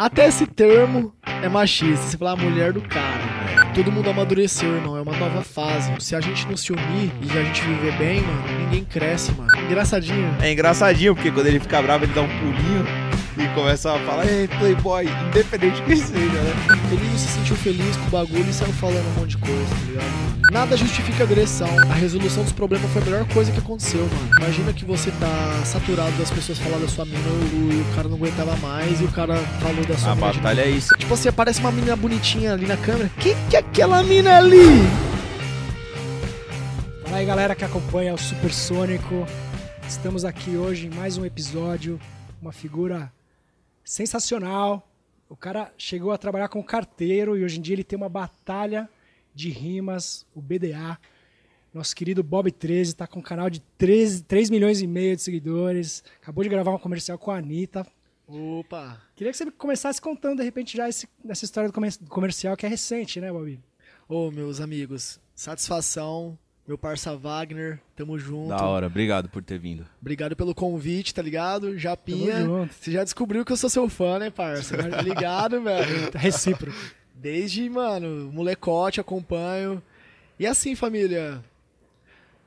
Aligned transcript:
Até 0.00 0.28
esse 0.28 0.46
termo 0.46 1.12
é 1.42 1.46
machista. 1.46 2.06
Você 2.06 2.16
fala 2.16 2.32
a 2.32 2.36
mulher 2.36 2.72
do 2.72 2.80
cara. 2.80 3.20
Todo 3.74 3.92
mundo 3.92 4.08
amadureceu, 4.08 4.74
irmão. 4.76 4.96
É 4.96 5.02
uma 5.02 5.14
nova 5.14 5.42
fase. 5.42 5.92
Se 5.98 6.16
a 6.16 6.22
gente 6.22 6.48
não 6.48 6.56
se 6.56 6.72
unir 6.72 7.12
e 7.20 7.38
a 7.38 7.44
gente 7.44 7.60
viver 7.60 7.92
bem, 7.98 8.22
mano, 8.22 8.60
ninguém 8.60 8.82
cresce, 8.82 9.30
mano. 9.32 9.50
Engraçadinho. 9.66 10.34
É 10.40 10.50
engraçadinho, 10.50 11.14
porque 11.14 11.30
quando 11.30 11.48
ele 11.48 11.60
fica 11.60 11.82
bravo, 11.82 12.06
ele 12.06 12.14
dá 12.14 12.22
um 12.22 12.28
pulinho 12.28 12.86
e 13.42 13.54
começa 13.54 13.92
a 13.94 13.98
falar, 14.00 14.26
ei, 14.26 14.46
playboy, 14.46 15.06
independente 15.28 15.82
que 15.82 15.96
seja, 15.96 16.18
né? 16.18 16.52
Ele 16.92 17.18
se 17.18 17.28
sentiu 17.28 17.56
feliz 17.56 17.96
com 17.96 18.06
o 18.06 18.10
bagulho 18.10 18.48
e 18.48 18.52
saiu 18.52 18.72
falando 18.74 19.06
um 19.16 19.20
monte 19.20 19.30
de 19.30 19.38
coisa, 19.38 19.64
tá 19.70 19.86
ligado? 19.86 20.50
Nada 20.52 20.76
justifica 20.76 21.22
agressão. 21.24 21.68
A 21.90 21.94
resolução 21.94 22.42
dos 22.42 22.52
problemas 22.52 22.90
foi 22.90 23.00
a 23.02 23.04
melhor 23.04 23.24
coisa 23.28 23.52
que 23.52 23.58
aconteceu, 23.58 24.00
mano. 24.00 24.30
Imagina 24.40 24.72
que 24.72 24.84
você 24.84 25.10
tá 25.12 25.62
saturado 25.64 26.10
das 26.18 26.30
pessoas 26.30 26.58
falar 26.58 26.78
da 26.78 26.88
sua 26.88 27.04
mina 27.04 27.18
e 27.52 27.80
o 27.88 27.94
cara 27.94 28.08
não 28.08 28.16
aguentava 28.16 28.56
mais 28.56 29.00
e 29.00 29.04
o 29.04 29.12
cara 29.12 29.36
falou 29.60 29.84
da 29.84 29.96
sua 29.96 30.12
A 30.12 30.14
mina. 30.16 30.26
batalha 30.32 30.62
é 30.62 30.70
isso. 30.70 30.94
Tipo 30.98 31.14
assim, 31.14 31.28
aparece 31.28 31.60
uma 31.60 31.70
menina 31.70 31.94
bonitinha 31.96 32.52
ali 32.54 32.66
na 32.66 32.76
câmera. 32.76 33.10
Quem 33.20 33.36
que 33.48 33.56
é 33.56 33.60
aquela 33.60 34.02
mina 34.02 34.36
ali? 34.38 34.56
Fala 37.04 37.16
aí, 37.18 37.26
galera 37.26 37.54
que 37.54 37.64
acompanha 37.64 38.12
o 38.14 38.18
Supersônico. 38.18 39.26
Estamos 39.88 40.24
aqui 40.24 40.56
hoje 40.56 40.86
em 40.86 40.90
mais 40.90 41.16
um 41.16 41.24
episódio. 41.24 41.98
Uma 42.42 42.52
figura 42.52 43.12
sensacional. 43.90 44.88
O 45.28 45.34
cara 45.36 45.72
chegou 45.76 46.12
a 46.12 46.18
trabalhar 46.18 46.48
com 46.48 46.62
carteiro 46.62 47.36
e 47.36 47.44
hoje 47.44 47.58
em 47.58 47.62
dia 47.62 47.74
ele 47.74 47.82
tem 47.84 47.96
uma 47.96 48.08
batalha 48.08 48.88
de 49.34 49.50
rimas, 49.50 50.24
o 50.34 50.40
BDA. 50.40 50.96
Nosso 51.74 51.94
querido 51.94 52.22
Bob 52.22 52.50
13 52.52 52.92
está 52.92 53.06
com 53.06 53.18
um 53.18 53.22
canal 53.22 53.50
de 53.50 53.60
13, 53.78 54.22
3 54.24 54.48
milhões 54.50 54.80
e 54.80 54.86
meio 54.86 55.14
de 55.16 55.22
seguidores. 55.22 56.04
Acabou 56.22 56.42
de 56.44 56.50
gravar 56.50 56.72
um 56.72 56.78
comercial 56.78 57.18
com 57.18 57.30
a 57.32 57.38
Anitta. 57.38 57.84
Opa. 58.28 59.00
Queria 59.16 59.32
que 59.32 59.36
você 59.38 59.50
começasse 59.50 60.00
contando, 60.00 60.38
de 60.38 60.44
repente, 60.44 60.76
já 60.76 60.88
esse, 60.88 61.08
essa 61.28 61.44
história 61.44 61.68
do 61.68 61.72
comer- 61.72 61.96
do 62.00 62.08
comercial 62.10 62.56
que 62.56 62.64
é 62.64 62.68
recente, 62.68 63.20
né, 63.20 63.30
Bob? 63.32 63.58
Ô, 64.08 64.30
meus 64.30 64.60
amigos, 64.60 65.20
satisfação. 65.34 66.38
Meu 66.70 66.78
parça 66.78 67.16
Wagner, 67.16 67.80
tamo 67.96 68.16
junto. 68.16 68.50
Da 68.50 68.64
hora, 68.64 68.86
obrigado 68.86 69.28
por 69.28 69.42
ter 69.42 69.58
vindo. 69.58 69.84
Obrigado 70.00 70.36
pelo 70.36 70.54
convite, 70.54 71.12
tá 71.12 71.20
ligado? 71.20 71.76
Japinha. 71.76 72.34
Tamo 72.34 72.60
junto. 72.60 72.74
Você 72.74 72.92
já 72.92 73.02
descobriu 73.02 73.44
que 73.44 73.50
eu 73.50 73.56
sou 73.56 73.68
seu 73.68 73.88
fã, 73.88 74.20
né, 74.20 74.30
parça? 74.30 74.76
Tá 74.76 75.02
ligado, 75.02 75.58
velho? 75.64 76.12
Tá 76.12 76.18
Recíproco. 76.20 76.78
Desde, 77.12 77.68
mano, 77.68 78.30
molecote, 78.32 79.00
acompanho. 79.00 79.82
E 80.38 80.46
assim, 80.46 80.76
família. 80.76 81.42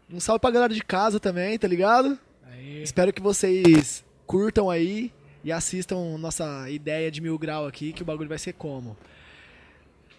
Um 0.10 0.22
salve 0.22 0.40
pra 0.40 0.52
galera 0.52 0.74
de 0.74 0.86
casa 0.86 1.20
também, 1.20 1.60
tá 1.60 1.68
ligado? 1.68 2.18
Aí. 2.50 2.82
Espero 2.82 3.12
que 3.12 3.22
vocês 3.22 4.06
curtam 4.26 4.70
aí 4.70 5.12
e 5.44 5.52
assistam 5.52 6.18
nossa 6.18 6.70
ideia 6.70 7.12
de 7.12 7.20
mil 7.20 7.38
grau 7.38 7.68
aqui, 7.68 7.92
que 7.92 8.04
o 8.04 8.06
bagulho 8.06 8.30
vai 8.30 8.40
ser 8.40 8.54
como. 8.54 8.96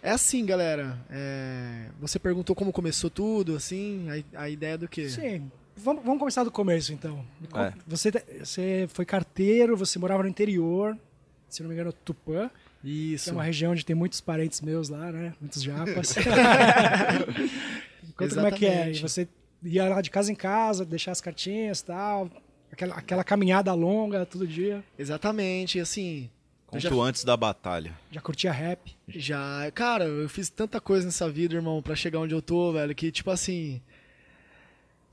É 0.05 0.10
assim, 0.10 0.44
galera. 0.44 0.98
é, 1.08 1.86
Você 1.98 2.19
perguntou 2.19 2.55
como 2.55 2.70
começou 2.70 3.08
tudo, 3.08 3.56
assim, 3.56 4.06
a, 4.34 4.42
a 4.42 4.50
ideia 4.50 4.77
do 4.77 4.86
quê? 4.86 5.08
Sim. 5.08 5.50
Vamos, 5.74 6.05
vamos 6.05 6.19
começar 6.19 6.44
do 6.44 6.50
começo, 6.50 6.92
então. 6.92 7.24
É. 7.55 7.72
Você, 7.86 8.11
você 8.38 8.86
foi 8.92 9.06
carteiro, 9.06 9.74
você 9.78 9.98
morava 9.98 10.22
no 10.22 10.28
interior, 10.28 10.94
se 11.48 11.62
não 11.62 11.70
me 11.70 11.74
engano, 11.74 11.91
Tupã, 11.91 12.50
Isso. 12.84 13.30
é 13.30 13.33
uma 13.33 13.44
região 13.44 13.72
onde 13.72 13.83
tem 13.83 13.96
muitos 13.96 14.20
parentes 14.20 14.61
meus 14.61 14.91
lá, 14.91 15.11
né? 15.11 15.33
Muitos 15.41 15.62
japas. 15.62 16.14
Conta 18.14 18.34
como 18.34 18.46
é 18.46 18.50
que 18.52 18.66
é. 18.66 18.92
E 18.92 19.00
você 19.00 19.27
ia 19.62 19.89
lá 19.89 20.02
de 20.02 20.11
casa 20.11 20.30
em 20.30 20.34
casa, 20.34 20.84
deixar 20.84 21.12
as 21.12 21.22
cartinhas 21.22 21.80
e 21.80 21.84
tal. 21.86 22.30
Aquela, 22.70 22.94
aquela 22.96 23.24
caminhada 23.24 23.72
longa 23.72 24.27
todo 24.27 24.46
dia. 24.46 24.84
Exatamente, 24.98 25.80
assim. 25.80 26.28
Eu 26.75 26.91
Conto 26.91 27.03
antes 27.03 27.25
da 27.25 27.36
batalha. 27.36 27.97
Já 28.11 28.20
curtia 28.20 28.53
rap. 28.53 28.94
Já, 29.08 29.70
cara, 29.75 30.05
eu 30.05 30.28
fiz 30.28 30.48
tanta 30.48 30.80
coisa 30.80 31.06
nessa 31.06 31.28
vida, 31.28 31.55
irmão, 31.55 31.83
pra 31.83 31.94
chegar 31.94 32.19
onde 32.19 32.34
eu 32.34 32.42
tô, 32.42 32.72
velho, 32.72 32.94
que 32.94 33.11
tipo 33.11 33.30
assim. 33.30 33.80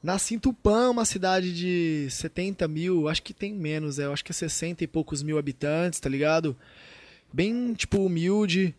Nasci 0.03 0.33
em 0.33 0.39
Tupã, 0.39 0.89
uma 0.89 1.05
cidade 1.05 1.53
de 1.53 2.07
70 2.09 2.67
mil, 2.67 3.07
acho 3.07 3.21
que 3.21 3.35
tem 3.35 3.53
menos, 3.53 3.99
é, 3.99 4.05
eu 4.05 4.13
acho 4.13 4.25
que 4.25 4.31
é 4.31 4.33
60 4.33 4.83
e 4.83 4.87
poucos 4.87 5.21
mil 5.21 5.37
habitantes, 5.37 5.99
tá 5.99 6.09
ligado? 6.09 6.57
Bem, 7.31 7.73
tipo, 7.75 8.03
humilde, 8.03 8.73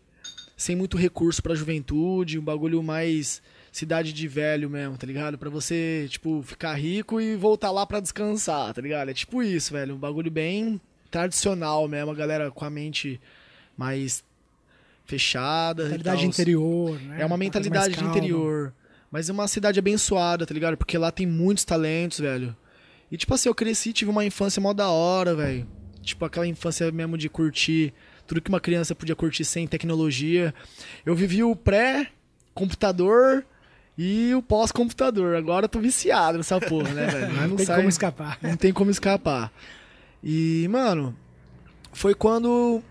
sem 0.57 0.75
muito 0.75 0.97
recurso 0.97 1.41
pra 1.41 1.55
juventude, 1.55 2.37
um 2.37 2.43
bagulho 2.43 2.83
mais 2.83 3.41
cidade 3.71 4.11
de 4.11 4.27
velho 4.27 4.69
mesmo, 4.69 4.97
tá 4.97 5.07
ligado? 5.07 5.37
Pra 5.37 5.49
você, 5.49 6.07
tipo, 6.09 6.43
ficar 6.43 6.73
rico 6.73 7.21
e 7.21 7.37
voltar 7.37 7.71
lá 7.71 7.85
pra 7.85 8.01
descansar, 8.01 8.73
tá 8.73 8.81
ligado? 8.81 9.09
É 9.09 9.13
tipo 9.13 9.41
isso, 9.41 9.71
velho, 9.71 9.95
um 9.95 9.99
bagulho 9.99 10.29
bem 10.29 10.79
tradicional 11.13 11.87
mesmo, 11.87 12.09
a 12.11 12.15
galera 12.15 12.49
com 12.49 12.65
a 12.65 12.69
mente 12.71 13.21
mais 13.77 14.23
fechada. 15.05 15.83
Mentalidade 15.83 16.25
interior, 16.25 16.99
né? 16.99 17.17
É 17.21 17.25
uma 17.25 17.37
mentalidade 17.37 17.95
de 17.95 18.03
interior. 18.03 18.73
Mas 19.11 19.29
é 19.29 19.31
uma 19.31 19.47
cidade 19.47 19.77
abençoada, 19.77 20.43
tá 20.43 20.53
ligado? 20.53 20.75
Porque 20.75 20.97
lá 20.97 21.11
tem 21.11 21.27
muitos 21.27 21.63
talentos, 21.63 22.19
velho. 22.19 22.55
E 23.11 23.17
tipo 23.17 23.31
assim, 23.35 23.47
eu 23.47 23.53
cresci, 23.53 23.93
tive 23.93 24.09
uma 24.09 24.25
infância 24.25 24.59
mó 24.59 24.73
da 24.73 24.89
hora, 24.89 25.35
velho. 25.35 25.67
Tipo 26.01 26.25
aquela 26.25 26.47
infância 26.47 26.91
mesmo 26.91 27.15
de 27.15 27.29
curtir 27.29 27.93
tudo 28.25 28.41
que 28.41 28.49
uma 28.49 28.59
criança 28.59 28.95
podia 28.95 29.15
curtir 29.15 29.45
sem 29.45 29.67
tecnologia. 29.67 30.51
Eu 31.05 31.13
vivi 31.15 31.43
o 31.43 31.55
pré-computador 31.55 33.45
e 33.95 34.33
o 34.33 34.41
pós-computador. 34.41 35.35
Agora 35.35 35.65
eu 35.65 35.69
tô 35.69 35.79
viciado 35.79 36.37
nessa 36.39 36.59
porra, 36.59 36.89
né, 36.91 37.05
velho? 37.05 37.33
Não 37.37 37.47
não 37.49 37.55
tem 37.57 37.65
sai- 37.67 37.75
como 37.77 37.89
escapar. 37.89 38.39
não 38.41 38.57
tem 38.57 38.73
como 38.73 38.89
escapar. 38.89 39.51
E, 40.23 40.67
mano, 40.69 41.15
foi 41.91 42.15
quando 42.15 42.81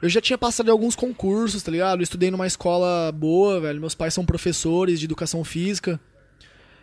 eu 0.00 0.08
já 0.08 0.20
tinha 0.20 0.38
passado 0.38 0.68
em 0.68 0.70
alguns 0.70 0.96
concursos, 0.96 1.62
tá 1.62 1.70
ligado? 1.70 2.00
Eu 2.00 2.04
estudei 2.04 2.30
numa 2.30 2.46
escola 2.46 3.12
boa, 3.12 3.60
velho. 3.60 3.80
Meus 3.80 3.94
pais 3.94 4.14
são 4.14 4.24
professores 4.24 4.98
de 4.98 5.06
educação 5.06 5.44
física. 5.44 6.00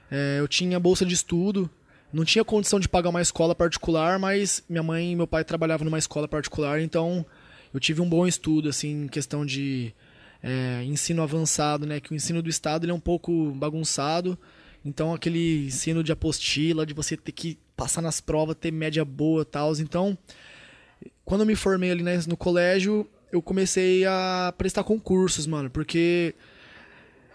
É, 0.09 0.37
eu 0.39 0.47
tinha 0.47 0.79
bolsa 0.79 1.05
de 1.05 1.13
estudo. 1.13 1.69
Não 2.11 2.25
tinha 2.25 2.43
condição 2.43 2.79
de 2.79 2.89
pagar 2.89 3.09
uma 3.09 3.21
escola 3.21 3.53
particular, 3.53 4.17
mas 4.17 4.63
minha 4.67 4.81
mãe 4.81 5.11
e 5.11 5.15
meu 5.15 5.27
pai 5.27 5.43
trabalhavam 5.43 5.85
numa 5.85 5.99
escola 5.99 6.27
particular, 6.27 6.81
então 6.81 7.23
eu 7.71 7.79
tive 7.79 8.01
um 8.01 8.09
bom 8.09 8.25
estudo, 8.25 8.67
assim, 8.67 9.03
em 9.03 9.07
questão 9.07 9.45
de 9.45 9.93
é, 10.41 10.83
ensino 10.85 11.21
avançado, 11.21 11.85
né? 11.85 11.99
Que 11.99 12.11
o 12.11 12.15
ensino 12.15 12.41
do 12.41 12.49
Estado 12.49 12.85
ele 12.85 12.91
é 12.91 12.95
um 12.95 12.99
pouco 12.99 13.51
bagunçado. 13.51 14.39
Então, 14.83 15.13
aquele 15.13 15.67
ensino 15.67 16.03
de 16.03 16.11
apostila, 16.11 16.85
de 16.85 16.93
você 16.93 17.15
ter 17.15 17.31
que 17.31 17.59
passar 17.79 18.01
nas 18.01 18.19
provas, 18.19 18.57
ter 18.59 18.71
média 18.71 19.05
boa 19.05 19.43
e 19.43 19.45
tal. 19.45 19.71
Então, 19.77 20.17
quando 21.23 21.41
eu 21.41 21.47
me 21.47 21.55
formei 21.55 21.89
ali 21.89 22.03
né, 22.03 22.19
no 22.27 22.35
colégio, 22.35 23.07
eu 23.31 23.41
comecei 23.41 24.05
a 24.05 24.53
prestar 24.57 24.83
concursos, 24.83 25.47
mano, 25.47 25.69
porque 25.69 26.35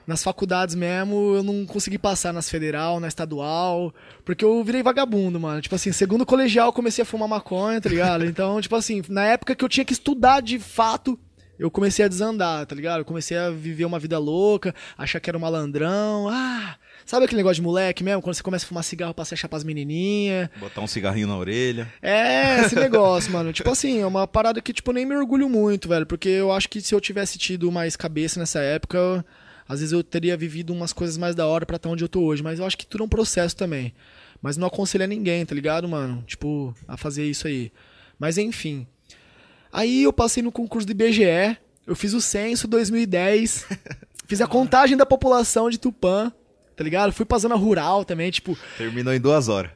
nas 0.06 0.22
faculdades 0.22 0.74
mesmo 0.74 1.36
eu 1.36 1.42
não 1.42 1.64
consegui 1.64 1.96
passar 1.96 2.30
nas 2.30 2.50
federal, 2.50 3.00
na 3.00 3.08
estadual, 3.08 3.94
porque 4.22 4.44
eu 4.44 4.62
virei 4.62 4.82
vagabundo, 4.82 5.40
mano. 5.40 5.62
Tipo 5.62 5.76
assim, 5.76 5.92
segundo 5.92 6.26
colegial 6.26 6.66
eu 6.66 6.72
comecei 6.74 7.00
a 7.00 7.06
fumar 7.06 7.26
maconha, 7.26 7.80
tá 7.80 7.88
ligado? 7.88 8.26
Então, 8.26 8.60
tipo 8.62 8.76
assim, 8.76 9.02
na 9.08 9.24
época 9.24 9.54
que 9.54 9.64
eu 9.64 9.68
tinha 9.68 9.84
que 9.84 9.94
estudar 9.94 10.42
de 10.42 10.58
fato, 10.58 11.18
eu 11.58 11.70
comecei 11.70 12.04
a 12.04 12.08
desandar, 12.08 12.66
tá 12.66 12.74
ligado? 12.74 12.98
Eu 12.98 13.04
comecei 13.06 13.38
a 13.38 13.48
viver 13.48 13.86
uma 13.86 13.98
vida 13.98 14.18
louca, 14.18 14.74
achar 14.98 15.20
que 15.20 15.30
era 15.30 15.38
um 15.38 15.40
malandrão. 15.40 16.28
Ah, 16.28 16.76
sabe 17.04 17.24
aquele 17.24 17.38
negócio 17.38 17.56
de 17.56 17.62
moleque 17.62 18.02
mesmo? 18.04 18.22
Quando 18.22 18.34
você 18.34 18.42
começa 18.42 18.64
a 18.64 18.68
fumar 18.68 18.84
cigarro 18.84 19.14
pra 19.14 19.24
se 19.24 19.34
achar 19.34 19.48
pras 19.48 19.64
menininhas. 19.64 20.48
Botar 20.58 20.80
um 20.80 20.86
cigarrinho 20.86 21.26
na 21.28 21.36
orelha. 21.36 21.92
É, 22.02 22.60
esse 22.60 22.74
negócio, 22.74 23.32
mano. 23.32 23.52
Tipo 23.52 23.70
assim, 23.70 24.00
é 24.00 24.06
uma 24.06 24.26
parada 24.26 24.60
que, 24.60 24.72
tipo, 24.72 24.92
nem 24.92 25.04
me 25.06 25.14
orgulho 25.16 25.48
muito, 25.48 25.88
velho. 25.88 26.06
Porque 26.06 26.28
eu 26.28 26.52
acho 26.52 26.68
que 26.68 26.80
se 26.80 26.94
eu 26.94 27.00
tivesse 27.00 27.38
tido 27.38 27.70
mais 27.70 27.96
cabeça 27.96 28.38
nessa 28.40 28.60
época, 28.60 28.96
eu- 28.98 29.24
às 29.68 29.80
vezes 29.80 29.92
eu 29.92 30.02
teria 30.04 30.36
vivido 30.36 30.72
umas 30.72 30.92
coisas 30.92 31.16
mais 31.16 31.34
da 31.34 31.46
hora 31.46 31.64
pra 31.64 31.76
estar 31.76 31.88
onde 31.88 32.04
eu 32.04 32.08
tô 32.08 32.20
hoje. 32.22 32.42
Mas 32.42 32.58
eu 32.58 32.66
acho 32.66 32.76
que 32.76 32.86
tudo 32.86 33.02
é 33.02 33.06
um 33.06 33.08
processo 33.08 33.56
também. 33.56 33.94
Mas 34.42 34.56
não 34.56 34.66
aconselho 34.68 35.04
a 35.04 35.06
ninguém, 35.06 35.44
tá 35.46 35.54
ligado, 35.54 35.88
mano? 35.88 36.22
Tipo, 36.26 36.74
a 36.86 36.96
fazer 36.98 37.24
isso 37.24 37.46
aí. 37.46 37.72
Mas 38.18 38.36
enfim. 38.38 38.86
Aí 39.72 40.02
eu 40.02 40.12
passei 40.12 40.42
no 40.42 40.52
concurso 40.52 40.86
do 40.86 40.90
IBGE. 40.92 41.56
Eu 41.86 41.96
fiz 41.96 42.12
o 42.14 42.20
censo 42.20 42.68
2010. 42.68 43.66
fiz 44.26 44.40
a 44.40 44.46
contagem 44.48 44.96
da 44.96 45.04
população 45.06 45.68
de 45.70 45.78
Tupã. 45.78 46.30
Tá 46.76 46.82
ligado? 46.82 47.12
Fui 47.12 47.24
pra 47.24 47.38
zona 47.38 47.54
rural 47.54 48.04
também, 48.04 48.30
tipo, 48.30 48.58
Terminou 48.76 49.14
em 49.14 49.20
duas 49.20 49.48
horas. 49.48 49.70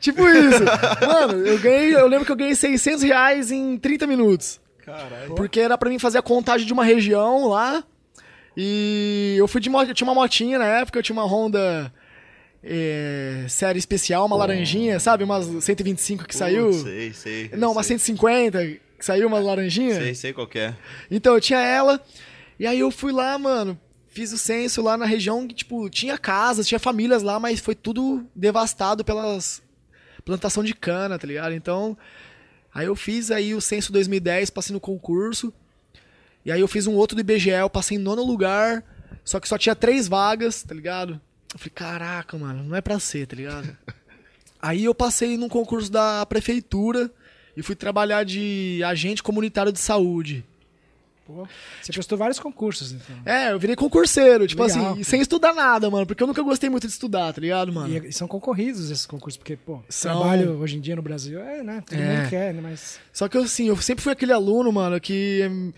Tipo 0.00 0.28
isso. 0.28 0.64
Mano, 1.06 1.46
eu 1.46 1.58
ganhei, 1.60 1.94
eu 1.94 2.08
lembro 2.08 2.26
que 2.26 2.32
eu 2.32 2.36
ganhei 2.36 2.56
600 2.56 3.02
reais 3.02 3.52
em 3.52 3.76
30 3.78 4.06
minutos. 4.06 4.60
Caralho. 4.84 5.34
Porque 5.36 5.60
era 5.60 5.78
pra 5.78 5.88
mim 5.88 5.98
fazer 5.98 6.18
a 6.18 6.22
contagem 6.22 6.66
de 6.66 6.72
uma 6.72 6.84
região 6.84 7.46
lá. 7.48 7.84
E 8.56 9.36
eu 9.38 9.46
fui 9.46 9.60
de 9.60 9.70
moto, 9.70 9.88
eu 9.88 9.94
tinha 9.94 10.06
uma 10.06 10.14
motinha 10.14 10.58
na 10.58 10.66
época, 10.66 10.98
eu 10.98 11.02
tinha 11.02 11.14
uma 11.14 11.24
Honda 11.24 11.92
é, 12.62 13.46
série 13.48 13.78
especial, 13.78 14.26
uma 14.26 14.36
laranjinha, 14.36 14.98
sabe? 15.00 15.24
Umas 15.24 15.46
125 15.64 16.26
que 16.26 16.34
saiu. 16.34 16.72
Sei, 16.72 17.12
sei. 17.12 17.50
Não, 17.56 17.72
uma 17.72 17.82
sei. 17.82 17.98
150 17.98 18.58
que 18.98 19.06
saiu, 19.06 19.28
uma 19.28 19.38
laranjinha. 19.38 19.94
Sei, 19.94 20.14
sei 20.14 20.32
qual 20.32 20.46
que 20.46 20.58
é. 20.58 20.74
Então, 21.10 21.34
eu 21.34 21.40
tinha 21.40 21.60
ela. 21.60 22.00
E 22.58 22.66
aí 22.66 22.80
eu 22.80 22.90
fui 22.90 23.12
lá, 23.12 23.38
mano. 23.38 23.78
Fiz 24.12 24.32
o 24.32 24.38
censo 24.38 24.82
lá 24.82 24.96
na 24.96 25.06
região 25.06 25.48
que, 25.48 25.54
tipo, 25.54 25.88
tinha 25.88 26.18
casas, 26.18 26.68
tinha 26.68 26.78
famílias 26.78 27.22
lá, 27.22 27.40
mas 27.40 27.60
foi 27.60 27.74
tudo 27.74 28.26
devastado 28.34 29.04
pelas 29.04 29.62
plantação 30.24 30.62
de 30.62 30.74
cana, 30.74 31.18
tá 31.18 31.26
ligado? 31.26 31.52
Então, 31.52 31.96
Aí 32.74 32.86
eu 32.86 32.96
fiz 32.96 33.30
aí 33.30 33.54
o 33.54 33.60
censo 33.60 33.92
2010, 33.92 34.50
passei 34.50 34.72
no 34.72 34.80
concurso. 34.80 35.52
E 36.44 36.50
aí 36.50 36.60
eu 36.60 36.68
fiz 36.68 36.86
um 36.86 36.94
outro 36.94 37.14
do 37.14 37.20
IBGE, 37.20 37.50
eu 37.50 37.70
passei 37.70 37.96
em 37.96 38.00
nono 38.00 38.24
lugar, 38.24 38.82
só 39.24 39.38
que 39.38 39.48
só 39.48 39.58
tinha 39.58 39.76
três 39.76 40.08
vagas, 40.08 40.62
tá 40.62 40.74
ligado? 40.74 41.20
Eu 41.52 41.58
falei, 41.58 41.72
caraca, 41.74 42.36
mano, 42.36 42.64
não 42.64 42.74
é 42.74 42.80
pra 42.80 42.98
ser, 42.98 43.26
tá 43.26 43.36
ligado? 43.36 43.76
aí 44.60 44.84
eu 44.84 44.94
passei 44.94 45.36
num 45.36 45.48
concurso 45.48 45.92
da 45.92 46.24
prefeitura 46.24 47.10
e 47.56 47.62
fui 47.62 47.76
trabalhar 47.76 48.24
de 48.24 48.82
agente 48.84 49.22
comunitário 49.22 49.70
de 49.70 49.78
saúde. 49.78 50.44
Pô, 51.24 51.46
você 51.80 51.92
prestou 51.92 52.18
vários 52.18 52.38
concursos, 52.40 52.92
então. 52.92 53.16
É, 53.24 53.52
eu 53.52 53.58
virei 53.58 53.76
concurseiro, 53.76 54.46
tipo 54.46 54.62
Legal, 54.62 54.92
assim, 54.94 55.02
sem 55.04 55.20
estudar 55.20 55.54
nada, 55.54 55.88
mano, 55.88 56.04
porque 56.04 56.22
eu 56.22 56.26
nunca 56.26 56.42
gostei 56.42 56.68
muito 56.68 56.86
de 56.86 56.92
estudar, 56.92 57.32
tá 57.32 57.40
ligado, 57.40 57.72
mano? 57.72 57.88
E, 57.94 58.08
e 58.08 58.12
são 58.12 58.26
concorridos 58.26 58.90
esses 58.90 59.06
concursos, 59.06 59.36
porque, 59.36 59.56
pô, 59.56 59.80
São. 59.88 60.18
trabalho 60.20 60.58
hoje 60.58 60.76
em 60.76 60.80
dia 60.80 60.96
no 60.96 61.02
Brasil 61.02 61.40
é, 61.40 61.62
né? 61.62 61.82
Todo 61.86 61.98
É. 61.98 62.16
mundo 62.18 62.28
quer, 62.28 62.52
né? 62.54 62.60
Mas. 62.60 62.98
Só 63.12 63.28
que 63.28 63.38
assim, 63.38 63.66
eu 63.68 63.76
sempre 63.76 64.02
fui 64.02 64.12
aquele 64.12 64.32
aluno, 64.32 64.72
mano, 64.72 65.00
que 65.00 65.46
hum, 65.48 65.72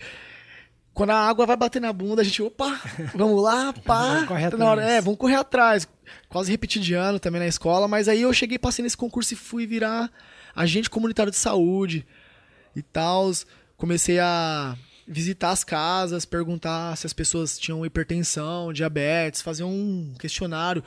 quando 0.93 1.11
a 1.11 1.17
água 1.27 1.45
vai 1.45 1.55
bater 1.57 1.79
na 1.81 1.93
bunda, 1.93 2.21
a 2.21 2.25
gente, 2.25 2.41
opa, 2.41 2.81
vamos 3.13 3.43
lá, 3.43 3.71
pá. 3.71 4.25
Correr 4.27 4.49
tá 4.49 4.57
na 4.57 4.65
hora- 4.65 4.81
atrás. 4.81 4.97
é, 4.97 5.01
vamos 5.01 5.19
correr 5.19 5.35
atrás. 5.35 5.87
Quase 6.27 6.49
repeti 6.49 6.79
de 6.79 6.93
ano 6.95 7.19
também 7.19 7.39
na 7.39 7.47
escola, 7.47 7.87
mas 7.87 8.07
aí 8.07 8.21
eu 8.23 8.33
cheguei, 8.33 8.57
passei 8.57 8.81
nesse 8.81 8.97
concurso 8.97 9.33
e 9.33 9.37
fui 9.37 9.67
virar 9.67 10.09
agente 10.55 10.89
comunitário 10.89 11.31
de 11.31 11.37
saúde 11.37 12.05
e 12.75 12.81
tal. 12.81 13.29
Comecei 13.77 14.19
a 14.19 14.77
visitar 15.07 15.51
as 15.51 15.63
casas, 15.63 16.25
perguntar 16.25 16.95
se 16.97 17.05
as 17.05 17.13
pessoas 17.13 17.57
tinham 17.57 17.85
hipertensão, 17.85 18.73
diabetes, 18.73 19.41
fazer 19.41 19.63
um 19.63 20.13
questionário. 20.19 20.83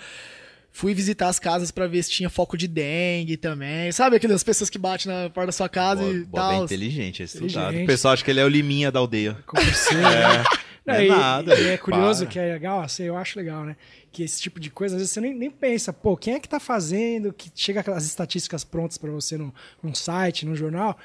Fui 0.70 0.94
visitar 0.94 1.28
as 1.28 1.38
casas 1.38 1.70
pra 1.70 1.86
ver 1.86 2.02
se 2.02 2.10
tinha 2.10 2.28
foco 2.28 2.56
de 2.56 2.68
dengue 2.68 3.36
também. 3.36 3.90
Sabe 3.90 4.16
aquelas 4.16 4.44
pessoas 4.44 4.70
que 4.70 4.78
batem 4.78 5.10
na 5.10 5.30
porta 5.30 5.46
da 5.46 5.52
sua 5.52 5.68
casa 5.68 6.02
Boa, 6.02 6.14
e 6.14 6.24
boa, 6.24 6.48
bem 6.48 6.56
tal? 6.56 6.64
inteligente, 6.64 7.22
é 7.22 7.24
estudado. 7.24 7.76
O 7.76 7.86
pessoal 7.86 8.14
acha 8.14 8.24
que 8.24 8.30
ele 8.30 8.40
é 8.40 8.44
o 8.44 8.48
Liminha 8.48 8.92
da 8.92 9.00
aldeia. 9.00 9.36
Concurseiro. 9.46 10.02
Não 10.88 10.94
é 10.94 11.04
e, 11.04 11.08
nada, 11.08 11.60
e 11.60 11.68
é 11.68 11.76
curioso 11.76 12.24
para. 12.24 12.32
que 12.32 12.38
é 12.38 12.52
legal, 12.54 12.80
assim, 12.80 13.02
eu 13.02 13.14
acho 13.14 13.38
legal, 13.38 13.62
né? 13.62 13.76
Que 14.10 14.22
esse 14.22 14.40
tipo 14.40 14.58
de 14.58 14.70
coisa, 14.70 14.96
às 14.96 15.02
vezes 15.02 15.12
você 15.12 15.20
nem, 15.20 15.34
nem 15.34 15.50
pensa, 15.50 15.92
pô, 15.92 16.16
quem 16.16 16.32
é 16.32 16.40
que 16.40 16.48
tá 16.48 16.58
fazendo, 16.58 17.30
que 17.30 17.50
chega 17.54 17.80
aquelas 17.80 18.06
estatísticas 18.06 18.64
prontas 18.64 18.96
pra 18.96 19.10
você 19.10 19.36
no, 19.36 19.54
num 19.82 19.94
site, 19.94 20.46
num 20.46 20.56
jornal. 20.56 20.98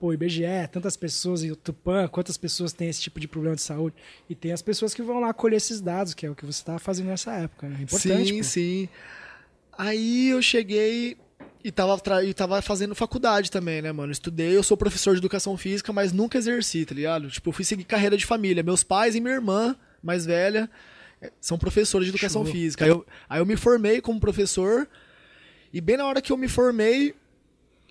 Pô, 0.00 0.14
IBGE, 0.14 0.66
tantas 0.72 0.96
pessoas, 0.96 1.44
e 1.44 1.52
o 1.52 1.56
Tupan, 1.56 2.08
quantas 2.08 2.38
pessoas 2.38 2.72
têm 2.72 2.88
esse 2.88 3.02
tipo 3.02 3.20
de 3.20 3.28
problema 3.28 3.54
de 3.54 3.60
saúde. 3.60 3.94
E 4.30 4.34
tem 4.34 4.50
as 4.50 4.62
pessoas 4.62 4.94
que 4.94 5.02
vão 5.02 5.20
lá 5.20 5.34
colher 5.34 5.56
esses 5.56 5.78
dados, 5.78 6.14
que 6.14 6.24
é 6.24 6.30
o 6.30 6.34
que 6.34 6.46
você 6.46 6.64
tava 6.64 6.78
fazendo 6.78 7.08
nessa 7.08 7.32
época, 7.34 7.68
né? 7.68 7.76
É 7.80 7.82
importante, 7.82 8.28
sim, 8.28 8.38
pô. 8.38 8.44
sim. 8.44 8.88
Aí 9.76 10.30
eu 10.30 10.40
cheguei 10.40 11.18
e 11.62 11.70
tava, 11.70 12.00
e 12.24 12.32
tava 12.32 12.62
fazendo 12.62 12.94
faculdade 12.94 13.50
também, 13.50 13.82
né, 13.82 13.92
mano? 13.92 14.10
Estudei, 14.10 14.56
eu 14.56 14.62
sou 14.62 14.74
professor 14.74 15.12
de 15.12 15.18
educação 15.18 15.54
física, 15.58 15.92
mas 15.92 16.14
nunca 16.14 16.38
exerci, 16.38 16.86
tá 16.86 16.94
ligado? 16.94 17.28
Tipo, 17.28 17.50
eu 17.50 17.52
fui 17.52 17.66
seguir 17.66 17.84
carreira 17.84 18.16
de 18.16 18.24
família. 18.24 18.62
Meus 18.62 18.82
pais 18.82 19.14
e 19.14 19.20
minha 19.20 19.34
irmã, 19.34 19.76
mais 20.02 20.24
velha, 20.24 20.70
eh, 21.20 21.30
são 21.42 21.58
professores 21.58 22.06
de 22.06 22.10
educação 22.10 22.42
Show. 22.42 22.52
física. 22.52 22.86
Aí 22.86 22.90
eu, 22.90 23.04
aí 23.28 23.38
eu 23.38 23.44
me 23.44 23.54
formei 23.54 24.00
como 24.00 24.18
professor 24.18 24.88
e 25.70 25.78
bem 25.78 25.98
na 25.98 26.06
hora 26.06 26.22
que 26.22 26.32
eu 26.32 26.38
me 26.38 26.48
formei, 26.48 27.14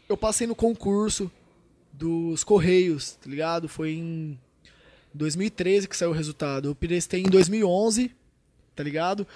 eu 0.08 0.18
passei 0.18 0.48
no 0.48 0.56
concurso 0.56 1.32
dos 2.00 2.44
Correios, 2.46 3.12
tá 3.12 3.30
ligado? 3.30 3.68
Foi 3.68 3.92
em 3.92 4.40
2013 5.14 5.88
que 5.88 5.98
saiu 5.98 6.12
o 6.12 6.14
resultado. 6.14 6.70
Eu 6.70 6.76
prestei 6.76 7.22
em 7.22 7.30
2011, 7.30 8.12
tá 8.76 8.82
ligado? 8.84 9.28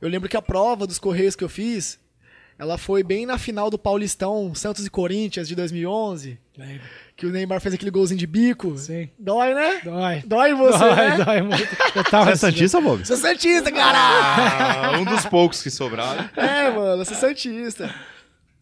Eu 0.00 0.08
lembro 0.08 0.28
que 0.28 0.36
a 0.36 0.42
prova 0.42 0.86
dos 0.86 0.98
Correios 1.00 1.34
que 1.34 1.42
eu 1.42 1.48
fiz, 1.48 1.98
ela 2.58 2.78
foi 2.78 3.02
bem 3.02 3.26
na 3.26 3.38
final 3.38 3.68
do 3.70 3.78
Paulistão 3.78 4.54
Santos 4.54 4.86
e 4.86 4.90
Corinthians 4.90 5.48
de 5.48 5.56
2011, 5.56 6.38
Lembra. 6.56 6.80
que 7.16 7.26
o 7.26 7.30
Neymar 7.30 7.60
fez 7.60 7.74
aquele 7.74 7.90
golzinho 7.90 8.20
de 8.20 8.26
bico. 8.26 8.78
Sim. 8.78 9.08
Dói, 9.18 9.52
né? 9.54 9.80
Dói. 9.82 10.22
Dói 10.24 10.54
você, 10.54 10.78
dói, 10.78 10.94
né? 10.94 11.24
dói 11.24 11.42
muito. 11.42 11.76
Eu 11.94 12.04
tava 12.04 12.26
Você 12.26 12.32
é 12.32 12.36
Santista, 12.36 12.80
Bob? 12.80 13.04
Sou 13.06 13.16
Santista, 13.16 13.72
cara! 13.72 13.98
Ah, 13.98 14.98
um 15.00 15.04
dos 15.04 15.26
poucos 15.26 15.60
que 15.62 15.70
sobraram. 15.70 16.30
é, 16.36 16.70
mano, 16.70 17.02
eu 17.02 17.04
sou 17.04 17.16
Santista. 17.16 17.92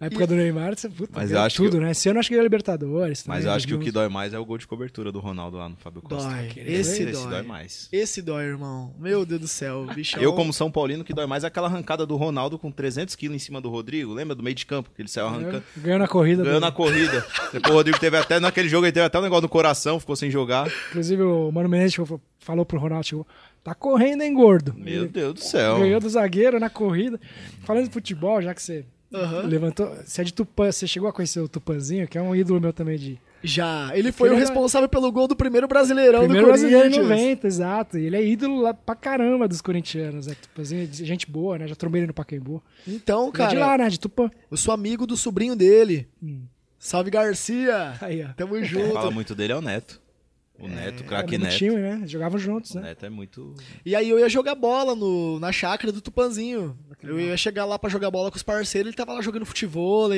Na 0.05 0.09
época 0.09 0.27
do 0.27 0.35
Neymar, 0.35 0.77
você 0.77 0.89
puta, 0.89 1.13
Mas 1.15 1.31
eu 1.31 1.41
acho 1.41 1.57
tudo, 1.57 1.79
que 1.79 1.85
né? 1.85 1.91
Esse 1.93 2.09
ano 2.09 2.17
eu 2.17 2.21
acho 2.21 2.29
que 2.29 2.35
ganhou 2.35 2.45
Libertadores. 2.45 3.25
Mas 3.27 3.39
também, 3.39 3.51
eu 3.51 3.57
acho 3.57 3.67
que 3.67 3.75
o 3.75 3.79
que 3.79 3.91
2011. 3.91 3.93
dói 3.93 4.09
mais 4.09 4.33
é 4.35 4.39
o 4.39 4.45
gol 4.45 4.59
de 4.59 4.67
cobertura 4.67 5.11
do 5.11 5.19
Ronaldo 5.21 5.57
lá 5.57 5.69
no 5.69 5.77
Fábio 5.77 6.03
Costa. 6.03 6.29
Dói. 6.29 6.53
Esse 6.57 7.03
Esse 7.03 7.07
dói. 7.07 7.31
dói 7.31 7.43
mais. 7.43 7.89
Esse 7.93 8.23
dói, 8.23 8.45
irmão. 8.45 8.93
Meu 8.99 9.25
Deus 9.25 9.41
do 9.41 9.49
céu, 9.49 9.87
bichão. 9.95 10.21
Eu, 10.23 10.33
como 10.35 10.53
São 10.53 10.71
Paulino, 10.71 11.05
que 11.05 11.13
dói 11.15 11.27
mais 11.27 11.45
é 11.45 11.47
aquela 11.47 11.67
arrancada 11.69 12.05
do 12.05 12.17
Ronaldo 12.17 12.59
com 12.59 12.71
300 12.71 13.15
quilos 13.17 13.37
em 13.37 13.39
cima 13.39 13.61
do 13.61 13.71
Rodrigo. 13.71 14.13
Lembra 14.13 14.35
do 14.35 14.43
meio 14.43 14.55
de 14.55 14.67
campo? 14.67 14.91
Que 14.95 15.03
ele 15.03 15.09
saiu 15.09 15.27
arrancando. 15.27 15.63
Ganhou 15.77 15.99
na 15.99 16.09
corrida. 16.09 16.43
Ganhou 16.43 16.61
do- 16.61 16.65
na 16.65 16.73
corrida. 16.73 17.25
Depois 17.53 17.73
o 17.73 17.77
Rodrigo 17.77 17.99
teve 17.99 18.17
até, 18.17 18.39
naquele 18.39 18.69
jogo, 18.69 18.85
ele 18.87 18.93
teve 18.93 19.07
até 19.07 19.19
um 19.19 19.23
negócio 19.23 19.43
no 19.43 19.49
coração, 19.49 19.99
ficou 19.99 20.15
sem 20.17 20.31
jogar. 20.31 20.71
Inclusive, 20.91 21.23
o 21.23 21.51
Mano 21.51 21.69
Menezes 21.69 21.97
falou 22.39 22.65
pro 22.67 22.79
Ronaldo, 22.79 23.05
tipo, 23.07 23.27
tá 23.63 23.75
correndo, 23.75 24.23
hein, 24.23 24.35
gordo? 24.35 24.75
Meu 24.77 25.03
Ele 25.05 25.09
Deus 25.09 25.35
do 25.35 25.41
céu. 25.41 25.79
Ganhou 25.79 25.99
do 26.01 26.09
zagueiro 26.11 26.61
na 26.61 26.69
corrida. 26.69 27.19
Falando 27.63 27.85
de 27.87 27.91
futebol, 27.91 28.43
já 28.43 28.53
que 28.55 28.63
você 28.63 28.85
Aham. 29.15 29.43
levantou... 29.47 29.95
Você 30.05 30.21
é 30.21 30.25
de 30.25 30.33
Tupã, 30.35 30.71
você 30.73 30.87
chegou 30.87 31.09
a 31.09 31.13
conhecer 31.13 31.41
o 31.41 31.49
Tupanzinho, 31.49 32.07
que 32.09 32.19
é 32.19 32.23
um 32.23 32.35
ídolo 32.35 32.61
meu 32.61 32.73
também 32.73 32.99
de... 32.99 33.19
Já. 33.47 33.91
Ele 33.95 34.11
foi 34.11 34.29
Ele 34.29 34.37
o 34.37 34.39
era- 34.39 34.47
responsável 34.47 34.89
pelo 34.89 35.13
gol 35.13 35.29
do 35.29 35.37
primeiro 35.37 35.69
Brasileirão 35.69 36.21
Primeiro 36.21 36.47
do 36.47 36.49
brasileiro 36.49 36.81
Corinthians. 36.91 37.09
90, 37.11 37.47
exato. 37.47 37.99
E 37.99 38.07
ele 38.07 38.17
é 38.17 38.25
ídolo 38.27 38.61
lá 38.63 38.73
pra 38.73 38.95
caramba 38.95 39.47
dos 39.47 39.61
corintianos, 39.61 40.27
né? 40.27 40.35
Tupanzinho 40.41 40.83
é 40.83 40.87
gente 40.91 41.31
boa, 41.31 41.59
né? 41.59 41.69
Já 41.69 41.75
trombei 41.75 42.01
ele 42.01 42.07
no 42.07 42.15
Pacaembu. 42.15 42.63
Então, 42.89 43.31
Ele 43.35 43.43
é 43.43 43.47
de 43.49 43.55
cara, 43.57 43.67
lá, 43.67 43.79
né? 43.79 43.89
De 43.91 44.01
Tupã. 44.01 44.31
eu 44.51 44.57
sou 44.57 44.73
amigo 44.73 45.07
do 45.07 45.15
sobrinho 45.17 45.55
dele. 45.55 46.09
Hum. 46.23 46.43
Salve 46.79 47.11
Garcia. 47.11 47.95
Aí, 48.01 48.25
ó. 48.25 48.29
Tamo 48.35 48.55
Quem 48.55 48.65
junto. 48.65 48.93
fala 48.95 49.11
muito 49.11 49.35
dele 49.35 49.53
é 49.53 49.57
o 49.57 49.61
Neto. 49.63 50.01
O 50.59 50.69
Neto, 50.69 51.01
o 51.01 51.05
craque 51.05 51.37
Neto. 51.37 51.57
time, 51.57 51.77
né? 51.77 52.03
Jogavam 52.07 52.39
juntos, 52.39 52.71
O 52.73 52.77
né? 52.77 52.89
Neto 52.89 53.05
é 53.07 53.11
muito. 53.11 53.55
E 53.85 53.95
aí 53.97 54.09
eu 54.09 54.19
ia 54.21 54.29
jogar 54.29 54.55
bola 54.55 54.95
no, 54.95 55.41
na 55.41 55.51
chácara 55.51 55.93
do 55.93 56.01
Tupanzinho. 56.01 56.79
Eu 57.03 57.21
ia 57.21 57.37
chegar 57.37 57.65
lá 57.65 57.79
pra 57.79 57.91
jogar 57.91 58.11
bola 58.11 58.31
com 58.31 58.37
os 58.37 58.43
parceiros, 58.43 58.89
ele 58.89 58.97
tava 58.97 59.13
lá 59.13 59.21
jogando 59.21 59.45
futebol. 59.45 60.11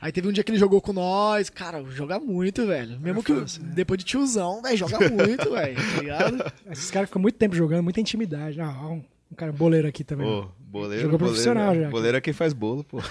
Aí 0.00 0.12
teve 0.12 0.28
um 0.28 0.32
dia 0.32 0.42
que 0.42 0.50
ele 0.50 0.58
jogou 0.58 0.80
com 0.80 0.92
nós. 0.92 1.48
Cara, 1.48 1.84
joga 1.84 2.18
muito, 2.18 2.66
velho. 2.66 2.98
Mesmo 3.00 3.22
que 3.22 3.32
fácil, 3.34 3.62
né? 3.62 3.72
depois 3.74 3.98
de 3.98 4.04
tiozão, 4.04 4.60
velho, 4.60 4.76
joga 4.76 5.08
muito, 5.08 5.50
velho, 5.54 5.76
tá 5.76 6.00
ligado? 6.00 6.52
Esses 6.70 6.90
caras 6.90 7.08
ficam 7.08 7.22
muito 7.22 7.36
tempo 7.36 7.54
jogando, 7.54 7.82
muita 7.84 8.00
intimidade. 8.00 8.60
Ah, 8.60 8.88
um, 8.88 9.04
um 9.30 9.34
cara 9.36 9.52
boleiro 9.52 9.86
aqui 9.86 10.02
também. 10.02 10.26
Pô, 10.26 10.48
boleiro. 10.58 11.04
Jogou 11.04 11.18
boleiro, 11.18 11.18
profissional 11.18 11.74
já. 11.74 11.88
Boleiro 11.88 12.16
é 12.16 12.20
quem 12.20 12.32
faz 12.34 12.52
bolo, 12.52 12.82
pô. 12.82 12.98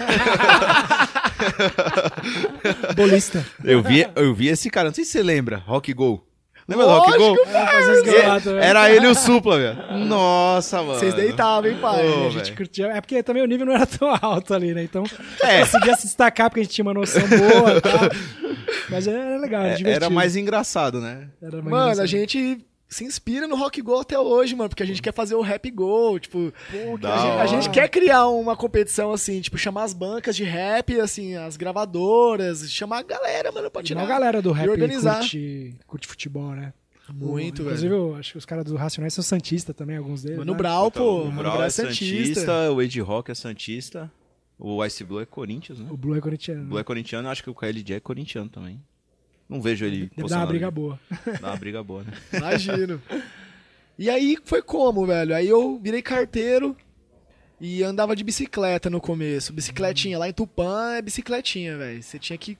Bolista. 2.96 3.46
Eu 3.64 3.82
vi, 3.82 4.06
eu 4.16 4.34
vi 4.36 4.50
esse 4.50 4.70
cara, 4.70 4.90
não 4.90 4.94
sei 4.94 5.06
se 5.06 5.12
você 5.12 5.24
lembra, 5.24 5.58
Rock 5.58 5.94
Go. 5.94 6.29
Lembra 6.69 6.86
do 6.86 6.92
Rock 6.92 7.18
Go? 7.18 7.35
Também. 8.44 8.64
Era 8.64 8.92
ele 8.92 9.06
e 9.07 9.09
o 9.09 9.16
Supla, 9.16 9.57
velho. 9.57 10.06
Nossa, 10.06 10.81
mano. 10.83 10.99
Vocês 10.99 11.14
deitavam, 11.14 11.69
hein, 11.69 11.78
pai? 11.81 12.07
Ô, 12.07 12.28
A 12.28 12.30
gente 12.30 12.54
curtia. 12.54 12.88
É 12.88 13.02
porque 13.02 13.21
também 13.23 13.42
o 13.44 13.45
nível 13.47 13.66
não 13.66 13.73
era 13.73 13.85
tão 13.85 14.07
alto 14.21 14.54
ali, 14.54 14.73
né? 14.73 14.83
Então 14.83 15.04
É. 15.44 15.59
conseguia 15.61 15.95
se 15.95 16.04
destacar 16.07 16.49
porque 16.49 16.61
a 16.61 16.64
gente 16.64 16.73
tinha 16.76 16.85
uma 16.85 16.94
noção 16.94 17.21
boa 17.28 17.78
e 17.78 17.81
tal. 17.81 17.99
Mas 18.90 19.07
era 19.07 19.38
legal, 19.38 19.61
era 19.61 19.73
É, 19.73 19.76
divertido. 19.76 20.06
Era 20.06 20.14
mais 20.14 20.35
engraçado, 20.35 21.02
né? 21.02 21.28
Era 21.42 21.57
mais 21.57 21.66
Mano, 21.66 21.76
a 21.78 21.83
engraçado. 21.94 22.07
gente 22.07 22.59
se 22.90 23.04
inspira 23.04 23.48
no 23.48 23.56
Rock 23.56 23.81
Go 23.84 24.00
até 24.00 24.19
hoje, 24.19 24.56
mano, 24.56 24.68
porque 24.68 24.81
a 24.81 24.86
gente 24.86 25.02
quer 25.02 25.14
fazer 25.14 25.36
o 25.36 25.42
Rap 25.42 25.69
Go, 25.69 26.19
tipo, 26.19 26.52
a 26.72 26.76
gente, 26.76 27.06
a 27.06 27.46
gente 27.46 27.69
quer 27.69 27.88
criar 27.88 28.28
uma 28.28 28.58
competição 28.58 29.14
assim, 29.14 29.40
tipo, 29.40 29.60
chamar 29.60 29.84
as 29.84 29.94
bancas 29.94 30.36
de 30.36 30.44
rap, 30.44 31.00
assim, 31.00 31.36
as 31.36 31.56
gravadoras, 31.56 32.69
chamar 32.72 33.00
a 33.00 33.04
galera, 33.04 33.52
mano, 33.52 33.69
pra 33.69 33.84
tirar. 33.84 34.02
A 34.02 34.06
galera 34.08 34.42
do 34.42 34.50
e 34.50 34.54
rap 34.54 34.69
organizar. 34.69 35.19
curte, 35.19 35.76
curte 35.86 36.08
futebol, 36.08 36.52
né? 36.52 36.74
Muito, 37.14 37.62
Inclusive, 37.62 37.90
velho. 37.90 38.10
eu 38.10 38.16
acho 38.16 38.34
que 38.34 38.38
os 38.38 38.46
caras 38.46 38.66
do 38.66 38.76
Racionais 38.76 39.14
são 39.14 39.24
Santistas 39.24 39.76
também, 39.76 39.98
alguns 39.98 40.24
deles. 40.24 40.38
Mano 40.38 40.52
né? 40.52 40.58
Brau, 40.58 40.92
pô, 40.92 41.22
o 41.22 41.26
Mano 41.26 41.42
Brau 41.42 41.54
Brau 41.54 41.68
é 41.68 41.69
Santista, 41.69 42.72
o 42.72 42.81
Ed 42.81 43.00
Rock 43.02 43.31
é 43.31 43.36
Santista, 43.36 44.12
o 44.58 44.84
Ice 44.86 45.04
Blue 45.04 45.19
é 45.19 45.26
Corinthians, 45.26 45.80
né? 45.80 45.88
O 45.90 45.98
Blue 45.98 46.16
é 46.16 46.22
corintiano. 46.22 46.64
O 46.64 46.66
Blue 46.66 46.80
é 46.80 46.84
corintiano, 46.84 47.28
eu 47.28 47.31
acho 47.31 47.44
que 47.44 47.50
o 47.50 47.56
KLJ 47.56 47.96
é 47.96 48.00
corintiano 48.00 48.50
também. 48.50 48.81
Não 49.50 49.60
vejo 49.62 49.84
ele 49.84 50.12
Deve 50.16 50.30
dar 50.30 50.38
uma 50.38 50.46
briga 50.46 50.68
ali. 50.68 50.76
boa. 50.76 51.00
Dá 51.42 51.48
uma 51.50 51.58
briga 51.58 51.84
boa, 51.84 52.04
né? 52.04 52.14
Imagino. 52.38 53.02
E 53.98 54.10
aí 54.10 54.38
foi 54.46 54.62
como, 54.62 55.06
velho? 55.08 55.36
Aí 55.36 55.48
eu 55.48 55.80
virei 55.82 56.02
carteiro 56.04 56.78
e 57.60 57.84
andava 57.84 58.16
de 58.16 58.24
bicicleta 58.24 58.90
no 58.90 59.02
começo. 59.02 59.52
Bicicletinha. 59.52 60.20
Lá 60.20 60.30
em 60.30 60.34
Tupã 60.34 60.94
é 60.94 61.02
bicicletinha, 61.02 61.78
velho. 61.78 62.02
Você 62.02 62.20
tinha 62.20 62.38
que 62.38 62.58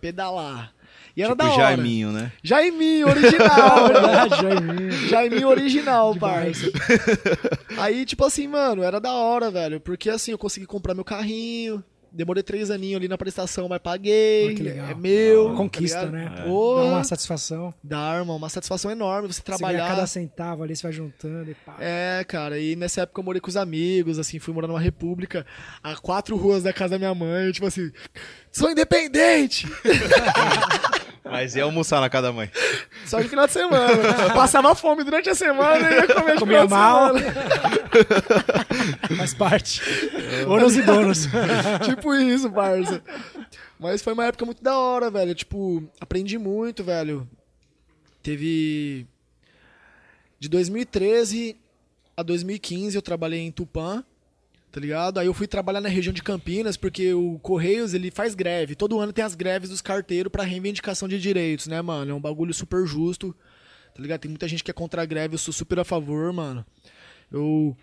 pedalar. 0.00 0.72
E 1.16 1.22
era 1.22 1.32
tipo 1.32 1.44
da 1.44 1.50
hora. 1.50 1.76
Jaiminho, 1.76 2.12
né? 2.12 2.32
Jaiminho, 2.42 3.08
original, 3.08 3.88
velho. 3.88 3.92
Verdade, 4.00 4.42
Jaiminho. 4.42 4.92
Jaiminho 5.08 5.48
original, 5.48 6.16
parça. 6.16 6.66
Aí, 7.78 8.06
tipo 8.06 8.24
assim, 8.24 8.46
mano, 8.48 8.82
era 8.82 9.00
da 9.00 9.12
hora, 9.12 9.50
velho. 9.50 9.80
Porque 9.80 10.08
assim, 10.08 10.30
eu 10.30 10.38
consegui 10.38 10.66
comprar 10.66 10.94
meu 10.94 11.04
carrinho. 11.04 11.84
Demorei 12.14 12.42
três 12.42 12.70
aninhos 12.70 12.96
ali 12.98 13.08
na 13.08 13.16
prestação, 13.16 13.68
mas 13.68 13.78
paguei. 13.80 14.54
Que 14.54 14.62
legal. 14.62 14.88
É 14.90 14.94
meu. 14.94 15.52
Ah, 15.52 15.56
Conquista, 15.56 16.00
tá 16.00 16.06
né? 16.06 16.24
ligado? 16.28 16.44
Dá 16.44 16.82
uma 16.84 17.04
satisfação. 17.04 17.72
Dá, 17.82 18.16
irmão. 18.18 18.36
Uma 18.36 18.48
satisfação 18.48 18.90
enorme 18.90 19.28
você 19.28 19.34
Você 19.34 19.42
trabalhar. 19.42 19.88
cada 19.88 20.06
centavo 20.06 20.62
ali, 20.62 20.76
você 20.76 20.82
vai 20.82 20.92
juntando 20.92 21.50
e 21.50 21.54
pá. 21.54 21.76
É, 21.80 22.24
cara, 22.28 22.58
e 22.58 22.76
nessa 22.76 23.02
época 23.02 23.20
eu 23.20 23.24
morei 23.24 23.40
com 23.40 23.48
os 23.48 23.56
amigos, 23.56 24.18
assim, 24.18 24.38
fui 24.38 24.52
morar 24.52 24.66
numa 24.68 24.80
república, 24.80 25.46
a 25.82 25.96
quatro 25.96 26.36
ruas 26.36 26.62
da 26.62 26.72
casa 26.72 26.90
da 26.90 26.98
minha 26.98 27.14
mãe, 27.14 27.50
tipo 27.52 27.66
assim, 27.66 27.90
sou 28.50 28.70
independente! 28.70 29.66
Mas 31.24 31.54
ia 31.54 31.64
almoçar 31.64 32.00
na 32.00 32.10
casa 32.10 32.28
da 32.28 32.32
mãe. 32.32 32.50
Só 33.06 33.20
de 33.20 33.28
final 33.28 33.46
de 33.46 33.52
semana. 33.52 34.32
Passava 34.34 34.74
fome 34.74 35.04
durante 35.04 35.30
a 35.30 35.34
semana 35.34 35.90
e 35.90 35.94
ia 35.94 36.06
comer 36.14 36.32
de 36.34 36.38
Comia 36.40 36.66
mal. 36.66 37.12
Faz 39.16 39.32
parte. 39.32 39.80
Ônus 40.48 40.76
e 40.76 40.82
bônus. 40.82 41.28
tipo 41.86 42.12
isso, 42.14 42.50
parça. 42.50 43.00
Mas 43.78 44.02
foi 44.02 44.12
uma 44.12 44.26
época 44.26 44.44
muito 44.44 44.62
da 44.62 44.76
hora, 44.76 45.10
velho. 45.10 45.34
Tipo, 45.34 45.88
aprendi 46.00 46.38
muito, 46.38 46.82
velho. 46.82 47.28
Teve. 48.22 49.06
De 50.40 50.48
2013 50.48 51.56
a 52.16 52.22
2015 52.22 52.96
eu 52.96 53.02
trabalhei 53.02 53.40
em 53.40 53.50
Tupã, 53.50 54.04
tá 54.72 54.80
ligado? 54.80 55.20
Aí 55.20 55.26
eu 55.26 55.34
fui 55.34 55.46
trabalhar 55.46 55.82
na 55.82 55.88
região 55.90 56.14
de 56.14 56.22
Campinas, 56.22 56.78
porque 56.78 57.12
o 57.12 57.38
Correios, 57.40 57.92
ele 57.92 58.10
faz 58.10 58.34
greve. 58.34 58.74
Todo 58.74 58.98
ano 58.98 59.12
tem 59.12 59.22
as 59.22 59.34
greves 59.34 59.68
dos 59.68 59.82
carteiros 59.82 60.32
pra 60.32 60.44
reivindicação 60.44 61.06
de 61.06 61.20
direitos, 61.20 61.66
né, 61.66 61.82
mano? 61.82 62.10
É 62.10 62.14
um 62.14 62.20
bagulho 62.20 62.54
super 62.54 62.86
justo, 62.86 63.36
tá 63.94 64.00
ligado? 64.00 64.20
Tem 64.20 64.30
muita 64.30 64.48
gente 64.48 64.64
que 64.64 64.70
é 64.70 64.74
contra 64.74 65.02
a 65.02 65.06
greve, 65.06 65.34
eu 65.34 65.38
sou 65.38 65.52
super 65.52 65.78
a 65.78 65.84
favor, 65.84 66.32
mano. 66.32 66.64
Eu. 67.30 67.76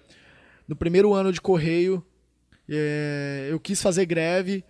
No 0.68 0.76
primeiro 0.76 1.14
ano 1.14 1.32
de 1.32 1.40
Correio, 1.40 2.04
é, 2.68 3.48
eu 3.52 3.60
quis 3.60 3.82
fazer 3.82 4.06
greve. 4.08 4.64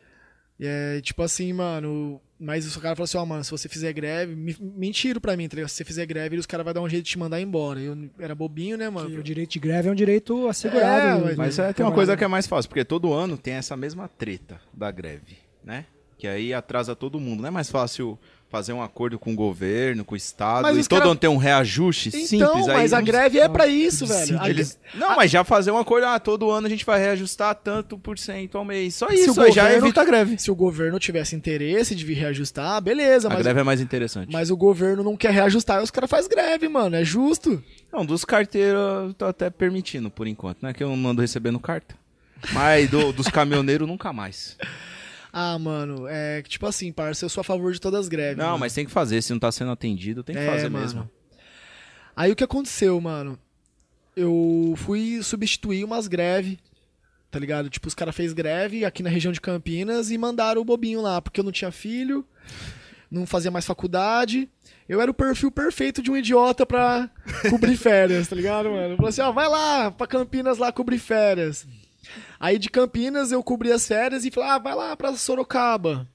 É, 0.59 0.99
tipo 1.01 1.23
assim, 1.23 1.53
mano. 1.53 2.21
Mas 2.39 2.73
o 2.75 2.79
cara 2.79 2.95
falou 2.95 3.03
assim: 3.03 3.17
Ó, 3.17 3.25
mano, 3.25 3.43
se 3.43 3.51
você 3.51 3.67
fizer 3.67 3.91
greve. 3.91 4.33
me- 4.35 4.55
Mentiram 4.59 5.19
pra 5.19 5.35
mim, 5.35 5.47
tá 5.49 5.55
ligado? 5.55 5.69
Se 5.69 5.75
você 5.75 5.83
fizer 5.85 6.05
greve, 6.05 6.37
os 6.37 6.45
caras 6.45 6.63
vão 6.63 6.73
dar 6.73 6.81
um 6.81 6.87
jeito 6.89 7.03
de 7.03 7.11
te 7.11 7.19
mandar 7.19 7.41
embora. 7.41 7.79
Eu 7.81 8.09
era 8.17 8.33
bobinho, 8.33 8.77
né, 8.77 8.89
mano? 8.89 9.09
Que 9.09 9.17
o 9.17 9.23
direito 9.23 9.51
de 9.51 9.59
greve 9.59 9.89
é 9.89 9.91
um 9.91 9.95
direito 9.95 10.47
assegurado. 10.47 11.05
É, 11.05 11.21
mas- 11.25 11.31
do 11.35 11.37
Mas 11.37 11.59
é, 11.59 11.73
tem 11.73 11.85
uma 11.85 11.91
coisa 11.91 12.15
que 12.15 12.23
é 12.23 12.27
mais 12.27 12.47
fácil, 12.47 12.69
porque 12.69 12.85
todo 12.85 13.11
ano 13.13 13.37
tem 13.37 13.55
essa 13.55 13.75
mesma 13.75 14.07
treta 14.07 14.61
da 14.73 14.89
greve, 14.89 15.37
né? 15.63 15.85
Que 16.17 16.27
aí 16.27 16.53
atrasa 16.53 16.95
todo 16.95 17.19
mundo. 17.19 17.41
Não 17.41 17.47
é 17.47 17.51
mais 17.51 17.69
fácil 17.69 18.17
fazer 18.51 18.73
um 18.73 18.81
acordo 18.81 19.19
com 19.19 19.31
o 19.31 19.35
governo, 19.35 20.03
com 20.03 20.15
o 20.15 20.17
Estado, 20.17 20.63
Mas 20.63 20.85
e 20.85 20.89
todo 20.89 20.99
cara- 20.99 21.11
ano 21.11 21.19
tem 21.19 21.29
um 21.29 21.37
reajuste 21.37 22.09
Então, 22.09 22.25
simples. 22.25 22.67
aí 22.67 22.77
mas 22.77 22.93
a 22.93 22.99
greve 22.99 23.37
é 23.39 23.47
pra 23.47 23.67
isso, 23.67 24.07
velho. 24.07 24.41
A- 24.41 24.49
Eles... 24.49 24.79
Não, 24.95 25.15
mas 25.15 25.29
já 25.29 25.43
fazer 25.43 25.69
um 25.69 25.77
acordo, 25.77 26.07
ah, 26.07 26.19
todo 26.19 26.49
ano 26.49 26.65
a 26.65 26.69
gente 26.69 26.83
vai 26.83 26.99
reajustar 26.99 27.53
tanto 27.53 27.95
por 27.97 28.17
cento 28.17 28.57
ao 28.57 28.65
mês. 28.65 28.95
Só 28.95 29.07
isso, 29.09 29.39
o 29.39 29.43
aí 29.43 29.51
já 29.51 29.63
governo- 29.65 29.85
evita 29.85 30.01
a 30.01 30.05
greve. 30.05 30.37
Se 30.39 30.49
o 30.49 30.55
governo 30.55 30.97
tivesse 30.99 31.35
interesse 31.35 31.93
de 31.93 32.03
vir 32.03 32.15
reajustar, 32.15 32.81
beleza, 32.81 33.31
A 33.31 33.35
greve 33.35 33.59
é 33.59 33.63
mais 33.63 33.79
interessante. 33.81 34.33
mas 34.33 34.49
o 34.49 34.57
governo 34.57 35.03
não 35.03 35.15
quer 35.15 35.31
reajustar, 35.31 35.77
aí 35.77 35.83
os 35.83 35.91
caras 35.91 36.09
fazem 36.09 36.29
greve, 36.29 36.67
mano. 36.67 36.95
É 36.95 37.03
justo. 37.03 37.63
Não, 37.93 38.03
dos 38.03 38.25
carteiros 38.25 38.79
eu 39.09 39.13
tô 39.13 39.25
até 39.25 39.49
permitindo 39.51 40.09
por 40.09 40.25
enquanto, 40.27 40.63
né? 40.63 40.73
Que 40.73 40.83
eu 40.83 40.95
não 40.95 41.09
ando 41.11 41.21
recebendo 41.21 41.59
carta. 41.59 41.93
Mas 42.51 42.89
do- 42.89 43.11
dos 43.13 43.27
caminhoneiros 43.27 43.87
nunca 43.87 44.11
mais. 44.11 44.57
Ah, 45.31 45.57
mano, 45.59 46.07
é 46.07 46.41
que, 46.41 46.49
tipo 46.49 46.65
assim, 46.65 46.91
parça, 46.91 47.23
eu 47.25 47.29
sou 47.29 47.41
a 47.41 47.43
favor 47.43 47.71
de 47.71 47.79
todas 47.79 48.01
as 48.01 48.07
greves. 48.07 48.37
Não, 48.37 48.45
mano. 48.47 48.59
mas 48.59 48.73
tem 48.73 48.85
que 48.85 48.91
fazer. 48.91 49.21
Se 49.21 49.31
não 49.31 49.39
tá 49.39 49.51
sendo 49.51 49.71
atendido, 49.71 50.23
tem 50.23 50.35
que 50.35 50.41
É, 50.41 50.45
fazer 50.45 50.69
mano. 50.69 50.83
mesmo. 50.83 51.11
Aí 52.15 52.31
o 52.31 52.35
que 52.35 52.43
aconteceu, 52.43 52.99
mano? 52.99 53.37
Eu 54.15 54.73
fui 54.77 55.21
substituir 55.23 55.83
umas 55.83 56.07
greves, 56.07 56.57
tá 57.31 57.39
ligado? 57.39 57.69
Tipo, 57.69 57.87
os 57.87 57.93
caras 57.93 58.15
fez 58.15 58.33
greve 58.33 58.83
aqui 58.83 59.01
na 59.03 59.09
região 59.09 59.31
de 59.31 59.39
Campinas 59.39 60.11
e 60.11 60.17
mandaram 60.17 60.61
o 60.61 60.65
bobinho 60.65 61.01
lá, 61.01 61.21
porque 61.21 61.39
eu 61.39 61.43
não 61.43 61.51
tinha 61.51 61.71
filho, 61.71 62.25
não 63.09 63.25
fazia 63.25 63.51
mais 63.51 63.65
faculdade. 63.65 64.49
Eu 64.89 64.99
era 64.99 65.09
o 65.11 65.13
perfil 65.13 65.51
perfeito 65.51 66.01
de 66.01 66.09
um 66.11 66.17
idiota 66.17 66.65
pra 66.65 67.09
cobrir 67.49 67.77
férias, 67.77 68.27
tá 68.27 68.35
ligado, 68.35 68.69
mano? 68.71 68.93
Eu 68.93 68.97
falei 68.97 69.09
assim, 69.09 69.21
ó, 69.21 69.31
vai 69.31 69.47
lá 69.47 69.91
pra 69.91 70.07
Campinas 70.07 70.57
lá 70.57 70.71
cobrir 70.71 70.97
férias. 70.97 71.65
Aí 72.39 72.57
de 72.57 72.69
Campinas 72.69 73.31
eu 73.31 73.43
cobri 73.43 73.71
as 73.71 73.87
férias 73.87 74.25
e 74.25 74.31
falei, 74.31 74.49
ah, 74.49 74.57
vai 74.57 74.75
lá 74.75 74.95
pra 74.95 75.15
Sorocaba. 75.15 76.07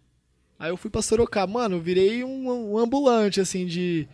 Aí 0.59 0.71
eu 0.71 0.77
fui 0.77 0.91
pra 0.91 1.03
Sorocaba. 1.03 1.53
Mano, 1.53 1.77
eu 1.77 1.81
virei 1.81 2.25
um, 2.25 2.73
um 2.75 2.79
ambulante, 2.79 3.41
assim, 3.41 3.67
de. 3.67 4.09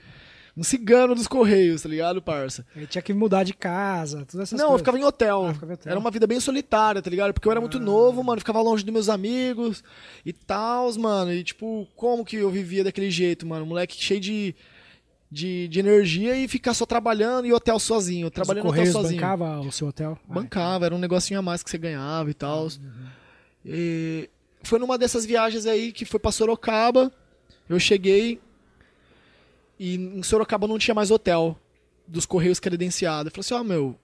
Um 0.57 0.65
cigano 0.65 1.15
dos 1.15 1.29
Correios, 1.29 1.81
tá 1.83 1.89
ligado, 1.89 2.21
parça? 2.21 2.67
Ele 2.77 2.87
tinha 2.87 3.00
que 3.00 3.15
mudar 3.15 3.45
de 3.45 3.55
casa, 3.55 4.27
todas 4.27 4.49
essas 4.49 4.59
Não, 4.59 4.67
eu 4.67 4.69
coisas. 4.71 4.81
ficava 4.83 4.99
em 4.99 5.05
hotel. 5.05 5.47
Ah, 5.47 5.55
ficava 5.55 5.73
em 5.73 5.75
hotel. 5.75 5.91
Era 5.93 6.00
uma 6.00 6.11
vida 6.11 6.27
bem 6.27 6.41
solitária, 6.41 7.00
tá 7.00 7.09
ligado? 7.09 7.33
Porque 7.33 7.47
eu 7.47 7.53
era 7.53 7.61
muito 7.61 7.79
novo, 7.79 8.23
mano. 8.23 8.41
Ficava 8.41 8.61
longe 8.61 8.85
dos 8.85 8.93
meus 8.93 9.09
amigos 9.09 9.83
e 10.27 10.33
tal, 10.33 10.93
mano. 10.99 11.33
E, 11.33 11.45
tipo, 11.45 11.87
como 11.95 12.25
que 12.25 12.37
eu 12.37 12.50
vivia 12.50 12.83
daquele 12.85 13.11
jeito, 13.11 13.47
mano? 13.47 13.65
Moleque 13.65 13.97
cheio 14.03 14.21
de, 14.21 14.55
de, 15.31 15.69
de 15.69 15.79
energia 15.79 16.35
e 16.37 16.49
ficar 16.49 16.75
só 16.75 16.85
trabalhando 16.85 17.47
e 17.47 17.53
hotel 17.53 17.79
sozinho. 17.79 18.27
Mas 18.27 18.33
Trabalhando 18.35 18.65
o 18.65 18.69
em 18.69 18.81
hotel 18.81 18.93
sozinho. 18.93 19.21
bancava 19.21 19.61
o 19.61 19.71
seu 19.73 19.89
hotel? 19.89 20.19
Ah, 20.29 20.33
Bancava, 20.33 20.87
era 20.87 20.95
um 20.95 20.99
negocinho 20.99 21.39
a 21.39 21.43
mais 21.43 21.63
que 21.63 21.71
você 21.71 21.79
ganhava 21.79 22.31
e 22.31 22.35
tal. 22.35 22.69
E 23.65 24.29
foi 24.63 24.79
numa 24.79 24.99
dessas 24.99 25.25
viagens 25.25 25.67
aí 25.67 25.93
que 25.93 26.05
foi 26.05 26.19
pra 26.19 26.33
Sorocaba. 26.33 27.13
Eu 27.69 27.79
cheguei 27.79 28.41
e 29.79 29.95
em 29.95 30.23
Sorocaba 30.23 30.67
não 30.67 30.79
tinha 30.79 30.95
mais 30.95 31.11
hotel 31.11 31.57
dos 32.07 32.27
Correios 32.27 32.59
credenciados. 32.59 33.27
Eu 33.27 33.31
falei 33.31 33.41
assim, 33.41 33.55
ó, 33.55 33.63
meu, 33.65 33.97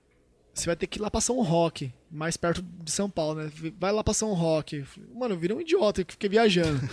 você 0.54 0.66
vai 0.66 0.76
ter 0.76 0.86
que 0.86 0.98
ir 0.98 1.02
lá 1.02 1.10
pra 1.10 1.20
São 1.20 1.42
Roque, 1.42 1.92
mais 2.10 2.36
perto 2.36 2.62
de 2.62 2.90
São 2.90 3.10
Paulo, 3.10 3.40
né? 3.42 3.50
Vai 3.78 3.90
lá 3.92 4.04
pra 4.04 4.14
São 4.14 4.32
Roque. 4.32 4.82
Falei, 4.84 5.10
Mano, 5.14 5.34
eu 5.34 5.38
virei 5.38 5.56
um 5.56 5.60
idiota 5.60 6.04
que 6.04 6.12
fiquei 6.12 6.30
viajando. 6.30 6.80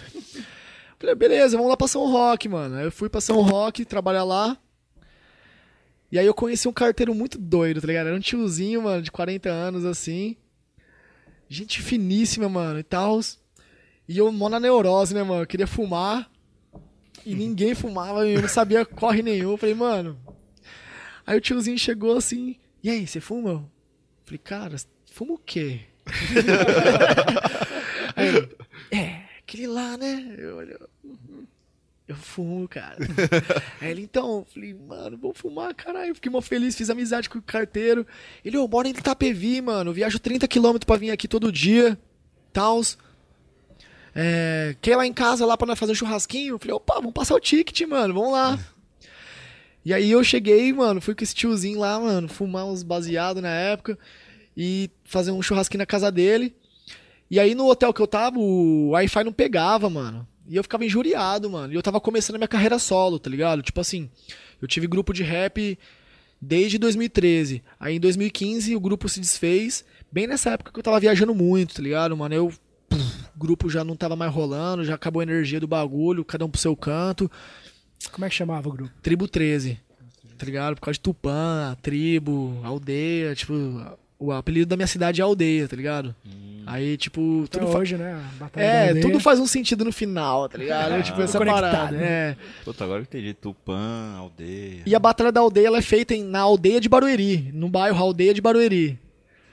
falei, 1.03 1.15
beleza, 1.15 1.57
vamos 1.57 1.69
lá 1.69 1.75
pra 1.75 1.87
São 1.87 2.09
Roque, 2.09 2.47
mano. 2.47 2.77
Aí 2.77 2.85
eu 2.85 2.91
fui 2.91 3.09
pra 3.09 3.19
São 3.19 3.41
Roque 3.41 3.83
trabalhar 3.83 4.23
lá. 4.23 4.57
E 6.09 6.17
aí 6.17 6.25
eu 6.25 6.33
conheci 6.33 6.67
um 6.67 6.73
carteiro 6.73 7.13
muito 7.13 7.37
doido, 7.37 7.81
tá 7.81 7.87
ligado? 7.87 8.07
Era 8.07 8.15
um 8.15 8.21
tiozinho, 8.21 8.83
mano, 8.83 9.01
de 9.01 9.11
40 9.11 9.49
anos, 9.49 9.83
assim. 9.83 10.37
Gente 11.49 11.81
finíssima, 11.81 12.47
mano, 12.47 12.79
e 12.79 12.83
tal. 12.83 13.19
E 14.07 14.17
eu 14.17 14.31
mó 14.31 14.47
na 14.47 14.59
neurose, 14.59 15.13
né, 15.13 15.23
mano? 15.23 15.43
Eu 15.43 15.47
queria 15.47 15.67
fumar. 15.67 16.29
E 17.25 17.35
ninguém 17.35 17.75
fumava, 17.75 18.27
eu 18.27 18.41
não 18.41 18.49
sabia 18.49 18.85
corre 18.85 19.21
nenhum. 19.21 19.51
Eu 19.51 19.57
falei, 19.57 19.75
mano. 19.75 20.17
Aí 21.25 21.37
o 21.37 21.41
tiozinho 21.41 21.77
chegou 21.77 22.17
assim, 22.17 22.57
e 22.81 22.89
aí, 22.89 23.07
você 23.07 23.19
fuma? 23.19 23.51
Eu 23.51 23.69
falei, 24.25 24.37
cara, 24.37 24.75
fuma 25.11 25.33
o 25.33 25.37
quê? 25.37 25.81
aí 28.15 28.49
é, 28.91 29.22
aquele 29.53 29.67
lá, 29.67 29.95
né? 29.97 30.33
Eu 30.35 30.57
olhei, 30.57 30.75
"Uhum, 31.03 31.45
eu 32.07 32.15
fumo, 32.15 32.67
cara. 32.67 32.97
Aí 33.79 33.91
ele, 33.91 34.01
então, 34.01 34.39
eu 34.39 34.47
falei, 34.51 34.73
mano, 34.73 35.15
vou 35.15 35.33
fumar, 35.33 35.73
caralho. 35.75 36.15
Fiquei 36.15 36.31
mó 36.31 36.41
feliz, 36.41 36.75
fiz 36.75 36.89
amizade 36.89 37.29
com 37.29 37.37
o 37.37 37.41
carteiro. 37.41 38.05
Ele, 38.43 38.57
eu 38.57 38.67
moro 38.67 38.87
em 38.87 38.91
Itapevi, 38.91 39.61
mano. 39.61 39.91
Eu 39.91 39.93
viajo 39.93 40.19
30km 40.19 40.83
pra 40.85 40.97
vir 40.97 41.11
aqui 41.11 41.27
todo 41.27 41.51
dia. 41.51 41.97
Tals. 42.51 42.97
É, 44.15 44.75
quer 44.81 44.91
ir 44.91 44.95
lá 44.95 45.05
em 45.07 45.13
casa 45.13 45.45
lá 45.45 45.55
pra 45.55 45.67
nós 45.67 45.79
fazer 45.79 45.91
um 45.91 45.95
churrasquinho? 45.95 46.55
Eu 46.55 46.59
falei, 46.59 46.73
opa, 46.73 46.95
vamos 46.95 47.13
passar 47.13 47.35
o 47.35 47.39
ticket, 47.39 47.81
mano, 47.87 48.13
vamos 48.13 48.31
lá. 48.31 48.59
E 49.85 49.93
aí 49.93 50.11
eu 50.11 50.23
cheguei, 50.23 50.71
mano, 50.73 51.01
fui 51.01 51.13
com 51.13 51.23
esse 51.23 51.35
tiozinho 51.35 51.79
lá, 51.79 51.99
mano, 51.99 52.27
fumar 52.27 52.65
uns 52.65 52.83
baseados 52.83 53.41
na 53.41 53.49
época 53.49 53.97
e 54.55 54.89
fazer 55.03 55.31
um 55.31 55.41
churrasquinho 55.41 55.79
na 55.79 55.85
casa 55.85 56.11
dele. 56.11 56.55
E 57.33 57.39
aí 57.39 57.55
no 57.55 57.67
hotel 57.67 57.91
que 57.91 57.99
eu 57.99 58.05
tava, 58.05 58.37
o 58.37 58.89
Wi-Fi 58.89 59.23
não 59.23 59.33
pegava, 59.33 59.89
mano. 59.89 60.27
E 60.47 60.55
eu 60.55 60.61
ficava 60.61 60.85
injuriado, 60.85 61.49
mano. 61.49 61.73
E 61.73 61.75
eu 61.75 61.81
tava 61.81 61.99
começando 61.99 62.35
a 62.35 62.37
minha 62.37 62.47
carreira 62.47 62.77
solo, 62.77 63.17
tá 63.17 63.27
ligado? 63.27 63.63
Tipo 63.63 63.81
assim, 63.81 64.07
eu 64.61 64.67
tive 64.67 64.85
grupo 64.85 65.11
de 65.11 65.23
rap 65.23 65.79
desde 66.39 66.77
2013. 66.77 67.63
Aí 67.79 67.95
em 67.95 67.99
2015 67.99 68.75
o 68.75 68.79
grupo 68.79 69.09
se 69.09 69.19
desfez, 69.19 69.83
bem 70.11 70.27
nessa 70.27 70.51
época 70.51 70.71
que 70.71 70.77
eu 70.77 70.83
tava 70.83 70.99
viajando 70.99 71.33
muito, 71.33 71.73
tá 71.73 71.81
ligado, 71.81 72.15
mano? 72.15 72.35
Eu 72.35 72.53
puf, 72.87 73.23
o 73.35 73.39
grupo 73.39 73.67
já 73.67 73.83
não 73.83 73.95
tava 73.95 74.15
mais 74.15 74.31
rolando, 74.31 74.85
já 74.85 74.93
acabou 74.93 75.21
a 75.21 75.23
energia 75.23 75.59
do 75.59 75.67
bagulho, 75.67 76.23
cada 76.23 76.45
um 76.45 76.49
pro 76.51 76.61
seu 76.61 76.75
canto. 76.75 77.31
Como 78.11 78.25
é 78.25 78.29
que 78.29 78.35
chamava 78.35 78.69
o 78.69 78.71
grupo? 78.71 78.93
Tribo 79.01 79.27
13. 79.27 79.79
Tá 80.37 80.45
ligado? 80.45 80.75
Por 80.75 80.81
causa 80.81 80.99
de 80.99 81.01
Tupã, 81.01 81.75
tribo, 81.81 82.59
aldeia, 82.63 83.33
tipo, 83.33 83.53
o 84.25 84.31
apelido 84.31 84.67
da 84.67 84.75
minha 84.75 84.87
cidade 84.87 85.21
é 85.21 85.23
aldeia, 85.23 85.67
tá 85.67 85.75
ligado? 85.75 86.15
Aí, 86.65 86.95
tipo, 86.95 87.43
Até 87.45 87.59
tudo 87.59 87.71
fa- 87.73 87.79
hoje, 87.79 87.97
né? 87.97 88.13
a 88.13 88.39
Batalha 88.43 88.63
É, 88.63 88.93
tudo 89.01 89.19
faz 89.19 89.37
um 89.37 89.45
sentido 89.45 89.83
no 89.83 89.91
final, 89.91 90.47
tá 90.47 90.57
ligado? 90.57 90.93
Ah, 90.93 91.01
tipo, 91.01 91.21
essa 91.21 91.37
parada. 91.43 91.91
né? 91.91 92.05
É. 92.05 92.35
Puta, 92.63 92.85
agora 92.85 92.99
eu 92.99 93.03
entendi. 93.03 93.33
Tupã, 93.33 94.15
aldeia. 94.17 94.81
E 94.85 94.95
a 94.95 94.99
Batalha 94.99 95.29
da 95.31 95.41
Aldeia 95.41 95.67
ela 95.67 95.79
é 95.79 95.81
feita 95.81 96.13
em- 96.15 96.23
na 96.23 96.39
aldeia 96.39 96.79
de 96.79 96.87
Barueri, 96.87 97.51
no 97.53 97.67
bairro 97.67 98.01
Aldeia 98.01 98.33
de 98.33 98.39
Barueri. 98.41 98.97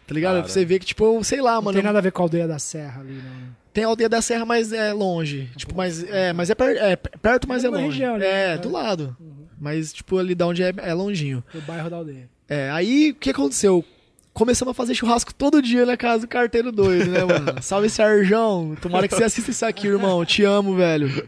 Tá 0.07 0.15
ligado? 0.15 0.33
Cara. 0.35 0.45
Pra 0.45 0.53
você 0.53 0.65
ver 0.65 0.79
que, 0.79 0.87
tipo, 0.87 1.23
sei 1.25 1.41
lá, 1.41 1.55
Não 1.57 1.63
mano. 1.63 1.75
tem 1.75 1.83
nada 1.83 1.99
a 1.99 2.03
ver 2.03 2.13
com 2.13 2.23
a 2.23 2.25
aldeia 2.27 2.47
da 2.47 2.59
Serra 2.61 3.01
ali, 3.01 3.15
não. 3.15 3.61
Tem 3.73 3.83
a 3.85 3.89
aldeia 3.89 4.09
da 4.09 4.23
Serra, 4.23 4.45
mas 4.45 4.73
é 4.73 4.93
longe. 4.93 5.49
Tipo, 5.57 5.75
mas 5.77 6.05
é, 6.05 6.33
mas 6.33 6.49
é, 6.51 6.55
per- 6.55 6.77
é 6.77 6.95
perto, 6.97 7.49
mas 7.49 7.65
É 7.65 7.67
é 7.67 7.71
longe. 7.71 7.87
região 7.87 8.17
é, 8.17 8.19
né? 8.19 8.59
do 8.59 8.71
lado. 8.71 9.17
Mas, 9.61 9.93
tipo, 9.93 10.17
ali 10.17 10.35
da 10.35 10.47
onde 10.47 10.63
é, 10.63 10.73
é 10.79 10.95
longinho. 10.95 11.43
O 11.55 11.61
bairro 11.63 11.91
da 11.91 11.97
aldeia. 11.97 12.29
É, 12.49 12.71
aí 12.71 13.11
o 13.11 13.15
que 13.17 13.31
aconteceu? 13.31 13.85
Começamos 14.33 14.71
a 14.71 14.75
fazer 14.75 14.95
churrasco 14.95 15.35
todo 15.35 15.61
dia 15.61 15.85
na 15.85 15.97
casa 15.97 16.21
do 16.21 16.29
carteiro 16.29 16.71
doido, 16.71 17.11
né, 17.11 17.25
mano? 17.25 17.55
Salve, 17.63 17.91
Sarjão. 17.91 18.77
Tomara 18.81 19.09
que 19.09 19.15
você 19.15 19.25
assista 19.25 19.51
isso 19.51 19.67
aqui, 19.67 19.89
irmão. 19.89 20.25
Te 20.25 20.45
amo, 20.45 20.77
velho. 20.77 21.27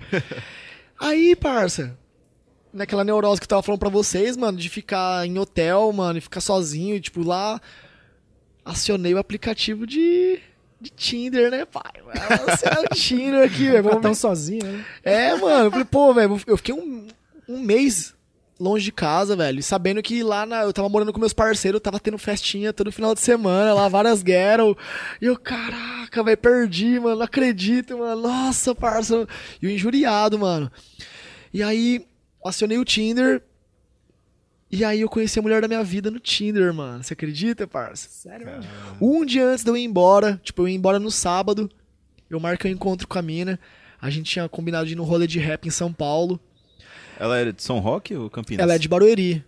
Aí, 0.98 1.34
parça, 1.34 1.98
naquela 2.72 3.02
neurose 3.04 3.40
que 3.40 3.44
eu 3.44 3.48
tava 3.48 3.62
falando 3.62 3.80
pra 3.80 3.88
vocês, 3.88 4.36
mano, 4.36 4.56
de 4.56 4.68
ficar 4.68 5.26
em 5.26 5.36
hotel, 5.36 5.92
mano, 5.92 6.18
e 6.18 6.22
ficar 6.22 6.40
sozinho, 6.40 6.94
e, 6.94 7.00
tipo, 7.00 7.22
lá, 7.22 7.60
acionei 8.64 9.12
o 9.12 9.18
aplicativo 9.18 9.84
de, 9.84 10.38
de 10.80 10.90
Tinder, 10.90 11.50
né, 11.50 11.64
pai? 11.64 11.92
Vai 12.06 12.38
lançar 12.38 12.80
o 12.80 12.88
Tinder 12.94 13.44
aqui, 13.44 13.68
velho. 13.68 13.82
Vamos 13.82 14.00
tão 14.00 14.14
sozinho, 14.14 14.64
né? 14.64 14.84
É, 15.02 15.34
mano. 15.34 15.64
Eu 15.64 15.70
falei, 15.72 15.86
pô, 15.86 16.14
velho, 16.14 16.40
eu 16.46 16.56
fiquei 16.56 16.74
um, 16.74 17.08
um 17.48 17.58
mês 17.60 18.14
longe 18.62 18.84
de 18.84 18.92
casa, 18.92 19.34
velho. 19.34 19.58
e 19.58 19.62
Sabendo 19.62 20.00
que 20.00 20.22
lá 20.22 20.46
na, 20.46 20.62
eu 20.62 20.72
tava 20.72 20.88
morando 20.88 21.12
com 21.12 21.18
meus 21.18 21.32
parceiros, 21.32 21.80
tava 21.80 21.98
tendo 21.98 22.16
festinha 22.16 22.72
todo 22.72 22.92
final 22.92 23.14
de 23.14 23.20
semana, 23.20 23.74
lá 23.74 23.88
várias 23.88 24.22
ghetto. 24.22 24.76
E 25.20 25.26
eu, 25.26 25.36
caraca, 25.36 26.22
velho, 26.22 26.38
perdi, 26.38 27.00
mano. 27.00 27.16
Não 27.16 27.24
acredito, 27.24 27.98
mano. 27.98 28.22
Nossa, 28.22 28.74
parça. 28.74 29.26
E 29.60 29.66
o 29.66 29.70
injuriado, 29.70 30.38
mano. 30.38 30.70
E 31.52 31.62
aí, 31.62 32.06
acionei 32.44 32.78
o 32.78 32.84
Tinder. 32.84 33.42
E 34.70 34.84
aí 34.84 35.02
eu 35.02 35.08
conheci 35.08 35.38
a 35.38 35.42
mulher 35.42 35.60
da 35.60 35.68
minha 35.68 35.84
vida 35.84 36.10
no 36.10 36.18
Tinder, 36.18 36.72
mano. 36.72 37.02
Você 37.02 37.12
acredita, 37.12 37.66
parça? 37.66 38.08
Sério, 38.08 38.46
mano. 38.46 38.64
Um 39.00 39.24
dia 39.24 39.46
antes 39.46 39.64
de 39.64 39.70
eu 39.70 39.76
ir 39.76 39.84
embora, 39.84 40.40
tipo, 40.42 40.62
eu 40.62 40.68
ia 40.68 40.74
embora 40.74 40.98
no 40.98 41.10
sábado, 41.10 41.70
eu 42.30 42.40
marquei 42.40 42.70
um 42.70 42.74
encontro 42.74 43.06
com 43.06 43.18
a 43.18 43.22
mina. 43.22 43.60
A 44.00 44.08
gente 44.08 44.30
tinha 44.30 44.48
combinado 44.48 44.86
de 44.86 44.94
ir 44.94 44.96
no 44.96 45.04
rolê 45.04 45.26
de 45.26 45.38
rap 45.38 45.66
em 45.66 45.70
São 45.70 45.92
Paulo. 45.92 46.40
Ela 47.22 47.38
é 47.38 47.52
de 47.52 47.62
São 47.62 47.78
Roque 47.78 48.16
ou 48.16 48.28
Campinas? 48.28 48.60
Ela 48.60 48.74
é 48.74 48.78
de 48.78 48.88
Barueri. 48.88 49.44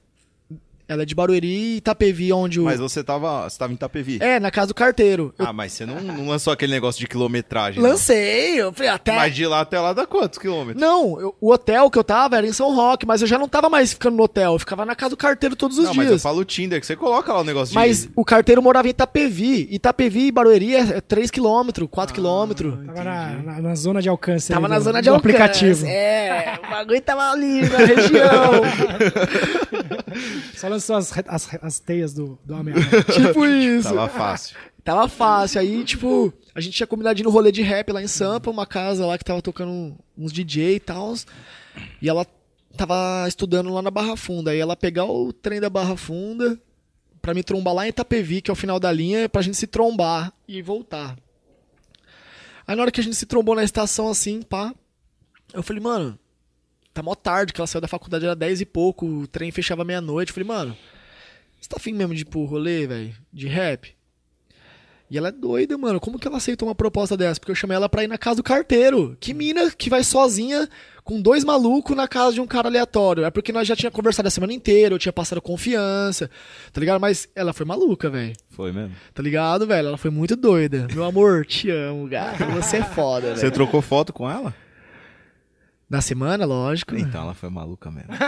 Ela 0.87 1.03
é 1.03 1.07
de 1.07 1.15
Barueri 1.15 1.47
e 1.47 1.77
Itapevi, 1.79 2.33
onde 2.33 2.61
o. 2.61 2.65
Mas 2.65 2.79
você 2.79 3.03
tava, 3.03 3.49
você 3.49 3.59
tava 3.59 3.73
em 3.73 3.77
Itapevi. 3.77 4.19
É, 4.21 4.39
na 4.39 4.51
casa 4.51 4.69
do 4.69 4.75
carteiro. 4.75 5.35
Eu 5.39 5.47
Ah, 5.47 5.53
mas 5.53 5.73
você 5.73 5.87
não, 5.87 6.01
não 6.01 6.29
lançou 6.29 6.53
aquele 6.53 6.73
negócio 6.73 7.01
de 7.01 7.07
quilometragem. 7.07 7.83
não. 7.83 7.89
lancei, 7.91 8.61
eu 8.61 8.73
falei, 8.73 8.91
até. 8.91 9.17
Mas 9.17 9.35
de 9.35 9.47
lá 9.47 9.61
até 9.61 9.81
lá 9.81 9.93
dá 9.95 10.07
quantos 10.07 10.39
quilômetros? 10.39 10.81
Não, 10.81 11.19
eu- 11.21 11.35
o 11.41 11.51
hotel 11.53 11.91
que 11.91 11.99
eu 11.99 12.05
tava 12.05 12.37
era 12.37 12.47
em 12.47 12.53
São 12.53 12.75
Roque, 12.75 13.07
mas 13.07 13.23
eu 13.23 13.27
já 13.27 13.39
não 13.39 13.49
tava 13.49 13.71
mais 13.71 13.93
ficando 13.95 14.17
no 14.17 14.23
hotel, 14.25 14.53
eu 14.55 14.59
ficava 14.59 14.85
na 14.85 14.95
casa 14.95 15.11
do 15.11 15.17
carteiro 15.17 15.57
todos 15.57 15.79
os 15.79 15.85
não, 15.87 15.95
mas 15.95 16.05
eu 16.07 16.13
dias. 16.13 16.23
falo 16.23 16.41
o 16.41 16.45
Tinder, 16.45 16.79
que 16.81 16.87
você 16.87 16.97
coloca 16.97 17.33
lá 17.33 17.41
o 17.41 17.45
negócio 17.45 17.75
Mas 17.75 18.03
de... 18.03 18.11
o 18.15 18.25
carteiro 18.25 18.63
morava 18.63 18.87
em 18.87 18.91
Itapevi. 18.91 19.67
Itapevi 19.71 20.27
e 20.27 20.33
Barueri 20.33 20.77
é 20.77 21.01
3km, 21.01 21.89
4km. 21.89 22.87
Tava 22.87 23.05
na, 23.05 23.29
na, 23.43 23.61
na 23.63 23.75
zona 23.75 24.03
de 24.03 24.09
alcance. 24.09 24.53
Tava 24.53 24.67
aí 24.67 24.71
na 24.73 24.79
do- 24.79 24.85
zona 24.85 25.01
de 25.01 25.09
alcance. 25.09 25.35
aplicativo. 25.35 25.87
É, 25.87 26.59
o 26.63 26.71
bagulho 26.71 27.01
tava 27.01 27.31
ali 27.31 27.63
na 27.69 27.79
região. 27.79 28.53
Só 30.57 30.69
lançou 30.75 30.97
as, 30.97 31.11
re- 31.11 31.25
as, 31.27 31.47
re- 31.47 31.59
as 31.63 31.79
teias 31.81 32.13
do, 32.13 32.39
do 32.45 32.55
Homem-Aranha. 32.55 33.03
tipo 33.13 33.45
isso. 33.47 33.89
Tava 33.89 34.09
fácil. 34.09 34.57
Tava 34.85 35.09
fácil. 35.09 35.61
Aí, 35.61 35.85
tipo, 35.85 36.33
a 36.55 36.61
gente 36.61 36.75
tinha 36.77 36.87
combinado 36.87 37.15
de 37.17 37.23
ir 37.23 37.25
no 37.25 37.31
rolê 37.31 37.51
de 37.51 37.63
rap 37.63 37.91
lá 37.93 38.03
em 38.03 38.07
Sampa, 38.07 38.51
uma 38.51 38.67
casa 38.67 39.07
lá 39.07 39.17
que 39.17 39.25
tava 39.25 39.41
tocando 39.41 39.97
uns 40.17 40.33
DJ 40.33 40.77
e 40.77 40.81
tal. 40.81 41.15
E 42.03 42.09
ela 42.09 42.27
tava 42.77 43.25
estudando 43.27 43.73
lá 43.73 43.81
na 43.81 43.91
Barra 43.91 44.17
Funda. 44.17 44.51
Aí 44.51 44.59
ela 44.59 44.77
pegar 44.77 45.05
o 45.07 45.33
trem 45.33 45.61
da 45.61 45.71
Barra 45.71 45.97
Funda 45.97 46.61
pra 47.23 47.33
me 47.33 47.43
trombar 47.43 47.73
lá 47.75 47.87
em 47.87 47.89
Itapevi, 47.89 48.43
que 48.43 48.51
é 48.51 48.53
o 48.53 48.57
final 48.57 48.79
da 48.79 48.93
linha, 48.93 49.29
pra 49.29 49.41
gente 49.43 49.57
se 49.57 49.67
trombar 49.67 50.33
e 50.47 50.61
voltar. 50.61 51.17
Aí 52.67 52.77
na 52.77 52.83
hora 52.83 52.91
que 52.91 53.01
a 53.01 53.05
gente 53.05 53.17
se 53.17 53.27
trombou 53.27 53.55
na 53.55 53.65
estação 53.65 54.09
assim, 54.09 54.43
pá, 54.43 54.75
eu 55.53 55.63
falei, 55.63 55.83
mano, 55.83 56.19
tá 56.95 57.03
mó 57.03 57.15
tarde, 57.15 57.53
que 57.53 57.61
ela 57.61 57.67
saiu 57.67 57.83
da 57.83 57.89
faculdade, 57.89 58.25
era 58.25 58.35
10 58.37 58.61
e 58.63 58.65
pouco, 58.65 59.05
o 59.05 59.27
trem 59.27 59.51
fechava 59.51 59.85
meia-noite. 59.85 60.33
Falei, 60.33 60.47
mano, 60.47 60.77
você 61.61 61.69
tá 61.69 61.77
afim 61.77 61.93
mesmo 61.93 62.15
de 62.15 62.23
ir 62.23 62.27
pro 62.27 62.45
rolê, 62.45 62.87
velho? 62.87 63.15
De 63.33 63.47
rap? 63.49 63.95
E 65.11 65.19
ela 65.19 65.29
é 65.29 65.33
doida, 65.33 65.77
mano. 65.77 66.01
Como 66.01 66.19
que 66.19 66.27
ela 66.27 66.39
aceitou 66.39 66.67
uma 66.67 66.75
proposta 66.75 67.17
dessa? 67.17 67.39
Porque 67.39 67.53
eu 67.53 67.57
chamei 67.57 67.77
ela 67.77 67.89
pra 67.89 68.03
ir 68.03 68.09
na 68.09 68.17
casa 68.17 68.37
do 68.37 68.43
carteiro. 68.43 69.17
Que 69.21 69.35
mina 69.35 69.71
que 69.71 69.91
vai 69.91 70.03
sozinha 70.03 70.67
com 71.05 71.21
dois 71.21 71.45
malucos 71.45 71.95
na 71.95 72.09
casa 72.09 72.33
de 72.35 72.41
um 72.41 72.47
cara 72.47 72.69
aleatório. 72.69 73.23
É 73.25 73.31
porque 73.31 73.53
nós 73.53 73.69
já 73.69 73.77
tinha 73.77 73.91
conversado 73.91 74.27
a 74.27 74.31
semana 74.31 74.55
inteira, 74.55 74.95
eu 74.95 74.99
tinha 74.99 75.13
passado 75.13 75.43
confiança, 75.43 76.31
tá 76.73 76.81
ligado? 76.81 77.01
Mas 77.01 77.29
ela 77.37 77.53
foi 77.53 77.67
maluca, 77.67 78.09
velho. 78.09 78.33
Foi 78.49 78.73
mesmo. 78.73 78.95
Tá 79.13 79.23
ligado, 79.23 79.67
velho? 79.67 79.89
Ela 79.89 79.99
foi 79.99 80.11
muito 80.11 80.35
doida. 80.35 80.89
Meu 80.93 81.05
amor, 81.05 81.45
te 81.45 81.71
amo, 81.71 82.09
gato. 82.09 82.43
Você 82.55 82.79
é 82.79 82.83
foda, 82.83 83.35
Você 83.37 83.43
velho. 83.43 83.53
trocou 83.53 83.83
foto 83.83 84.13
com 84.13 84.29
ela? 84.29 84.55
Na 85.95 86.01
semana, 86.01 86.45
lógico. 86.45 86.97
Então 86.97 87.23
ela 87.23 87.35
foi 87.35 87.49
maluca 87.49 87.89
mesmo. 87.91 88.09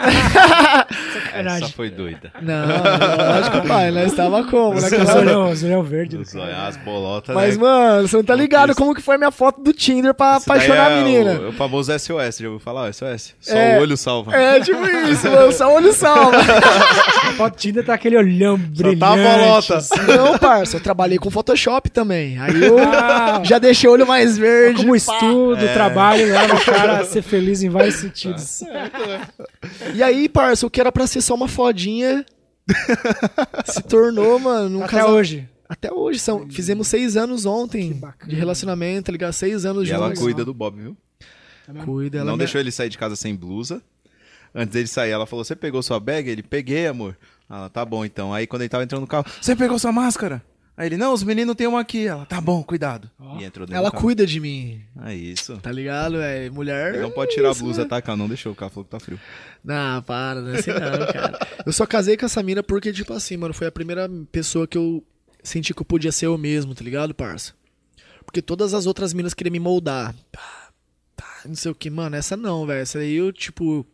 Essa 1.34 1.68
foi 1.68 1.90
doida. 1.90 2.32
Não, 2.40 2.66
lógico, 2.68 3.66
pai. 3.66 3.90
Nós 3.90 4.12
tava 4.14 4.44
como? 4.44 4.80
Naquela... 4.80 5.16
olhão, 5.16 5.50
os 5.50 5.62
olhão 5.62 5.82
verde. 5.82 6.16
do 6.16 6.22
Os 6.22 6.34
olhos, 6.34 6.54
as 6.56 6.76
bolotas, 6.76 7.34
Mas, 7.34 7.56
né? 7.56 7.62
mano, 7.62 8.06
você 8.08 8.16
não 8.16 8.24
tá 8.24 8.34
ligado 8.34 8.74
como 8.74 8.94
que 8.94 9.02
foi 9.02 9.16
a 9.16 9.18
minha 9.18 9.30
foto 9.30 9.60
do 9.62 9.72
Tinder 9.72 10.14
pra 10.14 10.36
Esse 10.36 10.48
apaixonar 10.50 10.90
é 10.90 10.94
a 10.94 11.02
menina. 11.02 11.32
O, 11.40 11.48
o 11.48 11.52
famoso 11.52 11.90
SOS, 11.98 12.38
já 12.38 12.46
ouviu 12.46 12.60
falar? 12.60 12.92
SOS? 12.92 13.34
Só 13.40 13.54
É. 13.56 13.78
o 13.78 13.82
olho 13.82 13.96
salva. 13.96 14.34
É, 14.34 14.60
tipo 14.60 14.84
isso, 14.86 15.28
mano. 15.30 15.52
Só 15.52 15.74
olho 15.74 15.92
salva. 15.92 16.36
A 16.38 17.32
foto 17.32 17.56
Tinder 17.56 17.84
tá 17.84 17.94
aquele 17.94 18.16
olhão 18.16 18.56
brilhante. 18.56 18.98
tá 19.00 19.12
a 19.12 19.16
bolota. 19.16 19.76
assim. 19.78 19.94
Não, 20.06 20.38
parça, 20.38 20.76
eu 20.76 20.80
trabalhei 20.80 21.18
com 21.18 21.30
Photoshop 21.30 21.90
também. 21.90 22.38
Aí 22.38 22.62
eu 22.64 22.76
Ah, 22.78 23.40
já 23.44 23.58
deixei 23.58 23.90
o 23.90 23.92
olho 23.92 24.06
mais 24.06 24.38
verde. 24.38 24.76
como 24.82 24.94
o 24.94 25.00
pá. 25.04 25.14
estudo, 25.14 25.58
É. 25.66 25.70
o 25.70 25.72
trabalho 25.74 26.26
leva 26.32 26.54
o 26.54 26.64
cara 26.64 27.04
ser 27.04 27.22
feliz 27.22 27.55
em 27.62 27.68
vários 27.68 27.96
sentidos. 27.96 28.60
E 29.94 30.02
aí, 30.02 30.28
parça, 30.28 30.66
o 30.66 30.70
que 30.70 30.80
era 30.80 30.90
pra 30.92 31.06
ser 31.06 31.20
só 31.20 31.34
uma 31.34 31.48
fodinha 31.48 32.24
se 33.66 33.82
tornou, 33.82 34.38
mano, 34.38 34.78
um 34.80 34.84
Até 34.84 34.96
casal- 34.98 35.10
hoje. 35.12 35.48
Até 35.68 35.92
hoje. 35.92 36.18
São... 36.20 36.48
Fizemos 36.48 36.86
seis 36.88 37.16
anos 37.16 37.44
ontem 37.46 38.00
de 38.26 38.34
relacionamento, 38.36 39.06
tá 39.06 39.12
ligado? 39.12 39.32
Seis 39.32 39.64
anos 39.64 39.88
E 39.88 39.92
ela 39.92 40.06
juntos. 40.08 40.22
cuida 40.22 40.44
do 40.44 40.54
Bob, 40.54 40.80
viu? 40.80 40.96
Cuida, 41.84 42.18
ela 42.18 42.26
não 42.26 42.32
me- 42.34 42.38
deixou 42.38 42.60
ele 42.60 42.70
sair 42.70 42.88
de 42.88 42.96
casa 42.98 43.16
sem 43.16 43.34
blusa. 43.34 43.82
Antes 44.54 44.72
dele 44.72 44.86
sair, 44.86 45.10
ela 45.10 45.26
falou: 45.26 45.44
Você 45.44 45.56
pegou 45.56 45.82
sua 45.82 45.98
bag? 45.98 46.30
Ele, 46.30 46.42
peguei, 46.42 46.86
amor. 46.86 47.16
Ela, 47.50 47.68
tá 47.68 47.84
bom 47.84 48.04
então. 48.04 48.32
Aí 48.32 48.46
quando 48.46 48.62
ele 48.62 48.68
tava 48.68 48.84
entrando 48.84 49.00
no 49.02 49.06
carro, 49.06 49.26
você 49.40 49.54
pegou 49.56 49.78
sua 49.78 49.90
máscara? 49.92 50.40
Aí 50.76 50.88
ele, 50.88 50.96
não, 50.98 51.14
os 51.14 51.22
meninos 51.22 51.54
têm 51.54 51.66
uma 51.66 51.80
aqui. 51.80 52.06
Ela, 52.06 52.26
tá 52.26 52.38
bom, 52.40 52.62
cuidado. 52.62 53.10
E 53.38 53.44
entrou 53.44 53.66
dentro 53.66 53.78
Ela 53.80 53.90
cuida 53.90 54.26
de 54.26 54.38
mim, 54.38 54.82
É 55.04 55.14
isso. 55.14 55.56
tá 55.58 55.72
ligado, 55.72 56.18
velho? 56.18 56.52
Mulher. 56.52 56.94
Ele 56.94 57.02
não 57.02 57.10
pode 57.10 57.32
tirar 57.32 57.50
isso, 57.50 57.60
a 57.60 57.64
blusa, 57.64 57.82
né? 57.82 57.88
tá? 57.88 58.02
Ela 58.06 58.16
não 58.16 58.28
deixou, 58.28 58.52
o 58.52 58.54
carro 58.54 58.70
falou 58.70 58.84
que 58.84 58.90
tá 58.90 59.00
frio. 59.00 59.18
Não, 59.64 60.02
para, 60.02 60.40
não 60.42 60.54
é 60.54 60.58
assim 60.58 60.70
não, 60.72 61.12
cara. 61.12 61.38
Eu 61.64 61.72
só 61.72 61.86
casei 61.86 62.16
com 62.16 62.26
essa 62.26 62.42
mina 62.42 62.62
porque, 62.62 62.92
tipo 62.92 63.12
assim, 63.14 63.36
mano, 63.38 63.54
foi 63.54 63.66
a 63.66 63.72
primeira 63.72 64.08
pessoa 64.30 64.66
que 64.66 64.76
eu 64.76 65.02
senti 65.42 65.72
que 65.72 65.80
eu 65.80 65.86
podia 65.86 66.12
ser 66.12 66.26
eu 66.26 66.36
mesmo, 66.36 66.74
tá 66.74 66.84
ligado, 66.84 67.14
parça? 67.14 67.54
Porque 68.26 68.42
todas 68.42 68.74
as 68.74 68.84
outras 68.86 69.14
minas 69.14 69.32
queriam 69.32 69.52
me 69.52 69.60
moldar. 69.60 70.14
Não 71.46 71.54
sei 71.54 71.70
o 71.70 71.74
que, 71.74 71.88
mano, 71.88 72.16
essa 72.16 72.36
não, 72.36 72.66
velho. 72.66 72.80
Essa 72.82 72.98
aí 72.98 73.14
eu, 73.14 73.32
tipo. 73.32 73.86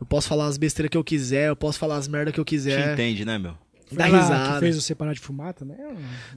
Eu 0.00 0.06
posso 0.06 0.28
falar 0.28 0.46
as 0.46 0.56
besteiras 0.56 0.90
que 0.90 0.96
eu 0.96 1.02
quiser, 1.02 1.48
eu 1.48 1.56
posso 1.56 1.78
falar 1.78 1.96
as 1.96 2.06
merdas 2.06 2.32
que 2.32 2.38
eu 2.38 2.44
Te 2.44 2.50
quiser. 2.50 2.92
entende, 2.94 3.24
né, 3.24 3.36
meu? 3.36 3.54
Dá 3.92 4.04
risada. 4.06 4.54
que 4.54 4.58
fez 4.60 4.76
você 4.76 4.94
parar 4.94 5.12
de 5.14 5.20
fumar 5.20 5.54
também? 5.54 5.76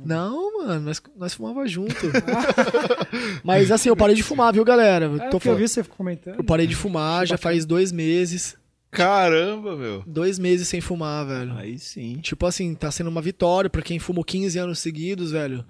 não? 0.04 0.60
Mano, 0.66 0.82
nós, 0.82 1.02
nós 1.18 1.34
fumava 1.34 1.68
junto. 1.68 1.96
Mas 3.44 3.72
assim, 3.72 3.90
eu 3.90 3.96
parei 3.96 4.16
de 4.16 4.24
fumar, 4.24 4.54
viu, 4.54 4.64
galera? 4.64 5.06
Eu 5.06 5.18
É, 5.22 5.30
tô 5.30 5.40
eu 5.44 5.56
vi 5.56 5.68
você 5.68 5.84
comentando. 5.84 6.36
Eu 6.38 6.44
parei 6.44 6.68
de 6.68 6.76
fumar 6.76 7.26
já 7.26 7.38
faz 7.38 7.66
dois 7.66 7.92
meses. 7.92 8.56
Caramba, 8.90 9.76
meu. 9.76 10.04
Dois 10.06 10.38
meses 10.38 10.68
sem 10.68 10.82
fumar, 10.82 11.26
velho. 11.26 11.54
Aí 11.58 11.80
sim. 11.80 12.18
Tipo 12.18 12.46
assim, 12.46 12.76
tá 12.76 12.92
sendo 12.92 13.10
uma 13.10 13.22
vitória 13.22 13.70
pra 13.70 13.82
quem 13.82 14.00
fumou 14.00 14.24
15 14.24 14.58
anos 14.60 14.80
seguidos, 14.80 15.32
velho. 15.32 15.66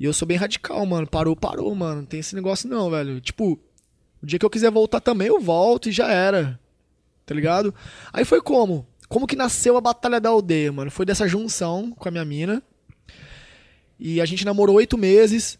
E 0.00 0.04
eu 0.04 0.12
sou 0.12 0.26
bem 0.26 0.36
radical, 0.38 0.84
mano. 0.86 1.06
Parou, 1.06 1.36
parou, 1.36 1.74
mano. 1.74 2.00
Não 2.00 2.06
tem 2.06 2.20
esse 2.20 2.34
negócio 2.34 2.68
não, 2.68 2.90
velho. 2.90 3.20
Tipo, 3.20 3.60
o 4.22 4.26
dia 4.26 4.38
que 4.38 4.44
eu 4.46 4.50
quiser 4.50 4.70
voltar 4.70 5.00
também, 5.00 5.28
eu 5.28 5.40
volto 5.40 5.88
e 5.88 5.92
já 5.92 6.10
era. 6.10 6.58
Tá 7.26 7.34
ligado? 7.34 7.72
Aí 8.12 8.24
foi 8.24 8.40
como? 8.40 8.86
Como 9.12 9.26
que 9.26 9.36
nasceu 9.36 9.76
a 9.76 9.80
Batalha 9.82 10.18
da 10.18 10.30
Aldeia, 10.30 10.72
mano? 10.72 10.90
Foi 10.90 11.04
dessa 11.04 11.28
junção 11.28 11.90
com 11.90 12.08
a 12.08 12.10
minha 12.10 12.24
mina. 12.24 12.62
E 14.00 14.22
a 14.22 14.24
gente 14.24 14.42
namorou 14.42 14.76
oito 14.76 14.96
meses. 14.96 15.58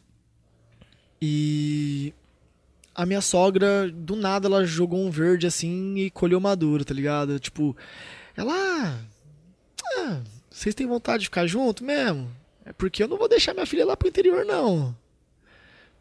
E 1.20 2.14
a 2.94 3.04
minha 3.04 3.20
sogra, 3.20 3.90
do 3.92 4.16
nada, 4.16 4.48
ela 4.48 4.64
jogou 4.64 5.04
um 5.04 5.10
verde 5.10 5.46
assim 5.46 5.96
e 5.98 6.10
colheu 6.10 6.40
maduro, 6.40 6.82
tá 6.82 6.94
ligado? 6.94 7.38
Tipo, 7.38 7.76
ela. 8.34 8.98
Ah, 9.98 10.22
vocês 10.50 10.74
têm 10.74 10.86
vontade 10.86 11.20
de 11.20 11.26
ficar 11.26 11.46
junto 11.46 11.84
mesmo? 11.84 12.30
É 12.64 12.72
porque 12.72 13.02
eu 13.02 13.08
não 13.08 13.18
vou 13.18 13.28
deixar 13.28 13.52
minha 13.52 13.66
filha 13.66 13.84
lá 13.84 13.94
pro 13.94 14.08
interior, 14.08 14.46
não. 14.46 14.96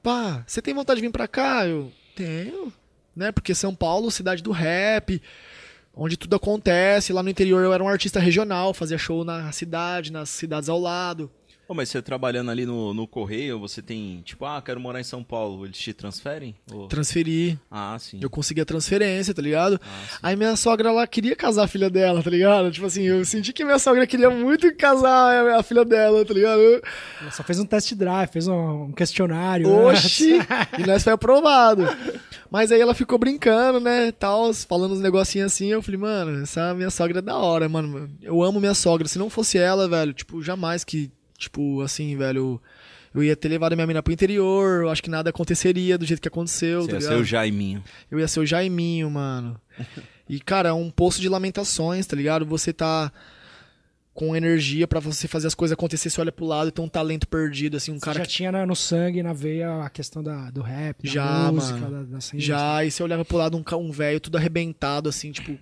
Pá, 0.02 0.42
você 0.48 0.62
tem 0.62 0.74
vontade 0.74 1.02
de 1.02 1.06
vir 1.06 1.12
pra 1.12 1.28
cá? 1.28 1.68
Eu 1.68 1.92
tenho. 2.16 2.72
Né? 3.14 3.30
Porque 3.30 3.54
São 3.54 3.76
Paulo, 3.76 4.10
cidade 4.10 4.42
do 4.42 4.52
rap, 4.52 5.22
onde 5.94 6.18
tudo 6.18 6.36
acontece. 6.36 7.14
Lá 7.14 7.22
no 7.24 7.30
interior 7.30 7.64
eu 7.64 7.74
era 7.74 7.84
um 7.84 7.90
artista 7.90 8.20
regional, 8.20 8.74
fazia 8.74 8.98
show 8.98 9.24
na 9.24 9.52
cidade, 9.52 10.12
nas 10.12 10.30
cidades 10.30 10.70
ao 10.70 10.80
lado. 10.80 11.32
Ô, 11.72 11.74
mas 11.74 11.88
você 11.88 12.02
trabalhando 12.02 12.52
ali 12.52 12.66
no, 12.66 12.94
no 12.94 13.08
correio, 13.08 13.58
você 13.58 13.82
tem, 13.82 14.22
tipo, 14.26 14.44
ah, 14.44 14.62
quero 14.62 14.78
morar 14.78 15.00
em 15.00 15.06
São 15.06 15.24
Paulo, 15.24 15.66
eles 15.66 15.78
te 15.78 15.94
transferem? 15.94 16.54
Ou- 16.70 16.90
Transferi. 16.90 17.58
Ah, 17.72 17.96
sim. 17.98 18.20
Eu 18.22 18.30
consegui 18.30 18.60
a 18.60 18.66
transferência, 18.66 19.34
tá 19.34 19.42
ligado? 19.42 19.80
Ah. 19.82 20.18
Aí 20.22 20.36
minha 20.36 20.54
sogra, 20.58 20.90
ela 20.90 21.08
queria 21.08 21.34
casar 21.34 21.64
a 21.64 21.68
filha 21.70 21.90
dela, 21.90 22.22
tá 22.22 22.30
ligado? 22.30 22.70
Tipo 22.74 22.88
assim, 22.88 23.04
eu 23.04 23.24
senti 23.24 23.54
que 23.54 23.64
minha 23.64 23.80
sogra 23.80 24.06
queria 24.06 24.30
muito 24.30 24.76
casar 24.76 25.48
a 25.52 25.64
filha 25.64 25.86
dela, 25.86 26.26
tá 26.26 26.34
ligado? 26.34 26.60
Ela 27.22 27.32
Só 27.32 27.42
fez 27.42 27.58
um 27.58 27.66
test 27.66 27.94
drive, 27.96 28.30
fez 28.30 28.50
um, 28.50 28.88
um 28.88 28.92
questionário. 28.92 29.66
né? 29.70 29.94
Oxi! 29.94 30.40
e 30.78 30.86
nós 30.86 31.06
foi 31.06 31.14
aprovado. 31.14 31.84
Mas 32.50 32.70
aí 32.74 32.82
ela 32.82 32.94
ficou 32.94 33.18
brincando, 33.18 33.80
né, 33.80 34.12
tal, 34.12 34.54
falando 34.54 34.92
uns 34.94 35.00
negocinhos 35.00 35.54
assim, 35.54 35.68
eu 35.68 35.82
falei, 35.82 36.02
mano, 36.02 36.44
essa 36.44 36.74
minha 36.74 36.90
sogra 36.90 37.20
é 37.20 37.22
da 37.22 37.38
hora, 37.38 37.70
mano. 37.70 38.10
Eu 38.22 38.44
amo 38.44 38.60
minha 38.60 38.74
sogra. 38.74 39.08
Se 39.08 39.18
não 39.18 39.30
fosse 39.30 39.58
ela, 39.58 39.88
velho, 39.88 40.12
tipo, 40.12 40.44
jamais 40.44 40.84
que, 40.84 41.10
tipo, 41.42 41.82
assim, 41.82 42.16
velho, 42.16 42.62
Eu 43.14 43.22
ia 43.24 43.36
ter 43.36 43.50
levado 43.50 43.74
a 43.74 43.76
minha 43.76 43.86
mina 43.88 44.02
pro 44.02 44.14
interior, 44.14 44.84
eu 44.84 44.90
acho 44.90 45.04
que 45.04 45.10
nada 45.10 45.30
aconteceria 45.32 45.98
do 45.98 46.06
jeito 46.06 46.22
que 46.22 46.28
aconteceu, 46.30 46.84
Você 46.84 46.88
tá 46.88 46.94
ia 46.96 47.02
ser 47.02 47.08
ligado? 47.10 47.22
o 47.22 47.26
Jaiminho. 47.26 47.84
Eu 48.10 48.20
ia 48.20 48.28
ser 48.28 48.40
o 48.40 48.46
Jaiminho, 48.46 49.12
mano. 49.12 49.60
E, 50.30 50.40
cara, 50.40 50.70
é 50.70 50.74
um 50.74 50.90
poço 50.90 51.20
de 51.20 51.28
lamentações, 51.28 52.06
tá 52.08 52.16
ligado? 52.16 52.46
Você 52.46 52.72
tá 52.72 53.12
com 54.14 54.36
energia 54.36 54.88
pra 54.88 55.00
você 55.00 55.28
fazer 55.28 55.48
as 55.48 55.56
coisas 55.56 55.74
acontecer, 55.74 56.10
você 56.10 56.20
olha 56.22 56.32
pro 56.32 56.46
lado 56.46 56.68
e 56.68 56.72
tem 56.72 56.84
um 56.84 56.88
talento 56.88 57.28
perdido, 57.28 57.78
assim, 57.78 57.92
um 57.92 57.96
Você 58.00 58.06
cara 58.06 58.20
já 58.20 58.26
que 58.26 58.32
tinha 58.32 58.66
no 58.66 58.76
sangue, 58.76 59.24
na 59.24 59.32
veia, 59.34 59.84
a 59.84 59.90
questão 59.90 60.22
da, 60.22 60.50
do 60.52 60.62
rap, 60.62 61.04
da 61.04 61.10
Já, 61.12 61.52
música, 61.52 61.80
mano. 61.80 62.06
da, 62.06 62.16
da 62.16 62.22
cena. 62.22 62.42
já, 62.42 62.84
e 62.86 62.92
você 62.92 63.02
olhava 63.04 63.24
pro 63.26 63.38
lado 63.38 63.58
um, 63.58 63.64
um 63.78 63.92
velho 63.92 64.20
tudo 64.20 64.38
arrebentado, 64.38 65.08
assim, 65.10 65.32
tipo, 65.32 65.58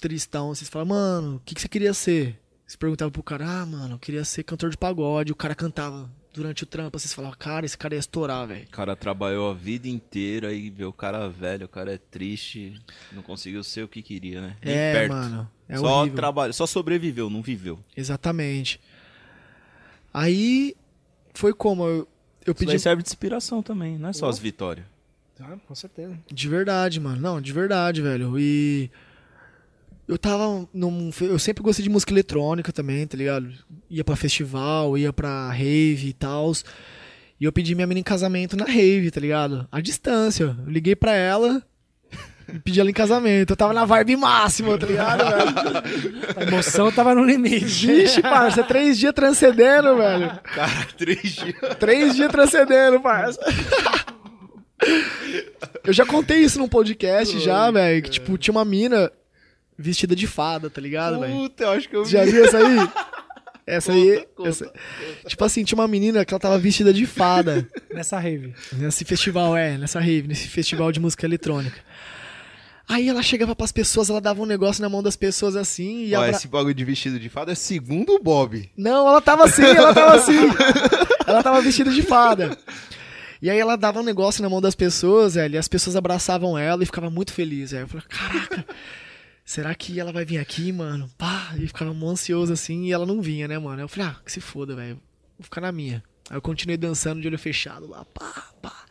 tristão. 0.00 0.54
Você 0.54 0.64
fala, 0.66 0.84
mano, 0.84 1.36
o 1.36 1.40
que, 1.44 1.54
que 1.54 1.60
você 1.60 1.68
queria 1.68 1.92
ser? 1.94 2.38
Você 2.66 2.76
perguntava 2.76 3.10
pro 3.10 3.22
cara, 3.22 3.46
ah, 3.62 3.66
mano, 3.66 3.94
eu 3.94 3.98
queria 3.98 4.24
ser 4.24 4.42
cantor 4.42 4.70
de 4.70 4.76
pagode. 4.76 5.30
O 5.30 5.36
cara 5.36 5.54
cantava 5.54 6.10
durante 6.34 6.64
o 6.64 6.66
trampo, 6.66 6.96
assim, 6.96 7.06
você 7.08 7.14
falava, 7.14 7.36
cara, 7.36 7.64
esse 7.64 7.78
cara 7.78 7.94
ia 7.94 7.98
estourar, 8.00 8.46
velho. 8.46 8.64
O 8.66 8.70
cara 8.70 8.94
trabalhou 8.96 9.50
a 9.50 9.54
vida 9.54 9.88
inteira 9.88 10.52
e 10.52 10.68
vê 10.68 10.84
o 10.84 10.92
cara 10.92 11.28
velho, 11.28 11.64
o 11.64 11.68
cara 11.68 11.94
é 11.94 11.98
triste, 11.98 12.78
não 13.12 13.22
conseguiu 13.22 13.62
ser 13.64 13.84
o 13.84 13.88
que 13.88 14.02
queria, 14.02 14.40
né? 14.42 14.56
Nem 14.62 14.74
É, 14.74 14.92
perto. 14.92 15.12
mano, 15.12 15.50
é 15.68 15.78
só 15.78 16.00
horrível. 16.00 16.16
trabalho, 16.16 16.52
só 16.52 16.66
sobreviveu, 16.66 17.30
não 17.30 17.40
viveu. 17.40 17.78
Exatamente. 17.96 18.78
Aí, 20.12 20.74
foi 21.34 21.52
como? 21.54 21.84
Eu, 21.86 22.08
eu 22.44 22.52
Isso 22.52 22.54
pedi 22.54 22.66
daí 22.72 22.78
serve 22.78 23.02
de 23.02 23.08
inspiração 23.08 23.62
também, 23.62 23.96
não 23.98 24.08
é 24.08 24.12
só 24.12 24.28
as 24.28 24.38
vitórias. 24.38 24.86
Ah, 25.40 25.56
com 25.66 25.74
certeza. 25.74 26.18
De 26.32 26.48
verdade, 26.48 26.98
mano. 26.98 27.20
Não, 27.20 27.40
de 27.40 27.52
verdade, 27.52 28.00
velho. 28.02 28.38
E. 28.38 28.90
Eu 30.08 30.16
tava 30.16 30.68
num. 30.72 31.10
Eu 31.20 31.38
sempre 31.38 31.62
gostei 31.62 31.82
de 31.82 31.90
música 31.90 32.12
eletrônica 32.12 32.72
também, 32.72 33.06
tá 33.06 33.16
ligado? 33.16 33.48
Ia 33.90 34.04
pra 34.04 34.14
festival, 34.14 34.96
ia 34.96 35.12
pra 35.12 35.50
rave 35.50 36.08
e 36.08 36.12
tal. 36.12 36.52
E 37.40 37.44
eu 37.44 37.52
pedi 37.52 37.74
minha 37.74 37.86
menina 37.86 38.00
em 38.00 38.04
casamento 38.04 38.56
na 38.56 38.64
rave, 38.64 39.10
tá 39.10 39.20
ligado? 39.20 39.66
À 39.70 39.80
distância. 39.80 40.56
Eu 40.64 40.70
liguei 40.70 40.94
pra 40.94 41.12
ela 41.12 41.62
e 42.54 42.58
pedi 42.62 42.78
ela 42.80 42.88
em 42.88 42.94
casamento. 42.94 43.50
Eu 43.52 43.56
tava 43.56 43.72
na 43.72 43.84
vibe 43.84 44.16
máxima, 44.16 44.78
tá 44.78 44.86
ligado, 44.86 45.24
velho? 45.24 46.12
A 46.36 46.42
emoção 46.44 46.92
tava 46.92 47.14
no 47.14 47.24
limite. 47.24 47.64
Vixe, 47.86 48.22
parça, 48.22 48.62
três 48.62 48.96
dias 48.96 49.12
transcendendo, 49.12 49.96
velho. 49.96 50.30
Cara, 50.54 50.86
três 50.96 51.22
dias. 51.22 51.56
Três 51.80 52.14
dias 52.14 52.30
transcendendo, 52.30 53.00
parça. 53.00 53.40
Eu 55.84 55.92
já 55.92 56.06
contei 56.06 56.38
isso 56.38 56.58
num 56.58 56.68
podcast 56.68 57.38
já, 57.40 57.70
velho. 57.70 58.02
Que, 58.02 58.10
tipo, 58.10 58.38
tinha 58.38 58.52
uma 58.52 58.64
mina 58.64 59.10
vestida 59.78 60.14
de 60.16 60.26
fada, 60.26 60.68
tá 60.70 60.80
ligado, 60.80 61.20
velho? 61.20 61.32
Puta, 61.34 61.64
eu 61.64 61.70
acho 61.70 61.88
que 61.88 61.96
eu 61.96 62.04
vi. 62.04 62.10
Já 62.10 62.24
viu 62.24 62.44
essa 62.44 62.58
aí? 62.58 62.88
Essa 63.68 63.90
aí. 63.90 64.18
Conta, 64.18 64.28
conta, 64.36 64.48
essa- 64.48 64.72
Tipo 65.26 65.44
assim, 65.44 65.64
tinha 65.64 65.76
uma 65.76 65.88
menina 65.88 66.24
que 66.24 66.32
ela 66.32 66.38
tava 66.38 66.56
vestida 66.56 66.92
de 66.94 67.04
fada. 67.04 67.66
Nessa 67.92 68.16
rave. 68.16 68.54
Nesse 68.74 69.04
festival, 69.04 69.56
é, 69.56 69.76
nessa 69.76 69.98
rave, 69.98 70.28
nesse 70.28 70.46
festival 70.46 70.92
de 70.92 71.00
música 71.00 71.26
eletrônica. 71.26 71.76
Aí 72.88 73.08
ela 73.08 73.20
chegava 73.24 73.56
pras 73.56 73.72
pessoas, 73.72 74.08
ela 74.08 74.20
dava 74.20 74.40
um 74.40 74.46
negócio 74.46 74.80
na 74.80 74.88
mão 74.88 75.02
das 75.02 75.16
pessoas 75.16 75.56
assim 75.56 76.04
e 76.04 76.14
Ó, 76.14 76.18
abra... 76.18 76.30
esse 76.30 76.46
bagulho 76.46 76.72
de 76.74 76.84
vestido 76.84 77.18
de 77.18 77.28
fada 77.28 77.50
é 77.50 77.54
segundo 77.56 78.10
o 78.14 78.22
Bob. 78.22 78.70
Não, 78.76 79.08
ela 79.08 79.20
tava 79.20 79.44
assim, 79.46 79.62
ela 79.64 79.92
tava 79.92 80.14
assim. 80.22 80.38
ela 81.26 81.42
tava 81.42 81.60
vestida 81.60 81.90
de 81.90 82.02
fada. 82.02 82.56
E 83.42 83.50
aí 83.50 83.58
ela 83.58 83.74
dava 83.76 83.98
um 83.98 84.04
negócio 84.04 84.40
na 84.44 84.48
mão 84.48 84.60
das 84.60 84.76
pessoas, 84.76 85.34
velho, 85.34 85.56
e 85.56 85.58
as 85.58 85.66
pessoas 85.66 85.96
abraçavam 85.96 86.56
ela 86.56 86.84
e 86.84 86.86
ficava 86.86 87.10
muito 87.10 87.32
feliz, 87.32 87.72
velho. 87.72 87.82
Eu 87.82 87.88
falei, 87.88 88.04
caraca, 88.08 88.64
será 89.46 89.72
que 89.76 89.98
ela 89.98 90.12
vai 90.12 90.24
vir 90.24 90.38
aqui, 90.38 90.72
mano? 90.72 91.08
Pá, 91.16 91.54
e 91.56 91.68
ficava 91.68 91.94
mó 91.94 92.10
ansioso 92.10 92.52
assim, 92.52 92.86
e 92.86 92.92
ela 92.92 93.06
não 93.06 93.22
vinha, 93.22 93.46
né, 93.46 93.56
mano? 93.56 93.80
Eu 93.80 93.88
falei, 93.88 94.10
ah, 94.10 94.20
que 94.22 94.32
se 94.32 94.40
foda, 94.40 94.74
velho. 94.74 95.00
Vou 95.38 95.44
ficar 95.44 95.60
na 95.60 95.70
minha. 95.70 96.02
Aí 96.28 96.36
eu 96.36 96.42
continuei 96.42 96.76
dançando 96.76 97.20
de 97.20 97.28
olho 97.28 97.38
fechado 97.38 97.86
lá, 97.86 98.04
pá, 98.06 98.50
pá. 98.60 98.84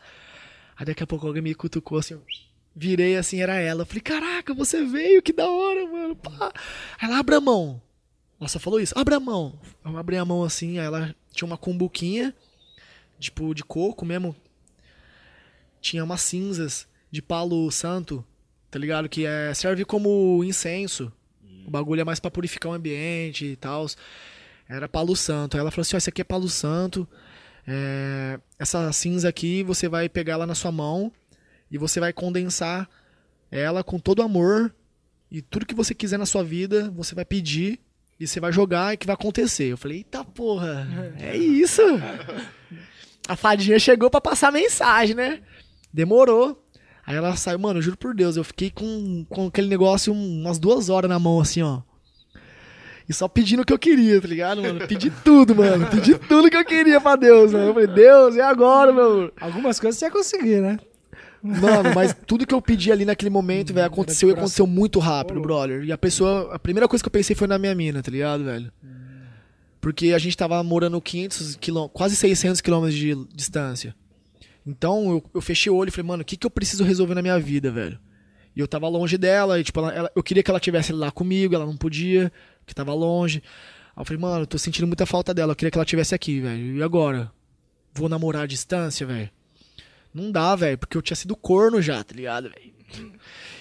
Aí 0.78 0.86
daqui 0.86 1.04
a 1.04 1.08
pouco 1.08 1.28
alguém 1.28 1.42
me 1.42 1.54
cutucou 1.54 1.98
assim, 1.98 2.18
virei 2.74 3.18
assim, 3.18 3.42
era 3.42 3.56
ela. 3.56 3.82
Eu 3.82 3.86
falei, 3.86 4.02
caraca, 4.02 4.54
você 4.54 4.86
veio, 4.86 5.22
que 5.22 5.34
da 5.34 5.48
hora, 5.48 5.86
mano, 5.88 6.16
pá. 6.16 6.54
Aí 7.00 7.10
ela, 7.10 7.20
abre 7.20 7.36
a 7.36 7.42
mão. 7.42 7.82
Só 8.48 8.60
falou 8.60 8.80
isso, 8.80 8.98
abre 8.98 9.14
a 9.14 9.20
mão. 9.20 9.60
Eu 9.84 9.98
abri 9.98 10.16
a 10.16 10.24
mão 10.24 10.44
assim, 10.44 10.80
aí 10.80 10.86
ela 10.86 11.14
tinha 11.32 11.46
uma 11.46 11.58
cumbuquinha, 11.58 12.34
tipo, 13.20 13.54
de 13.54 13.64
coco 13.64 14.06
mesmo. 14.06 14.34
Tinha 15.82 16.04
umas 16.04 16.22
cinzas 16.22 16.88
de 17.12 17.22
palo 17.22 17.70
santo, 17.72 18.26
tá 18.70 18.80
ligado? 18.80 19.08
Que 19.10 19.26
é, 19.26 19.54
serve 19.54 19.86
como 19.86 20.44
incenso. 20.44 21.12
O 21.66 21.72
bagulho 21.72 22.02
é 22.02 22.04
mais 22.04 22.20
pra 22.20 22.30
purificar 22.30 22.72
o 22.72 22.76
ambiente 22.76 23.46
e 23.46 23.56
tal. 23.56 23.86
Era 24.68 24.88
palo 24.88 25.16
santo. 25.16 25.56
Aí 25.56 25.62
ela 25.62 25.72
falou 25.72 25.82
assim: 25.82 25.96
ó, 25.96 25.98
esse 25.98 26.10
aqui 26.10 26.22
é 26.22 26.26
palo 26.26 26.48
santo. 26.48 27.08
É, 27.68 28.40
essa 28.60 28.92
cinza 28.94 29.28
aqui 29.28 29.64
você 29.64 29.90
vai 29.90 30.08
pegar 30.08 30.34
ela 30.34 30.46
na 30.46 30.54
sua 30.54 30.72
mão 30.72 31.12
e 31.72 31.78
você 31.78 32.00
vai 32.00 32.14
condensar 32.14 32.88
ela 33.50 33.84
com 33.84 34.00
todo 34.00 34.22
amor. 34.22 34.74
E 35.32 35.42
tudo 35.42 35.66
que 35.66 35.76
você 35.76 35.94
quiser 35.94 36.18
na 36.18 36.26
sua 36.26 36.44
vida, 36.44 36.92
você 36.92 37.16
vai 37.16 37.26
pedir 37.26 37.80
e 38.20 38.28
você 38.28 38.40
vai 38.40 38.52
jogar 38.52 38.94
e 38.94 38.98
que 38.98 39.08
vai 39.08 39.16
acontecer. 39.16 39.66
Eu 39.66 39.78
falei, 39.78 39.98
eita 39.98 40.24
porra, 40.24 40.88
é 41.20 41.36
isso. 41.36 41.82
A 43.28 43.36
fadinha 43.36 43.80
chegou 43.80 44.10
pra 44.10 44.22
passar 44.22 44.52
mensagem, 44.52 45.16
né? 45.16 45.42
Demorou. 45.92 46.64
Aí 47.06 47.16
ela 47.16 47.36
saiu, 47.36 47.60
mano, 47.60 47.82
juro 47.82 47.98
por 47.98 48.16
Deus, 48.16 48.36
eu 48.36 48.44
fiquei 48.44 48.72
com, 48.72 49.26
com 49.30 49.48
aquele 49.48 49.68
negócio 49.68 50.12
um- 50.14 50.42
umas 50.42 50.58
duas 50.58 50.90
horas 50.90 51.08
na 51.10 51.20
mão, 51.20 51.40
assim, 51.40 51.62
ó. 51.62 51.82
E 53.08 53.14
só 53.14 53.28
pedindo 53.28 53.62
o 53.62 53.66
que 53.66 53.72
eu 53.72 53.78
queria, 53.78 54.20
tá 54.20 54.28
ligado, 54.28 54.64
mano? 54.64 54.88
Pedi 54.88 55.12
tudo, 55.24 55.56
mano. 55.56 55.86
Pedi 55.92 56.16
tudo 56.18 56.50
que 56.50 56.58
eu 56.58 56.66
queria 56.66 57.00
pra 57.00 57.16
Deus, 57.16 57.54
mano. 57.54 57.66
Eu 57.68 57.74
falei, 57.74 57.88
Deus, 57.88 58.36
e 58.36 58.42
agora, 58.42 58.92
meu? 58.92 59.32
Algumas 59.40 59.80
coisas 59.80 60.00
você 60.00 60.06
ia 60.06 60.12
conseguir, 60.12 60.60
né? 60.62 60.80
Mano, 61.44 61.94
mas 61.94 62.16
tudo 62.26 62.48
que 62.48 62.56
eu 62.56 62.60
pedi 62.60 62.92
ali 62.92 63.06
naquele 63.06 63.30
momento, 63.30 63.72
velho, 63.72 63.86
aconteceu 63.86 64.30
e 64.30 64.32
aconteceu 64.34 64.66
muito 64.66 64.98
rápido, 64.98 65.40
brother. 65.40 65.84
E 65.84 65.92
a 65.92 65.98
pessoa, 66.00 66.56
a 66.56 66.58
primeira 66.58 66.88
coisa 66.88 67.04
que 67.04 67.08
eu 67.08 67.12
pensei 67.12 67.36
foi 67.36 67.46
na 67.48 67.60
minha 67.60 67.76
mina, 67.76 68.02
tá 68.02 68.10
ligado, 68.10 68.44
velho? 68.44 68.72
Porque 69.80 70.12
a 70.14 70.18
gente 70.18 70.36
tava 70.36 70.64
morando 70.64 71.00
500 71.00 71.56
quilômetros, 71.58 71.96
quase 71.96 72.16
600 72.16 72.60
quilômetros 72.62 72.96
de 73.00 73.14
distância. 73.36 73.94
Então 74.66 75.10
eu, 75.12 75.24
eu 75.34 75.42
fechei 75.42 75.72
o 75.72 75.76
olho 75.76 75.90
e 75.90 75.92
falei, 75.92 76.08
mano, 76.08 76.22
o 76.24 76.26
que, 76.26 76.36
que 76.38 76.46
eu 76.46 76.52
preciso 76.52 76.84
resolver 76.84 77.14
na 77.14 77.22
minha 77.22 77.40
vida, 77.40 77.70
velho? 77.72 78.00
E 78.56 78.60
eu 78.60 78.68
tava 78.68 78.88
longe 78.88 79.18
dela, 79.18 79.60
e 79.60 79.64
tipo, 79.64 79.80
ela- 79.80 79.94
ela- 79.94 80.12
eu 80.16 80.24
queria 80.24 80.42
que 80.42 80.50
ela 80.50 80.60
tivesse 80.60 80.92
lá 80.94 81.12
comigo, 81.12 81.54
ela 81.54 81.66
não 81.66 81.76
podia, 81.78 82.32
porque 82.60 82.74
tava 82.74 82.94
longe. 82.94 83.44
Aí 83.96 84.02
eu 84.02 84.06
falei, 84.06 84.22
mano, 84.22 84.42
eu 84.44 84.48
tô 84.48 84.58
sentindo 84.58 84.88
muita 84.88 85.06
falta 85.06 85.34
dela, 85.34 85.52
eu 85.52 85.56
queria 85.56 85.70
que 85.72 85.78
ela 85.78 85.86
tivesse 85.86 86.16
aqui, 86.16 86.40
velho. 86.40 86.78
E 86.78 86.82
agora? 86.84 87.32
Vou 87.94 88.10
namorar 88.10 88.44
à 88.44 88.48
distância, 88.48 89.06
velho? 89.06 89.30
Não 90.14 90.32
dá, 90.32 90.56
velho, 90.56 90.78
porque 90.78 90.98
eu 90.98 91.02
tinha 91.02 91.16
sido 91.16 91.36
corno 91.36 91.82
já, 91.82 92.04
tá 92.04 92.16
ligado, 92.16 92.50
velho? 92.50 92.74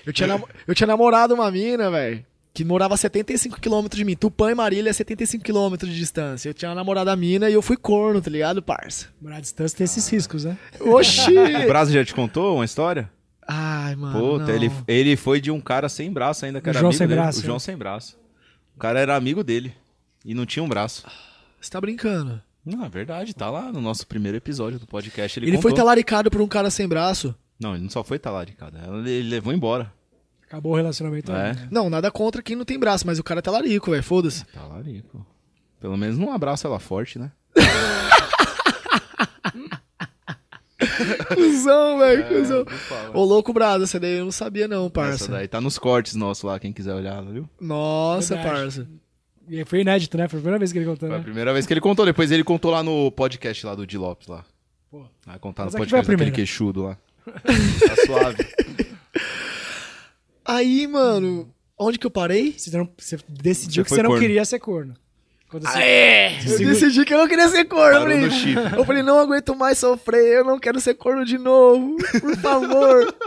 Eu 0.06 0.12
tinha, 0.12 0.26
eu 0.68 0.74
tinha 0.74 0.86
namorado 0.86 1.34
uma 1.34 1.50
mina, 1.50 1.90
velho, 1.90 2.24
que 2.54 2.64
morava 2.64 2.94
a 2.94 2.96
75 2.96 3.60
km 3.60 3.88
de 3.92 4.04
mim. 4.04 4.14
Tupã 4.14 4.52
e 4.52 4.54
Marília 4.54 4.88
é 4.88 4.92
75 4.92 5.42
km 5.44 5.76
de 5.76 5.94
distância. 5.96 6.48
Eu 6.48 6.54
tinha 6.54 6.72
namorado 6.72 7.10
a 7.10 7.16
mina 7.16 7.50
e 7.50 7.52
eu 7.52 7.60
fui 7.60 7.76
corno, 7.76 8.22
tá 8.22 8.30
ligado, 8.30 8.62
parça? 8.62 9.08
Morar 9.20 9.38
à 9.38 9.40
distância 9.40 9.76
tem 9.76 9.84
esses 9.84 10.08
riscos, 10.08 10.44
né? 10.44 10.56
Oxi! 10.80 11.34
O 11.64 11.66
Brasil 11.66 11.94
já 11.94 12.04
te 12.04 12.14
contou 12.14 12.54
uma 12.54 12.64
história? 12.64 13.10
Ai, 13.46 13.96
mano. 13.96 14.18
Puta, 14.18 14.46
não. 14.46 14.54
ele, 14.54 14.70
ele 14.86 15.16
foi 15.16 15.40
de 15.40 15.50
um 15.50 15.60
cara 15.60 15.88
sem 15.88 16.12
braço 16.12 16.46
ainda, 16.46 16.60
que 16.60 16.68
O 16.68 16.70
era 16.70 16.78
João 16.78 16.90
amigo 16.90 16.98
sem 16.98 17.08
dele. 17.08 17.20
braço, 17.20 17.38
o 17.40 17.42
João 17.42 17.56
né? 17.56 17.60
sem 17.60 17.76
braço. 17.76 18.18
O 18.76 18.78
cara 18.78 19.00
era 19.00 19.16
amigo 19.16 19.42
dele 19.42 19.74
e 20.24 20.32
não 20.32 20.46
tinha 20.46 20.62
um 20.62 20.68
braço. 20.68 21.04
Você 21.60 21.70
tá 21.70 21.80
brincando. 21.80 22.40
Não, 22.64 22.84
é 22.84 22.88
verdade, 22.88 23.34
tá 23.34 23.50
lá 23.50 23.72
no 23.72 23.80
nosso 23.80 24.06
primeiro 24.06 24.38
episódio 24.38 24.78
do 24.78 24.86
podcast. 24.86 25.38
Ele, 25.38 25.46
Ele, 25.46 25.56
foi 25.56 25.72
contou. 25.72 25.84
talaricado 25.84 26.30
por 26.30 26.40
um 26.40 26.48
cara 26.48 26.70
sem 26.70 26.86
braço. 26.88 27.34
Não, 27.60 27.74
ele 27.74 27.82
não 27.82 27.90
só 27.90 28.02
foi 28.04 28.18
talaricado, 28.18 28.78
ele 29.06 29.28
levou 29.28 29.52
embora. 29.52 29.92
Acabou 30.54 30.74
o 30.74 30.76
relacionamento. 30.76 31.32
É. 31.32 31.52
né? 31.52 31.68
Não, 31.68 31.90
nada 31.90 32.12
contra 32.12 32.40
quem 32.40 32.54
não 32.54 32.64
tem 32.64 32.78
braço, 32.78 33.04
mas 33.04 33.18
o 33.18 33.24
cara 33.24 33.40
é 33.40 33.42
talarico, 33.42 33.90
velho. 33.90 34.04
Foda-se. 34.04 34.44
Talarico. 34.46 35.26
Pelo 35.80 35.96
menos 35.96 36.16
não 36.16 36.32
abraça 36.32 36.68
ela 36.68 36.78
forte, 36.78 37.18
né? 37.18 37.32
Cusão, 41.34 41.98
velho, 41.98 42.28
cuzão. 42.28 42.64
fala. 42.66 43.10
Ô, 43.16 43.24
louco, 43.24 43.52
brado, 43.52 43.82
essa 43.82 43.98
daí 43.98 44.18
eu 44.18 44.24
não 44.26 44.30
sabia 44.32 44.68
não, 44.68 44.82
Essa 44.84 44.90
parça. 44.90 45.32
daí 45.32 45.48
tá 45.48 45.60
nos 45.60 45.76
cortes 45.76 46.14
nossos 46.14 46.44
lá, 46.44 46.60
quem 46.60 46.72
quiser 46.72 46.94
olhar, 46.94 47.20
viu? 47.24 47.48
Nossa, 47.60 48.36
Verdade. 48.36 48.54
parça. 48.56 48.88
E 49.48 49.64
foi 49.64 49.80
inédito, 49.80 50.16
né? 50.16 50.28
Foi 50.28 50.38
a 50.38 50.40
primeira 50.40 50.58
vez 50.60 50.70
que 50.72 50.78
ele 50.78 50.86
contou, 50.86 51.08
Foi 51.08 51.16
a 51.16 51.18
né? 51.18 51.24
primeira 51.24 51.52
vez 51.52 51.66
que 51.66 51.72
ele 51.72 51.80
contou, 51.80 52.06
depois 52.06 52.30
ele 52.30 52.44
contou 52.44 52.70
lá 52.70 52.82
no 52.84 53.10
podcast 53.10 53.66
lá 53.66 53.74
do 53.74 53.84
Di 53.84 53.98
Lopes 53.98 54.28
lá. 54.28 54.44
Pô. 54.88 55.04
Vai 55.26 55.38
contar 55.40 55.64
Mas 55.64 55.72
no 55.74 55.78
foi 55.78 55.86
a 55.86 55.90
podcast 55.90 56.10
daquele 56.12 56.30
queixudo 56.30 56.84
lá. 56.84 56.96
Tá 57.34 58.06
suave. 58.06 58.83
Aí, 60.44 60.86
mano, 60.86 61.48
onde 61.78 61.98
que 61.98 62.06
eu 62.06 62.10
parei? 62.10 62.54
Você, 62.56 62.76
não- 62.76 62.88
você 62.98 63.18
decidiu 63.28 63.82
Você 63.82 63.88
que 63.88 63.94
você 63.96 64.02
não 64.02 64.10
corno. 64.10 64.22
queria 64.22 64.44
ser 64.44 64.58
corno. 64.58 64.94
Quando 65.50 65.68
você- 65.68 65.78
É, 65.78 66.36
eu 66.38 66.48
Segura- 66.56 66.72
decidi 66.74 67.04
que 67.04 67.14
eu 67.14 67.18
não 67.18 67.28
queria 67.28 67.48
ser 67.48 67.64
corno. 67.64 67.84
Eu 67.86 67.92
Parou 67.92 68.02
falei, 68.02 68.20
no 68.20 68.30
chifre. 68.30 68.78
eu 68.78 68.84
falei, 68.84 69.02
não 69.04 69.18
aguento 69.20 69.54
mais 69.54 69.78
sofrer, 69.78 70.38
eu 70.38 70.44
não 70.44 70.58
quero 70.58 70.80
ser 70.80 70.94
corno 70.94 71.24
de 71.24 71.38
novo, 71.38 71.96
por 72.20 72.36
favor. 72.38 73.14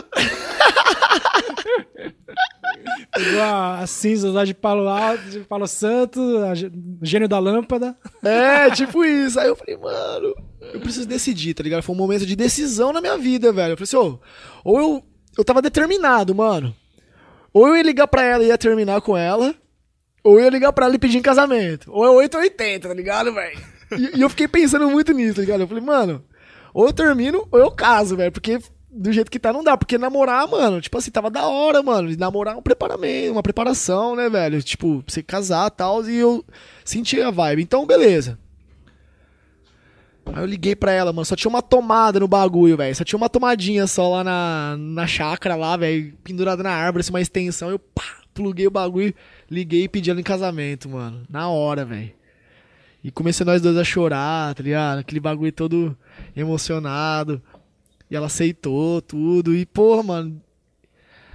Pegou 3.14 3.42
a- 3.42 3.80
as 3.80 3.90
cinzas 3.90 4.34
lá 4.34 4.46
de 4.46 4.54
Palo 4.54 4.88
Alto, 4.88 5.24
de 5.30 5.40
Palo 5.42 5.68
Santo, 5.68 6.20
a 6.50 6.54
gê- 6.54 6.72
gênio 7.02 7.28
da 7.28 7.40
lâmpada. 7.40 7.96
É, 8.24 8.70
tipo 8.72 9.04
isso. 9.04 9.40
Aí 9.40 9.48
eu 9.48 9.56
falei, 9.56 9.78
mano, 9.78 10.36
eu 10.74 10.80
preciso 10.80 11.08
decidir, 11.08 11.54
tá 11.54 11.64
ligado? 11.64 11.82
Foi 11.82 11.96
um 11.96 11.98
momento 11.98 12.26
de 12.26 12.36
decisão 12.36 12.94
na 12.94 13.02
minha 13.02 13.18
vida, 13.18 13.52
velho. 13.52 13.74
Eu 13.74 13.78
falei 13.78 13.84
assim, 13.86 13.98
ô, 13.98 14.20
ou 14.64 14.80
eu, 14.80 15.04
eu 15.38 15.44
tava 15.44 15.62
determinado, 15.62 16.36
mano. 16.36 16.76
Ou 17.54 17.68
eu 17.68 17.78
ia 17.78 17.84
ligar 17.84 18.08
pra 18.08 18.24
ela 18.24 18.44
e 18.44 18.48
ia 18.48 18.58
terminar 18.58 19.02
com 19.02 19.18
ela, 19.18 19.56
ou 20.24 20.40
eu 20.40 20.46
ia 20.46 20.50
ligar 20.50 20.74
pra 20.74 20.86
ela 20.86 20.96
e 20.96 21.00
pedir 21.00 21.18
em 21.18 21.22
casamento. 21.22 21.92
Ou 21.92 22.06
é 22.06 22.10
880, 22.10 22.88
tá 22.88 22.94
ligado, 22.94 23.34
velho? 23.34 23.60
E, 23.98 24.18
e 24.18 24.22
eu 24.22 24.30
fiquei 24.30 24.48
pensando 24.48 24.90
muito 24.90 25.14
nisso, 25.14 25.36
tá 25.36 25.42
ligado? 25.42 25.62
Eu 25.62 25.68
falei, 25.68 25.84
mano, 25.84 26.24
ou 26.74 26.88
eu 26.88 26.94
termino 26.94 27.48
ou 27.52 27.60
eu 27.60 27.72
caso, 27.72 28.18
velho. 28.18 28.32
Porque 28.32 28.60
do 28.90 29.12
jeito 29.12 29.32
que 29.32 29.40
tá 29.40 29.54
não 29.54 29.64
dá. 29.64 29.78
Porque 29.78 29.98
namorar, 29.98 30.48
mano, 30.48 30.82
tipo 30.82 30.98
assim, 30.98 31.12
tava 31.12 31.30
da 31.30 31.48
hora, 31.48 31.82
mano. 31.82 32.14
Namorar 32.18 32.56
é 32.56 32.58
um 32.58 32.62
preparamento, 32.62 33.32
uma 33.32 33.44
preparação, 33.44 34.16
né, 34.16 34.30
velho? 34.30 34.62
Tipo, 34.62 35.04
você 35.08 35.24
casar 35.24 35.68
e 35.68 35.72
tal. 35.72 36.08
E 36.10 36.18
eu 36.18 36.44
senti 36.84 37.22
a 37.22 37.32
vibe. 37.32 37.64
Então, 37.64 37.86
beleza. 37.86 38.38
Aí 40.34 40.42
eu 40.42 40.46
liguei 40.46 40.76
pra 40.76 40.92
ela, 40.92 41.14
mano. 41.14 41.26
Só 41.26 41.36
tinha 41.36 41.50
uma 41.50 41.62
tomada 41.62 42.20
no 42.20 42.28
bagulho, 42.28 42.78
velho. 42.78 42.96
Só 42.96 43.04
tinha 43.04 43.18
uma 43.18 43.30
tomadinha 43.30 43.88
só 43.88 44.10
lá 44.10 44.24
na, 44.24 44.76
na 44.78 45.08
chácara 45.08 45.56
lá, 45.56 45.76
velho. 45.78 46.14
Pendurada 46.24 46.62
na 46.64 46.72
árvore, 46.72 47.02
assim, 47.02 47.12
uma 47.12 47.22
extensão. 47.22 47.70
Eu, 47.70 47.80
pá, 47.80 48.04
pluguei 48.34 48.68
o 48.68 48.72
bagulho, 48.72 49.14
liguei 49.50 49.84
e 49.84 49.90
pedi 49.90 50.12
ela 50.12 50.20
em 50.20 50.24
casamento, 50.24 50.90
mano. 50.90 51.24
Na 51.30 51.50
hora, 51.50 51.86
velho. 51.86 52.12
E 53.04 53.12
comecei 53.12 53.46
nós 53.46 53.62
dois 53.62 53.78
a 53.78 53.84
chorar, 53.84 54.54
tá 54.54 54.62
ligado? 54.64 55.00
Aquele 55.00 55.20
bagulho 55.20 55.52
todo 55.52 55.98
emocionado. 56.36 57.42
E 58.10 58.16
ela 58.16 58.28
aceitou 58.28 59.02
tudo. 59.02 59.56
E, 59.56 59.66
porra, 59.66 60.04
mano. 60.04 60.42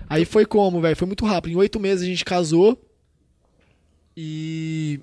Aí 0.08 0.24
foi 0.24 0.44
como, 0.44 0.80
velho? 0.80 0.96
Foi 0.96 1.06
muito 1.06 1.24
rápido. 1.24 1.52
Em 1.52 1.56
oito 1.56 1.80
meses 1.80 2.04
a 2.04 2.06
gente 2.06 2.24
casou. 2.24 2.78
E 4.16 5.00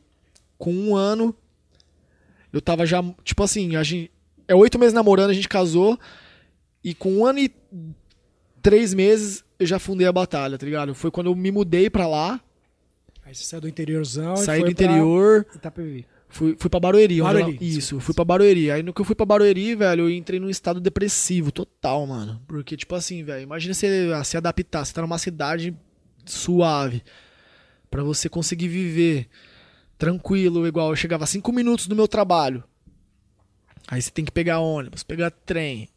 com 0.58 0.72
um 0.72 0.96
ano 0.96 1.36
eu 2.52 2.62
tava 2.62 2.86
já, 2.86 3.04
tipo 3.24 3.44
assim, 3.44 3.76
a 3.76 3.84
gente. 3.84 4.12
É 4.48 4.56
oito 4.56 4.80
meses 4.80 4.94
namorando, 4.94 5.30
a 5.30 5.34
gente 5.34 5.48
casou. 5.50 6.00
E 6.84 6.94
com 6.94 7.12
um 7.18 7.26
ano 7.26 7.40
e 7.40 7.52
três 8.62 8.94
meses 8.94 9.44
eu 9.60 9.66
já 9.66 9.78
fundei 9.80 10.08
a 10.08 10.12
batalha, 10.12 10.58
tá 10.58 10.66
ligado? 10.66 10.96
Foi 10.96 11.12
quando 11.12 11.28
eu 11.28 11.36
me 11.36 11.52
mudei 11.52 11.90
pra 11.90 12.08
lá, 12.08 12.40
Aí 13.26 13.36
você 13.36 13.44
saiu 13.44 13.62
do 13.62 13.68
interiorzão 13.68 14.36
saí 14.38 14.64
do 14.64 14.72
interior, 14.72 15.44
pra 15.44 15.56
Itapevi. 15.58 16.06
fui, 16.30 16.56
fui 16.58 16.68
pra 16.70 16.80
Barueri. 16.80 17.22
Barueri, 17.22 17.52
ela- 17.58 17.64
Isso, 17.64 18.00
fui 18.00 18.16
pra 18.16 18.26
Barueri. 18.26 18.72
Aí 18.72 18.82
no 18.82 18.92
que 18.92 19.02
eu 19.02 19.06
fui 19.06 19.14
pra 19.14 19.26
Barueri, 19.26 19.76
velho, 19.76 20.06
eu 20.06 20.10
entrei 20.10 20.40
num 20.40 20.50
estado 20.50 20.80
depressivo 20.80 21.52
total, 21.52 22.08
mano. 22.08 22.42
Porque, 22.48 22.76
tipo 22.76 22.96
assim, 22.96 23.24
velho, 23.24 23.44
imagina 23.44 23.74
você 23.76 24.12
ah, 24.16 24.24
se 24.24 24.36
adaptar, 24.36 24.84
você 24.84 24.94
tá 24.94 25.02
numa 25.04 25.20
cidade 25.20 25.76
suave. 26.26 27.04
Pra 27.92 28.02
você 28.04 28.28
conseguir 28.30 28.68
viver 28.68 29.28
tranquilo, 30.00 30.66
igual 30.66 30.90
eu 30.90 30.96
chegava 30.96 31.28
cinco 31.28 31.52
minutos 31.52 31.86
do 31.86 31.96
meu 31.96 32.08
trabalho. 32.08 32.64
Aí 33.88 34.02
você 34.02 34.10
tem 34.10 34.26
que 34.26 34.32
pegar 34.32 34.60
ônibus, 34.60 35.04
pegar 35.04 35.30
trem. 35.30 35.90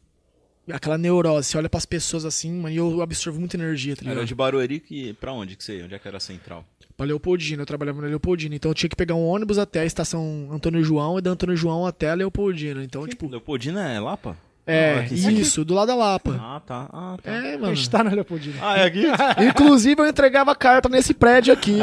Aquela 0.71 0.97
neurose, 0.97 1.49
você 1.49 1.57
olha 1.57 1.69
pras 1.69 1.85
pessoas 1.85 2.25
assim, 2.25 2.51
mano, 2.53 2.73
e 2.73 2.77
eu 2.77 3.01
absorvo 3.01 3.39
muita 3.39 3.57
energia, 3.57 3.95
tá 3.95 4.01
ligado? 4.01 4.17
Era 4.17 4.25
de 4.25 4.35
Barueri 4.35 4.79
que... 4.79 5.13
pra 5.13 5.31
onde 5.31 5.55
que 5.55 5.63
você 5.63 5.77
ia? 5.77 5.85
Onde 5.85 5.95
é 5.95 5.99
que 5.99 6.07
era 6.07 6.17
a 6.17 6.19
central? 6.19 6.65
Pra 6.95 7.05
Leopoldina, 7.05 7.63
eu 7.63 7.65
trabalhava 7.65 8.01
na 8.01 8.07
Leopoldina. 8.07 8.55
Então 8.55 8.71
eu 8.71 8.75
tinha 8.75 8.89
que 8.89 8.95
pegar 8.95 9.15
um 9.15 9.25
ônibus 9.25 9.57
até 9.57 9.81
a 9.81 9.85
estação 9.85 10.49
Antônio 10.51 10.83
João 10.83 11.17
e 11.17 11.21
da 11.21 11.31
Antônio 11.31 11.55
João 11.55 11.85
até 11.85 12.09
a 12.09 12.13
Leopoldina. 12.13 12.83
Então, 12.83 13.07
tipo, 13.07 13.27
Leopoldina 13.27 13.89
é 13.89 13.99
Lapa? 13.99 14.37
É, 14.65 14.93
Ah, 14.95 14.99
aqui. 15.01 15.15
isso, 15.41 15.65
do 15.65 15.73
lado 15.73 15.87
da 15.87 15.95
Lapa. 15.95 16.37
Ah, 16.41 16.61
tá. 16.65 16.89
Ah, 16.93 17.17
tá. 17.21 17.31
É, 17.31 17.55
A 17.55 17.57
mano. 17.59 17.75
gente 17.75 17.89
tá 17.89 18.03
na 18.03 18.11
Leopoldina. 18.11 18.55
Ah, 18.61 18.77
é 18.79 18.85
aqui? 18.85 19.03
Inclusive, 19.49 20.01
eu 20.01 20.07
entregava 20.07 20.55
carta 20.55 20.87
nesse 20.87 21.13
prédio 21.13 21.53
aqui. 21.53 21.77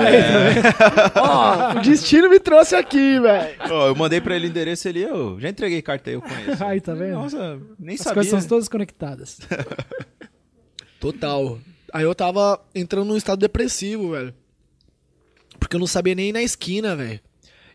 Ó, 1.15 1.79
o 1.79 1.81
destino 1.83 2.31
me 2.31 2.41
trouxe 2.41 2.75
aqui, 2.75 3.21
velho. 3.21 3.57
Ó, 3.71 3.89
eu 3.89 3.95
mandei 3.95 4.21
pra 4.21 4.35
ele 4.35 4.47
o 4.47 4.51
endereço 4.51 4.89
ali, 4.89 5.03
eu 5.03 5.39
já 5.39 5.49
entreguei 5.49 5.83
carta 5.83 6.09
aí, 6.11 6.15
eu 6.17 6.23
conheço. 6.23 6.65
Aí, 6.65 6.81
tá 6.81 6.95
vendo? 6.95 7.13
Nossa, 7.15 7.61
nem 7.79 7.95
As 7.97 8.01
sabia. 8.01 8.15
coisas 8.15 8.41
são 8.41 8.49
todas 8.49 8.69
conectadas. 8.69 9.39
Total. 10.99 11.59
Aí 11.93 12.05
eu 12.05 12.15
tava 12.15 12.61
entrando 12.75 13.09
num 13.09 13.17
estado 13.17 13.39
depressivo, 13.41 14.13
velho. 14.13 14.35
Porque 15.59 15.77
eu 15.77 15.81
não 15.81 15.87
sabia 15.87 16.15
nem 16.15 16.29
ir 16.29 16.33
na 16.33 16.43
esquina, 16.43 16.95
velho. 16.97 17.21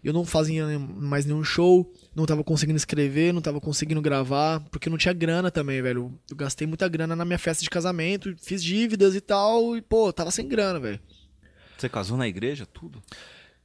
Eu 0.03 0.13
não 0.13 0.23
fazia 0.25 0.65
mais 0.79 1.25
nenhum 1.25 1.43
show, 1.43 1.91
não 2.15 2.25
tava 2.25 2.43
conseguindo 2.43 2.77
escrever, 2.77 3.33
não 3.33 3.41
tava 3.41 3.59
conseguindo 3.59 4.01
gravar, 4.01 4.61
porque 4.71 4.89
não 4.89 4.97
tinha 4.97 5.13
grana 5.13 5.51
também, 5.51 5.81
velho. 5.81 6.13
Eu 6.29 6.35
gastei 6.37 6.65
muita 6.65 6.87
grana 6.87 7.15
na 7.15 7.25
minha 7.25 7.37
festa 7.37 7.61
de 7.63 7.69
casamento, 7.69 8.33
fiz 8.41 8.63
dívidas 8.63 9.13
e 9.15 9.21
tal, 9.21 9.75
e 9.75 9.81
pô, 9.81 10.11
tava 10.13 10.31
sem 10.31 10.47
grana, 10.47 10.79
velho. 10.79 10.99
Você 11.77 11.89
casou 11.89 12.17
na 12.17 12.27
igreja, 12.27 12.65
tudo? 12.65 13.01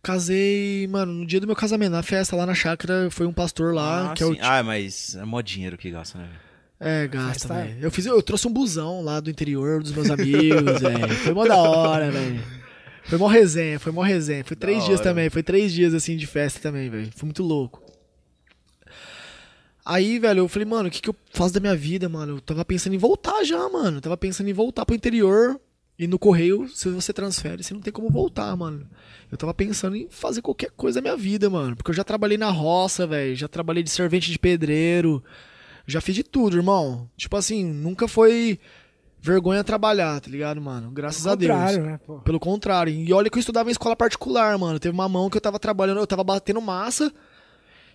Casei, 0.02 0.88
mano, 0.88 1.12
no 1.12 1.26
dia 1.26 1.38
do 1.40 1.46
meu 1.46 1.54
casamento, 1.54 1.92
na 1.92 2.02
festa 2.02 2.34
lá 2.34 2.46
na 2.46 2.54
chácara, 2.54 3.10
foi 3.10 3.26
um 3.26 3.32
pastor 3.32 3.74
lá, 3.74 4.10
ah, 4.10 4.14
que 4.14 4.22
é 4.22 4.26
o 4.26 4.32
sim. 4.34 4.40
Ah, 4.42 4.62
mas 4.62 5.14
é 5.14 5.24
mó 5.24 5.40
dinheiro 5.42 5.76
que 5.76 5.90
gasta, 5.90 6.18
né? 6.18 6.28
É, 6.80 7.06
gasta, 7.06 7.46
velho. 7.52 7.76
Eu 7.82 7.90
fiz, 7.90 8.06
eu 8.06 8.22
trouxe 8.22 8.48
um 8.48 8.52
busão 8.52 9.02
lá 9.02 9.20
do 9.20 9.28
interior 9.30 9.82
dos 9.82 9.92
meus 9.92 10.10
amigos, 10.10 10.80
velho. 10.80 11.14
Foi 11.16 11.34
mó 11.34 11.46
da 11.46 11.56
hora, 11.56 12.10
velho. 12.10 12.42
Foi 13.04 13.18
mó 13.18 13.26
resenha, 13.26 13.78
foi 13.78 13.92
mó 13.92 14.00
resenha. 14.02 14.42
Foi 14.42 14.56
três 14.56 14.78
Da 14.78 14.86
dias 14.86 15.00
hora. 15.00 15.10
também, 15.10 15.28
foi 15.28 15.42
três 15.42 15.72
dias 15.72 15.92
assim 15.92 16.16
de 16.16 16.26
festa 16.26 16.58
também, 16.60 16.88
velho. 16.88 17.10
Foi 17.14 17.26
muito 17.26 17.42
louco. 17.42 17.82
Aí, 19.90 20.20
velho, 20.20 20.38
eu 20.38 20.48
falei, 20.48 20.68
mano, 20.68 20.88
o 20.88 20.90
que, 20.90 21.02
que 21.02 21.10
eu 21.10 21.16
faço 21.32 21.52
da 21.52 21.58
minha 21.58 21.74
vida, 21.74 22.08
mano? 22.08 22.36
Eu 22.36 22.40
tava 22.40 22.64
pensando 22.64 22.94
em 22.94 22.98
voltar 22.98 23.42
já, 23.42 23.68
mano. 23.68 23.96
Eu 23.96 24.00
tava 24.00 24.16
pensando 24.16 24.48
em 24.48 24.52
voltar 24.52 24.86
pro 24.86 24.94
interior. 24.94 25.60
E 25.98 26.06
no 26.06 26.16
correio, 26.16 26.68
se 26.68 26.88
você 26.90 27.12
transfere, 27.12 27.64
você 27.64 27.74
não 27.74 27.80
tem 27.80 27.92
como 27.92 28.08
voltar, 28.08 28.56
mano. 28.56 28.86
Eu 29.32 29.36
tava 29.36 29.52
pensando 29.52 29.96
em 29.96 30.06
fazer 30.08 30.42
qualquer 30.42 30.70
coisa 30.70 31.00
da 31.00 31.02
minha 31.02 31.16
vida, 31.16 31.50
mano. 31.50 31.74
Porque 31.74 31.90
eu 31.90 31.94
já 31.94 32.04
trabalhei 32.04 32.38
na 32.38 32.50
roça, 32.50 33.04
velho. 33.04 33.34
Já 33.34 33.48
trabalhei 33.48 33.82
de 33.82 33.90
servente 33.90 34.30
de 34.30 34.38
pedreiro. 34.38 35.22
Já 35.88 36.00
fiz 36.00 36.14
de 36.14 36.22
tudo, 36.22 36.56
irmão. 36.56 37.10
Tipo 37.16 37.36
assim, 37.36 37.64
nunca 37.64 38.06
foi 38.06 38.60
vergonha 39.20 39.64
trabalhar, 39.64 40.20
tá 40.20 40.30
ligado, 40.30 40.60
mano? 40.60 40.92
Graças 40.92 41.26
a 41.26 41.34
Deus. 41.34 41.76
né? 41.78 41.98
Pô. 42.06 42.20
Pelo 42.20 42.38
contrário. 42.38 42.92
E 42.92 43.12
olha 43.12 43.28
que 43.28 43.36
eu 43.36 43.40
estudava 43.40 43.68
em 43.68 43.72
escola 43.72 43.96
particular, 43.96 44.56
mano. 44.56 44.78
Teve 44.78 44.94
uma 44.94 45.08
mão 45.08 45.28
que 45.28 45.36
eu 45.36 45.40
tava 45.40 45.58
trabalhando, 45.58 45.98
eu 45.98 46.06
tava 46.06 46.22
batendo 46.22 46.60
massa. 46.60 47.12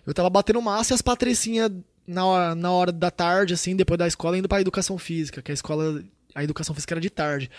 Eu 0.06 0.14
tava 0.14 0.30
batendo 0.30 0.62
massa 0.62 0.92
e 0.92 0.94
as 0.94 1.02
patricinhas 1.02 1.70
na 2.06 2.24
hora, 2.24 2.54
na 2.54 2.70
hora 2.70 2.92
da 2.92 3.10
tarde, 3.10 3.54
assim, 3.54 3.74
depois 3.74 3.98
da 3.98 4.06
escola, 4.06 4.38
indo 4.38 4.48
pra 4.48 4.60
educação 4.60 4.96
física, 4.96 5.42
que 5.42 5.50
a 5.50 5.54
escola. 5.54 6.02
A 6.34 6.44
educação 6.44 6.74
física 6.74 6.92
era 6.92 7.00
de 7.00 7.08
tarde. 7.08 7.50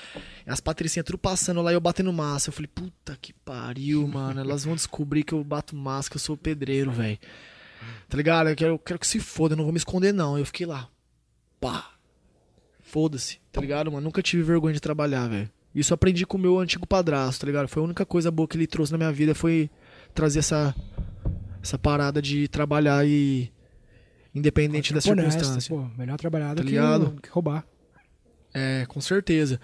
As 0.46 0.60
patricinhas 0.60 1.04
tudo 1.04 1.18
passando 1.18 1.64
lá 1.64 1.72
e 1.72 1.76
eu 1.76 1.82
batendo 1.82 2.14
massa. 2.14 2.50
Eu 2.50 2.54
falei, 2.54 2.68
puta 2.68 3.18
que 3.20 3.34
pariu, 3.34 4.08
mano. 4.08 4.40
Elas 4.40 4.66
vão 4.66 4.76
descobrir 4.76 5.24
que 5.24 5.34
eu 5.34 5.44
bato 5.44 5.76
massa, 5.76 6.12
que 6.12 6.16
eu 6.16 6.20
sou 6.22 6.38
pedreiro, 6.38 6.92
velho. 6.92 7.18
Tá 8.08 8.16
ligado? 8.16 8.50
Eu 8.50 8.56
quero, 8.56 8.74
eu 8.74 8.80
quero 8.80 9.00
que 9.00 9.08
se 9.08 9.20
foda, 9.20 9.54
eu 9.54 9.58
não 9.58 9.64
vou 9.64 9.74
me 9.74 9.80
esconder, 9.80 10.14
não. 10.14 10.38
Eu 10.38 10.46
fiquei 10.46 10.68
lá. 10.68 10.88
Pá. 11.60 11.92
Foda-se, 12.80 13.40
tá 13.52 13.60
ligado, 13.60 13.92
mano? 13.92 14.04
Nunca 14.04 14.22
tive 14.22 14.44
vergonha 14.44 14.76
de 14.76 14.80
trabalhar, 14.80 15.28
velho. 15.28 15.50
Isso 15.74 15.94
aprendi 15.94 16.26
com 16.26 16.38
o 16.38 16.40
meu 16.40 16.60
antigo 16.60 16.88
padrasto, 16.88 17.42
tá 17.42 17.48
ligado? 17.48 17.68
Foi 17.68 17.82
a 17.82 17.86
única 17.86 18.06
coisa 18.06 18.32
boa 18.32 18.48
que 18.48 18.56
ele 18.56 18.66
trouxe 18.66 18.92
na 18.92 18.98
minha 18.98 19.12
vida 19.12 19.36
foi 19.36 19.70
trazer 20.14 20.40
essa 20.40 20.74
essa 21.62 21.78
parada 21.78 22.22
de 22.22 22.48
trabalhar 22.48 23.06
e 23.08 23.52
independente 24.34 24.94
das 24.94 25.04
circunstâncias. 25.04 25.68
Pô, 25.68 25.86
melhor 25.98 26.18
trabalhar 26.18 26.54
do 26.54 26.64
Tá 26.64 26.64
que, 26.64 27.22
que 27.22 27.30
roubar. 27.30 27.66
É, 28.54 28.86
com 28.88 29.02
certeza. 29.02 29.60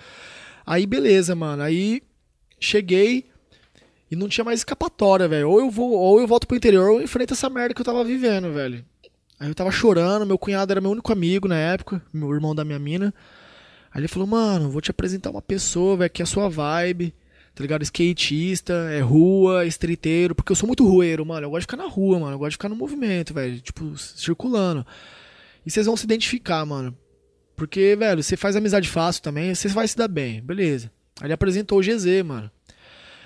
Aí 0.65 0.85
beleza, 0.85 1.35
mano. 1.35 1.63
Aí 1.63 2.01
cheguei 2.59 3.25
e 4.09 4.15
não 4.15 4.27
tinha 4.29 4.45
mais 4.45 4.59
escapatória, 4.59 5.27
velho. 5.27 5.49
Ou 5.49 5.59
eu 5.59 5.69
vou, 5.69 5.91
ou 5.91 6.19
eu 6.19 6.27
volto 6.27 6.47
pro 6.47 6.55
interior 6.57 6.89
ou 6.89 6.99
eu 6.99 7.03
enfrento 7.03 7.33
essa 7.33 7.49
merda 7.49 7.73
que 7.73 7.81
eu 7.81 7.85
tava 7.85 8.03
vivendo, 8.03 8.51
velho. 8.53 8.85
Aí 9.39 9.47
eu 9.49 9.55
tava 9.55 9.71
chorando, 9.71 10.25
meu 10.25 10.37
cunhado 10.37 10.71
era 10.71 10.79
meu 10.79 10.91
único 10.91 11.11
amigo 11.11 11.47
na 11.47 11.57
época, 11.57 12.01
meu 12.13 12.31
irmão 12.33 12.55
da 12.55 12.63
minha 12.63 12.79
mina. 12.79 13.13
Aí 13.91 14.01
ele 14.01 14.07
falou, 14.07 14.27
mano, 14.27 14.69
vou 14.69 14.81
te 14.81 14.89
apresentar 14.91 15.29
uma 15.31 15.41
pessoa, 15.41 15.97
velho, 15.97 16.09
que 16.09 16.21
é 16.21 16.23
a 16.23 16.27
sua 16.27 16.49
vibe, 16.49 17.13
tá 17.55 17.61
ligado? 17.61 17.83
Skatista, 17.83 18.73
é 18.91 18.99
rua, 18.99 19.65
streeteiro, 19.65 20.33
porque 20.33 20.51
eu 20.51 20.55
sou 20.55 20.67
muito 20.67 20.87
rueiro, 20.87 21.25
mano. 21.25 21.45
Eu 21.45 21.51
gosto 21.51 21.61
de 21.61 21.71
ficar 21.71 21.77
na 21.77 21.89
rua, 21.89 22.19
mano. 22.19 22.33
Eu 22.33 22.39
gosto 22.39 22.51
de 22.51 22.55
ficar 22.55 22.69
no 22.69 22.75
movimento, 22.75 23.33
velho, 23.33 23.59
tipo, 23.61 23.97
circulando. 23.97 24.85
E 25.65 25.71
vocês 25.71 25.85
vão 25.85 25.95
se 25.95 26.05
identificar, 26.05 26.65
mano. 26.65 26.97
Porque, 27.55 27.95
velho, 27.95 28.23
você 28.23 28.35
faz 28.35 28.55
amizade 28.55 28.89
fácil 28.89 29.21
também, 29.21 29.53
você 29.53 29.67
vai 29.67 29.87
se 29.87 29.95
dar 29.95 30.07
bem, 30.07 30.41
beleza. 30.41 30.91
Aí 31.21 31.27
ele 31.27 31.33
apresentou 31.33 31.79
o 31.79 31.81
GZ, 31.81 32.23
mano. 32.25 32.49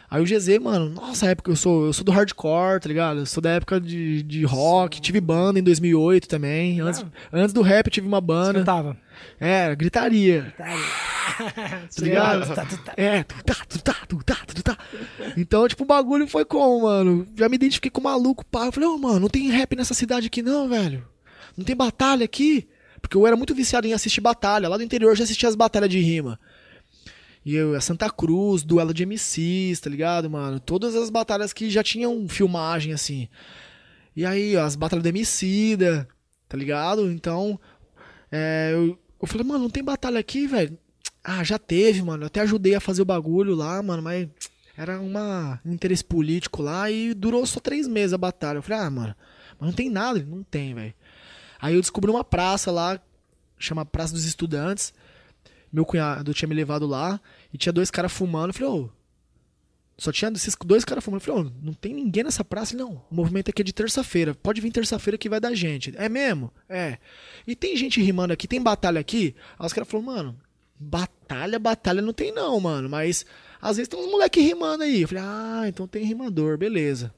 Aí 0.10 0.22
o 0.22 0.26
GZ, 0.26 0.60
mano, 0.60 0.90
nossa 0.90 1.28
época, 1.28 1.52
eu 1.52 1.56
sou, 1.56 1.88
eu 1.88 1.94
sou 1.94 2.04
do 2.04 2.12
hardcore, 2.12 2.80
tá 2.80 2.88
ligado? 2.88 3.20
Eu 3.20 3.26
sou 3.26 3.42
da 3.42 3.52
época 3.52 3.80
de, 3.80 4.24
de 4.24 4.44
rock, 4.46 5.02
tive 5.02 5.20
banda 5.20 5.60
em 5.60 5.64
2008 5.64 6.28
também. 6.28 6.80
Antes, 6.80 7.06
antes 7.32 7.54
do 7.54 7.62
rap 7.62 7.88
eu 7.88 7.92
tive 7.92 8.08
uma 8.08 8.22
banda. 8.22 8.60
Cantava. 8.60 8.98
É, 9.40 9.76
gritaria. 9.76 10.54
Tá 10.58 12.02
ligado? 12.02 12.44
É, 12.96 13.24
tu 13.24 13.44
tá, 13.44 13.56
tu 13.68 13.80
tá, 13.80 13.96
tu 14.08 14.18
tá, 14.24 14.36
tu 14.48 14.64
tá. 14.64 14.78
Então, 15.36 15.68
tipo, 15.68 15.84
o 15.84 15.88
bagulho 15.88 16.28
foi 16.28 16.44
como, 16.44 16.84
mano? 16.84 17.28
Já 17.36 17.48
me 17.48 17.56
identifiquei 17.56 17.92
com 17.92 18.02
o 18.02 18.04
maluco, 18.04 18.46
pá. 18.46 18.66
Eu 18.66 18.72
falei, 18.72 18.90
ô, 18.90 18.98
mano, 18.98 19.20
não 19.20 19.30
tem 19.30 19.50
rap 19.50 19.76
nessa 19.76 19.94
cidade 19.94 20.28
aqui 20.28 20.42
não, 20.42 20.68
velho. 20.68 21.08
Não 21.56 21.64
tem 21.64 21.76
batalha 21.76 22.26
aqui. 22.26 22.68
Porque 23.02 23.16
eu 23.16 23.28
era 23.28 23.36
muito 23.36 23.54
viciado 23.54 23.88
em 23.88 23.94
assistir 23.94 24.22
batalha. 24.22 24.68
Lá 24.68 24.78
do 24.78 24.84
interior 24.84 25.12
eu 25.12 25.16
já 25.16 25.24
assistia 25.24 25.50
as 25.50 25.56
batalhas 25.56 25.90
de 25.90 26.00
rima. 26.00 26.40
E 27.46 27.56
eu, 27.56 27.76
a 27.76 27.82
Santa 27.82 28.10
Cruz, 28.10 28.64
duelo 28.64 28.94
de 28.94 29.06
MCs, 29.06 29.80
tá 29.80 29.90
ligado, 29.90 30.30
mano? 30.30 30.60
Todas 30.60 30.96
as 30.96 31.10
batalhas 31.10 31.54
que 31.54 31.70
já 31.70 31.82
tinham 31.82 32.28
filmagem, 32.28 32.92
assim. 32.92 33.30
E 34.16 34.26
aí, 34.26 34.58
ó, 34.58 34.66
as 34.66 34.76
batalhas 34.76 35.04
do 35.04 35.08
Emicida, 35.08 36.08
tá 36.50 36.58
ligado? 36.58 37.10
Então, 37.10 37.60
é, 38.32 38.72
eu, 38.74 39.00
eu 39.22 39.28
falei, 39.28 39.46
mano, 39.46 39.64
não 39.64 39.70
tem 39.70 39.84
batalha 39.84 40.20
aqui, 40.20 40.48
velho? 40.48 40.78
Ah, 41.24 41.44
já 41.44 41.58
teve, 41.58 42.02
mano. 42.02 42.24
Eu 42.24 42.28
até 42.28 42.42
ajudei 42.42 42.76
a 42.76 42.80
fazer 42.80 43.02
o 43.02 43.06
bagulho 43.06 43.56
lá, 43.56 43.82
mano, 43.82 44.02
mas 44.02 44.28
era 44.78 45.00
uma, 45.00 45.60
um 45.66 45.74
interesse 45.74 46.04
político 46.04 46.62
lá 46.62 46.90
e 46.92 47.14
durou 47.14 47.46
só 47.46 47.60
três 47.60 47.88
meses 47.88 48.14
a 48.14 48.18
batalha. 48.18 48.60
Eu 48.60 48.62
falei, 48.62 48.86
ah, 48.86 48.90
mano, 48.90 49.16
mas 49.60 49.70
não 49.70 49.76
tem 49.76 49.90
nada? 49.90 50.24
Não 50.24 50.44
tem, 50.44 50.74
velho. 50.74 50.94
Aí 51.60 51.74
eu 51.74 51.82
descobri 51.82 52.12
uma 52.12 52.24
praça 52.24 52.72
lá, 52.72 53.00
chama 53.58 53.86
Praça 53.86 54.14
dos 54.14 54.26
Estudantes. 54.26 54.94
Meu 55.74 55.86
cunhado 55.86 56.34
tinha 56.34 56.48
me 56.48 56.56
levado 56.56 56.86
lá 56.86 57.20
e 57.52 57.58
tinha 57.58 57.74
dois 57.74 57.90
caras 57.90 58.12
fumando. 58.12 58.50
Eu 58.50 58.54
falei, 58.54 58.70
ô, 58.70 58.90
só 59.98 60.12
tinha 60.12 60.32
esses 60.32 60.56
dois 60.64 60.86
caras 60.86 61.04
fumando. 61.04 61.22
Eu 61.22 61.26
falei, 61.26 61.42
ô, 61.42 61.52
não 61.62 61.74
tem 61.74 61.94
ninguém 61.94 62.24
nessa 62.24 62.46
praça? 62.46 62.76
Ele, 62.76 62.84
Não, 62.84 63.04
o 63.10 63.16
movimento 63.16 63.50
aqui 63.50 63.64
é 63.64 63.66
de 63.66 63.74
terça-feira. 63.74 64.36
Pode 64.36 64.62
vir 64.62 64.72
terça-feira 64.72 65.18
que 65.18 65.28
vai 65.28 65.40
dar 65.40 65.56
gente. 65.56 65.92
É 65.98 66.08
mesmo? 66.08 66.54
É. 66.70 67.00
E 67.48 67.56
tem 67.56 67.76
gente 67.76 68.00
rimando 68.00 68.32
aqui, 68.32 68.48
tem 68.48 68.62
batalha 68.62 69.00
aqui? 69.00 69.36
Aí 69.58 69.66
os 69.66 69.74
caras 69.74 69.90
falaram, 69.90 70.14
mano, 70.14 70.40
batalha, 70.80 71.58
batalha 71.58 72.02
não 72.02 72.14
tem 72.14 72.32
não, 72.32 72.60
mano. 72.60 72.88
Mas 72.88 73.26
às 73.60 73.78
vezes 73.78 73.88
tem 73.88 74.00
uns 74.00 74.12
moleque 74.12 74.40
rimando 74.40 74.84
aí. 74.84 75.02
Eu 75.02 75.08
falei, 75.08 75.24
ah, 75.26 75.64
então 75.68 75.88
tem 75.88 76.04
rimador, 76.04 76.60
beleza. 76.60 77.12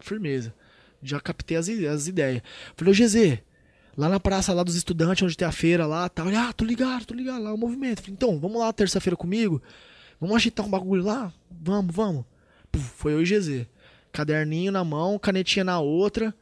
Firmeza. 0.00 0.52
Já 1.00 1.20
captei 1.20 1.56
as, 1.56 1.68
as 1.68 2.08
ideias. 2.08 2.42
Falei, 2.76 2.92
ô 2.92 2.96
GZ, 2.96 3.38
lá 3.96 4.08
na 4.08 4.18
praça 4.18 4.52
lá 4.52 4.64
dos 4.64 4.74
estudantes, 4.74 5.22
onde 5.22 5.36
tem 5.36 5.46
a 5.46 5.52
feira 5.52 5.86
lá, 5.86 6.08
tá. 6.08 6.24
Olha, 6.24 6.48
ah, 6.48 6.52
tô 6.52 6.64
ligado, 6.64 7.06
tô 7.06 7.14
ligado, 7.14 7.40
lá 7.40 7.54
o 7.54 7.58
movimento. 7.58 8.00
Falei, 8.00 8.14
então, 8.14 8.40
vamos 8.40 8.58
lá 8.58 8.72
terça-feira 8.72 9.16
comigo? 9.16 9.62
Vamos 10.20 10.36
agitar 10.36 10.64
um 10.64 10.70
bagulho 10.70 11.04
lá? 11.04 11.32
Vamos, 11.50 11.94
vamos. 11.94 12.24
Puf, 12.70 12.84
foi 12.84 13.12
eu 13.12 13.22
e 13.22 13.24
GZ. 13.24 13.66
Caderninho 14.12 14.72
na 14.72 14.84
mão, 14.84 15.18
canetinha 15.18 15.64
na 15.64 15.80
outra. 15.80 16.34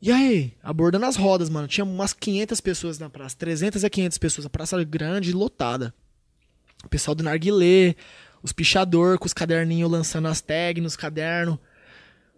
E 0.00 0.10
aí, 0.10 0.52
abordando 0.62 1.06
as 1.06 1.16
rodas, 1.16 1.48
mano. 1.48 1.68
Tinha 1.68 1.84
umas 1.84 2.12
500 2.12 2.60
pessoas 2.60 2.98
na 2.98 3.08
praça. 3.08 3.36
300 3.36 3.84
a 3.84 3.90
500 3.90 4.18
pessoas. 4.18 4.46
A 4.46 4.50
praça 4.50 4.82
grande, 4.84 5.32
lotada. 5.32 5.94
O 6.84 6.88
pessoal 6.88 7.14
do 7.14 7.22
Narguilé, 7.22 7.94
os 8.42 8.52
pichador 8.52 9.18
com 9.18 9.26
os 9.26 9.32
caderninhos 9.32 9.90
lançando 9.90 10.26
as 10.26 10.40
tags 10.40 10.82
nos 10.82 10.96
cadernos. 10.96 11.58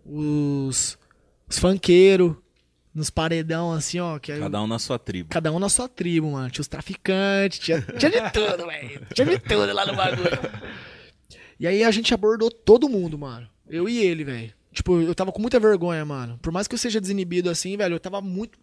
Os, 0.04 0.98
os 1.48 1.58
nos 2.94 3.10
paredão, 3.10 3.72
assim, 3.72 3.98
ó. 3.98 4.18
Que 4.18 4.38
Cada 4.38 4.62
um 4.62 4.66
na 4.66 4.78
sua 4.78 4.98
tribo. 4.98 5.28
Cada 5.30 5.50
um 5.52 5.58
na 5.58 5.68
sua 5.68 5.88
tribo, 5.88 6.30
mano. 6.32 6.48
Tinha 6.50 6.62
os 6.62 6.68
traficantes, 6.68 7.58
tinha, 7.58 7.80
tinha 7.98 8.10
de 8.10 8.30
tudo, 8.30 8.66
velho. 8.66 9.00
Tinha 9.12 9.26
de 9.26 9.38
tudo 9.38 9.72
lá 9.72 9.84
no 9.86 9.96
bagulho. 9.96 10.28
E 11.58 11.66
aí 11.66 11.82
a 11.84 11.90
gente 11.90 12.12
abordou 12.12 12.50
todo 12.50 12.88
mundo, 12.88 13.18
mano. 13.18 13.46
Eu 13.68 13.88
e 13.88 13.98
ele, 13.98 14.24
velho. 14.24 14.52
Tipo, 14.72 15.00
eu 15.00 15.14
tava 15.14 15.32
com 15.32 15.40
muita 15.40 15.58
vergonha, 15.60 16.04
mano. 16.04 16.38
Por 16.42 16.52
mais 16.52 16.66
que 16.66 16.74
eu 16.74 16.78
seja 16.78 17.00
desinibido 17.00 17.48
assim, 17.48 17.76
velho, 17.76 17.94
eu 17.94 18.00
tava 18.00 18.20
muito, 18.20 18.58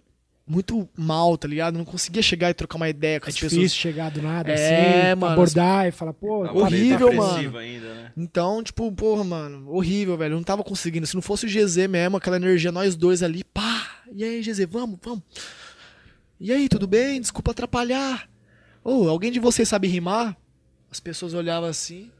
muito 0.45 0.87
mal, 0.97 1.37
tá 1.37 1.47
ligado? 1.47 1.77
Não 1.77 1.85
conseguia 1.85 2.21
chegar 2.21 2.49
e 2.49 2.53
trocar 2.53 2.75
uma 2.75 2.89
ideia 2.89 3.19
com 3.19 3.27
É 3.27 3.29
as 3.29 3.35
difícil 3.35 3.59
pessoas. 3.61 3.75
chegar 3.75 4.11
do 4.11 4.21
nada, 4.21 4.51
É, 4.51 5.11
assim, 5.11 5.19
mano. 5.19 5.33
abordar 5.33 5.87
e 5.87 5.91
falar, 5.91 6.13
pô, 6.13 6.43
Tá 6.45 6.51
horrível, 6.51 7.09
bem 7.09 7.17
mano. 7.17 7.57
ainda, 7.57 7.93
né? 7.93 8.11
Então, 8.17 8.61
tipo, 8.61 8.91
porra, 8.91 9.23
mano, 9.23 9.71
horrível, 9.71 10.17
velho. 10.17 10.33
Eu 10.33 10.37
não 10.37 10.43
tava 10.43 10.63
conseguindo. 10.63 11.07
Se 11.07 11.15
não 11.15 11.21
fosse 11.21 11.45
o 11.45 11.49
GZ 11.49 11.87
mesmo, 11.87 12.17
aquela 12.17 12.35
energia, 12.35 12.71
nós 12.73 12.95
dois 12.97 13.23
ali, 13.23 13.43
pá. 13.45 13.90
E 14.13 14.24
aí, 14.26 14.41
GZ, 14.41 14.65
vamos, 14.69 15.00
vamos. 15.02 15.24
E 16.38 16.52
aí, 16.52 16.67
tudo 16.67 16.86
bem? 16.86 17.21
Desculpa 17.21 17.52
atrapalhar. 17.52 18.30
Ô, 18.84 19.08
alguém 19.08 19.32
de 19.32 19.39
vocês 19.39 19.69
sabe 19.69 19.88
rimar? 19.88 20.38
As 20.91 21.00
pessoas 21.00 21.34
olhavam 21.34 21.69
assim. 21.69 22.12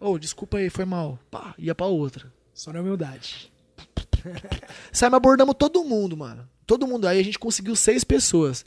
Ô, 0.00 0.18
desculpa 0.18 0.58
aí, 0.58 0.68
foi 0.68 0.84
mal. 0.84 1.18
Pá, 1.30 1.54
ia 1.56 1.74
pra 1.74 1.86
outra. 1.86 2.32
Só 2.52 2.72
na 2.72 2.80
humildade. 2.80 3.52
Saímos 4.90 5.16
abordamos 5.16 5.54
todo 5.56 5.84
mundo, 5.84 6.16
mano. 6.16 6.48
Todo 6.66 6.88
mundo. 6.88 7.06
Aí 7.06 7.20
a 7.20 7.22
gente 7.22 7.38
conseguiu 7.38 7.76
seis 7.76 8.02
pessoas. 8.02 8.64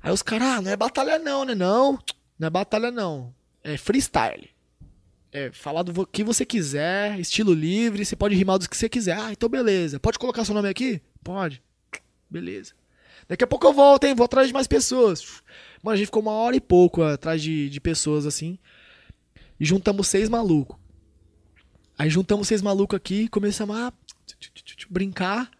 Aí 0.00 0.12
os 0.12 0.22
caras, 0.22 0.46
ah, 0.46 0.62
não 0.62 0.70
é 0.70 0.76
batalha 0.76 1.18
não, 1.18 1.44
né? 1.44 1.56
Não, 1.56 1.98
não 2.38 2.46
é 2.46 2.50
batalha 2.50 2.92
não. 2.92 3.34
É 3.64 3.76
freestyle. 3.76 4.48
É 5.32 5.50
falar 5.50 5.82
do 5.82 6.06
que 6.06 6.22
você 6.22 6.46
quiser, 6.46 7.18
estilo 7.18 7.52
livre, 7.52 8.04
você 8.04 8.14
pode 8.14 8.36
rimar 8.36 8.58
do 8.58 8.68
que 8.68 8.76
você 8.76 8.88
quiser. 8.88 9.18
Ah, 9.18 9.32
então 9.32 9.48
beleza. 9.48 9.98
Pode 9.98 10.20
colocar 10.20 10.44
seu 10.44 10.54
nome 10.54 10.68
aqui? 10.68 11.02
Pode. 11.26 11.60
Beleza. 12.30 12.72
Daqui 13.28 13.42
a 13.42 13.46
pouco 13.48 13.66
eu 13.66 13.72
volto, 13.72 14.04
hein? 14.04 14.14
Vou 14.14 14.24
atrás 14.24 14.46
de 14.46 14.54
mais 14.54 14.68
pessoas. 14.68 15.42
Mano, 15.82 15.94
a 15.94 15.96
gente 15.96 16.06
ficou 16.06 16.22
uma 16.22 16.30
hora 16.30 16.54
e 16.54 16.60
pouco 16.60 17.02
atrás 17.02 17.42
de, 17.42 17.68
de 17.68 17.80
pessoas 17.80 18.24
assim. 18.26 18.56
E 19.58 19.64
juntamos 19.64 20.06
seis 20.06 20.28
malucos. 20.28 20.76
Aí 21.98 22.08
juntamos 22.08 22.46
seis 22.46 22.62
malucos 22.62 22.96
aqui, 22.96 23.26
começamos 23.26 23.76
a 23.76 23.92
brincar. 24.88 25.50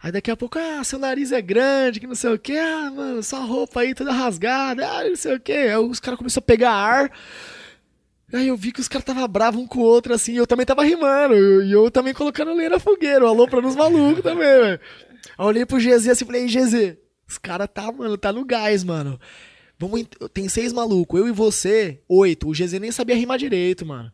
Aí 0.00 0.12
daqui 0.12 0.30
a 0.30 0.36
pouco, 0.36 0.56
ah, 0.56 0.84
seu 0.84 1.00
nariz 1.00 1.32
é 1.32 1.42
grande, 1.42 1.98
que 1.98 2.06
não 2.06 2.14
sei 2.14 2.32
o 2.32 2.38
que, 2.38 2.56
ah, 2.56 2.92
mano, 2.92 3.20
sua 3.24 3.40
roupa 3.40 3.80
aí 3.80 3.92
toda 3.92 4.12
rasgada, 4.12 4.88
ah, 4.88 5.02
não 5.02 5.16
sei 5.16 5.34
o 5.34 5.40
que. 5.40 5.50
Aí 5.50 5.76
os 5.76 5.98
caras 5.98 6.16
começaram 6.16 6.44
a 6.44 6.46
pegar 6.46 6.70
ar. 6.70 7.10
Aí 8.32 8.48
eu 8.48 8.56
vi 8.56 8.72
que 8.72 8.80
os 8.80 8.88
caras 8.88 9.04
tava 9.06 9.26
bravos 9.26 9.60
um 9.60 9.66
com 9.66 9.78
o 9.80 9.82
outro, 9.82 10.12
assim, 10.12 10.32
e 10.32 10.36
eu 10.36 10.46
também 10.46 10.66
tava 10.66 10.84
rimando. 10.84 11.34
E 11.62 11.72
eu, 11.72 11.90
também 11.90 12.12
colocando 12.12 12.54
lenha 12.54 12.70
na 12.70 12.78
fogueira, 12.78 13.26
alô 13.26 13.48
pra 13.48 13.60
nos 13.62 13.74
malucos 13.74 14.22
também, 14.22 14.46
velho. 14.46 14.80
Aí 14.80 14.80
eu 15.38 15.44
olhei 15.46 15.64
pro 15.66 15.78
GZ 15.78 16.08
assim 16.08 16.24
e 16.24 16.26
falei, 16.26 16.42
"Ei, 16.42 16.48
GZ, 16.48 16.96
os 17.26 17.38
caras 17.38 17.68
tá, 17.72 17.90
mano, 17.90 18.18
tá 18.18 18.32
no 18.32 18.44
gás, 18.44 18.84
mano. 18.84 19.18
Vamos, 19.78 20.04
tem 20.34 20.48
seis 20.48 20.72
malucos, 20.72 21.20
eu 21.20 21.28
e 21.28 21.32
você, 21.32 22.02
oito. 22.08 22.48
O 22.48 22.52
GZ 22.52 22.74
nem 22.80 22.90
sabia 22.90 23.14
rimar 23.16 23.38
direito, 23.38 23.86
mano. 23.86 24.10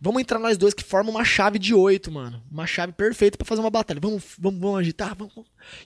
Vamos 0.00 0.20
entrar 0.20 0.38
nós 0.38 0.56
dois 0.56 0.72
que 0.72 0.84
formam 0.84 1.12
uma 1.14 1.24
chave 1.24 1.58
de 1.58 1.74
oito, 1.74 2.10
mano. 2.12 2.40
Uma 2.50 2.66
chave 2.68 2.92
perfeita 2.92 3.36
pra 3.36 3.44
fazer 3.44 3.60
uma 3.60 3.70
batalha. 3.70 3.98
Vamos, 4.00 4.22
vamos, 4.38 4.60
vamos 4.60 4.78
agitar? 4.78 5.12
Vamos. 5.16 5.32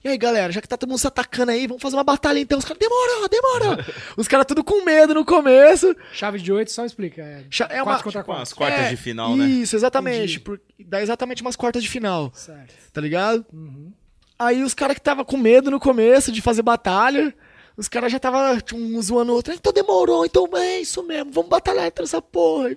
E 0.04 0.08
aí, 0.08 0.18
galera, 0.18 0.52
já 0.52 0.60
que 0.60 0.68
tá 0.68 0.76
todo 0.76 0.90
mundo 0.90 0.98
se 0.98 1.06
atacando 1.06 1.50
aí, 1.50 1.66
vamos 1.66 1.82
fazer 1.82 1.96
uma 1.96 2.04
batalha 2.04 2.38
então. 2.38 2.58
Os 2.58 2.64
caras, 2.64 2.78
demorou, 2.78 3.28
demorou. 3.28 3.84
Os 4.18 4.28
caras 4.28 4.44
tudo 4.46 4.62
com 4.62 4.84
medo 4.84 5.14
no 5.14 5.24
começo. 5.24 5.96
Chave 6.12 6.38
de 6.38 6.52
oito, 6.52 6.70
só 6.70 6.84
explica. 6.84 7.22
É, 7.22 7.44
Cha- 7.50 7.68
é 7.70 7.82
uma- 7.82 8.02
contra 8.02 8.20
Tipo, 8.20 8.32
as 8.32 8.52
quartas 8.52 8.80
É, 8.86 8.88
de 8.90 8.96
final, 8.98 9.34
né? 9.34 9.46
Isso, 9.46 9.74
exatamente. 9.76 10.38
Por- 10.40 10.60
dá 10.78 11.00
exatamente 11.00 11.40
umas 11.40 11.56
quartas 11.56 11.82
de 11.82 11.88
final, 11.88 12.30
Certo. 12.34 12.74
tá 12.92 13.00
ligado? 13.00 13.46
Uhum. 13.52 13.92
Aí 14.38 14.62
os 14.62 14.74
caras 14.74 14.94
que 14.94 15.00
tava 15.00 15.24
com 15.24 15.38
medo 15.38 15.70
no 15.70 15.80
começo 15.80 16.30
de 16.30 16.42
fazer 16.42 16.60
batalha, 16.62 17.34
os 17.78 17.88
caras 17.88 18.12
já 18.12 18.18
tava 18.18 18.60
tipo, 18.60 18.78
um 18.78 19.00
zoando 19.00 19.32
o 19.32 19.36
outro. 19.36 19.54
Então 19.54 19.72
demorou, 19.72 20.26
então 20.26 20.46
é 20.54 20.80
isso 20.80 21.02
mesmo, 21.02 21.32
vamos 21.32 21.48
batalhar 21.48 21.86
entre 21.86 22.04
essa 22.04 22.20
porra. 22.20 22.76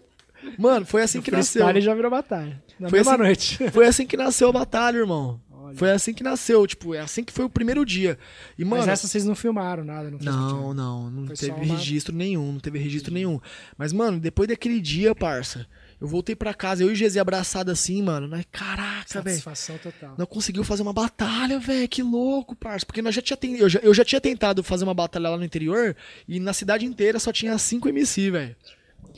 Mano, 0.57 0.85
foi 0.85 1.01
assim 1.03 1.21
que 1.21 1.31
nasceu. 1.31 1.61
Freestyle 1.63 1.85
já 1.85 1.93
virou 1.95 2.11
batalha. 2.11 2.61
Na 2.79 2.89
Foi 2.89 2.99
assim- 2.99 3.17
noite. 3.17 3.57
Foi 3.71 3.85
assim 3.87 4.05
que 4.05 4.17
nasceu 4.17 4.49
a 4.49 4.51
batalha, 4.51 4.97
irmão. 4.97 5.39
Olha. 5.51 5.75
Foi 5.75 5.89
assim 5.91 6.13
que 6.13 6.21
nasceu, 6.23 6.67
tipo, 6.67 6.93
é 6.93 6.99
assim 6.99 7.23
que 7.23 7.33
foi 7.33 7.43
o 7.43 7.49
primeiro 7.49 7.83
dia. 7.83 8.19
E, 8.57 8.63
mano. 8.63 8.81
Mas 8.81 8.87
essa 8.87 9.07
vocês 9.07 9.25
não 9.25 9.33
filmaram 9.33 9.83
nada, 9.83 10.11
não 10.11 10.19
Não, 10.19 10.73
não, 10.75 11.09
não 11.09 11.25
Foi 11.27 11.35
teve 11.35 11.51
uma- 11.53 11.75
registro 11.75 12.13
nenhum, 12.15 12.51
não 12.51 12.59
teve 12.59 12.77
registro 12.77 13.11
nenhum. 13.11 13.39
Mas, 13.75 13.91
mano, 13.91 14.19
depois 14.19 14.47
daquele 14.47 14.79
dia, 14.79 15.15
parça, 15.15 15.65
eu 15.99 16.07
voltei 16.07 16.35
pra 16.35 16.53
casa, 16.53 16.83
eu 16.83 16.89
e 16.89 16.93
o 16.93 16.95
GZ 16.95 17.17
abraçado 17.17 17.71
assim, 17.71 17.99
mano. 18.03 18.27
Nós, 18.27 18.45
caraca, 18.51 19.21
velho. 19.23 19.35
Satisfação 19.37 19.77
total. 19.79 20.13
Não 20.19 20.27
conseguiu 20.27 20.63
fazer 20.63 20.83
uma 20.83 20.93
batalha, 20.93 21.57
velho. 21.57 21.87
Que 21.89 22.03
louco, 22.03 22.55
parça. 22.55 22.85
Porque 22.85 23.01
nós 23.01 23.15
já 23.15 23.21
tinha 23.23 23.57
eu, 23.57 23.67
já, 23.67 23.79
eu 23.79 23.93
já 23.93 24.05
tinha 24.05 24.21
tentado 24.21 24.61
fazer 24.63 24.83
uma 24.83 24.93
batalha 24.93 25.29
lá 25.29 25.37
no 25.37 25.43
interior 25.43 25.95
e 26.27 26.39
na 26.39 26.53
cidade 26.53 26.85
inteira 26.85 27.17
só 27.17 27.31
tinha 27.31 27.57
cinco 27.57 27.89
MC, 27.89 28.29
velho. 28.29 28.55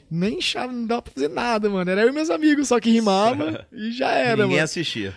Nem 0.09 0.39
chave, 0.39 0.73
não 0.73 0.85
dava 0.85 1.01
pra 1.01 1.13
fazer 1.13 1.27
nada, 1.29 1.69
mano. 1.69 1.89
Era 1.91 2.01
eu 2.01 2.09
e 2.09 2.11
meus 2.13 2.29
amigos 2.29 2.67
só 2.69 2.79
que 2.79 2.89
rimava 2.89 3.65
e 3.73 3.91
já 3.91 4.09
era, 4.11 4.37
Ninguém 4.43 4.51
mano. 4.57 4.63
assistia. 4.63 5.13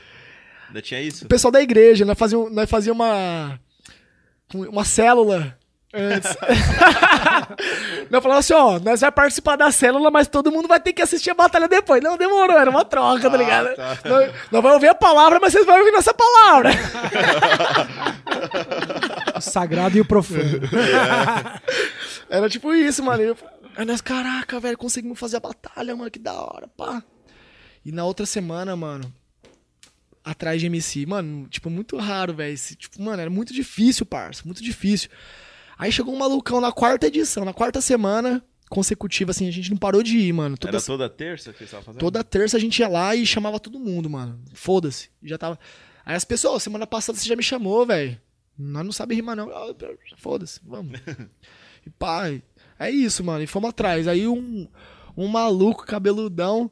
Ainda 0.68 0.83
tinha 0.83 1.00
isso? 1.00 1.24
O 1.24 1.29
pessoal 1.29 1.50
da 1.53 1.61
igreja, 1.62 2.05
nós 2.05 2.18
fazíamos 2.18 2.53
nós 2.53 2.68
fazia 2.70 2.92
uma. 2.92 3.59
Uma 4.55 4.85
célula 4.85 5.57
antes. 5.94 6.37
nós 8.11 8.22
falava 8.22 8.40
assim, 8.40 8.53
ó, 8.53 8.79
nós 8.81 9.00
vai 9.00 9.12
participar 9.12 9.57
da 9.57 9.70
célula, 9.70 10.11
mas 10.11 10.26
todo 10.29 10.50
mundo 10.50 10.66
vai 10.68 10.81
ter 10.81 10.92
que 10.92 11.03
assistir 11.03 11.31
a 11.31 11.35
batalha 11.35 11.68
depois. 11.68 12.03
Não, 12.03 12.16
demorou, 12.16 12.57
era 12.59 12.68
uma 12.70 12.85
troca, 12.85 13.31
tá 13.31 13.37
ligado? 13.37 13.74
tá. 13.76 13.96
Nós, 14.05 14.26
nós 14.50 14.62
vamos 14.62 14.72
ouvir 14.72 14.88
a 14.88 14.94
palavra, 14.94 15.38
mas 15.40 15.53
vocês 15.53 15.64
vão 15.66 15.79
ouvir 15.79 15.92
nossa 15.92 16.12
palavra. 16.14 16.70
O 19.36 19.41
sagrado 19.41 19.97
e 19.97 20.01
o 20.01 20.05
profano. 20.05 20.61
Era 22.28 22.49
tipo 22.49 22.74
isso, 22.74 23.03
mano. 23.03 23.22
Eu- 23.22 23.36
Aí 23.76 23.84
nós, 23.84 24.00
caraca, 24.00 24.58
velho, 24.60 24.76
conseguimos 24.76 25.18
fazer 25.18 25.36
a 25.38 25.40
batalha, 25.40 25.94
mano, 25.96 26.10
que 26.10 26.18
da 26.18 26.34
hora, 26.34 26.68
pá. 26.68 27.02
E 27.84 27.90
na 27.92 28.04
outra 28.04 28.26
semana, 28.26 28.76
mano, 28.76 29.12
atrás 30.24 30.60
de 30.60 30.66
MC, 30.66 31.06
mano, 31.06 31.48
tipo, 31.48 31.70
muito 31.70 31.96
raro, 31.96 32.34
velho. 32.34 32.56
Tipo, 32.56 33.02
mano, 33.02 33.20
era 33.20 33.30
muito 33.30 33.52
difícil, 33.54 34.04
parça, 34.04 34.42
muito 34.44 34.62
difícil. 34.62 35.08
Aí 35.78 35.90
chegou 35.90 36.14
um 36.14 36.18
malucão 36.18 36.60
na 36.60 36.70
quarta 36.72 37.06
edição, 37.06 37.44
na 37.44 37.54
quarta 37.54 37.80
semana 37.80 38.44
consecutiva, 38.68 39.30
assim, 39.32 39.48
a 39.48 39.50
gente 39.50 39.70
não 39.70 39.76
parou 39.78 40.02
de 40.02 40.16
ir, 40.16 40.32
mano. 40.32 40.56
Toda, 40.56 40.76
Era 40.76 40.84
toda 40.86 41.08
terça 41.08 41.50
que 41.52 41.58
vocês 41.58 41.68
estavam 41.68 41.84
fazendo? 41.86 42.00
toda 42.00 42.22
terça 42.22 42.56
a 42.56 42.60
gente 42.60 42.78
ia 42.78 42.86
lá 42.88 43.16
e 43.16 43.26
chamava 43.26 43.58
todo 43.58 43.80
mundo, 43.80 44.08
mano. 44.10 44.38
Foda-se. 44.52 45.08
Já 45.22 45.36
tava. 45.38 45.58
Aí 46.04 46.14
as 46.14 46.24
pessoas, 46.24 46.54
"Ô, 46.54 46.60
semana 46.60 46.86
passada 46.86 47.18
você 47.18 47.28
já 47.28 47.34
me 47.34 47.42
chamou, 47.42 47.84
velho. 47.86 48.20
Nós 48.56 48.84
não 48.84 48.92
sabemos 48.92 49.16
rimar, 49.20 49.34
não. 49.36 49.48
Foda-se, 50.18 50.60
vamos. 50.64 51.00
E 51.86 51.88
pá, 51.88 52.24
é 52.81 52.91
isso, 52.91 53.22
mano. 53.22 53.43
E 53.43 53.47
fomos 53.47 53.70
atrás. 53.70 54.09
Aí 54.09 54.26
um, 54.26 54.66
um 55.16 55.28
maluco 55.28 55.85
cabeludão 55.85 56.70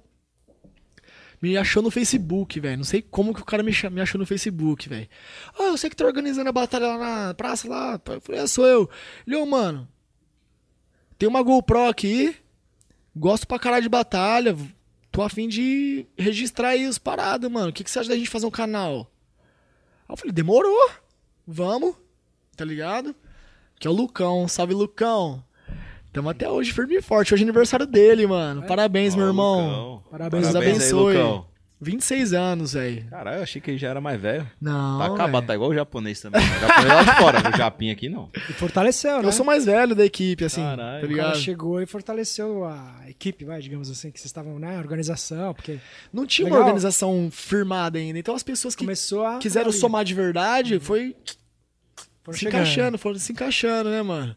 me 1.41 1.57
achou 1.57 1.83
no 1.83 1.91
Facebook, 1.91 2.59
velho. 2.59 2.79
Não 2.79 2.85
sei 2.85 3.03
como 3.03 3.35
que 3.35 3.43
o 3.43 3.45
cara 3.45 3.63
me, 3.63 3.71
me 3.91 4.01
achou 4.01 4.19
no 4.19 4.27
Facebook, 4.27 4.89
velho. 4.89 5.09
Ah, 5.59 5.65
eu 5.65 5.77
sei 5.77 5.91
que 5.91 5.97
tá 5.97 6.07
organizando 6.07 6.49
a 6.49 6.53
batalha 6.53 6.87
lá 6.87 7.27
na 7.27 7.35
praça 7.35 7.69
lá. 7.69 8.01
Eu 8.07 8.21
falei, 8.23 8.41
é, 8.41 8.47
sou 8.47 8.67
eu. 8.67 8.91
Ele, 9.27 9.37
ô, 9.37 9.45
mano, 9.45 9.87
tem 11.19 11.29
uma 11.29 11.43
GoPro 11.43 11.89
aqui. 11.89 12.35
Gosto 13.15 13.47
pra 13.47 13.59
caralho 13.59 13.83
de 13.83 13.89
batalha. 13.89 14.57
Tô 15.13 15.23
a 15.23 15.29
fim 15.29 15.47
de 15.47 16.07
registrar 16.17 16.71
aí 16.71 16.87
os 16.87 16.99
paradas, 16.99 17.51
mano. 17.51 17.69
O 17.69 17.73
que, 17.73 17.85
que 17.85 17.91
você 17.91 17.99
acha 17.99 18.09
da 18.09 18.17
gente 18.17 18.31
fazer 18.31 18.47
um 18.47 18.51
canal? 18.51 19.11
Aí 20.09 20.13
eu 20.13 20.17
falei, 20.17 20.33
demorou. 20.33 20.91
Vamos. 21.47 21.95
Tá 22.57 22.65
ligado? 22.65 23.15
Que 23.79 23.87
é 23.87 23.91
o 23.91 23.95
Lucão. 23.95 24.49
Salve, 24.49 24.75
Lucão. 24.75 25.45
Tamo 26.13 26.31
até 26.31 26.49
hoje 26.49 26.73
firme 26.73 26.97
e 26.97 27.03
forte. 27.03 27.35
Hoje 27.35 27.43
é 27.43 27.47
aniversário 27.47 27.87
dele, 27.87 28.27
mano. 28.27 28.63
Parabéns, 28.63 29.15
meu 29.15 29.27
irmão. 29.27 29.61
Lucão. 29.61 30.03
Parabéns, 30.11 30.43
Deus 30.43 30.53
Parabéns 30.55 30.75
aí, 30.75 30.89
abençoe. 30.89 31.17
Lucão. 31.17 31.47
26 31.81 32.33
anos, 32.33 32.73
velho. 32.73 33.05
Caralho, 33.09 33.37
eu 33.39 33.43
achei 33.45 33.63
que 33.63 33.71
ele 33.71 33.79
já 33.79 33.89
era 33.91 34.01
mais 34.01 34.21
velho. 34.21 34.51
Não. 34.61 34.99
Tá 34.99 35.07
acabado, 35.07 35.47
tá 35.47 35.55
igual 35.55 35.71
o 35.71 35.75
japonês 35.75 36.21
também. 36.21 36.41
O 36.41 36.61
japonês 36.61 36.89
lá 36.93 37.03
de 37.05 37.21
fora, 37.21 37.55
o 37.55 37.57
japinha 37.57 37.93
aqui 37.93 38.09
não. 38.09 38.29
E 38.35 38.53
fortaleceu, 38.53 39.23
né? 39.23 39.29
Eu 39.29 39.33
sou 39.33 39.47
mais 39.47 39.65
velho 39.65 39.95
da 39.95 40.05
equipe, 40.05 40.45
assim. 40.45 40.61
Caralho. 40.61 41.07
tá 41.07 41.15
O 41.15 41.17
cara 41.17 41.35
chegou 41.37 41.81
e 41.81 41.87
fortaleceu 41.87 42.65
a 42.65 43.05
equipe, 43.07 43.45
vai, 43.45 43.61
digamos 43.61 43.89
assim, 43.89 44.11
que 44.11 44.19
vocês 44.19 44.27
estavam 44.27 44.59
na 44.59 44.73
organização, 44.73 45.55
porque 45.55 45.79
Não 46.13 46.27
tinha 46.27 46.47
Legal. 46.47 46.59
uma 46.59 46.65
organização 46.67 47.29
firmada 47.31 47.97
ainda. 47.97 48.19
Então 48.19 48.35
as 48.35 48.43
pessoas 48.43 48.75
que 48.75 48.83
começou 48.83 49.25
a. 49.25 49.39
quiseram 49.39 49.71
somar 49.71 50.05
de 50.05 50.15
verdade 50.15 50.81
foi 50.81 51.15
foram 52.25 52.37
se 52.37 52.45
chegando. 52.45 52.61
encaixando, 52.63 52.99
foram 52.99 53.19
se 53.21 53.31
encaixando, 53.31 53.89
né, 53.91 54.03
mano? 54.03 54.37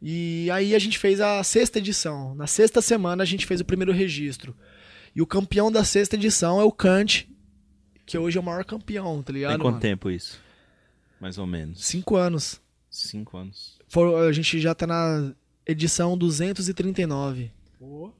E 0.00 0.48
aí 0.50 0.74
a 0.74 0.78
gente 0.78 0.98
fez 0.98 1.20
a 1.20 1.42
sexta 1.42 1.78
edição. 1.78 2.34
Na 2.34 2.46
sexta 2.46 2.80
semana 2.80 3.22
a 3.22 3.26
gente 3.26 3.46
fez 3.46 3.60
o 3.60 3.64
primeiro 3.64 3.92
registro. 3.92 4.56
E 5.14 5.20
o 5.22 5.26
campeão 5.26 5.72
da 5.72 5.82
sexta 5.84 6.14
edição 6.16 6.60
é 6.60 6.64
o 6.64 6.70
Kant, 6.70 7.28
que 8.06 8.16
hoje 8.16 8.38
é 8.38 8.40
o 8.40 8.44
maior 8.44 8.64
campeão, 8.64 9.22
tá 9.22 9.32
ligado? 9.32 9.50
Tem 9.52 9.58
quanto 9.58 9.72
mano? 9.74 9.80
tempo 9.80 10.10
isso? 10.10 10.40
Mais 11.20 11.36
ou 11.38 11.46
menos. 11.46 11.84
Cinco 11.84 12.14
anos. 12.16 12.60
Cinco 12.90 13.36
anos. 13.36 13.78
For- 13.88 14.28
a 14.28 14.32
gente 14.32 14.60
já 14.60 14.74
tá 14.74 14.86
na 14.86 15.34
edição 15.66 16.16
239. 16.16 17.50
Pô, 17.78 18.12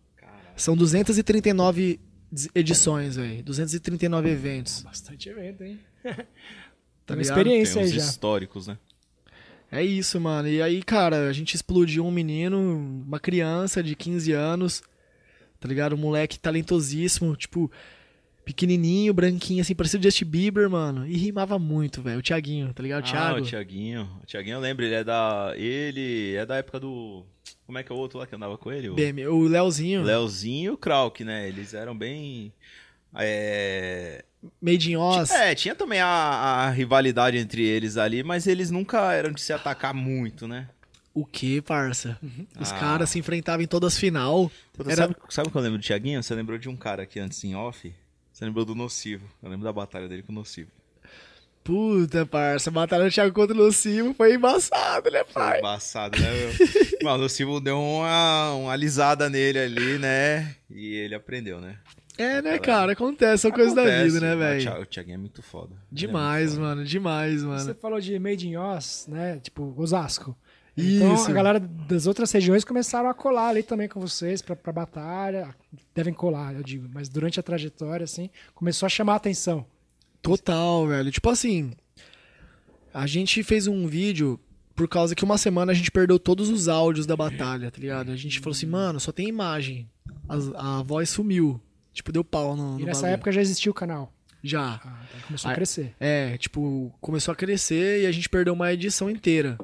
São 0.56 0.76
239 0.76 2.00
des- 2.32 2.48
edições, 2.54 3.14
velho. 3.16 3.42
239 3.44 4.28
eventos. 4.30 4.82
bastante 4.82 5.28
evento, 5.28 5.62
hein? 5.62 5.78
Tá 7.06 7.14
Tem 7.14 7.22
ligado? 7.22 7.38
experiência 7.38 7.74
Tem 7.74 7.82
aí 7.84 7.88
uns 7.88 7.94
já. 7.94 8.02
históricos, 8.10 8.66
né? 8.66 8.78
É 9.70 9.82
isso, 9.84 10.18
mano. 10.20 10.48
E 10.48 10.62
aí, 10.62 10.82
cara, 10.82 11.28
a 11.28 11.32
gente 11.32 11.54
explodiu 11.54 12.04
um 12.06 12.10
menino, 12.10 12.58
uma 13.06 13.20
criança 13.20 13.82
de 13.82 13.94
15 13.94 14.32
anos, 14.32 14.82
tá 15.60 15.68
ligado? 15.68 15.94
Um 15.94 15.98
moleque 15.98 16.38
talentosíssimo, 16.38 17.36
tipo, 17.36 17.70
pequenininho, 18.46 19.12
branquinho, 19.12 19.60
assim, 19.60 19.74
parecido 19.74 20.02
Justin 20.04 20.24
Bieber, 20.24 20.70
mano. 20.70 21.06
E 21.06 21.16
rimava 21.18 21.58
muito, 21.58 22.00
velho. 22.00 22.18
O 22.20 22.22
Thiaguinho, 22.22 22.72
tá 22.72 22.82
ligado? 22.82 23.02
O 23.04 23.08
Ah, 23.08 23.10
Thiago. 23.10 23.40
o 23.40 23.42
Thiaguinho. 23.42 24.08
O 24.22 24.26
Thiaguinho 24.26 24.54
eu 24.56 24.60
lembro, 24.60 24.84
ele 24.86 24.94
é 24.94 25.04
da. 25.04 25.52
Ele 25.54 26.34
é 26.34 26.46
da 26.46 26.56
época 26.56 26.80
do. 26.80 27.26
Como 27.66 27.76
é 27.76 27.82
que 27.82 27.92
é 27.92 27.94
o 27.94 27.98
outro 27.98 28.18
lá 28.18 28.26
que 28.26 28.34
andava 28.34 28.56
com 28.56 28.72
ele? 28.72 28.88
O 28.88 28.94
BM. 28.94 29.26
O 29.26 29.42
Leozinho, 29.42 30.02
Leozinho 30.02 30.64
e 30.64 30.74
o 30.74 30.78
Krauk, 30.78 31.22
né? 31.22 31.46
Eles 31.46 31.74
eram 31.74 31.94
bem. 31.96 32.50
É... 33.14 34.24
Made 34.60 34.92
in 34.92 34.96
Oz. 34.96 35.30
é, 35.30 35.54
tinha 35.54 35.74
também 35.74 36.00
a, 36.00 36.06
a 36.08 36.70
rivalidade 36.70 37.36
entre 37.36 37.62
eles 37.64 37.96
ali, 37.96 38.22
mas 38.22 38.46
eles 38.46 38.70
nunca 38.70 39.12
eram 39.12 39.32
de 39.32 39.40
se 39.40 39.52
atacar 39.52 39.92
muito, 39.92 40.46
né? 40.46 40.68
O 41.14 41.24
que, 41.26 41.60
parça? 41.60 42.16
Os 42.60 42.70
Ah. 42.70 42.78
caras 42.78 43.10
se 43.10 43.18
enfrentavam 43.18 43.62
em 43.64 43.66
todas 43.66 43.94
as 43.94 43.98
final. 43.98 44.50
Puta, 44.72 44.92
Era- 44.92 45.02
Sabe, 45.02 45.16
sabe 45.28 45.48
o 45.48 45.50
que 45.50 45.56
eu 45.56 45.62
lembro 45.62 45.78
do 45.78 45.84
Thiaguinho? 45.84 46.22
Você 46.22 46.32
lembrou 46.34 46.56
de 46.58 46.68
um 46.68 46.76
cara 46.76 47.02
aqui 47.02 47.18
antes 47.18 47.42
em 47.42 47.56
off? 47.56 47.92
Você 48.32 48.44
lembrou 48.44 48.64
do 48.64 48.74
Nocivo. 48.76 49.26
Eu 49.42 49.50
lembro 49.50 49.64
da 49.64 49.72
batalha 49.72 50.06
dele 50.08 50.22
com 50.22 50.30
o 50.30 50.34
Nocivo. 50.36 50.70
Puta, 51.64 52.24
parça. 52.24 52.70
Batalha 52.70 53.04
do 53.04 53.10
Thiago 53.10 53.34
contra 53.34 53.54
o 53.54 53.58
Nocivo 53.58 54.14
foi 54.14 54.34
embaçado, 54.34 55.10
né, 55.10 55.22
Foi 55.24 55.34
pai? 55.42 55.58
embaçado, 55.58 56.18
né, 56.18 56.28
meu? 56.32 56.52
Mano, 57.02 57.18
o 57.18 57.22
Nocivo 57.22 57.60
deu 57.60 57.78
uma, 57.78 58.52
uma 58.54 58.72
alisada 58.72 59.28
nele 59.28 59.58
ali, 59.58 59.98
né? 59.98 60.54
E 60.70 60.94
ele 60.94 61.14
aprendeu, 61.14 61.60
né? 61.60 61.76
É, 62.18 62.42
né, 62.42 62.58
cara? 62.58 62.92
Acontece, 62.92 63.42
são 63.42 63.50
coisas 63.52 63.72
da 63.74 63.84
vida, 63.84 64.20
né, 64.20 64.34
velho? 64.34 64.82
O 64.82 64.86
Thiaguinho 64.86 65.14
é 65.14 65.18
muito 65.18 65.40
foda. 65.40 65.70
Ele 65.72 65.80
é 65.80 65.94
Demais, 65.94 66.50
muito 66.50 66.56
foda. 66.56 66.68
mano. 66.68 66.84
Demais, 66.84 67.44
mano. 67.44 67.60
Você 67.60 67.74
falou 67.74 68.00
de 68.00 68.18
Made 68.18 68.48
in 68.48 68.56
Oz, 68.56 69.06
né? 69.08 69.38
Tipo, 69.38 69.72
Osasco. 69.76 70.36
Isso. 70.76 71.04
Então 71.04 71.26
a 71.26 71.32
galera 71.32 71.60
das 71.60 72.06
outras 72.06 72.30
regiões 72.30 72.64
começaram 72.64 73.08
a 73.08 73.14
colar 73.14 73.48
ali 73.48 73.62
também 73.62 73.88
com 73.88 74.00
vocês 74.00 74.42
pra, 74.42 74.54
pra 74.54 74.72
batalha. 74.72 75.54
Devem 75.94 76.12
colar, 76.12 76.54
eu 76.54 76.62
digo. 76.62 76.88
Mas 76.92 77.08
durante 77.08 77.38
a 77.38 77.42
trajetória, 77.42 78.04
assim, 78.04 78.30
começou 78.54 78.86
a 78.86 78.90
chamar 78.90 79.14
a 79.14 79.16
atenção. 79.16 79.64
Total, 80.20 80.86
velho. 80.86 81.10
Tipo 81.10 81.30
assim, 81.30 81.72
a 82.92 83.06
gente 83.06 83.42
fez 83.42 83.66
um 83.66 83.86
vídeo 83.86 84.38
por 84.74 84.88
causa 84.88 85.14
que 85.14 85.24
uma 85.24 85.36
semana 85.38 85.72
a 85.72 85.74
gente 85.74 85.90
perdeu 85.90 86.18
todos 86.18 86.48
os 86.48 86.68
áudios 86.68 87.06
da 87.06 87.16
batalha, 87.16 87.70
tá 87.70 87.80
ligado? 87.80 88.12
A 88.12 88.16
gente 88.16 88.38
falou 88.38 88.52
assim, 88.56 88.66
mano, 88.66 89.00
só 89.00 89.10
tem 89.10 89.26
imagem. 89.28 89.88
A, 90.28 90.78
a 90.78 90.82
voz 90.82 91.10
sumiu. 91.10 91.60
Tipo, 91.98 92.12
deu 92.12 92.22
pau 92.24 92.56
no, 92.56 92.74
no 92.74 92.80
E 92.80 92.84
nessa 92.84 93.00
bagulho. 93.02 93.14
época 93.14 93.32
já 93.32 93.40
existia 93.40 93.70
o 93.70 93.74
canal. 93.74 94.12
Já. 94.42 94.80
Ah, 94.84 95.02
então 95.08 95.20
começou 95.26 95.48
a 95.48 95.52
Ah, 95.52 95.54
crescer. 95.56 95.94
É, 95.98 96.38
tipo, 96.38 96.94
começou 97.00 97.32
a 97.32 97.34
crescer 97.34 98.02
e 98.02 98.06
a 98.06 98.12
gente 98.12 98.28
perdeu 98.28 98.54
uma 98.54 98.72
edição 98.72 99.10
inteira. 99.10 99.58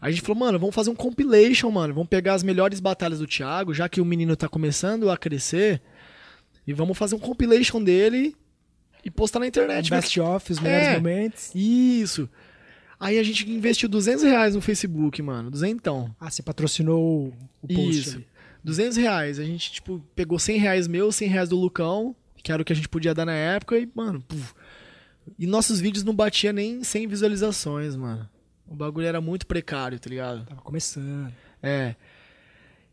A 0.00 0.10
gente 0.10 0.22
falou, 0.22 0.36
mano, 0.38 0.58
vamos 0.58 0.74
fazer 0.74 0.90
um 0.90 0.94
compilation, 0.94 1.70
mano. 1.70 1.94
Vamos 1.94 2.08
pegar 2.08 2.34
as 2.34 2.42
melhores 2.42 2.80
batalhas 2.80 3.20
do 3.20 3.26
Thiago, 3.26 3.72
já 3.72 3.88
que 3.88 4.00
o 4.00 4.04
menino 4.04 4.34
tá 4.36 4.48
começando 4.48 5.08
a 5.10 5.16
crescer. 5.16 5.80
E 6.66 6.72
vamos 6.72 6.98
fazer 6.98 7.14
um 7.14 7.18
compilation 7.18 7.82
dele 7.82 8.34
e 9.04 9.10
postar 9.10 9.38
na 9.38 9.46
internet. 9.46 9.88
Best 9.90 10.18
of, 10.20 10.52
os 10.52 10.58
melhores 10.58 10.88
É. 10.88 10.94
momentos. 10.96 11.50
Isso. 11.54 12.28
Aí 13.00 13.18
a 13.18 13.22
gente 13.22 13.48
investiu 13.48 13.88
200 13.88 14.24
reais 14.24 14.54
no 14.56 14.60
Facebook, 14.60 15.22
mano. 15.22 15.50
Duzentão. 15.50 16.14
Ah, 16.20 16.28
você 16.28 16.42
patrocinou 16.42 17.00
o, 17.28 17.32
o 17.62 17.68
post 17.68 17.90
Isso. 18.00 18.16
ali. 18.16 18.26
200 18.68 18.96
reais. 18.98 19.38
A 19.38 19.44
gente, 19.44 19.72
tipo, 19.72 20.04
pegou 20.14 20.38
100 20.38 20.58
reais 20.58 20.86
meu, 20.86 21.10
100 21.10 21.28
reais 21.28 21.48
do 21.48 21.56
Lucão, 21.56 22.14
que 22.42 22.52
era 22.52 22.60
o 22.60 22.64
que 22.64 22.72
a 22.72 22.76
gente 22.76 22.88
podia 22.88 23.14
dar 23.14 23.24
na 23.24 23.32
época, 23.32 23.78
e, 23.78 23.90
mano, 23.94 24.20
puf. 24.20 24.54
E 25.38 25.46
nossos 25.46 25.80
vídeos 25.80 26.04
não 26.04 26.14
batia 26.14 26.52
nem 26.52 26.84
100 26.84 27.06
visualizações, 27.06 27.96
mano. 27.96 28.28
O 28.66 28.74
bagulho 28.74 29.06
era 29.06 29.20
muito 29.20 29.46
precário, 29.46 29.98
tá 29.98 30.08
ligado? 30.08 30.44
Tava 30.44 30.60
começando. 30.60 31.32
É. 31.62 31.94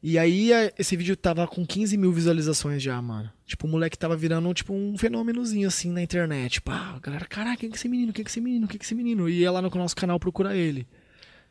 E 0.02 0.18
aí 0.18 0.52
esse 0.78 0.96
vídeo 0.96 1.16
tava 1.18 1.48
com 1.48 1.66
15 1.66 1.98
mil 1.98 2.12
visualizações 2.12 2.82
já, 2.82 3.02
mano. 3.02 3.30
Tipo, 3.46 3.68
o 3.68 3.70
moleque 3.70 3.98
tava 3.98 4.16
virando, 4.16 4.54
tipo, 4.54 4.74
um 4.74 4.98
fenômenozinho 4.98 5.68
assim 5.68 5.92
na 5.92 6.02
internet. 6.02 6.62
Pá, 6.62 6.94
a 6.96 7.00
galera, 7.00 7.26
caraca, 7.26 7.58
quem 7.58 7.70
que 7.70 7.76
é 7.76 7.80
esse 7.80 7.90
menino? 7.90 8.14
Quem 8.14 8.24
que 8.24 8.30
é 8.30 8.32
esse 8.32 8.42
menino? 8.42 8.68
Quem 8.68 8.78
que 8.78 8.84
é 8.84 8.88
esse 8.88 8.96
menino? 8.96 9.28
E 9.28 9.40
ia 9.40 9.52
lá 9.52 9.62
no 9.62 9.70
nosso 9.70 9.96
canal 9.96 10.20
procurar 10.20 10.56
ele. 10.56 10.88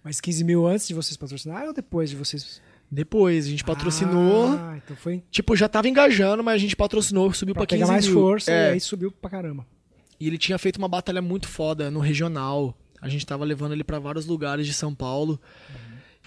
Mas 0.03 0.21
15 0.21 0.45
mil 0.45 0.67
antes 0.67 0.87
de 0.87 0.95
vocês 0.95 1.17
patrocinarem 1.17 1.69
ou 1.69 1.75
depois 1.75 2.11
de 2.11 2.17
vocês? 2.17 2.63
Depois, 2.95 3.47
a 3.47 3.51
gente 3.51 3.65
patrocinou. 3.65 4.55
Ah, 4.59 4.77
então 4.83 4.97
foi 4.97 5.23
Tipo, 5.31 5.57
já 5.57 5.69
tava 5.69 5.89
engajando, 5.89 6.43
mas 6.43 6.55
a 6.55 6.59
gente 6.59 6.77
patrocinou, 6.77 7.33
subiu 7.33 7.55
pra 7.55 7.63
pra 7.63 7.67
15 7.67 7.81
pegar 7.83 7.93
mais 7.93 8.07
mil. 8.07 8.15
força 8.15 8.51
É. 8.51 8.71
e 8.71 8.73
aí 8.75 8.81
subiu 8.81 9.11
pra 9.11 9.29
caramba. 9.31 9.67
E 10.21 10.27
ele 10.27 10.39
tinha 10.39 10.57
feito 10.59 10.77
uma 10.77 10.89
batalha 10.89 11.21
muito 11.21 11.49
foda 11.49 11.91
no 11.91 12.01
regional. 12.01 12.77
A 13.03 13.09
gente 13.09 13.27
tava 13.27 13.45
levando 13.45 13.73
ele 13.73 13.85
pra 13.85 13.99
vários 13.99 14.27
lugares 14.27 14.67
de 14.67 14.73
São 14.73 14.95
Paulo. 14.95 15.41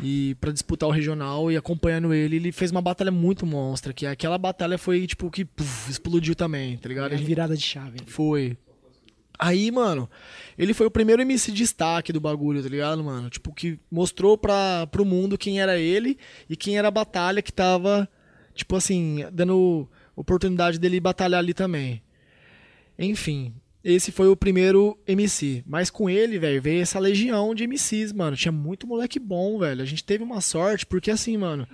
E 0.03 0.35
pra 0.39 0.51
disputar 0.51 0.87
o 0.87 0.91
regional 0.91 1.51
e 1.51 1.57
acompanhando 1.57 2.13
ele, 2.13 2.35
ele 2.35 2.51
fez 2.51 2.69
uma 2.69 2.81
batalha 2.81 3.09
muito 3.09 3.47
monstra, 3.47 3.91
que 3.93 4.05
aquela 4.05 4.37
batalha 4.37 4.77
foi 4.77 5.07
tipo 5.07 5.31
que 5.31 5.43
puf, 5.43 5.89
explodiu 5.89 6.35
também, 6.35 6.77
tá 6.77 6.87
ligado? 6.87 7.13
É 7.13 7.15
A 7.15 7.17
virada 7.19 7.57
de 7.57 7.63
chave. 7.63 7.97
Foi. 8.05 8.55
Aí, 9.39 9.69
mano, 9.71 10.09
ele 10.57 10.73
foi 10.73 10.87
o 10.87 10.91
primeiro 10.91 11.21
MC 11.21 11.51
de 11.51 11.57
destaque 11.57 12.11
do 12.11 12.19
bagulho, 12.19 12.63
tá 12.63 12.69
ligado, 12.69 13.03
mano? 13.03 13.29
Tipo, 13.29 13.53
que 13.53 13.79
mostrou 13.91 14.37
pra, 14.37 14.87
pro 14.87 15.05
mundo 15.05 15.37
quem 15.37 15.61
era 15.61 15.77
ele 15.77 16.17
e 16.49 16.55
quem 16.55 16.77
era 16.77 16.87
a 16.87 16.91
batalha 16.91 17.41
que 17.41 17.53
tava, 17.53 18.09
tipo 18.55 18.75
assim, 18.75 19.25
dando 19.31 19.87
oportunidade 20.15 20.79
dele 20.79 20.99
batalhar 20.99 21.39
ali 21.39 21.53
também. 21.53 22.01
Enfim, 22.97 23.53
esse 23.83 24.11
foi 24.11 24.27
o 24.27 24.35
primeiro 24.35 24.97
MC. 25.07 25.63
Mas 25.67 25.89
com 25.89 26.09
ele, 26.09 26.39
velho, 26.39 26.61
veio 26.61 26.81
essa 26.81 26.97
legião 26.99 27.53
de 27.53 27.67
MCs, 27.67 28.11
mano. 28.11 28.35
Tinha 28.35 28.51
muito 28.51 28.87
moleque 28.87 29.19
bom, 29.19 29.59
velho. 29.59 29.81
A 29.81 29.85
gente 29.85 30.03
teve 30.03 30.23
uma 30.23 30.41
sorte, 30.41 30.85
porque 30.85 31.11
assim, 31.11 31.37
mano, 31.37 31.67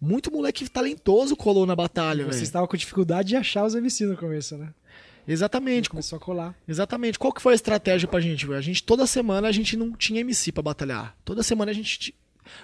muito 0.00 0.32
moleque 0.32 0.68
talentoso 0.70 1.36
colou 1.36 1.66
na 1.66 1.74
batalha, 1.74 2.24
Vocês 2.24 2.36
velho. 2.36 2.44
estavam 2.44 2.68
com 2.68 2.76
dificuldade 2.76 3.30
de 3.30 3.36
achar 3.36 3.64
os 3.64 3.74
MC 3.74 4.06
no 4.06 4.16
começo, 4.16 4.56
né? 4.56 4.72
Exatamente. 5.26 5.88
Começou 5.88 6.16
a 6.16 6.20
colar. 6.20 6.54
Exatamente. 6.66 7.18
Qual 7.18 7.32
que 7.32 7.40
foi 7.42 7.52
a 7.52 7.56
estratégia 7.56 8.08
pra 8.08 8.20
gente? 8.20 8.50
A 8.52 8.60
gente 8.60 8.82
toda 8.82 9.06
semana 9.06 9.48
a 9.48 9.52
gente 9.52 9.76
não 9.76 9.92
tinha 9.92 10.20
MC 10.20 10.50
pra 10.52 10.62
batalhar. 10.62 11.16
Toda 11.24 11.42
semana 11.42 11.70
a 11.70 11.74
gente 11.74 12.14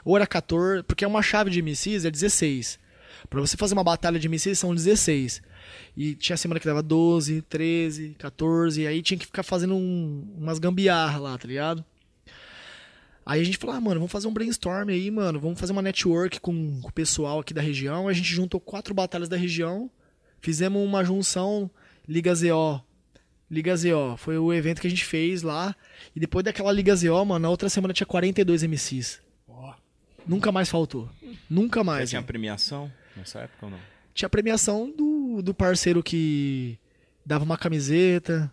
ou 0.04 0.16
era 0.16 0.26
14, 0.26 0.82
porque 0.82 1.04
é 1.04 1.09
uma 1.09 1.22
chave 1.22 1.50
de 1.50 1.62
MCs 1.62 2.04
é 2.04 2.11
16. 2.11 2.78
Pra 3.30 3.40
você 3.40 3.56
fazer 3.56 3.74
uma 3.74 3.84
batalha 3.84 4.18
de 4.18 4.28
MCs 4.28 4.59
são 4.59 4.74
16. 4.74 5.40
E 5.96 6.14
tinha 6.14 6.36
semana 6.36 6.59
que 6.59 6.66
dava 6.66 6.82
12, 6.82 7.42
13, 7.42 8.16
14, 8.18 8.82
e 8.82 8.86
aí 8.86 9.02
tinha 9.02 9.18
que 9.18 9.26
ficar 9.26 9.42
fazendo 9.42 9.74
um- 9.74 10.26
umas 10.36 10.59
gambiarra 10.59 11.18
lá, 11.18 11.38
tá 11.38 11.46
ligado? 11.46 11.84
Aí 13.24 13.40
a 13.40 13.44
gente 13.44 13.59
falou, 13.59 13.76
ah, 13.76 13.80
mano, 13.80 14.00
vamos 14.00 14.11
fazer 14.12 14.26
um 14.26 14.32
brainstorm 14.32 14.88
aí, 14.88 15.11
mano. 15.11 15.38
Vamos 15.38 15.61
fazer 15.61 15.72
uma 15.72 15.82
network 15.82 16.40
com, 16.40 16.80
com 16.80 16.88
o 16.88 16.92
pessoal 16.92 17.40
aqui 17.40 17.52
da 17.52 17.61
região. 17.61 18.09
A 18.09 18.12
gente 18.12 18.32
juntou 18.32 18.59
quatro 18.59 18.94
batalhas 18.94 19.28
da 19.28 19.36
região. 19.36 19.90
Fizemos 20.40 20.82
uma 20.82 21.04
junção 21.04 21.70
Liga 22.09 22.34
ZO. 22.34 22.80
Liga 23.50 23.76
ZO. 23.76 24.16
Foi 24.16 24.38
o 24.38 24.52
evento 24.52 24.80
que 24.80 24.86
a 24.86 24.90
gente 24.90 25.04
fez 25.04 25.42
lá. 25.42 25.74
E 26.14 26.20
depois 26.20 26.44
daquela 26.44 26.72
Liga 26.72 26.94
ZO, 26.96 27.24
mano, 27.24 27.40
na 27.40 27.50
outra 27.50 27.68
semana 27.68 27.92
tinha 27.94 28.06
42 28.06 28.62
MCs. 28.62 29.20
Ó, 29.48 29.74
Nunca 30.26 30.50
mais 30.52 30.68
faltou. 30.68 31.09
Nunca 31.48 31.82
mais. 31.84 32.11
tinha 32.11 32.20
velho. 32.20 32.26
premiação 32.26 32.90
nessa 33.16 33.40
época 33.40 33.66
ou 33.66 33.72
não? 33.72 33.78
Tinha 34.14 34.28
premiação 34.28 34.90
do, 34.90 35.40
do 35.42 35.54
parceiro 35.54 36.02
que 36.02 36.78
dava 37.24 37.44
uma 37.44 37.56
camiseta. 37.59 38.50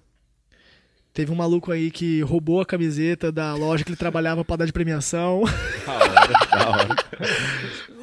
Teve 1.16 1.32
um 1.32 1.36
maluco 1.36 1.72
aí 1.72 1.90
que 1.90 2.20
roubou 2.24 2.60
a 2.60 2.66
camiseta 2.66 3.32
da 3.32 3.56
loja 3.56 3.86
que 3.86 3.90
ele 3.90 3.96
trabalhava 3.96 4.44
pra 4.44 4.58
dar 4.58 4.66
de 4.66 4.74
premiação. 4.74 5.44
Da 5.86 5.94
hora, 5.94 6.50
da 6.52 6.70
hora. 6.70 6.96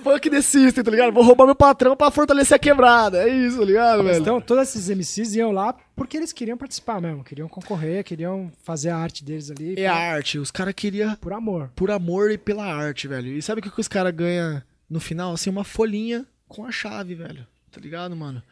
Fuck 0.03 0.31
the 0.31 0.41
system, 0.41 0.83
tá 0.83 0.91
ligado? 0.91 1.13
Vou 1.13 1.23
roubar 1.23 1.45
meu 1.45 1.55
patrão 1.55 1.95
pra 1.95 2.11
fortalecer 2.11 2.57
a 2.57 2.59
quebrada. 2.59 3.19
É 3.23 3.29
isso, 3.29 3.59
tá 3.59 3.65
ligado, 3.67 4.03
velho? 4.03 4.19
Então, 4.19 4.41
todos 4.41 4.67
esses 4.75 4.89
MCs 4.89 5.37
iam 5.37 5.53
lá 5.53 5.75
porque 5.95 6.17
eles 6.17 6.33
queriam 6.33 6.57
participar 6.57 7.03
mesmo, 7.03 7.23
queriam 7.23 7.49
concorrer, 7.49 8.03
queriam 8.03 8.51
fazer 8.65 8.89
a 8.89 8.97
arte 8.97 9.23
deles 9.23 9.51
ali. 9.51 9.75
É 9.79 9.87
a 9.87 9.95
arte. 9.95 10.39
Os 10.39 10.51
caras 10.51 10.73
queriam 10.73 11.15
Por 11.17 11.35
amor. 11.35 11.71
por 11.77 11.91
amor 11.91 12.31
e 12.31 12.39
pela 12.39 12.65
arte, 12.65 13.07
velho. 13.07 13.29
E 13.29 13.43
sabe 13.43 13.61
o 13.61 13.63
que, 13.63 13.71
que 13.71 13.81
os 13.81 13.89
caras 13.89 14.15
ganham 14.15 14.63
no 14.89 15.01
final? 15.01 15.35
Assim, 15.35 15.51
uma 15.51 15.65
folhinha 15.65 16.25
com 16.49 16.65
a 16.65 16.73
chave, 16.73 17.15
velho. 17.15 17.47
Tá 17.71 17.79
ligado, 17.79 18.17
mano? 18.17 18.43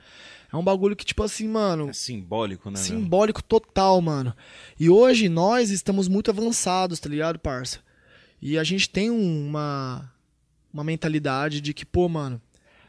É 0.52 0.56
um 0.56 0.64
bagulho 0.64 0.96
que, 0.96 1.04
tipo 1.04 1.22
assim, 1.22 1.46
mano, 1.48 1.88
É 1.90 1.92
simbólico, 1.92 2.70
né? 2.70 2.76
simbólico 2.76 3.42
total, 3.42 4.00
mano. 4.00 4.34
E 4.78 4.90
hoje 4.90 5.28
nós 5.28 5.70
estamos 5.70 6.08
muito 6.08 6.30
avançados, 6.30 6.98
tá 6.98 7.08
ligado, 7.08 7.38
parça? 7.38 7.78
E 8.42 8.58
a 8.58 8.64
gente 8.64 8.88
tem 8.90 9.10
um- 9.10 9.46
uma, 9.48 10.12
uma 10.72 10.82
mentalidade 10.82 11.60
de 11.60 11.72
que, 11.72 11.84
pô, 11.86 12.08
mano, 12.08 12.40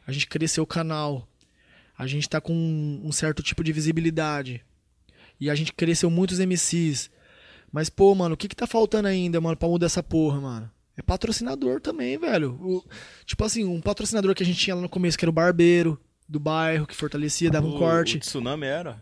a 0.08 0.12
gente 0.12 0.26
cresceu 0.28 0.64
o 0.64 0.68
canal. 0.68 1.28
A 1.98 2.08
gente 2.08 2.28
tá 2.28 2.42
com 2.42 2.54
um, 2.54 3.02
um 3.06 3.12
certo 3.12 3.44
tipo 3.44 3.64
de 3.64 3.72
visibilidade. 3.72 4.64
E 5.40 5.50
a 5.50 5.54
gente 5.56 5.74
cresceu 5.74 6.10
muitos 6.10 6.40
MCs. 6.40 7.12
Mas, 7.72 7.90
pô, 7.90 8.14
mano, 8.16 8.34
o 8.34 8.38
que 8.38 8.48
que 8.48 8.56
tá 8.56 8.66
faltando 8.66 9.08
ainda, 9.08 9.40
mano, 9.40 9.56
pra 9.56 9.68
mudar 9.70 9.86
essa 9.86 10.02
porra, 10.02 10.42
mano? 10.42 10.72
É 10.98 11.02
patrocinador 11.02 11.80
também, 11.80 12.18
velho. 12.18 12.58
O- 12.62 12.84
tipo 13.26 13.44
assim, 13.44 13.64
um 13.66 13.80
patrocinador 13.82 14.34
que 14.34 14.42
a 14.44 14.46
gente 14.46 14.60
tinha 14.60 14.76
lá 14.76 14.82
no 14.82 14.90
começo, 14.90 15.18
que 15.18 15.24
era 15.24 15.30
o 15.30 15.34
barbeiro 15.34 16.00
do 16.32 16.40
bairro, 16.40 16.88
que 16.88 16.96
fortalecia, 16.96 17.52
dava 17.52 17.68
um 17.68 17.76
O- 17.76 17.80
corte. 17.80 18.18
O 18.18 18.20
tsunami 18.20 18.66
era? 18.66 19.02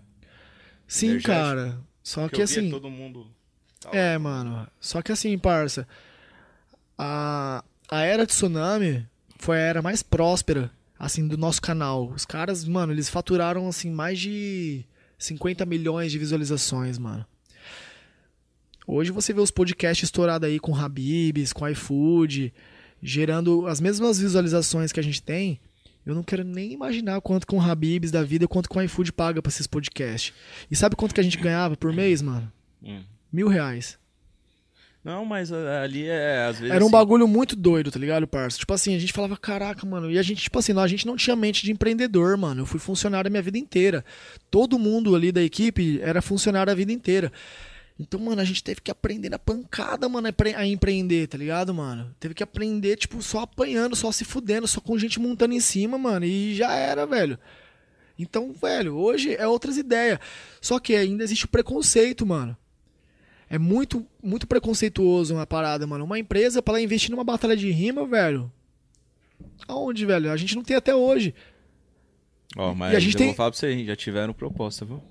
Sim, 0.88 1.12
energético. 1.12 1.32
cara. 1.34 1.80
Só 2.04 2.28
Que 2.28 2.42
assim. 2.42 2.70
todo 2.70 2.90
mundo. 2.90 3.28
tá 3.80 3.90
É, 3.96 4.14
lá. 4.14 4.20
mano. 4.20 4.68
Só 4.80 5.02
que 5.02 5.12
assim, 5.12 5.38
parça. 5.38 5.88
A, 6.98 7.64
a 7.90 8.02
era 8.02 8.26
de 8.26 8.34
tsunami 8.34 9.08
foi 9.38 9.58
a 9.58 9.62
era 9.62 9.82
mais 9.82 10.02
próspera, 10.04 10.72
assim, 10.98 11.28
do 11.28 11.38
nosso 11.38 11.62
canal. 11.62 12.10
Os 12.10 12.26
caras, 12.26 12.66
mano, 12.66 12.92
eles 12.92 13.10
faturaram, 13.10 13.68
assim, 13.68 13.90
mais 13.92 14.20
de 14.20 14.84
50 15.18 15.66
milhões 15.66 16.12
de 16.12 16.18
visualizações, 16.18 16.98
mano. 16.98 17.26
Hoje 18.88 19.12
você 19.12 19.32
vê 19.32 19.40
os 19.40 19.52
podcasts 19.52 20.08
estourados 20.08 20.50
aí 20.50 20.60
com 20.60 20.76
Habibs, 20.76 21.54
com 21.54 21.68
iFood, 21.68 22.52
gerando 23.02 23.68
as 23.68 23.80
mesmas 23.80 24.18
visualizações 24.20 24.92
que 24.92 25.00
a 25.00 25.04
gente 25.04 25.22
tem. 25.22 25.60
Eu 26.12 26.16
não 26.16 26.24
quero 26.24 26.44
nem 26.44 26.74
imaginar 26.74 27.22
quanto 27.22 27.46
com 27.46 27.58
o 27.58 27.62
Habibs 27.62 28.12
da 28.12 28.24
vida, 28.24 28.48
quanto 28.48 28.70
com 28.70 28.80
o 28.80 28.82
iFood 28.82 29.14
paga 29.14 29.42
pra 29.42 29.50
esses 29.50 29.68
podcasts. 29.68 30.34
E 30.70 30.76
sabe 30.76 30.96
quanto 30.96 31.14
que 31.14 31.22
a 31.22 31.24
gente 31.24 31.38
ganhava 31.38 31.76
por 31.76 31.94
mês, 31.94 32.22
mano? 32.22 32.52
Hum. 32.84 33.04
Mil 33.32 33.48
reais. 33.48 33.98
Não, 35.04 35.24
mas 35.24 35.52
ah, 35.52 35.82
ali 35.84 36.08
é, 36.08 36.46
às 36.50 36.60
vezes. 36.60 36.74
Era 36.74 36.84
um 36.84 36.88
assim, 36.88 36.92
bagulho 36.92 37.28
muito 37.28 37.56
doido, 37.56 37.90
tá 37.90 37.98
ligado, 37.98 38.28
parça? 38.28 38.58
Tipo 38.58 38.74
assim, 38.74 38.96
a 38.96 39.00
gente 39.00 39.14
falava, 39.14 39.38
caraca, 39.38 39.86
mano. 39.86 40.12
E 40.12 40.20
a 40.20 40.22
gente, 40.22 40.42
tipo 40.42 40.60
assim, 40.60 40.74
não, 40.74 40.84
a 40.84 40.88
gente 40.88 41.08
não 41.08 41.16
tinha 41.16 41.36
mente 41.36 41.64
de 41.64 41.72
empreendedor, 41.72 42.36
mano. 42.38 42.62
Eu 42.62 42.66
fui 42.66 42.80
funcionário 42.80 43.28
a 43.28 43.32
minha 43.32 43.42
vida 43.42 43.58
inteira. 43.58 44.04
Todo 44.52 44.78
mundo 44.78 45.16
ali 45.16 45.32
da 45.32 45.42
equipe 45.42 46.00
era 46.02 46.22
funcionário 46.22 46.72
a 46.72 46.76
vida 46.76 46.92
inteira. 46.92 47.32
Então, 48.00 48.18
mano, 48.20 48.40
a 48.42 48.46
gente 48.46 48.64
teve 48.64 48.80
que 48.80 48.90
aprender 48.90 49.28
na 49.30 49.38
pancada, 49.38 50.08
mano, 50.08 50.28
a 50.28 50.30
empre- 50.30 50.56
a 50.56 50.66
empreender, 50.66 51.28
tá 51.28 51.38
ligado, 51.38 51.74
mano? 51.74 52.16
Teve 52.20 52.34
que 52.34 52.42
aprender, 52.42 52.96
tipo, 52.96 53.22
só 53.22 53.42
apanhando, 53.42 53.94
só 53.96 54.10
se 54.12 54.24
fudendo, 54.24 54.66
só 54.68 54.80
com 54.80 54.98
gente 54.98 55.20
montando 55.20 55.54
em 55.54 55.60
cima, 55.60 55.98
mano. 55.98 56.26
E 56.26 56.56
já 56.56 56.72
era, 56.74 57.06
velho. 57.06 57.38
Então, 58.18 58.54
velho, 58.54 58.96
hoje 58.96 59.36
é 59.36 59.46
outras 59.48 59.76
ideias. 59.78 60.18
Só 60.62 60.80
que 60.80 60.96
ainda 60.96 61.24
existe 61.26 61.44
o 61.46 61.50
preconceito, 61.50 62.26
mano. 62.26 62.56
É 63.50 63.58
muito, 63.58 64.06
muito 64.24 64.48
preconceituoso 64.48 65.34
uma 65.34 65.46
parada, 65.46 65.86
mano. 65.86 66.06
Uma 66.06 66.20
empresa, 66.20 66.62
pra 66.62 66.76
ela 66.76 66.82
investir 66.82 67.12
numa 67.12 67.24
batalha 67.24 67.58
de 67.58 67.70
rima, 67.70 68.06
velho. 68.06 68.50
Aonde, 69.68 70.06
velho? 70.06 70.32
A 70.32 70.38
gente 70.38 70.56
não 70.56 70.64
tem 70.64 70.78
até 70.78 70.96
hoje. 70.96 71.34
Ó, 72.56 72.74
mas 72.74 72.94
E 72.94 72.96
a 72.96 73.00
gente 73.00 73.14
eu 73.14 73.18
tem- 73.18 73.28
vou 73.28 73.36
falar 73.36 73.52
pra 73.52 73.60
vocês, 73.60 73.86
já 73.88 73.96
tiveram 73.96 74.34
proposta, 74.34 74.86
viu? 74.86 75.02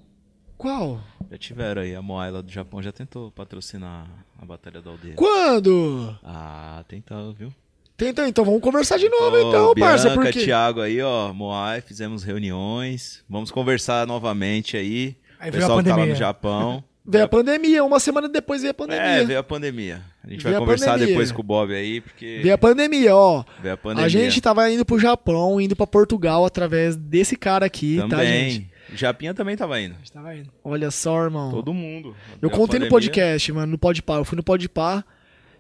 Qual? 0.59 1.01
Já 1.31 1.39
tiveram 1.39 1.83
aí. 1.83 1.95
A 1.95 2.03
Moaila 2.03 2.43
do 2.43 2.51
Japão 2.51 2.83
já 2.83 2.91
tentou 2.91 3.31
patrocinar 3.31 4.07
a 4.41 4.45
Batalha 4.45 4.83
da 4.83 4.91
Aldeia. 4.91 5.15
Quando? 5.15 6.19
Ah, 6.23 6.85
tentou, 6.89 7.33
viu? 7.33 7.53
Tenta, 7.97 8.29
então 8.29 8.45
vamos 8.45 8.61
conversar 8.61 8.99
de 8.99 9.09
novo, 9.09 9.37
Ô, 9.37 9.49
então, 9.49 9.75
Bianca, 9.75 9.91
parça. 9.91 10.11
Porque... 10.15 10.45
Thiago 10.45 10.81
aí, 10.81 11.01
ó, 11.01 11.33
Moai, 11.33 11.81
fizemos 11.81 12.23
reuniões. 12.23 13.25
Vamos 13.29 13.51
conversar 13.51 14.07
novamente 14.07 14.77
aí. 14.77 15.17
Aí 15.41 15.51
o 15.51 15.53
pessoal 15.53 15.79
que 15.79 15.89
tá 15.89 15.97
lá 15.97 16.07
no. 16.07 16.15
Japão. 16.15 16.83
Veio 17.11 17.25
a 17.25 17.29
pandemia, 17.29 17.83
uma 17.83 17.99
semana 17.99 18.29
depois 18.29 18.61
veio 18.61 18.73
a 18.73 18.75
pandemia. 18.75 19.03
É, 19.03 19.25
veio 19.25 19.39
a 19.39 19.43
pandemia. 19.43 20.03
A 20.23 20.29
gente 20.29 20.43
Veio 20.43 20.53
vai 20.53 20.57
a 20.57 20.59
conversar 20.59 20.91
pandemia. 20.93 21.07
depois 21.07 21.33
com 21.33 21.41
o 21.41 21.43
Bob 21.43 21.75
aí, 21.75 22.03
porque 22.03 22.41
Veio 22.43 22.55
a 22.55 22.59
pandemia, 22.59 23.17
ó. 23.17 23.43
veio 23.63 23.73
a 23.73 23.77
pandemia. 23.79 24.05
A 24.05 24.09
gente 24.11 24.39
tava 24.43 24.71
indo 24.71 24.85
pro 24.85 24.99
Japão, 24.99 25.59
indo 25.59 25.75
pra 25.75 25.87
Portugal 25.87 26.45
através 26.45 26.97
desse 26.97 27.35
cara 27.35 27.65
aqui, 27.65 27.97
tá, 27.97 28.09
também. 28.09 28.51
gente? 28.51 28.71
Japinha 28.95 29.35
também 29.35 29.57
tava 29.57 29.81
indo. 29.81 29.95
A 29.95 29.99
gente 29.99 30.13
tava 30.13 30.35
indo. 30.35 30.51
Olha 30.65 30.91
só, 30.91 31.25
irmão. 31.25 31.51
Todo 31.51 31.73
mundo. 31.75 32.17
Eu 32.41 32.51
contei 32.51 32.79
no 32.79 32.87
pandemia. 32.87 32.91
podcast, 32.91 33.53
mano, 33.53 33.73
no 33.73 33.79
Podpah. 33.79 34.17
Eu 34.17 34.25
fui 34.25 34.37
no 34.37 34.43
Podpah 34.43 35.05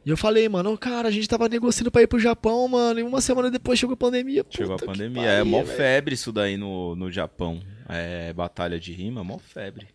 e 0.05 0.11
eu 0.11 0.16
falei, 0.16 0.49
mano, 0.49 0.76
cara, 0.79 1.09
a 1.09 1.11
gente 1.11 1.29
tava 1.29 1.49
negociando 1.49 1.91
pra 1.91 2.03
ir 2.03 2.07
pro 2.07 2.18
Japão, 2.18 2.66
mano, 2.66 2.99
e 3.01 3.03
uma 3.03 3.20
semana 3.20 3.51
depois 3.51 3.79
chegou 3.79 3.95
a 3.95 3.97
pandemia. 3.97 4.45
Chegou 4.49 4.74
a 4.74 4.79
pandemia. 4.79 5.22
pariu, 5.22 5.41
é 5.41 5.45
mó 5.45 5.62
velho. 5.62 5.76
febre 5.76 6.14
isso 6.14 6.33
daí 6.33 6.57
no, 6.57 6.97
no 6.97 7.11
Japão. 7.11 7.61
É 7.89 8.33
batalha 8.33 8.81
de 8.81 8.93
rima, 8.93 9.22
mó 9.22 9.39
febre. 9.39 9.87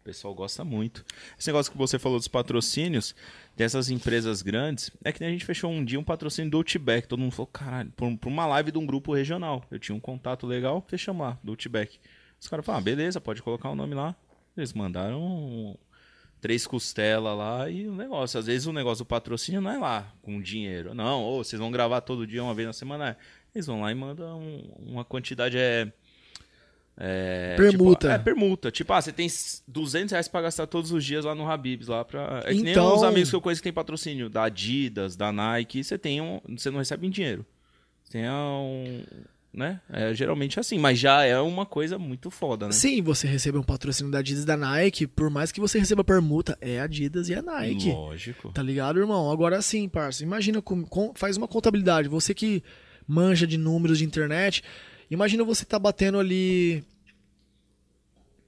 O 0.00 0.04
pessoal 0.04 0.34
gosta 0.34 0.64
muito. 0.64 1.04
Esse 1.38 1.48
negócio 1.48 1.70
que 1.70 1.78
você 1.78 1.96
falou 1.96 2.18
dos 2.18 2.26
patrocínios, 2.26 3.14
dessas 3.56 3.88
empresas 3.88 4.42
grandes, 4.42 4.90
é 5.04 5.12
que 5.12 5.20
nem 5.20 5.28
a 5.28 5.32
gente 5.32 5.44
fechou 5.44 5.70
um 5.70 5.84
dia 5.84 6.00
um 6.00 6.02
patrocínio 6.02 6.50
do 6.50 6.56
Outback. 6.56 7.06
Todo 7.06 7.20
mundo 7.20 7.30
falou, 7.30 7.46
caralho, 7.46 7.92
por, 7.96 8.16
por 8.18 8.28
uma 8.28 8.46
live 8.46 8.72
de 8.72 8.78
um 8.78 8.84
grupo 8.84 9.14
regional. 9.14 9.64
Eu 9.70 9.78
tinha 9.78 9.94
um 9.94 10.00
contato 10.00 10.44
legal, 10.44 10.84
fechamos 10.88 11.24
lá, 11.24 11.38
do 11.40 11.52
Outback. 11.52 12.00
Os 12.42 12.48
caras 12.48 12.66
falaram, 12.66 12.80
ah, 12.82 12.84
beleza, 12.84 13.20
pode 13.20 13.40
colocar 13.40 13.70
o 13.70 13.76
nome 13.76 13.94
lá. 13.94 14.16
Eles 14.56 14.72
mandaram 14.72 15.78
três 16.40 16.66
costelas 16.66 17.38
lá 17.38 17.70
e 17.70 17.86
o 17.86 17.94
negócio. 17.94 18.36
Às 18.40 18.46
vezes 18.46 18.66
o 18.66 18.72
negócio 18.72 19.04
do 19.04 19.08
patrocínio 19.08 19.60
não 19.60 19.70
é 19.70 19.78
lá, 19.78 20.12
com 20.22 20.40
dinheiro. 20.42 20.92
Não, 20.92 21.22
ou 21.22 21.44
vocês 21.44 21.60
vão 21.60 21.70
gravar 21.70 22.00
todo 22.00 22.26
dia, 22.26 22.42
uma 22.42 22.52
vez 22.52 22.66
na 22.66 22.72
semana. 22.72 23.16
Eles 23.54 23.64
vão 23.66 23.80
lá 23.82 23.92
e 23.92 23.94
mandam 23.94 24.40
um- 24.40 24.74
uma 24.90 25.04
quantidade, 25.04 25.56
é... 25.56 25.92
é, 26.96 27.54
Permuta. 27.56 28.08
Tipo, 28.08 28.12
é, 28.12 28.18
permuta. 28.18 28.70
Tipo, 28.72 28.92
ah, 28.92 29.00
você 29.00 29.12
tem 29.12 29.28
200 29.68 30.10
reais 30.10 30.26
pra 30.26 30.42
gastar 30.42 30.66
todos 30.66 30.90
os 30.90 31.04
dias 31.04 31.24
lá 31.24 31.34
no 31.36 31.48
Habibs, 31.48 31.86
lá 31.86 32.04
pra... 32.04 32.42
É 32.44 32.52
que 32.52 32.60
nem 32.60 32.72
Então- 32.72 32.96
os 32.96 33.04
amigos 33.04 33.30
que 33.30 33.36
eu 33.36 33.40
conheço 33.40 33.60
que 33.60 33.64
tem 33.66 33.72
patrocínio 33.72 34.28
da 34.28 34.44
Adidas, 34.44 35.14
da 35.14 35.30
Nike, 35.30 35.84
você 35.84 35.96
tem 35.96 36.20
um... 36.20 36.40
Você 36.48 36.70
não 36.72 36.78
recebe 36.80 37.06
em 37.06 37.10
dinheiro. 37.10 37.46
Você 38.02 38.12
tem 38.12 38.28
um... 38.28 39.04
Né? 39.54 39.82
É 39.90 40.14
geralmente 40.14 40.58
assim, 40.58 40.78
mas 40.78 40.98
já 40.98 41.24
é 41.24 41.38
uma 41.38 41.66
coisa 41.66 41.98
muito 41.98 42.30
foda, 42.30 42.66
né? 42.66 42.72
Sim, 42.72 43.02
você 43.02 43.26
recebe 43.26 43.58
um 43.58 43.62
patrocínio 43.62 44.10
da 44.10 44.20
Adidas 44.20 44.44
e 44.44 44.46
da 44.46 44.56
Nike, 44.56 45.06
por 45.06 45.28
mais 45.28 45.52
que 45.52 45.60
você 45.60 45.78
receba 45.78 46.02
permuta, 46.02 46.56
é 46.58 46.80
Adidas 46.80 47.28
e 47.28 47.34
a 47.34 47.42
Nike. 47.42 47.90
Lógico. 47.90 48.50
Tá 48.50 48.62
ligado, 48.62 48.98
irmão? 48.98 49.30
Agora 49.30 49.60
sim, 49.60 49.86
parça. 49.90 50.22
Imagina, 50.22 50.62
com- 50.62 50.84
com- 50.86 51.12
faz 51.14 51.36
uma 51.36 51.46
contabilidade. 51.46 52.08
Você 52.08 52.32
que 52.32 52.62
manja 53.06 53.46
de 53.46 53.58
números 53.58 53.98
de 53.98 54.06
internet, 54.06 54.62
imagina 55.10 55.44
você 55.44 55.66
tá 55.66 55.78
batendo 55.78 56.18
ali 56.18 56.82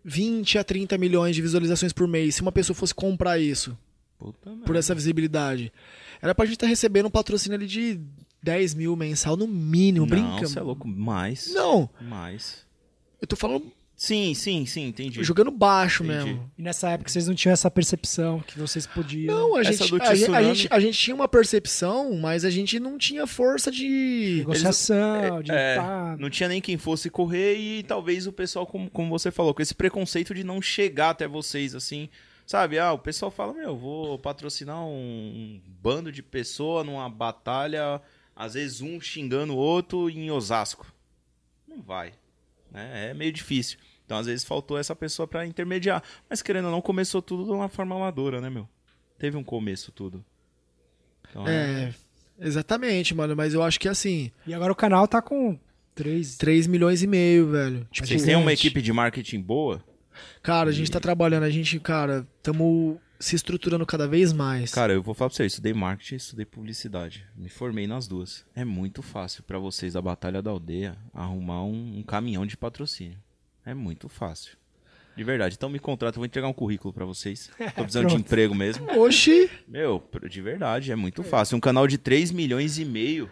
20 0.05 0.59
a 0.59 0.65
30 0.65 0.99
milhões 0.99 1.35
de 1.35 1.43
visualizações 1.43 1.93
por 1.93 2.07
mês. 2.07 2.35
Se 2.37 2.43
uma 2.43 2.53
pessoa 2.53 2.75
fosse 2.75 2.95
comprar 2.95 3.39
isso, 3.39 3.77
Puta 4.19 4.39
por 4.51 4.57
merda. 4.59 4.79
essa 4.79 4.95
visibilidade, 4.95 5.73
era 6.21 6.35
pra 6.35 6.45
gente 6.47 6.55
estar 6.55 6.67
recebendo 6.67 7.07
um 7.07 7.11
patrocínio 7.11 7.57
ali 7.57 7.67
de 7.67 8.01
10 8.45 8.75
mil 8.75 8.95
mensal 8.95 9.37
no 9.37 9.49
mínimo. 9.49 10.07
Não, 10.07 10.11
Brinca. 10.11 10.47
você 10.47 10.59
é 10.59 10.63
louco. 10.63 10.87
Mais. 10.87 11.53
Não, 11.53 11.89
Mais. 12.01 12.65
eu 13.21 13.27
tô 13.27 13.35
falando 13.35 13.73
Sim, 13.97 14.35
sim, 14.35 14.67
sim, 14.67 14.89
entendi. 14.89 15.23
jogando 15.23 15.53
baixo 15.53 16.03
Entendi. 16.03 16.25
mesmo. 16.25 16.53
E 16.59 16.63
nessa 16.63 16.91
época 16.91 17.09
vocês 17.09 17.29
não 17.29 17.35
tinham 17.35 17.53
essa 17.53 17.71
percepção 17.71 18.41
que 18.41 18.59
vocês 18.59 18.87
podiam. 18.89 19.35
Não, 19.35 19.55
a 19.57 19.61
Essa 19.61 19.73
gente, 19.73 19.91
do 19.91 20.03
a, 20.03 20.15
gente, 20.15 20.35
a, 20.35 20.43
gente, 20.43 20.69
a 20.73 20.81
gente 20.81 20.99
tinha 20.99 21.15
uma 21.15 21.29
percepção, 21.29 22.13
mas 22.17 22.45
a 22.45 22.51
gente 22.51 22.81
não 22.81 22.99
tinha 22.99 23.25
força 23.25 23.71
de. 23.71 24.39
negociação, 24.39 25.41
de 25.43 25.53
É, 25.53 25.77
pá, 25.77 26.17
não 26.19 26.29
tinha 26.29 26.49
nem 26.49 26.61
quem 26.61 26.77
fosse 26.77 27.09
correr 27.09 27.57
e 27.57 27.83
talvez 27.85 28.27
o 28.27 28.33
pessoal, 28.33 28.67
como, 28.67 28.91
como 28.91 29.11
você 29.17 29.31
falou, 29.31 29.55
com 29.55 29.63
esse 29.63 29.75
preconceito 29.75 30.35
de 30.35 30.43
não 30.43 30.61
chegar 30.61 31.11
até 31.11 31.29
vocês, 31.29 31.75
assim, 31.75 32.09
Sabe, 32.47 32.79
ah, 32.79 32.93
o 32.93 32.99
pessoal 32.99 33.31
fala, 33.31 33.55
meu, 33.55 33.75
vou 33.75 34.19
patrocinar 34.19 34.85
um, 34.85 34.91
um 34.91 35.61
bando 35.81 36.13
de 36.13 36.23
pessoas 36.23 36.85
numa 36.85 37.09
batalha, 37.09 38.03
às 38.35 38.55
vezes 38.55 38.81
um 38.81 39.01
xingando 39.01 39.55
o 39.55 39.57
outro 39.57 40.09
em 40.11 40.31
Osasco. 40.31 40.87
Não 41.67 41.83
vai. 41.83 42.13
Né? 42.71 43.11
É 43.11 43.15
meio 43.15 43.33
difícil. 43.33 43.79
Então, 44.05 44.19
às 44.19 44.27
vezes, 44.27 44.45
faltou 44.45 44.77
essa 44.79 44.95
pessoa 44.95 45.27
pra 45.27 45.47
intermediar. 45.47 46.03
Mas, 46.29 46.43
querendo 46.43 46.67
ou 46.67 46.71
não, 46.71 46.83
começou 46.83 47.23
tudo 47.23 47.45
de 47.45 47.51
uma 47.51 47.69
forma 47.69 47.97
amadora, 47.97 48.41
né, 48.41 48.51
meu? 48.51 48.69
Teve 49.19 49.37
um 49.37 49.45
começo 49.45 49.91
tudo. 49.93 50.25
Então, 51.31 51.49
É, 51.49 51.95
exatamente, 52.39 53.15
mano. 53.15 53.35
Mas 53.35 53.55
eu 53.55 53.63
acho 53.63 53.81
que 53.81 53.89
assim, 53.89 54.31
E 54.47 54.53
agora 54.53 54.73
o 54.73 54.77
canal 54.77 55.09
tá 55.09 55.23
com 55.23 55.59
3. 55.95 56.37
3 56.37 56.67
milhões 56.67 57.03
e 57.03 57.07
meio, 57.07 57.51
velho. 57.51 57.89
Tipo, 57.91 58.07
Vocês 58.07 58.23
têm 58.25 58.37
uma 58.37 58.53
equipe 58.53 58.83
de 58.83 58.93
marketing 58.93 59.41
boa? 59.41 59.83
cara, 60.43 60.71
a 60.71 60.73
gente 60.73 60.91
tá 60.91 61.01
trabalhando, 61.01 61.45
a 61.45 61.51
gente, 61.51 61.81
cara, 61.81 62.27
tamo 62.43 63.01
se 63.19 63.37
estruturando 63.37 63.87
cada 63.87 64.07
vez 64.09 64.33
mais. 64.33 64.73
Cara, 64.73 64.93
eu 64.93 65.03
vou 65.03 65.15
falar 65.15 65.31
pra 65.31 65.37
você, 65.37 65.43
eu 65.45 65.47
estudei 65.47 65.73
marketing 65.73 66.15
e 66.15 66.17
estudei 66.19 66.45
publicidade. 66.45 67.25
Me 67.37 67.49
formei 67.49 67.87
nas 67.87 68.07
duas. 68.07 68.45
É 68.55 68.65
muito 68.65 69.03
fácil 69.03 69.43
pra 69.45 69.59
vocês 69.59 69.95
da 69.95 70.03
Batalha 70.03 70.43
da 70.43 70.51
Aldeia 70.51 70.97
arrumar 71.13 71.63
um, 71.65 71.99
um 71.99 72.03
caminhão 72.03 72.45
de 72.47 72.57
patrocínio. 72.57 73.17
É 73.65 73.73
muito 73.73 74.09
fácil. 74.09 74.57
De 75.17 75.23
verdade. 75.23 75.55
Então 75.57 75.71
me 75.71 75.79
contrata, 75.79 76.17
eu 76.17 76.21
vou 76.21 76.27
entregar 76.27 76.49
um 76.49 76.53
currículo 76.53 76.93
pra 76.93 77.05
vocês. 77.05 77.49
Tô 77.77 77.83
precisando 77.83 78.09
de 78.09 78.17
emprego 78.17 78.55
mesmo. 78.55 78.87
Oxi! 79.01 79.49
Meu, 79.67 80.03
de 80.29 80.43
verdade, 80.43 80.91
é 80.91 80.97
muito 80.97 81.23
fácil. 81.23 81.57
Um 81.57 81.61
canal 81.61 81.87
de 81.87 81.97
3 81.97 82.33
milhões 82.33 82.79
e 82.79 82.85
meio 82.85 83.31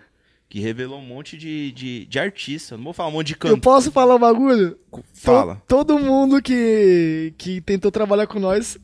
que 0.49 0.61
revelou 0.61 1.01
um 1.01 1.05
monte 1.05 1.37
de, 1.37 1.72
de, 1.72 2.05
de 2.07 2.18
artista. 2.18 2.76
Não 2.76 2.85
vou 2.85 2.93
falar 2.93 3.09
um 3.09 3.12
monte 3.12 3.28
de 3.28 3.33
Eu 3.33 3.39
canto. 3.39 3.61
posso 3.61 3.91
falar 3.91 4.14
um 4.14 4.18
bagulho? 4.20 4.78
Fala. 5.12 5.57
To- 5.57 5.62
todo 5.66 5.99
mundo 5.99 6.41
que, 6.41 7.35
que 7.37 7.61
tentou 7.62 7.91
trabalhar 7.91 8.26
com 8.28 8.39
nós 8.39 8.78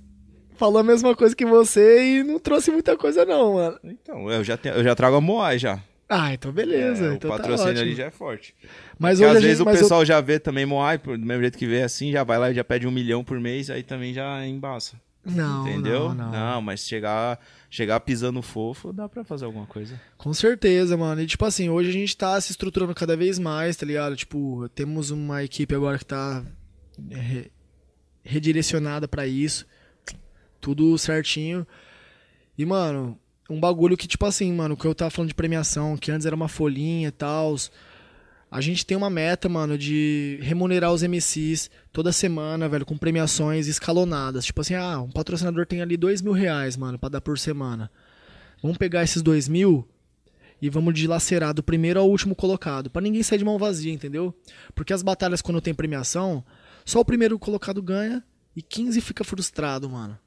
falou 0.59 0.79
a 0.79 0.85
mesma 0.85 1.15
coisa 1.17 1.35
que 1.35 1.47
você 1.47 2.19
e 2.19 2.23
não 2.23 2.39
trouxe 2.39 2.71
muita 2.71 2.97
coisa, 2.97 3.25
não, 3.25 3.55
mano. 3.55 3.79
Então, 3.85 4.31
eu 4.31 4.45
já, 4.45 4.57
tenho- 4.57 4.75
eu 4.75 4.85
já 4.85 4.95
trago 4.95 5.17
a 5.17 5.21
Moai 5.21 5.59
já. 5.59 5.83
Ah, 6.09 6.33
então 6.33 6.51
beleza. 6.51 7.11
É, 7.13 7.15
então 7.15 7.31
o 7.31 7.33
tá 7.35 7.39
patrocínio 7.39 7.73
ótimo. 7.73 7.87
ali 7.87 7.95
já 7.95 8.05
é 8.07 8.11
forte. 8.11 8.55
Mas 8.99 9.21
às 9.21 9.29
a 9.29 9.33
vezes 9.35 9.49
gente, 9.59 9.63
o 9.63 9.65
mas 9.67 9.77
eu- 9.77 9.83
pessoal 9.83 10.05
já 10.05 10.21
vê 10.21 10.39
também 10.39 10.65
Moai, 10.67 10.97
do 10.99 11.19
mesmo 11.19 11.43
jeito 11.43 11.59
que 11.59 11.67
vê 11.67 11.83
assim, 11.83 12.11
já 12.11 12.25
vai 12.25 12.39
lá 12.39 12.51
e 12.51 12.55
já 12.55 12.65
pede 12.65 12.87
um 12.87 12.91
milhão 12.91 13.23
por 13.23 13.39
mês, 13.39 13.69
aí 13.71 13.83
também 13.83 14.13
já 14.15 14.45
embaça. 14.47 14.97
Não, 15.25 15.69
entendeu? 15.69 16.15
não, 16.15 16.31
não. 16.33 16.63
mas 16.63 16.81
chegar, 16.87 17.39
chegar 17.69 18.01
pisando 18.01 18.41
fofo, 18.41 18.91
dá 18.95 19.07
pra 19.07 19.23
fazer 19.25 19.45
alguma 19.45 19.67
coisa. 19.67 20.01
Com 20.17 20.33
certeza, 20.33 20.97
mano. 20.97 21.21
E 21.21 21.27
tipo 21.27 21.45
assim, 21.45 21.69
hoje 21.69 21.91
a 21.91 21.93
gente 21.93 22.17
tá 22.17 22.41
se 22.41 22.51
estruturando 22.53 22.95
cada 22.95 23.15
vez 23.15 23.39
mais, 23.39 23.77
tá 23.77 23.85
ligado? 23.85 24.17
Tipo, 24.17 24.67
temos 24.75 25.11
uma 25.11 25.45
equipe 25.45 25.75
agora 25.75 25.99
que 25.99 26.07
tá 26.07 26.43
re- 27.11 27.51
redirecionada 28.25 29.07
pra 29.07 29.27
isso. 29.27 29.67
Tudo 30.61 30.97
certinho. 30.99 31.67
E, 32.57 32.65
mano, 32.67 33.19
um 33.49 33.59
bagulho 33.59 33.97
que, 33.97 34.07
tipo 34.07 34.27
assim, 34.27 34.53
mano, 34.53 34.77
que 34.77 34.87
eu 34.87 34.95
tava 34.95 35.11
falando 35.11 35.29
de 35.29 35.35
premiação, 35.35 35.97
que 35.97 36.11
antes 36.11 36.27
era 36.27 36.37
uma 36.37 36.49
folhinha 36.49 37.09
e 37.09 37.13
tal. 37.13 37.57
A 38.51 38.61
gente 38.61 38.85
tem 38.85 38.97
uma 38.97 39.11
meta, 39.11 39.49
mano, 39.49 39.77
de 39.77 40.39
remunerar 40.43 40.93
os 40.93 41.03
MCs 41.03 41.71
toda 41.93 42.13
semana, 42.13 42.69
velho, 42.69 42.87
com 42.87 42.97
premiações 42.97 43.67
escalonadas. 43.67 44.45
Tipo 44.45 44.61
assim, 44.61 44.75
ah, 44.75 45.01
um 45.01 45.11
patrocinador 45.11 45.67
tem 45.67 45.83
ali 45.83 45.97
dois 45.97 46.23
mil 46.23 46.33
reais, 46.33 46.77
mano, 46.77 46.99
pra 46.99 47.09
dar 47.09 47.21
por 47.21 47.39
semana. 47.39 47.91
Vamos 48.63 48.79
pegar 48.79 49.03
esses 49.03 49.23
dois 49.23 49.49
mil 49.49 49.87
e 50.61 50.69
vamos 50.69 50.95
dilacerar 50.95 51.55
do 51.55 51.63
primeiro 51.63 52.01
ao 52.01 52.09
último 52.09 52.35
colocado, 52.35 52.91
pra 52.91 53.01
ninguém 53.01 53.23
sair 53.23 53.39
de 53.39 53.45
mão 53.45 53.59
vazia, 53.59 53.93
entendeu? 53.93 54.35
Porque 54.75 54.93
as 54.93 55.03
batalhas, 55.03 55.41
quando 55.41 55.61
tem 55.61 55.73
premiação, 55.73 56.45
só 56.85 57.01
o 57.01 57.05
primeiro 57.05 57.39
colocado 57.39 57.81
ganha 57.81 58.25
e 58.57 58.63
15 58.63 59.01
fica 59.01 59.23
frustrado, 59.23 59.89
mano. 59.89 60.19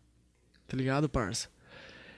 Tá 0.71 0.77
ligado, 0.77 1.09
parça? 1.09 1.49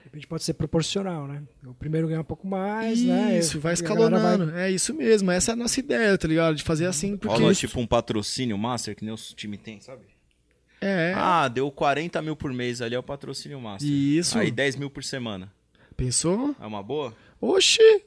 De 0.01 0.03
repente 0.03 0.27
pode 0.27 0.43
ser 0.43 0.53
proporcional, 0.53 1.25
né? 1.27 1.41
O 1.65 1.73
primeiro 1.73 2.07
ganha 2.07 2.21
um 2.21 2.23
pouco 2.23 2.45
mais, 2.45 3.01
né? 3.01 3.39
Isso, 3.39 3.59
vai 3.59 3.71
a 3.71 3.73
escalonando. 3.73 4.55
É 4.55 4.69
isso 4.69 4.93
mesmo, 4.93 5.31
essa 5.31 5.51
é 5.51 5.53
a 5.53 5.55
nossa 5.55 5.79
ideia, 5.79 6.15
tá 6.19 6.27
ligado? 6.27 6.53
De 6.55 6.61
fazer 6.61 6.85
assim, 6.85 7.17
porque. 7.17 7.41
Rola 7.41 7.55
tipo 7.55 7.79
um 7.79 7.87
patrocínio 7.87 8.55
master 8.55 8.95
que 8.95 9.03
nem 9.03 9.11
os 9.11 9.33
time 9.33 9.57
tem, 9.57 9.81
sabe? 9.81 10.03
É, 10.79 11.13
Ah, 11.15 11.47
deu 11.47 11.71
40 11.71 12.21
mil 12.21 12.35
por 12.35 12.53
mês 12.53 12.79
ali, 12.79 12.93
é 12.93 12.99
o 12.99 13.01
patrocínio 13.01 13.59
master. 13.59 13.89
Isso. 13.89 14.37
Aí 14.37 14.51
10 14.51 14.75
mil 14.75 14.91
por 14.91 15.03
semana. 15.03 15.51
pensou? 15.97 16.55
É 16.61 16.65
uma 16.67 16.83
boa? 16.83 17.15
Oxi! 17.41 18.03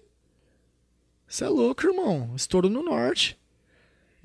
Você 1.26 1.42
é 1.42 1.48
louco, 1.48 1.84
irmão. 1.84 2.30
Estouro 2.36 2.68
no 2.70 2.84
norte. 2.84 3.36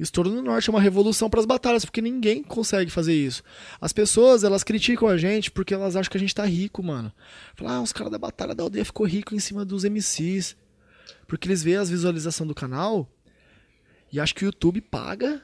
Estouro 0.02 0.32
no 0.32 0.41
norte 0.41 0.68
é 0.68 0.74
uma 0.74 0.82
revolução 0.82 1.30
pras 1.30 1.45
batalhas, 1.45 1.86
porque 1.86 2.02
ninguém 2.02 2.41
consegue 2.41 2.89
fazer 2.89 3.14
isso. 3.14 3.43
As 3.80 3.93
pessoas, 3.93 4.43
elas 4.43 4.64
criticam 4.64 5.08
a 5.08 5.16
gente 5.16 5.52
porque 5.52 5.76
elas 5.76 5.95
acham 5.95 6.10
que 6.10 6.18
a 6.18 6.20
gente 6.20 6.34
tá 6.34 6.43
rico, 6.43 6.82
mano. 6.82 7.14
Falam, 7.56 7.76
ah, 7.76 7.82
os 7.82 7.93
caras 7.93 8.12
da 8.12 8.18
batalha 8.18 8.56
da 8.56 8.64
aldeia 8.64 8.84
ficou 8.84 9.06
rico 9.06 9.36
em 9.36 9.39
cima 9.39 9.64
dos 9.64 9.84
MCs. 9.84 10.58
Porque 11.28 11.47
eles 11.47 11.62
veem 11.62 11.78
as 11.78 11.89
visualizações 11.89 12.47
do 12.47 12.56
canal 12.56 13.08
e 14.12 14.20
acham 14.20 14.36
que 14.36 14.43
o 14.43 14.47
YouTube 14.47 14.82
paga. 14.82 15.41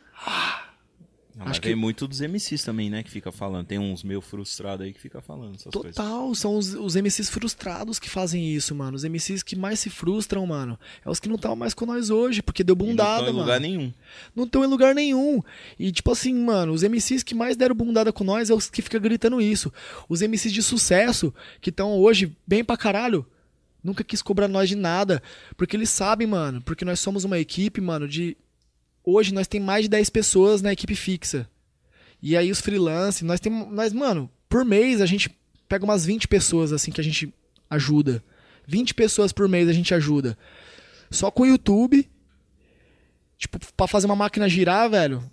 Não, 1.37 1.45
Acho 1.47 1.61
que- 1.61 1.67
vem 1.67 1.75
muito 1.75 2.07
dos 2.07 2.19
MCs 2.19 2.63
também, 2.63 2.89
né? 2.89 3.03
Que 3.03 3.11
fica 3.11 3.31
falando. 3.31 3.67
Tem 3.67 3.77
uns 3.77 4.01
meio 4.03 4.21
frustrados 4.21 4.83
aí 4.85 4.91
que 4.91 4.99
fica 4.99 5.21
falando 5.21 5.53
essas 5.55 5.71
coisas. 5.71 5.95
Total, 5.95 6.33
são 6.33 6.57
os, 6.57 6.73
os 6.73 6.95
MCs 6.95 7.29
frustrados 7.29 7.99
que 7.99 8.09
fazem 8.09 8.51
isso, 8.55 8.73
mano. 8.73 8.95
Os 8.95 9.03
MCs 9.03 9.43
que 9.43 9.55
mais 9.55 9.79
se 9.79 9.89
frustram, 9.91 10.45
mano. 10.47 10.79
É 11.05 11.09
os 11.09 11.19
que 11.19 11.29
não 11.29 11.35
estão 11.35 11.55
mais 11.55 11.75
com 11.75 11.85
nós 11.85 12.09
hoje, 12.09 12.41
porque 12.41 12.63
deu 12.63 12.73
E 12.75 12.79
não 12.79 12.85
bundada, 12.87 13.19
tão 13.19 13.29
em 13.29 13.33
mano. 13.33 13.39
lugar 13.39 13.59
nenhum. 13.61 13.93
não 14.35 14.45
estão 14.45 14.63
em 14.63 14.67
lugar 14.67 14.95
nenhum. 14.95 15.41
E, 15.77 15.91
tipo 15.91 16.11
assim, 16.11 16.33
mano, 16.33 16.73
os 16.73 16.81
MCs 16.81 17.21
que 17.21 17.35
mais 17.35 17.55
deram 17.55 17.75
bundada 17.75 18.11
com 18.11 18.23
nós 18.23 18.49
é 18.49 18.53
os 18.55 18.67
que 18.69 18.81
ficam 18.81 18.99
gritando 18.99 19.39
isso. 19.39 19.71
Os 20.09 20.21
MCs 20.23 20.51
de 20.51 20.63
sucesso, 20.63 21.31
que 21.61 21.69
estão 21.69 21.99
hoje 21.99 22.35
bem 22.47 22.63
pra 22.63 22.75
caralho, 22.75 23.23
nunca 23.83 24.03
quis 24.03 24.23
cobrar 24.23 24.47
nós 24.47 24.67
de 24.69 24.75
nada. 24.75 25.21
Porque 25.55 25.75
eles 25.77 25.89
sabem, 25.91 26.25
mano, 26.27 26.61
porque 26.63 26.83
nós 26.83 26.99
somos 26.99 27.23
uma 27.23 27.37
equipe, 27.37 27.79
mano, 27.79 28.07
de. 28.07 28.35
Hoje 29.09 29.33
nós 29.33 29.47
tem 29.47 29.61
mais 29.61 29.83
de 29.83 29.89
10 29.89 30.09
pessoas 30.09 30.61
na 30.61 30.73
equipe 30.73 30.93
fixa. 30.93 31.49
E 32.21 32.35
aí 32.35 32.51
os 32.51 32.59
freelance, 32.59 33.23
nós 33.23 33.39
temos. 33.39 33.71
Nós, 33.71 33.93
mano, 33.93 34.29
por 34.49 34.65
mês 34.65 34.99
a 34.99 35.05
gente 35.05 35.33
pega 35.69 35.85
umas 35.85 36.05
20 36.05 36.27
pessoas 36.27 36.73
assim 36.73 36.91
que 36.91 36.99
a 36.99 37.03
gente 37.03 37.33
ajuda. 37.69 38.21
20 38.67 38.93
pessoas 38.93 39.31
por 39.31 39.47
mês 39.47 39.69
a 39.69 39.71
gente 39.71 39.93
ajuda. 39.93 40.37
Só 41.09 41.31
com 41.31 41.43
o 41.43 41.45
YouTube. 41.45 42.05
Tipo, 43.37 43.59
pra 43.77 43.87
fazer 43.87 44.07
uma 44.07 44.15
máquina 44.15 44.49
girar, 44.49 44.89
velho. 44.89 45.23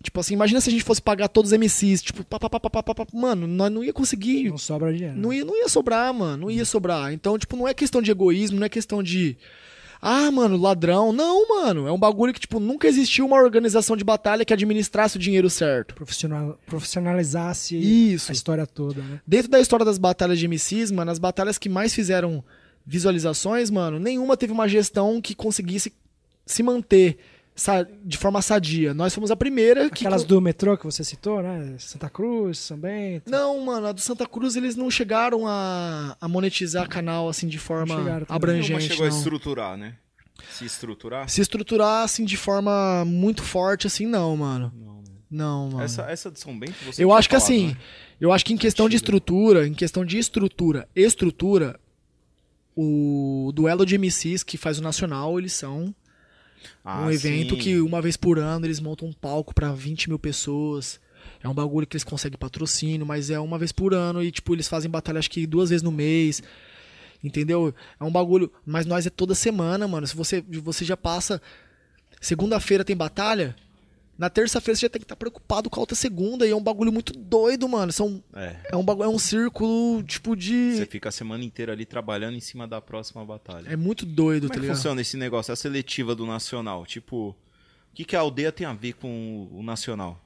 Tipo 0.00 0.20
assim, 0.20 0.34
imagina 0.34 0.60
se 0.60 0.68
a 0.68 0.72
gente 0.72 0.84
fosse 0.84 1.02
pagar 1.02 1.26
todos 1.26 1.50
os 1.50 1.58
MCs, 1.58 2.02
tipo, 2.02 2.22
pá, 2.22 2.38
pá, 2.38 2.48
pá, 2.48 2.60
pá, 2.60 2.82
pá, 2.84 2.94
pá, 2.94 3.06
mano, 3.12 3.48
nós 3.48 3.70
não 3.70 3.82
ia 3.82 3.92
conseguir, 3.92 4.48
Não 4.48 4.58
sobra 4.58 4.92
dinheiro. 4.92 5.16
não 5.16 5.32
ia, 5.32 5.44
não 5.44 5.56
ia 5.56 5.68
sobrar, 5.68 6.12
mano, 6.14 6.36
não 6.42 6.50
ia 6.50 6.64
sobrar. 6.64 7.12
Então, 7.12 7.36
tipo, 7.36 7.56
não 7.56 7.66
é 7.66 7.74
questão 7.74 8.00
de 8.00 8.12
egoísmo, 8.12 8.58
não 8.60 8.66
é 8.66 8.68
questão 8.68 9.02
de 9.02 9.36
ah, 10.04 10.32
mano, 10.32 10.56
ladrão. 10.56 11.12
Não, 11.12 11.48
mano, 11.48 11.86
é 11.86 11.92
um 11.92 11.98
bagulho 11.98 12.34
que 12.34 12.40
tipo 12.40 12.58
nunca 12.58 12.88
existiu 12.88 13.24
uma 13.24 13.36
organização 13.36 13.96
de 13.96 14.02
batalha 14.02 14.44
que 14.44 14.52
administrasse 14.52 15.16
o 15.16 15.20
dinheiro 15.20 15.48
certo. 15.48 15.94
Profissional, 15.94 16.58
profissionalizasse 16.66 17.76
Isso. 17.76 18.32
a 18.32 18.34
história 18.34 18.66
toda, 18.66 19.00
né? 19.00 19.20
Dentro 19.24 19.48
da 19.48 19.60
história 19.60 19.86
das 19.86 19.98
batalhas 19.98 20.40
de 20.40 20.48
MCs, 20.48 20.90
mano, 20.90 21.12
as 21.12 21.20
batalhas 21.20 21.56
que 21.56 21.68
mais 21.68 21.94
fizeram 21.94 22.42
visualizações, 22.84 23.70
mano, 23.70 24.00
nenhuma 24.00 24.36
teve 24.36 24.52
uma 24.52 24.66
gestão 24.66 25.20
que 25.20 25.36
conseguisse 25.36 25.92
se 26.44 26.64
manter 26.64 27.18
de 28.04 28.16
forma 28.16 28.40
sadia. 28.40 28.94
Nós 28.94 29.14
fomos 29.14 29.30
a 29.30 29.36
primeira 29.36 29.90
que 29.90 30.06
Aquelas 30.06 30.24
do 30.24 30.40
metrô 30.40 30.76
que 30.76 30.84
você 30.84 31.04
citou, 31.04 31.42
né? 31.42 31.74
Santa 31.78 32.08
Cruz, 32.08 32.58
São 32.58 32.78
Bento. 32.78 33.30
Não, 33.30 33.60
mano, 33.64 33.88
a 33.88 33.92
do 33.92 34.00
Santa 34.00 34.26
Cruz 34.26 34.56
eles 34.56 34.74
não 34.74 34.90
chegaram 34.90 35.46
a, 35.46 36.16
a 36.20 36.28
monetizar 36.28 36.88
canal 36.88 37.28
assim 37.28 37.46
de 37.46 37.58
forma 37.58 37.94
Não 37.94 38.02
chegaram 38.02 38.26
também. 38.26 38.36
abrangente. 38.36 38.72
Nenhuma 38.72 38.88
chegou 38.88 39.06
a 39.06 39.10
não. 39.10 39.16
estruturar, 39.16 39.76
né? 39.76 39.96
Se 40.50 40.64
estruturar? 40.64 41.28
Se 41.28 41.40
estruturar 41.40 42.04
assim 42.04 42.24
de 42.24 42.36
forma 42.36 43.04
muito 43.04 43.42
forte 43.42 43.86
assim, 43.86 44.06
não, 44.06 44.36
mano. 44.36 44.72
Não, 44.74 44.96
né? 44.96 45.02
Não, 45.30 45.70
mano. 45.70 45.84
Essa, 45.84 46.02
essa 46.10 46.30
de 46.30 46.40
São 46.40 46.58
Bento, 46.58 46.74
você 46.84 47.04
eu 47.04 47.12
acho 47.12 47.28
que 47.28 47.36
falado, 47.36 47.52
assim, 47.52 47.68
né? 47.68 47.76
eu 48.20 48.32
acho 48.32 48.44
que 48.44 48.52
em 48.54 48.56
questão 48.56 48.88
de 48.88 48.96
estrutura, 48.96 49.66
em 49.66 49.74
questão 49.74 50.04
de 50.04 50.18
estrutura, 50.18 50.88
estrutura, 50.96 51.78
o 52.74 53.52
duelo 53.54 53.84
de 53.84 53.96
MCs 53.98 54.42
que 54.42 54.56
faz 54.56 54.78
o 54.78 54.82
Nacional, 54.82 55.38
eles 55.38 55.52
são 55.52 55.94
Ah, 56.84 57.02
um 57.02 57.10
evento 57.10 57.54
sim. 57.54 57.60
que 57.60 57.80
uma 57.80 58.00
vez 58.00 58.16
por 58.16 58.38
ano 58.38 58.66
eles 58.66 58.80
montam 58.80 59.08
um 59.08 59.12
palco 59.12 59.54
pra 59.54 59.72
20 59.72 60.08
mil 60.08 60.18
pessoas. 60.18 61.00
É 61.42 61.48
um 61.48 61.54
bagulho 61.54 61.86
que 61.86 61.96
eles 61.96 62.04
conseguem 62.04 62.38
patrocínio, 62.38 63.06
mas 63.06 63.30
é 63.30 63.38
uma 63.38 63.58
vez 63.58 63.72
por 63.72 63.94
ano 63.94 64.22
e, 64.22 64.30
tipo, 64.30 64.54
eles 64.54 64.68
fazem 64.68 64.90
batalha 64.90 65.18
acho 65.18 65.30
que 65.30 65.46
duas 65.46 65.70
vezes 65.70 65.82
no 65.82 65.90
mês. 65.90 66.42
Entendeu? 67.22 67.74
É 67.98 68.04
um 68.04 68.10
bagulho. 68.10 68.50
Mas 68.64 68.86
nós 68.86 69.06
é 69.06 69.10
toda 69.10 69.34
semana, 69.34 69.86
mano. 69.86 70.06
Se 70.06 70.14
você, 70.14 70.40
você 70.40 70.84
já 70.84 70.96
passa. 70.96 71.40
Segunda-feira 72.20 72.84
tem 72.84 72.96
batalha. 72.96 73.56
Na 74.16 74.28
terça-feira 74.30 74.76
você 74.76 74.82
já 74.82 74.90
tem 74.90 75.00
que 75.00 75.04
estar 75.04 75.16
preocupado 75.16 75.68
com 75.70 75.80
a 75.80 75.82
outra 75.82 75.96
segunda. 75.96 76.46
E 76.46 76.50
é 76.50 76.56
um 76.56 76.62
bagulho 76.62 76.92
muito 76.92 77.12
doido, 77.12 77.68
mano. 77.68 77.90
São, 77.92 78.22
É. 78.34 78.56
é, 78.72 78.76
um 78.76 78.84
bagulho, 78.84 79.06
é 79.06 79.08
um 79.08 79.18
círculo, 79.18 80.02
tipo, 80.02 80.36
de. 80.36 80.76
Você 80.76 80.86
fica 80.86 81.08
a 81.08 81.12
semana 81.12 81.42
inteira 81.42 81.72
ali 81.72 81.84
trabalhando 81.86 82.36
em 82.36 82.40
cima 82.40 82.68
da 82.68 82.80
próxima 82.80 83.24
batalha. 83.24 83.68
É 83.68 83.74
muito 83.76 84.04
doido, 84.06 84.42
Como 84.42 84.52
tá 84.54 84.58
é 84.58 84.60
ligado? 84.60 84.76
funciona 84.76 85.00
esse 85.00 85.16
negócio, 85.16 85.52
a 85.52 85.56
seletiva 85.56 86.14
do 86.14 86.26
Nacional? 86.26 86.84
Tipo, 86.86 87.30
o 87.30 87.36
que, 87.94 88.04
que 88.04 88.14
a 88.14 88.20
aldeia 88.20 88.52
tem 88.52 88.66
a 88.66 88.72
ver 88.74 88.92
com 88.94 89.48
o 89.50 89.62
Nacional? 89.62 90.20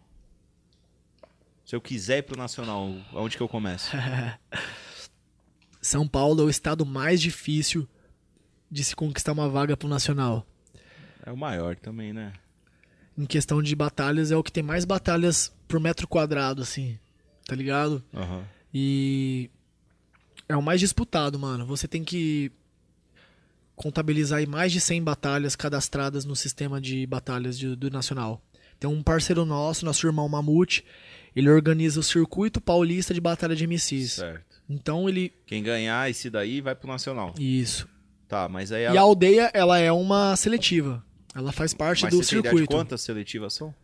Se 1.65 1.75
eu 1.75 1.81
quiser 1.81 2.19
ir 2.19 2.23
pro 2.23 2.37
Nacional, 2.39 2.93
aonde 3.13 3.37
que 3.37 3.43
eu 3.43 3.49
começo? 3.49 3.91
São 5.81 6.07
Paulo 6.07 6.43
é 6.43 6.45
o 6.45 6.51
estado 6.51 6.85
mais 6.85 7.21
difícil 7.21 7.89
de 8.71 8.83
se 8.83 8.97
conquistar 8.97 9.33
uma 9.33 9.49
vaga 9.49 9.77
pro 9.77 9.89
Nacional. 9.89 10.45
É 11.25 11.31
o 11.31 11.37
maior 11.37 11.77
também, 11.77 12.13
né? 12.13 12.33
Em 13.19 13.25
questão 13.27 13.63
de 13.63 13.75
batalhas, 13.75 14.31
é 14.31 14.37
o 14.37 14.43
que 14.43 14.53
tem 14.53 14.63
mais 14.63 14.85
batalhas 14.85 15.53
por 15.67 15.81
metro 15.81 16.07
quadrado, 16.07 16.63
assim. 16.63 16.99
Tá 17.47 17.55
ligado? 17.55 18.03
Aham. 18.15 18.45
E 18.75 19.51
é 20.49 20.57
o 20.57 20.63
mais 20.63 20.81
disputado, 20.81 21.39
mano. 21.39 21.65
Você 21.67 21.89
tem 21.89 22.05
que 22.05 22.53
contabilizar 23.75 24.39
aí 24.39 24.47
mais 24.47 24.73
de 24.73 24.81
100 24.81 25.03
batalhas 25.03 25.55
cadastradas 25.57 26.25
no 26.25 26.35
sistema 26.35 26.81
de 26.81 27.07
batalhas 27.07 27.59
de- 27.59 27.77
do 27.77 27.91
Nacional. 27.91 28.43
Tem 28.79 28.89
um 28.89 29.03
parceiro 29.03 29.45
nosso, 29.45 29.85
nosso 29.85 30.07
irmão 30.07 30.29
Mamute, 30.29 30.85
ele 31.35 31.49
organiza 31.51 32.01
o 32.01 32.03
circuito 32.03 32.61
paulista 32.61 33.13
de 33.15 33.21
batalha 33.21 33.55
de 33.57 33.65
MCs. 33.65 34.13
Certo. 34.15 34.63
Então 34.69 35.09
ele. 35.09 35.33
Quem 35.47 35.63
ganhar 35.63 36.11
esse 36.11 36.29
daí 36.29 36.61
vai 36.61 36.75
pro 36.75 36.89
Nacional. 36.89 37.35
Isso. 37.39 37.89
Tá, 38.29 38.49
mas 38.49 38.73
aí 38.73 38.83
E 38.83 38.87
a 38.99 39.01
aldeia, 39.01 39.51
ela 39.55 39.79
é 39.79 39.93
uma 39.93 40.35
seletiva. 40.37 41.05
Ela 41.37 41.53
faz 41.53 41.75
parte 41.75 42.03
Mas 42.05 42.11
do 42.13 42.17
você 42.23 42.31
tem 42.31 42.39
ideia 42.39 42.53
de 42.55 42.59
circuito. 42.61 42.75
quantas 42.75 43.01
seletivas 43.03 43.53
são? 43.53 43.75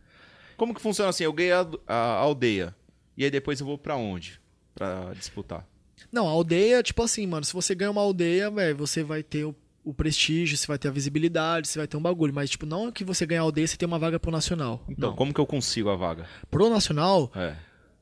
Como 0.57 0.73
que 0.73 0.81
funciona 0.81 1.09
assim? 1.11 1.23
Eu 1.23 1.33
ganhei 1.33 1.51
a, 1.51 1.67
a 1.87 1.95
aldeia. 2.15 2.75
E 3.15 3.23
aí 3.23 3.29
depois 3.29 3.59
eu 3.59 3.65
vou 3.65 3.77
pra 3.77 3.95
onde? 3.95 4.41
Pra 4.73 5.13
disputar. 5.13 5.67
Não, 6.11 6.27
a 6.27 6.31
aldeia, 6.31 6.81
tipo 6.81 7.01
assim, 7.03 7.25
mano, 7.27 7.45
se 7.45 7.53
você 7.53 7.75
ganha 7.75 7.91
uma 7.91 8.01
aldeia, 8.01 8.49
velho, 8.49 8.75
você 8.75 9.03
vai 9.03 9.21
ter 9.21 9.45
o, 9.45 9.55
o 9.83 9.93
prestígio, 9.93 10.57
você 10.57 10.65
vai 10.65 10.77
ter 10.79 10.87
a 10.87 10.91
visibilidade, 10.91 11.67
você 11.67 11.77
vai 11.77 11.87
ter 11.87 11.95
um 11.95 12.01
bagulho. 12.01 12.33
Mas, 12.33 12.49
tipo, 12.49 12.65
não 12.65 12.87
é 12.87 12.91
que 12.91 13.03
você 13.03 13.25
ganha 13.25 13.41
a 13.41 13.43
aldeia 13.43 13.65
e 13.65 13.67
você 13.67 13.77
tem 13.77 13.87
uma 13.87 13.99
vaga 13.99 14.19
pro 14.19 14.31
nacional. 14.31 14.83
Então, 14.89 15.11
não. 15.11 15.15
como 15.15 15.31
que 15.33 15.39
eu 15.39 15.45
consigo 15.45 15.89
a 15.89 15.95
vaga? 15.95 16.27
Pro 16.49 16.69
nacional, 16.69 17.31
É. 17.35 17.55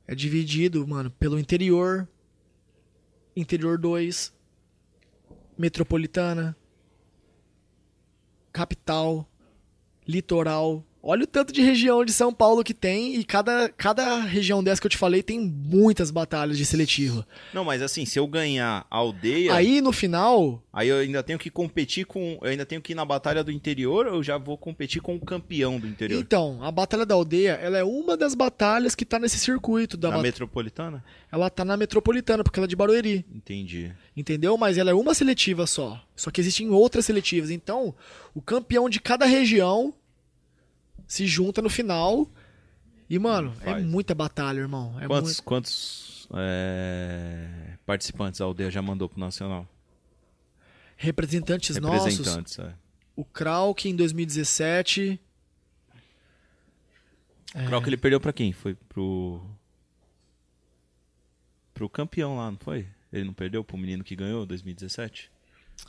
é 0.07 0.15
dividido, 0.15 0.87
mano, 0.87 1.11
pelo 1.11 1.37
interior, 1.37 2.07
interior 3.35 3.77
2, 3.77 4.33
metropolitana, 5.57 6.55
capital, 8.51 9.27
litoral. 10.07 10.83
Olha 11.03 11.23
o 11.23 11.27
tanto 11.27 11.51
de 11.51 11.61
região 11.63 12.05
de 12.05 12.13
São 12.13 12.31
Paulo 12.31 12.63
que 12.63 12.73
tem 12.75 13.15
e 13.15 13.23
cada, 13.23 13.69
cada 13.69 14.19
região 14.19 14.63
dessa 14.63 14.79
que 14.79 14.85
eu 14.85 14.91
te 14.91 14.97
falei 14.97 15.23
tem 15.23 15.39
muitas 15.39 16.11
batalhas 16.11 16.57
de 16.59 16.65
seletiva. 16.65 17.25
Não, 17.53 17.65
mas 17.65 17.81
assim, 17.81 18.05
se 18.05 18.19
eu 18.19 18.27
ganhar 18.27 18.85
a 18.89 18.97
aldeia, 18.97 19.53
Aí 19.55 19.81
no 19.81 19.91
final, 19.91 20.61
aí 20.71 20.89
eu 20.89 20.97
ainda 20.97 21.23
tenho 21.23 21.39
que 21.39 21.49
competir 21.49 22.05
com. 22.05 22.37
Eu 22.41 22.49
ainda 22.51 22.65
tenho 22.67 22.81
que 22.81 22.91
ir 22.93 22.95
na 22.95 23.03
batalha 23.03 23.43
do 23.43 23.51
interior 23.51 24.05
ou 24.05 24.15
eu 24.17 24.23
já 24.23 24.37
vou 24.37 24.55
competir 24.57 25.01
com 25.01 25.15
o 25.15 25.19
campeão 25.19 25.79
do 25.79 25.87
interior? 25.87 26.19
então, 26.19 26.63
a 26.63 26.71
batalha 26.71 27.05
da 27.05 27.15
aldeia, 27.15 27.53
ela 27.53 27.79
é 27.79 27.83
uma 27.83 28.15
das 28.15 28.35
batalhas 28.35 28.93
que 28.93 29.03
tá 29.03 29.17
nesse 29.17 29.39
circuito 29.39 29.97
da 29.97 30.09
na 30.09 30.15
bat- 30.17 30.23
metropolitana? 30.23 31.03
ela 31.31 31.49
tá 31.49 31.65
na 31.65 31.75
metropolitana 31.77 32.43
porque 32.43 32.59
ela 32.59 32.65
é 32.65 32.69
de 32.69 32.75
Barueri. 32.75 33.25
Entendi. 33.33 33.91
Entendeu? 34.15 34.55
Mas 34.55 34.77
ela 34.77 34.91
é 34.91 34.93
uma 34.93 35.13
seletiva 35.15 35.65
só. 35.65 35.99
Só 36.15 36.29
que 36.29 36.39
existem 36.41 36.69
outras 36.69 37.05
seletivas. 37.05 37.49
Então, 37.49 37.95
o 38.35 38.41
campeão 38.41 38.87
de 38.89 38.99
cada 38.99 39.25
região 39.25 39.93
se 41.11 41.27
junta 41.27 41.61
no 41.61 41.69
final. 41.69 42.25
E, 43.09 43.19
mano, 43.19 43.53
é 43.59 43.71
Faz. 43.71 43.85
muita 43.85 44.15
batalha, 44.15 44.59
irmão. 44.59 44.97
É 44.97 45.07
quantos 45.07 45.31
muito... 45.31 45.43
quantos 45.43 46.29
é, 46.33 47.75
participantes 47.85 48.39
a 48.39 48.45
aldeia 48.45 48.71
já 48.71 48.81
mandou 48.81 49.09
pro 49.09 49.19
Nacional? 49.19 49.67
Representantes 50.95 51.75
nossos. 51.79 52.17
Representantes, 52.17 52.59
é. 52.59 52.73
O 53.13 53.25
Krauk 53.25 53.89
em 53.89 53.93
2017. 53.93 55.19
O 57.55 57.65
Croc 57.65 57.85
ele 57.87 57.97
perdeu 57.97 58.21
pra 58.21 58.31
quem? 58.31 58.53
Foi 58.53 58.73
pro. 58.73 59.41
Pro 61.73 61.89
campeão 61.89 62.37
lá, 62.37 62.49
não 62.49 62.57
foi? 62.57 62.87
Ele 63.11 63.25
não 63.25 63.33
perdeu 63.33 63.65
pro 63.65 63.77
menino 63.77 64.01
que 64.01 64.15
ganhou 64.15 64.45
2017? 64.45 65.29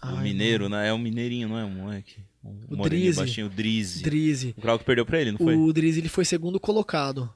o 0.02 0.06
Ai, 0.08 0.24
mineiro, 0.24 0.68
né? 0.68 0.88
É 0.88 0.92
um 0.92 0.98
mineirinho, 0.98 1.48
não 1.48 1.58
é 1.58 1.64
um 1.64 1.70
moleque? 1.70 2.24
Um 2.44 2.50
O 2.70 2.76
moreninho 2.76 3.04
Drizzy. 3.04 3.18
baixinho, 3.18 3.46
o 3.46 3.50
Drizzy. 3.50 4.02
Drizzy. 4.02 4.54
O 4.56 4.60
Croc 4.60 4.82
perdeu 4.82 5.06
pra 5.06 5.20
ele, 5.20 5.30
não 5.32 5.38
foi? 5.38 5.54
É. 5.54 5.56
O 5.56 5.72
Drizzy 5.72 6.00
ele 6.00 6.08
foi 6.08 6.24
segundo 6.24 6.58
colocado. 6.58 7.32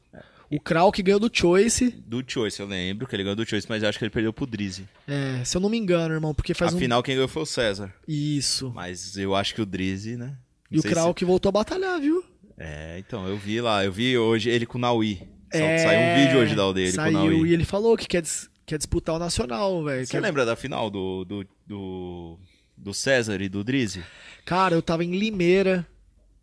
O 0.51 0.61
Krauk 0.61 1.03
ganhou 1.03 1.19
do 1.21 1.29
Choice. 1.33 1.91
Do 2.07 2.23
Choice, 2.27 2.61
eu 2.61 2.67
lembro 2.67 3.07
que 3.07 3.15
ele 3.17 3.23
ganhou 3.25 3.35
do 3.37 3.45
Choice, 3.45 3.67
mas 3.69 3.83
eu 3.83 3.89
acho 3.89 3.99
que 3.99 4.05
ele 4.05 4.11
perdeu 4.13 4.33
pro 4.33 4.47
Drizzy. 4.47 4.85
É, 5.07 5.43
se 5.45 5.57
eu 5.57 5.61
não 5.61 5.69
me 5.69 5.77
engano, 5.77 6.15
irmão, 6.15 6.33
porque 6.35 6.55
faz 6.55 6.73
um. 6.73 6.77
Afinal, 6.77 7.03
quem 7.03 7.15
ganhou 7.17 7.27
foi 7.29 7.43
o 7.43 7.47
César. 7.47 7.93
Isso. 8.07 8.71
Mas 8.75 9.17
eu 9.17 9.35
acho 9.35 9.55
que 9.55 9.63
o 9.63 9.67
Drizzy, 9.67 10.17
né? 10.17 10.37
Não 10.71 10.77
E 10.77 10.79
o 10.79 10.83
sei 10.83 10.89
se- 10.91 10.95
Krauk 10.95 11.25
voltou 11.25 11.49
a 11.49 11.53
batalhar, 11.53 12.01
viu? 12.01 12.25
É, 12.59 12.97
então, 12.99 13.27
eu 13.29 13.37
vi 13.37 13.61
lá, 13.61 13.85
eu 13.85 13.93
vi 13.93 14.17
hoje 14.17 14.49
ele 14.49 14.67
com 14.67 14.79
o 14.79 14.81
Naui. 14.81 15.21
É, 15.53 15.79
Saiu 15.79 16.01
um 16.01 16.25
vídeo 16.27 16.41
hoje 16.41 16.55
da 16.55 16.63
aldeia, 16.63 16.89
ele 16.89 16.97
com 16.97 17.03
o 17.03 17.11
Naui. 17.13 17.49
e 17.49 17.53
ele 17.53 17.65
falou 17.65 17.97
que 17.97 18.07
quer, 18.07 18.23
dis- 18.23 18.49
quer 18.65 18.77
disputar 18.79 19.15
o 19.17 19.19
Nacional, 19.19 19.83
velho. 19.85 20.07
Você 20.07 20.13
Quer- 20.13 20.21
lembra 20.21 20.45
da 20.47 20.55
final 20.57 20.89
do, 20.91 21.25
do, 21.25 21.47
do, 21.67 22.39
do 22.77 22.93
César 22.95 23.41
e 23.41 23.49
do 23.49 23.63
Drizzy? 23.65 24.03
Cara, 24.45 24.75
eu 24.75 24.83
tava 24.83 25.05
em 25.05 25.17
Limeira, 25.19 25.87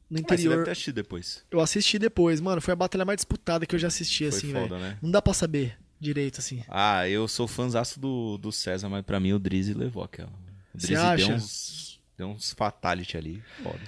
no 0.10 0.20
Mas 0.20 0.22
você 0.22 0.28
deve 0.36 0.44
interior. 0.48 0.70
assistido 0.70 0.96
depois. 0.96 1.44
Eu 1.52 1.60
assisti 1.60 1.98
depois, 2.00 2.42
mano. 2.42 2.62
Foi 2.62 2.72
a 2.74 2.76
batalha 2.76 3.06
mais 3.06 3.18
disputada 3.18 3.66
que 3.66 3.76
eu 3.76 3.80
já 3.80 3.88
assisti, 3.88 4.30
Foi 4.30 4.38
assim, 4.38 4.52
foda, 4.54 4.68
velho. 4.78 4.80
né? 4.82 4.98
Não 5.02 5.10
dá 5.12 5.22
pra 5.22 5.34
saber 5.34 5.78
direito, 6.00 6.40
assim. 6.40 6.64
Ah, 6.68 7.08
eu 7.08 7.28
sou 7.28 7.48
fãzaço 7.48 8.00
do, 8.00 8.38
do 8.38 8.52
César, 8.52 8.90
mas 8.90 9.04
pra 9.06 9.20
mim 9.20 9.34
o 9.34 9.40
Drizzy 9.40 9.74
levou 9.74 10.04
aquela. 10.04 10.30
O 10.74 10.80
Você 10.80 10.88
Drizzy 10.88 11.02
acha? 11.02 11.28
deu 11.28 11.36
uns, 11.36 12.00
deu 12.18 12.28
uns 12.28 12.52
fatality 12.54 13.16
ali. 13.18 13.42
Foda. 13.64 13.80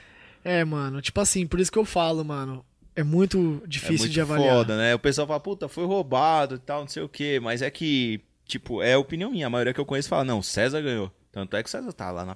É, 0.43 0.63
mano, 0.63 1.01
tipo 1.01 1.19
assim, 1.19 1.45
por 1.47 1.59
isso 1.59 1.71
que 1.71 1.77
eu 1.79 1.85
falo, 1.85 2.23
mano. 2.23 2.63
É 2.95 3.03
muito 3.03 3.61
É 3.65 3.67
difícil 3.67 3.97
muito 4.05 4.13
de 4.13 4.21
avaliar. 4.21 4.55
foda, 4.55 4.77
né? 4.77 4.95
O 4.95 4.99
pessoal 4.99 5.27
fala, 5.27 5.39
puta, 5.41 5.67
foi 5.67 5.85
roubado 5.85 6.55
e 6.55 6.59
tal, 6.59 6.81
não 6.81 6.87
sei 6.87 7.03
o 7.03 7.09
quê. 7.09 7.41
Mas 7.43 7.61
é 7.61 7.69
que, 7.69 8.21
tipo, 8.45 8.81
é 8.81 8.95
opinião 8.95 9.29
minha. 9.31 9.47
A 9.47 9.49
maioria 9.49 9.73
que 9.73 9.79
eu 9.81 9.85
conheço 9.85 10.07
fala, 10.07 10.23
não, 10.23 10.41
César 10.41 10.79
ganhou. 10.81 11.11
Tanto 11.35 11.57
é 11.57 11.61
que 11.61 11.67
o 11.67 11.71
César 11.71 11.91
tá 11.91 12.09
lá 12.11 12.23
na 12.25 12.33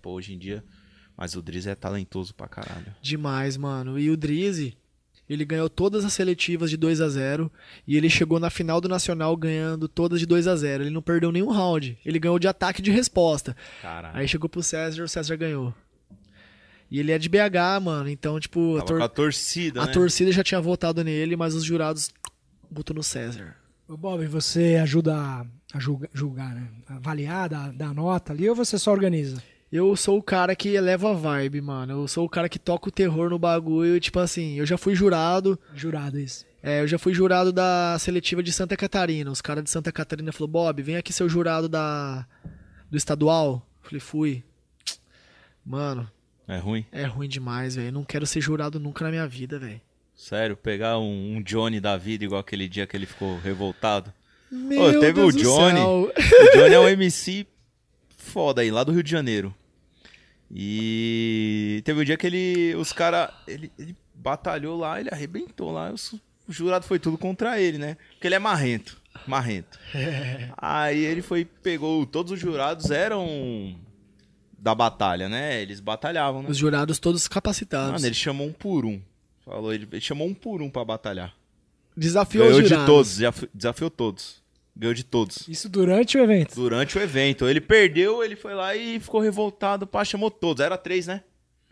pô, 0.00 0.12
hoje 0.12 0.32
em 0.32 0.38
dia. 0.38 0.64
Mas 1.14 1.34
o 1.36 1.42
Drizzy 1.42 1.68
é 1.68 1.74
talentoso 1.74 2.34
pra 2.34 2.48
caralho. 2.48 2.94
Demais, 3.02 3.58
mano. 3.58 3.98
E 3.98 4.08
o 4.08 4.16
Drizzy, 4.16 4.74
ele 5.28 5.44
ganhou 5.44 5.68
todas 5.68 6.02
as 6.02 6.14
seletivas 6.14 6.70
de 6.70 6.78
2 6.78 7.02
a 7.02 7.08
0 7.10 7.52
e 7.86 7.94
ele 7.94 8.08
chegou 8.08 8.40
na 8.40 8.48
final 8.48 8.80
do 8.80 8.88
Nacional 8.88 9.36
ganhando 9.36 9.86
todas 9.86 10.18
de 10.18 10.24
2 10.24 10.46
a 10.46 10.56
0 10.56 10.84
Ele 10.84 10.90
não 10.90 11.02
perdeu 11.02 11.30
nenhum 11.30 11.50
round. 11.50 11.98
Ele 12.06 12.18
ganhou 12.18 12.38
de 12.38 12.48
ataque 12.48 12.80
e 12.80 12.82
de 12.84 12.90
resposta. 12.90 13.54
Caralho. 13.82 14.16
Aí 14.16 14.26
chegou 14.26 14.48
pro 14.48 14.62
César, 14.62 15.02
o 15.02 15.08
César 15.08 15.36
ganhou. 15.36 15.74
E 16.90 16.98
ele 17.00 17.12
é 17.12 17.18
de 17.18 17.28
BH, 17.28 17.82
mano. 17.82 18.08
Então, 18.08 18.40
tipo, 18.40 18.76
a, 18.76 18.78
Tava 18.78 18.86
tor- 18.86 18.98
com 18.98 19.04
a 19.04 19.08
torcida, 19.10 19.82
a 19.82 19.86
né? 19.86 19.92
torcida 19.92 20.32
já 20.32 20.42
tinha 20.42 20.60
votado 20.62 21.04
nele, 21.04 21.36
mas 21.36 21.54
os 21.54 21.64
jurados 21.64 22.10
botou 22.70 22.96
no 22.96 23.02
César. 23.02 23.54
Ô, 23.86 23.94
Bob, 23.94 24.24
você 24.26 24.76
ajuda 24.80 25.44
a- 25.72 25.76
a 25.76 25.80
julga- 25.80 26.08
julgar, 26.12 26.54
né? 26.54 26.68
Avaliar, 26.88 27.48
dar, 27.48 27.72
dar 27.72 27.94
nota 27.94 28.32
ali 28.32 28.48
ou 28.48 28.54
você 28.56 28.78
só 28.78 28.92
organiza? 28.92 29.42
Eu 29.70 29.94
sou 29.96 30.18
o 30.18 30.22
cara 30.22 30.56
que 30.56 30.70
eleva 30.70 31.10
a 31.10 31.14
vibe, 31.14 31.60
mano. 31.60 31.92
Eu 31.92 32.08
sou 32.08 32.24
o 32.24 32.28
cara 32.28 32.48
que 32.48 32.58
toca 32.58 32.88
o 32.88 32.92
terror 32.92 33.28
no 33.28 33.38
bagulho. 33.38 33.96
e, 33.96 34.00
Tipo 34.00 34.18
assim, 34.20 34.54
eu 34.58 34.64
já 34.64 34.78
fui 34.78 34.94
jurado. 34.94 35.58
Jurado 35.74 36.18
isso. 36.18 36.46
É, 36.62 36.80
eu 36.80 36.88
já 36.88 36.98
fui 36.98 37.12
jurado 37.12 37.52
da 37.52 37.96
seletiva 38.00 38.42
de 38.42 38.50
Santa 38.50 38.76
Catarina. 38.76 39.30
Os 39.30 39.42
caras 39.42 39.62
de 39.62 39.70
Santa 39.70 39.92
Catarina 39.92 40.32
falaram, 40.32 40.52
Bob, 40.52 40.82
vem 40.82 40.96
aqui 40.96 41.12
ser 41.12 41.22
o 41.22 41.28
jurado 41.28 41.68
da, 41.68 42.26
do 42.90 42.96
estadual. 42.96 43.64
Falei, 43.82 44.00
fui. 44.00 44.42
Mano, 45.64 46.10
É 46.46 46.56
ruim? 46.58 46.84
é 46.90 47.04
ruim 47.04 47.28
demais, 47.28 47.76
velho. 47.76 47.92
Não 47.92 48.04
quero 48.04 48.26
ser 48.26 48.40
jurado 48.40 48.80
nunca 48.80 49.04
na 49.04 49.10
minha 49.10 49.26
vida, 49.26 49.58
velho. 49.58 49.80
Sério, 50.14 50.56
pegar 50.56 50.98
um, 50.98 51.36
um 51.36 51.42
Johnny 51.42 51.78
da 51.78 51.96
vida 51.96 52.24
igual 52.24 52.40
aquele 52.40 52.68
dia 52.68 52.86
que 52.86 52.96
ele 52.96 53.06
ficou 53.06 53.38
revoltado. 53.38 54.12
Meu 54.50 54.98
teve 55.00 55.12
Deus 55.14 55.34
o 55.34 55.36
do 55.36 55.42
Johnny. 55.42 55.78
céu. 55.78 56.12
O 56.12 56.12
Johnny 56.56 56.74
é 56.74 56.80
um 56.80 56.88
MC 56.88 57.46
foda 58.16 58.62
aí, 58.62 58.70
lá 58.70 58.82
do 58.84 58.92
Rio 58.92 59.02
de 59.02 59.10
Janeiro. 59.10 59.54
E 60.50 61.82
teve 61.84 62.00
um 62.00 62.04
dia 62.04 62.16
que 62.16 62.26
ele. 62.26 62.74
Os 62.76 62.92
caras. 62.92 63.30
Ele, 63.46 63.70
ele 63.78 63.94
batalhou 64.14 64.78
lá, 64.78 64.98
ele 65.00 65.08
arrebentou 65.12 65.70
lá. 65.70 65.92
os- 65.92 66.12
O 66.48 66.52
jurado 66.52 66.86
foi 66.86 66.98
tudo 66.98 67.18
contra 67.18 67.60
ele, 67.60 67.76
né? 67.78 67.96
Porque 68.12 68.26
ele 68.26 68.34
é 68.34 68.38
marrento. 68.38 69.00
Marrento. 69.26 69.78
Aí 70.56 70.98
ele 71.04 71.20
foi, 71.22 71.44
pegou. 71.44 72.06
Todos 72.06 72.32
os 72.32 72.40
jurados 72.40 72.90
eram 72.90 73.76
da 74.58 74.74
batalha, 74.74 75.28
né? 75.28 75.60
Eles 75.60 75.80
batalhavam, 75.80 76.42
né? 76.42 76.48
Os 76.48 76.56
jurados 76.56 76.98
todos 76.98 77.28
capacitados. 77.28 77.92
Mano, 77.92 78.06
ele 78.06 78.14
chamou 78.14 78.46
um 78.48 78.52
por 78.52 78.86
um. 78.86 79.00
Falou, 79.44 79.72
ele, 79.74 79.86
ele 79.92 80.00
chamou 80.00 80.26
um 80.28 80.34
por 80.34 80.62
um 80.62 80.70
pra 80.70 80.84
batalhar. 80.84 81.34
Desafiou 81.98 82.46
Ganhou 82.46 82.62
os 82.62 82.68
de 82.68 82.76
todos, 82.86 83.16
desafi- 83.16 83.48
desafiou 83.52 83.90
todos. 83.90 84.42
Ganhou 84.76 84.94
de 84.94 85.02
todos. 85.04 85.48
Isso 85.48 85.68
durante 85.68 86.16
o 86.16 86.22
evento. 86.22 86.54
Durante 86.54 86.96
o 86.96 87.02
evento. 87.02 87.48
Ele 87.48 87.60
perdeu, 87.60 88.22
ele 88.22 88.36
foi 88.36 88.54
lá 88.54 88.76
e 88.76 89.00
ficou 89.00 89.20
revoltado, 89.20 89.86
pá, 89.86 90.04
chamou 90.04 90.30
todos. 90.30 90.64
Era 90.64 90.78
três, 90.78 91.06
né? 91.08 91.22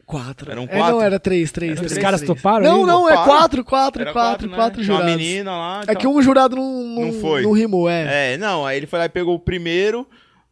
Quatro. 0.05 0.51
Eram 0.51 0.65
É, 0.65 0.67
quatro? 0.67 0.97
não, 0.97 1.03
era 1.03 1.19
três, 1.21 1.51
três. 1.53 1.73
Era 1.73 1.81
três, 1.81 1.93
Os 1.93 1.99
caras 1.99 2.21
três. 2.21 2.37
toparam? 2.37 2.65
Não, 2.65 2.81
aí? 2.81 2.87
não, 2.87 3.09
é 3.09 3.13
Toparam. 3.13 3.31
quatro, 3.31 3.65
quatro, 3.65 4.03
Era 4.03 4.13
quatro, 4.13 4.49
né? 4.49 4.57
quatro 4.57 4.75
Tinha 4.83 4.87
jurados. 4.97 5.13
uma 5.13 5.17
menina 5.17 5.51
lá. 5.53 5.83
É 5.87 5.95
que 5.95 6.07
um 6.07 6.21
jurado 6.23 6.57
não, 6.57 6.83
não, 6.83 7.05
Não 7.07 7.13
foi. 7.21 7.43
não 7.43 7.53
rimou, 7.53 7.89
é. 7.89 8.35
É, 8.35 8.37
não, 8.37 8.65
aí 8.67 8.77
ele 8.77 8.87
foi 8.87 8.99
lá 8.99 9.05
e 9.05 9.09
pegou 9.09 9.35
o 9.35 9.39
primeiro. 9.41 10.07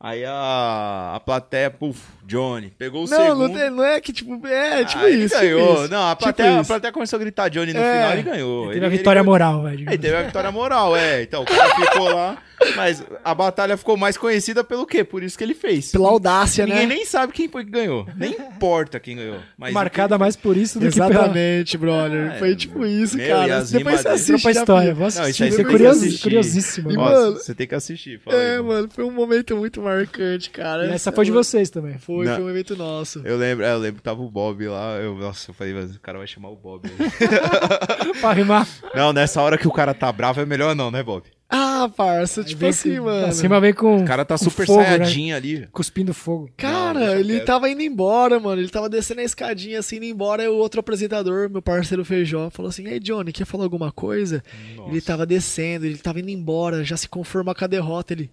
Aí 0.07 0.23
a, 0.23 1.13
a 1.17 1.21
plateia, 1.21 1.71
puf, 1.71 1.99
Johnny. 2.27 2.69
Pegou 2.79 3.07
o 3.07 3.09
Não, 3.09 3.17
segundo. 3.17 3.49
não, 3.49 3.55
tem- 3.59 3.71
não 3.71 3.83
é 3.85 3.99
que, 4.03 4.13
tipo, 4.13 4.47
é, 4.47 4.85
tipo 4.85 5.03
Ah, 5.03 5.09
ele 5.11 5.25
isso. 5.25 5.35
ganhou. 5.35 5.67
tipo 5.69 5.81
isso. 5.85 5.91
Não, 5.93 6.07
a 6.07 6.11
Tipo 6.11 6.23
plateia, 6.25 6.59
a 6.59 6.61
isso. 6.61 6.69
plateia 6.69 6.93
começou 6.93 7.17
a 7.17 7.21
gritar 7.21 7.49
Johnny 7.49 7.73
no 7.73 7.81
É. 7.81 7.95
final 7.95 8.13
ele 8.13 8.23
ganhou. 8.23 8.63
Teve 8.67 8.77
Ele- 8.77 8.85
a 8.85 8.89
ele 8.89 8.97
vitória 8.99 9.23
ganhou. 9.23 9.33
moral, 9.33 9.63
velho. 9.63 9.85
Aí 9.89 9.97
teve 9.97 10.15
a 10.15 10.23
vitória 10.23 10.53
moral, 10.53 10.95
é. 10.95 11.23
Então 11.23 11.43
o 11.43 11.47
cara 11.47 11.75
ficou 11.75 12.13
lá. 12.13 12.37
Mas 12.77 13.03
a 13.25 13.35
batalha 13.35 13.77
ficou 13.77 13.97
mais 13.97 14.17
conhecida 14.17 14.63
pelo 14.65 14.87
quê? 14.87 15.05
Por 15.05 15.23
isso 15.23 15.37
que 15.37 15.45
ele 15.45 15.55
fez. 15.55 15.91
Pela 15.91 16.09
audácia, 16.09 16.65
Ninguém 16.67 16.87
né? 16.87 16.95
nem 16.95 17.05
sabe 17.05 17.33
quem 17.33 17.49
foi 17.49 17.65
que 17.65 17.71
ganhou. 17.71 18.07
Nem 18.17 18.33
importa 18.41 18.99
quem 19.01 19.17
ganhou. 19.17 19.39
Mas 19.57 19.73
Marcada 19.73 20.17
mais 20.19 20.37
por 20.37 20.57
isso 20.57 20.79
do 20.79 20.89
que 20.89 20.95
pela... 20.95 21.11
Exatamente, 21.11 21.77
brother. 21.77 22.33
É, 22.33 22.39
Foi 22.39 22.57
tipo 22.57 22.85
isso, 22.87 23.17
meu, 23.17 23.27
e 23.27 23.29
cara. 23.29 23.65
Depois 23.65 24.01
você 24.01 24.09
assiste. 24.09 24.43
Pra 24.43 24.51
história. 24.53 24.95
Vou 24.95 25.03
Não, 25.03 25.09
isso 25.09 25.21
assistir. 25.21 25.43
aí 25.45 25.51
você 25.51 25.65
curioso, 25.65 26.01
assistir. 26.05 26.23
curiosíssimo. 26.23 26.91
E, 26.91 26.97
mano, 26.97 27.33
você 27.35 27.55
tem 27.55 27.67
que 27.67 27.75
assistir. 27.75 28.21
Fala 28.21 28.37
É, 28.37 28.57
aí, 28.57 28.63
mano, 28.63 28.89
foi 28.91 29.05
um 29.05 29.11
momento 29.11 29.57
muito 29.57 29.81
marcante, 29.83 30.51
cara. 30.51 30.87
E 30.87 30.91
essa 30.91 31.13
foi 31.13 31.25
de 31.25 31.31
vocês 31.33 31.71
também. 31.71 31.99
Foi, 31.99 32.27
Não. 32.27 32.37
foi 32.37 32.45
um 32.45 32.51
evento 32.51 32.77
nosso. 32.77 33.21
Eu 33.25 33.37
lembro, 33.37 33.65
é, 33.65 33.73
eu 33.73 33.79
lembro 33.79 33.97
que 33.97 34.03
tava 34.03 34.23
o 34.23 34.31
Bob 34.31 34.67
lá. 34.67 34.97
Eu, 34.97 35.17
nossa, 35.17 35.51
eu 35.51 35.55
falei, 35.55 35.75
mas 35.75 35.95
o 35.95 36.01
cara 36.01 36.19
vai 36.19 36.27
chamar 36.27 36.49
o 36.51 36.57
Bob. 36.57 36.89
pra 38.21 38.33
rimar. 38.33 38.67
não, 38.95 39.13
nessa 39.13 39.41
hora 39.41 39.59
que 39.59 39.69
o 39.69 39.73
cara 39.73 39.95
tá 39.95 40.11
bravo 40.13 40.41
é 40.41 40.47
melhor 40.47 40.75
não, 40.75 40.91
né, 40.91 41.03
Bob? 41.03 41.25
Ah, 41.49 41.89
parça, 41.95 42.41
Aí 42.41 42.47
tipo 42.47 42.67
assim, 42.67 42.97
com- 42.97 43.05
mano. 43.05 43.23
Pra 43.25 43.33
cima 43.33 43.61
vem 43.61 43.73
com. 43.73 44.03
O 44.03 44.05
cara 44.05 44.25
tá 44.25 44.37
super 44.37 44.67
fogo, 44.67 44.81
né? 44.81 44.87
saiadinho 44.87 45.37
ali. 45.37 45.69
Cuspindo 45.71 46.13
fogo. 46.15 46.51
Cara, 46.57 46.99
Não, 46.99 47.15
ele 47.17 47.35
quieto. 47.35 47.47
tava 47.47 47.69
indo 47.69 47.83
embora, 47.83 48.41
mano. 48.41 48.61
Ele 48.61 48.69
tava 48.71 48.89
descendo 48.89 49.21
a 49.21 49.25
escadinha 49.25 49.79
assim, 49.79 49.97
indo 49.97 50.07
embora. 50.07 50.43
E 50.43 50.49
o 50.49 50.55
outro 50.57 50.81
apresentador, 50.81 51.49
meu 51.51 51.63
parceiro 51.63 52.05
Feijó, 52.05 52.51
falou 52.51 52.71
assim: 52.71 52.89
Ei, 52.89 52.99
Johnny, 52.99 53.31
quer 53.33 53.45
falar 53.45 53.65
alguma 53.65 53.93
coisa? 53.93 54.43
Nossa. 54.75 54.91
Ele 54.91 55.01
tava 55.01 55.25
descendo, 55.27 55.85
ele 55.87 55.99
tava 55.99 56.19
indo 56.19 56.31
embora, 56.31 56.83
já 56.83 56.97
se 56.97 57.09
conforma 57.09 57.55
com 57.55 57.65
a 57.65 57.69
derrota. 57.69 58.15
Ele. 58.15 58.31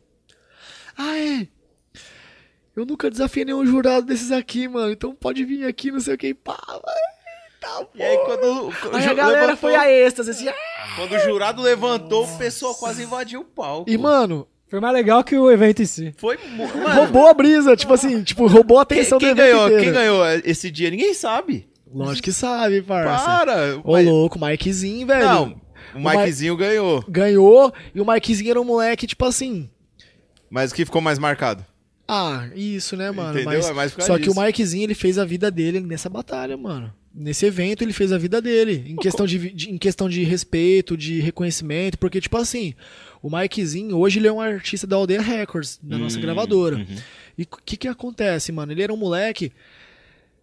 Ah, 0.97 1.18
é? 1.18 1.47
Eu 2.76 2.86
nunca 2.86 3.09
desafiei 3.12 3.45
nenhum 3.45 3.66
jurado 3.66 4.05
desses 4.07 4.32
aqui, 4.32 4.68
mano. 4.68 4.91
Então 4.91 5.14
pode 5.14 5.43
vir 5.43 5.66
aqui, 5.66 5.91
não 5.91 5.99
sei 5.99 6.16
o 6.16 6.18
que. 6.18 6.34
Pá, 6.34 6.57
tá 7.62 7.86
E 7.95 8.01
aí 8.03 8.18
quando, 8.18 8.74
quando 8.82 8.95
Aí 8.97 9.07
o 9.07 9.09
a 9.12 9.14
galera 9.14 9.39
levantou- 9.41 9.57
foi 9.57 9.76
a 9.76 9.89
êxtase, 9.89 10.32
assim. 10.32 10.49
ah! 10.49 10.53
Quando 10.97 11.14
o 11.14 11.20
jurado 11.20 11.62
levantou, 11.62 12.26
o 12.26 12.38
pessoal 12.38 12.76
quase 12.76 13.03
invadiu 13.03 13.41
o 13.41 13.45
palco. 13.45 13.89
E, 13.89 13.97
mano, 13.97 14.45
Foi 14.68 14.80
mais 14.80 14.93
legal 14.93 15.24
que 15.24 15.36
o 15.38 15.49
evento 15.51 15.82
em 15.82 15.86
si. 15.86 16.14
Foi. 16.18 16.38
Mano, 16.57 16.93
roubou 16.95 17.28
a 17.28 17.34
brisa. 17.34 17.76
Tipo 17.76 17.93
assim, 17.93 18.24
tipo, 18.24 18.47
roubou 18.47 18.80
a 18.80 18.86
quem, 18.86 18.99
atenção 18.99 19.20
quem 19.20 19.34
do 19.36 19.41
evento 19.41 19.51
ganhou? 19.51 19.66
inteiro. 19.68 19.84
Quem 19.84 19.91
ganhou 19.93 20.26
esse 20.45 20.72
dia? 20.72 20.89
Ninguém 20.89 21.14
sabe. 21.14 21.68
Lógico 21.93 22.24
que 22.24 22.32
sabe, 22.32 22.82
parça. 22.82 23.26
Para. 23.26 23.78
Ô, 23.84 23.91
mas- 23.91 24.05
louco, 24.05 24.39
Mikezinho, 24.39 25.05
velho. 25.05 25.26
Não, 25.26 25.62
o 25.93 25.99
Ma- 25.99 26.16
Mikezinho 26.16 26.55
ganhou. 26.55 27.03
Ganhou, 27.07 27.74
e 27.93 27.99
o 27.99 28.05
Mikezinho 28.09 28.49
era 28.51 28.62
um 28.62 28.64
moleque, 28.64 29.05
tipo 29.05 29.26
assim. 29.26 29.70
Mas 30.49 30.72
o 30.72 30.76
que 30.76 30.86
ficou 30.86 31.01
mais 31.01 31.20
marcado? 31.20 31.66
Ah, 32.07 32.47
isso, 32.55 32.95
né, 32.95 33.12
mano? 33.12 33.32
Entendeu? 33.39 33.59
Mas, 33.59 33.70
É 33.70 33.74
mais 33.74 33.91
só 33.91 34.16
que 34.18 34.24
disso. 34.28 34.39
o 34.39 34.41
Mikezinho, 34.41 34.84
ele 34.86 34.93
fez 34.95 35.18
a 35.18 35.26
vida 35.26 35.51
dele 35.51 35.82
nessa 35.82 36.07
batalha, 36.09 36.55
mano. 36.55 36.93
Nesse 37.14 37.45
evento, 37.45 37.84
ele 37.84 37.91
fez 37.91 38.12
a 38.14 38.18
vida 38.18 38.41
dele. 38.41 38.86
Em 38.88 38.95
questão 38.95 39.26
de, 39.26 39.51
de- 39.51 39.70
em 39.70 39.78
questão 39.78 40.07
de 40.07 40.24
respeito, 40.24 40.95
de 40.95 41.20
reconhecimento. 41.20 41.97
Porque, 41.97 42.22
tipo 42.22 42.38
assim, 42.38 42.74
o 43.22 43.30
Mikezinho, 43.30 43.97
hoje 43.97 44.20
ele 44.20 44.28
é 44.28 44.32
um 44.32 44.39
artista 44.39 44.88
da 44.88 44.95
Aldeia 44.95 45.22
Records, 45.22 45.78
da 45.84 45.97
nossa 45.97 46.18
Hum, 46.18 46.22
gravadora. 46.22 46.78
uhum. 46.78 46.86
E 47.38 47.43
o 47.43 47.47
que 47.66 47.76
que 47.76 47.88
acontece, 47.88 48.51
mano? 48.51 48.72
Ele 48.72 48.82
era 48.82 48.93
um 48.93 48.97
moleque 48.97 49.51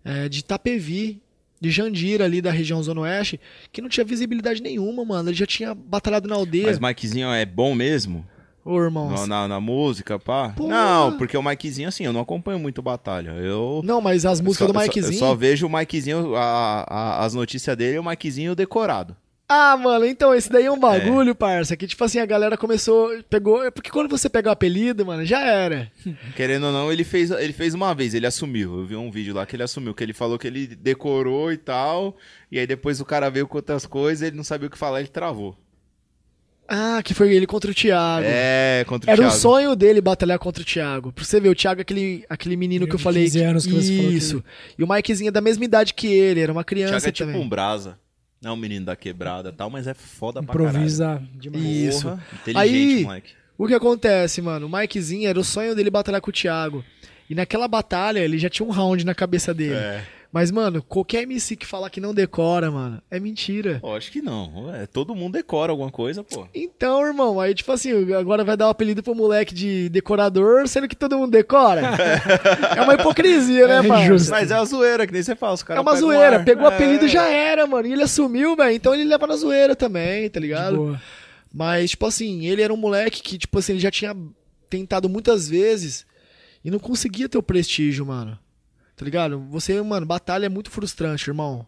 é, 0.04 0.28
de 0.28 0.40
Itapevi, 0.40 1.20
de 1.60 1.70
Jandira, 1.70 2.24
ali 2.24 2.40
da 2.42 2.50
região 2.50 2.82
Zona 2.82 3.00
Oeste, 3.00 3.40
que 3.72 3.80
não 3.80 3.88
tinha 3.88 4.04
visibilidade 4.04 4.62
nenhuma, 4.62 5.04
mano. 5.04 5.30
Ele 5.30 5.36
já 5.36 5.46
tinha 5.46 5.74
batalhado 5.74 6.28
na 6.28 6.34
aldeia. 6.34 6.66
Mas 6.66 6.76
o 6.78 6.82
Mikezinho 6.82 7.32
é 7.32 7.44
bom 7.46 7.74
mesmo? 7.74 8.26
Ô, 8.64 8.78
irmão. 8.80 9.10
Na, 9.10 9.26
na, 9.26 9.48
na 9.48 9.60
música, 9.60 10.18
pá? 10.18 10.50
Porra. 10.50 10.68
Não, 10.70 11.16
porque 11.16 11.36
o 11.36 11.42
Mikezinho, 11.42 11.88
assim, 11.88 12.04
eu 12.04 12.12
não 12.12 12.20
acompanho 12.20 12.58
muito 12.58 12.82
batalha. 12.82 13.30
Eu. 13.30 13.80
Não, 13.84 14.00
mas 14.00 14.26
as 14.26 14.40
músicas 14.40 14.66
só- 14.66 14.72
do 14.72 14.78
eu 14.78 14.80
só- 14.82 14.86
Mikezinho. 14.86 15.14
Eu 15.14 15.18
só 15.18 15.34
vejo 15.34 15.66
o 15.66 15.70
Mikezinho, 15.70 16.36
a- 16.36 16.84
a- 16.88 17.24
as 17.24 17.32
notícias 17.34 17.76
dele 17.76 17.96
e 17.96 17.98
o 17.98 18.04
Mikezinho 18.04 18.54
decorado. 18.54 19.16
Ah, 19.50 19.78
mano, 19.78 20.04
então 20.04 20.34
esse 20.34 20.52
daí 20.52 20.66
é 20.66 20.70
um 20.70 20.78
bagulho, 20.78 21.34
parça, 21.34 21.74
que 21.74 21.86
tipo 21.86 22.04
assim, 22.04 22.18
a 22.18 22.26
galera 22.26 22.54
começou, 22.58 23.08
pegou, 23.30 23.64
é 23.64 23.70
porque 23.70 23.88
quando 23.88 24.06
você 24.10 24.28
pega 24.28 24.50
o 24.50 24.52
apelido, 24.52 25.06
mano, 25.06 25.24
já 25.24 25.40
era. 25.40 25.90
Querendo 26.36 26.66
ou 26.66 26.72
não, 26.72 26.92
ele 26.92 27.02
fez, 27.02 27.30
ele 27.30 27.54
fez 27.54 27.72
uma 27.72 27.94
vez, 27.94 28.12
ele 28.12 28.26
assumiu. 28.26 28.80
Eu 28.80 28.84
vi 28.84 28.94
um 28.94 29.10
vídeo 29.10 29.34
lá 29.34 29.46
que 29.46 29.56
ele 29.56 29.62
assumiu, 29.62 29.94
que 29.94 30.04
ele 30.04 30.12
falou 30.12 30.38
que 30.38 30.46
ele 30.46 30.66
decorou 30.66 31.50
e 31.50 31.56
tal. 31.56 32.14
E 32.52 32.58
aí 32.58 32.66
depois 32.66 33.00
o 33.00 33.06
cara 33.06 33.30
veio 33.30 33.48
com 33.48 33.56
outras 33.56 33.86
coisas, 33.86 34.20
ele 34.28 34.36
não 34.36 34.44
sabia 34.44 34.68
o 34.68 34.70
que 34.70 34.76
falar, 34.76 35.00
ele 35.00 35.08
travou. 35.08 35.56
Ah, 36.68 37.00
que 37.02 37.14
foi 37.14 37.34
ele 37.34 37.46
contra 37.46 37.70
o 37.70 37.74
Thiago. 37.74 38.26
É, 38.28 38.84
contra 38.86 39.10
o 39.10 39.12
Era 39.12 39.22
um 39.22 39.24
Thiago. 39.24 39.40
sonho 39.40 39.74
dele 39.74 40.00
batalhar 40.02 40.38
contra 40.38 40.62
o 40.62 40.66
Thiago. 40.66 41.10
Pra 41.12 41.24
você 41.24 41.40
ver, 41.40 41.48
o 41.48 41.54
Thiago 41.54 41.80
é 41.80 41.82
aquele, 41.82 42.24
aquele 42.28 42.56
menino 42.56 42.86
que 42.86 42.94
eu 42.94 42.98
falei. 42.98 43.24
15 43.24 43.40
anos 43.42 43.66
que 43.66 43.72
você 43.72 43.96
falou 43.96 44.10
que- 44.10 44.16
Isso. 44.16 44.44
E 44.78 44.84
o 44.84 44.88
Mikezinho 44.88 45.28
é 45.28 45.32
da 45.32 45.40
mesma 45.40 45.64
idade 45.64 45.94
que 45.94 46.06
ele, 46.06 46.40
era 46.40 46.52
uma 46.52 46.60
O 46.60 46.64
criança 46.64 46.92
Thiago 46.92 47.08
é 47.08 47.12
tipo 47.12 47.30
também. 47.30 47.42
um 47.42 47.48
brasa. 47.48 47.98
Não 48.42 48.50
é 48.50 48.54
um 48.54 48.56
menino 48.56 48.84
da 48.86 48.94
quebrada 48.94 49.48
e 49.48 49.52
tal, 49.52 49.68
mas 49.70 49.86
é 49.86 49.94
foda 49.94 50.42
pra 50.42 50.52
caralho. 50.54 50.70
Improvisa 50.70 51.22
demais. 51.34 51.64
Isso. 51.64 52.02
Porra, 52.02 52.24
inteligente, 52.42 52.56
Aí- 52.74 53.02
moleque. 53.04 53.30
O 53.56 53.66
que 53.66 53.74
acontece, 53.74 54.40
mano? 54.42 54.66
O 54.66 54.70
Mikezinho 54.70 55.28
era 55.28 55.40
o 55.40 55.42
sonho 55.42 55.74
dele 55.74 55.90
batalhar 55.90 56.20
com 56.20 56.30
o 56.30 56.32
Thiago. 56.32 56.84
E 57.28 57.34
naquela 57.34 57.66
batalha, 57.66 58.20
ele 58.20 58.38
já 58.38 58.48
tinha 58.48 58.64
um 58.64 58.70
round 58.70 59.04
na 59.04 59.14
cabeça 59.14 59.52
dele. 59.52 59.74
É. 59.74 60.04
Mas, 60.30 60.50
mano, 60.50 60.82
qualquer 60.82 61.22
MC 61.22 61.56
que 61.56 61.64
falar 61.64 61.88
que 61.88 62.02
não 62.02 62.12
decora, 62.12 62.70
mano, 62.70 63.00
é 63.10 63.18
mentira. 63.18 63.78
Pô, 63.80 63.94
acho 63.96 64.12
que 64.12 64.20
não. 64.20 64.70
É, 64.74 64.86
todo 64.86 65.14
mundo 65.14 65.32
decora 65.32 65.72
alguma 65.72 65.90
coisa, 65.90 66.22
pô. 66.22 66.46
Então, 66.54 67.00
irmão, 67.06 67.40
aí 67.40 67.54
tipo 67.54 67.72
assim, 67.72 68.12
agora 68.12 68.44
vai 68.44 68.54
dar 68.54 68.66
o 68.66 68.70
apelido 68.70 69.02
pro 69.02 69.14
moleque 69.14 69.54
de 69.54 69.88
decorador, 69.88 70.68
sendo 70.68 70.86
que 70.86 70.94
todo 70.94 71.16
mundo 71.16 71.30
decora. 71.30 71.80
é 72.76 72.82
uma 72.82 72.92
hipocrisia, 72.94 73.66
né, 73.66 73.88
É 73.88 74.06
justo. 74.06 74.30
Mas 74.30 74.50
é 74.50 74.54
a 74.54 74.64
zoeira, 74.66 75.06
que 75.06 75.14
nem 75.14 75.22
você 75.22 75.34
fala. 75.34 75.54
Os 75.54 75.62
É 75.62 75.64
caras 75.64 75.82
uma 75.82 75.92
pegam 75.94 76.08
zoeira, 76.08 76.44
pegou 76.44 76.64
o 76.66 76.70
É. 76.70 76.74
apelido 76.74 77.08
já 77.08 77.26
era, 77.26 77.66
mano. 77.66 77.88
E 77.88 77.92
ele 77.94 78.02
assumiu, 78.02 78.54
velho. 78.54 78.74
Então 78.76 78.92
ele 78.94 79.04
leva 79.04 79.26
na 79.26 79.34
zoeira 79.36 79.74
também, 79.74 80.28
tá 80.28 80.38
De 80.38 80.46
ligado? 80.46 80.76
boa. 80.76 81.02
Mas, 81.50 81.90
tipo 81.92 82.04
assim, 82.04 82.44
ele 82.46 82.60
era 82.60 82.72
um 82.74 82.76
moleque 82.76 83.22
que, 83.22 83.38
tipo 83.38 83.58
assim, 83.58 83.72
ele 83.72 83.80
já 83.80 83.90
tinha 83.90 84.14
tentado 84.68 85.08
muitas 85.08 85.48
vezes 85.48 86.04
e 86.62 86.70
não 86.70 86.78
conseguia 86.78 87.30
ter 87.30 87.38
o 87.38 87.42
prestígio, 87.42 88.04
mano. 88.04 88.38
Tá 88.98 89.04
ligado? 89.04 89.38
Você, 89.48 89.80
mano, 89.80 90.04
batalha 90.04 90.46
é 90.46 90.48
muito 90.48 90.70
frustrante, 90.70 91.30
irmão. 91.30 91.64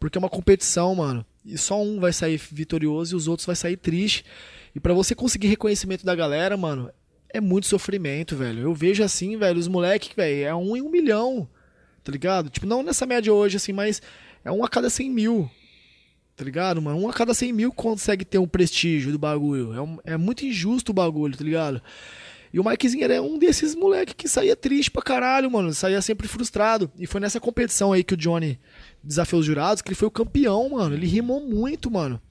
Porque 0.00 0.18
é 0.18 0.20
uma 0.20 0.30
competição, 0.30 0.94
mano. 0.94 1.24
E 1.44 1.58
só 1.58 1.80
um 1.80 2.00
vai 2.00 2.12
sair 2.12 2.40
vitorioso 2.50 3.14
e 3.14 3.16
os 3.16 3.28
outros 3.28 3.44
vai 3.46 3.54
sair 3.54 3.76
triste. 3.76 4.24
E 4.74 4.80
pra 4.80 4.94
você 4.94 5.14
conseguir 5.14 5.46
reconhecimento 5.48 6.06
da 6.06 6.14
galera, 6.14 6.56
mano, 6.56 6.90
é 7.28 7.38
muito 7.40 7.66
sofrimento, 7.66 8.34
velho. 8.34 8.62
Eu 8.62 8.74
vejo 8.74 9.04
assim, 9.04 9.36
velho, 9.36 9.60
os 9.60 9.68
moleques, 9.68 10.10
velho, 10.16 10.46
é 10.46 10.54
um 10.54 10.74
em 10.74 10.80
um 10.80 10.90
milhão. 10.90 11.46
Tá 12.02 12.10
ligado? 12.10 12.48
Tipo, 12.48 12.66
não 12.66 12.82
nessa 12.82 13.04
média 13.06 13.32
hoje, 13.32 13.58
assim, 13.58 13.72
mas 13.72 14.00
é 14.44 14.50
um 14.50 14.64
a 14.64 14.68
cada 14.68 14.88
cem 14.88 15.10
mil. 15.10 15.50
Tá 16.36 16.44
ligado, 16.44 16.80
mano? 16.82 16.98
Um 16.98 17.08
a 17.08 17.12
cada 17.12 17.32
100 17.32 17.52
mil 17.52 17.72
consegue 17.72 18.24
ter 18.24 18.38
um 18.38 18.46
prestígio 18.48 19.12
do 19.12 19.18
bagulho. 19.20 19.72
É, 19.72 19.80
um- 19.80 19.98
é 20.02 20.16
muito 20.16 20.44
injusto 20.44 20.90
o 20.90 20.94
bagulho, 20.94 21.36
tá 21.36 21.44
ligado? 21.44 21.80
E 22.54 22.60
o 22.60 22.64
Mikezinho 22.64 23.02
era 23.02 23.20
um 23.20 23.36
desses 23.36 23.74
moleque 23.74 24.14
que 24.14 24.28
saía 24.28 24.54
triste 24.54 24.88
pra 24.88 25.02
caralho, 25.02 25.50
mano. 25.50 25.74
Saía 25.74 26.00
sempre 26.00 26.28
frustrado. 26.28 26.88
E 26.96 27.04
foi 27.04 27.20
nessa 27.20 27.40
competição 27.40 27.92
aí 27.92 28.04
que 28.04 28.14
o 28.14 28.16
Johnny 28.16 28.60
desafiou 29.02 29.40
os 29.40 29.46
jurados 29.46 29.82
que 29.82 29.88
ele 29.88 29.96
foi 29.96 30.06
o 30.06 30.10
campeão, 30.10 30.68
mano. 30.68 30.94
Ele 30.94 31.04
rimou 31.08 31.40
muito, 31.44 31.90
mano. 31.90 32.22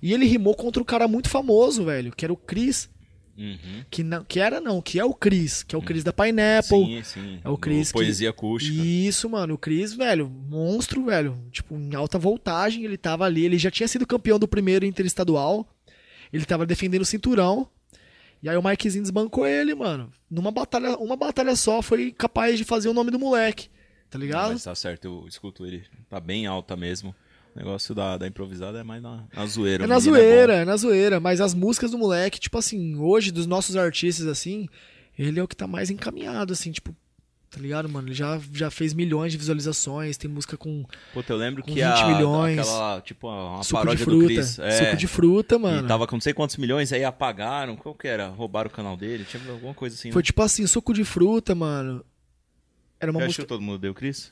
E 0.00 0.12
ele 0.12 0.24
rimou 0.24 0.54
contra 0.54 0.80
um 0.80 0.86
cara 0.86 1.08
muito 1.08 1.28
famoso, 1.28 1.84
velho, 1.84 2.12
que 2.16 2.24
era 2.24 2.32
o 2.32 2.36
Chris. 2.36 2.88
Uhum. 3.36 3.82
Que, 3.90 4.04
não, 4.04 4.22
que 4.24 4.38
era 4.38 4.60
não, 4.60 4.80
que 4.80 5.00
é 5.00 5.04
o 5.04 5.12
Chris. 5.12 5.64
Que 5.64 5.74
é 5.74 5.78
o 5.78 5.82
Chris 5.82 6.04
da 6.04 6.12
Pineapple. 6.12 6.84
Sim, 6.86 7.02
sim. 7.02 7.40
É 7.42 7.48
o 7.48 7.56
Chris 7.58 7.88
No 7.88 7.94
que- 7.98 8.04
Poesia 8.04 8.30
acústica. 8.30 8.84
Isso, 8.84 9.28
mano. 9.28 9.54
O 9.54 9.58
Chris, 9.58 9.92
velho, 9.94 10.30
monstro, 10.48 11.04
velho. 11.06 11.36
Tipo, 11.50 11.74
em 11.74 11.92
alta 11.96 12.20
voltagem, 12.20 12.84
ele 12.84 12.96
tava 12.96 13.24
ali. 13.24 13.44
Ele 13.44 13.58
já 13.58 13.68
tinha 13.70 13.88
sido 13.88 14.06
campeão 14.06 14.38
do 14.38 14.46
primeiro 14.46 14.86
interestadual. 14.86 15.66
Ele 16.32 16.44
tava 16.44 16.64
defendendo 16.64 17.02
o 17.02 17.06
cinturão. 17.06 17.66
E 18.42 18.48
aí 18.48 18.56
o 18.56 18.62
Mikezinho 18.62 19.02
desbancou 19.02 19.46
ele, 19.46 19.74
mano. 19.74 20.12
Numa 20.30 20.50
batalha, 20.50 20.96
uma 20.96 21.16
batalha 21.16 21.54
só 21.54 21.80
foi 21.80 22.10
capaz 22.10 22.58
de 22.58 22.64
fazer 22.64 22.88
o 22.88 22.94
nome 22.94 23.10
do 23.10 23.18
moleque. 23.18 23.68
Tá 24.10 24.18
ligado? 24.18 24.52
Mas 24.52 24.64
tá 24.64 24.74
certo, 24.74 25.04
eu 25.04 25.28
escuto 25.28 25.64
ele. 25.64 25.84
Tá 26.10 26.20
bem 26.20 26.46
alta 26.46 26.76
mesmo. 26.76 27.14
O 27.54 27.58
negócio 27.58 27.94
da, 27.94 28.16
da 28.18 28.26
improvisada 28.26 28.80
é 28.80 28.82
mais 28.82 29.02
na, 29.02 29.24
na 29.34 29.46
zoeira. 29.46 29.84
É 29.84 29.86
na 29.86 29.96
menino 29.96 30.16
zoeira, 30.16 30.54
bom. 30.54 30.58
é 30.60 30.64
na 30.64 30.76
zoeira. 30.76 31.20
Mas 31.20 31.40
as 31.40 31.54
músicas 31.54 31.90
do 31.92 31.98
moleque, 31.98 32.40
tipo 32.40 32.58
assim, 32.58 32.96
hoje, 32.96 33.30
dos 33.30 33.46
nossos 33.46 33.76
artistas, 33.76 34.26
assim, 34.26 34.68
ele 35.18 35.38
é 35.38 35.42
o 35.42 35.48
que 35.48 35.56
tá 35.56 35.66
mais 35.66 35.90
encaminhado, 35.90 36.52
assim, 36.52 36.72
tipo, 36.72 36.94
tá 37.52 37.60
ligado, 37.60 37.86
mano? 37.86 38.08
Ele 38.08 38.14
já, 38.14 38.40
já 38.50 38.70
fez 38.70 38.94
milhões 38.94 39.30
de 39.30 39.36
visualizações, 39.36 40.16
tem 40.16 40.28
música 40.28 40.56
com 40.56 40.84
Puta, 41.12 41.34
eu 41.34 41.36
lembro 41.36 41.62
que 41.62 41.74
20 41.74 41.82
a, 41.82 42.06
milhões. 42.08 42.58
aquela, 42.58 43.00
tipo, 43.02 43.28
uma 43.28 43.62
suco 43.62 43.80
de 43.80 43.84
paródia 43.84 44.06
do 44.06 44.10
fruta. 44.10 44.26
Chris. 44.26 44.58
É, 44.58 44.70
Suco 44.70 44.96
de 44.96 45.06
fruta, 45.06 45.58
mano. 45.58 45.84
E 45.84 45.88
tava 45.88 46.06
com 46.06 46.16
não 46.16 46.20
sei 46.20 46.32
quantos 46.32 46.56
milhões, 46.56 46.92
aí 46.92 47.04
apagaram. 47.04 47.76
Qual 47.76 47.94
que 47.94 48.08
era? 48.08 48.28
Roubaram 48.28 48.70
o 48.70 48.72
canal 48.72 48.96
dele? 48.96 49.24
Tinha 49.24 49.42
alguma 49.50 49.74
coisa 49.74 49.94
assim. 49.94 50.10
Foi 50.10 50.22
né? 50.22 50.26
tipo 50.26 50.42
assim, 50.42 50.66
suco 50.66 50.94
de 50.94 51.04
fruta, 51.04 51.54
mano. 51.54 52.02
Era 52.98 53.10
uma 53.10 53.20
música. 53.20 53.42
achou 53.42 53.46
todo 53.46 53.60
mundo 53.60 53.78
deu 53.78 53.92
Chris? 53.92 54.30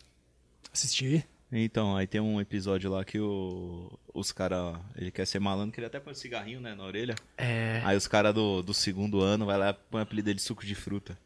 Assisti. 0.73 1.23
Então, 1.53 1.97
aí 1.97 2.07
tem 2.07 2.21
um 2.21 2.41
episódio 2.41 2.91
lá 2.91 3.05
que 3.05 3.21
o, 3.21 3.91
os 4.15 4.33
caras. 4.33 4.79
Ele 4.97 5.11
quer 5.11 5.27
ser 5.27 5.41
malandro, 5.41 5.73
que 5.73 5.81
ele 5.81 5.89
até 5.89 6.01
põe 6.01 6.13
um 6.13 6.17
cigarrinho, 6.17 6.61
né, 6.61 6.75
na 6.75 6.85
orelha. 6.85 7.17
É. 7.37 7.83
Aí 7.85 7.97
os 7.97 8.07
caras 8.07 8.33
do, 8.33 8.63
do 8.63 8.73
segundo 8.73 9.21
ano 9.21 9.45
vai 9.45 9.59
lá 9.59 9.71
e 9.71 9.75
põe 9.91 10.01
o 10.01 10.03
apelido 10.05 10.27
dele 10.27 10.37
de 10.37 10.43
suco 10.43 10.65
de 10.65 10.75
fruta. 10.75 11.19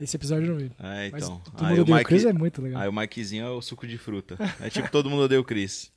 Esse 0.00 0.16
episódio 0.16 0.46
eu 0.46 0.50
não 0.52 0.58
vi. 0.58 0.70
É, 0.78 1.10
Mas 1.10 1.24
então. 1.24 1.40
todo 1.44 1.64
Aí 1.64 1.70
mundo 1.70 1.78
o, 1.78 1.82
odeia 1.82 1.94
o 1.94 1.98
Mike, 1.98 2.08
Chris 2.08 2.24
é 2.24 2.32
muito 2.32 2.62
legal. 2.62 2.80
aí 2.82 2.88
o 2.88 2.92
Mikezinho 2.92 3.44
é 3.46 3.50
o 3.50 3.60
suco 3.60 3.86
de 3.86 3.98
fruta. 3.98 4.36
É 4.60 4.70
tipo 4.70 4.90
todo 4.90 5.10
mundo 5.10 5.22
odeia 5.22 5.40
o 5.40 5.44
Chris. 5.44 5.90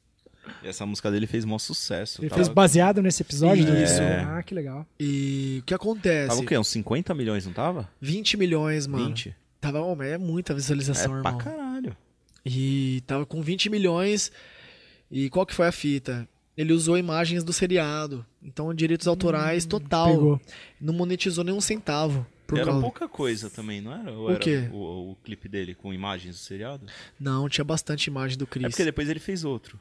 E 0.63 0.67
essa 0.67 0.85
música 0.87 1.11
dele 1.11 1.27
fez 1.27 1.45
maior 1.45 1.59
sucesso. 1.59 2.19
Ele 2.21 2.29
tava, 2.29 2.41
fez 2.41 2.47
baseado 2.53 2.99
nesse 3.01 3.21
episódio 3.21 3.63
do 3.63 3.75
Isso. 3.77 4.01
Ah, 4.27 4.41
que 4.41 4.55
legal. 4.55 4.87
E 4.99 5.59
o 5.61 5.65
que 5.65 5.73
acontece? 5.73 6.29
tava 6.29 6.41
o 6.41 6.45
quê? 6.45 6.57
Uns 6.57 6.67
50 6.69 7.13
milhões, 7.13 7.45
não 7.45 7.53
tava? 7.53 7.87
20 8.01 8.37
milhões, 8.37 8.87
mano. 8.87 9.05
20? 9.05 9.35
Tava, 9.59 9.79
oh, 9.81 9.95
mas 9.95 10.07
é 10.13 10.17
muita 10.17 10.53
É 10.53 10.55
visualização, 10.55 11.21
pra 11.21 11.29
irmão. 11.31 11.37
caralho. 11.37 11.95
E 12.43 13.03
tava 13.05 13.23
com 13.25 13.39
20 13.43 13.69
milhões. 13.69 14.31
E 15.11 15.29
qual 15.29 15.45
que 15.45 15.53
foi 15.53 15.67
a 15.67 15.71
fita? 15.71 16.27
Ele 16.57 16.73
usou 16.73 16.97
imagens 16.97 17.43
do 17.43 17.53
seriado. 17.53 18.25
Então, 18.41 18.73
direitos 18.73 19.07
autorais 19.07 19.63
total. 19.65 20.09
Pegou. 20.09 20.41
Não 20.79 20.93
monetizou 20.93 21.43
nem 21.43 21.53
um 21.53 21.61
centavo. 21.61 22.25
Por 22.51 22.57
era 22.59 22.67
causa... 22.67 22.81
pouca 22.81 23.07
coisa 23.09 23.49
também, 23.49 23.81
não 23.81 23.93
era? 23.93 24.11
Ou 24.11 24.27
O 24.27 24.29
era 24.31 24.39
quê? 24.39 24.69
O, 24.71 25.11
o 25.11 25.15
clipe 25.23 25.47
dele 25.49 25.73
com 25.73 25.93
imagens 25.93 26.35
do 26.35 26.39
seriado? 26.41 26.85
Não, 27.19 27.47
tinha 27.49 27.65
bastante 27.65 28.07
imagem 28.07 28.37
do 28.37 28.43
É 28.43 28.47
Chris. 28.47 28.67
porque 28.69 28.85
depois 28.85 29.09
ele 29.09 29.19
fez 29.19 29.43
outro. 29.43 29.79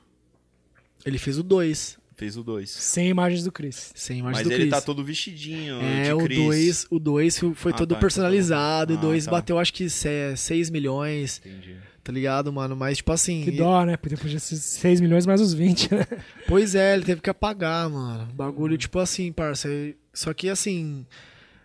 Ele 1.04 1.18
fez 1.18 1.38
o 1.38 1.42
2, 1.42 1.98
Fez 2.16 2.36
o 2.36 2.42
2. 2.44 2.68
Sem 2.68 3.08
imagens 3.08 3.44
do 3.44 3.50
Chris. 3.50 3.92
sem 3.94 4.18
imagem 4.18 4.40
Mas 4.40 4.46
do 4.46 4.52
ele 4.52 4.64
Chris. 4.64 4.70
tá 4.70 4.80
todo 4.82 5.02
vestidinho. 5.02 5.80
É, 5.80 6.04
de 6.04 6.12
o 6.12 6.18
Chris. 6.18 6.38
2 6.38 6.86
o 6.90 6.98
dois 6.98 7.38
foi 7.54 7.72
Ah, 7.72 7.76
todo 7.76 7.94
tá, 7.94 8.00
personalizado. 8.00 8.92
então 8.92 9.00
tá 9.02 9.06
o 9.08 9.10
2 9.12 9.26
Ah, 9.26 9.30
tá. 9.30 9.36
bateu 9.38 9.58
acho 9.58 9.72
que 9.72 9.88
6 9.88 10.68
milhões, 10.68 11.40
Entendi. 11.42 11.76
tá 12.04 12.12
ligado, 12.12 12.52
mano? 12.52 12.76
Mas, 12.76 12.98
tipo 12.98 13.10
assim. 13.10 13.42
Que 13.42 13.52
dó, 13.52 13.86
né? 13.86 13.96
Porque 13.96 14.14
depois 14.14 14.34
desses 14.34 14.62
6 14.62 15.00
milhões 15.00 15.24
mais 15.24 15.40
os 15.40 15.54
20, 15.54 15.94
né? 15.94 16.06
Pois 16.46 16.74
é, 16.74 16.92
ele 16.94 17.04
teve 17.04 17.22
que 17.22 17.30
apagar, 17.30 17.88
mano. 17.88 18.30
Bagulho, 18.34 18.76
tipo 18.76 18.98
assim, 18.98 19.32
parça. 19.32 19.70
Só 20.12 20.34
que 20.34 20.50
assim. 20.50 21.06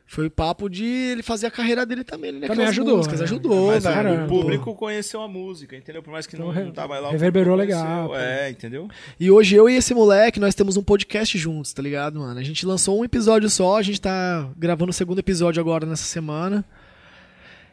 Foi 0.08 0.30
papo 0.30 0.70
de 0.70 0.86
ele 0.86 1.24
fazer 1.24 1.48
a 1.48 1.52
carreira 1.52 1.84
dele 1.84 2.04
também, 2.04 2.32
né? 2.32 2.46
Também 2.48 2.68
ajudou, 2.68 2.98
músicas, 2.98 3.20
né? 3.22 3.26
ajudou, 3.26 3.68
Mas. 3.72 3.84
Caramba. 3.84 4.26
o 4.26 4.28
público 4.28 4.76
conheceu 4.76 5.20
a 5.22 5.28
música, 5.28 5.76
entendeu? 5.76 6.04
Por 6.04 6.12
mais 6.12 6.28
que 6.28 6.36
Então, 6.36 6.46
não, 6.46 6.54
re- 6.54 6.64
não 6.64 6.72
tava 6.72 7.00
lá. 7.00 7.10
o 7.10 7.12
reverberou 7.12 7.56
legal, 7.56 8.10
pô. 8.10 8.16
É, 8.16 8.50
entendeu? 8.52 8.88
E 9.20 9.32
hoje 9.32 9.56
eu 9.56 9.68
e 9.68 9.74
esse 9.76 9.96
moleque, 9.96 10.40
nós 10.40 10.54
temos 10.54 10.78
um 10.78 10.84
podcast 10.84 11.36
juntos, 11.40 11.74
tá 11.74 11.82
ligado, 11.82 12.20
mano? 12.20 12.40
A 12.40 12.44
gente 12.44 12.66
lançou 12.68 13.00
um 13.00 13.04
episódio 13.04 13.50
só, 13.50 13.78
a 13.78 13.82
gente 13.82 14.00
tá 14.00 14.48
gravando 14.56 14.92
o 14.92 14.94
segundo 14.94 15.18
episódio 15.20 15.60
agora 15.60 15.88
nessa 15.88 16.06
semana. 16.06 16.64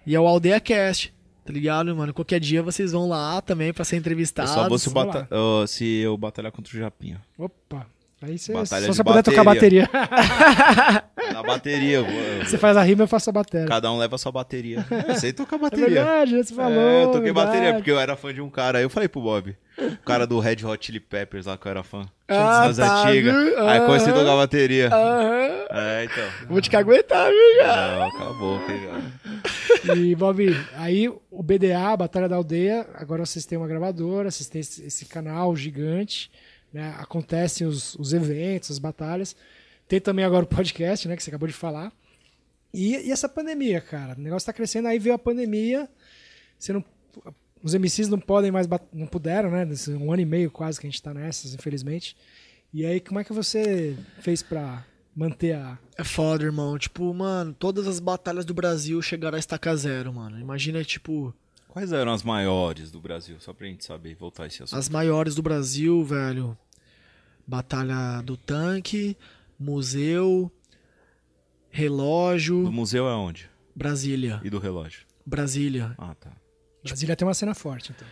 E 0.07 0.15
é 0.15 0.19
o 0.21 0.27
Aldeia 0.27 0.59
Cast, 0.59 1.13
tá 1.45 1.53
ligado, 1.53 1.95
mano? 1.95 2.15
Qualquer 2.15 2.41
dia 2.41 2.63
vocês 2.63 2.93
vão 2.93 3.09
lá 3.09 3.43
também 3.43 3.75
pra 3.75 3.85
ser 3.85 3.97
Eu 3.97 4.01
entrevistados. 4.01 4.53
só 4.53 4.69
vou 4.71 4.79
se, 4.79 4.89
bata- 4.91 5.29
ó, 5.31 5.67
se 5.67 5.85
eu 5.99 6.17
batalhar 6.17 6.51
contra 6.51 6.75
o 6.75 6.79
Japinha. 6.81 7.21
Opa. 7.37 7.87
Aí 8.23 8.39
você 8.39 8.53
Batalha 8.53 8.87
só 8.87 8.93
você 8.93 9.03
puder 9.05 9.23
tocar 9.23 9.43
bateria. 9.45 9.89
Na 11.33 11.43
bateria, 11.43 11.97
eu 11.97 12.05
vou- 12.05 12.15
eu 12.15 12.45
você 12.45 12.59
faz 12.59 12.77
a 12.77 12.83
rima, 12.83 13.03
eu 13.05 13.09
faço 13.09 13.31
a 13.31 13.33
bateria. 13.33 13.67
Cada 13.67 13.91
um 13.93 13.99
leva 13.99 14.15
a 14.15 14.19
sua 14.19 14.31
bateria. 14.33 14.85
Eu 15.09 15.15
sei 15.17 15.33
tocar 15.33 15.57
É 15.57 15.59
bateria. 15.59 15.89
verdade, 16.05 16.37
você 16.45 16.55
falou. 16.55 16.81
é, 16.81 17.03
eu 17.05 17.07
toquei 17.09 17.23
verdade. 17.33 17.47
bateria 17.47 17.75
porque 17.75 17.91
eu 17.91 17.99
era 17.99 18.17
fã 18.17 18.33
de 18.33 18.41
um 18.41 18.51
cara. 18.51 18.79
Aí 18.79 18.85
eu 18.85 18.91
falei 18.91 19.09
pro 19.09 19.21
Bob, 19.21 19.57
o 19.79 19.97
cara 20.05 20.27
do 20.27 20.39
Red 20.39 20.65
Hot 20.65 20.85
Chili 20.85 21.01
Peppers 21.01 21.47
lá 21.47 21.57
que 21.57 21.67
eu 21.67 21.71
era 21.71 21.83
fã. 21.83 22.05
Ah, 22.29 22.67
das 22.69 22.77
tá, 22.77 23.09
antigas. 23.09 23.35
viu? 23.35 23.67
Aí 23.69 23.81
comecei 23.81 24.13
a 24.13 24.15
tocar 24.15 24.37
bateria. 24.37 24.89
Aham. 24.93 25.49
É, 25.71 26.05
então. 26.05 26.25
Vou 26.49 26.61
te 26.61 26.69
que 26.71 26.77
aguentar, 26.77 27.29
viu, 27.31 27.63
cara? 27.65 27.97
Não, 27.97 28.03
acabou. 28.09 28.61
pegou. 28.61 29.97
E, 29.97 30.15
Bob, 30.15 30.57
aí 30.77 31.09
o 31.09 31.43
BDA, 31.43 31.97
Batalha 31.97 32.29
da 32.29 32.37
Aldeia, 32.37 32.87
agora 32.95 33.25
vocês 33.27 33.45
têm 33.47 33.59
uma 33.59 33.67
gravadora, 33.67 34.31
vocês 34.31 34.49
têm 34.49 34.61
esse, 34.61 34.85
esse 34.85 35.05
canal 35.07 35.55
gigante, 35.57 36.31
né? 36.73 36.95
Acontecem 36.99 37.67
os, 37.67 37.95
os 37.97 38.13
eventos, 38.13 38.71
as 38.71 38.79
batalhas. 38.79 39.37
Tem 39.87 40.01
também 40.01 40.25
agora 40.25 40.45
o 40.45 40.49
podcast, 40.49 41.07
né? 41.07 41.17
Que 41.17 41.23
você 41.23 41.31
acabou 41.31 41.49
de 41.49 41.55
falar. 41.55 41.93
E, 42.73 42.97
e 42.97 43.13
essa 43.13 43.29
pandemia, 43.29 43.81
cara? 43.81 44.15
O 44.19 44.21
negócio 44.21 44.47
tá 44.47 44.53
crescendo, 44.53 44.89
aí 44.89 44.99
veio 44.99 45.15
a 45.15 45.19
pandemia. 45.19 45.89
Você 46.59 46.73
não, 46.73 46.85
os 47.63 47.75
MCs 47.75 48.09
não 48.09 48.19
podem 48.19 48.51
mais, 48.51 48.67
não 48.93 49.07
puderam, 49.07 49.51
né? 49.51 49.65
Nesse 49.65 49.91
um 49.93 50.13
ano 50.13 50.23
e 50.23 50.27
meio 50.27 50.51
quase 50.51 50.81
que 50.81 50.87
a 50.87 50.91
gente 50.91 51.03
tá 51.03 51.13
nessas, 51.13 51.55
infelizmente. 51.55 52.17
E 52.73 52.87
aí, 52.87 53.01
como 53.01 53.21
é 53.21 53.25
que 53.25 53.33
você 53.33 53.97
fez 54.21 54.43
pra 54.43 54.85
manter 55.15 55.53
a. 55.57 55.79
É 55.99 56.05
foda, 56.05 56.45
irmão. 56.45 56.79
Tipo, 56.79 57.13
mano, 57.13 57.53
todas 57.53 57.87
as 57.87 58.01
batalhas 58.01 58.47
do 58.47 58.55
Brasil 58.55 59.03
chegaram 59.03 59.37
a 59.37 59.39
estaca 59.39 59.77
zero, 59.77 60.13
mano. 60.15 60.41
Imagina, 60.41 60.83
tipo, 60.83 61.35
Quais 61.73 61.91
eram 61.91 62.13
as 62.13 62.23
maiores 62.23 62.91
do 62.91 63.01
Brasil? 63.01 63.37
Só 63.41 63.55
pra 63.55 63.67
gente 63.67 63.83
saber, 63.83 64.15
voltar 64.15 64.47
esse 64.47 64.63
assunto. 64.63 64.79
as 64.79 64.91
maiores 64.91 65.35
do 65.35 65.43
Brasil, 65.43 66.05
velho. 66.05 66.57
Batalha 67.57 68.23
do 68.23 68.35
Tanque, 68.35 69.15
Museu, 69.61 70.51
Relógio, 71.71 72.65
Do 72.65 72.73
museu 72.73 73.07
é 73.07 73.13
onde? 73.15 73.47
Brasília. 73.77 74.41
E 74.43 74.49
do 74.49 74.59
relógio? 74.59 75.03
Brasília. 75.27 75.95
Ah, 75.99 76.15
tá. 76.15 76.33
Brasília 76.83 77.15
tem 77.15 77.29
uma 77.29 77.35
cena 77.35 77.55
forte, 77.55 77.93
então. 77.95 78.09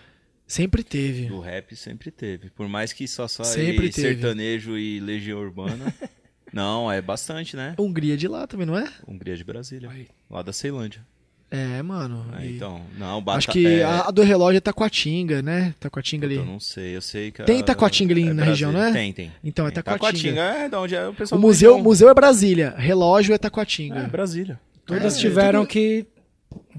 Sempre 0.46 0.84
teve. 0.84 1.28
Do 1.28 1.40
rap 1.40 1.74
sempre 1.74 2.10
teve. 2.10 2.50
Por 2.50 2.68
mais 2.68 2.92
que 2.92 3.08
só 3.08 3.26
só 3.26 3.42
Sempre 3.42 3.88
teve. 3.88 4.08
sertanejo 4.08 4.76
e 4.76 5.00
legião 5.00 5.38
urbana. 5.40 5.94
Não, 6.52 6.92
é 6.92 7.00
bastante, 7.00 7.56
né? 7.56 7.74
Hungria 7.78 8.18
de 8.18 8.28
lá 8.28 8.46
também, 8.46 8.66
não 8.66 8.76
é? 8.76 8.92
Hungria 9.08 9.36
de 9.36 9.44
Brasília. 9.44 9.88
Aí. 9.88 10.06
Lá 10.28 10.42
da 10.42 10.52
Ceilândia. 10.52 11.06
É, 11.50 11.82
mano. 11.82 12.24
É, 12.38 12.46
e- 12.46 12.56
então, 12.56 12.80
não, 12.96 13.20
bata, 13.20 13.38
Acho 13.38 13.48
que 13.48 13.66
é, 13.66 13.82
a, 13.82 14.02
a 14.06 14.10
do 14.12 14.22
relógio 14.22 14.58
é 14.58 14.60
Taquatinga, 14.60 15.42
né? 15.42 15.74
Taquatinga 15.80 16.24
ali. 16.26 16.36
Eu 16.36 16.44
não 16.44 16.60
sei, 16.60 16.94
eu 16.96 17.02
sei 17.02 17.32
que. 17.32 17.42
Tem 17.42 17.56
a- 17.56 17.58
Itacoatinga 17.58 18.12
ali 18.14 18.24
na 18.24 18.34
Brasília. 18.34 18.50
região, 18.50 18.72
não 18.72 18.82
é? 18.82 18.92
Tem, 18.92 19.12
tem. 19.12 19.32
Então, 19.42 19.66
é 19.66 19.70
Tem. 19.72 19.82
Taquatinga. 19.82 20.40
é 20.40 20.68
da 20.68 20.80
onde 20.80 20.94
é 20.94 21.06
o 21.06 21.10
O 21.10 21.14
pessoal. 21.14 21.40
do 21.40 21.44
museu, 21.46 21.78
museu 21.80 22.08
é 22.08 22.14
Brasília, 22.14 22.74
relógio 22.78 23.34
é 23.34 23.38
Taquatinga. 23.38 23.98
É, 23.98 24.06
Brasília. 24.06 24.60
Todas 24.86 25.16
É, 25.16 25.18
tiveram 25.18 25.60
tudo- 25.62 25.70
que. 25.70 26.06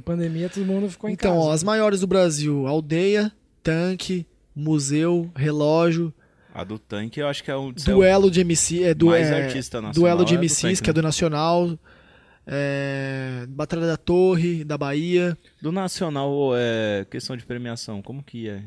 Pandemia, 0.06 0.50
todo 0.50 0.66
mundo 0.66 0.90
ficou 0.90 1.10
em 1.10 1.14
Então, 1.14 1.34
casa. 1.36 1.46
ó, 1.48 1.52
as 1.52 1.64
maiores 1.64 2.00
do 2.00 2.08
Brasil: 2.08 2.66
Aldeia, 2.68 3.32
Tanque, 3.62 4.26
Museu, 4.56 5.30
Relógio, 5.36 6.14
A 6.54 6.64
do 6.66 6.78
tanque 6.78 7.20
eu 7.22 7.28
acho 7.28 7.44
que 7.44 7.50
é 7.52 7.56
o. 7.56 7.72
Duelo 7.72 8.30
de 8.32 8.42
MC. 8.42 8.84
É, 8.84 8.94
du 8.94 9.08
mais 9.08 9.28
é, 9.30 9.44
artista 9.46 9.82
nacional 9.82 9.94
Duelo 9.94 10.26
de 10.26 10.34
é 10.34 10.38
do 10.38 10.42
MCs, 10.44 10.62
Tanque, 10.62 10.82
que 10.82 10.90
é 10.90 10.94
né? 10.94 10.94
do 10.94 11.02
Nacional. 11.02 11.80
É, 12.46 13.46
Batalha 13.50 13.86
da 13.88 13.98
Torre, 13.98 14.64
da 14.64 14.78
Bahia. 14.78 15.38
Do 15.62 15.72
Nacional, 15.72 16.52
é 16.56 17.06
questão 17.10 17.36
de 17.38 17.46
premiação, 17.46 18.02
como 18.02 18.24
que 18.24 18.50
é? 18.50 18.64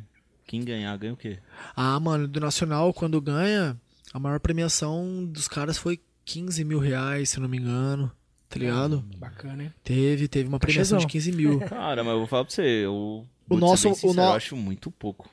Quem 0.47 0.63
ganhar, 0.65 0.97
ganha 0.99 1.13
o 1.15 1.17
quê? 1.17 1.39
Ah, 1.75 1.99
mano, 1.99 2.29
do 2.29 2.39
Nacional, 2.41 2.93
quando 2.93 3.21
ganha, 3.21 3.77
a 4.13 4.19
maior 4.19 4.39
premiação 4.41 5.25
dos 5.25 5.49
caras 5.49 5.79
foi 5.79 6.01
15 6.25 6.65
mil 6.65 6.79
reais, 6.79 7.31
se 7.31 7.39
eu 7.39 7.43
não 7.43 7.49
me 7.49 7.59
engano. 7.59 8.11
Tá 8.49 8.59
ligado? 8.61 9.05
Bacana, 9.19 9.65
hein? 9.65 9.73
Teve, 9.83 10.29
teve 10.29 10.49
uma 10.49 10.61
premiação 10.61 10.99
de 10.99 11.07
Cachezão. 11.07 11.33
15 11.33 11.33
mil. 11.37 11.59
Cara, 11.69 12.05
mas 12.05 12.13
eu 12.13 12.19
vou 12.21 12.27
falar 12.29 12.45
pra 12.45 12.55
você, 12.55 12.63
eu. 12.85 13.27
O 13.49 13.57
nosso- 13.57 13.83
bem 13.85 13.93
o 13.93 13.95
sincero, 13.97 14.15
no- 14.15 14.23
Eu 14.23 14.33
acho 14.37 14.57
muito 14.57 14.91
pouco. 14.93 15.29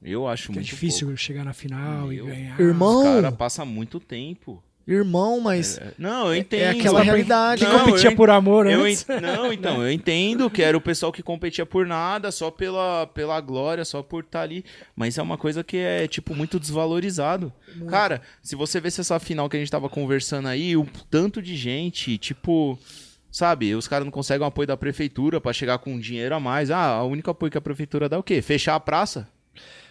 Eu 0.00 0.26
acho 0.28 0.46
Que 0.46 0.52
é 0.52 0.54
muito 0.54 0.66
difícil 0.66 1.14
chegar 1.16 1.44
na 1.44 1.52
final 1.52 2.06
Meu 2.06 2.12
e 2.12 2.26
ganhar. 2.30 2.58
Irmão, 2.60 2.92
pouco. 3.02 3.08
O 3.08 3.14
cara 3.22 3.32
passa 3.32 3.64
muito 3.64 3.98
tempo. 4.00 4.62
Irmão, 4.96 5.40
mas 5.40 5.78
É, 5.78 5.92
Não, 5.98 6.28
eu 6.28 6.36
entendo. 6.36 6.60
é 6.62 6.68
aquela 6.70 7.02
realidade. 7.02 7.64
Que 7.64 7.70
Não, 7.70 7.80
competia 7.84 8.10
eu- 8.10 8.16
por 8.16 8.30
amor 8.30 8.66
Eu 8.66 8.84
antes. 8.84 9.04
en- 9.08 9.20
Não, 9.20 9.52
então, 9.52 9.82
eu 9.82 9.90
entendo 9.92 10.48
que 10.50 10.62
era 10.62 10.76
o 10.76 10.80
pessoal 10.80 11.12
que 11.12 11.22
competia 11.22 11.66
por 11.66 11.86
nada, 11.86 12.30
só 12.32 12.50
pela, 12.50 13.06
pela 13.08 13.40
glória, 13.40 13.84
só 13.84 14.02
por 14.02 14.24
estar 14.24 14.42
ali. 14.42 14.64
Mas 14.96 15.18
é 15.18 15.22
uma 15.22 15.36
coisa 15.36 15.62
que 15.62 15.76
é, 15.76 16.06
tipo, 16.08 16.34
muito 16.34 16.58
desvalorizado. 16.58 17.52
Cara, 17.88 18.22
se 18.42 18.56
você 18.56 18.80
vê 18.80 18.88
essa 18.88 19.18
final 19.20 19.48
que 19.48 19.56
a 19.56 19.60
gente 19.60 19.70
tava 19.70 19.88
conversando 19.88 20.48
aí, 20.48 20.76
o 20.76 20.86
tanto 21.10 21.40
de 21.42 21.56
gente, 21.56 22.16
tipo. 22.18 22.78
Sabe, 23.30 23.74
os 23.74 23.86
caras 23.86 24.06
não 24.06 24.10
conseguem 24.10 24.42
o 24.42 24.48
apoio 24.48 24.66
da 24.66 24.76
prefeitura 24.76 25.38
pra 25.38 25.52
chegar 25.52 25.76
com 25.78 26.00
dinheiro 26.00 26.34
a 26.34 26.40
mais. 26.40 26.70
Ah, 26.70 27.02
o 27.02 27.08
único 27.08 27.30
apoio 27.30 27.52
que 27.52 27.58
a 27.58 27.60
prefeitura 27.60 28.08
dá 28.08 28.16
é 28.16 28.18
o 28.18 28.22
quê? 28.22 28.40
Fechar 28.40 28.74
a 28.74 28.80
praça? 28.80 29.28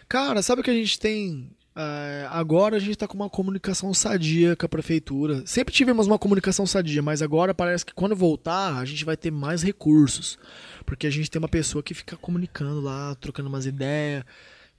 Cara, 0.10 0.42
sabe 0.42 0.62
o 0.62 0.64
que 0.64 0.72
a 0.72 0.74
gente 0.74 1.00
tem? 1.00 1.48
É, 1.80 2.28
agora 2.32 2.78
a 2.78 2.80
gente 2.80 2.98
tá 2.98 3.08
com 3.08 3.14
uma 3.14 3.30
comunicação 3.30 3.94
sadia 3.94 4.56
com 4.56 4.66
a 4.66 4.70
prefeitura. 4.70 5.46
Sempre 5.46 5.72
tivemos 5.72 6.08
uma 6.08 6.18
comunicação 6.18 6.66
sadia, 6.66 7.04
mas 7.04 7.22
agora 7.22 7.54
parece 7.54 7.86
que 7.86 7.94
quando 7.94 8.16
voltar 8.16 8.76
a 8.78 8.84
gente 8.84 9.06
vai 9.06 9.16
ter 9.16 9.30
mais 9.30 9.62
recursos. 9.62 10.40
Porque 10.88 11.06
a 11.06 11.10
gente 11.12 11.30
tem 11.30 11.38
uma 11.38 11.48
pessoa 11.48 11.84
que 11.84 11.94
fica 11.94 12.18
comunicando 12.18 12.82
lá, 12.82 13.14
trocando 13.14 13.48
umas 13.48 13.68
ideias, 13.68 14.24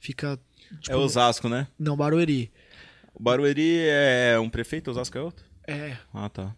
fica. 0.01 0.41
tipo, 0.81 0.93
é 0.93 0.97
Osasco, 0.97 1.49
né? 1.49 1.69
Não, 1.79 1.97
Barueri. 1.97 2.51
O 3.15 3.23
Barueri 3.23 3.79
é 3.87 4.37
um 4.41 4.51
prefeito, 4.51 4.91
Osasco 4.91 5.17
é 5.17 5.21
outro? 5.21 5.45
É. 5.69 5.97
Ah, 6.13 6.29
tá. 6.29 6.53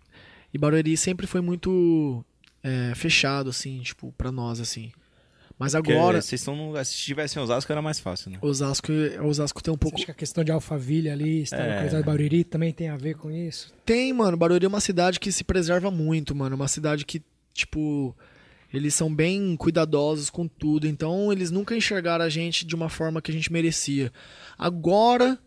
E 0.55 0.57
Barueri 0.57 0.97
sempre 0.97 1.27
foi 1.27 1.43
muito 1.43 2.25
é, 2.63 2.95
fechado, 2.95 3.51
assim, 3.51 3.83
tipo, 3.83 4.11
pra 4.17 4.33
nós, 4.33 4.59
assim. 4.59 4.91
Mas 5.61 5.73
Porque 5.75 5.93
agora, 5.93 6.23
vocês 6.23 6.41
estão 6.41 6.57
no... 6.57 6.83
Se 6.85 6.97
tivesse 6.97 7.39
em 7.39 7.43
Osasco 7.43 7.71
era 7.71 7.83
mais 7.83 8.01
fácil, 8.01 8.31
né? 8.31 8.39
Osasco, 8.41 8.91
Osasco 9.23 9.63
tem 9.63 9.71
um 9.71 9.77
Você 9.77 9.79
pouco. 9.81 9.97
acha 9.99 10.07
que 10.07 10.11
a 10.11 10.15
questão 10.15 10.43
de 10.43 10.51
Alphaville 10.51 11.11
ali, 11.11 11.43
estar 11.43 11.59
É. 11.59 11.75
localizado 11.75 12.03
em 12.03 12.07
Barueri, 12.07 12.45
também 12.45 12.73
tem 12.73 12.89
a 12.89 12.97
ver 12.97 13.15
com 13.15 13.31
isso? 13.31 13.71
Tem, 13.85 14.11
mano. 14.11 14.39
Barueri 14.39 14.65
é 14.65 14.69
uma 14.69 14.81
cidade 14.81 15.21
que 15.21 15.31
se 15.31 15.45
preserva 15.45 15.91
muito, 15.91 16.35
mano. 16.35 16.57
Uma 16.57 16.67
cidade 16.67 17.05
que, 17.05 17.23
tipo, 17.53 18.17
eles 18.73 18.95
são 18.95 19.15
bem 19.15 19.55
cuidadosos 19.55 20.31
com 20.31 20.49
tudo. 20.49 20.87
Então, 20.89 21.31
eles 21.31 21.51
nunca 21.51 21.77
enxergaram 21.77 22.25
a 22.25 22.29
gente 22.31 22.65
de 22.65 22.75
uma 22.75 22.89
forma 22.89 23.21
que 23.21 23.31
a 23.31 23.35
gente 23.35 23.53
merecia. 23.53 24.11
Agora 24.57 25.39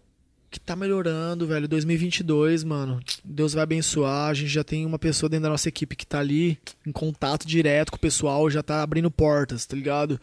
que 0.54 0.60
tá 0.60 0.76
melhorando, 0.76 1.46
velho. 1.48 1.68
2022, 1.68 2.64
mano. 2.64 3.00
Deus 3.26 3.54
vai 3.54 3.64
abençoar. 3.64 4.30
A 4.30 4.34
gente 4.34 4.50
já 4.50 4.64
tem 4.64 4.86
uma 4.86 5.00
pessoa 5.00 5.30
dentro 5.30 5.44
da 5.44 5.50
nossa 5.50 5.68
equipe 5.68 5.96
que 5.96 6.06
tá 6.06 6.20
ali 6.20 6.58
em 6.86 6.92
contato 6.92 7.48
direto 7.48 7.90
com 7.92 7.98
o 7.98 8.00
pessoal, 8.00 8.50
já 8.50 8.62
tá 8.64 8.82
abrindo 8.84 9.10
portas, 9.12 9.66
tá 9.66 9.76
ligado? 9.76 10.20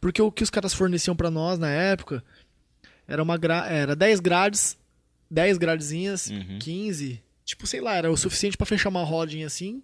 Porque 0.00 0.22
o 0.22 0.30
que 0.32 0.42
os 0.42 0.50
caras 0.50 0.72
forneciam 0.72 1.16
pra 1.16 1.30
nós 1.30 1.58
na 1.58 1.70
época 1.70 2.22
era 3.08 3.22
uma 3.22 3.36
gra... 3.36 3.66
era 3.66 3.94
10 3.96 4.20
grades, 4.20 4.76
10 5.30 5.58
gradezinhas, 5.58 6.28
Uhum. 6.28 6.58
15, 6.60 7.20
tipo, 7.44 7.66
sei 7.66 7.80
lá, 7.80 7.94
era 7.96 8.10
o 8.10 8.16
suficiente 8.16 8.56
pra 8.56 8.66
fechar 8.66 8.88
uma 8.88 9.02
rodinha 9.04 9.46
assim. 9.46 9.82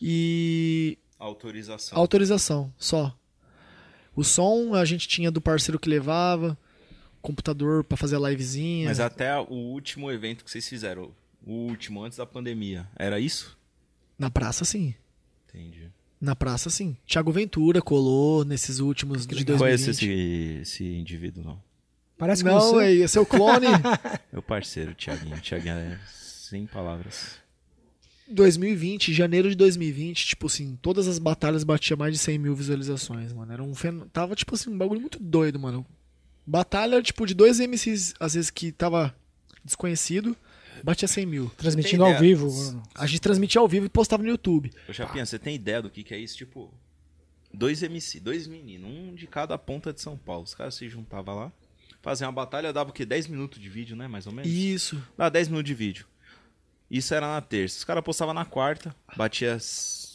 E 0.00 0.98
Autorização. 1.18 1.96
autorização, 1.98 2.72
só. 2.76 3.16
O 4.14 4.22
som 4.22 4.74
a 4.74 4.84
gente 4.84 5.08
tinha 5.08 5.30
do 5.30 5.40
parceiro 5.40 5.78
que 5.78 5.88
levava, 5.88 6.56
computador 7.24 7.82
pra 7.82 7.96
fazer 7.96 8.16
a 8.16 8.28
livezinha. 8.28 8.88
Mas 8.88 9.00
até 9.00 9.34
o 9.38 9.52
último 9.54 10.12
evento 10.12 10.44
que 10.44 10.50
vocês 10.50 10.68
fizeram, 10.68 11.10
o 11.44 11.52
último, 11.52 12.04
antes 12.04 12.18
da 12.18 12.26
pandemia, 12.26 12.86
era 12.96 13.18
isso? 13.18 13.56
Na 14.18 14.30
praça, 14.30 14.64
sim. 14.64 14.94
Entendi. 15.48 15.90
Na 16.20 16.36
praça, 16.36 16.70
sim. 16.70 16.96
Thiago 17.06 17.32
Ventura 17.32 17.80
colou 17.82 18.44
nesses 18.44 18.78
últimos 18.78 19.26
de 19.26 19.44
2020. 19.44 19.58
Conheço 19.58 19.90
esse, 19.90 20.58
esse 20.62 20.84
indivíduo, 20.84 21.42
não. 21.44 21.62
Parece 22.16 22.44
com 22.44 22.50
Não, 22.50 22.60
você. 22.60 22.84
é, 22.84 22.92
esse 22.92 23.18
é 23.18 23.20
o 23.20 23.26
clone. 23.26 23.66
Meu 24.32 24.42
parceiro, 24.42 24.94
Thiaguinho. 24.94 25.40
Thiaguinho 25.40 25.74
é 25.74 25.98
sem 26.06 26.66
palavras. 26.66 27.42
2020, 28.28 29.12
janeiro 29.12 29.50
de 29.50 29.56
2020, 29.56 30.24
tipo 30.26 30.46
assim, 30.46 30.78
todas 30.80 31.08
as 31.08 31.18
batalhas 31.18 31.64
batiam 31.64 31.98
mais 31.98 32.12
de 32.14 32.18
100 32.18 32.38
mil 32.38 32.54
visualizações, 32.54 33.32
mano. 33.32 33.52
Era 33.52 33.62
um 33.62 33.74
fen... 33.74 34.00
Tava, 34.12 34.34
tipo 34.34 34.54
assim, 34.54 34.70
um 34.70 34.78
bagulho 34.78 35.00
muito 35.00 35.18
doido, 35.20 35.58
mano. 35.58 35.84
Batalha, 36.46 37.02
tipo, 37.02 37.26
de 37.26 37.34
dois 37.34 37.58
MCs, 37.58 38.14
às 38.20 38.34
vezes, 38.34 38.50
que 38.50 38.70
tava 38.70 39.14
desconhecido, 39.64 40.36
batia 40.82 41.08
100 41.08 41.26
mil. 41.26 41.50
Transmitindo 41.56 42.04
ao 42.04 42.18
vivo. 42.18 42.48
A 42.94 43.06
gente 43.06 43.20
transmitia 43.20 43.60
ao 43.60 43.68
vivo 43.68 43.86
e 43.86 43.88
postava 43.88 44.22
no 44.22 44.28
YouTube. 44.28 44.70
Ô, 44.88 44.92
Chapinha, 44.92 45.24
você 45.24 45.38
tem 45.38 45.54
ideia 45.54 45.80
do 45.80 45.90
que, 45.90 46.02
que 46.04 46.14
é 46.14 46.18
isso? 46.18 46.36
Tipo, 46.36 46.72
dois 47.52 47.82
MC, 47.82 48.20
dois 48.20 48.46
meninos, 48.46 48.90
um 48.90 49.14
de 49.14 49.26
cada 49.26 49.56
ponta 49.56 49.92
de 49.92 50.00
São 50.00 50.16
Paulo. 50.16 50.44
Os 50.44 50.54
caras 50.54 50.74
se 50.74 50.88
juntavam 50.88 51.34
lá, 51.36 51.52
faziam 52.02 52.28
uma 52.28 52.34
batalha, 52.34 52.72
dava 52.72 52.90
o 52.90 52.92
quê? 52.92 53.06
10 53.06 53.28
minutos 53.28 53.60
de 53.60 53.68
vídeo, 53.68 53.96
né? 53.96 54.06
Mais 54.06 54.26
ou 54.26 54.32
menos? 54.32 54.50
Isso. 54.50 55.02
Dá 55.16 55.28
10 55.28 55.48
minutos 55.48 55.68
de 55.68 55.74
vídeo. 55.74 56.06
Isso 56.90 57.14
era 57.14 57.26
na 57.26 57.40
terça. 57.40 57.78
Os 57.78 57.84
caras 57.84 58.04
postavam 58.04 58.34
na 58.34 58.44
quarta, 58.44 58.94
batia 59.16 59.58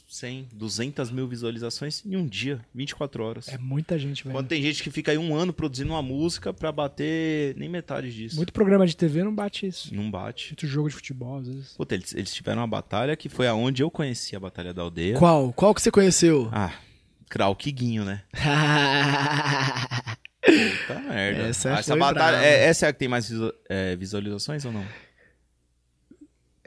100, 0.10 0.50
200 0.54 1.12
mil 1.12 1.28
visualizações 1.28 2.04
em 2.04 2.16
um 2.16 2.26
dia, 2.26 2.60
24 2.74 3.24
horas. 3.24 3.48
É 3.48 3.60
muita 3.60 3.98
gente, 4.00 4.24
velho. 4.24 4.34
Quando 4.36 4.48
tem 4.48 4.60
gente 4.62 4.82
que 4.82 4.90
fica 4.90 5.12
aí 5.12 5.18
um 5.20 5.36
ano 5.36 5.54
produzindo 5.54 5.92
uma 5.94 6.02
música 6.02 6.52
pra 6.52 6.72
bater 6.72 7.56
nem 7.56 7.70
metade 7.70 8.12
disso. 8.12 8.36
Muito 8.36 8.52
programa 8.52 8.88
de 8.88 8.98
TV 8.98 9.24
não 9.24 9.34
bate 9.34 9.68
isso. 9.68 9.94
Não 9.94 10.10
bate. 10.10 10.50
Muito 10.50 10.66
jogo 10.66 10.90
de 10.90 10.96
futebol, 10.96 11.38
às 11.38 11.48
vezes. 11.48 11.74
Puta, 11.78 11.94
eles, 11.94 12.14
eles 12.16 12.34
tiveram 12.34 12.62
uma 12.62 12.68
batalha 12.68 13.16
que 13.16 13.30
foi 13.30 13.48
aonde 13.48 13.84
eu 13.84 13.92
conheci 13.92 14.36
a 14.36 14.40
Batalha 14.40 14.74
da 14.74 14.82
Aldeia. 14.82 15.16
Qual? 15.16 15.54
Qual 15.54 15.76
que 15.76 15.82
você 15.82 15.92
conheceu? 15.92 16.50
Ah, 16.52 16.74
Krau 17.30 17.56
Kiguinho, 17.56 18.04
né? 18.04 18.24
Puta 20.42 21.00
merda. 21.02 21.42
Essa 21.44 21.76
Ah, 21.76 21.80
essa 21.80 21.96
batalha, 21.96 22.38
é, 22.38 22.66
essa 22.66 22.88
é 22.88 22.90
a 22.90 22.94
que 22.94 23.00
tem 23.00 23.08
mais 23.08 23.30
é, 23.70 23.96
visualizações 23.96 24.66
ou 24.66 24.72
não? 24.72 24.86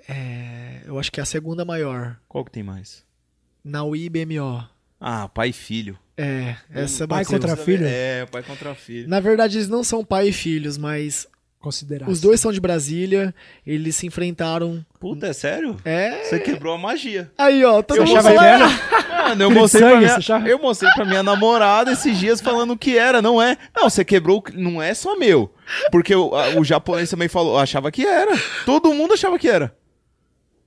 É, 0.09 0.83
eu 0.85 0.99
acho 0.99 1.11
que 1.11 1.19
é 1.19 1.23
a 1.23 1.27
segunda 1.27 1.65
maior. 1.65 2.17
Qual 2.29 2.45
que 2.45 2.51
tem 2.53 2.63
mais? 2.63 3.05
Na 3.65 3.85
Wii 3.85 4.09
BMO. 4.09 4.65
Ah, 5.01 5.29
pai 5.29 5.49
e 5.51 5.53
filho. 5.53 5.99
É, 6.17 6.55
essa 6.73 7.09
pai 7.09 7.25
bateu. 7.25 7.41
contra 7.41 7.57
filho? 7.57 7.85
É, 7.87 8.27
pai 8.27 8.43
contra 8.43 8.75
filho. 8.75 9.09
Na 9.09 9.19
verdade, 9.21 9.59
eles 9.59 9.69
não 9.69 9.83
são 9.83 10.05
pai 10.05 10.29
e 10.29 10.33
filhos, 10.33 10.77
mas 10.79 11.27
Considerar. 11.59 12.09
os 12.09 12.21
dois 12.21 12.39
são 12.41 12.53
de 12.53 12.61
Brasília. 12.61 13.35
Eles 13.67 13.97
se 13.97 14.07
enfrentaram. 14.07 14.85
Puta, 15.01 15.27
é 15.29 15.33
sério? 15.33 15.77
É. 15.85 16.23
Você 16.23 16.39
quebrou 16.39 16.75
a 16.75 16.79
magia. 16.79 17.31
Aí, 17.39 17.65
ó, 17.65 17.83
todo 17.83 17.97
Eu 17.99 18.05
mundo 18.07 18.19
achava 18.19 18.39
que 18.39 18.45
era. 18.45 18.69
Mano, 19.29 19.43
eu 19.45 19.51
mostrei, 19.51 19.83
pra 19.83 19.91
sangue, 19.93 20.05
minha, 20.05 20.17
achava? 20.17 20.49
eu 20.49 20.59
mostrei 20.59 20.93
pra 20.93 21.05
minha 21.05 21.23
namorada 21.23 21.93
esses 21.93 22.19
dias 22.19 22.41
falando 22.41 22.77
que 22.77 22.99
era, 22.99 23.23
não 23.23 23.41
é. 23.41 23.57
Não, 23.75 23.89
você 23.89 24.05
quebrou, 24.05 24.43
não 24.55 24.83
é 24.83 24.93
só 24.95 25.17
meu. 25.17 25.53
Porque 25.91 26.15
o, 26.15 26.35
a- 26.35 26.51
o 26.59 26.65
japonês 26.65 27.09
também 27.11 27.29
falou, 27.29 27.57
achava 27.59 27.91
que 27.91 28.05
era. 28.05 28.33
Todo 28.67 28.93
mundo 28.93 29.15
achava 29.15 29.39
que 29.39 29.49
era. 29.49 29.75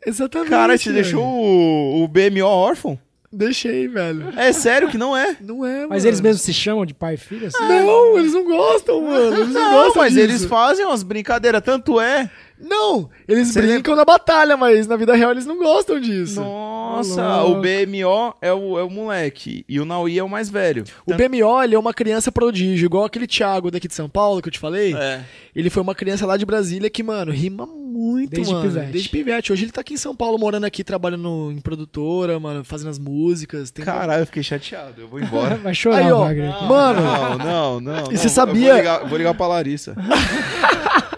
Exatamente. 0.05 0.49
Cara, 0.49 0.77
você 0.77 0.89
velho. 0.91 1.03
deixou 1.03 1.23
o, 1.23 2.03
o 2.03 2.07
BMO 2.07 2.45
órfão? 2.45 2.99
Deixei, 3.31 3.87
velho. 3.87 4.31
É 4.37 4.53
sério 4.53 4.87
que 4.89 4.97
não 4.97 5.15
é? 5.17 5.35
Não 5.41 5.65
é, 5.65 5.81
Mas 5.87 6.03
mano. 6.03 6.07
eles 6.07 6.21
mesmos 6.21 6.41
se 6.43 6.53
chamam 6.53 6.85
de 6.85 6.93
pai 6.93 7.15
e 7.15 7.17
filho? 7.17 7.47
Assim? 7.47 7.63
Não, 7.67 8.17
eles 8.17 8.31
não 8.33 8.45
gostam, 8.45 9.01
mano. 9.01 9.35
Eles 9.35 9.49
não, 9.53 9.61
Não, 9.61 9.71
gostam 9.83 10.03
mas 10.03 10.13
disso. 10.13 10.23
eles 10.25 10.45
fazem 10.45 10.85
umas 10.85 11.03
brincadeiras, 11.03 11.61
tanto 11.61 11.99
é. 11.99 12.29
Não, 12.59 13.09
eles 13.27 13.49
Você 13.49 13.61
brincam 13.61 13.95
na 13.95 14.05
batalha, 14.05 14.55
mas 14.55 14.87
na 14.87 14.95
vida 14.95 15.13
real 15.13 15.31
eles 15.31 15.45
não 15.45 15.57
gostam 15.57 15.99
disso. 15.99 16.39
Nossa, 16.39 17.41
louco. 17.41 17.59
o 17.59 17.61
BMO 17.61 18.33
é 18.41 18.53
o, 18.53 18.79
é 18.79 18.83
o 18.83 18.89
moleque 18.89 19.65
e 19.67 19.79
o 19.79 19.85
Naui 19.85 20.17
é 20.17 20.23
o 20.23 20.29
mais 20.29 20.49
velho. 20.49 20.83
O 21.05 21.13
BMO, 21.13 21.61
ele 21.63 21.75
é 21.75 21.79
uma 21.79 21.93
criança 21.93 22.31
prodígio, 22.31 22.85
igual 22.85 23.03
aquele 23.05 23.27
Thiago 23.27 23.69
daqui 23.69 23.87
de 23.87 23.93
São 23.95 24.07
Paulo 24.07 24.41
que 24.41 24.47
eu 24.47 24.51
te 24.53 24.59
falei. 24.59 24.95
É. 24.95 25.21
Ele 25.55 25.69
foi 25.69 25.81
uma 25.83 25.93
criança 25.93 26.25
lá 26.25 26.37
de 26.37 26.45
Brasília 26.45 26.89
que, 26.89 27.03
mano, 27.03 27.31
rima 27.31 27.65
muito, 27.67 28.31
Desde 28.31 28.53
mano. 28.53 28.65
pivete. 28.69 28.91
Desde 28.91 29.09
pivete. 29.09 29.53
Hoje 29.53 29.65
ele 29.65 29.71
tá 29.71 29.81
aqui 29.81 29.93
em 29.93 29.97
São 29.97 30.15
Paulo, 30.15 30.37
morando 30.37 30.65
aqui, 30.65 30.83
trabalhando 30.83 31.51
em 31.51 31.59
produtora, 31.61 32.39
mano, 32.39 32.63
fazendo 32.63 32.89
as 32.89 32.99
músicas. 32.99 33.71
Tem 33.71 33.83
Caralho, 33.85 34.21
eu 34.21 34.25
fiquei 34.25 34.43
chateado. 34.43 35.01
Eu 35.01 35.07
vou 35.07 35.19
embora. 35.21 35.55
Vai 35.55 35.73
chorar, 35.73 35.97
Aí, 35.97 36.11
ó. 36.11 36.19
Wagner. 36.25 36.63
Mano, 36.63 37.01
Não, 37.01 37.37
não, 37.37 37.79
não. 37.81 37.93
E 37.93 38.01
não. 38.01 38.05
você 38.17 38.25
Eu 38.27 38.29
sabia- 38.29 38.67
Vou 38.69 38.77
ligar, 38.77 38.99
vou 39.07 39.17
ligar 39.17 39.33
pra 39.33 39.47
Larissa. 39.47 39.95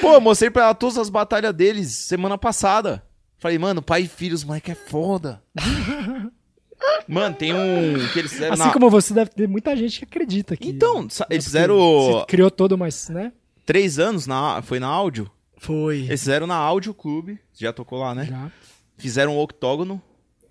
Pô, 0.00 0.14
eu 0.14 0.20
mostrei 0.20 0.50
pra 0.50 0.64
ela 0.64 0.74
todas 0.74 0.98
as 0.98 1.08
batalhas 1.08 1.54
deles 1.54 1.90
semana 1.92 2.36
passada. 2.38 3.04
Falei, 3.38 3.58
mano, 3.58 3.82
pai 3.82 4.02
e 4.02 4.08
filho, 4.08 4.34
os 4.34 4.44
moleque 4.44 4.70
é 4.70 4.74
foda. 4.74 5.42
mano, 7.08 7.34
tem 7.34 7.52
um 7.54 7.94
que 8.12 8.18
eles 8.18 8.32
fizeram 8.32 8.54
Assim 8.54 8.64
na... 8.64 8.72
como 8.72 8.90
você, 8.90 9.12
deve 9.14 9.30
ter 9.30 9.48
muita 9.48 9.76
gente 9.76 9.98
que 9.98 10.04
acredita 10.04 10.56
que. 10.56 10.68
Então, 10.68 11.08
sa- 11.08 11.26
eles 11.30 11.44
fizeram 11.44 11.76
Você 11.76 12.26
criou 12.26 12.50
todo, 12.50 12.76
mas, 12.78 13.08
né? 13.08 13.32
três 13.66 13.98
anos, 13.98 14.26
na... 14.26 14.62
foi 14.62 14.78
na 14.80 14.86
áudio. 14.88 15.30
foi. 15.58 15.98
Eles 16.00 16.20
fizeram 16.20 16.46
na 16.46 16.56
Áudio 16.56 16.92
Clube, 16.94 17.38
já 17.54 17.72
tocou 17.72 17.98
lá, 18.00 18.14
né? 18.14 18.26
Já. 18.26 18.50
Fizeram 18.96 19.36
um 19.36 19.40
octógono, 19.40 20.00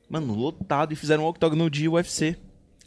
mano, 0.10 0.34
lotado, 0.36 0.94
e 0.94 0.96
fizeram 0.96 1.24
um 1.24 1.28
octógono 1.28 1.70
de 1.70 1.88
UFC. 1.88 2.38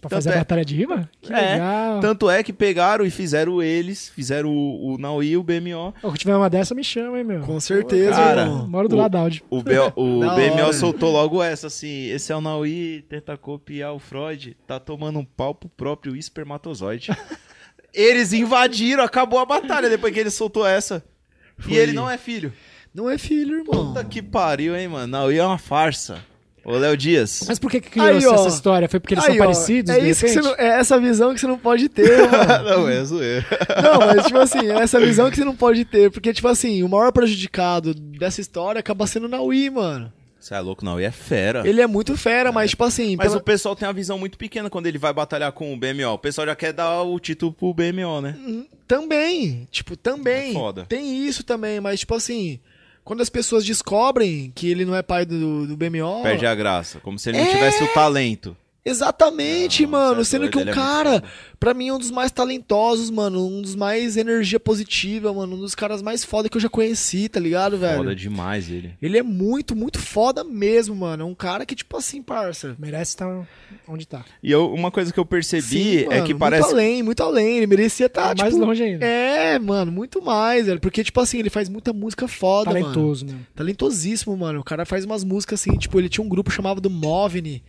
Pra 0.00 0.10
Tanto 0.10 0.14
fazer 0.22 0.30
é- 0.30 0.34
a 0.34 0.38
batalha 0.38 0.64
de 0.64 0.76
rima? 0.76 1.08
Que 1.22 1.32
É, 1.32 1.52
legal. 1.54 2.00
Tanto 2.00 2.28
é 2.30 2.42
que 2.42 2.52
pegaram 2.52 3.04
e 3.04 3.10
fizeram 3.10 3.62
eles, 3.62 4.08
fizeram 4.10 4.50
o, 4.50 4.94
o 4.94 4.98
Naui 4.98 5.28
e 5.28 5.36
o 5.36 5.42
BMO. 5.42 5.94
Se 6.12 6.18
tiver 6.18 6.36
uma 6.36 6.50
dessa, 6.50 6.74
me 6.74 6.84
chama, 6.84 7.18
hein, 7.18 7.24
meu. 7.24 7.40
Com 7.40 7.58
certeza, 7.58 8.12
Cara, 8.12 8.42
irmão. 8.42 8.68
Moro 8.68 8.88
do 8.88 8.94
o- 8.94 8.98
lado 8.98 9.12
da 9.12 9.20
áudio. 9.20 9.42
O, 9.48 9.62
B- 9.62 9.78
o 9.96 10.20
BMO 10.36 10.62
hora. 10.64 10.72
soltou 10.74 11.10
logo 11.10 11.42
essa, 11.42 11.68
assim, 11.68 12.06
esse 12.10 12.30
é 12.30 12.36
o 12.36 12.40
Naui, 12.42 13.04
tenta 13.08 13.36
copiar 13.38 13.94
o 13.94 13.98
Freud, 13.98 14.56
tá 14.66 14.78
tomando 14.78 15.18
um 15.18 15.24
pau 15.24 15.54
pro 15.54 15.68
próprio 15.68 16.14
espermatozoide. 16.14 17.10
eles 17.92 18.32
invadiram, 18.34 19.02
acabou 19.02 19.38
a 19.38 19.46
batalha 19.46 19.88
depois 19.88 20.12
que 20.12 20.20
ele 20.20 20.30
soltou 20.30 20.66
essa. 20.66 21.02
Foi. 21.58 21.72
E 21.72 21.76
ele 21.78 21.92
não 21.92 22.08
é 22.08 22.18
filho. 22.18 22.52
Não 22.94 23.08
é 23.10 23.16
filho, 23.18 23.58
irmão. 23.58 23.88
Puta 23.88 24.04
que 24.04 24.20
pariu, 24.22 24.76
hein, 24.76 24.88
mano. 24.88 25.06
Naui 25.06 25.38
é 25.38 25.44
uma 25.44 25.58
farsa. 25.58 26.22
Ô, 26.68 26.76
Léo 26.78 26.96
Dias. 26.96 27.44
Mas 27.46 27.60
por 27.60 27.70
que, 27.70 27.80
que 27.80 27.90
criou 27.90 28.06
Aí, 28.08 28.26
ó. 28.26 28.34
essa 28.34 28.48
história? 28.48 28.88
Foi 28.88 28.98
porque 28.98 29.14
eles 29.14 29.24
Aí, 29.24 29.36
são 29.36 29.46
ó, 29.46 29.48
parecidos, 29.52 29.90
É, 29.94 30.00
de 30.00 30.10
isso 30.10 30.24
que 30.24 30.28
você 30.30 30.40
repente? 30.40 30.58
não, 30.58 30.64
é 30.66 30.80
essa 30.80 30.98
visão 30.98 31.32
que 31.32 31.40
você 31.40 31.46
não 31.46 31.58
pode 31.58 31.88
ter, 31.88 32.18
mano. 32.28 32.64
não, 32.70 32.88
é 32.88 33.04
zoeira. 33.04 33.46
Não, 33.82 33.98
mas 34.00 34.26
tipo 34.26 34.38
assim, 34.38 34.66
é 34.70 34.82
essa 34.82 34.98
visão 34.98 35.30
que 35.30 35.36
você 35.36 35.44
não 35.44 35.54
pode 35.54 35.84
ter. 35.84 36.10
Porque, 36.10 36.32
tipo 36.32 36.48
assim, 36.48 36.82
o 36.82 36.88
maior 36.88 37.12
prejudicado 37.12 37.94
dessa 37.94 38.40
história 38.40 38.80
acaba 38.80 39.06
sendo 39.06 39.26
o 39.26 39.28
Naui, 39.28 39.70
mano. 39.70 40.12
Você 40.40 40.54
é 40.54 40.60
louco, 40.60 40.84
Naui 40.84 41.04
é 41.04 41.10
fera. 41.10 41.66
Ele 41.66 41.80
é 41.80 41.86
muito 41.86 42.16
fera, 42.16 42.50
mas, 42.52 42.70
tipo 42.70 42.82
assim. 42.84 43.14
Mas 43.16 43.28
pela- 43.28 43.38
o 43.38 43.42
pessoal 43.42 43.74
tem 43.76 43.86
uma 43.86 43.94
visão 43.94 44.18
muito 44.18 44.36
pequena 44.36 44.68
quando 44.68 44.86
ele 44.86 44.98
vai 44.98 45.12
batalhar 45.12 45.50
com 45.52 45.72
o 45.72 45.76
BMO. 45.76 46.12
O 46.14 46.18
pessoal 46.18 46.46
já 46.46 46.54
quer 46.56 46.72
dar 46.72 47.02
o 47.02 47.18
título 47.20 47.52
pro 47.52 47.72
BMO, 47.74 48.20
né? 48.20 48.36
Também, 48.86 49.66
tipo, 49.70 49.96
também. 49.96 50.50
É 50.50 50.52
foda. 50.52 50.84
Tem 50.88 51.26
isso 51.26 51.42
também, 51.42 51.80
mas, 51.80 52.00
tipo 52.00 52.14
assim, 52.14 52.60
quando 53.06 53.20
as 53.20 53.30
pessoas 53.30 53.64
descobrem 53.64 54.50
que 54.52 54.68
ele 54.68 54.84
não 54.84 54.92
é 54.92 55.00
pai 55.00 55.24
do, 55.24 55.64
do 55.64 55.76
BMO. 55.76 56.24
Perde 56.24 56.44
a 56.44 56.52
graça. 56.56 56.98
Como 56.98 57.16
se 57.20 57.28
ele 57.30 57.38
não 57.38 57.44
É. 57.46 57.50
tivesse 57.52 57.84
o 57.84 57.86
talento. 57.94 58.56
Exatamente, 58.86 59.82
Não, 59.82 59.90
mano. 59.90 60.20
é 60.20 60.24
Sendo 60.24 60.42
doido, 60.42 60.52
que 60.52 60.58
um 60.58 60.60
é 60.62 60.64
muito 60.66 60.74
cara, 60.76 61.12
foda. 61.14 61.24
pra 61.58 61.74
mim, 61.74 61.88
é 61.88 61.92
um 61.92 61.98
dos 61.98 62.10
mais 62.10 62.30
talentosos, 62.30 63.10
mano. 63.10 63.46
Um 63.46 63.60
dos 63.60 63.74
mais 63.74 64.16
energia 64.16 64.60
positiva, 64.60 65.32
mano. 65.32 65.56
Um 65.56 65.60
dos 65.60 65.74
caras 65.74 66.00
mais 66.02 66.24
foda 66.24 66.48
que 66.48 66.56
eu 66.56 66.60
já 66.60 66.68
conheci, 66.68 67.28
tá 67.28 67.40
ligado, 67.40 67.76
velho? 67.78 67.98
Foda 67.98 68.14
demais 68.14 68.70
ele. 68.70 68.94
Ele 69.02 69.18
é 69.18 69.22
muito, 69.22 69.74
muito 69.74 69.98
foda 69.98 70.44
mesmo, 70.44 70.94
mano. 70.94 71.22
É 71.24 71.26
um 71.26 71.34
cara 71.34 71.66
que, 71.66 71.74
tipo 71.74 71.96
assim, 71.96 72.22
parça. 72.22 72.76
Merece 72.78 73.10
estar 73.12 73.46
onde 73.88 74.06
tá. 74.06 74.24
E 74.42 74.50
eu- 74.50 74.72
uma 74.72 74.90
coisa 74.90 75.12
que 75.12 75.18
eu 75.18 75.26
percebi 75.26 75.62
Sim, 75.62 75.98
é 76.04 76.08
mano, 76.08 76.24
que 76.26 76.34
parece. 76.34 76.62
Muito 76.62 76.74
além, 76.74 77.02
muito 77.02 77.22
além. 77.22 77.56
Ele 77.58 77.66
merecia 77.66 78.06
estar, 78.06 78.34
Tá 78.34 78.42
mais 78.42 78.54
tipo... 78.54 78.64
longe 78.66 78.82
ainda. 78.82 79.04
É, 79.04 79.58
mano, 79.58 79.90
muito 79.90 80.22
mais, 80.22 80.66
velho. 80.66 80.80
Porque, 80.80 81.02
tipo 81.02 81.20
assim, 81.20 81.38
ele 81.38 81.50
faz 81.50 81.68
muita 81.68 81.92
música 81.92 82.28
foda, 82.28 82.70
mano. 82.72 82.82
Talentoso, 82.84 83.24
mesmo. 83.26 83.46
Talentosíssimo, 83.54 84.36
mano. 84.36 84.60
O 84.60 84.64
cara 84.64 84.84
faz 84.84 85.04
umas 85.04 85.24
músicas 85.24 85.60
assim, 85.60 85.76
tipo, 85.76 85.98
ele 85.98 86.08
tinha 86.08 86.24
um 86.24 86.28
grupo 86.28 86.50
chamado 86.50 86.88
Movni. 86.88 87.62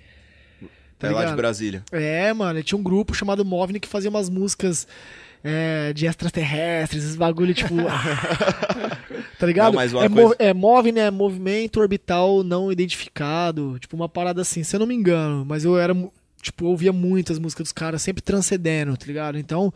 Tá 1.00 1.08
é 1.08 1.12
lá 1.12 1.26
de? 1.26 1.36
Brasília. 1.36 1.84
É, 1.92 2.34
mano, 2.34 2.58
ele 2.58 2.64
tinha 2.64 2.78
um 2.78 2.84
grupo 2.84 3.14
chamado 3.14 3.46
Movni 3.46 3.80
que 3.80 3.88
fazia 3.88 4.10
umas 4.10 4.30
músicas 4.30 4.88
é, 5.44 5.94
de 5.94 6.08
extraterrestres, 6.08 7.04
esses 7.04 7.16
bagulho, 7.16 7.54
tipo. 7.54 7.76
tá 9.40 9.46
ligado? 9.46 9.68
Não, 9.74 9.74
mas 9.74 9.94
uma 9.94 10.06
é, 10.06 10.10
coisa- 10.10 10.28
mo- 10.30 10.36
é 10.40 10.54
MOVE, 10.54 10.92
né? 10.92 11.12
Movimento 11.12 11.80
orbital 11.80 12.44
não 12.44 12.72
identificado. 12.72 13.78
Tipo, 13.80 13.96
uma 13.96 14.10
parada 14.10 14.42
assim, 14.42 14.64
se 14.64 14.76
eu 14.76 14.80
não 14.80 14.88
me 14.88 14.96
engano. 14.96 15.46
Mas 15.46 15.64
eu 15.66 15.78
era. 15.78 15.94
Tipo, 16.42 16.66
eu 16.66 16.70
ouvia 16.70 16.94
muitas 16.94 17.40
músicas 17.40 17.66
dos 17.66 17.72
caras, 17.72 18.02
sempre 18.02 18.22
transcendendo, 18.22 18.96
tá 18.96 19.06
ligado? 19.06 19.38
Então, 19.38 19.74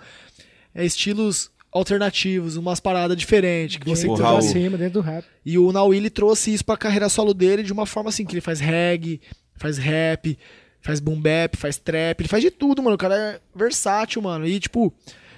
é 0.73 0.85
estilos 0.85 1.49
alternativos, 1.72 2.56
umas 2.56 2.80
paradas 2.80 3.15
diferentes 3.18 3.77
que 3.77 3.88
você 3.89 4.02
Tipo, 4.03 4.14
Dentro 4.15 4.23
Raul. 4.26 4.41
da 4.41 4.48
cima, 4.48 4.77
dentro 4.77 5.02
do 5.02 5.02
rap. 5.02 5.26
e 5.45 5.57
o 5.57 5.72
Naui 5.72 5.98
ele 5.98 6.10
trouxe 6.10 6.53
isso 6.53 6.65
pra 6.65 6.76
carreira 6.77 7.07
solo 7.10 7.34
dele 7.34 7.64
de 7.64 7.72
uma 7.73 7.85
forma 7.85 8.10
assim, 8.10 8.26
que 8.26 8.34
ele 8.34 8.41
faz 8.41 8.60
reggae, 8.60 9.22
faz 9.56 9.77
rap, 9.77 10.38
faz 10.82 10.99
boom 10.99 11.20
bap, 11.20 11.56
faz 11.56 11.78
trap, 11.78 12.20
ele 12.20 12.30
faz 12.30 12.44
de 12.44 12.52
tudo, 12.52 12.82
mano. 12.82 12.95
O 12.95 12.99
cara 12.99 13.16
é 13.16 13.40
versátil, 13.56 14.22
mano. 14.22 14.45
E 14.45 14.60
tipo, 14.60 14.94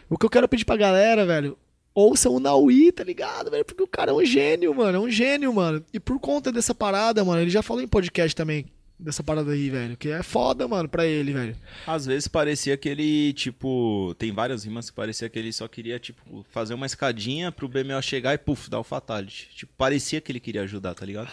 o 0.10 0.18
que 0.18 0.26
eu 0.26 0.30
quero 0.30 0.48
pedir 0.48 0.65
pra 0.65 0.78
galera, 0.78 1.26
velho, 1.26 1.57
ouçam 1.94 2.34
o 2.34 2.40
Naui, 2.40 2.91
tá 2.91 3.03
ligado, 3.03 3.52
velho? 3.52 3.65
Porque 3.65 3.84
o 3.84 3.88
cara 3.88 4.11
é 4.11 4.14
um 4.14 4.26
gênio, 4.26 4.74
mano. 4.74 4.98
É 4.98 4.99
um 4.99 5.10
gênio, 5.10 5.53
mano. 5.53 5.84
E 5.94 5.99
por 5.99 6.20
conta 6.20 6.52
dessa 6.52 6.74
parada, 6.74 7.24
mano, 7.24 7.41
ele 7.41 7.52
já 7.52 7.61
falou 7.61 7.84
em 7.84 7.88
podcast 7.88 8.36
também 8.36 8.65
dessa 9.03 9.24
parada 9.24 9.52
aí, 9.52 9.70
velho. 9.70 9.98
Que 9.98 10.10
é 10.10 10.24
foda, 10.24 10.68
mano, 10.68 10.88
pra 10.88 11.06
ele, 11.06 11.34
velho. 11.34 11.56
Às 11.86 12.06
vezes 12.06 12.28
parecia 12.28 12.78
que 12.78 12.88
ele, 12.88 13.34
tipo, 13.34 14.15
tem 14.18 14.32
várias 14.32 14.64
rimas 14.64 14.90
que 14.90 14.95
parecia 14.95 15.30
que 15.30 15.38
ele 15.38 15.52
só 15.52 15.68
queria, 15.68 15.99
tipo, 15.99 16.45
fazer 16.49 16.74
uma 16.74 16.86
escadinha 16.86 17.52
pro 17.52 17.68
BMO 17.68 18.02
chegar 18.02 18.34
e, 18.34 18.38
puf, 18.38 18.70
dar 18.70 18.80
o 18.80 18.84
fatality. 18.84 19.49
Tipo, 19.56 19.74
parecia 19.78 20.22
que 20.22 20.32
ele 20.32 20.40
queria 20.40 20.64
ajudar, 20.64 20.95
tá 20.95 21.06
ligado? 21.06 21.30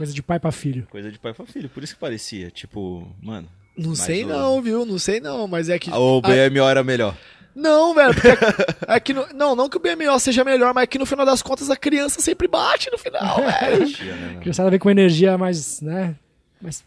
Coisa 0.00 0.14
de 0.14 0.22
pai 0.22 0.40
pra 0.40 0.50
filho. 0.50 0.86
Coisa 0.90 1.10
de 1.12 1.18
pai 1.18 1.34
pra 1.34 1.44
filho, 1.44 1.68
por 1.68 1.82
isso 1.82 1.92
que 1.94 2.00
parecia, 2.00 2.50
tipo, 2.50 3.06
mano. 3.22 3.46
Não 3.76 3.94
sei 3.94 4.24
o- 4.24 4.28
não, 4.28 4.62
viu? 4.62 4.86
Não 4.86 4.98
sei 4.98 5.20
não, 5.20 5.46
mas 5.46 5.68
é 5.68 5.78
que... 5.78 5.90
O 5.90 6.18
a- 6.24 6.28
BMO 6.28 6.66
era 6.66 6.82
melhor. 6.82 7.14
Não, 7.54 7.94
velho, 7.94 8.14
porque 8.14 8.28
é 8.88 8.98
que 9.00 9.12
no- 9.12 9.26
não, 9.34 9.54
não 9.54 9.68
que 9.68 9.76
o 9.76 9.80
BMO 9.80 10.18
seja 10.18 10.42
melhor, 10.42 10.72
mas 10.72 10.84
é 10.84 10.86
que 10.86 10.98
no 10.98 11.04
final 11.04 11.26
das 11.26 11.42
contas 11.42 11.68
a 11.68 11.76
criança 11.76 12.20
sempre 12.22 12.48
bate 12.48 12.88
no 12.90 12.96
final, 12.96 13.36
velho. 13.44 13.88
Né, 13.88 14.12
A 14.12 14.16
mano? 14.26 14.40
criançada 14.40 14.70
vem 14.70 14.78
com 14.78 14.88
energia 14.90 15.36
mais, 15.36 15.80
né? 15.82 16.14
Mais 16.62 16.82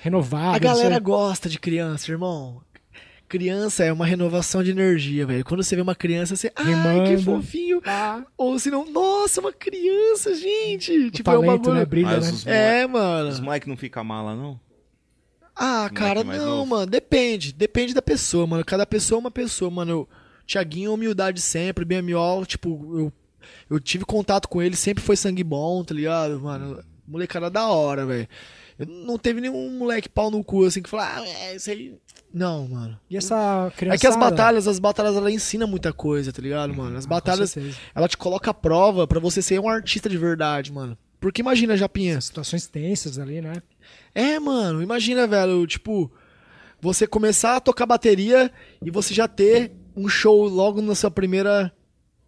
renovada. 0.00 0.56
A 0.56 0.58
galera 0.58 0.98
gosta 0.98 1.48
de 1.50 1.58
criança, 1.58 2.10
irmão. 2.10 2.62
Criança 3.28 3.82
é 3.84 3.92
uma 3.92 4.04
renovação 4.06 4.62
de 4.62 4.70
energia, 4.70 5.26
velho. 5.26 5.44
Quando 5.44 5.62
você 5.62 5.74
vê 5.74 5.82
uma 5.82 5.94
criança, 5.94 6.36
você, 6.36 6.52
ai, 6.54 7.06
que 7.16 7.22
fofinho. 7.22 7.80
Ah, 7.84 8.22
Ou 8.36 8.58
se 8.58 8.70
não, 8.70 8.84
nossa, 8.90 9.40
uma 9.40 9.52
criança, 9.52 10.34
gente. 10.34 10.92
o 10.92 11.10
tipo, 11.10 11.30
é 11.30 11.34
talento, 11.34 11.50
bagulho. 11.62 11.74
né? 11.74 11.84
Brilha, 11.86 12.06
Mas 12.08 12.26
né? 12.26 12.32
os, 12.32 12.46
É, 12.46 12.86
mano. 12.86 13.28
os 13.30 13.40
moleque 13.40 13.68
não 13.68 13.76
fica 13.76 14.04
mala, 14.04 14.36
não? 14.36 14.60
Ah, 15.56 15.88
cara, 15.92 16.22
não, 16.22 16.58
novo. 16.58 16.66
mano. 16.66 16.86
Depende. 16.86 17.52
Depende 17.52 17.94
da 17.94 18.02
pessoa, 18.02 18.46
mano. 18.46 18.64
Cada 18.64 18.84
pessoa 18.84 19.18
é 19.18 19.20
uma 19.20 19.30
pessoa, 19.30 19.70
mano. 19.70 19.90
Eu, 19.90 20.08
Tiaguinho, 20.46 20.92
humildade 20.92 21.40
sempre. 21.40 21.84
BMO, 21.84 22.44
tipo, 22.46 22.98
eu, 22.98 23.12
eu 23.70 23.80
tive 23.80 24.04
contato 24.04 24.48
com 24.48 24.60
ele, 24.60 24.76
sempre 24.76 25.02
foi 25.02 25.16
sangue 25.16 25.42
bom, 25.44 25.82
tá 25.82 25.94
ligado? 25.94 26.40
Mano, 26.40 26.82
molecada 27.06 27.48
da 27.50 27.66
hora, 27.68 28.04
velho. 28.04 28.28
Não 28.78 29.16
teve 29.16 29.40
nenhum 29.40 29.70
moleque 29.78 30.08
pau 30.08 30.30
no 30.32 30.42
cu 30.42 30.64
assim 30.64 30.82
que 30.82 30.90
falou, 30.90 31.06
ah, 31.08 31.22
é 31.24 31.54
isso 31.54 31.70
aí. 31.70 31.94
Não, 32.34 32.66
mano. 32.66 32.98
E 33.08 33.16
essa 33.16 33.72
criança. 33.76 33.94
É 33.94 33.98
que 33.98 34.06
as 34.08 34.16
batalhas, 34.16 34.66
as 34.66 34.80
batalhas, 34.80 35.14
ela 35.14 35.30
ensina 35.30 35.68
muita 35.68 35.92
coisa, 35.92 36.32
tá 36.32 36.42
ligado, 36.42 36.74
mano? 36.74 36.98
As 36.98 37.06
batalhas, 37.06 37.56
ela 37.94 38.08
te 38.08 38.16
coloca 38.16 38.50
à 38.50 38.54
prova 38.54 39.06
pra 39.06 39.20
você 39.20 39.40
ser 39.40 39.60
um 39.60 39.68
artista 39.68 40.08
de 40.08 40.18
verdade, 40.18 40.72
mano. 40.72 40.98
Porque 41.20 41.40
imagina, 41.40 41.76
Japinha. 41.76 42.20
Situações 42.20 42.66
tensas 42.66 43.20
ali, 43.20 43.40
né? 43.40 43.62
É, 44.12 44.40
mano, 44.40 44.82
imagina, 44.82 45.28
velho, 45.28 45.64
tipo, 45.64 46.10
você 46.80 47.06
começar 47.06 47.56
a 47.56 47.60
tocar 47.60 47.86
bateria 47.86 48.50
e 48.84 48.90
você 48.90 49.14
já 49.14 49.28
ter 49.28 49.70
um 49.96 50.08
show 50.08 50.48
logo 50.48 50.82
na 50.82 50.94
sua 50.96 51.12
primeira 51.12 51.72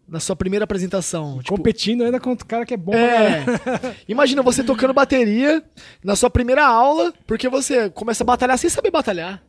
na 0.07 0.21
sua 0.21 0.37
primeira 0.37 0.63
apresentação. 0.63 1.39
Tipo, 1.39 1.57
Competindo 1.57 2.01
ainda 2.05 2.17
contra 2.17 2.45
o 2.45 2.47
cara 2.47 2.65
que 2.65 2.73
é 2.73 2.77
bom. 2.77 2.93
né? 2.93 3.43
é. 3.43 3.95
Imagina 4.07 4.41
você 4.41 4.63
tocando 4.63 4.93
bateria 4.93 5.61
na 6.01 6.15
sua 6.15 6.29
primeira 6.29 6.65
aula, 6.65 7.13
porque 7.27 7.49
você 7.49 7.89
começa 7.89 8.23
a 8.23 8.25
batalhar 8.25 8.57
sem 8.57 8.69
saber 8.69 8.89
batalhar. 8.89 9.43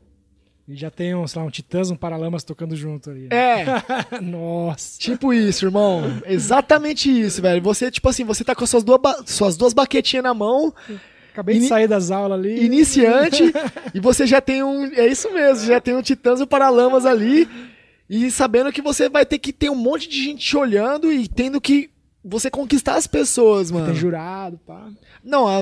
E 0.68 0.76
já 0.76 0.90
tem, 0.90 1.14
um, 1.14 1.26
sei 1.26 1.40
lá, 1.40 1.48
um 1.48 1.50
Titãs, 1.50 1.90
um 1.90 1.96
Paralamas 1.96 2.44
tocando 2.44 2.76
junto 2.76 3.08
ali. 3.08 3.22
né? 3.22 3.28
É. 3.32 4.20
Nossa. 4.20 4.98
Tipo 4.98 5.32
isso, 5.32 5.64
irmão. 5.64 6.02
Exatamente 6.26 7.08
isso, 7.10 7.40
velho. 7.40 7.62
Você, 7.62 7.90
tipo 7.90 8.06
assim, 8.08 8.22
você 8.22 8.44
tá 8.44 8.54
com 8.54 8.64
as 8.64 8.70
suas 8.70 8.84
duas, 8.84 9.00
suas 9.24 9.56
duas 9.56 9.72
baquetinhas 9.72 10.24
na 10.24 10.34
mão, 10.34 10.74
Acabei 11.32 11.58
de 11.58 11.68
sair 11.68 11.88
das 11.88 12.10
aulas 12.10 12.38
ali. 12.38 12.64
iniciante, 12.64 13.44
e 13.94 14.00
você 14.00 14.26
já 14.26 14.40
tem 14.42 14.62
um. 14.62 14.84
É 14.92 15.06
isso 15.06 15.32
mesmo, 15.32 15.66
já 15.66 15.80
tem 15.80 15.96
um 15.96 16.02
Titãs 16.02 16.40
e 16.40 16.42
um 16.42 16.46
Paralamas 16.46 17.06
ali. 17.06 17.48
E 18.10 18.30
sabendo 18.30 18.72
que 18.72 18.82
você 18.82 19.08
vai 19.08 19.24
ter 19.24 19.38
que 19.38 19.52
ter 19.52 19.70
um 19.70 19.74
monte 19.74 20.08
de 20.08 20.22
gente 20.22 20.44
te 20.44 20.56
olhando 20.56 21.10
e 21.12 21.28
tendo 21.28 21.60
que 21.60 21.90
você 22.24 22.50
conquistar 22.50 22.96
as 22.96 23.06
pessoas, 23.06 23.70
mano. 23.70 23.86
Tem 23.86 23.94
jurado, 23.94 24.58
pá. 24.66 24.88
Não, 25.24 25.46
a, 25.46 25.60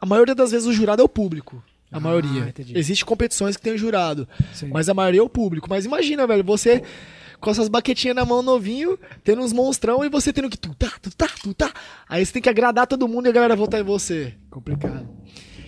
a 0.00 0.06
maioria 0.06 0.34
das 0.34 0.50
vezes 0.50 0.66
o 0.66 0.72
jurado 0.72 1.00
é 1.00 1.04
o 1.04 1.08
público. 1.08 1.62
A 1.90 1.96
Ah, 1.96 2.00
maioria. 2.00 2.40
entendi. 2.48 2.76
Existem 2.78 3.06
competições 3.06 3.56
que 3.56 3.62
tem 3.62 3.76
jurado. 3.78 4.28
Sim. 4.52 4.68
Mas 4.72 4.88
a 4.88 4.94
maioria 4.94 5.20
é 5.20 5.22
o 5.22 5.28
público. 5.28 5.68
Mas 5.70 5.84
imagina, 5.86 6.26
velho, 6.26 6.44
você 6.44 6.82
com 7.40 7.50
essas 7.50 7.68
baquetinhas 7.68 8.16
na 8.16 8.24
mão 8.24 8.42
novinho, 8.42 8.98
tendo 9.22 9.40
uns 9.42 9.52
monstrão 9.52 10.04
e 10.04 10.08
você 10.08 10.32
tendo 10.32 10.50
que 10.50 10.58
tu 10.58 10.74
tá, 10.74 10.92
tu 11.00 11.08
tá, 11.16 11.28
tu 11.40 11.54
tá. 11.54 11.72
Aí 12.08 12.24
você 12.26 12.32
tem 12.32 12.42
que 12.42 12.48
agradar 12.48 12.86
todo 12.86 13.06
mundo 13.06 13.26
e 13.26 13.28
a 13.28 13.32
galera 13.32 13.54
votar 13.54 13.80
em 13.80 13.84
você. 13.84 14.34
Complicado. 14.50 15.08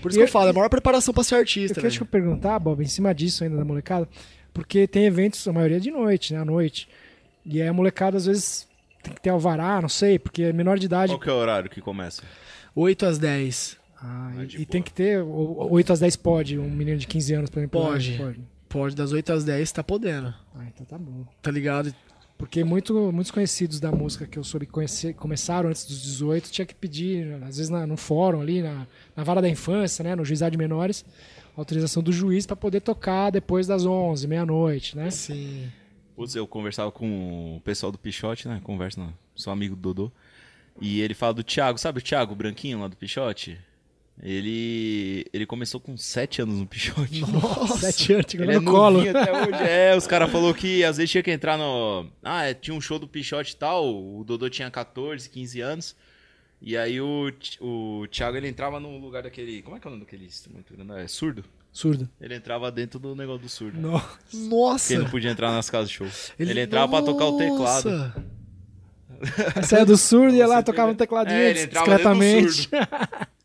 Por 0.03 0.11
isso 0.11 0.19
E 0.19 0.21
que 0.21 0.23
eu 0.23 0.27
eu- 0.27 0.33
falo, 0.33 0.49
é 0.49 0.51
a 0.51 0.53
maior 0.53 0.69
preparação 0.69 1.15
pra 1.15 1.23
ser 1.23 1.37
Eu 1.37 1.39
artista, 1.41 1.75
queria 1.75 1.91
te 1.91 2.05
perguntar, 2.05 2.59
Bob, 2.59 2.83
em 2.83 2.89
cima 2.89 3.15
disso 3.15 3.45
ainda 3.45 3.57
da 3.57 3.65
molecada, 3.65 4.09
porque 4.53 4.87
tem 4.89 5.05
eventos, 5.05 5.47
a 5.47 5.53
maioria 5.53 5.79
de 5.79 5.91
noite, 5.91 6.33
né? 6.35 6.41
À 6.41 6.45
noite. 6.45 6.89
E 7.47 7.63
aí 7.63 7.69
a 7.69 7.73
molecada 7.73 8.17
às 8.17 8.27
vezes 8.27 8.67
tem 9.03 9.13
que 9.15 9.21
ter 9.21 9.31
alvará, 9.31 9.81
não 9.81 9.89
sei, 9.89 10.19
porque 10.19 10.43
é 10.43 10.53
menor 10.53 10.79
de 10.79 10.87
idade. 10.87 11.13
Qual 11.13 11.21
que 11.21 11.29
é 11.31 11.33
o 11.33 11.37
horário 11.37 11.71
que 11.71 11.81
começa? 11.81 12.23
8 12.75 13.07
às 13.07 13.17
10. 13.19 13.77
Ah, 14.03 14.33
e, 14.57 14.63
e 14.63 14.67
tem 14.67 14.83
que 14.83 14.93
ter 14.93 15.23
o- 15.23 15.27
o 15.27 15.73
8 15.73 15.93
às 15.93 16.01
10 16.01 16.17
pode, 16.17 16.59
um 16.59 16.71
menino 16.71 16.97
de 16.99 17.07
15 17.07 17.35
anos, 17.35 17.51
por 17.51 17.59
exemplo. 17.59 17.81
Pode. 17.81 18.17
Pode. 18.17 18.41
Pode, 18.69 18.97
das 18.97 19.13
8 19.13 19.33
às 19.33 19.45
10 19.45 19.71
tá 19.73 19.83
podendo. 19.83 20.29
Ah, 20.55 20.65
então 20.67 20.87
tá 20.87 20.97
bom. 20.97 21.25
Tá 21.43 21.51
ligado? 21.51 21.95
Porque 22.39 22.65
muito, 22.65 23.13
muitos 23.13 23.31
conhecidos 23.31 23.79
da 23.81 23.93
música 23.93 24.27
que 24.27 24.39
eu 24.39 24.45
soube 24.45 24.65
conhecer, 24.65 25.13
começaram 25.15 25.69
antes 25.69 25.85
dos 25.85 26.01
18, 26.03 26.51
tinha 26.51 26.65
que 26.65 26.75
pedir, 26.75 27.35
às 27.43 27.57
vezes 27.59 27.69
na- 27.69 27.87
no 27.87 27.97
fórum 27.99 28.41
ali, 28.41 28.63
na, 28.63 28.87
na 29.15 29.23
vara 29.25 29.43
da 29.43 29.49
infância, 29.49 30.03
né, 30.03 30.15
no 30.15 30.25
juizado 30.25 30.53
de 30.53 30.57
menores, 30.57 31.05
autorização 31.55 32.03
do 32.03 32.11
juiz 32.13 32.47
para 32.47 32.57
poder 32.57 32.81
tocar 32.81 33.29
depois 33.31 33.67
das 33.67 33.85
11, 33.85 34.27
meia-noite, 34.27 34.97
né? 34.97 35.11
Sim. 35.11 35.71
Putz, 36.17 36.35
eu 36.35 36.47
conversava 36.47 36.91
com 36.91 37.57
o 37.57 37.61
pessoal 37.61 37.93
do 37.93 37.99
Pichote, 37.99 38.49
né? 38.49 38.61
Conversa, 38.65 38.99
não. 39.01 39.13
Sou 39.35 39.53
amigo 39.53 39.75
do 39.77 39.83
Dodô. 39.93 40.13
E 40.81 41.01
ele 41.01 41.13
fala 41.13 41.35
do 41.35 41.43
Thiago, 41.43 41.77
sabe 41.79 41.99
o 41.99 42.03
Thiago, 42.03 42.33
o 42.33 42.37
branquinho 42.37 42.79
lá 42.81 42.89
do 42.89 42.97
Pichote? 42.97 43.59
Ele, 44.23 45.25
ele 45.33 45.47
começou 45.47 45.81
com 45.81 45.97
7 45.97 46.43
anos 46.43 46.59
no 46.59 46.67
Pichote. 46.67 47.23
Sete 47.81 48.13
anos, 48.13 48.27
chegando 48.29 48.51
Ele 48.51 48.59
é 48.59 48.61
no 48.61 48.71
colo. 48.71 49.01
até 49.01 49.33
hoje. 49.33 49.63
É, 49.63 49.97
os 49.97 50.07
caras 50.07 50.31
falaram 50.31 50.53
que 50.53 50.85
às 50.85 50.99
vezes 50.99 51.11
tinha 51.11 51.23
que 51.23 51.31
entrar 51.31 51.57
no. 51.57 52.07
Ah, 52.23 52.45
é, 52.45 52.53
tinha 52.53 52.75
um 52.75 52.81
show 52.81 52.99
do 52.99 53.09
Pichote 53.09 53.55
e 53.55 53.57
tal. 53.57 53.89
O 53.89 54.23
Dodô 54.23 54.51
tinha 54.51 54.71
14, 54.71 55.29
15 55.29 55.61
anos. 55.61 55.97
E 56.61 56.77
aí 56.77 57.01
o, 57.01 57.33
o 57.61 58.07
Thiago 58.11 58.37
ele 58.37 58.47
entrava 58.49 58.79
no 58.79 58.99
lugar 58.99 59.23
daquele. 59.23 59.63
Como 59.63 59.77
é 59.77 59.81
que 59.81 59.87
é 59.87 59.89
o 59.89 59.93
nome 59.93 60.05
daquele 60.05 60.27
instrumento? 60.27 60.75
É 60.99 61.09
surdo? 61.09 61.43
Surdo. 61.73 62.09
Ele 62.21 62.35
entrava 62.35 62.71
dentro 62.71 62.99
do 62.99 63.15
negócio 63.17 63.43
do 63.43 63.49
surdo. 63.49 63.81
Nossa. 63.81 64.19
Nossa. 64.35 64.85
Porque 64.85 64.95
ele 64.95 65.03
não 65.05 65.11
podia 65.11 65.31
entrar 65.31 65.51
nas 65.53 65.71
casas 65.71 65.89
de 65.89 65.97
show. 65.97 66.07
Ele, 66.39 66.61
entrava 66.61 66.89
pra 66.89 67.03
tocar 67.03 67.25
o 67.27 67.39
teclado. 67.39 67.91
Nossa. 67.91 68.25
Saia 69.67 69.87
do 69.87 69.97
surdo 69.97 70.35
e 70.35 70.39
ia 70.39 70.47
lá, 70.47 70.63
tocava 70.63 70.91
um 70.91 70.95
tecladinho 70.95 71.39
É, 71.39 71.51
ele 71.51 71.67
discretamente. 71.67 72.69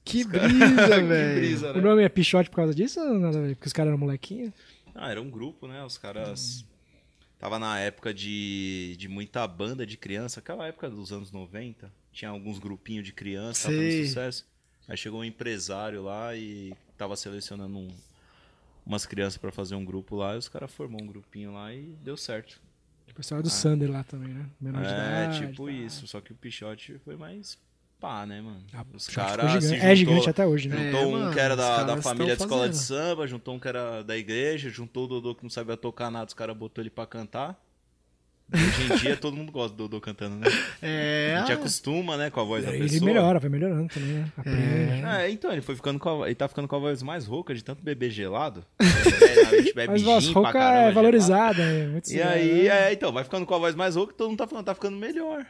Que 0.06 0.24
brisa, 0.24 0.48
Que 1.00 1.02
velho. 1.04 1.40
brisa, 1.40 1.72
O 1.72 1.76
né? 1.76 1.82
nome 1.82 2.04
é 2.04 2.10
Pichote 2.10 2.50
por 2.50 2.58
causa 2.58 2.74
disso 2.76 3.00
ou 3.02 3.20
nada? 3.20 3.40
Porque 3.56 3.68
os 3.68 3.74
caras 3.74 3.90
eram 3.90 3.98
molequinhos? 3.98 4.54
Ah, 4.94 5.10
era 5.12 5.22
um 5.22 5.30
grupo, 5.30 5.68
né? 5.68 5.84
Os 5.84 5.98
caras. 5.98 6.64
Tava 7.38 7.60
na 7.60 7.78
época 7.80 8.14
de, 8.14 8.96
de 8.98 9.08
muita 9.10 9.46
banda 9.46 9.86
de 9.86 9.98
criança, 9.98 10.40
aquela 10.40 10.68
época 10.68 10.90
dos 10.90 11.12
anos 11.12 11.32
90. 11.32 11.92
Tinha 12.14 12.30
alguns 12.32 12.60
grupinhos 12.60 13.04
de 13.04 13.12
criança, 13.12 13.68
fazendo 13.68 14.08
sucesso. 14.08 14.46
Aí 14.88 14.96
chegou 14.96 15.20
um 15.20 15.24
empresário 15.26 16.02
lá 16.04 16.34
e 16.36 16.74
tava 16.98 17.16
selecionando 17.18 17.78
um- 17.78 17.90
umas 18.86 19.06
crianças 19.06 19.38
pra 19.38 19.52
fazer 19.52 19.76
um 19.76 19.84
grupo 19.84 20.16
lá. 20.16 20.36
E 20.36 20.38
os 20.38 20.48
caras 20.48 20.72
formou 20.72 21.02
um 21.02 21.08
grupinho 21.08 21.52
lá 21.54 21.74
e 21.74 21.94
deu 22.04 22.16
certo. 22.16 22.62
O 23.10 23.14
pessoal 23.16 23.42
do 23.42 23.50
Sander 23.50 23.92
lá 23.92 24.04
também, 24.04 24.30
né? 24.34 24.46
Menor 24.62 24.82
de 24.84 24.88
é, 24.88 24.92
idade. 24.92 25.48
tipo 25.48 25.66
tá. 25.66 25.72
isso. 25.72 26.08
Só 26.08 26.22
que 26.22 26.32
o 26.32 26.36
Pichote 26.36 26.98
foi 27.04 27.16
mais 27.18 27.58
pá, 28.06 28.24
né, 28.28 28.40
mano? 28.40 28.62
Ah, 28.72 28.86
os 28.94 29.08
caras 29.08 29.52
se 29.64 29.70
gigante. 29.70 29.86
É 29.86 29.96
gigante 29.96 30.30
até 30.30 30.46
hoje, 30.46 30.70
né? 30.70 30.78
Juntou 30.92 31.02
É, 31.02 31.06
um 31.08 31.12
mano, 31.12 31.34
que 31.34 31.40
era 31.40 31.56
da, 31.56 31.84
da 31.84 32.02
família 32.02 32.36
de 32.36 32.42
escola 32.44 32.70
de 32.70 32.78
samba, 32.78 33.26
juntou 33.26 33.56
um 33.56 33.60
que 33.60 33.68
era 33.68 34.04
da 34.04 34.16
igreja, 34.16 34.70
juntou 34.70 35.06
o 35.06 35.08
Dodô 35.08 35.34
que 35.34 35.42
não 35.42 35.50
sabia 35.50 35.76
tocar 35.76 36.12
nada, 36.12 36.28
os 36.28 36.34
caras 36.36 36.56
botou 36.56 36.84
ele 36.84 36.92
pra 36.92 37.08
cantar. 37.08 37.60
Hoje 38.54 38.94
em 38.94 38.98
dia 38.98 39.18
todo 39.18 39.36
mundo 39.36 39.52
gosta 39.52 39.76
do 39.76 39.88
Dodô 39.88 40.00
cantando, 40.00 40.36
né? 40.36 40.46
É. 40.80 41.34
A 41.36 41.40
gente 41.40 41.54
acostuma, 41.54 42.16
né, 42.16 42.30
com 42.30 42.40
a 42.40 42.44
voz 42.44 42.64
da 42.64 42.72
Ele 42.72 42.84
pessoa. 42.84 43.04
melhora, 43.04 43.40
vai 43.40 43.50
melhorando 43.50 43.92
também, 43.92 44.10
né? 44.12 44.32
Aprende. 44.38 45.04
É, 45.04 45.32
então, 45.32 45.52
ele 45.52 45.64
foi 45.64 45.76
ficando 45.76 45.98
com 45.98 46.22
a, 46.22 46.28
ele 46.28 46.36
tá 46.36 46.48
ficando 46.48 46.68
com 46.68 46.76
a 46.76 46.80
voz 46.80 47.02
mais 47.02 47.26
rouca 47.26 47.56
de 47.56 47.64
tanto 47.64 47.82
beber 47.84 48.12
gelado. 48.12 48.64
a 48.80 49.56
gente 49.56 49.74
bebe 49.74 49.94
Mas 49.94 50.04
voz 50.04 50.28
rouca 50.28 50.52
caramba, 50.52 50.70
é 50.70 50.78
gelado. 50.82 50.94
valorizada, 50.94 51.62
é 51.64 51.88
muito 51.88 52.12
E 52.14 52.22
aí, 52.22 52.68
é, 52.68 52.94
então, 52.94 53.12
vai 53.12 53.24
ficando 53.24 53.48
com 53.48 53.56
a 53.56 53.58
voz 53.58 53.74
mais 53.74 53.96
rouca, 53.96 54.14
todo 54.14 54.30
mundo 54.30 54.38
tá 54.38 54.46
falando, 54.46 54.66
tá 54.66 54.76
ficando 54.76 54.96
melhor. 54.96 55.44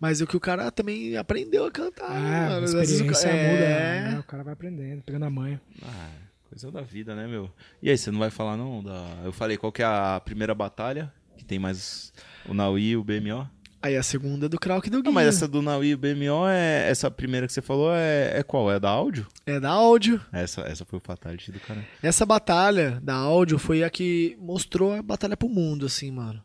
Mas 0.00 0.20
o 0.20 0.26
que 0.26 0.36
o 0.36 0.40
cara 0.40 0.70
também 0.70 1.16
aprendeu 1.16 1.64
a 1.64 1.70
cantar. 1.70 2.10
né, 2.10 2.46
Ah, 2.46 2.48
mano? 2.50 2.78
a 2.78 2.82
experiência 2.82 3.28
ca- 3.30 3.34
muda, 3.36 3.64
é. 3.64 4.00
né? 4.12 4.18
o 4.18 4.22
cara 4.24 4.42
vai 4.42 4.52
aprendendo, 4.52 5.02
pegando 5.02 5.24
a 5.24 5.30
manha. 5.30 5.60
Ah, 5.82 6.10
coisa 6.48 6.70
da 6.70 6.82
vida, 6.82 7.14
né, 7.14 7.26
meu? 7.26 7.50
E 7.82 7.88
aí, 7.90 7.96
você 7.96 8.10
não 8.10 8.18
vai 8.18 8.30
falar 8.30 8.56
não 8.56 8.82
da... 8.82 9.06
Eu 9.24 9.32
falei, 9.32 9.56
qual 9.56 9.72
que 9.72 9.82
é 9.82 9.86
a 9.86 10.20
primeira 10.24 10.54
batalha? 10.54 11.12
Que 11.36 11.44
tem 11.44 11.58
mais 11.58 12.12
o 12.48 12.52
Naui 12.54 12.82
e 12.90 12.96
o 12.96 13.02
BMO? 13.02 13.48
Aí 13.84 13.96
a 13.96 14.02
segunda 14.04 14.46
é 14.46 14.48
do 14.48 14.60
Krauk 14.60 14.86
e 14.86 14.90
do 14.90 14.98
Não, 14.98 15.02
Guinho. 15.02 15.14
mas 15.14 15.26
essa 15.26 15.48
do 15.48 15.60
Naui 15.60 15.88
e 15.88 15.94
o 15.94 15.98
BMO, 15.98 16.46
é... 16.46 16.88
essa 16.88 17.10
primeira 17.10 17.48
que 17.48 17.52
você 17.52 17.60
falou 17.60 17.90
é, 17.92 18.38
é 18.38 18.42
qual? 18.44 18.70
É 18.70 18.78
da 18.78 18.88
áudio? 18.90 19.26
É 19.44 19.58
da 19.58 19.70
áudio. 19.70 20.20
Essa, 20.30 20.60
essa 20.60 20.84
foi 20.84 20.98
o 21.00 21.02
Fatality 21.04 21.50
do 21.50 21.58
cara. 21.58 21.84
Essa 22.00 22.24
batalha 22.24 23.00
da 23.02 23.14
áudio 23.14 23.58
foi 23.58 23.82
a 23.82 23.90
que 23.90 24.36
mostrou 24.38 24.92
a 24.94 25.02
batalha 25.02 25.36
pro 25.36 25.48
mundo, 25.48 25.86
assim, 25.86 26.12
mano. 26.12 26.40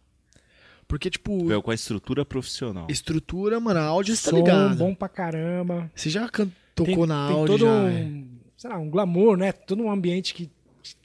Porque, 0.87 1.09
tipo, 1.09 1.45
Veio 1.45 1.61
com 1.61 1.71
a 1.71 1.75
estrutura 1.75 2.23
profissional. 2.23 2.87
estrutura, 2.89 3.59
mano, 3.59 3.79
a 3.79 3.83
áudio 3.83 4.15
tá 4.15 4.29
Som 4.29 4.35
ligado. 4.37 4.75
bom 4.77 4.95
pra 4.95 5.09
caramba. 5.09 5.91
Você 5.93 6.09
já 6.09 6.27
tocou 6.29 6.85
tem, 6.95 7.05
na 7.07 7.27
tem 7.27 7.35
áudio 7.35 7.57
todo 7.57 7.65
já. 7.65 7.71
é. 7.91 8.03
um, 8.05 8.27
sei 8.55 8.69
lá, 8.69 8.77
um 8.77 8.89
glamour, 8.89 9.35
né? 9.37 9.51
Todo 9.51 9.83
um 9.83 9.91
ambiente 9.91 10.33
que 10.33 10.49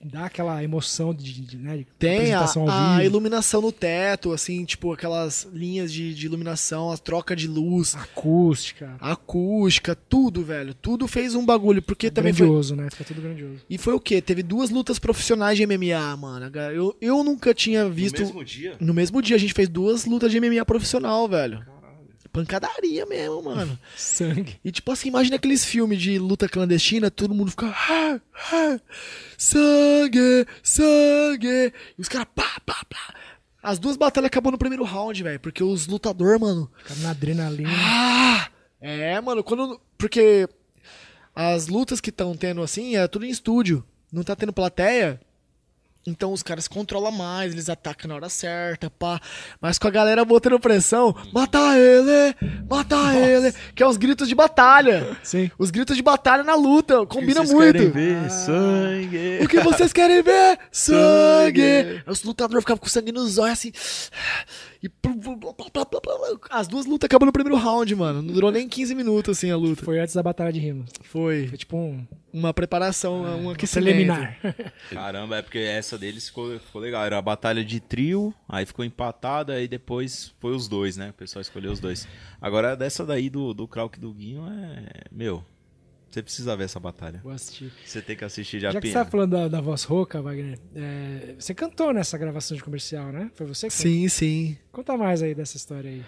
dá 0.03 0.27
aquela 0.27 0.63
emoção 0.63 1.15
de, 1.15 1.41
de, 1.41 1.57
né, 1.57 1.79
de 1.79 1.87
Tem 1.99 2.33
a, 2.33 2.41
apresentação 2.41 2.63
ao 2.63 2.97
a 2.97 3.05
iluminação 3.05 3.61
no 3.61 3.73
teto, 3.73 4.33
assim, 4.33 4.65
tipo, 4.65 4.93
aquelas 4.93 5.49
linhas 5.53 5.93
de, 5.93 6.15
de 6.15 6.27
iluminação, 6.27 6.91
a 6.91 6.99
troca 6.99 7.35
de 7.37 7.47
luz, 7.47 7.95
acústica. 7.95 8.97
a 9.01 9.13
acústica, 9.13 9.95
tudo, 9.95 10.43
velho. 10.43 10.75
Tudo 10.75 11.07
fez 11.07 11.35
um 11.35 11.45
bagulho, 11.45 11.83
porque 11.83 12.11
também 12.11 12.33
foi... 12.33 12.47
grandioso, 12.47 12.77
né? 12.77 12.89
Fica 12.91 13.05
tudo 13.05 13.21
grandioso. 13.23 13.61
E 13.69 13.79
foi 13.79 13.95
o 13.95 14.01
quê? 14.01 14.21
Teve 14.21 14.43
duas 14.43 14.71
lutas 14.71 14.99
profissionais 14.99 15.57
de 15.57 15.67
MMA, 15.67 16.17
mano. 16.17 16.51
Eu, 16.73 16.97
eu 17.01 17.25
nunca 17.25 17.55
tinha 17.55 17.89
visto... 17.89 18.21
No 18.21 18.27
mesmo 18.27 18.45
dia? 18.45 18.77
No 18.81 18.95
mesmo 18.95 19.23
dia 19.23 19.37
a 19.37 19.39
gente 19.39 19.55
fez 19.55 19.69
duas 19.69 20.05
lutas 20.05 20.31
de 20.31 20.41
MMA 20.41 20.65
profissional, 20.65 21.29
velho. 21.29 21.65
Pancadaria 22.33 23.05
mesmo, 23.05 23.43
mano. 23.43 23.79
Sangue. 23.97 24.59
E 24.65 24.73
tipo 24.73 24.91
assim, 24.91 25.09
imagina 25.09 25.37
aqueles 25.37 25.65
filmes 25.65 26.01
de 26.01 26.19
luta 26.19 26.49
clandestina, 26.49 27.11
todo 27.11 27.35
mundo 27.35 27.51
fica. 27.51 27.67
"Ah, 27.67 28.19
ah, 28.53 28.81
sangue, 29.37 30.47
sangue. 30.63 31.73
E 31.99 32.01
os 32.01 32.09
caras 32.09 32.29
pá, 32.35 32.61
pá, 32.65 32.85
pá. 32.89 33.15
As 33.63 33.79
duas 33.79 33.97
batalhas 33.97 34.27
acabou 34.27 34.51
no 34.51 34.59
primeiro 34.59 34.83
round, 34.85 35.23
velho. 35.23 35.39
Porque 35.39 35.63
os 35.63 35.87
lutadores, 35.87 36.41
mano. 36.41 36.71
Fica 36.79 36.95
na 37.01 37.11
adrenalina. 37.11 37.71
Ah! 37.73 38.49
É, 38.81 39.21
mano, 39.21 39.45
quando. 39.45 39.81
Porque 39.97 40.49
as 41.35 41.69
lutas 41.69 42.01
que 42.01 42.11
estão 42.11 42.35
tendo 42.37 42.63
assim 42.63 42.97
é 42.97 43.07
tudo 43.07 43.25
em 43.25 43.31
estúdio. 43.31 43.85
Não 44.13 44.23
tá 44.25 44.35
tendo 44.35 44.53
plateia. 44.53 45.21
Então 46.05 46.33
os 46.33 46.43
caras 46.43 46.67
controlam 46.67 47.13
mais, 47.13 47.53
eles 47.53 47.69
atacam 47.69 48.09
na 48.09 48.17
hora 48.17 48.29
certa, 48.29 48.91
pá. 48.91 49.21
Mas 49.61 49.79
com 49.79 49.87
a 49.87 49.91
galera 49.91 50.25
botando 50.25 50.59
pressão, 50.59 51.15
mata 51.33 51.59
ele, 51.79 52.35
mata 52.69 52.97
ele, 53.15 53.53
que 53.75 53.83
é 53.83 53.87
os 53.87 53.97
gritos 53.97 54.29
de 54.29 54.35
batalha. 54.35 55.17
Sim. 55.23 55.51
Os 55.57 55.71
gritos 55.71 55.97
de 55.97 56.03
batalha 56.03 56.43
na 56.43 56.57
luta, 56.57 57.07
combina 57.07 57.41
Vocês 57.41 57.53
muito. 57.53 57.73
querem 57.73 57.91
ver 57.91 58.31
sangue. 58.31 59.39
O 59.43 59.49
que 59.49 59.61
vocês 59.61 59.93
querem 59.93 60.23
ver? 60.23 60.59
Sangue! 60.73 61.63
Aí 61.63 62.03
os 62.07 62.23
lutadores 62.25 62.63
ficavam 62.63 62.81
com 62.81 62.89
sangue 62.89 63.13
nos 63.13 63.39
olhos, 63.39 63.53
assim. 63.53 63.73
E 64.83 64.91
as 66.51 66.67
duas 66.67 66.87
lutas 66.87 67.07
acabam 67.07 67.27
no 67.27 67.33
primeiro 67.33 67.57
round, 67.57 67.95
mano. 67.95 68.21
Não 68.21 68.35
durou 68.35 68.51
nem 68.51 68.69
15 68.69 68.95
minutos, 68.97 69.39
assim, 69.39 69.51
a 69.51 69.57
luta. 69.57 69.85
Foi 69.85 70.01
antes 70.01 70.15
da 70.15 70.23
batalha 70.23 70.53
de 70.53 70.59
rimas. 70.59 70.91
Foi 71.03 71.47
Foi 71.47 71.57
tipo 71.59 71.77
um 71.77 72.05
uma 72.33 72.55
preparação, 72.55 73.23
um 73.23 73.51
aquecimento. 73.51 73.85
preliminar. 73.85 74.39
Caramba, 74.91 75.37
é 75.37 75.43
porque 75.43 75.59
essa 75.59 75.99
deles 75.99 76.27
ficou, 76.29 76.59
ficou 76.59 76.81
legal. 76.81 77.05
Era 77.05 77.19
a 77.19 77.23
batalha 77.23 77.63
de 77.65 77.79
trio, 77.79 78.35
aí 78.49 78.65
ficou 78.65 78.85
empatada, 78.85 79.53
aí 79.53 79.69
depois 79.69 80.35
foi 80.41 80.55
os 80.55 80.67
dois, 80.67 80.97
né? 80.97 81.11
O 81.11 81.13
pessoal 81.13 81.43
escolheu 81.43 81.71
os 81.71 81.79
dois. 81.79 82.09
Agora, 82.41 82.75
dessa 82.75 83.05
daí 83.05 83.29
do, 83.29 83.53
do 83.53 83.69
Krauk 83.69 83.99
e 83.99 84.01
do 84.01 84.13
Guinho 84.13 84.47
é. 84.49 85.05
Meu, 85.13 85.45
você 86.15 86.23
precisa 86.23 86.57
ver 86.57 86.65
essa 86.65 86.79
batalha. 86.81 87.21
Vou 87.23 87.33
assistir. 87.33 87.73
Você 87.85 88.01
tem 88.03 88.17
que 88.17 88.25
assistir 88.25 88.57
de 88.59 88.63
Já 88.65 88.81
que 88.81 88.87
você 88.89 88.93
tá 88.93 89.05
falando 89.05 89.31
da, 89.31 89.49
da 89.49 89.61
voz 89.61 89.85
rouca, 89.85 90.21
Wagner, 90.21 90.59
é, 90.75 91.35
você 91.39 91.55
cantou 91.55 91.93
nessa 91.93 92.17
gravação 92.19 92.57
de 92.57 92.63
comercial, 92.63 93.11
né? 93.13 93.31
Foi 93.35 93.47
você 93.47 93.69
que 93.69 93.73
Sim, 93.75 94.09
sim. 94.09 94.57
Conta 94.71 94.97
mais 94.97 95.23
aí 95.23 95.35
dessa 95.35 95.57
história 95.57 95.91
aí. 95.91 96.03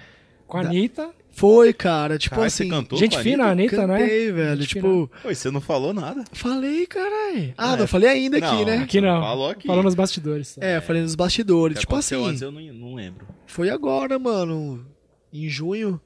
Com 0.47 0.59
a 0.59 0.63
Da- 0.63 0.69
Anitta. 0.69 1.11
Foi, 1.31 1.73
cara. 1.73 2.17
Tipo 2.19 2.35
Caralho, 2.37 2.47
assim. 2.49 2.65
você 2.65 2.71
cantou 2.71 2.99
gente 2.99 3.13
com 3.15 3.19
a 3.19 3.23
fina, 3.23 3.45
a 3.47 3.51
Anitta, 3.51 3.87
não 3.87 3.97
é? 3.97 4.01
Cantei, 4.01 4.31
velho. 4.33 4.61
Gente 4.61 4.69
tipo, 4.69 5.11
Oi, 5.25 5.35
você 5.35 5.51
não 5.51 5.61
falou 5.61 5.93
nada. 5.95 6.23
falei, 6.33 6.87
caralho. 6.87 7.55
Ah, 7.57 7.73
É. 7.73 7.77
não 7.79 7.87
falei 7.89 8.09
ainda 8.11 8.37
aqui, 8.37 8.47
Não, 8.47 8.65
né? 8.67 8.77
Aqui 8.79 9.01
não. 9.01 9.21
Falou 9.21 9.49
aqui. 9.51 9.67
Falou 9.67 9.83
nos 9.83 9.95
bastidores. 9.95 10.57
É, 10.61 10.81
falei 10.83 11.03
nos 11.03 11.15
bastidores. 11.15 11.77
Que 11.77 11.81
tipo 11.81 11.95
aconteceu 11.95 12.21
assim. 12.21 12.29
antes, 12.31 12.43
eu 12.43 12.53
não, 12.53 12.61
não 12.61 12.95
lembro. 12.95 13.27
Foi 13.47 13.71
agora, 13.71 14.19
mano. 14.19 14.87
Em 15.33 15.49
junho, 15.49 16.01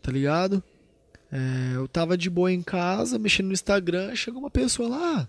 tá 0.00 0.12
ligado? 0.12 0.62
É, 1.34 1.74
eu 1.74 1.88
tava 1.88 2.16
de 2.16 2.30
boa 2.30 2.52
em 2.52 2.62
casa, 2.62 3.18
mexendo 3.18 3.46
no 3.46 3.52
Instagram, 3.52 4.14
chegou 4.14 4.38
uma 4.38 4.50
pessoa 4.50 4.88
lá. 4.88 5.28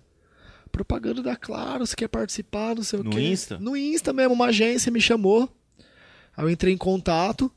Propaganda 0.71 1.23
da 1.23 1.35
Claro, 1.35 1.83
você 1.83 1.95
quer 1.95 2.07
participar, 2.07 2.75
não 2.75 2.83
sei 2.83 2.99
No 2.99 3.09
o 3.09 3.11
quê. 3.11 3.21
Insta? 3.21 3.57
No 3.57 3.75
Insta 3.75 4.13
mesmo, 4.13 4.35
uma 4.35 4.45
agência 4.47 4.91
me 4.91 5.01
chamou. 5.01 5.49
Aí 6.37 6.45
eu 6.45 6.49
entrei 6.49 6.71
em 6.71 6.77
contato, 6.77 7.51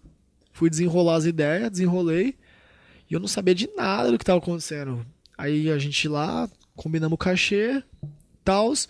fui 0.51 0.71
desenrolar 0.71 1.17
as 1.17 1.27
ideias, 1.27 1.71
desenrolei. 1.71 2.37
E 3.11 3.13
eu 3.13 3.21
não 3.21 3.29
sabia 3.29 3.55
de 3.55 3.69
nada 3.77 4.11
do 4.11 4.17
que 4.17 4.25
tava 4.25 4.39
acontecendo. 4.39 5.05
Aí 5.37 5.71
a 5.71 5.77
gente 5.79 6.09
lá, 6.09 6.49
combinamos 6.75 7.17
o 7.17 7.19
cachê, 7.19 7.83
tals. 8.43 8.89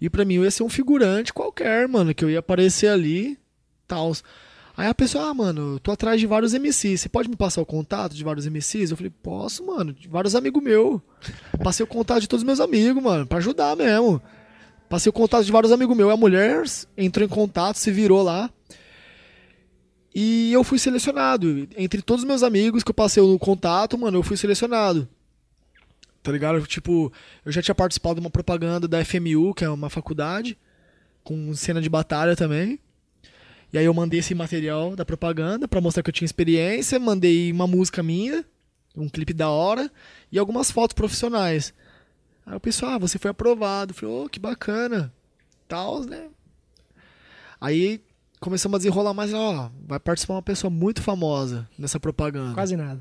E 0.00 0.08
pra 0.08 0.24
mim 0.24 0.34
eu 0.34 0.44
ia 0.44 0.50
ser 0.52 0.62
um 0.62 0.68
figurante 0.68 1.32
qualquer, 1.32 1.88
mano, 1.88 2.14
que 2.14 2.24
eu 2.24 2.30
ia 2.30 2.38
aparecer 2.38 2.86
ali, 2.86 3.36
tals. 3.88 4.22
Aí 4.76 4.88
a 4.88 4.94
pessoa, 4.94 5.28
ah, 5.28 5.34
mano, 5.34 5.78
tô 5.80 5.92
atrás 5.92 6.18
de 6.18 6.26
vários 6.26 6.54
MCs. 6.54 7.02
Você 7.02 7.08
pode 7.08 7.28
me 7.28 7.36
passar 7.36 7.60
o 7.60 7.66
contato 7.66 8.14
de 8.14 8.24
vários 8.24 8.46
MCs? 8.46 8.90
Eu 8.90 8.96
falei, 8.96 9.12
posso, 9.22 9.64
mano, 9.66 9.92
de 9.92 10.08
vários 10.08 10.34
amigos 10.34 10.62
meus. 10.62 11.00
Passei 11.62 11.84
o 11.84 11.86
contato 11.86 12.22
de 12.22 12.28
todos 12.28 12.42
os 12.42 12.46
meus 12.46 12.60
amigos, 12.60 13.02
mano, 13.02 13.26
pra 13.26 13.38
ajudar 13.38 13.76
mesmo. 13.76 14.20
Passei 14.88 15.10
o 15.10 15.12
contato 15.12 15.44
de 15.44 15.52
vários 15.52 15.72
amigos 15.72 15.96
meus. 15.96 16.10
A 16.12 16.16
mulher 16.16 16.64
entrou 16.96 17.24
em 17.24 17.28
contato, 17.28 17.76
se 17.76 17.90
virou 17.90 18.22
lá. 18.22 18.50
E 20.14 20.52
eu 20.52 20.64
fui 20.64 20.78
selecionado. 20.78 21.68
Entre 21.76 22.00
todos 22.02 22.22
os 22.22 22.28
meus 22.28 22.42
amigos 22.42 22.82
que 22.82 22.90
eu 22.90 22.94
passei 22.94 23.22
o 23.22 23.38
contato, 23.38 23.98
mano, 23.98 24.18
eu 24.18 24.22
fui 24.22 24.36
selecionado. 24.36 25.08
Tá 26.22 26.30
ligado? 26.30 26.64
Tipo, 26.66 27.12
eu 27.44 27.52
já 27.52 27.60
tinha 27.60 27.74
participado 27.74 28.16
de 28.16 28.20
uma 28.20 28.30
propaganda 28.30 28.86
da 28.86 29.04
FMU, 29.04 29.54
que 29.54 29.64
é 29.64 29.68
uma 29.68 29.90
faculdade, 29.90 30.56
com 31.24 31.54
cena 31.54 31.80
de 31.80 31.88
batalha 31.88 32.36
também. 32.36 32.78
E 33.72 33.78
aí 33.78 33.84
eu 33.84 33.94
mandei 33.94 34.20
esse 34.20 34.34
material 34.34 34.94
da 34.94 35.04
propaganda 35.04 35.66
pra 35.66 35.80
mostrar 35.80 36.02
que 36.02 36.10
eu 36.10 36.14
tinha 36.14 36.26
experiência, 36.26 36.98
mandei 36.98 37.50
uma 37.50 37.66
música 37.66 38.02
minha, 38.02 38.44
um 38.94 39.08
clipe 39.08 39.32
da 39.32 39.48
hora 39.48 39.90
e 40.30 40.38
algumas 40.38 40.70
fotos 40.70 40.94
profissionais. 40.94 41.72
Aí 42.44 42.54
o 42.54 42.60
pessoal, 42.60 42.92
ah, 42.92 42.98
você 42.98 43.18
foi 43.18 43.30
aprovado. 43.30 43.92
Eu 43.92 43.94
falei, 43.94 44.14
ô, 44.14 44.28
que 44.28 44.38
bacana. 44.38 45.12
Tal, 45.66 46.02
né? 46.04 46.28
Aí 47.60 48.02
começamos 48.40 48.74
a 48.74 48.78
desenrolar 48.78 49.14
mais, 49.14 49.32
ó, 49.32 49.70
vai 49.86 50.00
participar 50.00 50.34
uma 50.34 50.42
pessoa 50.42 50.70
muito 50.70 51.00
famosa 51.00 51.66
nessa 51.78 51.98
propaganda. 51.98 52.54
Quase 52.54 52.76
nada. 52.76 53.00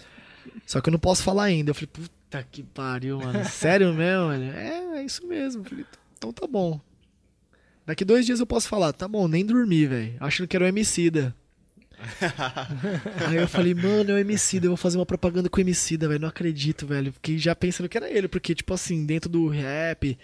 Só 0.66 0.80
que 0.80 0.88
eu 0.88 0.92
não 0.92 0.98
posso 0.98 1.22
falar 1.22 1.44
ainda. 1.44 1.70
Eu 1.70 1.74
falei, 1.74 1.88
puta 1.90 2.46
que 2.50 2.62
pariu, 2.62 3.18
mano. 3.18 3.44
Sério 3.46 3.94
mesmo, 3.94 4.28
velho? 4.28 4.52
É, 4.52 4.98
é 4.98 5.04
isso 5.04 5.26
mesmo. 5.26 5.62
Eu 5.62 5.68
falei, 5.70 5.86
então 6.18 6.32
tá 6.32 6.46
bom. 6.46 6.80
Daqui 7.86 8.04
dois 8.04 8.24
dias 8.24 8.40
eu 8.40 8.46
posso 8.46 8.68
falar, 8.68 8.92
tá 8.92 9.08
bom, 9.08 9.26
nem 9.26 9.44
dormi, 9.44 9.86
velho. 9.86 10.14
Achando 10.20 10.46
que 10.46 10.56
era 10.56 10.64
o 10.64 10.68
Emicida. 10.68 11.34
Aí 13.28 13.36
eu 13.36 13.48
falei, 13.48 13.74
mano, 13.74 14.10
é 14.10 14.14
o 14.14 14.18
Emicida, 14.18 14.66
eu 14.66 14.70
vou 14.70 14.76
fazer 14.76 14.98
uma 14.98 15.06
propaganda 15.06 15.48
com 15.48 15.58
o 15.58 15.60
Emicida, 15.60 16.08
velho. 16.08 16.20
Não 16.20 16.28
acredito, 16.28 16.86
velho. 16.86 17.12
Fiquei 17.12 17.38
já 17.38 17.54
pensando 17.54 17.88
que 17.88 17.96
era 17.96 18.10
ele, 18.10 18.28
porque, 18.28 18.54
tipo 18.54 18.72
assim, 18.74 19.04
dentro 19.06 19.28
do 19.30 19.48
rap, 19.48 20.18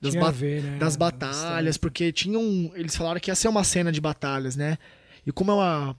das, 0.00 0.14
ba- 0.14 0.30
ver, 0.30 0.62
né? 0.62 0.78
das 0.78 0.96
batalhas, 0.96 1.76
porque 1.76 2.12
tinham. 2.12 2.70
Eles 2.74 2.96
falaram 2.96 3.20
que 3.20 3.30
ia 3.30 3.34
ser 3.34 3.48
uma 3.48 3.64
cena 3.64 3.90
de 3.90 4.00
batalhas, 4.00 4.56
né? 4.56 4.78
E 5.26 5.32
como 5.32 5.50
é 5.50 5.54
uma, 5.54 5.96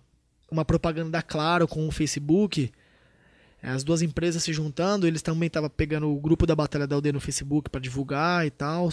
uma 0.51 0.65
propaganda 0.65 1.09
da 1.09 1.21
Claro 1.21 1.67
com 1.67 1.88
o 1.88 1.91
Facebook, 1.91 2.71
as 3.61 3.84
duas 3.84 4.01
empresas 4.01 4.43
se 4.43 4.53
juntando, 4.53 5.07
eles 5.07 5.21
também 5.21 5.47
estavam 5.47 5.69
pegando 5.69 6.09
o 6.09 6.19
grupo 6.19 6.45
da 6.45 6.55
Batalha 6.55 6.88
da 6.88 6.95
Aldeia 6.95 7.13
no 7.13 7.19
Facebook 7.19 7.69
pra 7.69 7.81
divulgar 7.81 8.45
e 8.45 8.49
tal. 8.49 8.89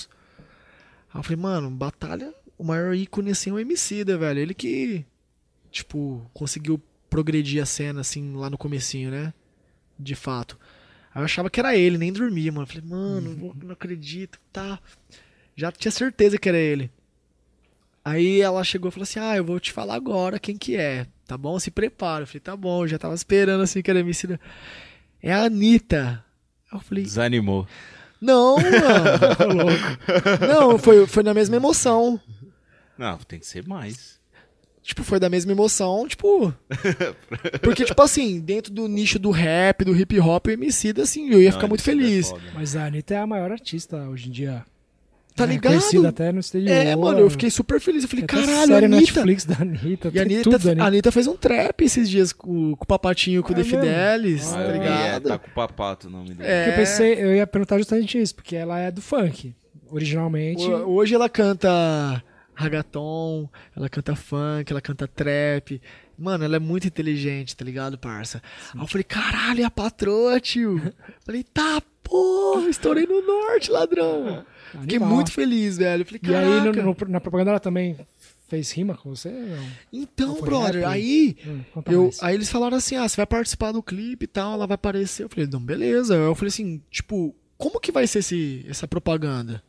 Aí 1.15 1.21
eu 1.21 1.23
falei, 1.23 1.37
mano, 1.37 1.71
batalha, 1.71 2.35
o 2.59 2.65
maior 2.65 2.93
ícone 2.95 3.31
assim 3.31 3.51
é 3.51 3.53
o 3.53 3.59
Emicida, 3.61 4.19
velho. 4.19 4.41
Ele 4.41 4.53
que, 4.53 5.05
tipo, 5.71 6.29
conseguiu 6.35 6.83
progredir 7.09 7.63
a 7.63 7.67
cena, 7.67 8.01
assim, 8.01 8.35
lá 8.35 8.51
no 8.51 8.59
comecinho, 8.59 9.11
né? 9.13 9.33
De 9.97 10.17
fato. 10.17 10.59
Aí 11.15 11.21
eu 11.23 11.25
achava 11.25 11.49
que 11.49 11.61
era 11.61 11.77
ele, 11.77 11.97
nem 11.97 12.13
dormia, 12.13 12.51
mano. 12.51 12.65
Eu 12.65 12.67
falei, 12.67 12.83
mano, 12.89 13.37
vou- 13.37 13.55
não 13.63 13.71
acredito, 13.71 14.41
tá. 14.53 14.81
Já 15.55 15.71
tinha 15.71 15.93
certeza 15.93 16.37
que 16.37 16.49
era 16.49 16.59
ele. 16.59 16.91
Aí 18.05 18.41
ela 18.41 18.63
chegou 18.65 18.89
e 18.89 18.93
falou 18.93 19.05
assim: 19.05 19.21
Ah, 19.21 19.37
eu 19.37 19.45
vou 19.45 19.59
te 19.61 19.73
falar 19.73 19.95
agora 19.95 20.39
quem 20.39 20.59
que 20.59 20.77
é, 20.77 21.07
tá 21.27 21.39
bom? 21.39 21.59
Se 21.59 21.71
prepara. 21.71 22.25
Eu 22.25 22.27
falei, 22.27 22.41
tá 22.41 22.57
bom, 22.57 22.83
eu 22.85 22.89
já 22.89 22.99
tava 22.99 23.15
esperando 23.15 23.63
assim 23.63 23.81
que 23.81 23.91
era 23.91 24.01
ensinar. 24.01 24.39
É 25.23 25.33
a 25.33 25.45
Anitta. 25.45 26.23
Eu 26.73 26.81
falei, 26.81 27.05
Desanimou. 27.05 27.67
Não, 28.21 28.57
mano. 28.57 29.71
não, 30.49 30.79
foi, 30.79 31.07
foi 31.07 31.23
na 31.23 31.35
mesma 31.35 31.57
emoção. 31.57 32.21
Não, 32.99 33.17
tem 33.19 33.39
que 33.39 33.47
ser 33.47 33.67
mais. 33.67 34.21
Tipo, 34.83 35.03
foi 35.03 35.19
da 35.19 35.31
mesma 35.31 35.51
emoção, 35.51 36.07
tipo. 36.07 36.53
Porque, 37.63 37.85
tipo 37.87 38.03
assim, 38.03 38.39
dentro 38.39 38.71
do 38.73 38.87
nicho 38.87 39.19
do 39.19 39.31
rap, 39.31 39.83
do 39.83 39.97
hip 39.97 40.21
hop, 40.21 40.47
o 40.47 40.51
MC, 40.51 40.93
assim, 41.01 41.31
eu 41.31 41.41
ia 41.41 41.49
Não, 41.49 41.53
ficar 41.57 41.67
muito 41.69 41.81
é 41.81 41.85
feliz. 41.85 42.29
foda. 42.29 42.43
Mas 42.55 42.77
a 42.77 42.85
Anitta 42.85 43.15
é 43.15 43.19
a 43.19 43.27
maior 43.27 43.51
artista 43.51 43.97
hoje 44.09 44.29
em 44.29 44.33
dia. 44.33 44.63
Tá 45.37 45.43
É 45.45 45.47
ligado? 45.49 45.73
Conhecida 45.73 46.09
até 46.11 46.31
no 46.31 46.39
exterior. 46.39 46.71
É, 46.71 46.95
mano, 46.95 47.19
eu 47.19 47.29
fiquei 47.29 47.51
super 47.51 47.81
feliz. 47.81 48.05
Eu 48.05 48.09
falei, 48.09 48.25
até 48.25 48.37
caralho, 48.37 48.67
série 48.69 48.87
Anitta. 48.87 49.01
Netflix 49.01 49.45
da 49.45 49.57
Anitta. 49.61 50.11
E 50.15 50.19
a 50.19 50.23
Anitta, 50.23 50.43
tudo, 50.59 50.81
a 50.83 50.87
Anitta 50.87 51.11
fez 51.11 51.27
um 51.27 51.37
trap 51.37 51.85
esses 51.85 52.09
dias 52.09 52.33
com, 52.33 52.77
com 52.77 52.85
o 52.85 52.87
Papatinho, 52.87 53.43
com 53.43 53.49
o 53.49 53.53
É 53.53 53.57
The 53.57 53.63
mesmo? 53.65 53.79
Fidelis, 53.81 54.53
Ah, 54.53 54.57
tá 54.57 54.61
É, 54.63 54.73
ligado? 54.73 55.29
tá 55.29 55.39
com 55.39 55.49
o 55.49 55.51
papato 55.51 56.07
o 56.07 56.11
nome 56.11 56.35
dele. 56.35 56.49
É. 56.49 56.65
Porque 56.67 56.71
eu 56.81 56.85
pensei, 56.85 57.15
eu 57.15 57.35
ia 57.35 57.47
perguntar 57.49 57.79
justamente 57.79 58.17
isso, 58.21 58.35
porque 58.35 58.55
ela 58.55 58.79
é 58.79 58.93
do 58.93 59.03
funk. 59.03 59.53
Originalmente. 59.91 60.65
Ho- 60.71 60.95
Hoje 60.95 61.15
ela 61.17 61.29
canta 61.29 62.23
ragaton, 62.55 63.49
ela 63.77 63.89
canta 63.89 64.15
funk, 64.15 64.71
ela 64.73 64.81
canta 64.81 65.09
trap. 65.09 65.81
Mano, 66.17 66.45
ela 66.45 66.57
é 66.57 66.61
muito 66.61 66.87
inteligente, 66.87 67.57
tá 67.57 67.65
ligado, 67.65 67.99
parça? 67.99 68.41
Aí 68.73 68.81
eu 68.81 68.87
falei, 68.87 69.03
caralho, 69.05 69.63
é 69.63 69.65
a 69.65 69.71
patroa, 69.71 70.39
tio. 70.39 70.81
falei, 71.27 71.43
tá, 71.43 71.83
porra, 72.05 72.69
estourei 72.69 73.05
no 73.07 73.21
norte, 73.27 73.71
ladrão. 73.71 74.45
Fiquei 74.83 74.97
Animal. 74.97 75.15
muito 75.15 75.33
feliz, 75.33 75.77
velho. 75.79 76.05
Falei, 76.05 76.21
E 76.23 76.35
aí, 76.35 76.61
no- 76.61 76.73
no- 76.73 76.97
na 77.09 77.21
propaganda, 77.21 77.51
ela 77.53 77.61
também 77.61 77.97
fez 78.49 78.71
rima 78.73 78.95
com 78.97 79.15
você? 79.15 79.31
Não. 79.31 79.65
Então, 79.93 80.41
brother, 80.41 80.83
rap? 80.83 80.93
aí 80.93 81.37
Hum, 81.47 81.61
Eu, 81.87 82.03
mais. 82.05 82.23
aí 82.23 82.35
eles 82.35 82.51
falaram 82.51 82.77
assim: 82.77 82.97
ah, 82.97 83.09
você 83.09 83.17
vai 83.17 83.27
participar 83.27 83.73
do 83.73 83.83
clipe 83.83 84.25
e 84.25 84.29
tal, 84.29 84.55
ela 84.55 84.67
vai 84.67 84.75
aparecer. 84.75 85.25
Eu 85.25 85.29
falei, 85.29 85.49
não, 85.51 85.61
beleza. 85.61 86.15
Eu 86.15 86.35
falei 86.35 86.49
assim, 86.49 86.81
tipo, 86.91 87.35
como 87.57 87.81
que 87.81 87.93
vai 87.93 88.07
ser 88.07 88.19
esse, 88.21 88.65
essa 88.69 88.87
propaganda? 88.89 89.63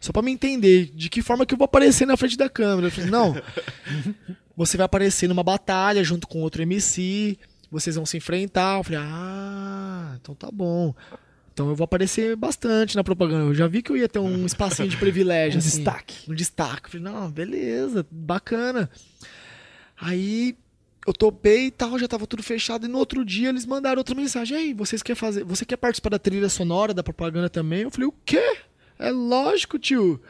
Só 0.00 0.12
pra 0.12 0.22
me 0.22 0.30
entender 0.30 0.92
de 0.94 1.08
que 1.10 1.20
forma 1.22 1.44
que 1.44 1.52
eu 1.54 1.58
vou 1.58 1.64
aparecer 1.64 2.06
na 2.06 2.16
frente 2.16 2.36
da 2.36 2.48
câmera. 2.48 2.86
Eu 2.86 2.90
falei, 2.92 3.10
não. 3.10 3.34
Você 4.56 4.76
vai 4.76 4.84
aparecer 4.86 5.28
numa 5.28 5.42
batalha 5.44 6.02
junto 6.02 6.26
com 6.26 6.40
outro 6.42 6.60
MC, 6.62 7.38
vocês 7.70 7.94
vão 7.94 8.04
se 8.04 8.16
enfrentar. 8.16 8.78
Eu 8.78 8.84
falei, 8.84 8.98
ah, 9.02 10.16
então 10.20 10.34
tá 10.34 10.48
bom. 10.52 10.92
Então 11.58 11.68
eu 11.68 11.74
vou 11.74 11.86
aparecer 11.86 12.36
bastante 12.36 12.94
na 12.94 13.02
propaganda. 13.02 13.46
Eu 13.46 13.54
já 13.54 13.66
vi 13.66 13.82
que 13.82 13.90
eu 13.90 13.96
ia 13.96 14.08
ter 14.08 14.20
um 14.20 14.46
espacinho 14.46 14.88
de 14.88 14.94
privilégio. 14.96 15.56
Um 15.56 15.58
assim 15.58 15.78
destaque. 15.78 16.30
um 16.30 16.34
destaque. 16.34 16.88
Falei, 16.88 17.02
não, 17.02 17.28
beleza, 17.28 18.06
bacana. 18.08 18.88
Aí 20.00 20.56
eu 21.04 21.12
topei 21.12 21.66
e 21.66 21.70
tal, 21.72 21.98
já 21.98 22.06
tava 22.06 22.28
tudo 22.28 22.44
fechado. 22.44 22.86
E 22.86 22.88
no 22.88 22.96
outro 22.96 23.24
dia 23.24 23.48
eles 23.48 23.66
mandaram 23.66 23.98
outra 23.98 24.14
mensagem. 24.14 24.56
Aí, 24.56 24.72
vocês 24.72 25.02
querem 25.02 25.18
fazer. 25.18 25.42
Você 25.42 25.64
quer 25.64 25.76
participar 25.78 26.10
da 26.10 26.18
trilha 26.20 26.48
sonora, 26.48 26.94
da 26.94 27.02
propaganda 27.02 27.48
também? 27.48 27.80
Eu 27.80 27.90
falei, 27.90 28.06
o 28.06 28.14
quê? 28.24 28.58
É 28.96 29.10
lógico, 29.10 29.80
tio. 29.80 30.22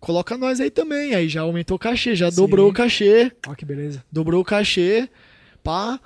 Coloca 0.00 0.36
nós 0.36 0.60
aí 0.60 0.70
também. 0.70 1.14
Aí 1.14 1.28
já 1.28 1.42
aumentou 1.42 1.76
o 1.76 1.78
cachê, 1.78 2.16
já 2.16 2.28
Sim. 2.28 2.38
dobrou 2.38 2.68
o 2.68 2.72
cachê. 2.72 3.30
Ó, 3.46 3.54
que 3.54 3.64
beleza. 3.64 4.04
Dobrou 4.10 4.40
o 4.40 4.44
cachê. 4.44 5.08
Pá. 5.62 6.00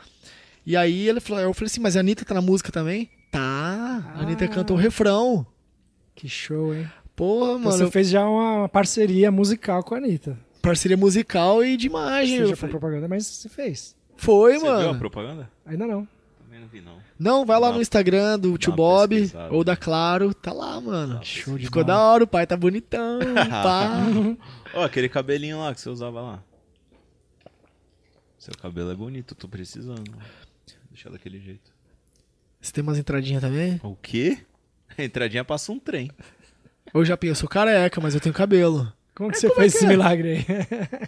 E 0.67 0.77
aí 0.77 1.09
ele 1.09 1.21
falou, 1.21 1.43
eu 1.43 1.55
falei 1.55 1.69
assim, 1.69 1.81
mas 1.81 1.97
a 1.97 2.01
Anitta 2.01 2.27
tá 2.27 2.35
na 2.35 2.43
música 2.43 2.71
também? 2.71 3.09
Tá. 3.37 4.13
A 4.17 4.21
Anitta 4.23 4.45
Ah. 4.47 4.49
cantou 4.49 4.77
o 4.77 4.81
refrão. 4.81 5.47
Que 6.15 6.29
show, 6.29 6.75
hein? 6.75 6.91
Porra, 7.15 7.51
Então 7.53 7.59
mano. 7.59 7.73
você 7.77 7.91
fez 7.91 8.09
já 8.09 8.27
uma 8.27 8.69
parceria 8.69 9.31
musical 9.31 9.83
com 9.85 9.95
a 9.95 9.99
Anitta. 9.99 10.39
Parceria 10.63 10.97
musical 10.97 11.63
e 11.63 11.77
de 11.77 11.87
imagem. 11.87 12.39
Eu 12.39 12.49
for 12.49 12.57
falei, 12.57 12.71
propaganda, 12.73 13.09
mas 13.09 13.27
você 13.27 13.49
fez. 13.49 13.95
Foi, 14.17 14.55
Você 14.55 14.65
viu 14.65 14.73
a 14.75 14.79
mano. 14.87 14.99
propaganda? 14.99 15.51
Ainda 15.67 15.87
não. 15.87 16.09
Também 16.43 16.61
não 16.61 16.69
vi, 16.69 16.81
não. 16.81 16.97
Não, 17.19 17.45
vai 17.45 17.61
lá 17.61 17.69
Dá- 17.69 17.75
no 17.77 17.83
Instagram 17.83 18.39
do 18.39 18.57
tio 18.57 18.73
Bob 18.73 19.11
pesquisada. 19.15 19.55
ou 19.55 19.63
da 19.63 19.77
Claro, 19.77 20.33
tá 20.33 20.53
lá, 20.53 20.81
mano. 20.81 21.21
Show 21.23 21.59
de 21.59 21.67
Ficou 21.67 21.85
da 21.85 22.01
hora, 22.01 22.25
o 22.25 22.27
pai 22.27 22.47
tá 22.47 22.57
bonitão, 22.57 23.19
pá. 23.63 23.99
Ó, 24.75 24.83
aquele 24.85 25.09
cabelinho 25.11 25.59
lá 25.59 25.75
que 25.75 25.81
você 25.83 25.91
usava 25.91 26.21
lá. 26.23 26.43
Seu 28.39 28.55
cabelo 28.57 28.91
é 28.91 28.95
bonito, 28.95 29.35
tô 29.35 29.47
precisando. 29.47 30.11
Deixa 30.91 31.11
daquele 31.11 31.39
jeito. 31.39 31.76
Você 32.67 32.73
tem 32.73 32.83
umas 32.83 32.99
entradinhas 32.99 33.41
também? 33.41 33.81
O 33.85 33.95
quê? 33.95 34.39
A 34.99 35.03
entradinha 35.05 35.45
passa 35.45 35.71
um 35.71 35.79
trem. 35.79 36.11
Eu 36.93 37.05
já 37.05 37.17
penso, 37.17 37.31
eu 37.31 37.37
sou 37.37 37.49
careca, 37.49 38.01
mas 38.01 38.13
eu 38.15 38.21
tenho 38.21 38.35
cabelo. 38.35 38.93
Como 39.15 39.31
que 39.31 39.39
você 39.39 39.49
fez 39.55 39.75
esse 39.75 39.87
milagre 39.87 40.31
aí? 40.33 40.45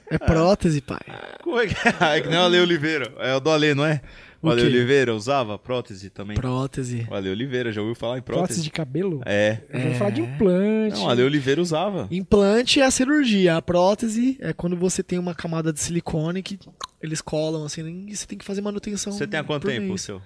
É 0.09 0.19
prótese, 0.19 0.81
pai. 0.81 1.01
Como 1.43 1.59
é 1.61 1.67
que 1.67 1.75
é? 1.75 1.95
É 2.17 2.21
que 2.21 2.29
nem 2.29 2.39
o 2.39 2.43
Ale 2.43 2.61
Oliveira. 2.61 3.13
É 3.19 3.35
o 3.35 3.41
do 3.41 3.51
Ale, 3.51 3.75
não 3.75 3.85
é? 3.85 4.01
O, 4.41 4.47
O 4.47 4.51
Ale 4.53 4.61
quê? 4.63 4.67
Oliveira 4.69 5.13
usava 5.13 5.59
prótese 5.59 6.11
também. 6.11 6.37
Prótese. 6.37 7.09
O 7.11 7.15
Ale 7.15 7.29
Oliveira, 7.29 7.73
já 7.73 7.81
ouviu 7.81 7.97
falar 7.97 8.19
em 8.19 8.23
Prótese 8.23 8.47
prótese? 8.47 8.63
de 8.63 8.71
cabelo? 8.71 9.21
É. 9.27 9.59
Eu 9.69 9.81
vou 9.81 9.95
falar 9.95 10.11
de 10.11 10.21
implante. 10.21 10.95
Não, 10.97 11.07
o 11.07 11.11
Ale 11.11 11.25
Oliveira 11.25 11.61
usava. 11.61 12.07
Implante 12.09 12.81
é 12.81 12.85
a 12.85 12.91
cirurgia. 12.91 13.57
A 13.57 13.63
prótese 13.63 14.39
é 14.41 14.53
quando 14.53 14.77
você 14.77 15.03
tem 15.03 15.19
uma 15.19 15.35
camada 15.35 15.73
de 15.73 15.81
silicone 15.81 16.41
que 16.41 16.57
eles 17.03 17.21
colam 17.21 17.65
assim 17.65 18.07
e 18.09 18.17
você 18.17 18.27
tem 18.29 18.39
que 18.39 18.45
fazer 18.45 18.61
manutenção. 18.61 19.13
Você 19.13 19.27
tem 19.27 19.41
há 19.41 19.45
quanto 19.45 19.67
tempo 19.67 19.87
o 19.87 19.89
mês. 19.89 20.03
seu? 20.03 20.23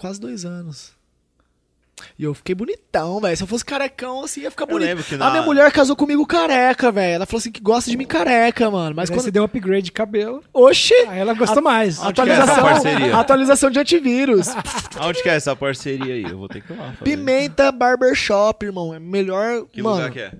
Quase 0.00 0.18
dois 0.20 0.44
anos. 0.44 0.92
E 2.18 2.24
eu 2.24 2.32
fiquei 2.32 2.54
bonitão, 2.54 3.20
velho. 3.20 3.36
Se 3.36 3.42
eu 3.42 3.46
fosse 3.46 3.62
carecão, 3.62 4.24
assim, 4.24 4.40
ia 4.40 4.50
ficar 4.50 4.64
Eu 4.64 4.68
bonito. 4.68 5.04
que 5.04 5.16
A 5.16 5.18
na- 5.18 5.30
minha 5.32 5.42
mulher 5.42 5.70
casou 5.70 5.94
comigo 5.94 6.26
careca, 6.26 6.90
velho. 6.90 7.16
Ela 7.16 7.26
falou 7.26 7.38
assim 7.40 7.52
que 7.52 7.60
gosta 7.60 7.90
de 7.90 7.96
mim 7.98 8.06
careca, 8.06 8.70
mano. 8.70 8.96
Mas 8.96 9.10
quando. 9.10 9.20
você 9.20 9.30
deu 9.30 9.42
um 9.42 9.44
upgrade 9.44 9.82
de 9.82 9.92
cabelo, 9.92 10.42
Oxi! 10.54 10.94
aí 11.06 11.18
ela 11.18 11.34
gostou 11.34 11.62
mais. 11.62 11.98
Onde 11.98 12.14
que 12.14 12.20
é 12.22 12.32
essa 12.32 12.42
Atualização, 12.44 12.64
parceria? 12.64 13.16
atualização 13.16 13.70
de 13.70 13.78
antivírus. 13.80 14.46
Aonde 14.96 15.22
que 15.22 15.28
é 15.28 15.34
essa 15.34 15.54
parceria 15.54 16.14
aí? 16.14 16.22
Eu 16.24 16.38
vou 16.38 16.48
ter 16.48 16.62
que 16.62 16.72
ir 16.72 16.76
lá. 16.76 16.84
fazer. 16.92 17.04
Pimenta 17.04 17.70
Barbershop, 17.70 18.64
irmão. 18.64 18.94
É 18.94 18.98
melhor. 18.98 19.66
Que 19.70 19.82
mano, 19.82 19.96
lugar 19.96 20.10
que 20.10 20.20
é? 20.20 20.32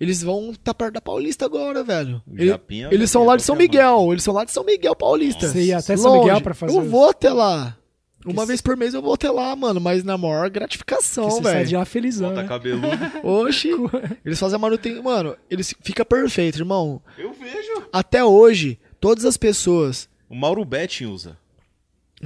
eles 0.00 0.22
vão 0.22 0.54
tá 0.64 0.72
perto 0.72 0.94
da 0.94 1.00
Paulista 1.02 1.44
agora, 1.44 1.84
velho. 1.84 2.22
O 2.26 2.34
Ele- 2.34 2.48
Japinha, 2.48 2.88
eles 2.90 3.10
são 3.10 3.20
Japinha 3.20 3.28
lá 3.28 3.34
é 3.34 3.36
de 3.36 3.42
São 3.42 3.56
Miguel. 3.56 4.08
Eles 4.10 4.24
são 4.24 4.32
lá 4.32 4.44
de 4.46 4.52
São 4.52 4.64
Miguel 4.64 4.96
Paulista. 4.96 5.48
Você 5.48 5.64
ia 5.64 5.76
até 5.76 5.98
São 5.98 6.18
Miguel 6.20 6.40
pra 6.40 6.54
fazer 6.54 6.74
Eu 6.74 6.80
vou 6.80 7.10
até 7.10 7.30
lá. 7.30 7.76
Uma 8.24 8.46
vez 8.46 8.60
por 8.60 8.76
mês 8.76 8.94
eu 8.94 9.02
vou 9.02 9.14
até 9.14 9.30
lá, 9.30 9.54
mano. 9.54 9.80
Mas 9.80 10.02
na 10.04 10.16
maior 10.16 10.48
gratificação, 10.50 11.24
Que 11.28 11.34
você 11.34 11.42
sai 11.42 11.52
de 11.58 11.64
velho. 11.66 11.78
lá 11.78 11.84
felizão, 11.84 12.28
Volta 12.28 12.42
né? 12.42 12.48
cabeludo. 12.48 12.86
Oxi. 13.22 13.70
Eles 14.24 14.38
fazem 14.40 14.56
a 14.56 14.58
manutenção. 14.58 15.02
Mano, 15.02 15.36
eles 15.50 15.74
fica 15.82 16.04
perfeito, 16.04 16.58
irmão. 16.58 17.02
Eu 17.18 17.32
vejo. 17.32 17.86
Até 17.92 18.24
hoje, 18.24 18.78
todas 19.00 19.24
as 19.24 19.36
pessoas. 19.36 20.08
O 20.28 20.34
Mauro 20.34 20.64
Betting 20.64 21.06
usa. 21.06 21.36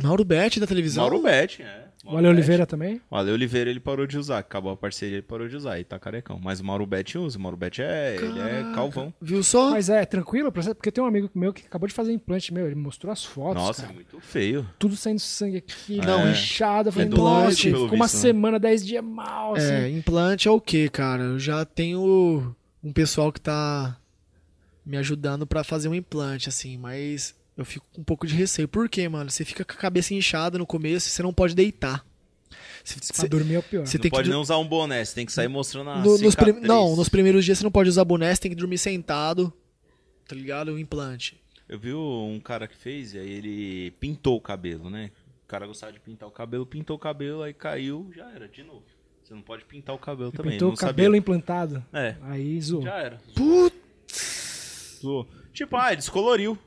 Mauro 0.01 0.25
Bet 0.25 0.61
da 0.61 0.67
televisão. 0.67 1.03
Mauro 1.03 1.21
Betting, 1.21 1.63
é. 1.63 1.78
O 2.11 2.17
Ale 2.17 2.29
Oliveira 2.29 2.67
também? 2.67 3.01
O 3.11 3.17
Ale 3.17 3.31
Oliveira 3.31 3.69
ele 3.71 3.81
parou 3.81 4.07
de 4.07 4.17
usar. 4.19 4.39
Acabou 4.39 4.73
a 4.73 4.77
parceria, 4.77 5.17
ele 5.17 5.23
parou 5.23 5.47
de 5.49 5.55
usar. 5.57 5.79
E 5.79 5.85
tá 5.85 5.99
carecão. 5.99 6.41
Mas 6.43 6.59
o 6.61 6.65
Mauro 6.65 6.87
Betting 6.87 7.19
usa. 7.19 7.39
O 7.39 7.41
Mauro 7.41 7.57
Betting 7.57 7.83
é. 7.83 8.17
Ele 8.17 8.41
é 8.41 8.73
calvão. 8.75 9.13
Viu 9.21 9.43
só? 9.43 9.71
Mas 9.71 9.89
é 9.91 10.05
tranquilo, 10.07 10.51
porque 10.51 10.91
tem 10.91 11.05
um 11.05 11.07
amigo 11.07 11.31
meu 11.35 11.53
que 11.53 11.67
acabou 11.67 11.87
de 11.87 11.95
fazer 11.95 12.13
implante, 12.13 12.53
meu, 12.53 12.67
ele 12.67 12.75
mostrou 12.75 13.13
as 13.13 13.25
fotos, 13.25 13.63
Nossa, 13.63 13.83
cara. 13.83 13.93
é 13.93 13.95
muito 13.95 14.19
feio. 14.21 14.67
Tudo 14.79 14.97
saindo 14.97 15.21
sangue 15.21 15.59
aqui, 15.59 15.99
Não, 15.99 16.21
não, 16.21 16.27
é. 16.29 16.33
inchado. 16.33 16.89
Eu 16.89 16.93
falei, 16.93 17.09
É 17.09 17.11
pelo 17.11 17.51
ficou 17.51 17.81
uma 17.95 18.07
visto, 18.07 18.15
né? 18.17 18.21
semana, 18.21 18.59
dez 18.59 18.85
dias 18.87 19.05
mal, 19.05 19.55
assim. 19.57 19.73
É, 19.73 19.91
implante 19.91 20.49
é 20.49 20.51
o 20.51 20.61
que, 20.61 20.89
cara? 20.89 21.23
Eu 21.25 21.39
já 21.39 21.65
tenho 21.65 22.55
um 22.83 22.93
pessoal 22.93 23.31
que 23.33 23.41
tá 23.41 23.99
me 24.85 24.97
ajudando 24.97 25.47
pra 25.47 25.63
fazer 25.63 25.89
um 25.89 25.95
implante, 25.95 26.49
assim, 26.49 26.79
mas 26.79 27.35
eu 27.59 27.65
fico 27.67 27.85
com 27.93 28.01
um 28.01 28.05
pouco 28.05 28.27
de 28.27 28.35
receio. 28.35 28.67
Por 28.67 28.89
quê, 28.89 29.07
mano? 29.09 29.31
Você 29.31 29.45
fica 29.45 29.63
com 29.65 29.73
a 29.73 29.77
cabeça 29.77 30.15
inchada 30.15 30.57
no 30.57 30.65
começo 30.67 31.09
e 31.09 31.11
você 31.11 31.23
não 31.23 31.35
pode 31.35 31.55
deitar. 31.55 32.03
Você- 32.83 32.95
Pra 33.01 33.05
você- 33.17 33.29
dormir 33.29 33.55
é 33.57 33.59
o 33.59 33.63
pior. 33.63 33.87
você 33.87 33.99
não 33.99 34.03
tem 34.03 34.11
que 34.11 34.17
pode 34.17 34.29
dur- 34.29 34.33
nem 34.35 34.41
usar 34.43 34.57
um 34.57 34.67
boné, 34.67 35.05
você 35.05 35.15
tem 35.15 35.27
que 35.27 35.33
sair 35.33 35.49
mostrando 35.49 35.91
a 35.91 35.99
no- 35.99 36.17
nos. 36.17 36.35
Não, 36.63 36.97
nos 36.97 37.09
primeiros 37.11 37.45
dias 37.45 37.59
você 37.59 37.65
não 37.65 37.71
pode 37.71 37.91
usar 37.91 38.05
boné, 38.05 38.35
você 38.35 38.41
tem 38.41 38.51
que 38.51 38.57
dormir 38.57 38.79
sentado. 38.79 39.53
Tá 40.27 40.35
ligado? 40.35 40.73
O 40.73 40.79
implante. 40.79 41.39
Eu 41.69 41.79
vi 41.79 41.93
um 41.93 42.41
cara 42.43 42.67
que 42.67 42.75
fez 42.77 43.13
e 43.13 43.19
aí 43.19 43.31
ele 43.31 43.91
pintou 44.01 44.37
o 44.37 44.41
cabelo, 44.41 44.89
né? 44.89 45.11
O 45.45 45.49
cara 45.49 45.67
gostava 45.67 45.93
de 45.93 46.01
pintar 46.01 46.27
o 46.29 46.33
cabelo, 46.33 46.65
pintou 46.65 46.97
o 46.97 46.99
cabelo, 46.99 47.43
aí 47.43 47.53
caiu, 47.53 48.11
já 48.15 48.31
era, 48.31 48.49
de 48.49 48.63
novo. 48.63 48.83
Você 49.23 49.35
não 49.35 49.43
pode 49.43 49.65
pintar 49.67 49.95
o 49.95 49.99
cabelo 49.99 50.33
também. 50.33 50.53
Pintou 50.53 50.69
não 50.69 50.75
o 50.75 50.79
cabelo 50.79 51.09
sabia. 51.09 51.19
implantado. 51.19 51.85
É, 51.93 52.17
Aí 52.23 52.59
zoou. 52.63 52.83
já 52.83 52.95
era. 52.99 53.19
Putz! 53.35 54.99
Zoou. 55.03 55.29
Tipo, 55.53 55.77
ah, 55.77 55.95
descoloriu. 55.95 56.59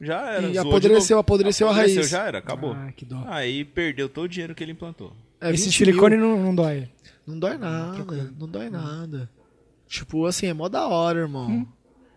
Já 0.00 0.30
era. 0.30 0.48
E 0.48 0.56
apodreceu, 0.58 1.18
apodreceu 1.18 1.68
a 1.68 1.72
raiz. 1.72 2.08
já 2.08 2.26
era, 2.26 2.38
acabou. 2.38 2.72
Ah, 2.72 2.90
que 2.92 3.04
dó. 3.04 3.22
Aí 3.26 3.64
perdeu 3.64 4.08
todo 4.08 4.24
o 4.24 4.28
dinheiro 4.28 4.54
que 4.54 4.62
ele 4.64 4.72
implantou. 4.72 5.12
É 5.40 5.50
Esse 5.52 5.66
20 5.66 5.74
silicone 5.76 6.16
mil. 6.16 6.26
não, 6.28 6.42
não 6.44 6.54
dói. 6.54 6.88
Não 7.26 7.38
dói 7.38 7.56
nada, 7.58 8.32
não 8.38 8.48
dói 8.48 8.70
nada. 8.70 9.30
Tipo, 9.86 10.26
assim, 10.26 10.46
é 10.46 10.54
mó 10.54 10.68
da 10.68 10.86
hora, 10.88 11.20
irmão. 11.20 11.66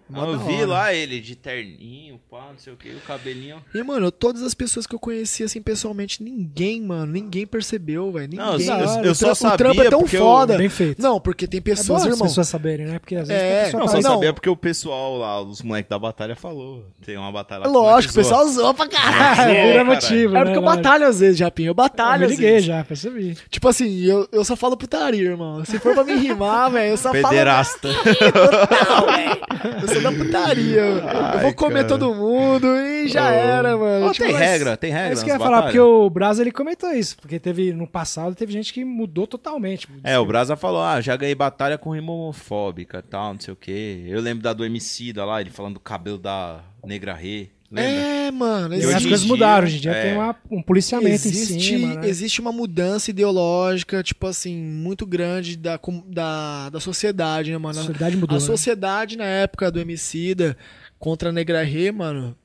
Mó 0.09 0.25
eu 0.25 0.37
vi 0.39 0.65
lá 0.65 0.93
ele 0.93 1.19
de 1.19 1.35
terninho, 1.35 2.19
pá, 2.29 2.47
não 2.51 2.57
sei 2.59 2.71
o 2.73 2.75
que, 2.75 2.89
o 2.89 2.99
cabelinho. 3.07 3.63
E, 3.73 3.81
mano, 3.83 4.11
todas 4.11 4.43
as 4.43 4.53
pessoas 4.53 4.85
que 4.85 4.93
eu 4.93 4.99
conheci, 4.99 5.43
assim, 5.43 5.61
pessoalmente, 5.61 6.21
ninguém, 6.21 6.81
mano, 6.81 7.11
ninguém 7.11 7.47
percebeu, 7.47 8.11
velho. 8.11 8.27
Ninguém. 8.29 8.45
Não, 8.45 8.79
eu, 8.99 9.03
eu 9.05 9.11
O 9.11 9.15
só 9.15 9.33
sabia 9.33 9.55
o 9.55 9.57
trampo 9.57 9.81
é 9.81 9.89
tão 9.89 9.99
porque 10.01 10.17
eu- 10.17 10.21
foda. 10.21 10.57
Bem 10.57 10.69
feito. 10.69 11.01
Não, 11.01 11.19
porque 11.19 11.47
tem 11.47 11.57
É 11.59 11.61
pessoas, 11.61 12.01
as 12.03 12.07
irmão. 12.09 12.27
pessoas 12.27 12.47
saberem, 12.47 12.85
né? 12.85 12.99
Porque 12.99 13.15
às 13.15 13.27
vezes 13.27 13.43
É, 13.43 13.71
Não, 13.77 13.87
só 13.87 13.95
não. 13.95 14.01
sabia 14.01 14.33
porque 14.33 14.49
o 14.49 14.55
pessoal 14.57 15.17
lá, 15.17 15.41
os 15.41 15.61
moleques 15.61 15.89
da 15.89 15.97
batalha 15.97 16.35
falou. 16.35 16.85
Tem 17.05 17.17
uma 17.17 17.31
batalha 17.31 17.63
É 17.63 17.67
lá 17.67 17.73
lógico, 17.73 18.13
o 18.13 18.15
pessoal 18.17 18.47
zoa 18.47 18.73
pra 18.73 18.87
caralho. 18.87 19.35
Zoa, 19.35 19.45
Vira 19.45 19.67
caralho. 19.67 19.85
motivo, 19.85 20.35
É 20.35 20.39
né? 20.39 20.45
porque 20.45 20.57
eu 20.57 20.61
lógico. 20.61 20.83
batalho 20.83 21.07
às 21.07 21.19
vezes, 21.19 21.37
Japinho. 21.37 21.67
Eu 21.67 21.71
Eu 21.71 21.75
batalho 21.75 22.19
me 22.19 22.25
às 22.25 22.31
liguei 22.31 22.59
já, 22.59 22.83
percebi. 22.83 23.35
Tipo 23.49 23.67
assim, 23.67 24.03
eu, 24.03 24.27
eu 24.31 24.43
só 24.45 24.55
falo 24.55 24.77
putaria, 24.77 25.21
irmão. 25.29 25.63
Se 25.65 25.79
for 25.79 25.93
pra 25.95 26.03
me 26.03 26.13
rimar, 26.15 26.69
velho, 26.71 26.91
eu 26.91 26.97
só 26.97 27.11
Pederasta. 27.11 27.89
falo. 27.93 29.05
velho. 29.07 29.92
Eu 29.95 30.01
sou 30.01 30.11
da 30.11 30.11
putaria. 30.23 30.81
eu 30.81 31.07
Ai, 31.07 31.39
vou 31.41 31.53
comer 31.53 31.85
cara. 31.85 31.87
todo 31.87 32.13
mundo 32.15 32.67
e 32.77 33.07
já 33.07 33.29
era, 33.31 33.77
mano. 33.77 34.05
Ó, 34.07 34.11
Tipo, 34.11 34.25
tem 34.25 34.33
mas- 34.33 34.41
regra, 34.49 34.77
tem 34.77 34.91
É 34.91 34.93
regra. 34.95 35.13
isso 35.13 35.23
que 35.25 35.31
eu 35.31 35.35
ia 35.35 35.39
falar, 35.39 35.63
porque 35.63 35.79
o 35.79 36.09
Braz 36.09 36.39
ele 36.39 36.51
comentou 36.51 36.91
isso. 36.91 37.17
Porque 37.17 37.39
teve, 37.39 37.73
no 37.73 37.87
passado, 37.87 38.35
teve 38.35 38.51
gente 38.53 38.73
que 38.73 38.83
mudou 38.85 39.27
totalmente. 39.27 39.87
É, 40.03 40.17
o 40.19 40.25
Brasa 40.25 40.55
falou, 40.55 40.81
ah, 40.83 40.99
já 41.01 41.15
ganhei 41.15 41.35
batalha 41.35 41.77
com 41.77 41.91
rima 41.93 42.11
homofóbica 42.11 42.99
e 42.99 43.01
tal, 43.09 43.33
não 43.33 43.39
sei 43.39 43.53
o 43.53 43.57
quê. 43.57 44.03
Eu 44.07 44.21
lembro 44.21 44.43
da 44.43 44.53
do 44.53 44.65
MC 44.65 45.13
da 45.13 45.25
lá, 45.25 45.41
ele 45.41 45.49
falando 45.49 45.75
do 45.75 45.79
cabelo 45.79 46.17
da 46.17 46.61
Negra 46.85 47.13
Rê. 47.13 47.49
Lembra? 47.73 47.91
É, 47.91 48.31
mano. 48.31 48.75
As 48.75 48.83
Existe, 48.83 49.05
em 49.05 49.09
coisas 49.09 49.25
mudaram. 49.27 49.65
Hoje 49.67 49.77
em 49.77 49.79
dia 49.81 49.91
é. 49.91 50.01
tem 50.03 50.13
uma- 50.13 50.35
um 50.51 50.61
policiamento 50.61 51.09
em 51.27 51.31
existe, 51.31 51.59
cima, 51.61 51.95
né? 51.95 52.07
existe 52.07 52.39
uma 52.39 52.51
mudança 52.51 53.09
ideológica, 53.09 54.03
tipo 54.03 54.27
assim, 54.27 54.55
muito 54.55 55.05
grande 55.05 55.57
da, 55.57 55.79
da, 56.07 56.69
da 56.69 56.79
sociedade, 56.79 57.49
né, 57.49 57.55
A 57.55 57.59
mano? 57.59 57.73
sociedade 57.75 58.15
mudou, 58.15 58.37
A 58.37 58.39
né? 58.39 58.45
sociedade 58.45 59.17
na 59.17 59.25
época 59.25 59.71
do 59.71 59.79
Emicida 59.79 60.55
contra 60.99 61.29
a 61.29 61.31
Negra 61.31 61.63
Rê, 61.63 61.91
mano, 61.91 62.37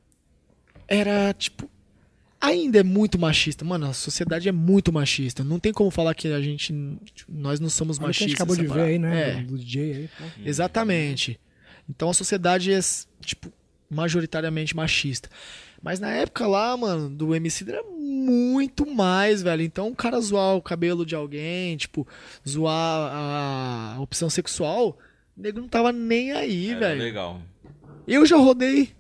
era 0.87 1.33
tipo. 1.35 1.69
Ainda 2.41 2.79
é 2.79 2.83
muito 2.85 3.19
machista. 3.19 3.65
Mano, 3.65 3.87
a 3.87 3.93
sociedade 3.93 4.49
é 4.49 4.53
muito 4.53 4.93
machista. 4.93 5.43
Não 5.43 5.59
tem 5.59 5.73
como 5.73 5.91
falar 5.91 6.15
que 6.15 6.29
a 6.29 6.41
gente. 6.41 6.73
tipo, 7.13 7.33
Nós 7.33 7.59
não 7.59 7.69
somos 7.69 7.99
Olha 7.99 8.11
o 8.11 8.13
que 8.15 8.23
a 8.23 8.27
machistas. 8.27 8.29
gente 8.31 8.37
acabou 8.37 8.57
de 8.57 8.67
ver 8.67 8.81
aí, 8.93 8.99
né? 8.99 9.31
É, 9.31 9.43
Do 9.43 9.59
DJ 9.59 9.93
aí. 9.93 10.09
pô. 10.17 10.25
exatamente. 10.45 11.41
Então 11.91 12.11
a 12.11 12.15
sociedade 12.15 12.73
é, 12.73 12.79
tipo, 13.21 13.53
majoritariamente 13.91 14.75
machista. 14.77 15.29
Mas 15.83 16.01
na 16.01 16.11
época 16.11 16.47
lá, 16.47 16.77
mano, 16.77 17.09
do 17.09 17.35
MC 17.35 17.65
era 17.69 17.83
muito 17.85 18.85
mais, 18.87 19.43
velho. 19.43 19.63
Então 19.63 19.89
o 19.89 19.95
cara 19.97 20.21
zoar 20.21 20.57
o 20.57 20.63
cabelo 20.63 21.07
de 21.07 21.15
alguém, 21.15 21.77
tipo, 21.77 22.07
zoar 22.47 23.11
a 23.13 24.01
opção 24.01 24.29
sexual, 24.29 24.99
o 25.37 25.41
nego 25.41 25.61
não 25.61 25.69
tava 25.69 25.93
nem 25.93 26.33
aí, 26.33 26.71
Era 26.71 26.81
velho. 26.81 27.01
legal. 27.01 27.43
Eu 28.07 28.25
já 28.27 28.37
rodei. 28.37 28.91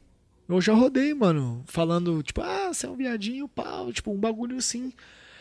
Eu 0.48 0.60
já 0.60 0.72
rodei, 0.72 1.12
mano. 1.12 1.62
Falando, 1.66 2.22
tipo, 2.22 2.40
ah, 2.40 2.72
você 2.72 2.86
é 2.86 2.88
um 2.88 2.96
viadinho, 2.96 3.48
pau. 3.48 3.92
Tipo, 3.92 4.12
um 4.12 4.18
bagulho 4.18 4.56
assim. 4.56 4.92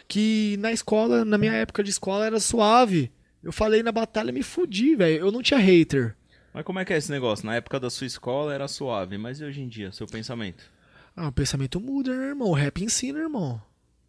Que 0.08 0.58
na 0.60 0.72
escola, 0.72 1.24
na 1.24 1.38
minha 1.38 1.54
época 1.54 1.84
de 1.84 1.90
escola, 1.90 2.26
era 2.26 2.40
suave. 2.40 3.12
Eu 3.44 3.52
falei 3.52 3.84
na 3.84 3.92
batalha, 3.92 4.32
me 4.34 4.42
fudi, 4.42 4.96
velho. 4.96 5.18
Eu 5.20 5.32
não 5.32 5.42
tinha 5.42 5.60
hater. 5.60 6.16
Mas 6.58 6.66
como 6.66 6.80
é 6.80 6.86
que 6.86 6.92
é 6.92 6.98
esse 6.98 7.12
negócio? 7.12 7.46
Na 7.46 7.54
época 7.54 7.80
da 7.80 7.88
sua 7.88 8.08
escola 8.08 8.52
era 8.52 8.68
suave, 8.68 9.16
mas 9.16 9.40
e 9.40 9.44
hoje 9.44 9.62
em 9.62 9.68
dia, 9.68 9.92
seu 9.92 10.08
pensamento? 10.08 10.64
Ah, 11.16 11.28
o 11.28 11.32
pensamento 11.32 11.80
muda, 11.80 12.16
né, 12.18 12.30
irmão? 12.30 12.48
O 12.48 12.54
rap 12.54 12.84
ensina, 12.84 13.20
irmão. 13.20 13.62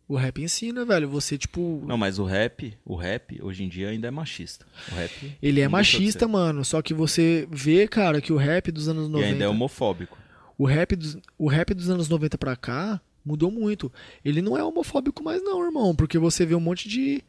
O 0.09 0.16
rap 0.16 0.41
ensina, 0.41 0.83
velho. 0.83 1.07
Você, 1.11 1.37
tipo. 1.37 1.85
Não, 1.87 1.99
mas 1.99 2.19
o 2.19 2.25
rap, 2.25 2.73
o 2.87 2.97
rap 2.97 3.39
hoje 3.43 3.65
em 3.65 3.69
dia 3.69 3.91
ainda 3.91 4.09
é 4.09 4.11
machista. 4.11 4.65
O 4.91 4.95
rap 4.95 5.37
Ele 5.43 5.61
é 5.61 5.69
machista, 5.69 6.27
mano. 6.27 6.65
Só 6.65 6.81
que 6.81 6.95
você 6.95 7.47
vê, 7.51 7.87
cara, 7.87 8.19
que 8.19 8.33
o 8.33 8.39
rap 8.39 8.73
dos 8.73 8.89
anos 8.89 9.09
E 9.09 9.11
90. 9.11 9.29
ainda 9.29 9.45
é 9.45 9.49
homofóbico. 9.49 10.16
o, 10.57 10.65
rap 10.65 10.97
dos, 10.97 11.19
o 11.37 11.49
rap 11.49 11.75
dos 11.75 11.91
anos 11.91 12.09
90 12.09 12.39
pra 12.39 12.57
cá 12.57 12.99
mudou 13.23 13.51
muito. 13.51 13.93
Ele 14.25 14.41
não 14.41 14.57
é 14.57 14.65
homofóbico 14.65 15.23
mais, 15.23 15.43
não, 15.45 15.62
irmão. 15.62 15.95
Porque 15.95 16.19
você 16.19 16.47
vê 16.47 16.55
um 16.55 16.61
monte 16.61 16.89
de, 16.89 17.23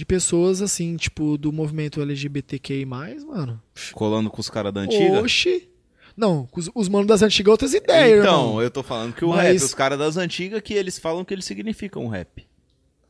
de 0.00 0.06
pessoas, 0.06 0.62
assim, 0.62 0.96
tipo, 0.96 1.36
do 1.36 1.52
movimento 1.52 2.00
LGBTQI, 2.00 2.86
mano. 2.86 3.60
Colando 3.92 4.30
com 4.30 4.40
os 4.40 4.48
caras 4.48 4.72
da 4.72 4.80
antiga. 4.80 5.20
Oxi. 5.20 5.68
Não, 6.16 6.48
os, 6.56 6.70
os 6.74 6.88
manos 6.88 7.06
das 7.06 7.20
antigas 7.20 7.50
outras 7.52 7.74
ideias, 7.74 8.20
então, 8.24 8.44
irmão. 8.46 8.62
eu 8.62 8.70
tô 8.70 8.82
falando 8.82 9.12
que 9.14 9.22
o 9.26 9.28
Mas- 9.28 9.42
rap, 9.42 9.56
os 9.56 9.74
caras 9.74 9.98
das 9.98 10.16
antigas 10.16 10.62
que 10.62 10.72
eles 10.72 10.98
falam 10.98 11.22
que 11.22 11.34
eles 11.34 11.44
significam 11.44 12.08
rap. 12.08 12.46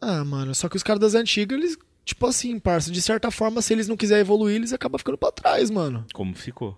Ah, 0.00 0.24
mano, 0.24 0.52
só 0.52 0.68
que 0.68 0.76
os 0.76 0.82
caras 0.82 0.98
das 1.00 1.14
antigas, 1.14 1.56
eles, 1.56 1.78
tipo 2.04 2.26
assim, 2.26 2.58
parça, 2.58 2.90
de 2.90 3.00
certa 3.00 3.30
forma, 3.30 3.62
se 3.62 3.72
eles 3.72 3.86
não 3.86 3.96
quiserem 3.96 4.22
evoluir, 4.22 4.56
eles 4.56 4.72
acabam 4.72 4.98
ficando 4.98 5.16
pra 5.16 5.30
trás, 5.30 5.70
mano. 5.70 6.04
Como 6.12 6.34
ficou? 6.34 6.76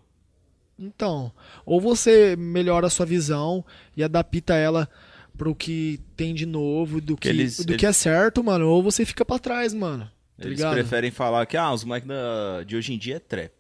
Então, 0.79 1.33
ou 1.65 1.81
você 1.81 2.37
melhora 2.37 2.87
a 2.87 2.91
sua 2.91 3.07
visão 3.07 3.65
e 3.97 4.05
adapta 4.05 4.55
ela 4.57 4.87
pro 5.43 5.55
que 5.57 5.99
tem 6.17 6.33
de 6.33 6.47
novo, 6.47 7.01
do 7.01 7.17
que, 7.17 7.29
eles- 7.29 7.57
do 7.65 7.73
eles- 7.73 7.81
que 7.81 7.87
é 7.87 7.93
certo, 7.93 8.45
mano, 8.45 8.69
ou 8.69 8.81
você 8.81 9.05
fica 9.05 9.25
pra 9.25 9.41
trás, 9.41 9.75
mano. 9.75 10.05
Tá 10.05 10.47
Eles 10.47 10.59
ligado? 10.59 10.75
preferem 10.75 11.11
falar 11.11 11.45
que 11.47 11.57
ah, 11.57 11.73
os 11.73 11.83
moleques 11.83 12.09
de 12.67 12.77
hoje 12.77 12.93
em 12.95 12.99
dia 12.99 13.17
é 13.17 13.19
trap. 13.19 13.53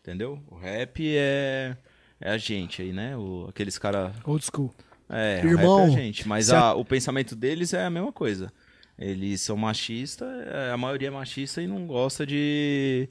Entendeu? 0.00 0.40
O 0.50 0.56
rap 0.56 1.00
é, 1.16 1.76
é 2.20 2.30
a 2.30 2.36
gente 2.38 2.82
aí, 2.82 2.92
né? 2.92 3.16
O, 3.16 3.46
aqueles 3.48 3.78
caras. 3.78 4.12
Old 4.24 4.44
school. 4.44 4.74
É, 5.08 5.40
o 5.44 5.48
Irmão, 5.48 5.80
é 5.80 5.84
a 5.86 5.90
gente. 5.90 6.26
Mas 6.26 6.50
a- 6.50 6.70
a- 6.70 6.74
o 6.74 6.84
pensamento 6.84 7.36
deles 7.36 7.72
é 7.72 7.84
a 7.84 7.90
mesma 7.90 8.10
coisa. 8.12 8.52
Eles 8.98 9.40
são 9.42 9.56
machistas, 9.56 10.28
é, 10.46 10.70
a 10.72 10.76
maioria 10.76 11.06
é 11.08 11.10
machista 11.10 11.62
e 11.62 11.66
não 11.68 11.86
gosta 11.86 12.26
de. 12.26 13.08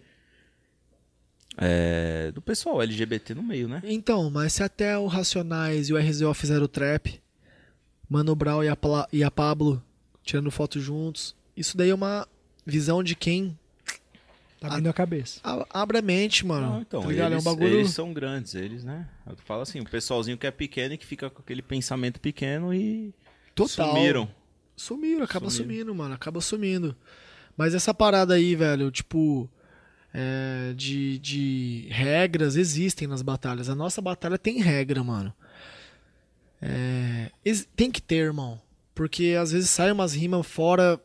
é, 1.58 2.32
do 2.34 2.42
pessoal 2.42 2.82
LGBT 2.82 3.34
no 3.36 3.44
meio, 3.44 3.68
né? 3.68 3.82
Então, 3.84 4.30
mas 4.30 4.54
se 4.54 4.64
até 4.64 4.98
o 4.98 5.08
Racionais 5.08 5.90
e 5.90 5.94
o 5.94 5.98
RZO 5.98 6.34
fizeram 6.34 6.68
trap, 6.68 7.22
Mano 8.12 8.36
Brown 8.36 8.62
e 8.62 8.68
a, 8.68 8.76
Pla- 8.76 9.08
e 9.14 9.24
a 9.24 9.32
Pablo 9.32 9.82
tirando 10.22 10.52
foto 10.52 10.80
juntos, 10.82 11.34
isso 11.56 11.78
daí 11.78 11.90
é 11.92 11.96
uma 11.96 12.28
visão 12.66 13.02
de 13.02 13.16
quem 13.16 13.58
Tá 14.60 14.68
Ah, 14.68 14.76
vindo 14.76 14.90
a 14.90 14.94
cabeça. 14.94 15.40
a- 15.44 15.66
abre 15.72 15.98
a 15.98 16.02
mente, 16.04 16.46
mano. 16.46 16.68
Não, 16.74 16.82
então, 16.82 17.02
tá 17.02 17.08
ligado? 17.08 17.32
eles, 17.32 17.46
é 17.46 17.50
um 17.50 17.52
bagulho. 17.56 17.74
eles 17.80 17.90
são 17.92 18.14
grandes, 18.14 18.54
eles, 18.54 18.84
né? 18.84 19.08
Eu 19.26 19.36
falo 19.38 19.62
assim, 19.64 19.80
o 19.80 19.86
pessoalzinho 19.90 20.38
que 20.38 20.46
é 20.46 20.52
pequeno 20.52 20.94
e 20.94 20.98
que 21.00 21.06
fica 21.06 21.32
com 21.32 21.42
aquele 21.42 21.64
pensamento 21.64 22.20
pequeno 22.20 22.72
e 22.72 23.12
Total. 23.56 23.88
sumiram. 23.96 24.30
Sumiram, 24.76 25.24
acaba 25.24 25.50
Sumiram. 25.50 25.74
sumindo, 25.78 25.96
mano. 25.96 26.14
Acaba 26.14 26.40
sumindo. 26.42 26.96
Mas 27.58 27.74
essa 27.74 27.92
parada 27.94 28.36
aí, 28.36 28.56
velho, 28.56 28.92
tipo. 28.92 29.50
é, 30.14 30.74
de, 30.76 31.18
de 31.20 31.88
regras 31.90 32.56
existem 32.56 33.08
nas 33.08 33.22
batalhas. 33.24 33.68
A 33.70 33.74
nossa 33.74 34.00
batalha 34.02 34.38
tem 34.38 34.60
regra, 34.62 35.04
mano. 35.04 35.34
É, 36.62 37.32
tem 37.76 37.90
que 37.90 38.02
ter, 38.02 38.16
irmão. 38.26 38.60
Porque 38.94 39.36
às 39.40 39.52
vezes 39.52 39.70
saem 39.70 39.92
umas 39.94 40.14
rimas 40.14 40.46
fora. 40.46 41.00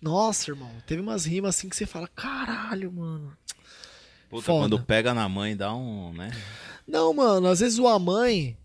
Nossa, 0.00 0.50
irmão. 0.50 0.70
Teve 0.86 1.00
umas 1.02 1.24
rimas 1.26 1.56
assim 1.56 1.68
que 1.68 1.76
você 1.76 1.84
fala, 1.86 2.08
caralho, 2.08 2.92
mano. 2.92 3.32
Puta, 4.30 4.42
Foda. 4.42 4.60
quando 4.64 4.82
pega 4.82 5.12
na 5.14 5.28
mãe 5.28 5.56
dá 5.56 5.74
um, 5.74 6.12
né? 6.12 6.30
Não, 6.86 7.12
mano, 7.12 7.48
às 7.48 7.60
vezes 7.60 7.78
a 7.78 7.98
mãe, 7.98 8.56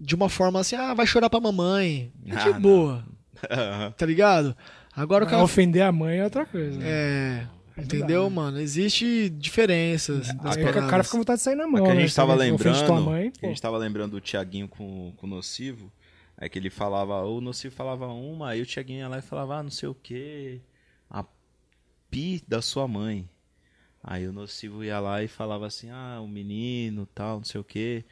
de 0.00 0.14
uma 0.14 0.28
forma 0.28 0.60
assim, 0.60 0.76
ah, 0.76 0.94
vai 0.94 1.06
chorar 1.06 1.30
pra 1.30 1.40
mamãe. 1.40 2.12
É 2.26 2.30
de 2.30 2.36
Ah, 2.36 2.52
não. 2.52 2.60
boa, 2.60 3.04
tá 3.96 4.06
ligado? 4.06 4.56
Agora 4.94 5.24
o 5.24 5.28
cara. 5.28 5.42
Ofender 5.42 5.82
a 5.82 5.92
mãe 5.92 6.18
é 6.18 6.24
outra 6.24 6.44
coisa. 6.44 6.78
né? 6.78 6.84
É. 6.86 7.46
Não 7.76 7.84
Entendeu, 7.84 8.24
dá, 8.24 8.28
né? 8.30 8.34
mano? 8.36 8.60
Existe 8.60 9.28
diferenças 9.30 10.32
das 10.34 10.56
Aí 10.56 10.62
o 10.64 10.72
cara 10.88 11.02
fica 11.02 11.12
com 11.12 11.18
vontade 11.18 11.38
de 11.38 11.44
sair 11.44 11.54
na 11.54 11.66
Mas 11.66 11.72
mão. 11.80 11.84
que 11.84 11.90
a 11.90 11.94
né? 11.94 12.00
gente 12.02 12.10
Se 12.10 12.16
tava 12.16 12.32
alguém 12.32 12.52
ofende 12.52 12.78
lembrando, 12.78 12.86
tua 12.86 13.00
mãe, 13.00 13.30
que 13.30 13.46
a 13.46 13.48
gente 13.48 13.62
tava 13.62 13.78
lembrando 13.78 14.10
do 14.12 14.20
Tiaguinho 14.20 14.68
com, 14.68 15.12
com 15.16 15.26
o 15.26 15.30
Nocivo, 15.30 15.90
é 16.36 16.48
que 16.48 16.58
ele 16.58 16.70
falava, 16.70 17.22
o 17.24 17.40
Nocivo 17.40 17.74
falava 17.74 18.06
uma, 18.08 18.50
aí 18.50 18.60
o 18.60 18.66
Tiaguinho 18.66 18.98
ia 19.00 19.08
lá 19.08 19.18
e 19.18 19.22
falava, 19.22 19.56
ah, 19.58 19.62
não 19.62 19.70
sei 19.70 19.88
o 19.88 19.94
que, 19.94 20.60
a 21.10 21.24
pi 22.10 22.42
da 22.46 22.60
sua 22.60 22.86
mãe. 22.86 23.28
Aí 24.02 24.26
o 24.26 24.32
Nocivo 24.32 24.82
ia 24.82 24.98
lá 24.98 25.22
e 25.22 25.28
falava 25.28 25.66
assim, 25.66 25.88
ah, 25.90 26.20
o 26.20 26.26
menino, 26.28 27.06
tal, 27.14 27.36
não 27.38 27.44
sei 27.44 27.60
o 27.60 27.64
que, 27.64 28.04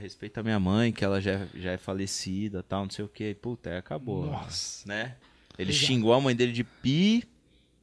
respeita 0.00 0.40
a 0.40 0.42
minha 0.42 0.58
mãe, 0.60 0.92
que 0.92 1.04
ela 1.04 1.20
já, 1.20 1.32
é- 1.32 1.48
já 1.54 1.70
é 1.72 1.78
falecida, 1.78 2.62
tal, 2.62 2.82
não 2.82 2.90
sei 2.90 3.04
o 3.04 3.08
que, 3.08 3.34
puta, 3.34 3.70
aí 3.70 3.76
acabou. 3.78 4.26
Nossa. 4.26 4.86
Né? 4.88 5.16
Ele 5.56 5.70
Exato. 5.70 5.86
xingou 5.86 6.12
a 6.12 6.20
mãe 6.20 6.34
dele 6.34 6.52
de 6.52 6.64
pi, 6.64 7.24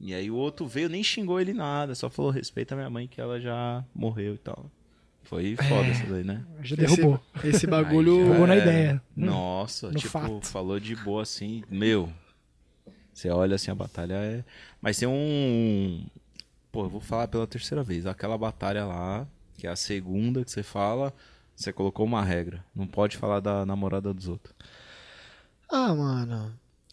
e 0.02 0.12
aí 0.12 0.30
o 0.30 0.34
outro 0.34 0.66
veio, 0.66 0.88
nem 0.88 1.02
xingou 1.02 1.40
ele 1.40 1.52
nada, 1.54 1.94
só 1.94 2.10
falou, 2.10 2.30
respeita 2.30 2.74
a 2.74 2.76
minha 2.76 2.90
mãe, 2.90 3.06
que 3.06 3.20
ela 3.20 3.40
já 3.40 3.84
morreu 3.94 4.34
e 4.34 4.38
tal. 4.38 4.68
Foi 5.22 5.56
foda 5.56 5.88
isso 5.88 6.04
daí, 6.06 6.24
né? 6.24 6.44
Já 6.62 6.74
Esse, 6.74 6.96
derrubou. 6.96 7.20
esse 7.44 7.66
bagulho. 7.66 8.12
Aí 8.12 8.18
já 8.18 8.24
Derrubou 8.26 8.46
na 8.48 8.54
é. 8.56 8.58
ideia. 8.58 9.02
Nossa, 9.16 9.88
No 9.90 9.94
tipo, 9.94 10.10
fato. 10.10 10.46
falou 10.48 10.80
de 10.80 10.96
boa 10.96 11.22
assim, 11.22 11.62
meu. 11.70 12.12
Você 13.14 13.30
olha 13.30 13.54
assim, 13.54 13.70
a 13.70 13.74
batalha 13.74 14.14
é. 14.14 14.44
Mas 14.80 14.98
tem 14.98 15.06
um. 15.08 16.04
Pô, 16.72 16.84
eu 16.84 16.88
vou 16.90 17.00
falar 17.00 17.28
pela 17.28 17.46
terceira 17.46 17.82
vez. 17.84 18.04
Aquela 18.04 18.36
batalha 18.36 18.84
lá, 18.84 19.26
que 19.56 19.66
é 19.66 19.70
a 19.70 19.76
segunda 19.76 20.44
que 20.44 20.50
você 20.50 20.62
fala, 20.62 21.14
você 21.54 21.72
colocou 21.72 22.04
uma 22.04 22.24
regra. 22.24 22.64
Não 22.74 22.86
pode 22.86 23.16
falar 23.16 23.38
da 23.40 23.64
namorada 23.64 24.12
dos 24.12 24.26
outros. 24.28 24.54
Ah, 25.70 25.94
mano. 25.94 26.52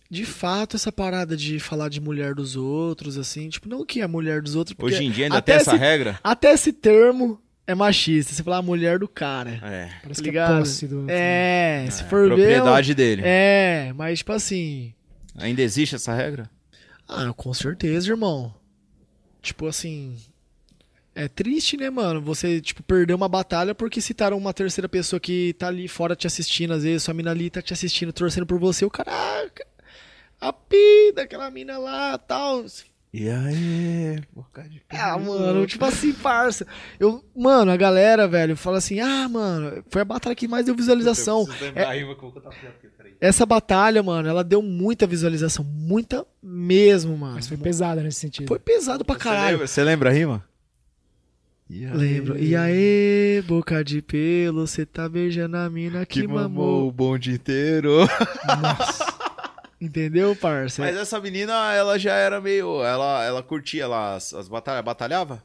De 0.10 0.26
fato, 0.26 0.76
essa 0.76 0.92
parada 0.92 1.38
de 1.38 1.60
falar 1.60 1.88
de 1.90 2.02
mulher 2.02 2.34
dos 2.34 2.56
outros, 2.56 3.16
assim, 3.18 3.48
tipo, 3.48 3.70
não 3.70 3.86
que 3.86 4.02
é 4.02 4.08
mulher 4.08 4.42
dos 4.42 4.56
outros. 4.56 4.76
porque 4.76 4.96
Hoje 4.96 5.04
em 5.06 5.12
dia 5.12 5.26
ainda 5.26 5.38
até 5.38 5.52
tem 5.54 5.62
essa 5.62 5.72
esse- 5.72 5.80
regra? 5.80 6.20
Até 6.24 6.52
esse 6.52 6.74
termo 6.74 7.40
é 7.68 7.76
machista. 7.76 8.34
Você 8.34 8.42
fala 8.42 8.58
a 8.58 8.62
mulher 8.62 8.98
do 8.98 9.08
cara. 9.08 9.60
É. 9.64 9.90
Parece 10.02 10.20
Tá 10.20 10.24
que 10.24 10.30
é 10.30 10.32
ligado? 10.32 10.58
posse 10.60 10.88
do... 10.88 11.06
É, 11.08 11.86
se 11.92 12.02
É, 12.02 12.06
for 12.06 12.22
ver. 12.28 12.36
propriedade 12.36 12.96
dele. 12.96 13.22
É, 13.24 13.94
mas 13.96 14.18
tipo 14.20 14.32
assim. 14.32 14.94
Ainda 15.38 15.62
existe 15.62 15.94
essa 15.96 16.14
regra? 16.16 16.50
Ah, 17.08 17.32
com 17.38 17.54
certeza, 17.54 18.10
irmão. 18.10 18.52
Tipo 19.44 19.68
assim. 19.68 20.16
É 21.14 21.28
triste, 21.28 21.78
né, 21.78 21.90
mano? 21.92 22.20
Você, 22.22 22.60
tipo, 22.62 22.82
perder 22.82 23.14
uma 23.14 23.28
batalha 23.30 23.76
porque 23.76 24.00
citaram 24.02 24.38
uma 24.38 24.54
terceira 24.54 24.88
pessoa 24.90 25.20
que 25.20 25.54
tá 25.60 25.68
ali 25.68 25.88
fora 25.88 26.16
te 26.16 26.26
assistindo, 26.26 26.72
às 26.74 26.84
vezes 26.84 27.04
sua 27.04 27.14
mina 27.14 27.30
ali 27.32 27.50
tá 27.50 27.62
te 27.62 27.74
assistindo, 27.74 28.12
torcendo 28.14 28.46
por 28.48 28.58
você, 28.60 28.86
o 28.86 28.90
caraca. 28.90 29.68
A 30.40 30.54
pida, 30.54 31.24
aquela 31.24 31.50
mina 31.52 31.78
lá 31.78 32.18
tal. 32.18 32.64
E 33.12 33.28
aí, 33.28 34.22
boca 34.34 34.62
de 34.70 34.82
Ah, 34.92 35.18
mano, 35.18 35.66
tipo 35.66 35.84
assim, 35.84 36.14
parça. 36.14 36.66
Eu, 37.00 37.26
mano, 37.36 37.72
a 37.72 37.76
galera, 37.76 38.28
velho, 38.28 38.56
fala 38.56 38.78
assim: 38.78 39.00
ah, 39.00 39.28
mano, 39.28 39.84
foi 39.90 40.04
a 40.04 40.06
batalha 40.06 40.36
que 40.36 40.48
mais 40.48 40.66
deu 40.66 40.76
visualização. 40.76 41.46
É- 41.76 42.06
essa 43.20 43.46
batalha, 43.46 44.02
mano, 44.04 44.30
ela 44.30 44.44
deu 44.44 44.62
muita 44.62 45.08
visualização. 45.08 45.66
Muita 45.66 46.26
mesmo, 46.42 47.18
mano. 47.18 47.34
Mas 47.36 47.48
foi 47.48 47.58
pesada 47.58 48.02
nesse 48.04 48.20
sentido. 48.20 48.48
Foi 48.48 48.60
pesado 48.60 49.04
pra 49.04 49.16
Você 49.16 49.24
caralho. 49.24 49.52
lembra, 49.54 49.68
você 49.68 49.84
lembra 49.84 50.10
a 50.10 50.14
rima? 50.14 50.46
E 51.68 51.86
aí, 51.86 51.94
Lembro. 51.94 52.38
E 52.40 52.56
aí, 52.56 53.44
boca 53.48 53.84
de 53.84 54.02
pelo, 54.02 54.66
você 54.66 54.86
tá 54.86 55.08
beijando 55.10 55.58
a 55.58 55.70
mina 55.70 56.06
que, 56.06 56.22
Que 56.22 56.28
mamou. 56.28 56.44
mamou 56.44 56.88
o 56.88 56.92
bonde 56.92 57.32
inteiro. 57.32 57.92
Entendeu, 59.82 60.36
parça? 60.36 60.82
Mas 60.82 60.96
essa 60.98 61.20
menina, 61.22 61.74
ela 61.74 61.98
já 61.98 62.14
era 62.14 62.42
meio. 62.42 62.84
Ela, 62.84 63.24
ela 63.24 63.42
curtia 63.44 63.88
lá 63.88 64.16
as, 64.16 64.34
as 64.34 64.48
batalhas. 64.48 64.84
Batalhava? 64.84 65.42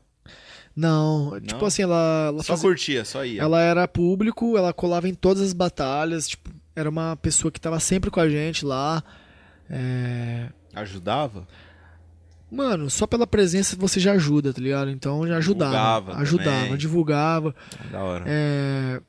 Não, 0.77 1.39
tipo 1.41 1.61
Não? 1.61 1.67
assim, 1.69 1.83
ela, 1.83 2.25
ela, 2.29 2.43
Só 2.43 2.55
fazia- 2.55 2.69
curtia, 2.69 3.05
só 3.05 3.25
ia. 3.25 3.41
ela 3.41 3.61
era 3.61 3.87
público, 3.87 4.57
ela 4.59 4.73
colava 4.73 5.09
em 5.09 5.15
todas 5.15 5.41
as 5.41 5.53
batalhas, 5.53 6.29
tipo, 6.29 6.51
era 6.75 6.91
uma 6.91 7.17
pessoa 7.17 7.53
que 7.53 7.61
tava 7.61 7.79
sempre 7.79 8.11
com 8.11 8.19
a 8.19 8.29
gente 8.29 8.65
lá. 8.67 9.01
É... 9.71 10.49
Ajudava? 10.75 11.47
Mano, 12.51 12.91
só 12.91 13.07
pela 13.07 13.27
presença 13.27 13.77
você 13.77 14.01
já 14.01 14.13
ajuda, 14.13 14.53
tá 14.53 14.61
ligado? 14.61 14.91
Então 14.91 15.27
já 15.29 15.37
ajudava. 15.37 15.71
Divulgava 16.13 16.23
ajudava, 16.23 16.51
também. 16.63 16.77
divulgava. 16.77 17.55
Da 17.93 18.03
hora. 18.03 18.25
É, 18.27 19.01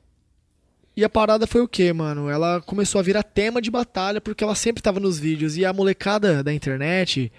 E 0.96 1.04
a 1.04 1.10
parada 1.10 1.46
foi 1.46 1.60
o 1.60 1.68
quê, 1.68 1.92
mano? 1.92 2.30
Ela 2.30 2.62
começou 2.62 2.98
a 2.98 3.02
virar 3.02 3.22
tema 3.22 3.60
de 3.60 3.70
batalha 3.70 4.18
porque 4.18 4.42
ela 4.42 4.54
sempre 4.54 4.82
tava 4.82 4.98
nos 4.98 5.18
vídeos. 5.18 5.54
E 5.58 5.64
a 5.64 5.70
molecada 5.70 6.42
da 6.42 6.54
internet, 6.54 7.30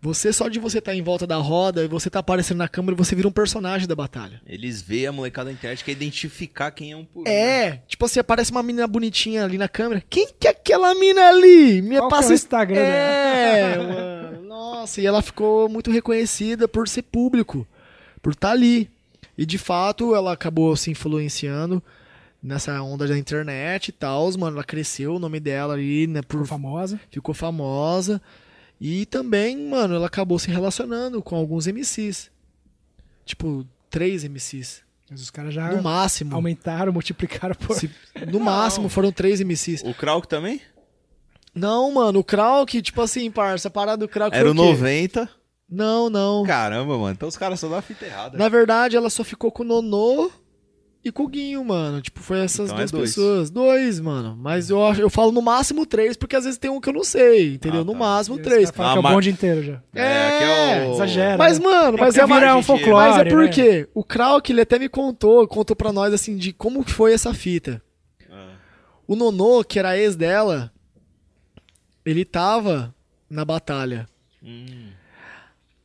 você 0.00 0.32
só 0.32 0.48
de 0.48 0.58
você 0.58 0.78
estar 0.78 0.94
em 0.94 1.02
volta 1.02 1.26
da 1.26 1.36
roda 1.36 1.84
e 1.84 1.88
você 1.88 2.08
tá 2.08 2.20
aparecendo 2.20 2.56
na 2.56 2.68
câmera, 2.68 2.96
você 2.96 3.14
vira 3.14 3.28
um 3.28 3.32
personagem 3.32 3.86
da 3.86 3.94
batalha. 3.94 4.40
Eles 4.46 4.80
veem 4.80 5.08
a 5.08 5.12
molecada 5.12 5.50
da 5.50 5.52
internet 5.52 5.84
que 5.84 5.90
é 5.90 5.92
identificar 5.92 6.70
quem 6.70 6.92
é 6.92 6.96
um 6.96 7.04
por 7.04 7.20
um. 7.20 7.24
né? 7.24 7.34
É, 7.34 7.82
tipo 7.86 8.02
assim, 8.06 8.18
aparece 8.18 8.50
uma 8.50 8.62
menina 8.62 8.86
bonitinha 8.86 9.44
ali 9.44 9.58
na 9.58 9.68
câmera. 9.68 10.02
Quem 10.08 10.28
que 10.40 10.48
é 10.48 10.52
aquela 10.52 10.94
mina 10.94 11.28
ali? 11.28 11.82
Me 11.82 11.98
Qual 11.98 12.08
que 12.08 12.14
é 12.14 12.16
passa 12.16 12.30
o 12.30 12.34
Instagram? 12.34 12.80
É, 12.80 13.76
mano. 13.76 14.42
Nossa, 14.46 15.02
e 15.02 15.06
ela 15.06 15.20
ficou 15.20 15.68
muito 15.68 15.90
reconhecida 15.90 16.66
por 16.66 16.88
ser 16.88 17.02
público, 17.02 17.68
por 18.22 18.32
estar 18.32 18.52
ali. 18.52 18.88
E 19.36 19.44
de 19.44 19.58
fato, 19.58 20.14
ela 20.14 20.32
acabou 20.32 20.74
se 20.76 20.90
influenciando 20.90 21.82
nessa 22.42 22.80
onda 22.82 23.06
da 23.06 23.16
internet 23.18 23.88
e 23.88 23.92
tal, 23.92 24.30
mano. 24.38 24.56
Ela 24.56 24.64
cresceu, 24.64 25.14
o 25.16 25.18
nome 25.18 25.40
dela 25.40 25.74
ali, 25.74 26.06
né, 26.06 26.22
por 26.22 26.32
Ficou 26.42 26.46
famosa. 26.46 27.00
ficou 27.10 27.34
famosa. 27.34 28.20
E 28.80 29.06
também, 29.06 29.56
mano, 29.68 29.94
ela 29.94 30.06
acabou 30.06 30.38
se 30.38 30.50
relacionando 30.50 31.22
com 31.22 31.34
alguns 31.36 31.66
MCs. 31.66 32.30
Tipo, 33.24 33.66
três 33.90 34.22
MCs. 34.24 34.82
Mas 35.10 35.20
os 35.22 35.30
caras 35.30 35.54
já 35.54 35.70
No 35.72 35.82
máximo. 35.82 36.34
aumentaram, 36.34 36.92
multiplicaram 36.92 37.54
por... 37.54 37.74
Se- 37.76 37.90
no 38.30 38.40
máximo 38.40 38.88
foram 38.90 39.10
três 39.12 39.40
MCs. 39.40 39.82
O 39.84 39.94
Krauk 39.94 40.26
também? 40.28 40.60
Não, 41.54 41.90
mano, 41.92 42.18
o 42.18 42.24
Krauk, 42.24 42.82
tipo 42.82 43.00
assim, 43.00 43.30
parça, 43.30 43.68
a 43.68 43.70
parada 43.70 43.98
do 43.98 44.08
Krauk 44.08 44.36
Era 44.36 44.48
o 44.48 44.52
o 44.52 44.54
quê? 44.54 44.60
90. 44.60 45.30
Não, 45.70 46.10
não. 46.10 46.44
Caramba, 46.44 46.98
mano. 46.98 47.12
Então 47.12 47.28
os 47.28 47.36
caras 47.36 47.58
só 47.58 47.68
dão 47.68 47.78
a 47.78 47.82
fita 47.82 48.04
errada. 48.04 48.36
Na 48.36 48.48
verdade, 48.48 48.96
ela 48.96 49.08
só 49.08 49.24
ficou 49.24 49.50
com 49.50 49.62
o 49.62 49.66
Nonô 49.66 50.30
e 51.08 51.12
com 51.12 51.24
o 51.24 51.28
Guinho, 51.28 51.64
mano. 51.64 52.00
Tipo, 52.02 52.20
foi 52.20 52.40
essas 52.40 52.66
Então 52.70 52.76
é 52.76 52.78
duas 52.80 52.90
dois. 52.90 53.10
pessoas. 53.10 53.50
Dois, 53.50 54.00
mano. 54.00 54.36
Mas 54.38 54.68
eu, 54.70 54.84
acho- 54.86 55.00
eu 55.00 55.08
falo 55.10 55.30
no 55.32 55.40
máximo 55.40 55.86
três, 55.86 56.16
porque 56.16 56.34
às 56.36 56.44
vezes 56.44 56.58
tem 56.58 56.70
um 56.70 56.80
que 56.80 56.88
eu 56.88 56.92
não 56.92 57.04
sei, 57.04 57.54
entendeu? 57.54 57.82
Ah, 57.82 57.84
no 57.84 57.92
tá. 57.92 57.98
máximo 57.98 58.36
Esse 58.36 58.44
três. 58.44 58.68
Ah, 58.70 58.72
que 58.72 58.80
é 58.80 58.98
o 58.98 59.02
bonde 59.02 59.30
inteiro 59.30 59.62
já. 59.62 59.82
É, 59.94 60.26
aqui 60.28 60.44
é 60.44 60.88
o... 60.88 60.92
exagera. 60.94 61.36
Mas, 61.38 61.58
mano, 61.58 61.96
É 61.96 62.00
mas 62.00 62.14
porque 62.16 62.20
é 62.20 62.24
uma... 62.52 62.56
um 62.56 62.62
folclore, 62.62 63.10
Mas 63.10 63.18
é 63.18 63.24
por 63.24 63.42
né? 63.44 63.86
O 63.94 64.02
Krauk, 64.04 64.50
ele 64.50 64.60
até 64.60 64.78
me 64.78 64.88
contou, 64.88 65.46
contou 65.46 65.76
pra 65.76 65.92
nós, 65.92 66.12
assim, 66.12 66.36
de 66.36 66.52
como 66.52 66.82
foi 66.82 67.12
essa 67.12 67.32
fita. 67.32 67.80
Ah. 68.30 68.54
O 69.06 69.14
Nonô, 69.16 69.62
que 69.64 69.78
era 69.78 69.96
ex 69.98 70.16
dela, 70.16 70.72
ele 72.04 72.24
tava 72.24 72.94
na 73.30 73.44
batalha. 73.44 74.06
Hum, 74.42 74.88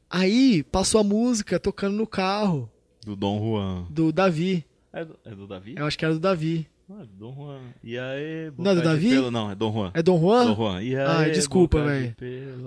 Aí, 0.09 0.61
passou 0.63 0.99
a 0.99 1.03
música 1.05 1.57
tocando 1.59 1.95
no 1.95 2.05
carro 2.05 2.69
do 3.05 3.15
Dom 3.15 3.39
Juan. 3.39 3.85
do 3.89 4.11
Davi. 4.11 4.65
É 4.93 5.05
do, 5.05 5.17
é 5.25 5.29
do 5.31 5.47
Davi? 5.47 5.75
Eu 5.77 5.85
acho 5.85 5.97
que 5.97 6.03
era 6.05 6.13
do 6.13 6.19
Davi. 6.19 6.67
Não, 6.87 7.01
é 7.01 7.05
do 7.05 7.13
Dom 7.13 7.33
Juan. 7.33 7.61
E 7.83 7.97
aí, 7.97 8.51
Não 8.57 8.71
é 8.71 8.75
do 8.75 8.81
Davi? 8.81 9.09
pelo? 9.09 9.31
Não, 9.31 9.49
é 9.51 9.55
Dom 9.55 9.71
Juan. 9.71 9.91
É 9.93 10.03
Dom 10.03 10.19
Juan? 10.19 10.45
Dom 10.47 10.55
Juan. 10.55 10.83
E 10.83 10.95
aí, 10.95 11.01
Ah, 11.05 11.29
desculpa, 11.29 11.79
de 11.79 11.85
velho. 11.87 12.15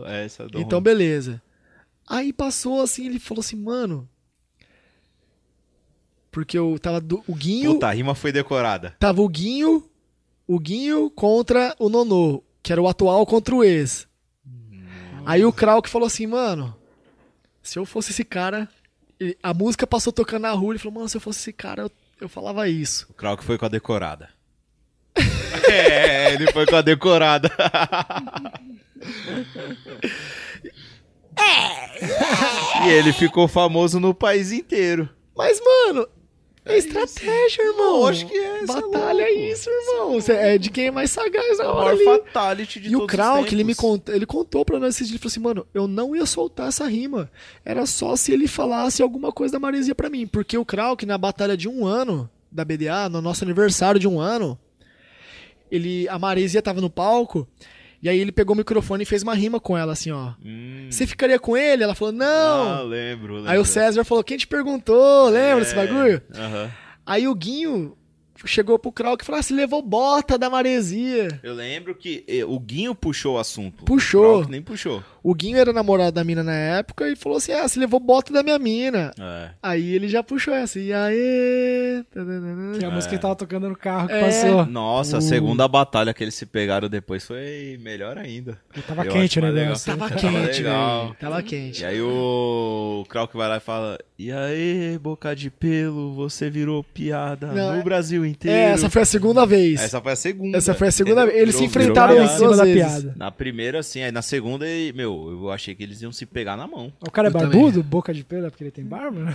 É, 0.07 0.25
essa 0.25 0.45
é 0.45 0.47
Dom 0.49 0.61
Então, 0.61 0.79
Juan. 0.79 0.83
beleza. 0.83 1.43
Aí 2.09 2.33
passou 2.33 2.81
assim, 2.81 3.07
ele 3.07 3.19
falou 3.19 3.41
assim, 3.41 3.57
mano. 3.57 4.09
Porque 6.31 6.59
eu 6.59 6.79
tava. 6.81 7.01
do- 7.01 7.23
o 7.29 7.35
Guinho. 7.35 7.75
Puta, 7.75 7.89
a 7.89 7.93
rima 7.93 8.15
foi 8.15 8.33
decorada. 8.33 8.95
Tava 8.99 9.23
o 9.23 9.29
Guinho. 9.29 9.89
O 10.47 10.59
Guinho 10.59 11.11
contra 11.11 11.75
o 11.79 11.89
Nonô. 11.89 12.43
Que 12.63 12.73
era 12.73 12.81
o 12.83 12.89
atual 12.89 13.25
contra 13.27 13.55
o 13.55 13.63
ex. 13.63 14.09
Aí 15.27 15.45
o 15.45 15.53
Krauk 15.53 15.89
falou 15.89 16.07
assim, 16.07 16.27
mano. 16.27 16.75
Se 17.63 17.79
eu 17.79 17.85
fosse 17.87 18.11
esse 18.11 18.25
cara. 18.25 18.69
A 19.43 19.55
música 19.55 19.87
passou 19.87 20.13
tocando 20.13 20.43
na 20.43 20.51
rua. 20.53 20.73
Ele 20.73 20.79
falou, 20.79 20.95
mano, 20.95 21.09
se 21.09 21.17
eu 21.17 21.21
fosse 21.21 21.39
esse 21.39 21.53
cara, 21.53 21.83
eu, 21.85 21.91
eu 22.21 22.29
falava 22.29 22.69
isso. 22.69 23.07
O 23.11 23.15
Krauk 23.15 23.43
foi 23.45 23.59
com 23.59 23.67
a 23.67 23.69
decorada. 23.69 24.29
é, 25.71 26.33
ele 26.33 26.51
foi 26.53 26.67
com 26.67 26.77
a 26.77 26.83
decorada. 26.83 27.51
e 32.87 32.89
ele 32.91 33.13
ficou 33.13 33.47
famoso 33.49 34.01
no 34.01 34.15
país 34.15 34.53
inteiro. 34.53 35.09
Mas, 35.37 35.61
mano. 35.61 36.09
É 36.67 36.79
estratégia, 36.79 37.63
irmão. 37.63 38.01
Lógico 38.01 38.31
que 38.31 38.39
é, 38.39 38.63
é 38.63 38.67
Batalha 38.67 39.23
é, 39.23 39.29
louco. 39.29 39.41
isso, 39.53 39.69
irmão. 39.71 40.21
Cê- 40.21 40.33
É 40.33 40.57
de 40.59 40.71
quem 40.71 40.87
é 40.87 40.91
mais 40.91 41.11
sagaz 41.11 41.59
na 41.59 41.65
A 41.65 41.73
hora 41.75 41.95
maior 41.95 42.13
ali. 42.15 42.23
fatality 42.25 42.81
de 42.81 42.91
E 42.91 42.97
o 42.97 43.07
Krauk, 43.07 43.53
ele 43.55 43.65
me 43.65 43.75
contou, 43.75 44.15
ele 44.15 44.25
contou 44.25 44.65
pra 44.65 44.79
nós 44.81 44.95
esses 44.95 45.09
dias, 45.09 45.11
ele 45.11 45.19
falou 45.19 45.31
assim, 45.31 45.41
mano, 45.41 45.67
eu 45.75 45.87
não 45.87 46.17
ia 46.17 46.25
soltar 46.25 46.69
essa 46.69 46.87
rima. 46.89 47.31
Era 47.65 47.85
só 47.85 48.17
se 48.17 48.33
ele 48.33 48.49
falasse 48.49 49.03
alguma 49.03 49.31
coisa 49.31 49.53
da 49.53 49.61
Maresia 49.61 49.95
pra 49.95 50.09
mim. 50.09 50.27
Porque 50.27 50.57
o 50.57 50.65
Krauk, 50.65 51.05
na 51.05 51.19
batalha 51.19 51.55
de 51.57 51.69
um 51.69 51.87
ano 51.87 52.31
da 52.51 52.65
BDA, 52.65 53.09
no 53.11 53.21
nosso 53.21 53.45
aniversário 53.45 54.01
de 54.01 54.09
um 54.09 54.19
ano, 54.19 54.59
ele, 55.71 56.09
a 56.09 56.19
Maresia 56.19 56.63
tava 56.63 56.81
no 56.81 56.89
palco, 56.89 57.47
e 58.05 58.09
aí 58.09 58.19
ele 58.21 58.31
pegou 58.31 58.55
o 58.55 58.59
microfone 58.59 59.03
e 59.03 59.07
fez 59.07 59.23
uma 59.25 59.35
rima 59.35 59.59
com 59.59 59.77
ela, 59.77 59.93
assim, 59.95 60.11
ó. 60.13 60.35
Hum. 60.45 60.87
Você 60.91 61.07
ficaria 61.07 61.39
com 61.41 61.57
ele? 61.57 61.83
Ela 61.83 61.95
falou, 61.95 62.15
Ah, 62.15 62.17
não. 62.17 62.85
lembro, 62.85 63.35
lembro. 63.37 63.51
aí 63.51 63.59
o 63.59 63.65
César 63.65 64.05
falou, 64.05 64.23
quem 64.23 64.37
te 64.37 64.47
perguntou? 64.47 65.29
Lembra 65.31 65.65
desse 65.65 65.73
É, 65.73 65.87
bagulho? 65.87 66.23
aham. 66.37 66.71
Aí 67.07 67.27
o 67.27 67.35
Guinho 67.35 67.97
chegou 68.47 68.79
pro 68.79 68.93
Krauk 68.93 69.23
e 69.23 69.27
falou, 69.27 69.39
ah, 69.39 69.43
você 69.43 69.55
levou 69.55 69.81
bota 69.83 70.37
da 70.39 70.51
Maresia. 70.51 71.41
Eu 71.43 71.55
lembro 71.55 71.95
que 71.95 72.25
eh, 72.29 72.45
o 72.45 72.59
Guinho 72.61 72.95
puxou 72.95 73.37
o 73.37 73.39
assunto. 73.39 73.85
Puxou. 73.85 74.23
O 74.23 74.33
Krauk 74.39 74.51
nem 74.51 74.61
puxou. 74.63 75.03
O 75.25 75.35
Guinho 75.35 75.57
era 75.57 75.73
namorado 75.73 76.13
da 76.13 76.23
mina 76.23 76.43
na 76.45 76.53
época 76.55 77.09
e 77.09 77.17
falou 77.17 77.39
assim: 77.39 77.53
Ah, 77.53 77.67
você 77.67 77.81
levou 77.81 77.99
bota 77.99 78.31
da 78.31 78.43
minha 78.43 78.59
mina. 78.59 79.11
É. 79.19 79.49
Aí 79.63 79.95
ele 79.95 80.07
já 80.07 80.23
puxou 80.23 80.53
essa. 80.55 80.79
E 80.79 80.93
aí. 80.93 82.05
tadadana. 82.13 82.79
Que 82.79 82.85
é 82.85 82.89
a 82.89 82.91
música 82.91 83.15
que 83.17 83.21
tava 83.23 83.35
tocando 83.35 83.69
no 83.69 83.75
carro 83.77 84.09
que 84.09 84.13
É. 84.15 84.21
passou. 84.21 84.67
Nossa, 84.67 85.17
a 85.17 85.19
Uh. 85.21 85.23
segunda 85.23 85.67
batalha 85.67 86.13
que 86.13 86.23
eles 86.23 86.35
se 86.35 86.45
pegaram 86.45 86.89
depois 86.91 87.25
foi 87.27 87.79
melhor 87.83 88.19
ainda. 88.19 88.59
E 88.77 88.81
tava 88.83 89.05
Eu 89.07 89.13
quente 89.13 89.39
o 89.39 89.43
mais 89.43 89.55
negócio. 89.55 89.87
Tava 89.97 90.09
Tava 90.15 90.21
quente, 90.21 90.63
legal. 90.63 91.03
velho. 91.05 91.17
Tava 91.19 91.43
quente. 91.43 91.83
E 91.83 91.87
aí 91.87 92.01
o 92.03 93.05
Krauk 93.09 93.35
vai 93.37 93.49
lá 93.49 93.57
e 93.57 93.61
fala: 93.61 93.99
E 94.19 94.31
aí, 94.31 94.99
boca 95.01 95.35
de 95.35 95.51
pelo, 95.51 96.13
você 96.15 96.51
virou 96.51 96.85
piada 96.85 97.47
Não, 97.49 97.73
no 97.75 97.81
é- 97.81 97.83
Brasil 97.83 98.27
inteiro. 98.27 98.57
É, 98.59 98.73
essa 98.73 98.91
foi 98.91 99.03
a 99.03 99.07
segunda 99.07 99.47
vez. 99.47 99.81
Essa 99.81 100.01
foi 100.01 100.13
a 100.13 100.17
segunda. 100.17 100.59
Essa 100.59 100.75
foi 100.75 100.89
a 100.89 100.93
segunda 100.93 101.25
vez. 101.27 101.39
Eles 101.39 101.55
se 101.55 101.67
Virou- 101.67 101.73
virou 101.73 101.85
enfrentaram 102.07 102.23
em 102.23 102.29
cima 102.37 102.57
da 102.57 102.65
piada. 102.65 103.15
Na 103.17 103.31
primeira, 103.31 103.83
sim, 103.83 104.03
aí 104.03 104.13
na 104.13 104.23
segunda, 104.23 104.67
e, 104.69 104.93
meu, 105.23 105.45
eu 105.45 105.51
achei 105.51 105.75
que 105.75 105.83
eles 105.83 106.03
iam 106.03 106.13
se 106.13 106.27
pegar 106.27 106.57
na 106.57 106.67
mão. 106.67 106.93
O 107.01 107.11
cara 107.11 107.29
é 107.29 107.31
Eu 107.31 107.33
barbudo, 107.33 107.83
boca 107.83 108.13
de 108.13 108.23
pelo, 108.25 108.47
é 108.47 108.51
porque 108.51 108.65
ele 108.65 108.71
tem 108.71 108.85
barba, 108.85 109.21
né? 109.21 109.35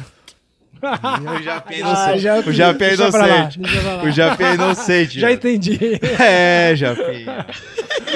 O 0.82 1.42
Japinha 1.44 1.80
é 1.80 1.84
Ah, 1.84 2.16
inocente. 2.16 2.20
já- 2.22 2.40
o 2.40 2.52
Japinha 2.54 2.90
é 2.90 2.94
inocente. 2.94 3.60
O 4.06 4.12
é 4.46 4.54
inocente. 4.54 5.20
Já 5.20 5.32
entendi. 5.32 5.78
É, 6.20 6.74
Japinha. 6.76 7.46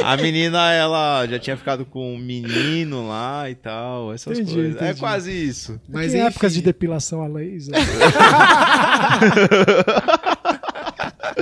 A 0.03 0.15
menina, 0.17 0.71
ela 0.71 1.25
já 1.27 1.39
tinha 1.39 1.57
ficado 1.57 1.85
com 1.85 2.13
um 2.13 2.17
menino 2.17 3.07
lá 3.07 3.49
e 3.49 3.55
tal, 3.55 4.13
essas 4.13 4.37
Entendi, 4.39 4.53
coisas. 4.55 4.81
É 4.81 4.85
entendi. 4.85 4.99
quase 4.99 5.31
isso. 5.31 5.79
Mas 5.89 6.13
enfim, 6.13 6.25
épocas 6.25 6.53
de 6.53 6.61
depilação 6.61 7.23
a 7.23 7.27
laser. 7.27 7.73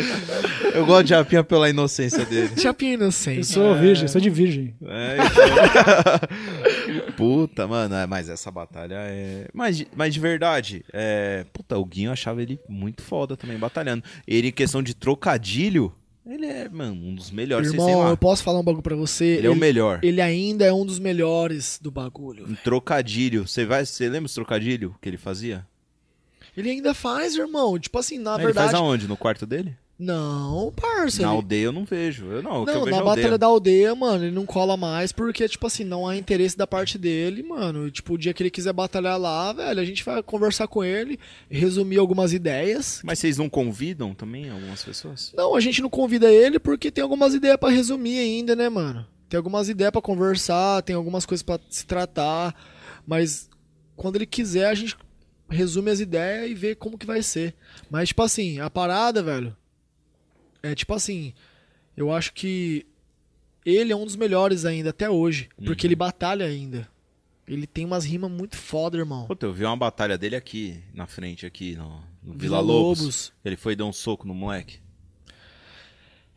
Eu 0.73 0.85
gosto 0.85 1.03
de 1.03 1.09
Japinha 1.09 1.43
pela 1.43 1.69
inocência 1.69 2.25
dele. 2.25 2.51
Japinha 2.57 2.93
inocente. 2.93 3.37
Eu 3.39 3.43
sou 3.43 3.75
virgem, 3.75 4.07
sou 4.07 4.21
de 4.21 4.29
virgem. 4.29 4.73
É, 4.85 5.17
então. 5.17 7.11
Puta, 7.17 7.67
mano, 7.67 7.95
é, 7.95 8.05
mas 8.05 8.29
essa 8.29 8.49
batalha 8.51 8.95
é. 8.97 9.47
Mas, 9.53 9.77
de- 9.77 9.87
mas 9.95 10.13
de 10.13 10.19
verdade, 10.19 10.83
é. 10.93 11.45
Puta, 11.53 11.77
o 11.77 11.85
Guinho 11.85 12.11
achava 12.11 12.41
ele 12.41 12.59
muito 12.67 13.01
foda 13.01 13.35
também, 13.37 13.57
batalhando. 13.57 14.03
Ele, 14.27 14.47
em 14.49 14.51
questão 14.51 14.81
de 14.81 14.93
trocadilho, 14.93 15.93
ele 16.25 16.45
é, 16.45 16.69
mano, 16.69 16.93
um 16.93 17.13
dos 17.15 17.31
melhores. 17.31 17.69
sei 17.69 17.79
Irmão, 17.79 17.99
lá. 17.99 18.09
eu 18.09 18.17
posso 18.17 18.43
falar 18.43 18.59
um 18.59 18.63
bagulho 18.63 18.83
pra 18.83 18.95
você? 18.95 19.25
Ele 19.37 19.47
é 19.47 19.49
o 19.49 19.55
melhor. 19.55 19.99
Ele 20.03 20.21
ainda 20.21 20.65
é 20.65 20.73
um 20.73 20.85
dos 20.85 20.99
melhores 20.99 21.79
do 21.81 21.91
bagulho. 21.91 22.49
Em 22.49 22.55
trocadilho. 22.55 23.47
Você 23.47 23.65
vai. 23.65 23.85
Você 23.85 24.07
lembra 24.07 24.27
os 24.27 24.33
trocadilho 24.33 24.95
que 25.01 25.09
ele 25.09 25.17
fazia? 25.17 25.65
Ele 26.55 26.69
ainda 26.69 26.93
faz, 26.93 27.35
irmão. 27.35 27.79
Tipo 27.79 27.97
assim, 27.99 28.17
na 28.19 28.35
ele 28.35 28.45
verdade. 28.45 28.71
faz 28.71 28.79
aonde? 28.81 29.07
No 29.07 29.15
quarto 29.17 29.45
dele? 29.45 29.75
Não, 30.03 30.73
parça. 30.75 31.21
Na 31.21 31.27
ele- 31.27 31.35
aldeia 31.35 31.63
eu 31.65 31.71
não 31.71 31.85
vejo. 31.85 32.25
Eu 32.25 32.41
não, 32.41 32.51
eu 32.61 32.65
Não, 32.65 32.65
vejo 32.65 32.79
na 32.79 32.91
é 32.91 32.99
aldeia. 32.99 33.03
batalha 33.03 33.37
da 33.37 33.45
aldeia, 33.45 33.93
mano, 33.93 34.25
ele 34.25 34.33
não 34.33 34.45
cola 34.47 34.75
mais 34.75 35.11
porque, 35.11 35.47
tipo 35.47 35.67
assim, 35.67 35.83
não 35.83 36.07
há 36.07 36.17
interesse 36.17 36.57
da 36.57 36.65
parte 36.65 36.97
dele, 36.97 37.43
mano. 37.43 37.87
E, 37.87 37.91
Tipo, 37.91 38.13
o 38.15 38.17
dia 38.17 38.33
que 38.33 38.41
ele 38.41 38.49
quiser 38.49 38.73
batalhar 38.73 39.19
lá, 39.19 39.53
velho, 39.53 39.79
a 39.79 39.85
gente 39.85 40.03
vai 40.03 40.23
conversar 40.23 40.67
com 40.67 40.83
ele, 40.83 41.19
resumir 41.49 41.99
algumas 41.99 42.33
ideias. 42.33 42.99
Mas 43.03 43.19
vocês 43.19 43.37
não 43.37 43.47
convidam 43.47 44.13
também 44.15 44.49
algumas 44.49 44.83
pessoas? 44.83 45.31
Não, 45.37 45.53
a 45.55 45.59
gente 45.59 45.81
não 45.83 45.89
convida 45.89 46.31
ele 46.31 46.57
porque 46.57 46.89
tem 46.89 47.03
algumas 47.03 47.35
ideias 47.35 47.57
pra 47.57 47.69
resumir 47.69 48.17
ainda, 48.17 48.55
né, 48.55 48.69
mano? 48.69 49.05
Tem 49.29 49.37
algumas 49.37 49.69
ideias 49.69 49.91
pra 49.91 50.01
conversar, 50.01 50.81
tem 50.81 50.95
algumas 50.95 51.25
coisas 51.27 51.43
pra 51.43 51.59
se 51.69 51.85
tratar, 51.85 52.55
mas 53.05 53.47
quando 53.95 54.15
ele 54.15 54.25
quiser 54.25 54.65
a 54.65 54.73
gente 54.73 54.97
resume 55.49 55.91
as 55.91 55.99
ideias 55.99 56.49
e 56.49 56.53
vê 56.55 56.73
como 56.73 56.97
que 56.97 57.05
vai 57.05 57.21
ser. 57.21 57.53
Mas 57.89 58.07
tipo 58.09 58.23
assim, 58.23 58.59
a 58.59 58.69
parada, 58.69 59.21
velho, 59.21 59.55
é 60.63 60.75
tipo 60.75 60.93
assim, 60.93 61.33
eu 61.95 62.11
acho 62.11 62.33
que 62.33 62.85
ele 63.65 63.91
é 63.91 63.95
um 63.95 64.05
dos 64.05 64.15
melhores 64.15 64.65
ainda 64.65 64.89
até 64.89 65.09
hoje, 65.09 65.49
porque 65.65 65.85
ele 65.87 65.95
batalha 65.95 66.45
ainda. 66.45 66.87
Ele 67.47 67.67
tem 67.67 67.85
umas 67.85 68.05
rimas 68.05 68.31
muito 68.31 68.55
foda, 68.55 68.97
irmão. 68.97 69.25
Puta, 69.27 69.45
eu 69.45 69.53
vi 69.53 69.65
uma 69.65 69.75
batalha 69.75 70.17
dele 70.17 70.35
aqui, 70.35 70.81
na 70.93 71.05
frente, 71.05 71.45
aqui, 71.45 71.75
no, 71.75 72.01
no 72.23 72.33
Vila 72.33 72.37
Vila 72.37 72.59
Lobos. 72.61 72.99
Lobos. 73.01 73.33
Ele 73.43 73.57
foi 73.57 73.75
dar 73.75 73.85
um 73.85 73.91
soco 73.91 74.25
no 74.25 74.33
moleque. 74.33 74.79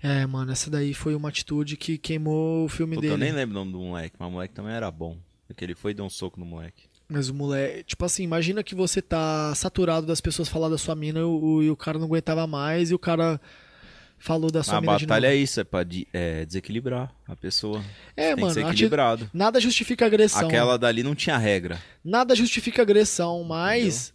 É, 0.03 0.27
mano, 0.27 0.53
essa 0.53 0.71
daí 0.71 0.93
foi 0.93 1.15
uma 1.15 1.29
atitude 1.29 1.77
que 1.77 1.97
queimou 1.97 2.65
o 2.65 2.69
filme 2.69 2.97
Puta, 2.97 3.03
dele. 3.09 3.15
eu 3.15 3.19
nem 3.19 3.33
lembro 3.33 3.57
o 3.57 3.59
nome 3.61 3.73
do 3.73 3.79
moleque, 3.79 4.17
mas 4.19 4.29
o 4.29 4.33
moleque 4.33 4.55
também 4.55 4.73
era 4.75 4.91
bom. 4.91 5.17
Porque 5.47 5.65
ele 5.65 5.75
foi 5.75 5.95
dar 5.95 6.03
um 6.03 6.11
soco 6.11 6.39
no 6.41 6.45
moleque. 6.45 6.85
Mas 7.09 7.29
o 7.29 7.35
moleque, 7.35 7.85
tipo 7.85 8.05
assim, 8.05 8.23
imagina 8.23 8.63
que 8.63 8.75
você 8.75 9.01
tá 9.01 9.55
saturado 9.55 10.07
das 10.07 10.21
pessoas 10.21 10.49
falar 10.49 10.69
da 10.69 10.77
sua 10.79 10.95
mina 10.95 11.21
e 11.21 11.23
o, 11.23 11.63
e 11.63 11.71
o 11.71 11.77
cara 11.77 11.99
não 11.99 12.07
aguentava 12.07 12.47
mais 12.47 12.91
e 12.91 12.95
o 12.95 12.99
cara 12.99 13.41
falou 14.19 14.51
da 14.51 14.63
sua 14.63 14.79
a 14.79 14.81
batalha 14.81 15.27
é 15.29 15.37
isso, 15.37 15.61
é 15.61 15.65
pra 15.65 15.83
de- 15.83 16.07
é, 16.13 16.45
desequilibrar 16.47 17.15
a 17.29 17.37
pessoa. 17.37 17.83
É, 18.17 18.35
Tem 18.35 18.43
mano, 18.43 18.49
que 18.49 18.61
ser 18.61 18.67
a 18.67 18.71
equilibrado. 18.71 19.31
nada 19.35 19.61
justifica 19.61 20.07
agressão. 20.07 20.47
Aquela 20.49 20.79
dali 20.79 21.03
não 21.03 21.15
tinha 21.15 21.37
regra. 21.37 21.81
Nada 22.05 22.35
justifica 22.35 22.83
agressão, 22.83 23.45
mas 23.45 24.15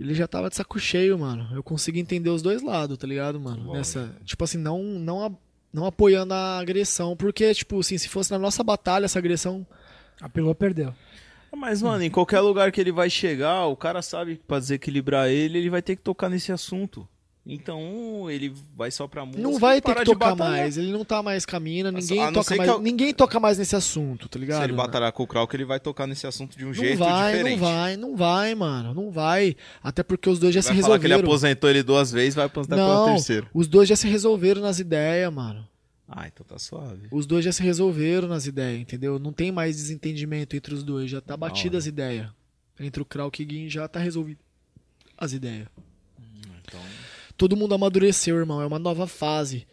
ele 0.00 0.14
já 0.14 0.26
tava 0.28 0.48
de 0.48 0.56
saco 0.56 0.78
cheio, 0.78 1.18
mano. 1.18 1.48
Eu 1.52 1.62
consigo 1.62 1.98
entender 1.98 2.30
os 2.30 2.40
dois 2.42 2.62
lados, 2.62 2.96
tá 2.96 3.06
ligado, 3.06 3.40
mano? 3.40 3.56
Lógico. 3.58 3.76
Nessa, 3.76 4.16
tipo 4.24 4.44
assim, 4.44 4.58
não 4.58 4.82
não 4.82 5.24
a- 5.26 5.32
não 5.72 5.84
apoiando 5.86 6.32
a 6.32 6.58
agressão, 6.58 7.16
porque 7.16 7.52
tipo 7.52 7.78
assim, 7.80 7.98
se 7.98 8.08
fosse 8.08 8.30
na 8.30 8.38
nossa 8.38 8.62
batalha 8.62 9.04
essa 9.04 9.18
agressão, 9.18 9.66
Apelou, 10.20 10.52
perdeu. 10.54 10.92
Mas, 11.56 11.80
mano, 11.80 12.02
em 12.02 12.10
qualquer 12.10 12.40
lugar 12.40 12.72
que 12.72 12.80
ele 12.80 12.90
vai 12.90 13.08
chegar, 13.08 13.66
o 13.66 13.76
cara 13.76 14.02
sabe 14.02 14.36
que 14.36 14.42
pra 14.44 14.58
desequilibrar 14.58 15.28
ele, 15.28 15.58
ele 15.58 15.70
vai 15.70 15.80
ter 15.80 15.94
que 15.96 16.02
tocar 16.02 16.28
nesse 16.28 16.50
assunto. 16.50 17.08
Então, 17.50 18.30
ele 18.30 18.52
vai 18.76 18.90
só 18.90 19.08
pra 19.08 19.24
música. 19.24 19.42
não 19.42 19.58
vai 19.58 19.80
ter 19.80 19.94
que 19.94 20.04
tocar 20.04 20.36
mais. 20.36 20.76
Ele 20.76 20.92
não 20.92 21.02
tá 21.02 21.22
mais 21.22 21.46
caminhando, 21.46 21.92
ninguém 21.96 22.30
toca 22.30 22.56
mais, 22.56 22.68
eu- 22.68 22.78
ninguém 22.78 23.14
toca 23.14 23.40
mais 23.40 23.56
nesse 23.56 23.74
assunto, 23.74 24.28
tá 24.28 24.38
ligado? 24.38 24.58
Se 24.58 24.64
ele 24.64 24.74
batalhar 24.74 25.10
com 25.12 25.22
o 25.22 25.26
Krauk, 25.26 25.54
ele 25.56 25.64
vai 25.64 25.80
tocar 25.80 26.06
nesse 26.06 26.26
assunto 26.26 26.58
de 26.58 26.64
um 26.64 26.68
Não 26.68 26.74
jeito 26.74 26.98
vai, 26.98 27.32
diferente. 27.32 27.58
não 27.58 27.66
vai, 27.66 27.96
não 27.96 28.16
vai, 28.16 28.54
mano. 28.54 28.92
Não 28.92 29.10
vai. 29.10 29.56
Até 29.82 30.02
porque 30.02 30.28
os 30.28 30.38
dois 30.38 30.54
já 30.54 30.60
Vai 30.60 30.76
se 30.76 30.82
falar 30.82 30.98
que 30.98 31.06
ele 31.06 31.14
resolveram. 31.14 31.26
aposentou 31.32 31.70
ele 31.70 31.82
duas 31.82 32.12
vezes, 32.12 32.34
vai 32.34 32.44
aposentar 32.44 32.76
pela 32.76 32.94
Não, 33.06 33.06
terceira. 33.14 33.46
os 33.54 33.66
dois 33.66 33.88
já 33.88 33.96
se 33.96 34.06
resolveram 34.06 34.60
nas 34.60 34.78
ideias, 34.78 35.32
mano. 35.32 35.66
Ah, 36.06 36.26
então 36.26 36.44
tá 36.46 36.58
suave. 36.58 37.08
Os 37.10 37.24
dois 37.26 37.44
já 37.44 37.52
se 37.52 37.62
resolveram 37.62 38.28
nas 38.28 38.46
ideias, 38.46 38.78
entendeu? 38.80 39.18
Não 39.18 39.32
tem 39.32 39.50
mais 39.50 39.76
desentendimento 39.76 40.54
entre 40.54 40.74
os 40.74 40.82
dois. 40.82 41.10
Já 41.10 41.20
tá 41.22 41.28
Da 41.32 41.36
batida 41.38 41.78
as 41.78 41.86
ideias. 41.86 42.28
Entre 42.78 43.00
o 43.00 43.04
Krauk 43.06 43.42
e 43.42 43.46
o 43.46 43.48
Gin 43.50 43.68
já 43.70 43.88
tá 43.88 43.98
resolvido 43.98 44.38
as 45.16 45.32
ideias. 45.32 45.66
Então, 46.66 46.80
Todo 47.38 47.56
mundo 47.56 47.74
amadureceu, 47.74 48.36
irmão. 48.36 48.60
É 48.60 48.66
uma 48.66 48.78
nova 48.78 49.06
fase. 49.06 49.66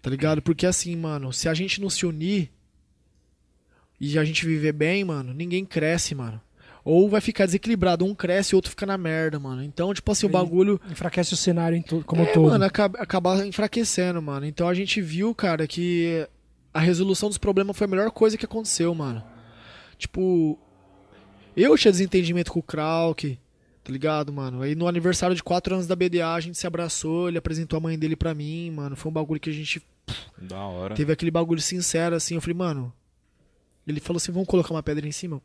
Tá 0.00 0.08
ligado? 0.10 0.40
Porque 0.40 0.64
assim, 0.66 0.94
mano, 0.94 1.32
se 1.32 1.48
a 1.48 1.54
gente 1.54 1.80
não 1.80 1.90
se 1.90 2.06
unir 2.06 2.52
e 4.00 4.18
a 4.18 4.24
gente 4.24 4.46
viver 4.46 4.72
bem, 4.72 5.02
mano, 5.04 5.32
ninguém 5.34 5.64
cresce, 5.64 6.14
mano. 6.14 6.40
Ou 6.84 7.08
vai 7.08 7.20
ficar 7.20 7.46
desequilibrado, 7.46 8.04
um 8.04 8.14
cresce 8.14 8.52
e 8.52 8.54
o 8.54 8.58
outro 8.58 8.70
fica 8.70 8.86
na 8.86 8.96
merda, 8.96 9.40
mano. 9.40 9.64
Então, 9.64 9.92
tipo 9.92 10.12
assim, 10.12 10.26
o 10.26 10.28
bagulho. 10.28 10.80
Enfraquece 10.88 11.34
o 11.34 11.36
cenário 11.36 11.76
em 11.76 11.82
to- 11.82 12.04
como 12.06 12.22
é, 12.22 12.26
todo. 12.26 12.50
mano, 12.50 12.64
acaba, 12.64 12.98
acabar 13.00 13.44
enfraquecendo, 13.44 14.22
mano. 14.22 14.46
Então 14.46 14.68
a 14.68 14.74
gente 14.74 15.00
viu, 15.02 15.34
cara, 15.34 15.66
que 15.66 16.28
a 16.72 16.78
resolução 16.78 17.28
dos 17.28 17.38
problemas 17.38 17.76
foi 17.76 17.86
a 17.86 17.90
melhor 17.90 18.10
coisa 18.12 18.36
que 18.38 18.44
aconteceu, 18.44 18.94
mano. 18.94 19.24
Tipo, 19.98 20.56
eu 21.56 21.76
tinha 21.76 21.90
desentendimento 21.90 22.52
com 22.52 22.60
o 22.60 22.62
Krauk, 22.62 23.36
tá 23.86 23.92
ligado, 23.92 24.32
mano? 24.32 24.62
Aí 24.62 24.74
no 24.74 24.88
aniversário 24.88 25.36
de 25.36 25.42
4 25.44 25.74
anos 25.74 25.86
da 25.86 25.94
BDA 25.94 26.32
a 26.34 26.40
gente 26.40 26.58
se 26.58 26.66
abraçou, 26.66 27.28
ele 27.28 27.38
apresentou 27.38 27.76
a 27.76 27.80
mãe 27.80 27.96
dele 27.96 28.16
pra 28.16 28.34
mim, 28.34 28.70
mano. 28.72 28.96
Foi 28.96 29.10
um 29.10 29.12
bagulho 29.12 29.40
que 29.40 29.48
a 29.48 29.52
gente 29.52 29.80
da 30.36 30.58
hora. 30.58 30.94
teve 30.96 31.12
aquele 31.12 31.30
bagulho 31.30 31.60
sincero, 31.60 32.16
assim. 32.16 32.34
Eu 32.34 32.40
falei, 32.40 32.56
mano. 32.56 32.92
Ele 33.86 34.00
falou 34.00 34.16
assim: 34.18 34.32
vamos 34.32 34.48
colocar 34.48 34.74
uma 34.74 34.82
pedra 34.82 35.06
em 35.06 35.12
cima? 35.12 35.40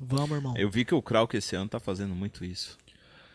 Vamos, 0.00 0.30
irmão. 0.30 0.54
Eu 0.56 0.70
vi 0.70 0.82
que 0.86 0.94
o 0.94 1.02
Krauk 1.02 1.36
esse 1.36 1.54
ano 1.54 1.68
tá 1.68 1.78
fazendo 1.78 2.14
muito 2.14 2.42
isso. 2.42 2.78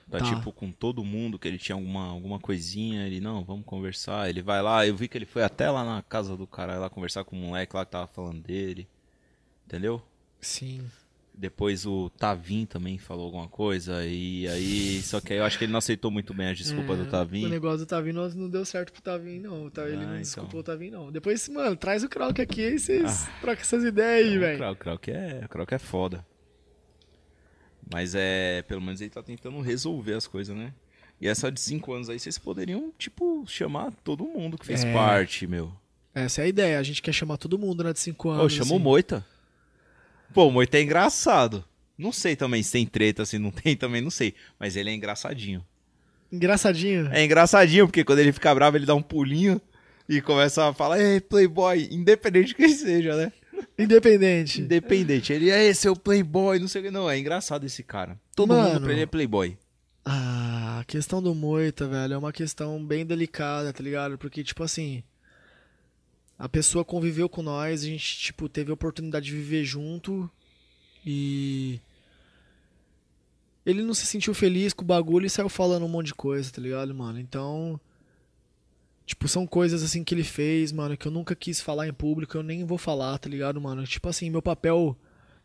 Tá, 0.09 0.17
Tá. 0.17 0.25
tipo 0.25 0.51
com 0.51 0.71
todo 0.71 1.03
mundo, 1.03 1.37
que 1.37 1.47
ele 1.47 1.59
tinha 1.59 1.75
alguma, 1.75 2.07
alguma 2.07 2.39
coisinha, 2.39 3.05
ele, 3.05 3.19
não, 3.21 3.43
vamos 3.43 3.63
conversar. 3.63 4.27
Ele 4.27 4.41
vai 4.41 4.59
lá, 4.59 4.87
eu 4.87 4.95
vi 4.95 5.07
que 5.07 5.15
ele 5.15 5.27
foi 5.27 5.43
até 5.43 5.69
lá 5.69 5.85
na 5.85 6.01
casa 6.01 6.35
do 6.35 6.47
cara 6.47 6.79
lá 6.79 6.89
conversar 6.89 7.23
com 7.23 7.35
o 7.35 7.39
moleque 7.39 7.75
lá 7.75 7.85
que 7.85 7.91
tava 7.91 8.07
falando 8.07 8.41
dele. 8.41 8.87
Entendeu? 9.67 10.01
Sim. 10.41 10.81
Depois 11.41 11.85
o 11.85 12.09
Tavim 12.09 12.65
também 12.65 12.97
falou 12.97 13.23
alguma 13.27 13.47
coisa, 13.47 14.05
e 14.05 14.45
aí. 14.49 15.01
Só 15.01 15.21
que 15.21 15.31
aí 15.31 15.39
eu 15.39 15.45
acho 15.45 15.57
que 15.57 15.63
ele 15.63 15.71
não 15.71 15.77
aceitou 15.79 16.11
muito 16.11 16.33
bem 16.33 16.49
as 16.49 16.57
desculpas 16.57 16.99
É, 16.99 17.03
do 17.03 17.09
Tavim. 17.09 17.45
O 17.45 17.49
negócio 17.49 17.77
do 17.77 17.85
Tavim 17.85 18.11
não, 18.11 18.27
não 18.31 18.49
deu 18.49 18.65
certo 18.65 18.91
pro 18.91 19.01
Tavim, 19.01 19.39
não. 19.39 19.67
Ele 19.67 19.71
Ah, 19.77 19.95
não 19.95 20.03
então. 20.03 20.17
desculpou 20.17 20.59
o 20.59 20.63
Tavim, 20.63 20.89
não. 20.89 21.09
Depois, 21.09 21.47
mano, 21.47 21.77
traz 21.77 22.03
o 22.03 22.09
Krauk 22.09 22.41
aqui 22.41 22.61
e 22.61 22.77
vocês 22.77 23.25
Ah. 23.25 23.31
trocam 23.39 23.61
essas 23.61 23.85
ideias 23.85 24.27
aí, 24.29 24.37
O 24.37 24.39
velho. 24.41 24.57
Krauk, 24.57 24.79
Krauk 24.81 25.11
é, 25.11 25.41
o 25.45 25.47
Krauk 25.49 25.73
é 25.73 25.79
foda. 25.79 26.25
Mas 27.91 28.13
é. 28.15 28.61
Pelo 28.63 28.81
menos 28.81 28.99
ele 28.99 29.09
tá 29.09 29.23
tentando 29.23 29.61
resolver 29.61 30.13
as 30.15 30.27
coisas, 30.27 30.55
né? 30.55 30.73
E 31.21 31.27
essa 31.27 31.49
de 31.51 31.59
5 31.61 31.93
anos 31.93 32.09
aí, 32.09 32.19
vocês 32.19 32.37
poderiam, 32.37 32.93
tipo, 32.97 33.45
chamar 33.47 33.91
todo 34.03 34.25
mundo 34.25 34.57
que 34.57 34.65
fez 34.65 34.83
É. 34.83 34.93
parte, 34.93 35.47
meu. 35.47 35.71
Essa 36.13 36.41
é 36.41 36.45
a 36.45 36.47
ideia. 36.47 36.79
A 36.79 36.83
gente 36.83 37.01
quer 37.01 37.13
chamar 37.13 37.37
todo 37.37 37.57
mundo, 37.57 37.83
né, 37.83 37.93
de 37.93 37.99
5 37.99 38.29
anos. 38.29 38.43
Ô, 38.45 38.49
chama 38.49 38.71
o 38.71 38.75
assim. 38.75 38.83
Moita. 38.83 39.25
Pô, 40.33 40.47
o 40.47 40.51
Moita 40.51 40.77
é 40.77 40.81
engraçado. 40.81 41.63
Não 41.97 42.11
sei 42.11 42.35
também 42.35 42.63
se 42.63 42.71
tem 42.71 42.85
treta, 42.85 43.25
se 43.25 43.37
não 43.37 43.51
tem 43.51 43.75
também, 43.75 44.01
não 44.01 44.09
sei. 44.09 44.33
Mas 44.59 44.75
ele 44.75 44.89
é 44.89 44.93
engraçadinho. 44.93 45.65
Engraçadinho. 46.31 47.09
É 47.11 47.23
engraçadinho, 47.23 47.87
porque 47.87 48.03
quando 48.03 48.19
ele 48.19 48.31
fica 48.31 48.53
bravo, 48.53 48.77
ele 48.77 48.85
dá 48.85 48.95
um 48.95 49.01
pulinho 49.01 49.59
e 50.07 50.21
começa 50.21 50.67
a 50.67 50.73
falar, 50.73 50.99
ei, 50.99 51.19
Playboy, 51.19 51.89
independente 51.91 52.49
de 52.49 52.55
quem 52.55 52.69
seja, 52.69 53.15
né? 53.15 53.31
Independente. 53.77 54.61
Independente. 54.61 55.33
Ele 55.33 55.49
é 55.49 55.73
seu 55.73 55.95
Playboy, 55.95 56.59
não 56.59 56.67
sei 56.67 56.81
o 56.81 56.83
que. 56.85 56.91
Não, 56.91 57.09
é 57.09 57.17
engraçado 57.17 57.65
esse 57.65 57.83
cara. 57.83 58.17
Todo 58.35 58.53
mundo 58.53 58.73
Mano. 58.73 58.81
pra 58.81 58.91
ele 58.91 59.01
é 59.01 59.05
Playboy. 59.05 59.57
Ah, 60.05 60.79
a 60.79 60.85
questão 60.85 61.21
do 61.21 61.35
Moita, 61.35 61.87
velho, 61.87 62.13
é 62.13 62.17
uma 62.17 62.31
questão 62.31 62.83
bem 62.83 63.05
delicada, 63.05 63.73
tá 63.73 63.83
ligado? 63.83 64.17
Porque, 64.17 64.43
tipo 64.43 64.63
assim. 64.63 65.03
A 66.39 66.47
pessoa 66.47 66.85
conviveu 66.85 67.27
com 67.27 67.43
nós, 67.43 67.83
a 67.83 67.85
gente, 67.85 68.17
tipo, 68.17 68.47
teve 68.47 68.71
a 68.71 68.73
oportunidade 68.73 69.25
de 69.25 69.33
viver 69.33 69.65
junto. 69.65 70.27
E. 71.05 71.79
Ele 73.65 73.83
não 73.83 73.93
se 73.93 74.05
sentiu 74.05 74.33
feliz 74.33 74.73
com 74.73 74.83
o 74.83 74.87
bagulho 74.87 75.25
e 75.25 75.29
saiu 75.29 75.49
falando 75.49 75.85
um 75.85 75.89
monte 75.89 76.07
de 76.07 76.15
coisa, 76.15 76.49
tá 76.51 76.61
ligado, 76.61 76.95
mano? 76.95 77.19
Então. 77.19 77.79
Tipo, 79.05 79.27
são 79.27 79.45
coisas 79.45 79.83
assim 79.83 80.03
que 80.03 80.13
ele 80.13 80.23
fez, 80.23 80.71
mano, 80.71 80.95
que 80.95 81.07
eu 81.07 81.11
nunca 81.11 81.35
quis 81.35 81.59
falar 81.59 81.87
em 81.87 81.93
público, 81.93 82.37
eu 82.37 82.43
nem 82.43 82.63
vou 82.63 82.77
falar, 82.77 83.17
tá 83.17 83.27
ligado, 83.27 83.59
mano? 83.59 83.83
Tipo 83.85 84.07
assim, 84.07 84.29
meu 84.29 84.41
papel 84.41 84.95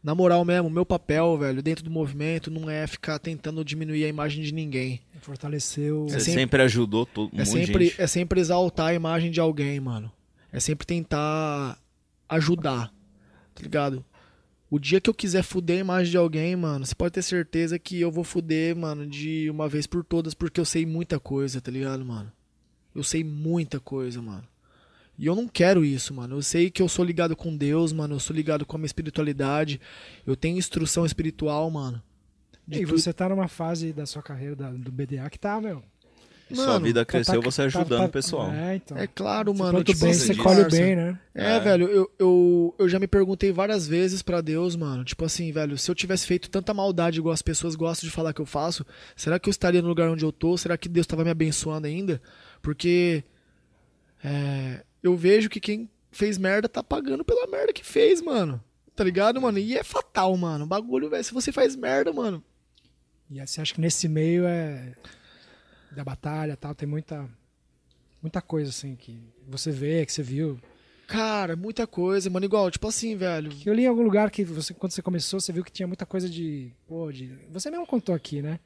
Na 0.02 0.14
moral 0.14 0.44
mesmo, 0.44 0.68
meu 0.68 0.84
papel, 0.84 1.38
velho, 1.38 1.62
dentro 1.62 1.82
do 1.82 1.90
movimento 1.90 2.50
não 2.50 2.68
é 2.68 2.86
ficar 2.86 3.18
tentando 3.18 3.64
diminuir 3.64 4.04
a 4.04 4.08
imagem 4.08 4.44
de 4.44 4.52
ninguém. 4.52 5.00
Fortaleceu. 5.22 6.04
Você 6.06 6.16
É 6.16 6.20
sempre- 6.20 6.40
sempre, 6.42 6.62
ajudou 6.62 7.06
todo 7.06 7.34
um 7.34 7.40
É 7.40 7.44
sempre, 7.46 7.86
gente. 7.86 8.02
é 8.02 8.06
sempre 8.06 8.38
exaltar 8.38 8.88
a 8.88 8.94
imagem 8.94 9.30
de 9.30 9.40
alguém, 9.40 9.80
mano. 9.80 10.12
É 10.54 10.60
sempre 10.60 10.86
tentar 10.86 11.76
ajudar, 12.28 12.92
tá 13.54 13.62
ligado? 13.62 14.04
O 14.70 14.78
dia 14.78 15.00
que 15.00 15.10
eu 15.10 15.14
quiser 15.14 15.42
fuder 15.42 15.78
a 15.78 15.80
imagem 15.80 16.10
de 16.12 16.16
alguém, 16.16 16.54
mano, 16.54 16.86
você 16.86 16.94
pode 16.94 17.12
ter 17.14 17.22
certeza 17.22 17.78
que 17.78 18.00
eu 18.00 18.10
vou 18.10 18.22
fuder, 18.24 18.76
mano, 18.76 19.04
de 19.06 19.50
uma 19.50 19.68
vez 19.68 19.86
por 19.86 20.04
todas, 20.04 20.32
porque 20.32 20.60
eu 20.60 20.64
sei 20.64 20.86
muita 20.86 21.18
coisa, 21.18 21.60
tá 21.60 21.70
ligado, 21.70 22.04
mano? 22.04 22.30
Eu 22.94 23.02
sei 23.02 23.24
muita 23.24 23.80
coisa, 23.80 24.22
mano. 24.22 24.46
E 25.18 25.26
eu 25.26 25.34
não 25.34 25.46
quero 25.48 25.84
isso, 25.84 26.14
mano. 26.14 26.36
Eu 26.36 26.42
sei 26.42 26.70
que 26.70 26.80
eu 26.82 26.88
sou 26.88 27.04
ligado 27.04 27.34
com 27.36 27.56
Deus, 27.56 27.92
mano. 27.92 28.14
Eu 28.14 28.20
sou 28.20 28.34
ligado 28.34 28.64
com 28.64 28.76
a 28.76 28.78
minha 28.78 28.86
espiritualidade. 28.86 29.80
Eu 30.26 30.34
tenho 30.36 30.56
instrução 30.58 31.04
espiritual, 31.04 31.68
mano. 31.70 32.00
E 32.68 32.80
tudo- 32.86 32.98
você 32.98 33.12
tá 33.12 33.28
numa 33.28 33.46
fase 33.48 33.92
da 33.92 34.06
sua 34.06 34.22
carreira 34.22 34.56
da- 34.56 34.70
do 34.72 34.90
BDA 34.90 35.28
que 35.30 35.38
tá, 35.38 35.60
meu. 35.60 35.82
Sua 36.52 36.66
Mano, 36.66 36.84
vida 36.84 37.00
tá- 37.00 37.10
cresceu 37.12 37.40
tá- 37.42 37.50
você 37.50 37.62
tá- 37.62 37.66
ajudando 37.66 38.00
tá- 38.00 38.04
o 38.04 38.08
pessoal. 38.10 38.52
É, 38.52 38.76
então. 38.76 38.98
É 38.98 39.06
claro, 39.06 39.52
Você 39.52 39.62
mano. 39.62 39.78
o 39.78 39.84
tipo 39.84 39.98
bem, 40.00 40.12
você 40.12 40.26
você 40.26 40.34
colhe 40.34 40.64
bem, 40.70 40.94
né? 40.94 41.18
É, 41.34 41.56
É. 41.56 41.60
velho, 41.60 41.88
eu, 41.88 42.10
eu, 42.18 42.74
eu 42.78 42.88
já 42.88 42.98
me 42.98 43.06
perguntei 43.08 43.50
várias 43.50 43.88
vezes 43.88 44.20
pra 44.22 44.40
Deus, 44.42 44.76
mano. 44.76 45.04
Tipo 45.04 45.24
assim, 45.24 45.50
velho, 45.50 45.76
se 45.78 45.90
eu 45.90 45.94
tivesse 45.94 46.26
feito 46.26 46.50
tanta 46.50 46.74
maldade 46.74 47.18
igual 47.18 47.32
as 47.32 47.40
pessoas 47.42 47.74
gostam 47.74 48.06
de 48.08 48.14
falar 48.14 48.32
que 48.34 48.40
eu 48.42 48.46
faço, 48.46 48.84
será 49.16 49.38
que 49.38 49.48
eu 49.48 49.50
estaria 49.50 49.80
no 49.80 49.88
lugar 49.88 50.08
onde 50.10 50.24
eu 50.24 50.30
tô? 50.30 50.56
Será 50.58 50.76
que 50.76 50.88
Deus 50.88 51.06
tava 51.06 51.24
me 51.24 51.30
abençoando 51.30 51.86
ainda? 51.86 52.20
Porque 52.60 53.24
é, 54.22 54.82
eu 55.02 55.16
vejo 55.16 55.48
que 55.48 55.60
quem 55.60 55.88
fez 56.12 56.38
merda 56.38 56.68
tá 56.68 56.82
pagando 56.82 57.24
pela 57.24 57.46
merda 57.46 57.72
que 57.72 57.84
fez, 57.84 58.20
mano. 58.22 58.62
Tá 58.94 59.02
ligado, 59.02 59.40
mano? 59.40 59.58
E 59.58 59.76
é 59.76 59.82
fatal, 59.82 60.36
mano. 60.36 60.64
O 60.64 60.68
bagulho, 60.68 61.10
velho, 61.10 61.24
se 61.24 61.34
você 61.34 61.50
faz 61.50 61.74
merda, 61.74 62.12
mano. 62.12 62.42
E 63.30 63.44
você 63.44 63.60
acha 63.60 63.74
que 63.74 63.80
nesse 63.80 64.06
meio 64.08 64.44
é 64.46 64.92
da 65.94 66.04
batalha 66.04 66.52
e 66.52 66.56
tal, 66.56 66.74
tem 66.74 66.88
muita 66.88 67.28
muita 68.22 68.40
coisa 68.40 68.70
assim 68.70 68.96
que 68.96 69.20
você 69.46 69.70
vê, 69.70 70.04
que 70.06 70.12
você 70.12 70.22
viu. 70.22 70.58
Cara, 71.06 71.54
muita 71.54 71.86
coisa, 71.86 72.30
mano. 72.30 72.46
Igual, 72.46 72.70
tipo 72.70 72.88
assim, 72.88 73.14
velho. 73.14 73.50
Que 73.50 73.68
eu 73.68 73.74
li 73.74 73.82
em 73.82 73.86
algum 73.86 74.02
lugar 74.02 74.30
que 74.30 74.44
você 74.44 74.72
quando 74.72 74.92
você 74.92 75.02
começou, 75.02 75.40
você 75.40 75.52
viu 75.52 75.62
que 75.62 75.70
tinha 75.70 75.86
muita 75.86 76.06
coisa 76.06 76.28
de, 76.28 76.72
pô, 76.86 77.12
de, 77.12 77.38
você 77.50 77.70
mesmo 77.70 77.86
contou 77.86 78.14
aqui, 78.14 78.40
né? 78.40 78.58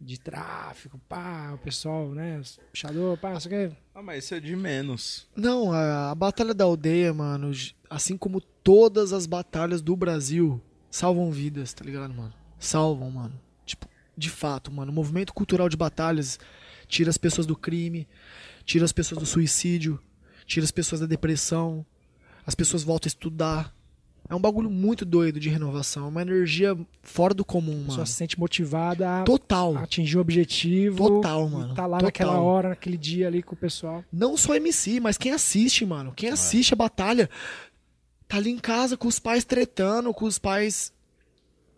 De 0.00 0.18
tráfico, 0.18 1.00
pá, 1.08 1.52
o 1.54 1.58
pessoal, 1.58 2.08
né, 2.10 2.38
os 2.38 2.58
pichador, 2.72 3.16
pá, 3.16 3.32
não 3.32 3.40
sei 3.40 3.64
o 3.64 3.70
quê. 3.70 3.76
Ah, 3.94 4.02
mas 4.02 4.24
isso 4.24 4.34
é 4.34 4.40
de 4.40 4.54
menos. 4.54 5.26
Não, 5.34 5.72
a, 5.72 6.10
a 6.10 6.14
Batalha 6.14 6.52
da 6.52 6.64
Aldeia, 6.64 7.14
mano, 7.14 7.52
assim 7.88 8.16
como 8.16 8.40
todas 8.40 9.12
as 9.12 9.24
batalhas 9.24 9.80
do 9.80 9.96
Brasil, 9.96 10.60
salvam 10.90 11.30
vidas, 11.30 11.72
tá 11.72 11.84
ligado, 11.84 12.12
mano? 12.12 12.34
Salvam, 12.58 13.10
mano. 13.10 13.40
De 14.16 14.30
fato, 14.30 14.70
mano. 14.72 14.90
O 14.92 14.94
movimento 14.94 15.32
cultural 15.34 15.68
de 15.68 15.76
batalhas 15.76 16.38
tira 16.86 17.10
as 17.10 17.18
pessoas 17.18 17.46
do 17.46 17.56
crime, 17.56 18.06
tira 18.64 18.84
as 18.84 18.92
pessoas 18.92 19.18
do 19.20 19.26
suicídio, 19.26 19.98
tira 20.46 20.64
as 20.64 20.70
pessoas 20.70 21.00
da 21.00 21.06
depressão, 21.06 21.84
as 22.46 22.54
pessoas 22.54 22.82
voltam 22.82 23.06
a 23.06 23.10
estudar. 23.10 23.74
É 24.28 24.34
um 24.34 24.40
bagulho 24.40 24.70
muito 24.70 25.04
doido 25.04 25.38
de 25.38 25.50
renovação, 25.50 26.06
é 26.06 26.08
uma 26.08 26.22
energia 26.22 26.74
fora 27.02 27.34
do 27.34 27.44
comum, 27.44 27.72
A 27.72 27.84
pessoa 27.84 27.96
mano. 27.98 28.06
se 28.06 28.12
sente 28.14 28.40
motivada 28.40 29.20
a 29.20 29.22
Total. 29.22 29.76
atingir 29.76 30.16
o 30.16 30.20
objetivo. 30.20 30.96
Total, 30.96 31.46
e 31.46 31.50
mano. 31.50 31.74
Tá 31.74 31.82
lá 31.86 31.98
Total. 31.98 32.06
naquela 32.06 32.40
hora, 32.40 32.68
naquele 32.70 32.96
dia 32.96 33.26
ali 33.26 33.42
com 33.42 33.54
o 33.54 33.58
pessoal. 33.58 34.02
Não 34.10 34.34
só 34.34 34.54
MC, 34.54 34.98
mas 34.98 35.18
quem 35.18 35.32
assiste, 35.32 35.84
mano. 35.84 36.12
Quem 36.16 36.30
assiste 36.30 36.72
a 36.72 36.76
batalha 36.76 37.28
tá 38.26 38.38
ali 38.38 38.50
em 38.50 38.58
casa 38.58 38.96
com 38.96 39.08
os 39.08 39.18
pais 39.18 39.44
tretando, 39.44 40.14
com 40.14 40.24
os 40.24 40.38
pais 40.38 40.90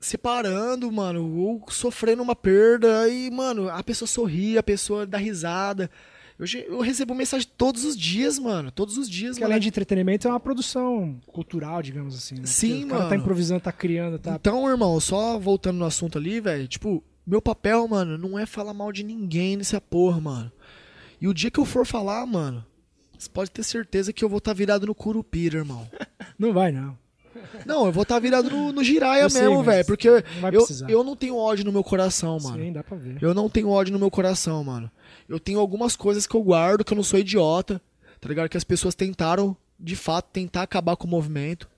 separando, 0.06 0.90
mano, 0.90 1.36
ou 1.36 1.64
sofrendo 1.68 2.22
uma 2.22 2.36
perda. 2.36 3.08
E, 3.08 3.30
mano, 3.30 3.68
a 3.68 3.82
pessoa 3.82 4.06
sorri, 4.08 4.56
a 4.56 4.62
pessoa 4.62 5.06
dá 5.06 5.18
risada. 5.18 5.90
Eu, 6.38 6.46
eu 6.68 6.80
recebo 6.80 7.14
mensagem 7.14 7.48
todos 7.56 7.84
os 7.84 7.96
dias, 7.96 8.38
mano. 8.38 8.70
Todos 8.70 8.98
os 8.98 9.08
dias, 9.08 9.36
Que 9.36 9.40
mano. 9.42 9.52
além 9.52 9.60
de 9.62 9.68
entretenimento 9.68 10.28
é 10.28 10.30
uma 10.30 10.38
produção 10.40 11.18
cultural, 11.26 11.82
digamos 11.82 12.14
assim. 12.14 12.36
Né? 12.36 12.42
Sim, 12.46 12.68
Porque 12.80 12.84
O 12.84 12.88
cara 12.88 13.00
tá 13.04 13.08
mano. 13.10 13.20
improvisando, 13.22 13.60
tá 13.60 13.72
criando, 13.72 14.18
tá. 14.18 14.34
Então, 14.34 14.68
irmão, 14.68 14.98
só 15.00 15.38
voltando 15.38 15.78
no 15.78 15.84
assunto 15.86 16.18
ali, 16.18 16.38
velho, 16.40 16.68
tipo, 16.68 17.02
meu 17.26 17.40
papel, 17.40 17.88
mano, 17.88 18.18
não 18.18 18.38
é 18.38 18.44
falar 18.46 18.74
mal 18.74 18.92
de 18.92 19.02
ninguém 19.02 19.56
nessa 19.56 19.80
porra, 19.80 20.20
mano. 20.20 20.52
E 21.20 21.26
o 21.26 21.32
dia 21.32 21.50
que 21.50 21.58
eu 21.58 21.64
for 21.64 21.86
falar, 21.86 22.26
mano, 22.26 22.62
você 23.18 23.30
pode 23.30 23.50
ter 23.50 23.62
certeza 23.64 24.12
que 24.12 24.22
eu 24.22 24.28
vou 24.28 24.38
estar 24.38 24.52
virado 24.52 24.86
no 24.86 24.94
Curupira, 24.94 25.56
irmão. 25.58 25.88
Não 26.38 26.52
vai, 26.52 26.70
não. 26.70 26.98
Não, 27.64 27.86
eu 27.86 27.92
vou 27.92 28.02
estar 28.02 28.18
virado 28.18 28.50
no, 28.50 28.72
no 28.72 28.84
giraia 28.84 29.28
mesmo, 29.28 29.62
velho. 29.62 29.84
Porque 29.86 30.08
não 30.08 30.48
eu, 30.50 30.66
eu 30.88 31.04
não 31.04 31.16
tenho 31.16 31.36
ódio 31.36 31.64
no 31.64 31.72
meu 31.72 31.84
coração, 31.84 32.38
mano. 32.40 32.62
Sim, 32.62 32.72
dá 32.72 32.82
pra 32.82 32.96
ver. 32.96 33.18
Eu 33.20 33.34
não 33.34 33.48
tenho 33.48 33.68
ódio 33.68 33.92
no 33.92 33.98
meu 33.98 34.10
coração, 34.10 34.62
mano. 34.64 34.90
Eu 35.28 35.40
tenho 35.40 35.58
algumas 35.58 35.96
coisas 35.96 36.26
que 36.26 36.34
eu 36.34 36.42
guardo, 36.42 36.84
que 36.84 36.92
eu 36.92 36.96
não 36.96 37.02
sou 37.02 37.18
idiota, 37.18 37.80
tá 38.20 38.28
ligado? 38.28 38.48
Que 38.48 38.56
as 38.56 38.64
pessoas 38.64 38.94
tentaram, 38.94 39.56
de 39.78 39.96
fato, 39.96 40.30
tentar 40.32 40.62
acabar 40.62 40.96
com 40.96 41.06
o 41.06 41.10
movimento. 41.10 41.68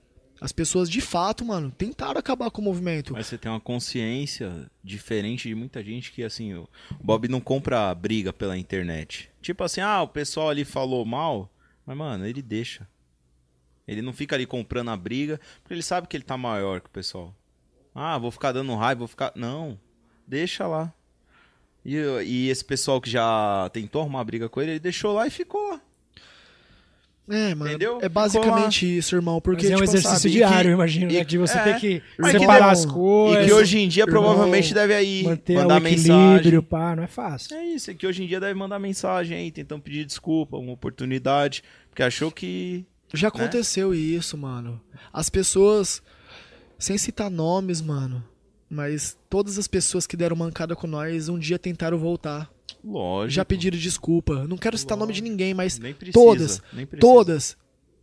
As 0.41 0.53
pessoas, 0.53 0.89
de 0.89 1.01
fato, 1.01 1.43
mano, 1.43 1.69
tentaram 1.69 2.17
acabar 2.17 2.49
com 2.49 2.61
o 2.61 2.63
movimento. 2.63 3.11
Mas 3.11 3.27
você 3.27 3.37
tem 3.37 3.51
uma 3.51 3.59
consciência 3.59 4.69
diferente 4.81 5.49
de 5.49 5.55
muita 5.55 5.83
gente 5.83 6.13
que, 6.13 6.23
assim, 6.23 6.53
o 6.53 6.67
Bob 7.03 7.27
não 7.27 7.41
compra 7.41 7.93
briga 7.93 8.31
pela 8.31 8.57
internet. 8.57 9.29
Tipo 9.41 9.65
assim, 9.65 9.81
ah, 9.81 10.01
o 10.01 10.07
pessoal 10.07 10.49
ali 10.49 10.63
falou 10.63 11.03
mal, 11.05 11.51
mas, 11.85 11.97
mano, 11.97 12.25
ele 12.25 12.41
deixa. 12.41 12.87
Ele 13.91 14.01
não 14.01 14.13
fica 14.13 14.35
ali 14.35 14.45
comprando 14.45 14.89
a 14.89 14.95
briga, 14.97 15.39
porque 15.61 15.73
ele 15.73 15.81
sabe 15.83 16.07
que 16.07 16.15
ele 16.15 16.23
tá 16.23 16.37
maior 16.37 16.79
que 16.79 16.87
o 16.87 16.91
pessoal. 16.91 17.33
Ah, 17.95 18.17
vou 18.17 18.29
ficar 18.31 18.51
dando 18.51 18.75
raiva, 18.75 18.99
vou 18.99 19.07
ficar. 19.07 19.31
Não, 19.35 19.79
deixa 20.27 20.67
lá. 20.67 20.93
E, 21.83 21.95
e 22.25 22.49
esse 22.49 22.63
pessoal 22.63 23.01
que 23.01 23.09
já 23.09 23.69
tentou 23.73 24.01
arrumar 24.01 24.23
briga 24.23 24.47
com 24.47 24.61
ele, 24.61 24.71
ele 24.71 24.79
deixou 24.79 25.13
lá 25.13 25.25
e 25.25 25.29
ficou 25.29 25.71
lá. 25.71 25.81
É, 27.31 27.53
mano. 27.53 27.69
Entendeu? 27.69 27.99
É 28.01 28.09
basicamente 28.09 28.97
isso, 28.97 29.15
irmão. 29.15 29.39
Porque, 29.39 29.63
Mas 29.63 29.71
é 29.71 29.75
um 29.75 29.79
tipo, 29.79 29.89
exercício 29.91 30.17
sabe, 30.19 30.29
diário, 30.33 30.61
que- 30.61 30.67
eu 30.67 30.73
imagino, 30.73 31.11
e- 31.11 31.13
né? 31.19 31.23
De 31.23 31.37
você 31.37 31.57
é, 31.59 31.63
ter 31.63 31.79
que 31.79 31.99
que 31.99 32.31
separar 32.31 32.59
não- 32.61 32.69
as 32.71 32.83
E 32.83 32.87
coisas, 32.87 33.45
que 33.45 33.53
hoje 33.53 33.77
em 33.79 33.87
dia 33.87 34.03
irmão, 34.03 34.23
provavelmente 34.23 34.73
deve 34.73 34.95
aí 34.95 35.23
manter 35.23 35.55
mandar 35.55 35.75
o 35.75 35.87
equilíbrio, 35.87 36.15
mensagem. 36.35 36.61
pá, 36.63 36.95
não 36.95 37.03
é 37.03 37.07
fácil. 37.07 37.55
É 37.55 37.63
isso, 37.65 37.91
é 37.91 37.93
que 37.93 38.07
hoje 38.07 38.23
em 38.23 38.27
dia 38.27 38.39
deve 38.39 38.55
mandar 38.55 38.79
mensagem 38.79 39.37
aí, 39.37 39.51
tentando 39.51 39.81
pedir 39.81 40.05
desculpa, 40.05 40.57
uma 40.57 40.71
oportunidade, 40.73 41.63
porque 41.89 42.01
achou 42.01 42.31
que. 42.31 42.83
Já 43.13 43.29
aconteceu 43.29 43.93
isso, 43.93 44.37
mano. 44.37 44.79
As 45.11 45.29
pessoas, 45.29 46.01
sem 46.77 46.97
citar 46.97 47.29
nomes, 47.29 47.81
mano, 47.81 48.23
mas 48.69 49.17
todas 49.29 49.57
as 49.57 49.67
pessoas 49.67 50.05
que 50.05 50.15
deram 50.15 50.35
mancada 50.35 50.75
com 50.75 50.85
nós 50.87 51.27
um 51.27 51.39
dia 51.39 51.57
tentaram 51.57 51.97
voltar. 51.97 52.51
Lógico. 52.83 53.31
Já 53.31 53.43
pediram 53.43 53.77
desculpa. 53.77 54.47
Não 54.47 54.57
quero 54.57 54.77
citar 54.77 54.97
nome 54.97 55.13
de 55.13 55.21
ninguém, 55.21 55.53
mas 55.53 55.79
precisa. 55.79 56.11
todas, 56.13 56.61
todas, 56.99 57.57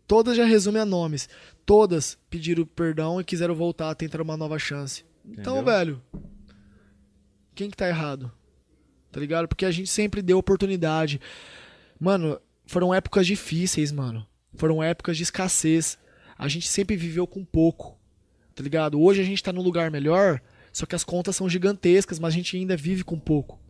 todas 0.07 0.37
já 0.37 0.45
resumem 0.45 0.83
a 0.83 0.85
nomes. 0.85 1.29
Todas 1.65 2.19
pediram 2.29 2.67
perdão 2.67 3.21
e 3.21 3.25
quiseram 3.25 3.55
voltar, 3.55 3.95
tentaram 3.95 4.25
uma 4.25 4.37
nova 4.37 4.59
chance. 4.59 5.05
Então, 5.25 5.57
Entendeu? 5.57 5.65
velho, 5.65 6.03
quem 7.55 7.71
que 7.71 7.77
tá 7.77 7.89
errado? 7.89 8.31
Tá 9.11 9.21
ligado? 9.21 9.49
Porque 9.49 9.65
a 9.65 9.71
gente 9.71 9.89
sempre 9.89 10.21
deu 10.21 10.37
oportunidade. 10.37 11.21
Mano, 11.99 12.39
foram 12.67 12.93
épocas 12.93 13.27
difíceis, 13.27 13.91
mano. 13.91 14.27
Foram 14.57 14.83
épocas 14.83 15.17
de 15.17 15.23
escassez. 15.23 15.99
A 16.37 16.49
gente 16.49 16.69
sempre 16.69 16.97
viveu 16.97 17.27
com 17.27 17.45
pouco. 17.45 17.97
Tá 18.55 18.63
ligado? 18.63 19.01
Hoje 19.01 19.21
a 19.21 19.25
gente 19.25 19.43
tá 19.43 19.53
num 19.53 19.63
lugar 19.63 19.91
melhor, 19.91 20.41
só 20.73 20.87
que 20.87 20.95
as 20.95 21.05
contas 21.05 21.37
são 21.37 21.49
gigantescas, 21.49 22.19
mas 22.19 22.33
a 22.33 22.37
gente 22.37 22.57
ainda 22.57 22.77
vive 22.77 23.05
com 23.05 23.19
pouco. 23.19 23.61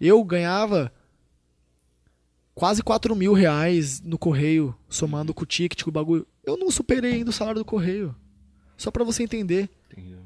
Eu 0.00 0.22
ganhava 0.24 0.92
quase 2.54 2.82
4 2.82 3.14
mil 3.14 3.34
reais 3.34 4.00
no 4.00 4.18
correio, 4.18 4.74
somando 4.88 5.34
com 5.34 5.42
o 5.42 5.46
ticket, 5.46 5.82
com 5.82 5.90
o 5.90 5.92
bagulho. 5.92 6.26
Eu 6.42 6.56
não 6.56 6.70
superei 6.70 7.14
ainda 7.14 7.30
o 7.30 7.32
salário 7.32 7.60
do 7.60 7.64
correio. 7.64 8.16
Só 8.76 8.90
pra 8.90 9.04
você 9.04 9.22
entender. 9.22 9.68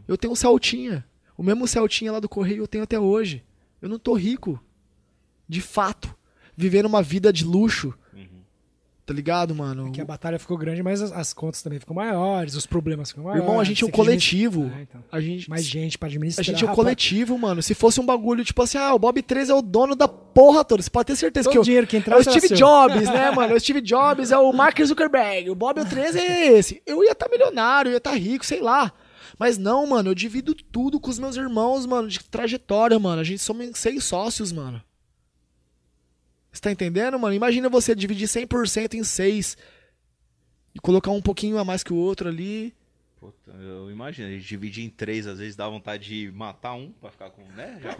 Eu 0.07 0.17
tenho 0.17 0.33
um 0.33 0.37
Celtinha. 0.37 1.05
O 1.37 1.43
mesmo 1.43 1.67
Celtinha 1.67 2.13
lá 2.13 2.21
do 2.21 2.29
correio 2.29 2.63
eu 2.63 2.69
tenho 2.69 2.85
até 2.85 2.99
hoje. 2.99 3.45
Eu 3.81 3.89
não 3.89 3.99
tô 3.99 4.15
rico. 4.15 4.63
De 5.49 5.61
fato. 5.61 6.15
Vivendo 6.57 6.87
uma 6.87 7.03
vida 7.03 7.33
de 7.33 7.45
luxo. 7.45 7.95
Tá 9.11 9.15
ligado, 9.15 9.53
mano? 9.57 9.89
É 9.89 9.91
que 9.91 10.01
a 10.01 10.05
batalha 10.05 10.39
ficou 10.39 10.57
grande, 10.57 10.85
mas 10.85 11.03
as, 11.03 11.11
as 11.11 11.33
contas 11.33 11.61
também 11.61 11.81
ficam 11.81 11.97
maiores, 11.97 12.55
os 12.55 12.65
problemas 12.65 13.09
ficam 13.09 13.25
maiores. 13.25 13.43
Irmão, 13.43 13.59
a 13.59 13.65
gente 13.65 13.83
é 13.83 13.87
um 13.89 13.91
coletivo. 13.91 14.71
É, 14.73 14.83
então. 14.83 15.03
A 15.11 15.21
gente, 15.21 15.51
Mais 15.51 15.67
gente 15.67 15.99
pra 15.99 16.07
a 16.07 16.11
administrar. 16.11 16.45
gente 16.45 16.65
é 16.65 16.71
um 16.71 16.73
coletivo, 16.77 17.37
mano. 17.37 17.61
Se 17.61 17.75
fosse 17.75 18.01
um 18.01 18.07
bagulho 18.07 18.45
tipo 18.45 18.63
assim, 18.63 18.79
ah, 18.79 18.95
o 18.95 19.01
Bob 19.01 19.21
13 19.21 19.51
é 19.51 19.55
o 19.57 19.63
dono 19.63 19.97
da 19.97 20.07
porra 20.07 20.65
toda. 20.65 20.81
Você 20.81 20.89
pode 20.89 21.09
ter 21.09 21.17
certeza 21.17 21.47
Todo 21.47 21.53
que 21.55 21.59
eu, 21.59 21.63
dinheiro 21.65 21.89
que 21.89 21.97
É 21.97 21.99
entrar 21.99 22.19
o 22.19 22.23
será 22.23 22.39
Steve 22.39 22.57
seu. 22.57 22.57
Jobs, 22.57 23.09
né, 23.09 23.33
mano? 23.35 23.53
O 23.53 23.59
Steve 23.59 23.81
Jobs 23.81 24.31
é 24.31 24.39
o 24.39 24.53
Mark 24.53 24.81
Zuckerberg. 24.81 25.51
O 25.51 25.57
Bob 25.57 25.81
o 25.81 25.85
13 25.85 26.21
é 26.21 26.53
esse. 26.57 26.81
Eu 26.87 27.03
ia 27.03 27.11
estar 27.11 27.29
milionário, 27.29 27.89
eu 27.89 27.95
ia 27.95 27.99
estar 27.99 28.15
rico, 28.15 28.47
sei 28.47 28.61
lá. 28.61 28.93
Mas 29.37 29.59
não, 29.59 29.89
mano, 29.89 30.11
eu 30.11 30.15
divido 30.15 30.55
tudo 30.55 31.01
com 31.01 31.11
os 31.11 31.19
meus 31.19 31.35
irmãos, 31.35 31.85
mano, 31.85 32.07
de 32.07 32.21
trajetória, 32.23 32.97
mano. 32.97 33.21
A 33.21 33.25
gente 33.25 33.43
somos 33.43 33.71
seis 33.75 34.05
sócios, 34.05 34.53
mano. 34.53 34.81
Você 36.53 36.61
tá 36.61 36.71
entendendo, 36.73 37.19
mano? 37.19 37.35
Imagina 37.35 37.69
você 37.69 37.95
dividir 37.95 38.27
100% 38.27 38.95
em 38.95 39.05
seis 39.05 39.57
e 40.75 40.81
colocar 40.81 41.11
um 41.11 41.23
pouquinho 41.23 41.59
a 41.59 41.65
mais 41.65 41.83
que 41.83 41.93
o 41.93 41.97
outro 41.97 42.29
ali. 42.29 42.75
Puta, 43.21 43.51
eu 43.51 43.91
imagino, 43.91 44.29
a 44.29 44.31
gente 44.31 44.47
divide 44.47 44.83
em 44.83 44.89
três, 44.89 45.27
às 45.27 45.39
vezes 45.39 45.55
dá 45.55 45.69
vontade 45.69 46.09
de 46.09 46.33
matar 46.33 46.73
um 46.73 46.91
pra 46.91 47.11
ficar 47.11 47.29
com, 47.29 47.43
né? 47.53 47.79
Já. 47.83 47.95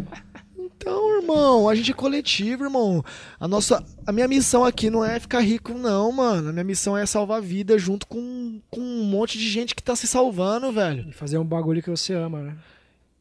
Então, 0.57 1.21
irmão, 1.21 1.69
a 1.69 1.75
gente 1.75 1.91
é 1.91 1.95
coletivo, 1.95 2.65
irmão. 2.65 3.05
A 3.39 3.47
nossa, 3.47 3.85
a 4.07 4.13
minha 4.13 4.27
missão 4.27 4.65
aqui 4.65 4.89
não 4.89 5.05
é 5.05 5.21
ficar 5.21 5.41
rico, 5.41 5.75
não, 5.75 6.11
mano. 6.11 6.49
A 6.49 6.53
minha 6.53 6.65
missão 6.65 6.97
é 6.97 7.05
salvar 7.05 7.43
vida 7.43 7.79
junto 7.79 8.07
com, 8.07 8.63
com 8.71 8.81
um 8.81 9.05
monte 9.05 9.37
de 9.37 9.47
gente 9.47 9.75
que 9.75 9.83
tá 9.83 9.95
se 9.95 10.07
salvando, 10.07 10.73
velho. 10.73 11.07
E 11.07 11.13
fazer 11.13 11.37
um 11.37 11.45
bagulho 11.45 11.83
que 11.83 11.91
você 11.91 12.15
ama, 12.15 12.41
né? 12.41 12.57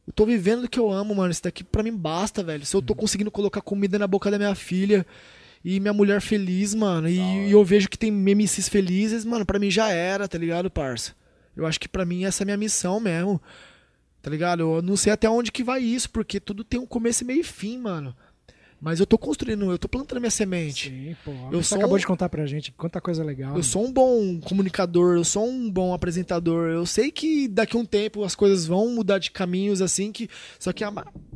Eu 0.09 0.13
tô 0.13 0.25
vivendo 0.25 0.63
do 0.63 0.67
que 0.67 0.79
eu 0.79 0.91
amo, 0.91 1.13
mano. 1.13 1.29
Isso 1.29 1.43
daqui 1.43 1.63
pra 1.63 1.83
mim 1.83 1.95
basta, 1.95 2.43
velho. 2.43 2.65
Se 2.65 2.75
eu 2.75 2.81
tô 2.81 2.95
conseguindo 2.95 3.29
colocar 3.29 3.61
comida 3.61 3.99
na 3.99 4.07
boca 4.07 4.31
da 4.31 4.39
minha 4.39 4.55
filha 4.55 5.05
e 5.63 5.79
minha 5.79 5.93
mulher 5.93 6.19
feliz, 6.19 6.73
mano, 6.73 7.07
e, 7.07 7.19
e 7.19 7.51
eu 7.51 7.63
vejo 7.63 7.87
que 7.87 7.97
tem 7.97 8.11
MCs 8.11 8.67
felizes, 8.69 9.23
mano, 9.23 9.45
pra 9.45 9.59
mim 9.59 9.69
já 9.69 9.91
era, 9.91 10.27
tá 10.27 10.35
ligado, 10.35 10.67
parça? 10.71 11.13
Eu 11.55 11.63
acho 11.63 11.79
que 11.79 11.87
pra 11.87 12.05
mim 12.05 12.25
essa 12.25 12.41
é 12.41 12.43
a 12.43 12.47
minha 12.47 12.57
missão 12.57 12.99
mesmo. 12.99 13.39
Tá 14.19 14.31
ligado? 14.31 14.61
Eu 14.61 14.81
não 14.81 14.97
sei 14.97 15.13
até 15.13 15.29
onde 15.29 15.51
que 15.51 15.63
vai 15.63 15.79
isso, 15.79 16.09
porque 16.09 16.39
tudo 16.39 16.63
tem 16.63 16.79
um 16.79 16.87
começo 16.87 17.23
e 17.23 17.27
meio 17.27 17.41
e 17.41 17.43
fim, 17.43 17.77
mano. 17.77 18.15
Mas 18.81 18.99
eu 18.99 19.05
tô 19.05 19.17
construindo, 19.17 19.69
eu 19.71 19.77
tô 19.77 19.89
plantando 19.89 20.19
minha 20.19 20.31
semente. 20.31 20.89
Sim, 20.89 21.15
pô. 21.25 21.31
Eu 21.51 21.61
Você 21.61 21.75
acabou 21.75 21.95
um- 21.95 21.99
de 21.99 22.07
contar 22.07 22.29
pra 22.29 22.45
gente 22.45 22.71
quanta 22.71 23.01
coisa 23.01 23.23
legal. 23.23 23.55
Eu 23.57 23.63
sou 23.63 23.85
um 23.85 23.91
bom 23.91 24.39
comunicador, 24.39 25.17
eu 25.17 25.23
sou 25.25 25.45
um 25.47 25.69
bom 25.69 25.93
apresentador. 25.93 26.69
Eu 26.69 26.85
sei 26.85 27.11
que 27.11 27.47
daqui 27.47 27.75
a 27.75 27.79
um 27.79 27.85
tempo 27.85 28.23
as 28.23 28.35
coisas 28.35 28.65
vão 28.65 28.89
mudar 28.89 29.17
de 29.19 29.31
caminhos 29.31 29.81
assim 29.81 30.11
que. 30.11 30.29
Só 30.57 30.71
que 30.71 30.83
a 30.83 30.93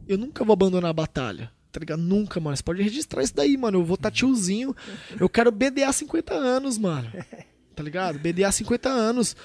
eu 0.07 0.18
nunca 0.18 0.44
vou 0.45 0.53
abandonar 0.53 0.90
a 0.90 0.94
batalha. 0.94 1.52
Tá 1.72 1.80
ligado? 1.80 2.02
Nunca, 2.02 2.40
mano. 2.40 2.56
Você 2.56 2.61
pode 2.64 2.82
registrar 2.84 3.24
isso 3.24 3.36
daí, 3.36 3.57
mano. 3.57 3.80
Eu 3.80 3.84
vou 3.84 3.95
estar 3.95 4.11
tiozinho. 4.11 4.76
Eu 5.20 5.28
quero 5.28 5.52
BDA 5.52 5.91
50 5.91 6.34
anos, 6.34 6.78
mano. 6.78 7.11
Tá 7.76 7.82
ligado? 7.82 8.20
BDA 8.20 8.52
50 8.52 8.88
anos. 8.88 9.36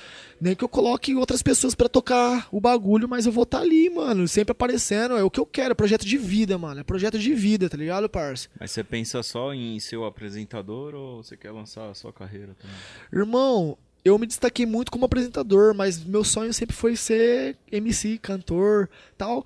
Nem 0.41 0.55
que 0.55 0.65
eu 0.65 0.69
coloque 0.69 1.15
outras 1.15 1.43
pessoas 1.43 1.75
pra 1.75 1.89
tocar 1.89 2.49
o 2.53 2.61
bagulho, 2.61 3.09
mas 3.09 3.27
eu 3.27 3.33
vou 3.33 3.43
estar 3.43 3.61
ali, 3.61 3.91
mano. 3.91 4.27
Sempre 4.29 4.53
aparecendo. 4.53 5.17
É 5.17 5.23
o 5.23 5.31
que 5.31 5.41
eu 5.41 5.47
quero. 5.47 5.73
É 5.73 5.75
projeto 5.75 6.07
de 6.07 6.17
vida, 6.17 6.57
mano. 6.57 6.81
É 6.81 6.85
projeto 6.85 7.19
de 7.19 7.35
vida, 7.35 7.69
tá 7.69 7.77
ligado, 7.77 8.09
parça? 8.09 8.49
Mas 8.59 8.71
você 8.71 8.85
pensa 8.85 9.23
só 9.23 9.53
em 9.53 9.79
ser 9.81 9.97
o 9.97 10.05
apresentador 10.05 10.95
ou 10.95 11.23
você 11.23 11.37
quer 11.37 11.51
lançar 11.51 11.91
a 11.91 11.95
sua 11.95 12.13
carreira 12.13 12.55
também? 12.61 12.77
Irmão, 13.13 13.77
eu 14.05 14.19
me 14.19 14.27
destaquei 14.27 14.65
muito 14.65 14.91
como 14.91 15.05
apresentador, 15.05 15.75
mas 15.75 16.03
meu 16.03 16.25
sonho 16.25 16.53
sempre 16.55 16.75
foi 16.75 16.97
ser 16.97 17.57
MC, 17.71 18.19
cantor, 18.19 18.89
tal. 19.17 19.45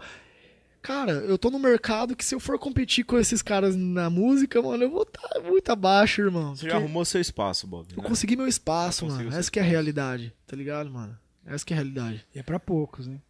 Cara, 0.82 1.12
eu 1.12 1.38
tô 1.38 1.48
no 1.48 1.58
mercado 1.60 2.16
que 2.16 2.24
se 2.24 2.34
eu 2.34 2.40
for 2.40 2.58
competir 2.58 3.04
com 3.04 3.16
esses 3.18 3.40
caras 3.40 3.76
na 3.76 4.10
música, 4.10 4.60
mano, 4.60 4.82
eu 4.82 4.90
vou 4.90 5.02
estar 5.04 5.40
muito 5.40 5.70
abaixo, 5.70 6.20
irmão. 6.22 6.56
Você 6.56 6.68
já 6.68 6.76
arrumou 6.76 7.04
seu 7.04 7.20
espaço, 7.20 7.66
Bob, 7.68 7.86
Eu 7.96 8.02
né? 8.02 8.08
consegui 8.08 8.34
meu 8.36 8.48
espaço, 8.48 9.06
mano. 9.06 9.32
Essa 9.32 9.48
que 9.50 9.60
é 9.60 9.62
a 9.62 9.64
realidade, 9.64 10.34
tá 10.46 10.56
ligado, 10.56 10.90
mano? 10.90 11.16
Essa 11.46 11.64
que 11.64 11.72
é 11.72 11.76
a 11.76 11.80
realidade. 11.80 12.26
E 12.34 12.38
é 12.40 12.42
pra 12.42 12.58
poucos, 12.58 13.06
né? 13.06 13.20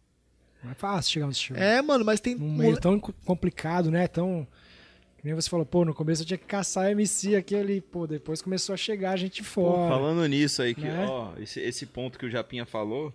Não 0.63 0.71
é 0.71 0.73
fácil 0.73 1.11
chegar 1.11 1.27
onde 1.27 1.35
chegou. 1.37 1.61
É, 1.61 1.81
mano, 1.81 2.03
mas 2.03 2.19
tem. 2.19 2.35
Mole- 2.35 2.57
meio 2.57 2.79
tão 2.79 2.99
co- 2.99 3.13
complicado, 3.25 3.91
né? 3.91 4.07
Tão. 4.07 4.47
Que 5.17 5.25
nem 5.25 5.35
você 5.35 5.49
falou, 5.49 5.65
pô, 5.65 5.85
no 5.85 5.93
começo 5.93 6.21
eu 6.23 6.25
tinha 6.25 6.37
que 6.37 6.45
caçar 6.45 6.89
MC 6.91 7.35
aqui 7.35 7.55
ali, 7.55 7.81
pô, 7.81 8.07
depois 8.07 8.41
começou 8.41 8.73
a 8.73 8.77
chegar 8.77 9.15
gente 9.17 9.41
Pô, 9.43 9.47
fora. 9.49 9.89
falando 9.89 10.25
nisso 10.27 10.61
aí, 10.61 10.73
que, 10.73 10.81
Né? 10.81 11.05
ó, 11.07 11.33
esse, 11.37 11.59
esse 11.59 11.85
ponto 11.85 12.17
que 12.17 12.25
o 12.25 12.29
Japinha 12.29 12.65
falou, 12.65 13.13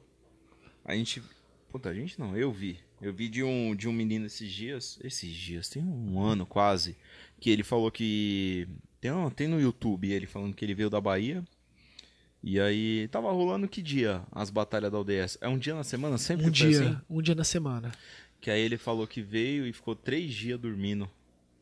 a 0.84 0.94
gente. 0.94 1.22
Puta, 1.70 1.88
a 1.90 1.94
gente 1.94 2.18
não, 2.20 2.36
eu 2.36 2.52
vi. 2.52 2.78
Eu 3.00 3.12
vi 3.12 3.28
de 3.28 3.42
um, 3.42 3.74
de 3.76 3.88
um 3.88 3.92
menino 3.92 4.26
esses 4.26 4.50
dias. 4.50 4.98
Esses 5.02 5.30
dias, 5.32 5.68
tem 5.68 5.82
um 5.82 6.20
ano 6.20 6.44
quase. 6.44 6.96
Que 7.40 7.50
ele 7.50 7.62
falou 7.62 7.90
que. 7.90 8.66
Tem, 9.00 9.12
um- 9.12 9.30
tem 9.30 9.46
no 9.46 9.60
YouTube 9.60 10.10
ele 10.10 10.26
falando 10.26 10.54
que 10.54 10.64
ele 10.64 10.74
veio 10.74 10.90
da 10.90 11.00
Bahia. 11.00 11.44
E 12.42 12.58
aí 12.60 13.08
tava 13.08 13.30
rolando 13.32 13.68
que 13.68 13.82
dia 13.82 14.22
as 14.32 14.48
batalhas 14.50 14.90
da 14.92 14.98
ODS? 14.98 15.38
É 15.40 15.48
um 15.48 15.58
dia 15.58 15.74
na 15.74 15.84
semana? 15.84 16.18
Sempre 16.18 16.46
Um 16.46 16.50
dia, 16.50 16.68
assim? 16.68 16.98
um 17.10 17.22
dia 17.22 17.34
na 17.34 17.44
semana. 17.44 17.92
Que 18.40 18.50
aí 18.50 18.60
ele 18.60 18.76
falou 18.76 19.06
que 19.06 19.20
veio 19.20 19.66
e 19.66 19.72
ficou 19.72 19.94
três 19.96 20.32
dias 20.32 20.58
dormindo 20.60 21.08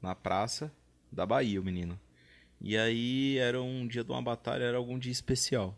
na 0.02 0.14
praça 0.14 0.70
da 1.10 1.24
Bahia, 1.24 1.60
o 1.60 1.64
menino. 1.64 1.98
E 2.60 2.76
aí 2.76 3.38
era 3.38 3.60
um 3.60 3.86
dia 3.86 4.04
de 4.04 4.10
uma 4.10 4.20
batalha, 4.22 4.64
era 4.64 4.76
algum 4.76 4.98
dia 4.98 5.12
especial. 5.12 5.76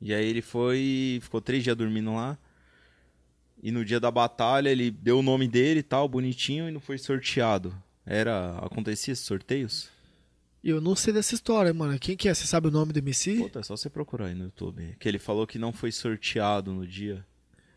E 0.00 0.12
aí 0.12 0.24
ele 0.26 0.42
foi, 0.42 1.20
ficou 1.22 1.40
três 1.40 1.62
dias 1.62 1.76
dormindo 1.76 2.12
lá. 2.14 2.36
E 3.64 3.72
no 3.72 3.82
dia 3.84 3.98
da 3.98 4.10
batalha 4.10 4.68
ele 4.68 4.90
deu 4.90 5.18
o 5.20 5.22
nome 5.22 5.48
dele 5.48 5.80
e 5.80 5.82
tal, 5.82 6.06
bonitinho, 6.06 6.68
e 6.68 6.70
não 6.70 6.80
foi 6.80 6.98
sorteado. 6.98 7.74
Era. 8.04 8.58
Acontecia 8.58 9.12
esses 9.12 9.24
sorteios? 9.24 9.88
Eu 10.62 10.80
não 10.80 10.94
sei 10.94 11.12
dessa 11.14 11.34
história, 11.34 11.72
mano. 11.72 11.98
Quem 11.98 12.14
que 12.16 12.28
é? 12.28 12.34
Você 12.34 12.46
sabe 12.46 12.68
o 12.68 12.70
nome 12.70 12.92
do 12.92 12.98
MC? 12.98 13.36
Puta, 13.36 13.60
é 13.60 13.62
só 13.62 13.74
você 13.76 13.88
procurar 13.88 14.26
aí 14.26 14.34
no 14.34 14.44
YouTube. 14.44 14.94
Que 15.00 15.08
ele 15.08 15.18
falou 15.18 15.46
que 15.46 15.58
não 15.58 15.72
foi 15.72 15.90
sorteado 15.90 16.72
no 16.72 16.86
dia. 16.86 17.24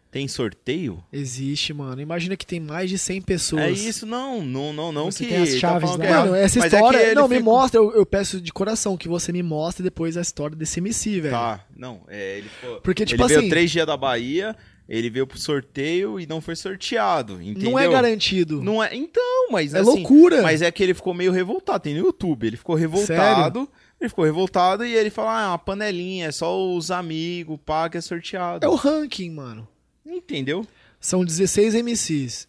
Tem 0.10 0.26
sorteio? 0.28 1.04
Existe, 1.12 1.74
mano. 1.74 2.02
Imagina 2.02 2.36
que 2.38 2.46
tem 2.46 2.62
mais 2.62 2.90
de 2.90 2.98
100 2.98 3.22
pessoas. 3.22 3.62
É 3.64 3.72
isso, 3.72 4.06
não, 4.06 4.42
não, 4.42 4.72
não, 4.74 4.92
não 4.92 5.12
Você 5.12 5.26
que 5.26 5.34
tem 5.34 5.44
as 5.44 5.54
tá 5.54 5.60
chaves 5.60 5.98
lá. 5.98 6.06
é- 6.06 6.10
Mano, 6.10 6.36
essa 6.36 6.60
mas 6.60 6.74
é 6.74 6.76
história. 6.78 6.98
ele 6.98 7.16
não, 7.16 7.28
me 7.28 7.38
ficou- 7.38 7.54
mostra. 7.54 7.78
Eu, 7.80 7.94
eu 7.94 8.06
peço 8.06 8.40
de 8.40 8.52
coração 8.54 8.96
que 8.98 9.08
você 9.10 9.34
me 9.34 9.44
mostre 9.44 9.84
depois 9.84 10.16
a 10.16 10.22
história 10.22 10.56
desse 10.56 10.80
MC, 10.80 11.20
velho. 11.20 11.34
Tá, 11.34 11.66
não, 11.76 12.02
é, 12.08 12.38
ele 12.40 12.48
ficou... 12.50 12.80
Porque, 12.82 13.06
tipo 13.06 13.22
ele 13.22 13.28
veio 13.28 13.40
assim- 13.42 13.50
três 13.50 13.70
dias 13.70 13.86
da 13.86 13.98
Bahia, 13.98 14.56
ele 14.88 15.10
veio 15.10 15.28
pro 15.28 15.38
sorteio 15.38 16.20
e 16.20 16.26
não 16.26 16.40
foi 16.42 16.56
sorteado, 16.56 17.42
entendeu? 17.42 17.72
Não 17.72 17.80
é 17.80 17.88
garantido. 17.88 18.62
Não 18.64 18.84
é, 18.84 18.96
então, 18.96 19.48
mas 19.52 19.74
é 19.74 19.80
assim, 19.80 19.90
loucura. 19.90 20.42
Mas 20.42 20.62
é 20.62 20.72
que 20.72 20.82
ele 20.84 20.94
ficou 20.94 21.14
meio 21.14 21.32
revoltado, 21.32 21.82
tem 21.84 21.94
no 21.96 22.06
YouTube, 22.06 22.48
ele 22.48 22.58
ficou 22.58 22.76
revoltado, 22.76 23.68
ele 24.00 24.10
ficou 24.10 24.24
revoltado 24.26 24.86
e 24.86 24.94
ele 24.96 25.10
falou, 25.10 25.32
ah, 25.32 25.42
é 25.44 25.48
uma 25.48 25.58
panelinha, 25.58 26.28
é 26.28 26.32
só 26.32 26.58
os 26.74 26.90
amigos, 26.92 27.60
pá, 27.66 27.90
que 27.90 27.98
é 27.98 28.02
sorteado. 28.02 28.66
É 28.66 28.70
o 28.70 28.76
ranking, 28.76 29.30
mano. 29.32 29.68
Entendeu? 30.06 30.66
São 31.02 31.24
16 31.26 31.76
MCs. 31.76 32.48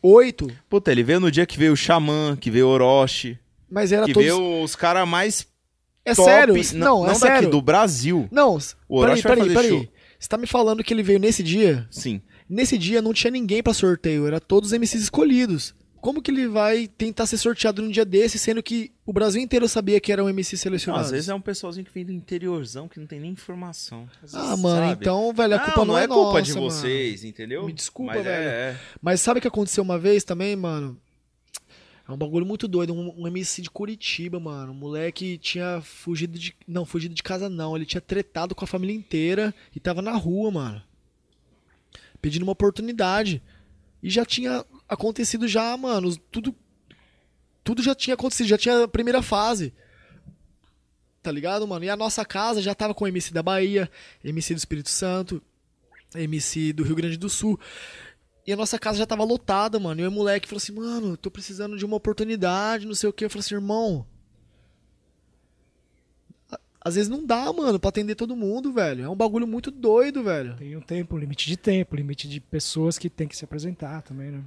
Oito, 0.00 0.48
Puta, 0.68 0.92
ele 0.92 1.02
veio 1.02 1.18
no 1.18 1.30
dia 1.30 1.44
que 1.44 1.58
veio 1.58 1.72
o 1.72 1.76
Xamã, 1.76 2.36
que 2.40 2.50
veio 2.50 2.66
o 2.68 2.70
Orochi, 2.70 3.36
mas 3.68 3.90
era 3.90 4.06
que 4.06 4.12
todos. 4.12 4.24
veio 4.28 4.62
os 4.62 4.76
caras 4.76 5.06
mais 5.08 5.44
É 6.04 6.14
top, 6.14 6.30
sério? 6.30 6.54
n- 6.56 6.74
Não, 6.74 7.04
é 7.04 7.08
daqui, 7.08 7.18
sério. 7.20 7.50
do 7.50 7.60
Brasil. 7.60 8.28
Não, 8.30 8.56
O 8.88 9.00
peraí, 9.00 9.10
Orochi 9.18 9.22
vai 9.22 9.36
peraí, 9.36 9.54
fazer 9.54 9.54
peraí. 9.54 9.68
show. 9.70 9.88
Você 10.18 10.28
tá 10.28 10.36
me 10.36 10.46
falando 10.46 10.82
que 10.82 10.92
ele 10.92 11.02
veio 11.02 11.18
nesse 11.18 11.42
dia? 11.42 11.86
Sim. 11.90 12.20
Nesse 12.48 12.76
dia 12.78 13.00
não 13.02 13.12
tinha 13.12 13.30
ninguém 13.30 13.62
pra 13.62 13.72
sorteio, 13.74 14.26
era 14.26 14.40
todos 14.40 14.72
os 14.72 14.78
MCs 14.78 15.02
escolhidos. 15.02 15.74
Como 16.00 16.22
que 16.22 16.30
ele 16.30 16.46
vai 16.46 16.86
tentar 16.86 17.26
ser 17.26 17.36
sorteado 17.38 17.82
num 17.82 17.90
dia 17.90 18.04
desse, 18.04 18.38
sendo 18.38 18.62
que 18.62 18.92
o 19.04 19.12
Brasil 19.12 19.42
inteiro 19.42 19.68
sabia 19.68 19.98
que 20.00 20.12
era 20.12 20.22
um 20.22 20.28
MC 20.28 20.54
Não, 20.54 20.60
selecionado? 20.60 21.04
às 21.04 21.10
vezes 21.10 21.28
é 21.28 21.34
um 21.34 21.40
pessoalzinho 21.40 21.84
que 21.84 21.92
vem 21.92 22.04
do 22.04 22.12
interiorzão 22.12 22.86
que 22.86 23.00
não 23.00 23.06
tem 23.06 23.18
nem 23.18 23.32
informação. 23.32 24.08
Ah, 24.32 24.56
mano, 24.56 24.86
sabe? 24.88 25.00
então, 25.00 25.32
velho, 25.32 25.56
a 25.56 25.58
culpa 25.58 25.84
não, 25.84 25.98
é 25.98 26.06
culpa 26.06 26.38
nossa, 26.38 26.42
de 26.42 26.54
mano. 26.54 26.70
vocês, 26.70 27.24
entendeu? 27.24 27.66
Me 27.66 27.72
desculpa, 27.72 28.12
Mas 28.14 28.24
velho. 28.24 28.48
É, 28.48 28.70
é. 28.70 28.76
Mas 29.02 29.20
sabe 29.20 29.38
o 29.38 29.40
que 29.42 29.48
aconteceu 29.48 29.82
uma 29.82 29.98
vez 29.98 30.22
também, 30.22 30.54
mano? 30.54 30.96
É 32.08 32.12
um 32.12 32.16
bagulho 32.16 32.46
muito 32.46 32.66
doido. 32.66 32.94
Um, 32.94 33.22
um 33.22 33.26
MC 33.26 33.60
de 33.60 33.70
Curitiba, 33.70 34.40
mano. 34.40 34.72
Um 34.72 34.74
moleque 34.74 35.36
tinha 35.36 35.82
fugido 35.82 36.38
de. 36.38 36.56
Não, 36.66 36.86
fugido 36.86 37.14
de 37.14 37.22
casa 37.22 37.50
não. 37.50 37.76
Ele 37.76 37.84
tinha 37.84 38.00
tretado 38.00 38.54
com 38.54 38.64
a 38.64 38.68
família 38.68 38.96
inteira 38.96 39.54
e 39.76 39.78
tava 39.78 40.00
na 40.00 40.12
rua, 40.12 40.50
mano. 40.50 40.82
Pedindo 42.22 42.44
uma 42.44 42.52
oportunidade. 42.52 43.42
E 44.02 44.08
já 44.08 44.24
tinha 44.24 44.64
acontecido 44.88 45.46
já, 45.46 45.76
mano. 45.76 46.16
Tudo. 46.16 46.54
Tudo 47.62 47.82
já 47.82 47.94
tinha 47.94 48.14
acontecido, 48.14 48.46
já 48.46 48.56
tinha 48.56 48.84
a 48.84 48.88
primeira 48.88 49.20
fase. 49.20 49.74
Tá 51.22 51.30
ligado, 51.30 51.68
mano? 51.68 51.84
E 51.84 51.90
a 51.90 51.96
nossa 51.96 52.24
casa 52.24 52.62
já 52.62 52.74
tava 52.74 52.94
com 52.94 53.06
MC 53.06 53.34
da 53.34 53.42
Bahia, 53.42 53.90
MC 54.24 54.54
do 54.54 54.58
Espírito 54.58 54.88
Santo, 54.88 55.42
MC 56.14 56.72
do 56.72 56.82
Rio 56.82 56.96
Grande 56.96 57.18
do 57.18 57.28
Sul. 57.28 57.60
E 58.48 58.52
a 58.54 58.56
nossa 58.56 58.78
casa 58.78 58.96
já 58.96 59.04
tava 59.04 59.24
lotada, 59.24 59.78
mano. 59.78 60.00
E 60.00 60.06
o 60.06 60.10
moleque 60.10 60.48
falou 60.48 60.56
assim, 60.56 60.72
mano, 60.72 61.18
tô 61.18 61.30
precisando 61.30 61.76
de 61.76 61.84
uma 61.84 61.96
oportunidade, 61.96 62.86
não 62.86 62.94
sei 62.94 63.06
o 63.06 63.12
que. 63.12 63.26
Eu 63.26 63.28
falei 63.28 63.40
assim, 63.40 63.56
irmão. 63.56 64.06
Às 66.80 66.94
vezes 66.94 67.10
não 67.10 67.26
dá, 67.26 67.52
mano, 67.52 67.78
pra 67.78 67.90
atender 67.90 68.14
todo 68.14 68.34
mundo, 68.34 68.72
velho. 68.72 69.04
É 69.04 69.08
um 69.10 69.14
bagulho 69.14 69.46
muito 69.46 69.70
doido, 69.70 70.22
velho. 70.22 70.56
Tem 70.56 70.74
um 70.74 70.80
tempo, 70.80 71.14
um 71.14 71.18
limite 71.18 71.46
de 71.46 71.58
tempo, 71.58 71.94
limite 71.94 72.26
de 72.26 72.40
pessoas 72.40 72.96
que 72.96 73.10
tem 73.10 73.28
que 73.28 73.36
se 73.36 73.44
apresentar 73.44 74.00
também, 74.00 74.30
né? 74.30 74.42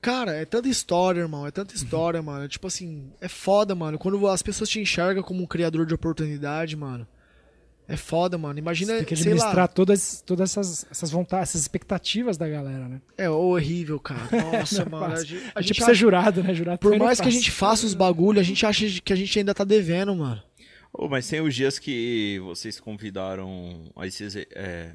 Cara, 0.00 0.32
é 0.32 0.44
tanta 0.44 0.68
história, 0.68 1.20
irmão. 1.20 1.46
É 1.46 1.52
tanta 1.52 1.76
história, 1.76 2.20
mano. 2.20 2.48
Tipo 2.48 2.66
assim, 2.66 3.12
é 3.20 3.28
foda, 3.28 3.72
mano. 3.72 4.00
Quando 4.00 4.26
as 4.26 4.42
pessoas 4.42 4.68
te 4.68 4.80
enxergam 4.80 5.22
como 5.22 5.44
um 5.44 5.46
criador 5.46 5.86
de 5.86 5.94
oportunidade, 5.94 6.74
mano. 6.74 7.06
É 7.90 7.96
foda, 7.96 8.36
mano. 8.36 8.58
Imagina, 8.58 8.92
Você 8.92 8.98
tem 8.98 9.06
que 9.06 9.14
administrar 9.14 9.56
lá. 9.56 9.66
todas, 9.66 10.20
todas 10.20 10.50
essas, 10.50 10.86
essas 10.90 11.10
vontades, 11.10 11.48
essas 11.50 11.62
expectativas 11.62 12.36
da 12.36 12.46
galera, 12.46 12.86
né? 12.86 13.00
É 13.16 13.30
horrível, 13.30 13.98
cara. 13.98 14.28
Nossa, 14.58 14.82
é 14.82 14.88
mano. 14.88 15.14
A 15.14 15.24
gente, 15.24 15.34
A 15.36 15.38
gente 15.62 15.72
acha- 15.72 15.74
precisa 15.74 15.94
jurado, 15.94 16.42
né? 16.42 16.52
Jurado 16.52 16.78
Por 16.80 16.92
é 16.94 16.98
mais 16.98 17.18
que 17.18 17.28
a 17.28 17.30
gente 17.32 17.50
faça 17.50 17.86
os 17.86 17.94
bagulho, 17.94 18.38
a 18.38 18.42
gente 18.42 18.66
acha 18.66 18.84
que 19.02 19.12
a 19.12 19.16
gente 19.16 19.38
ainda 19.38 19.54
tá 19.54 19.64
devendo, 19.64 20.14
mano. 20.14 20.42
Ô, 20.92 21.08
mas 21.08 21.26
tem 21.26 21.40
os 21.40 21.54
dias 21.54 21.78
que 21.78 22.38
vocês 22.44 22.78
convidaram 22.78 23.84
a 23.96 24.06
esses. 24.06 24.36
É... 24.36 24.94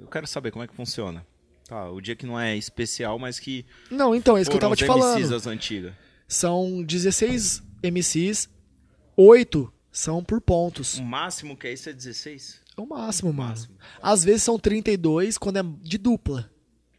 Eu 0.00 0.06
quero 0.06 0.26
saber 0.26 0.50
como 0.50 0.64
é 0.64 0.66
que 0.66 0.74
funciona. 0.74 1.26
Tá, 1.68 1.90
o 1.90 2.00
dia 2.00 2.16
que 2.16 2.24
não 2.24 2.40
é 2.40 2.56
especial, 2.56 3.18
mas 3.18 3.38
que. 3.38 3.66
Não, 3.90 4.14
então, 4.14 4.38
é 4.38 4.40
isso 4.40 4.50
que 4.50 4.56
eu 4.56 4.60
tava 4.60 4.74
te 4.74 4.84
os 4.84 4.86
falando. 4.88 5.16
MCs 5.18 5.28
das 5.30 5.46
antigas. 5.46 5.92
São 6.26 6.82
16 6.82 7.62
MCs, 7.82 8.48
8 9.14 9.70
são 9.98 10.22
por 10.22 10.40
pontos. 10.40 10.98
O 10.98 11.02
máximo 11.02 11.56
que 11.56 11.66
é 11.66 11.72
isso 11.72 11.88
é 11.88 11.92
16? 11.92 12.60
É 12.76 12.80
o 12.80 12.86
máximo, 12.86 13.32
mano. 13.32 13.56
Às 14.00 14.22
vezes 14.24 14.42
são 14.44 14.58
32 14.58 15.36
quando 15.38 15.58
é 15.58 15.62
de 15.82 15.98
dupla. 15.98 16.50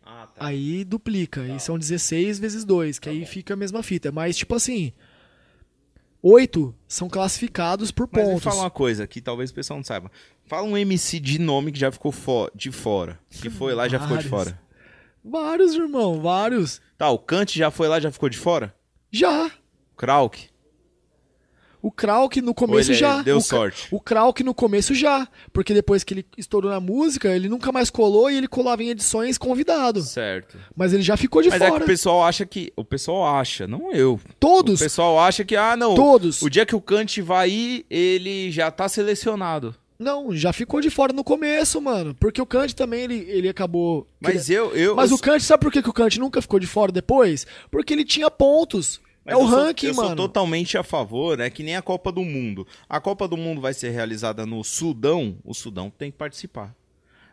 Ah, 0.05 0.27
tá. 0.27 0.45
Aí 0.47 0.83
duplica. 0.83 1.45
E 1.47 1.59
são 1.59 1.77
16 1.79 2.39
vezes 2.39 2.65
2, 2.65 2.99
que 2.99 3.07
aí 3.09 3.25
fica 3.25 3.53
a 3.53 3.57
mesma 3.57 3.81
fita. 3.81 4.11
Mas, 4.11 4.35
tipo 4.35 4.53
assim. 4.55 4.91
Oito 6.21 6.75
são 6.87 7.07
classificados 7.07 7.91
por 7.91 8.09
Mas 8.11 8.21
me 8.23 8.29
pontos. 8.31 8.43
fala 8.43 8.63
uma 8.63 8.69
coisa 8.69 9.07
que 9.07 9.21
talvez 9.21 9.51
o 9.51 9.53
pessoal 9.53 9.77
não 9.79 9.83
saiba. 9.85 10.11
Fala 10.45 10.63
um 10.67 10.75
MC 10.77 11.17
de 11.19 11.39
nome 11.39 11.71
que 11.71 11.79
já 11.79 11.91
ficou 11.93 12.11
fo- 12.11 12.51
de 12.53 12.71
fora. 12.71 13.17
Que 13.29 13.49
foi 13.49 13.73
lá 13.73 13.87
e 13.87 13.89
já 13.89 13.99
ficou 14.01 14.17
de 14.17 14.27
Vários. 14.27 14.49
fora. 14.53 14.61
Vários, 15.23 15.73
irmão, 15.75 16.19
vários. 16.21 16.81
Tá, 16.97 17.09
o 17.09 17.17
Kant 17.19 17.57
já 17.57 17.71
foi 17.71 17.87
lá 17.87 17.99
e 17.99 18.01
já 18.01 18.11
ficou 18.11 18.27
de 18.27 18.37
fora? 18.37 18.75
Já. 19.09 19.49
Krauk? 19.95 20.48
O 21.81 21.91
Krauk 21.91 22.41
no 22.41 22.53
começo 22.53 22.89
Ou 22.89 22.93
ele 22.95 22.99
já. 22.99 23.21
deu 23.21 23.37
o, 23.37 23.41
sorte? 23.41 23.87
O 23.89 24.01
Krauk 24.01 24.43
no 24.43 24.53
começo 24.53 24.93
já. 24.93 25.27
Porque 25.53 25.73
depois 25.73 26.03
que 26.03 26.13
ele 26.13 26.25
estourou 26.37 26.69
na 26.69 26.79
música, 26.79 27.29
ele 27.33 27.47
nunca 27.47 27.71
mais 27.71 27.89
colou 27.89 28.29
e 28.29 28.35
ele 28.35 28.47
colava 28.47 28.83
em 28.83 28.89
edições 28.89 29.37
convidado. 29.37 30.01
Certo. 30.01 30.57
Mas 30.75 30.91
ele 30.93 31.03
já 31.03 31.15
ficou 31.15 31.41
de 31.41 31.49
Mas 31.49 31.61
é 31.61 31.65
que 31.65 31.71
fora. 31.71 31.83
o 31.83 31.87
pessoal 31.87 32.23
acha 32.23 32.45
que. 32.45 32.73
O 32.75 32.83
pessoal 32.83 33.37
acha, 33.37 33.65
não 33.65 33.93
eu. 33.93 34.19
Todos. 34.39 34.81
O 34.81 34.83
pessoal 34.83 35.19
acha 35.19 35.45
que, 35.45 35.55
ah, 35.55 35.77
não. 35.77 35.95
Todos. 35.95 36.41
O 36.41 36.49
dia 36.49 36.65
que 36.65 36.75
o 36.75 36.81
Kant 36.81 37.21
vai 37.21 37.49
ir, 37.49 37.85
ele 37.89 38.51
já 38.51 38.69
tá 38.69 38.89
selecionado. 38.89 39.73
Não, 39.97 40.33
já 40.33 40.53
ficou 40.53 40.79
de 40.79 40.89
fora 40.89 41.11
no 41.11 41.25
começo, 41.25 41.81
mano. 41.81 42.15
Porque 42.17 42.41
o 42.41 42.45
Kant 42.45 42.73
também, 42.73 43.01
ele, 43.01 43.25
ele 43.27 43.49
acabou. 43.49 44.07
Mas 44.19 44.49
eu. 44.49 44.73
eu 44.73 44.95
Mas 44.95 45.11
eu 45.11 45.17
o 45.17 45.19
Kant, 45.19 45.43
sabe 45.43 45.61
por 45.61 45.71
que, 45.71 45.81
que 45.81 45.89
o 45.89 45.93
Kant 45.93 46.17
nunca 46.17 46.41
ficou 46.41 46.57
de 46.57 46.67
fora 46.67 46.91
depois? 46.91 47.45
Porque 47.69 47.93
ele 47.93 48.05
tinha 48.05 48.31
pontos. 48.31 49.01
Mas 49.29 49.33
é 49.33 49.37
o 49.37 49.45
eu 49.45 49.47
sou- 49.49 49.65
ranking, 49.65 49.87
eu 49.87 49.95
mano. 49.95 50.07
sou 50.09 50.15
totalmente 50.15 50.77
a 50.77 50.83
favor, 50.83 51.39
é 51.39 51.49
que 51.49 51.63
nem 51.63 51.75
a 51.75 51.81
Copa 51.81 52.11
do 52.11 52.23
Mundo. 52.23 52.65
A 52.87 52.99
Copa 52.99 53.27
do 53.27 53.37
Mundo 53.37 53.61
vai 53.61 53.73
ser 53.73 53.89
realizada 53.91 54.45
no 54.45 54.63
Sudão, 54.63 55.37
o 55.43 55.53
Sudão 55.53 55.89
tem 55.89 56.11
que 56.11 56.17
participar. 56.17 56.75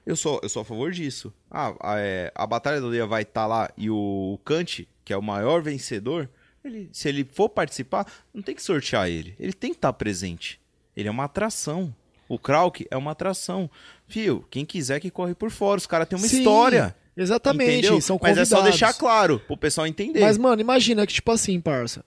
Eu 0.04 0.14
sou, 0.14 0.38
eu 0.42 0.48
sou 0.48 0.62
a 0.62 0.64
favor 0.64 0.92
disso. 0.92 1.32
Ah, 1.50 1.74
a, 1.80 1.98
é, 1.98 2.30
a 2.34 2.46
Batalha 2.46 2.78
da 2.80 2.86
Aldeia 2.86 3.06
vai 3.06 3.22
estar 3.22 3.46
lá 3.46 3.68
e 3.76 3.90
o 3.90 4.38
Kant, 4.44 4.88
que 5.04 5.12
é 5.12 5.16
o 5.16 5.22
maior 5.22 5.60
vencedor, 5.62 6.28
ele, 6.64 6.88
se 6.92 7.08
ele 7.08 7.24
for 7.24 7.48
participar, 7.48 8.06
não 8.32 8.40
tem 8.42 8.54
que 8.54 8.62
sortear 8.62 9.08
ele. 9.08 9.34
Ele 9.38 9.52
tem 9.52 9.70
que 9.70 9.76
estar 9.78 9.92
presente. 9.92 10.60
Ele 10.96 11.08
é 11.08 11.10
uma 11.10 11.24
atração. 11.24 11.94
O 12.28 12.38
Krauk 12.38 12.86
é 12.90 12.96
uma 12.96 13.12
atração. 13.12 13.70
Fio, 14.08 14.44
quem 14.50 14.64
quiser 14.64 14.98
que 15.00 15.10
corre 15.10 15.34
por 15.34 15.50
fora. 15.50 15.78
Os 15.78 15.86
caras 15.86 16.08
têm 16.08 16.18
uma 16.18 16.26
Sim, 16.26 16.38
história. 16.38 16.96
Exatamente, 17.16 17.78
Entendeu? 17.86 18.00
são 18.00 18.18
Mas 18.20 18.32
é 18.32 18.40
convidados. 18.40 18.48
só 18.48 18.62
deixar 18.62 18.92
claro 18.94 19.40
pro 19.40 19.56
pessoal 19.56 19.86
entender. 19.86 20.20
Mas, 20.20 20.36
mano, 20.36 20.60
imagina 20.60 21.06
que, 21.06 21.14
tipo 21.14 21.30
assim, 21.32 21.60
parça. 21.60 22.04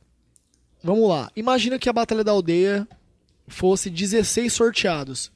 Vamos 0.84 1.10
lá. 1.10 1.32
Imagina 1.36 1.80
que 1.80 1.90
a 1.90 1.94
Batalha 1.94 2.24
da 2.24 2.32
Aldeia 2.32 2.88
fosse 3.48 3.90
16 3.90 4.54
sorteados. 4.54 5.32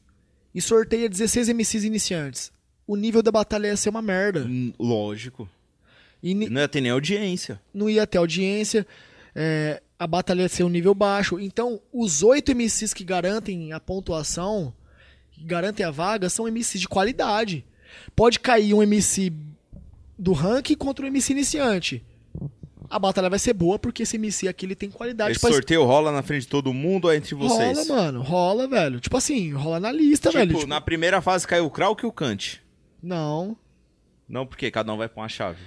E 0.53 0.61
sorteia 0.61 1.09
16 1.09 1.49
MCs 1.49 1.83
iniciantes. 1.83 2.51
O 2.85 2.95
nível 2.95 3.23
da 3.23 3.31
batalha 3.31 3.67
ia 3.67 3.77
ser 3.77 3.89
uma 3.89 4.01
merda. 4.01 4.41
Hum, 4.45 4.71
Lógico. 4.77 5.49
E 6.21 6.33
Não 6.35 6.61
ia 6.61 6.67
ter 6.67 6.79
nem 6.81 6.91
audiência. 6.91 7.59
não 7.73 7.89
ia 7.89 8.05
ter 8.05 8.17
audiência. 8.19 8.85
é, 9.35 9.81
a 9.97 10.05
batalha 10.05 10.41
ia 10.43 10.49
ser 10.49 10.63
um 10.63 10.69
nível 10.69 10.93
baixo. 10.93 11.39
Então, 11.39 11.81
os 11.91 12.21
oito 12.23 12.51
MCs 12.53 12.93
que 12.93 13.03
garantem 13.03 13.73
a 13.73 13.79
pontuação, 13.79 14.71
que 15.31 15.43
garantem 15.43 15.83
a 15.85 15.89
vaga, 15.91 16.29
são 16.29 16.45
MCs 16.47 16.81
de 16.81 16.87
qualidade. 16.87 17.65
Pode 18.15 18.39
cair 18.39 18.73
um 18.75 18.83
MC 18.83 19.31
do 20.17 20.31
ranking 20.33 20.75
contra 20.75 21.05
um 21.05 21.07
MC 21.07 21.33
iniciante. 21.33 22.03
A 22.89 22.99
batalha 22.99 23.29
vai 23.29 23.39
ser 23.39 23.53
boa 23.53 23.79
porque 23.79 24.03
esse 24.03 24.17
MC 24.17 24.47
aqui 24.47 24.65
ele 24.65 24.75
tem 24.75 24.89
qualidade 24.91 25.31
Esse 25.31 25.39
pra 25.41 25.51
sorteio 25.51 25.83
rola 25.83 26.11
na 26.11 26.21
frente 26.21 26.41
de 26.43 26.47
todo 26.47 26.71
mundo 26.73 27.05
ou 27.05 27.11
é 27.11 27.15
entre 27.17 27.33
vocês? 27.33 27.87
Rola, 27.87 28.01
mano. 28.01 28.21
Rola, 28.21 28.67
velho. 28.67 28.99
Tipo 28.99 29.17
assim, 29.17 29.51
rola 29.53 29.79
na 29.79 29.91
lista, 29.91 30.29
Tipo, 30.29 30.39
velho. 30.39 30.55
Tipo, 30.55 30.67
na 30.67 30.79
primeira 30.79 31.19
fase 31.21 31.47
caiu 31.47 31.65
o 31.65 31.71
Krauk 31.71 32.03
e 32.03 32.07
o 32.07 32.11
Kant. 32.11 32.61
Não. 33.01 33.57
Não, 34.29 34.45
porque 34.45 34.69
cada 34.69 34.93
um 34.93 34.97
vai 34.97 35.09
pra 35.09 35.23
uma 35.23 35.29
chave. 35.29 35.59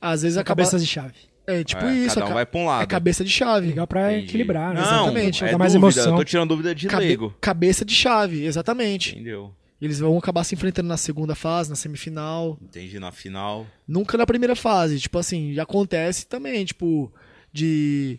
Às 0.00 0.22
vezes 0.22 0.34
São 0.34 0.40
acaba... 0.42 0.62
cabeças 0.62 0.82
de 0.82 0.88
chave. 0.88 1.14
É 1.46 1.62
tipo 1.62 1.84
É, 1.84 1.94
isso. 1.94 2.14
Cada 2.16 2.30
um 2.30 2.34
vai 2.34 2.46
pra 2.46 2.60
um 2.60 2.66
lado. 2.66 2.82
É 2.82 2.86
cabeça 2.86 3.22
de 3.22 3.30
chave. 3.30 3.68
Legal 3.68 3.86
pra 3.86 4.12
Entendi. 4.12 4.26
equilibrar, 4.28 4.74
né? 4.74 4.80
Não, 4.80 4.86
Exatamente. 5.06 5.44
É 5.44 5.50
Dá 5.52 5.58
mais 5.58 5.72
dúvida, 5.74 5.86
emoção. 6.00 6.12
Eu 6.12 6.18
tô 6.18 6.24
tirando 6.24 6.48
dúvida 6.48 6.74
de 6.74 6.88
Cabe- 6.88 7.04
leigo. 7.04 7.34
Cabeça 7.40 7.84
de 7.84 7.94
chave, 7.94 8.44
exatamente. 8.44 9.12
Entendeu? 9.12 9.54
Eles 9.84 9.98
vão 9.98 10.16
acabar 10.16 10.44
se 10.44 10.54
enfrentando 10.54 10.88
na 10.88 10.96
segunda 10.96 11.34
fase, 11.34 11.68
na 11.68 11.76
semifinal. 11.76 12.58
Entendi 12.62 12.98
na 12.98 13.12
final. 13.12 13.66
Nunca 13.86 14.16
na 14.16 14.24
primeira 14.24 14.56
fase. 14.56 14.98
Tipo 14.98 15.18
assim, 15.18 15.58
acontece 15.58 16.26
também, 16.26 16.64
tipo, 16.64 17.12
de 17.52 18.18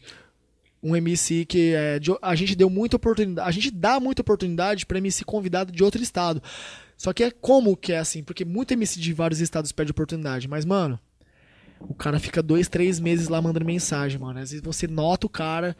um 0.83 0.95
MC 0.95 1.43
que 1.45 1.73
é. 1.73 1.97
de- 1.99 2.11
a 2.21 2.35
gente 2.35 2.55
deu 2.55 2.69
muita 2.69 2.97
oportunidade. 2.97 3.47
A 3.47 3.51
gente 3.51 3.71
dá 3.71 3.99
muita 3.99 4.21
oportunidade 4.21 4.85
pra 4.85 4.99
MC 4.99 5.25
convidado 5.25 5.71
de 5.71 5.83
outro 5.83 6.03
estado. 6.03 6.41
Só 6.95 7.11
que 7.11 7.23
é 7.23 7.31
como 7.31 7.75
que 7.75 7.91
é 7.93 7.97
assim? 7.97 8.23
Porque 8.23 8.45
muito 8.45 8.71
MC 8.73 8.99
de 8.99 9.11
vários 9.11 9.41
estados 9.41 9.71
perde 9.71 9.91
oportunidade. 9.91 10.47
Mas, 10.47 10.65
mano, 10.65 10.99
o 11.79 11.95
cara 11.95 12.19
fica 12.19 12.43
dois, 12.43 12.67
três 12.69 12.99
meses 12.99 13.27
lá 13.27 13.41
mandando 13.41 13.65
mensagem, 13.65 14.19
mano. 14.19 14.39
Às 14.39 14.51
vezes 14.51 14.63
você 14.63 14.85
nota 14.87 15.25
o 15.25 15.29
cara, 15.29 15.75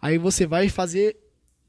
aí 0.00 0.16
você 0.16 0.46
vai 0.46 0.68
fazer 0.70 1.14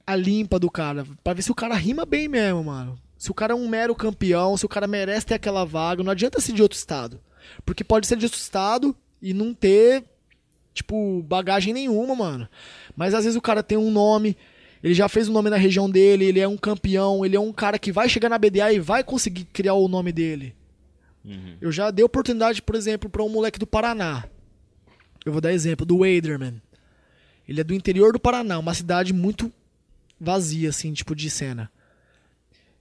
a 0.05 0.15
limpa 0.15 0.57
do 0.57 0.71
cara, 0.71 1.05
pra 1.21 1.33
ver 1.33 1.41
se 1.41 1.51
o 1.51 1.55
cara 1.55 1.75
rima 1.75 2.05
bem 2.05 2.29
mesmo, 2.29 2.63
mano. 2.63 2.97
Se 3.17 3.31
o 3.31 3.33
cara 3.33 3.53
é 3.53 3.55
um 3.55 3.67
mero 3.67 3.95
campeão, 3.95 4.55
se 4.55 4.65
o 4.65 4.69
cara 4.69 4.87
merece 4.87 5.25
ter 5.25 5.35
aquela 5.35 5.65
vaga, 5.65 6.03
não 6.03 6.11
adianta 6.11 6.39
ser 6.39 6.53
de 6.53 6.61
outro 6.61 6.77
estado. 6.77 7.19
Porque 7.65 7.83
pode 7.83 8.07
ser 8.07 8.17
de 8.17 8.25
outro 8.25 8.39
estado 8.39 8.95
e 9.21 9.33
não 9.33 9.53
ter, 9.53 10.03
tipo, 10.73 11.23
bagagem 11.23 11.73
nenhuma, 11.73 12.15
mano. 12.15 12.47
Mas 12.95 13.13
às 13.13 13.23
vezes 13.23 13.37
o 13.37 13.41
cara 13.41 13.63
tem 13.63 13.77
um 13.77 13.89
nome, 13.89 14.37
ele 14.83 14.93
já 14.93 15.09
fez 15.09 15.27
um 15.27 15.33
nome 15.33 15.49
na 15.49 15.57
região 15.57 15.89
dele, 15.89 16.25
ele 16.25 16.39
é 16.39 16.47
um 16.47 16.57
campeão, 16.57 17.25
ele 17.25 17.35
é 17.35 17.39
um 17.39 17.51
cara 17.51 17.79
que 17.79 17.91
vai 17.91 18.07
chegar 18.07 18.29
na 18.29 18.37
BDA 18.37 18.71
e 18.73 18.79
vai 18.79 19.03
conseguir 19.03 19.45
criar 19.45 19.73
o 19.73 19.87
nome 19.87 20.11
dele. 20.11 20.55
Uhum. 21.25 21.57
Eu 21.59 21.71
já 21.71 21.89
dei 21.91 22.05
oportunidade, 22.05 22.61
por 22.61 22.75
exemplo, 22.75 23.09
pra 23.09 23.23
um 23.23 23.29
moleque 23.29 23.59
do 23.59 23.67
Paraná. 23.67 24.25
Eu 25.25 25.31
vou 25.31 25.41
dar 25.41 25.51
exemplo, 25.51 25.85
do 25.85 25.99
Waderman. 25.99 26.61
Ele 27.47 27.61
é 27.61 27.63
do 27.63 27.73
interior 27.73 28.13
do 28.13 28.19
Paraná, 28.19 28.59
uma 28.59 28.73
cidade 28.73 29.11
muito 29.13 29.51
vazia, 30.19 30.69
assim, 30.69 30.93
tipo, 30.93 31.15
de 31.15 31.29
cena. 31.29 31.69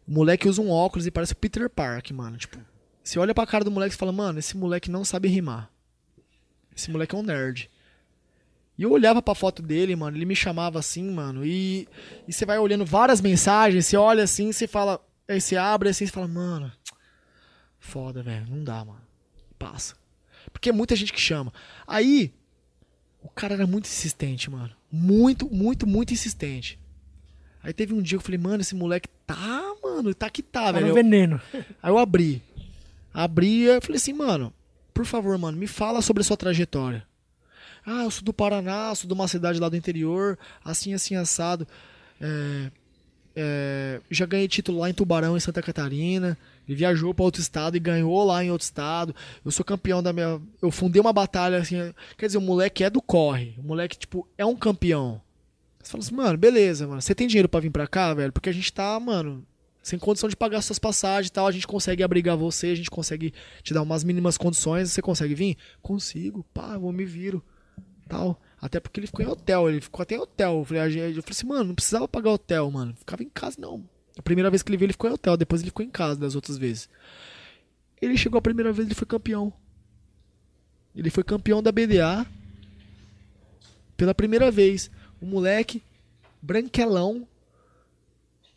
O 0.07 0.13
moleque 0.13 0.49
usa 0.49 0.63
um 0.63 0.71
óculos 0.71 1.07
e 1.07 1.11
parece 1.11 1.33
o 1.33 1.37
Peter 1.37 1.69
Park, 1.69 2.11
mano. 2.13 2.37
Tipo, 2.37 2.59
você 3.03 3.19
olha 3.19 3.35
pra 3.35 3.47
cara 3.47 3.65
do 3.65 3.71
moleque 3.71 3.95
e 3.95 3.99
fala, 3.99 4.13
mano, 4.13 4.39
esse 4.39 4.57
moleque 4.57 4.91
não 4.91 5.05
sabe 5.05 5.29
rimar. 5.29 5.71
Esse 6.77 6.91
moleque 6.91 7.15
é 7.15 7.19
um 7.19 7.23
nerd. 7.23 7.71
E 8.79 8.83
eu 8.83 8.93
olhava 8.93 9.23
pra 9.23 9.35
foto 9.35 9.63
dele, 9.63 9.97
mano, 9.97 10.17
ele 10.17 10.27
me 10.27 10.37
chamava 10.37 10.79
assim, 10.79 11.11
mano, 11.11 11.47
e, 11.47 11.89
e 12.29 12.33
você 12.33 12.45
vai 12.45 12.59
olhando 12.59 12.85
várias 12.85 13.23
mensagens, 13.23 13.87
você 13.87 13.97
olha 13.97 14.23
assim, 14.23 14.53
você 14.53 14.67
fala, 14.67 15.01
aí 15.27 15.41
você 15.41 15.57
abre 15.57 15.89
assim, 15.89 16.05
você 16.05 16.13
fala, 16.13 16.29
mano, 16.29 16.71
foda, 17.79 18.23
velho, 18.23 18.47
não 18.51 18.63
dá, 18.63 18.85
mano. 18.85 19.01
Passa. 19.59 19.95
Porque 20.53 20.69
é 20.69 20.73
muita 20.73 20.95
gente 20.95 21.13
que 21.13 21.21
chama. 21.21 21.53
Aí, 21.87 22.35
o 23.23 23.29
cara 23.31 23.55
era 23.55 23.67
muito 23.67 23.87
insistente, 23.87 24.51
mano. 24.51 24.75
Muito, 24.93 25.49
muito, 25.49 25.87
muito 25.87 26.13
insistente. 26.13 26.79
Aí 27.63 27.73
teve 27.73 27.95
um 27.95 28.03
dia 28.03 28.19
que 28.19 28.23
eu 28.23 28.25
falei, 28.27 28.39
mano, 28.39 28.61
esse 28.61 28.75
moleque 28.75 29.09
tá, 29.27 29.75
mano, 29.97 30.15
tá 30.15 30.29
que 30.31 30.43
tá, 30.43 30.65
Tá 30.67 30.73
velho. 30.73 30.89
no 30.89 30.95
veneno. 30.95 31.41
Aí 31.83 31.91
eu 31.91 31.99
abri. 31.99 32.43
Abri 33.13 33.65
e 33.69 33.81
falei 33.81 33.97
assim, 33.97 34.13
mano, 34.13 34.53
por 34.93 35.05
favor, 35.05 35.37
mano, 35.39 35.57
me 35.59 35.67
fala 35.67 36.03
sobre 36.03 36.21
a 36.21 36.25
sua 36.25 36.37
trajetória. 36.37 37.05
Ah, 37.85 38.05
eu 38.05 38.11
sou 38.11 38.25
do 38.25 38.33
Paraná, 38.33 38.95
sou 38.95 39.07
de 39.07 39.15
uma 39.15 39.29
cidade 39.29 39.61
lá 39.61 39.69
do 39.69 39.77
interior, 39.77 40.39
assim, 40.65 40.93
assim, 40.93 41.15
assado. 41.15 41.67
É, 42.21 42.71
é, 43.35 44.01
já 44.11 44.27
ganhei 44.27 44.49
título 44.49 44.79
lá 44.81 44.91
em 44.91 44.95
Tubarão, 44.95 45.37
em 45.37 45.41
Santa 45.41 45.63
Catarina. 45.63 46.37
Ele 46.69 46.77
viajou 46.77 47.15
para 47.15 47.25
outro 47.25 47.41
estado 47.41 47.77
e 47.77 47.81
ganhou 47.81 48.25
lá 48.25 48.43
em 48.45 48.51
outro 48.51 48.65
estado. 48.65 49.15
Eu 49.45 49.51
sou 49.53 49.65
campeão 49.65 50.03
da 50.03 50.13
minha. 50.13 50.41
Eu 50.61 50.71
fundei 50.71 51.01
uma 51.01 51.13
batalha 51.13 51.59
assim. 51.59 51.77
Quer 52.19 52.27
dizer, 52.27 52.39
o 52.39 52.43
moleque 52.43 52.83
é 52.83 52.91
do 52.91 53.01
corre. 53.01 53.55
O 53.59 53.63
moleque, 53.63 53.97
tipo, 53.97 54.27
é 54.37 54.45
um 54.45 54.57
campeão. 54.57 55.21
Você 55.81 55.93
fala 55.93 56.03
assim, 56.03 56.15
mano, 56.17 56.37
beleza, 56.37 56.89
mano. 56.89 57.01
Você 57.01 57.15
tem 57.15 57.29
dinheiro 57.29 57.49
pra 57.49 57.61
vir 57.61 57.71
pra 57.71 57.87
cá, 57.87 58.13
velho? 58.13 58.33
Porque 58.33 58.49
a 58.49 58.53
gente 58.53 58.73
tá, 58.73 58.99
mano, 58.99 59.47
sem 59.87 60.01
condição 60.01 60.29
de 60.29 60.35
pagar 60.35 60.63
suas 60.63 60.81
passagens 60.81 61.29
e 61.29 61.33
tal. 61.33 61.47
A 61.47 61.53
gente 61.53 61.65
consegue 61.65 62.03
abrigar 62.03 62.37
você, 62.37 62.67
a 62.67 62.75
gente 62.75 62.91
consegue 62.91 63.33
te 63.63 63.73
dar 63.73 63.83
umas 63.83 64.03
mínimas 64.03 64.37
condições. 64.37 64.91
Você 64.91 65.01
consegue 65.01 65.33
vir? 65.33 65.57
Consigo, 65.81 66.45
pá, 66.53 66.77
vou 66.77 66.93
me 66.93 67.05
viro. 67.05 67.41
Tal. 68.09 68.43
Até 68.61 68.81
porque 68.81 68.99
ele 68.99 69.07
ficou 69.07 69.25
em 69.25 69.29
hotel, 69.29 69.69
ele 69.69 69.81
ficou 69.81 70.03
até 70.03 70.17
em 70.17 70.19
hotel. 70.19 70.59
Eu 70.59 70.65
falei, 70.65 70.83
eu 70.83 70.89
falei 70.91 71.25
assim, 71.31 71.47
mano, 71.47 71.65
não 71.67 71.75
precisava 71.77 72.09
pagar 72.09 72.33
hotel, 72.33 72.69
mano. 72.69 72.97
Ficava 72.97 73.23
em 73.23 73.29
casa, 73.29 73.59
não. 73.61 73.89
A 74.19 74.23
primeira 74.23 74.51
vez 74.51 74.61
que 74.61 74.71
ele 74.71 74.77
veio, 74.77 74.87
ele 74.87 74.93
ficou 74.93 75.09
em 75.09 75.13
hotel, 75.13 75.37
depois 75.37 75.63
ele 75.63 75.71
ficou 75.71 75.87
em 75.87 75.91
casa 75.91 76.19
das 76.19 76.35
outras 76.35 76.59
vezes. 76.59 76.89
Ele 78.03 78.17
chegou 78.17 78.39
a 78.39 78.43
primeira 78.43 78.73
vez, 78.73 78.89
ele 78.89 78.95
foi 78.95 79.07
campeão. 79.07 79.53
Ele 80.97 81.11
foi 81.11 81.23
campeão 81.23 81.63
da 81.63 81.71
BDA 81.71 82.27
pela 83.97 84.13
primeira 84.13 84.51
vez. 84.51 84.91
O 85.21 85.27
moleque, 85.27 85.81
branquelão, 86.43 87.25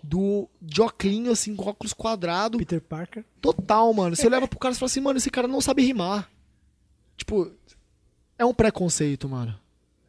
do 0.02 0.48
óculos, 0.62 1.32
assim, 1.32 1.56
com 1.56 1.70
óculos 1.70 1.94
quadrado, 1.94 2.58
Peter 2.58 2.82
Parker. 2.82 3.24
total, 3.42 3.94
mano. 3.94 4.16
Você 4.16 4.28
olhava 4.28 4.48
pro 4.48 4.60
cara 4.60 4.74
e 4.74 4.78
fala 4.78 4.88
assim, 4.88 5.02
mano, 5.02 5.18
esse 5.18 5.30
cara 5.30 5.48
não 5.48 5.62
sabe 5.62 5.84
rimar. 5.84 6.30
Tipo, 7.18 7.52
é 8.38 8.46
um 8.46 8.54
preconceito, 8.54 9.28
mano. 9.28 9.54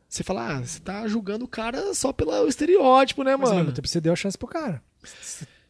Você 0.09 0.23
fala, 0.25 0.57
ah, 0.57 0.61
você 0.61 0.81
tá 0.81 1.07
julgando 1.07 1.45
o 1.45 1.49
cara 1.49 1.95
só 1.95 2.13
pelo 2.13 2.49
estereótipo, 2.49 3.23
né, 3.23 3.37
Mas 3.37 3.51
mano? 3.51 3.61
mesmo 3.63 3.75
tempo 3.75 3.87
você 3.87 4.01
deu 4.01 4.13
a 4.13 4.17
chance 4.17 4.37
pro 4.37 4.49
cara. 4.49 4.83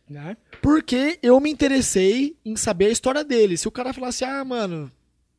Né? 0.08 0.36
Porque 0.62 1.18
eu 1.22 1.38
me 1.38 1.50
interessei 1.50 2.36
em 2.44 2.56
saber 2.56 2.86
a 2.86 2.90
história 2.90 3.22
dele. 3.22 3.56
Se 3.56 3.68
o 3.68 3.70
cara 3.70 3.92
falasse, 3.92 4.24
ah, 4.24 4.44
mano, 4.44 4.90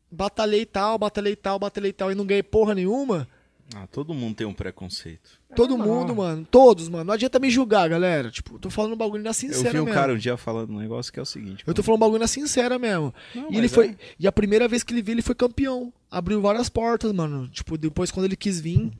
batalhei 0.10 0.66
tal, 0.66 0.98
batalhei 0.98 1.36
tal, 1.36 1.58
batalhei 1.60 1.92
tal 1.92 2.12
e 2.12 2.16
não 2.16 2.26
ganhei 2.26 2.44
porra 2.44 2.76
nenhuma, 2.76 3.28
Ah, 3.74 3.88
todo 3.88 4.14
mundo 4.14 4.36
tem 4.36 4.46
um 4.46 4.54
preconceito. 4.54 5.40
todo 5.56 5.78
normal. 5.78 6.02
mundo, 6.02 6.16
mano, 6.16 6.46
todos, 6.50 6.90
mano, 6.90 7.06
não 7.06 7.14
adianta 7.14 7.40
me 7.40 7.50
julgar, 7.50 7.88
galera. 7.90 8.30
Tipo, 8.30 8.60
tô 8.60 8.70
falando 8.70 8.94
um 8.94 8.98
bagulho 8.98 9.24
na 9.24 9.30
Eu 9.30 9.34
sincera 9.34 9.72
vi 9.72 9.80
um 9.80 9.86
mesmo. 9.86 9.98
cara 9.98 10.14
um 10.14 10.18
dia 10.18 10.36
falando 10.36 10.72
um 10.74 10.78
negócio 10.80 11.12
que 11.12 11.18
é 11.20 11.22
o 11.22 11.26
seguinte. 11.26 11.64
Eu 11.66 11.74
tô 11.74 11.82
falando 11.82 11.98
um 12.00 12.06
bagulho 12.06 12.20
na 12.20 12.28
sincera 12.28 12.78
mesmo. 12.78 13.14
Não, 13.34 13.50
e 13.52 13.58
ele 13.58 13.70
foi. 13.70 13.92
é. 13.92 13.96
E 14.20 14.28
a 14.28 14.32
primeira 14.32 14.68
vez 14.68 14.84
que 14.84 14.94
ele 14.94 15.02
veio, 15.02 15.16
ele 15.16 15.22
foi 15.22 15.36
campeão. 15.36 15.94
Abriu 16.10 16.42
várias 16.42 16.68
portas, 16.68 17.14
mano. 17.14 17.48
Tipo, 17.48 17.78
depois 17.78 18.12
quando 18.12 18.26
ele 18.26 18.36
quis 18.36 18.60
vir, 18.60 18.92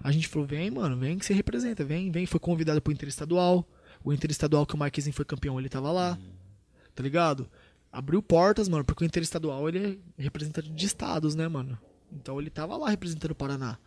a 0.00 0.10
gente 0.10 0.26
falou: 0.26 0.48
vem, 0.48 0.68
mano, 0.70 0.96
vem 0.96 1.16
que 1.16 1.24
você 1.24 1.32
representa, 1.32 1.84
vem, 1.84 2.10
vem. 2.10 2.26
Foi 2.26 2.40
convidado 2.40 2.80
pro 2.82 2.92
Interestadual. 2.92 3.64
O 4.02 4.12
Interestadual 4.12 4.66
que 4.66 4.74
o 4.74 4.78
Marquezinho 4.78 5.14
foi 5.14 5.24
campeão, 5.24 5.60
ele 5.60 5.68
tava 5.68 5.92
lá. 5.92 6.18
Tá 6.94 7.02
ligado? 7.04 7.48
Abriu 7.92 8.20
portas, 8.20 8.68
mano, 8.68 8.84
porque 8.84 9.04
o 9.04 9.06
Interestadual 9.06 9.68
ele 9.68 10.00
é 10.18 10.22
representante 10.22 10.68
de 10.70 10.86
estados, 10.86 11.36
né, 11.36 11.46
mano? 11.46 11.78
Então 12.12 12.40
ele 12.40 12.50
tava 12.50 12.76
lá 12.76 12.90
representando 12.90 13.30
o 13.30 13.34
Paraná. 13.34 13.78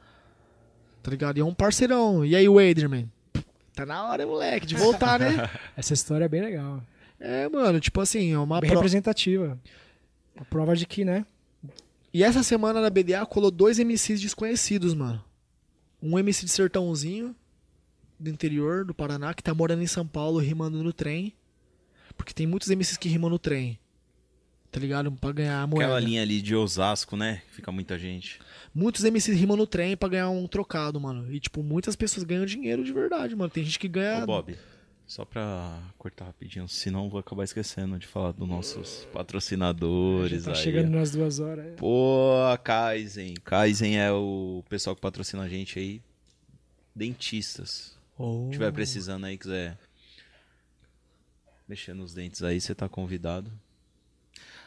Tá 1.02 1.10
ligado? 1.12 1.38
E 1.38 1.42
é 1.42 1.46
um 1.46 1.54
parceirão. 1.54 2.24
E 2.26 2.36
aí, 2.36 2.48
o 2.48 2.60
Aderman? 2.60 3.12
Tá 3.74 3.86
na 3.86 4.08
hora, 4.08 4.26
moleque, 4.28 4.66
de 4.68 4.76
voltar, 4.76 5.20
né? 5.20 5.50
Essa 5.76 5.94
história 5.94 6.26
é 6.26 6.28
bem 6.28 6.42
legal. 6.42 6.84
É, 7.20 7.48
mano, 7.50 7.80
tipo 7.80 8.02
assim, 8.02 8.34
é 8.34 8.38
uma 8.40 8.60
Bem 8.60 8.70
pro- 8.70 8.80
representativa. 8.80 9.58
A 10.38 10.44
prova 10.46 10.76
de 10.76 10.86
que, 10.86 11.06
né? 11.06 11.26
E 12.14 12.24
essa 12.24 12.44
semana 12.44 12.82
na 12.82 12.90
BDA 12.90 13.26
colou 13.26 13.50
dois 13.50 13.80
MCs 13.80 14.20
desconhecidos, 14.20 14.94
mano. 14.94 15.24
Um 16.02 16.18
MC 16.20 16.46
de 16.46 16.52
sertãozinho, 16.52 17.36
do 18.20 18.30
interior 18.30 18.84
do 18.84 18.94
Paraná, 18.94 19.34
que 19.34 19.42
tá 19.42 19.54
morando 19.54 19.82
em 19.82 19.88
São 19.88 20.06
Paulo, 20.06 20.40
rimando 20.40 20.84
no 20.84 20.92
trem. 20.92 21.34
Porque 22.18 22.34
tem 22.34 22.46
muitos 22.46 22.70
MCs 22.70 22.98
que 22.98 23.08
rimam 23.08 23.30
no 23.30 23.40
trem. 23.40 23.80
Tá 24.72 24.80
ligado? 24.80 25.12
Pra 25.14 25.32
ganhar 25.32 25.62
a 25.62 25.68
moeda. 25.68 25.86
Aquela 25.86 26.00
linha 26.00 26.22
ali 26.22 26.42
de 26.42 26.56
Osasco, 26.56 27.16
né? 27.16 27.42
Fica 27.52 27.72
muita 27.72 27.98
gente. 27.98 28.40
Muitos 28.74 29.04
MCs 29.04 29.38
rimam 29.38 29.58
no 29.58 29.68
trem 29.68 29.98
pra 29.98 30.08
ganhar 30.08 30.30
um 30.30 30.48
trocado, 30.48 31.00
mano. 31.00 31.32
E, 31.32 31.40
tipo, 31.40 31.62
muitas 31.62 31.96
pessoas 31.96 32.24
ganham 32.24 32.46
dinheiro 32.46 32.84
de 32.84 32.94
verdade, 32.94 33.36
mano. 33.36 33.50
Tem 33.50 33.64
gente 33.64 33.78
que 33.78 33.88
ganha. 33.88 34.24
Ô, 34.24 34.26
Bob, 34.28 34.58
só 35.06 35.26
pra 35.26 35.78
cortar 35.98 36.26
rapidinho, 36.26 36.70
senão 36.70 37.04
eu 37.04 37.10
vou 37.10 37.20
acabar 37.20 37.44
esquecendo 37.44 38.00
de 38.00 38.08
falar 38.08 38.32
dos 38.32 38.48
nossos 38.48 39.06
patrocinadores 39.12 40.46
Já 40.46 40.52
tá 40.54 40.58
aí. 40.58 40.64
chegando 40.64 40.90
nas 40.90 41.12
duas 41.12 41.40
horas. 41.40 41.76
Pô, 41.76 42.32
a 42.50 42.58
Kaizen. 42.58 43.34
Kaizen 43.44 44.00
é 44.00 44.10
o 44.12 44.64
pessoal 44.70 44.96
que 44.96 45.02
patrocina 45.02 45.44
a 45.44 45.50
gente 45.50 45.78
aí. 45.78 46.02
Dentistas. 46.96 47.98
Oh. 48.18 48.46
Se 48.46 48.52
tiver 48.54 48.72
precisando 48.72 49.26
aí, 49.26 49.38
quiser 49.38 49.78
mexer 51.68 51.94
nos 51.94 52.14
dentes 52.14 52.42
aí, 52.42 52.62
você 52.62 52.74
tá 52.74 52.88
convidado. 52.88 53.52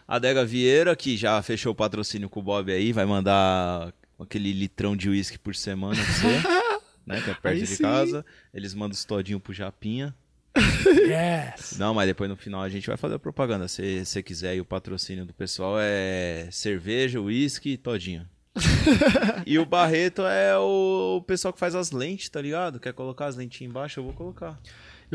A 0.07 0.17
Adega 0.17 0.45
Vieira, 0.45 0.95
que 0.95 1.17
já 1.17 1.41
fechou 1.43 1.73
o 1.73 1.75
patrocínio 1.75 2.29
com 2.29 2.41
o 2.41 2.43
Bob 2.43 2.71
aí, 2.71 2.93
vai 2.93 3.07
mandar 3.07 3.93
aquele 4.21 4.53
litrão 4.53 4.97
de 4.97 5.09
uísque 5.09 5.39
por 5.39 5.55
semana 5.55 5.97
pra 5.97 6.13
você, 6.13 6.49
né? 7.07 7.21
Que 7.23 7.31
é 7.31 7.35
perto 7.35 7.47
Aí 7.55 7.61
de 7.61 7.67
sim. 7.67 7.83
casa. 7.83 8.25
Eles 8.53 8.75
mandam 8.75 8.93
os 8.93 9.05
todinho 9.05 9.41
pro 9.41 9.53
Japinha. 9.53 10.15
Yes! 10.85 11.77
Não, 11.79 11.93
mas 11.95 12.07
depois 12.07 12.31
no 12.31 12.37
final 12.37 12.63
a 12.63 12.69
gente 12.69 12.87
vai 12.87 12.97
fazer 12.97 13.15
a 13.15 13.19
propaganda. 13.19 13.67
Se 13.67 14.05
você 14.05 14.23
quiser 14.23 14.51
aí 14.51 14.61
o 14.61 14.65
patrocínio 14.65 15.25
do 15.25 15.33
pessoal 15.35 15.77
é 15.79 16.49
cerveja, 16.51 17.21
uísque 17.21 17.71
e 17.71 17.77
todinho. 17.77 18.27
e 19.47 19.59
o 19.59 19.67
Barreto 19.67 20.23
é 20.23 20.57
o 20.57 21.23
pessoal 21.27 21.53
que 21.53 21.59
faz 21.59 21.75
as 21.75 21.91
lentes, 21.91 22.29
tá 22.29 22.41
ligado? 22.41 22.79
Quer 22.79 22.93
colocar 22.93 23.27
as 23.27 23.37
lentinhas 23.37 23.71
embaixo? 23.71 23.99
Eu 23.99 24.05
vou 24.05 24.13
colocar. 24.13 24.59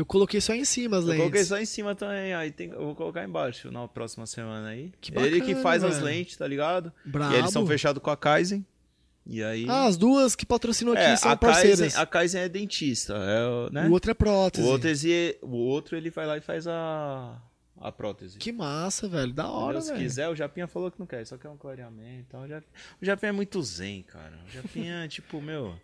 Eu 0.00 0.06
coloquei 0.06 0.40
só 0.40 0.54
em 0.54 0.64
cima 0.64 0.96
as 0.96 1.02
Eu 1.04 1.08
lentes. 1.10 1.20
coloquei 1.24 1.44
só 1.44 1.58
em 1.58 1.66
cima 1.66 1.94
também, 1.94 2.32
aí 2.32 2.50
tem, 2.50 2.70
eu 2.70 2.78
vou 2.86 2.94
colocar 2.94 3.22
embaixo 3.22 3.70
na 3.70 3.86
próxima 3.86 4.24
semana 4.26 4.68
aí. 4.68 4.90
Que 4.98 5.12
Ele 5.18 5.40
que 5.42 5.48
bacana, 5.48 5.62
faz 5.62 5.84
as 5.84 5.94
velho. 5.96 6.04
lentes, 6.06 6.36
tá 6.38 6.46
ligado? 6.46 6.90
Brabo. 7.04 7.34
E 7.34 7.38
eles 7.38 7.50
são 7.50 7.66
fechados 7.66 8.02
com 8.02 8.10
a 8.10 8.16
Kaizen. 8.16 8.64
E 9.26 9.44
aí. 9.44 9.66
Ah, 9.68 9.84
as 9.84 9.98
duas 9.98 10.34
que 10.34 10.46
patrocinam 10.46 10.94
aqui 10.94 11.02
é, 11.02 11.16
são 11.16 11.30
a 11.30 11.36
parceiras. 11.36 11.80
Kaizen, 11.80 12.00
a 12.00 12.06
Kaizen 12.06 12.40
é 12.40 12.48
dentista, 12.48 13.12
é, 13.14 13.46
o- 13.46 13.70
né? 13.70 13.86
O 13.88 13.92
outro 13.92 14.10
é 14.10 14.14
prótese. 14.14 14.66
O 14.66 14.70
outro, 14.70 14.88
esse- 14.88 15.36
o 15.42 15.54
outro 15.56 15.94
ele 15.98 16.08
vai 16.08 16.26
lá 16.26 16.38
e 16.38 16.40
faz 16.40 16.66
a, 16.66 17.36
a 17.78 17.92
prótese. 17.92 18.38
Que 18.38 18.50
massa, 18.52 19.06
velho. 19.06 19.34
Da 19.34 19.50
hora, 19.50 19.76
Entendeu? 19.78 19.82
Se 19.82 19.88
velho. 19.92 20.02
quiser, 20.02 20.28
o 20.30 20.34
Japinha 20.34 20.66
falou 20.66 20.90
que 20.90 20.98
não 20.98 21.06
quer, 21.06 21.26
só 21.26 21.36
quer 21.36 21.50
um 21.50 21.58
clareamento. 21.58 22.24
Então, 22.26 22.42
o, 22.44 22.48
Japinha, 22.48 22.72
o 23.02 23.04
Japinha 23.04 23.28
é 23.28 23.32
muito 23.32 23.62
zen, 23.62 24.02
cara. 24.04 24.38
O 24.48 24.50
Japinha, 24.50 25.06
tipo, 25.12 25.42
meu. 25.42 25.74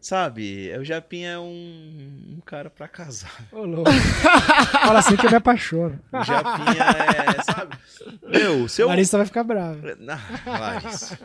Sabe, 0.00 0.72
o 0.78 0.84
Japinha 0.84 1.32
é 1.32 1.38
um, 1.38 2.36
um 2.36 2.40
cara 2.46 2.70
pra 2.70 2.88
casar. 2.88 3.44
Ô, 3.52 3.64
louco. 3.64 3.90
Fala 4.72 4.98
assim 5.00 5.14
que 5.14 5.26
eu 5.26 5.30
me 5.30 5.36
apaixono. 5.36 6.00
O 6.10 6.24
Japinha 6.24 6.82
é, 7.36 7.42
sabe? 7.42 7.76
Meu, 8.26 8.66
se 8.66 8.80
A 8.80 8.84
eu. 8.84 8.88
Larissa 8.88 9.18
vai 9.18 9.26
ficar 9.26 9.44
brava. 9.44 9.78
Larissa. 10.46 11.18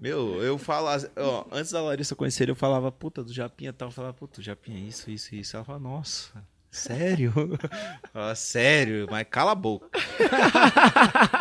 Meu, 0.00 0.40
eu 0.42 0.56
falo, 0.56 0.88
ó, 1.16 1.44
antes 1.52 1.72
da 1.72 1.82
Larissa 1.82 2.14
conhecer 2.14 2.44
ele, 2.44 2.52
eu 2.52 2.56
falava, 2.56 2.90
puta, 2.92 3.22
do 3.22 3.32
Japinha 3.32 3.72
tal. 3.72 3.88
Eu 3.88 3.92
falava, 3.92 4.14
puta, 4.14 4.40
o 4.40 4.42
Japinha 4.44 4.78
é 4.78 4.82
isso, 4.82 5.10
isso, 5.10 5.34
isso. 5.34 5.56
Ela 5.56 5.64
fala, 5.64 5.78
nossa, 5.80 6.30
sério? 6.70 7.32
Ah, 8.14 8.34
sério, 8.34 9.08
mas 9.10 9.26
cala 9.28 9.52
a 9.52 9.56
boca. 9.56 9.88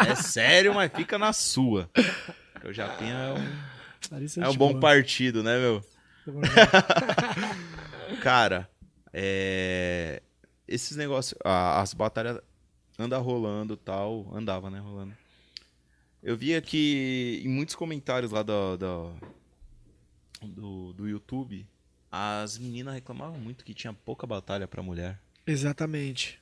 é 0.09 0.15
sério, 0.15 0.73
mas 0.73 0.91
fica 0.91 1.17
na 1.19 1.31
sua. 1.33 1.87
Porque 2.53 2.67
o 2.67 2.73
Japinha 2.73 3.13
é 3.13 3.33
um, 3.33 3.47
Larissa 4.11 4.43
é 4.43 4.49
um 4.49 4.55
bom 4.55 4.79
partido, 4.79 5.41
né, 5.43 5.57
meu? 5.59 5.81
Cara, 8.21 8.69
é... 9.13 10.21
esses 10.67 10.95
negócios, 10.97 11.39
a- 11.43 11.81
as 11.81 11.93
batalhas 11.93 12.39
andam 12.97 13.21
rolando 13.21 13.77
tal, 13.77 14.27
andava, 14.35 14.69
né, 14.69 14.79
rolando. 14.79 15.13
Eu 16.21 16.35
vi 16.35 16.53
aqui 16.55 17.41
em 17.45 17.47
muitos 17.47 17.75
comentários 17.75 18.31
lá 18.31 18.43
do, 18.43 18.77
do, 18.77 19.13
do, 20.41 20.93
do 20.93 21.07
YouTube, 21.07 21.65
as 22.11 22.57
meninas 22.57 22.93
reclamavam 22.93 23.39
muito 23.39 23.63
que 23.63 23.73
tinha 23.73 23.93
pouca 23.93 24.27
batalha 24.27 24.67
pra 24.67 24.83
mulher. 24.83 25.17
Exatamente. 25.47 26.39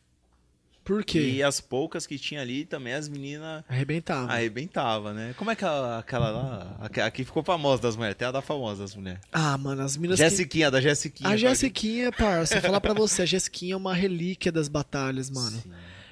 Por 0.88 1.04
quê? 1.04 1.20
E 1.20 1.44
as 1.44 1.60
poucas 1.60 2.08
que 2.08 2.18
tinha 2.18 2.42
ali 2.42 2.64
também 2.64 2.94
as 2.94 3.10
meninas 3.10 3.64
Arrebentava. 3.68 4.32
arrebentavam, 4.32 5.14
né? 5.14 5.36
Como 5.38 5.52
é 5.52 5.56
que 5.56 5.66
a- 5.66 6.00
aquela 6.00 6.30
lá, 6.32 6.78
a 6.80 6.88
que- 6.88 7.02
a 7.02 7.12
que 7.12 7.26
ficou 7.26 7.44
famosa 7.44 7.82
das 7.82 7.96
mulheres, 7.98 8.16
até 8.16 8.26
a 8.26 8.32
da 8.32 8.42
famosa 8.42 8.84
das 8.84 8.96
mulheres. 8.96 9.20
Ah, 9.32 9.58
mano, 9.58 9.82
as 9.82 9.98
que... 9.98 10.16
Jessiquinha, 10.16 10.72
da 10.72 10.80
Jessiquinha. 10.80 11.28
A 11.30 11.32
tá 11.34 11.38
Jessiquinha, 11.38 12.12
parça, 12.12 12.62
falar 12.62 12.80
pra 12.80 12.94
você, 12.94 13.24
a 13.24 13.26
Jessiquinha 13.26 13.74
é 13.74 13.78
uma 13.78 13.94
relíquia 13.94 14.50
das 14.52 14.70
batalhas, 14.70 15.30
mano. 15.30 15.60
Sim. 15.62 15.72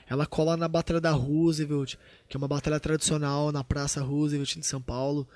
Ela 0.10 0.26
cola 0.26 0.56
na 0.58 0.68
Batalha 0.68 1.02
da 1.02 1.12
Roosevelt, 1.12 1.96
que 2.30 2.36
é 2.36 2.38
uma 2.38 2.48
batalha 2.48 2.80
tradicional 2.80 3.52
na 3.52 3.64
Praça 3.64 4.04
Roosevelt 4.04 4.58
de 4.60 4.66
São 4.66 4.82
Paulo. 4.82 5.28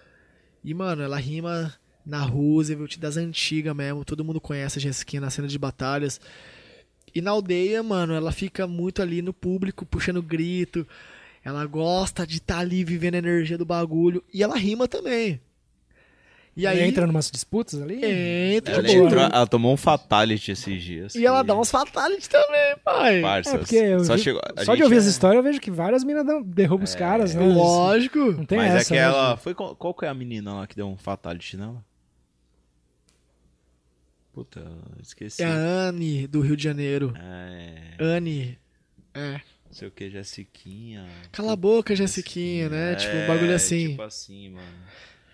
E, 0.64 0.74
mano, 0.74 1.02
ela 1.02 1.18
rima 1.18 1.74
na 2.06 2.22
Roosevelt 2.22 2.98
das 2.98 3.18
antigas 3.18 3.76
mesmo. 3.76 4.04
Todo 4.06 4.24
mundo 4.26 4.40
conhece 4.42 4.78
a 4.78 4.82
Jessiquinha 4.82 5.22
na 5.22 5.30
cena 5.30 5.48
de 5.48 5.58
batalhas. 5.58 6.20
E 7.14 7.22
na 7.22 7.32
aldeia, 7.32 7.82
mano, 7.84 8.14
ela 8.14 8.32
fica 8.32 8.66
muito 8.68 9.02
ali 9.02 9.22
no 9.22 9.34
público, 9.34 9.86
puxando 9.86 10.22
grito. 10.22 10.88
Ela 11.44 11.66
gosta 11.66 12.26
de 12.28 12.38
estar 12.38 12.60
ali 12.60 12.84
vivendo 12.84 13.16
a 13.16 13.20
energia 13.20 13.58
do 13.58 13.66
bagulho. 13.66 14.24
E 14.34 14.44
ela 14.44 14.58
rima 14.58 14.88
também. 14.88 15.40
E 16.58 16.68
aí. 16.68 16.82
Entra 16.82 17.08
numas 17.08 17.32
disputas 17.32 17.82
ali? 17.82 18.02
Entra, 18.04 18.74
Ela, 18.74 18.84
pô. 18.84 18.90
entrou- 18.90 19.24
ela 19.24 19.48
tomou 19.48 19.74
um 19.74 19.78
fatality 19.78 20.52
esses 20.52 20.84
dias. 20.84 21.16
E 21.16 21.26
ela 21.26 21.40
que- 21.42 21.48
dá 21.48 21.56
uns 21.58 21.72
fatalities 21.72 22.28
também, 22.28 22.76
pai. 22.84 23.22
Parça, 23.22 23.52
É, 23.56 23.58
porque 23.58 23.76
eu 23.78 24.04
só 24.04 24.16
vi- 24.16 24.22
chegou, 24.24 24.42
só 24.66 24.76
de 24.76 24.84
ouvir 24.84 24.96
é- 24.96 24.98
essa 24.98 25.10
história 25.10 25.38
eu 25.38 25.44
vejo 25.44 25.62
que 25.62 25.72
várias 25.72 26.04
minas 26.04 26.26
dão- 26.26 26.42
derrubam 26.42 26.84
os 26.84 26.96
caras, 26.96 27.34
né? 27.34 27.46
Lógico. 27.48 28.20
Não 28.20 28.44
tem 28.46 28.58
Mas 28.58 28.74
essa. 28.74 28.82
é 28.82 28.86
que 28.88 28.94
né, 28.94 29.00
ela. 29.00 29.30
gente? 29.32 29.40
Foi, 29.44 29.54
qual, 29.54 29.74
qual 29.76 29.94
que 29.94 30.04
é 30.06 30.10
a 30.10 30.14
menina 30.14 30.54
lá 30.56 30.68
que 30.68 30.76
deu 30.76 30.88
um 30.88 30.98
fatality 30.98 31.56
nela? 31.56 31.82
Puta, 34.40 34.64
esqueci. 35.02 35.44
É 35.44 35.46
a 35.46 35.54
Anne, 35.54 36.26
do 36.26 36.40
Rio 36.40 36.56
de 36.56 36.64
Janeiro. 36.64 37.14
É, 37.18 37.76
Anne. 38.00 38.58
É. 39.14 39.32
não 39.34 39.74
sei 39.74 39.88
o 39.90 39.92
que, 39.92 40.10
Jessiquinha. 40.10 41.06
Cala 41.30 41.52
a 41.52 41.56
boca, 41.58 41.94
Jessiquinha, 41.94 42.70
né? 42.70 42.96
Tipo, 42.96 43.18
um 43.18 43.28
bagulho 43.28 43.54
assim. 43.54 43.90
Tipo 43.90 44.02
assim, 44.04 44.50
mano. 44.52 44.66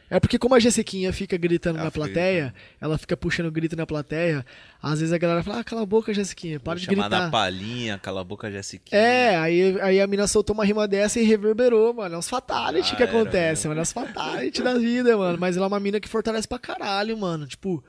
É 0.10 0.20
porque 0.20 0.40
como 0.40 0.56
a 0.56 0.60
Jessiquinha 0.60 1.12
fica 1.14 1.36
gritando 1.38 1.78
Ela 1.78 1.86
na 1.86 1.92
fica 1.92 2.04
plateia, 2.06 2.54
ela 2.82 2.98
fica 2.98 3.16
puxando 3.18 3.52
grito 3.52 3.76
na 3.76 3.86
plateia, 3.88 4.46
às 4.82 5.00
vezes 5.00 5.12
a 5.14 5.18
galera 5.18 5.44
fala, 5.44 5.60
ah, 5.60 5.64
cala 5.64 5.82
a 5.82 5.86
boca, 5.86 6.14
Jessiquinha, 6.14 6.60
para 6.60 6.74
Vou 6.74 6.80
de 6.80 6.86
chamar 6.86 7.10
na 7.10 7.18
gritar. 7.18 7.32
palhinha, 7.32 7.98
cala 8.00 8.22
a 8.22 8.24
boca, 8.24 8.52
Jessiquinha. 8.52 9.00
É, 9.00 9.36
aí, 9.36 9.80
aí 9.82 10.02
a 10.02 10.08
mina 10.08 10.28
soltou 10.28 10.54
uma 10.56 10.64
rima 10.66 10.88
dessa 10.88 11.20
e 11.20 11.24
reverberou, 11.24 11.94
mano. 11.94 12.16
É 12.16 12.18
uns 12.18 12.30
fatality 12.30 12.94
Ah, 12.94 12.96
que 12.96 13.04
acontece, 13.04 13.68
mano. 13.68 13.80
É 13.80 13.84
uns 13.84 13.92
fatality 13.92 14.64
da 14.64 14.76
vida, 14.78 15.16
mano. 15.16 15.38
Mas 15.40 15.58
ela 15.58 15.66
é 15.66 15.68
uma 15.68 15.80
mina 15.80 16.00
que 16.00 16.08
fortalece 16.08 16.48
pra 16.48 16.58
caralho, 16.60 17.16
mano. 17.18 17.46
Tipo. 17.48 17.84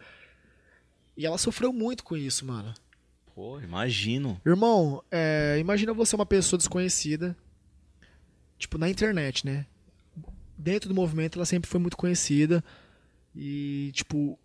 E 1.17 1.25
ela 1.25 1.39
sofreu 1.39 1.73
muito 1.73 2.05
com 2.05 2.17
isso, 2.17 2.45
mano. 2.45 2.75
Pô, 3.35 3.61
imagino. 3.61 4.41
Irmão, 4.45 5.03
é, 5.11 5.57
imagina 5.59 5.93
você 5.93 6.17
uma 6.17 6.27
pessoa 6.27 6.59
desconhecida, 6.59 7.37
tipo, 8.59 8.79
na 8.79 8.89
internet, 8.89 9.45
né? 9.45 9.67
Dentro 10.57 10.89
do 10.89 10.95
movimento 10.95 11.39
ela 11.39 11.47
sempre 11.47 11.69
foi 11.69 11.81
muito 11.81 11.97
conhecida. 11.97 12.65
E, 13.35 13.91
tipo, 13.93 14.39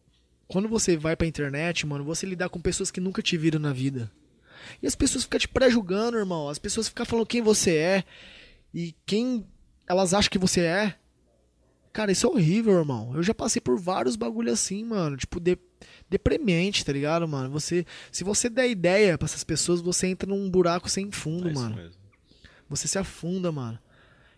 quando 0.47 0.67
você 0.67 0.97
vai 0.97 1.15
pra 1.15 1.27
internet, 1.27 1.87
mano, 1.87 2.03
você 2.03 2.25
lidar 2.25 2.49
com 2.49 2.59
pessoas 2.59 2.91
que 2.91 2.99
nunca 2.99 3.21
te 3.21 3.37
viram 3.37 3.59
na 3.59 3.71
vida. 3.71 4.11
E 4.81 4.87
as 4.87 4.95
pessoas 4.95 5.23
ficam 5.23 5.39
te 5.39 5.47
pré-julgando, 5.47 6.17
irmão. 6.17 6.49
As 6.49 6.59
pessoas 6.59 6.89
ficam 6.89 7.05
falando 7.05 7.25
quem 7.25 7.41
você 7.41 7.77
é 7.77 8.03
e 8.73 8.93
quem 9.05 9.45
elas 9.87 10.13
acham 10.13 10.29
que 10.29 10.37
você 10.37 10.61
é. 10.61 10.95
Cara, 11.93 12.11
isso 12.11 12.25
é 12.25 12.29
horrível, 12.29 12.73
irmão. 12.79 13.11
Eu 13.13 13.21
já 13.21 13.33
passei 13.33 13.61
por 13.61 13.77
vários 13.77 14.15
bagulho 14.15 14.51
assim, 14.51 14.83
mano. 14.85 15.17
Tipo, 15.17 15.39
de, 15.39 15.57
deprimente, 16.09 16.85
tá 16.85 16.93
ligado, 16.93 17.27
mano? 17.27 17.49
Você, 17.51 17.85
se 18.11 18.23
você 18.23 18.49
der 18.49 18.69
ideia 18.69 19.17
pra 19.17 19.25
essas 19.25 19.43
pessoas, 19.43 19.81
você 19.81 20.07
entra 20.07 20.29
num 20.29 20.49
buraco 20.49 20.89
sem 20.89 21.11
fundo, 21.11 21.49
É 21.49 21.53
mano. 21.53 21.75
mesmo. 21.75 22.01
Você 22.69 22.87
se 22.87 22.97
afunda, 22.97 23.51
mano. 23.51 23.77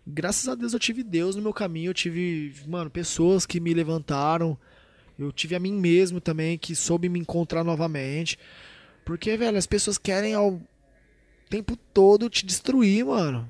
Graças 0.06 0.48
a 0.48 0.54
Deus 0.54 0.72
eu 0.72 0.78
tive 0.78 1.02
Deus 1.02 1.36
no 1.36 1.42
meu 1.42 1.52
caminho, 1.52 1.90
eu 1.90 1.94
tive, 1.94 2.52
mano, 2.66 2.90
pessoas 2.90 3.46
que 3.46 3.60
me 3.60 3.72
levantaram. 3.72 4.58
Eu 5.18 5.30
tive 5.30 5.54
a 5.54 5.60
mim 5.60 5.72
mesmo 5.74 6.20
também, 6.20 6.58
que 6.58 6.74
soube 6.74 7.08
me 7.08 7.20
encontrar 7.20 7.62
novamente. 7.62 8.36
Porque, 9.04 9.36
velho, 9.36 9.56
as 9.56 9.66
pessoas 9.66 9.96
querem 9.96 10.34
ao 10.34 10.60
tempo 11.48 11.76
todo 11.76 12.28
te 12.28 12.44
destruir, 12.44 13.04
mano. 13.06 13.48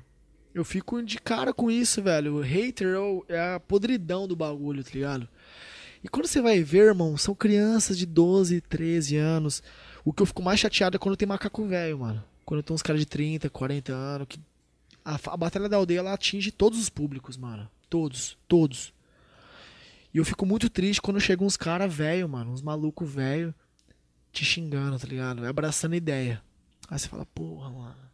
Eu 0.55 0.63
fico 0.63 1.03
de 1.03 1.19
cara 1.19 1.53
com 1.53 1.69
isso, 1.69 2.01
velho. 2.01 2.37
O 2.37 2.39
hater 2.39 2.95
é 3.27 3.33
é 3.35 3.55
a 3.55 3.59
podridão 3.59 4.25
do 4.25 4.37
bagulho, 4.37 4.85
tá 4.85 4.91
ligado? 4.93 5.27
E 6.01 6.07
quando 6.07 6.27
você 6.27 6.41
vai 6.41 6.63
ver, 6.63 6.87
irmão, 6.87 7.17
são 7.17 7.35
crianças 7.35 7.97
de 7.97 8.05
12, 8.05 8.61
13 8.61 9.17
anos. 9.17 9.61
O 10.05 10.13
que 10.13 10.21
eu 10.21 10.25
fico 10.25 10.41
mais 10.41 10.57
chateado 10.57 10.95
é 10.95 10.99
quando 10.99 11.17
tem 11.17 11.27
macaco 11.27 11.65
velho, 11.65 11.99
mano. 11.99 12.23
Quando 12.45 12.63
tem 12.63 12.73
uns 12.73 12.81
caras 12.81 13.01
de 13.01 13.05
30, 13.05 13.49
40 13.49 13.91
anos. 13.91 14.27
Que 14.29 14.39
a, 15.03 15.19
a 15.25 15.35
Batalha 15.35 15.67
da 15.67 15.75
Aldeia 15.75 15.99
ela 15.99 16.13
atinge 16.13 16.53
todos 16.53 16.79
os 16.79 16.89
públicos, 16.89 17.35
mano. 17.35 17.69
Todos, 17.89 18.37
todos. 18.47 18.93
E 20.13 20.17
eu 20.19 20.23
fico 20.23 20.45
muito 20.45 20.69
triste 20.69 21.01
quando 21.01 21.19
chegam 21.19 21.45
uns 21.45 21.57
caras 21.57 21.93
velho, 21.93 22.29
mano. 22.29 22.53
Uns 22.53 22.61
malucos 22.61 23.11
velho 23.11 23.53
te 24.31 24.45
xingando, 24.45 24.97
tá 24.97 25.05
ligado? 25.05 25.45
Abraçando 25.45 25.95
ideia. 25.95 26.41
Aí 26.89 26.97
você 26.97 27.09
fala, 27.09 27.25
porra, 27.25 27.69
mano. 27.69 28.04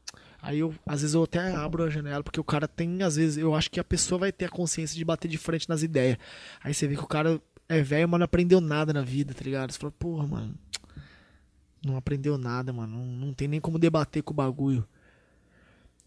Aí 0.41 0.59
eu, 0.59 0.73
às 0.85 1.01
vezes 1.01 1.13
eu 1.13 1.23
até 1.23 1.53
abro 1.53 1.83
a 1.83 1.89
janela, 1.89 2.23
porque 2.23 2.39
o 2.39 2.43
cara 2.43 2.67
tem, 2.67 3.03
às 3.03 3.15
vezes, 3.15 3.37
eu 3.37 3.53
acho 3.53 3.69
que 3.69 3.79
a 3.79 3.83
pessoa 3.83 4.19
vai 4.19 4.31
ter 4.31 4.45
a 4.45 4.49
consciência 4.49 4.97
de 4.97 5.05
bater 5.05 5.27
de 5.27 5.37
frente 5.37 5.69
nas 5.69 5.83
ideias. 5.83 6.17
Aí 6.63 6.73
você 6.73 6.87
vê 6.87 6.95
que 6.95 7.03
o 7.03 7.07
cara 7.07 7.39
é 7.69 7.81
velho, 7.81 8.09
mas 8.09 8.19
não 8.19 8.25
aprendeu 8.25 8.59
nada 8.59 8.91
na 8.91 9.01
vida, 9.01 9.33
tá 9.33 9.43
ligado? 9.43 9.71
Você 9.71 9.77
fala, 9.79 9.91
porra, 9.91 10.25
mano. 10.25 10.55
Não 11.85 11.95
aprendeu 11.95 12.37
nada, 12.37 12.73
mano. 12.73 12.97
Não, 12.97 13.05
não 13.05 13.33
tem 13.33 13.47
nem 13.47 13.59
como 13.59 13.79
debater 13.79 14.23
com 14.23 14.33
o 14.33 14.35
bagulho. 14.35 14.87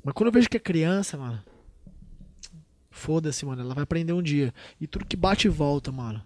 Mas 0.03 0.15
quando 0.15 0.29
eu 0.29 0.33
vejo 0.33 0.49
que 0.49 0.57
é 0.57 0.61
criança, 0.61 1.17
mano. 1.17 1.43
Foda-se, 2.91 3.47
mano. 3.47 3.63
Ela 3.63 3.75
vai 3.75 3.85
aprender 3.85 4.13
um 4.13 4.23
dia. 4.23 4.53
E 4.81 4.87
tudo 4.87 5.07
que 5.07 5.17
bate 5.17 5.47
e 5.47 5.51
volta, 5.51 5.91
mano. 5.91 6.23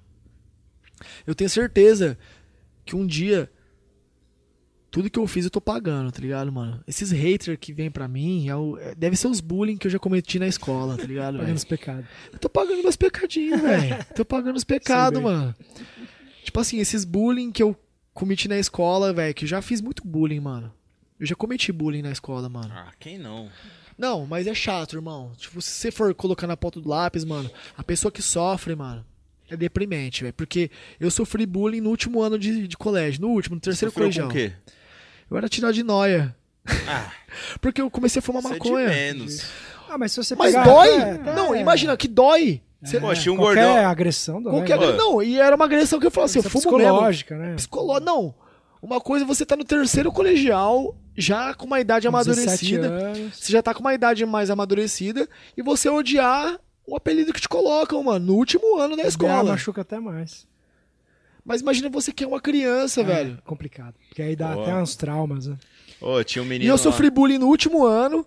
Eu 1.27 1.35
tenho 1.35 1.49
certeza 1.49 2.19
que 2.85 2.97
um 2.97 3.07
dia. 3.07 3.51
Tudo 4.91 5.11
que 5.11 5.19
eu 5.19 5.27
fiz 5.27 5.45
eu 5.45 5.51
tô 5.51 5.61
pagando, 5.61 6.11
tá 6.11 6.21
ligado, 6.21 6.51
mano? 6.51 6.83
Esses 6.87 7.11
haters 7.11 7.59
que 7.61 7.73
vêm 7.75 7.91
pra 7.91 8.09
mim, 8.09 8.49
é 8.49 8.57
o- 8.57 8.79
é- 8.79 8.95
deve 8.95 9.17
ser 9.17 9.29
os 9.29 9.39
bullying 9.41 9.77
que 9.77 9.87
eu 9.87 9.91
já 9.91 9.99
cometi 9.99 10.39
na 10.39 10.49
escola, 10.49 10.97
tá 10.97 11.05
ligado, 11.05 11.35
Pagando 11.35 11.45
velho? 11.47 11.57
os 11.57 11.65
pecados. 11.65 12.07
Eu 12.33 12.39
tô 12.39 12.49
pagando 12.49 12.83
meus 12.83 12.97
pecadinhos, 12.97 13.61
velho. 13.61 14.05
Tô 14.17 14.25
pagando 14.25 14.57
os 14.57 14.65
pecados, 14.65 15.21
mano. 15.21 15.55
Tipo 16.43 16.61
assim, 16.61 16.79
esses 16.79 17.05
bullying 17.05 17.53
que 17.53 17.63
eu 17.63 17.77
cometi 18.15 18.49
na 18.49 18.59
escola, 18.59 19.13
velho, 19.13 19.35
que 19.35 19.45
eu 19.45 19.49
já 19.49 19.61
fiz 19.61 19.81
muito 19.83 20.07
bullying, 20.07 20.41
mano. 20.41 20.73
Eu 21.21 21.27
já 21.27 21.35
cometi 21.35 21.71
bullying 21.71 22.03
na 22.03 22.11
escola, 22.11 22.49
mano. 22.49 22.71
Ah, 22.73 22.93
quem 22.99 23.19
não? 23.19 23.51
Não, 23.99 24.25
mas 24.27 24.47
é 24.47 24.55
chato, 24.55 24.95
irmão. 24.97 25.33
Tipo, 25.37 25.61
se 25.61 25.71
você 25.71 25.91
for 25.91 26.15
colocar 26.15 26.47
na 26.47 26.57
ponta 26.57 26.81
do 26.81 26.89
lápis, 26.89 27.25
mano, 27.25 27.51
a 27.77 27.83
pessoa 27.85 28.11
que 28.11 28.23
sofre, 28.23 28.75
mano, 28.75 29.05
é 29.51 29.57
deprimente, 29.57 30.23
velho. 30.23 30.33
Porque 30.35 30.71
eu 30.99 31.11
sofri 31.11 31.45
bullying 31.45 31.81
no 31.81 31.91
último 31.91 32.23
ano 32.23 32.39
de, 32.39 32.67
de 32.69 32.77
colégio. 32.77 33.21
No 33.21 33.29
último, 33.29 33.57
no 33.57 33.61
terceiro 33.61 33.91
Sofreu 33.91 34.07
colegial. 34.07 34.29
com 34.29 34.33
o 34.33 34.37
quê? 34.37 34.53
Eu 35.31 35.37
era 35.37 35.49
tirado 35.49 35.75
de 35.75 35.83
noia. 35.83 36.35
Ah, 36.87 37.11
Porque 37.61 37.81
eu 37.81 37.91
comecei 37.91 38.21
a 38.21 38.23
fumar 38.23 38.43
isso 38.43 38.53
é 38.53 38.59
de 38.59 38.65
maconha. 38.65 38.89
menos. 38.89 39.43
Ah, 39.89 39.97
mas 39.99 40.13
se 40.13 40.23
você 40.23 40.35
Mas 40.35 40.53
pegar... 40.53 40.65
dói! 40.65 40.89
é, 41.01 41.19
não, 41.35 41.55
é, 41.55 41.61
imagina 41.61 41.97
que 41.97 42.07
dói. 42.09 42.61
Você- 42.83 43.01
Pô, 43.01 43.13
tinha 43.15 43.33
um 43.33 43.37
qualquer 43.37 43.65
gordão. 43.65 43.87
agressão 43.87 44.43
dói. 44.43 44.53
Qualquer... 44.53 44.79
Ô. 44.79 44.93
Não, 44.93 45.23
e 45.23 45.39
era 45.41 45.57
uma 45.57 45.65
agressão 45.65 45.99
que 45.99 46.07
eu 46.07 46.11
falava 46.11 46.27
assim, 46.31 46.39
eu 46.39 46.41
Isso 46.41 46.49
é 46.49 46.61
fumo 46.61 46.77
mesmo. 46.79 46.91
psicológica, 46.93 47.37
né? 47.37 47.55
Psicológico. 47.57 48.07
Não. 48.07 48.35
Uma 48.81 49.01
coisa 49.01 49.25
é 49.25 49.27
você 49.29 49.45
tá 49.45 49.57
no 49.57 49.65
terceiro 49.65 50.13
colegial, 50.13 50.95
já 51.17 51.53
com 51.55 51.67
uma 51.67 51.81
idade 51.81 52.07
Com 52.09 52.17
17 52.17 52.77
amadurecida. 52.77 52.87
anos. 52.87 53.37
Você 53.39 53.53
já 53.53 53.61
tá 53.63 53.75
com 53.75 53.81
uma 53.81 53.93
idade 53.95 54.25
mais 54.25 54.51
amadurecida 54.51 55.29
e 55.57 55.63
você 55.63 55.89
odiar 55.89 56.61
o 56.87 56.95
apelido 56.95 57.33
que 57.33 57.41
te 57.41 57.49
colocam, 57.49 58.03
mano, 58.05 58.27
no 58.27 58.35
último 58.35 58.79
ano 58.79 58.97
da 58.97 59.03
escola. 59.03 59.51
machuca 59.53 59.81
até 59.81 59.99
mais. 59.99 60.47
Mas 61.49 61.63
imagina 61.63 61.89
você 61.89 62.13
que 62.13 62.23
é 62.23 62.27
uma 62.27 62.43
criança, 62.43 63.03
velho. 63.03 63.39
É 63.39 63.49
complicado. 63.49 63.95
Porque 64.07 64.21
aí 64.21 64.37
dá 64.37 64.49
Boa. 64.49 64.65
até 64.65 64.77
uns 64.77 64.95
traumas, 64.95 65.47
né? 65.47 65.57
Ô, 65.99 66.23
tinha 66.23 66.43
um 66.43 66.47
menino. 66.47 66.67
E 66.67 66.69
eu 66.69 66.75
lá. 66.75 66.79
sofri 66.79 67.09
bullying 67.09 67.39
no 67.39 67.47
último 67.47 67.87
ano 67.87 68.27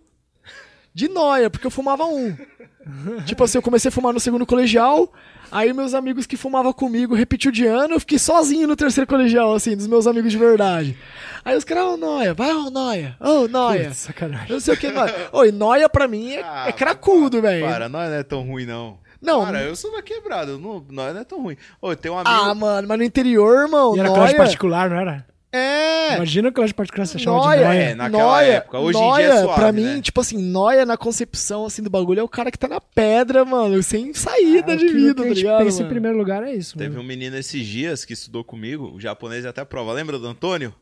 de 0.91 1.07
noia, 1.07 1.47
porque 1.47 1.67
eu 1.67 1.71
fumava 1.71 2.03
um. 2.03 2.35
tipo 3.27 3.43
assim, 3.43 3.59
eu 3.59 3.61
comecei 3.61 3.89
a 3.89 3.91
fumar 3.91 4.11
no 4.11 4.19
segundo 4.19 4.43
colegial, 4.43 5.13
aí 5.51 5.71
meus 5.71 5.93
amigos 5.93 6.25
que 6.25 6.35
fumavam 6.35 6.73
comigo 6.73 7.13
repetiu 7.13 7.51
de 7.51 7.63
ano, 7.63 7.93
eu 7.93 7.99
fiquei 7.99 8.17
sozinho 8.17 8.67
no 8.67 8.75
terceiro 8.75 9.07
colegial, 9.07 9.53
assim, 9.53 9.77
dos 9.77 9.85
meus 9.85 10.07
amigos 10.07 10.31
de 10.31 10.39
verdade. 10.39 10.97
Aí 11.45 11.55
os 11.55 11.63
caras, 11.63 11.83
ô 11.83 11.97
noia, 11.97 12.33
vai 12.33 12.51
ô 12.51 12.71
noia, 12.71 13.15
ô 13.19 13.47
noia. 13.47 13.85
Putz, 13.85 13.97
sacanagem. 13.97 14.49
Eu 14.49 14.53
não 14.55 14.59
sei 14.59 14.73
o 14.73 14.77
que, 14.77 14.89
noia. 14.89 15.29
Oi, 15.31 15.51
noia 15.51 15.87
pra 15.87 16.07
mim 16.07 16.31
é, 16.31 16.43
Ah, 16.43 16.65
é 16.69 16.71
cracudo, 16.71 17.39
velho. 17.39 17.67
Para, 17.67 17.87
nós 17.87 18.09
não 18.09 18.17
é 18.17 18.23
tão 18.23 18.41
ruim, 18.41 18.65
não. 18.65 18.97
Não. 19.21 19.43
Cara, 19.45 19.61
eu 19.63 19.75
sou 19.75 19.91
da 19.91 20.01
quebrada, 20.01 20.57
não, 20.57 20.83
nós 20.89 21.13
não 21.13 21.21
é 21.21 21.23
tão 21.23 21.41
ruim. 21.43 21.55
Ô, 21.81 21.95
tem 21.95 22.11
um 22.11 22.17
amigo. 22.17 22.29
Ah, 22.33 22.55
mano, 22.55 22.87
mas 22.87 22.97
no 22.97 23.03
interior, 23.03 23.63
irmão, 23.65 23.95
E 23.95 23.99
era 23.99 24.09
colégio 24.09 24.37
particular, 24.37 24.89
não 24.89 24.97
era? 24.97 25.25
É, 25.53 26.15
Imagina 26.15 26.47
o 26.47 26.53
colégio 26.53 26.73
particular 26.73 27.05
você 27.05 27.19
chama 27.19 27.37
Noia, 27.39 27.57
de 27.59 27.63
noia. 27.65 27.79
É, 27.79 27.93
naquela 27.95 28.23
noia, 28.23 28.47
época. 28.53 28.79
Hoje 28.79 28.97
em 28.97 29.01
noia, 29.01 29.27
dia 29.27 29.33
é 29.35 29.41
suave, 29.43 29.59
pra 29.59 29.71
mim, 29.73 29.83
né? 29.83 30.01
tipo 30.01 30.21
assim, 30.21 30.37
noia 30.41 30.85
na 30.85 30.95
concepção 30.95 31.65
assim 31.65 31.83
do 31.83 31.89
bagulho 31.89 32.21
é 32.21 32.23
o 32.23 32.29
cara 32.29 32.49
que 32.49 32.57
tá 32.57 32.69
na 32.69 32.79
pedra, 32.79 33.43
mano, 33.43 33.83
sem 33.83 34.13
saída 34.13 34.73
É, 34.73 34.75
de 34.77 34.87
vida, 34.87 35.21
que 35.21 35.27
tá 35.29 35.33
ligado? 35.35 35.63
pensa 35.65 35.77
em 35.79 35.79
mano? 35.81 35.89
primeiro 35.93 36.17
lugar 36.17 36.41
é 36.43 36.53
isso. 36.53 36.77
Teve 36.77 36.91
mano. 36.91 37.01
um 37.01 37.05
menino 37.05 37.35
esses 37.35 37.67
dias 37.67 38.05
que 38.05 38.13
estudou 38.13 38.45
comigo, 38.45 38.93
o 38.95 38.99
japonês 38.99 39.45
até 39.45 39.65
prova. 39.65 39.91
Lembra 39.91 40.17
do 40.17 40.25
Antônio? 40.25 40.73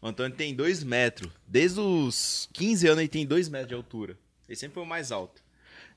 O 0.00 0.06
Antônio 0.06 0.36
tem 0.36 0.54
2 0.54 0.84
metros. 0.84 1.28
Desde 1.46 1.80
os 1.80 2.48
15 2.52 2.86
anos 2.86 3.00
ele 3.00 3.08
tem 3.08 3.26
2 3.26 3.48
metros 3.48 3.68
de 3.70 3.74
altura. 3.74 4.16
Ele 4.48 4.56
sempre 4.56 4.74
foi 4.74 4.84
o 4.84 4.86
mais 4.86 5.10
alto. 5.10 5.42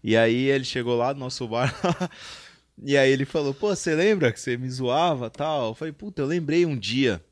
E 0.04 0.18
aí 0.18 0.50
ele 0.50 0.66
chegou 0.66 0.98
lá 0.98 1.14
no 1.14 1.22
nosso 1.22 1.48
bar. 1.48 1.74
e 2.84 2.98
aí 2.98 3.10
ele 3.12 3.26
falou: 3.26 3.54
Pô, 3.54 3.76
você 3.76 3.96
lembra 3.96 4.32
que 4.32 4.40
você 4.40 4.58
me 4.58 4.70
zoava 4.70 5.30
tal? 5.30 5.70
Eu 5.70 5.76
falei: 5.76 5.94
Puta, 5.94 6.22
eu 6.22 6.26
lembrei 6.26 6.66
um 6.66 6.78
dia. 6.78 7.24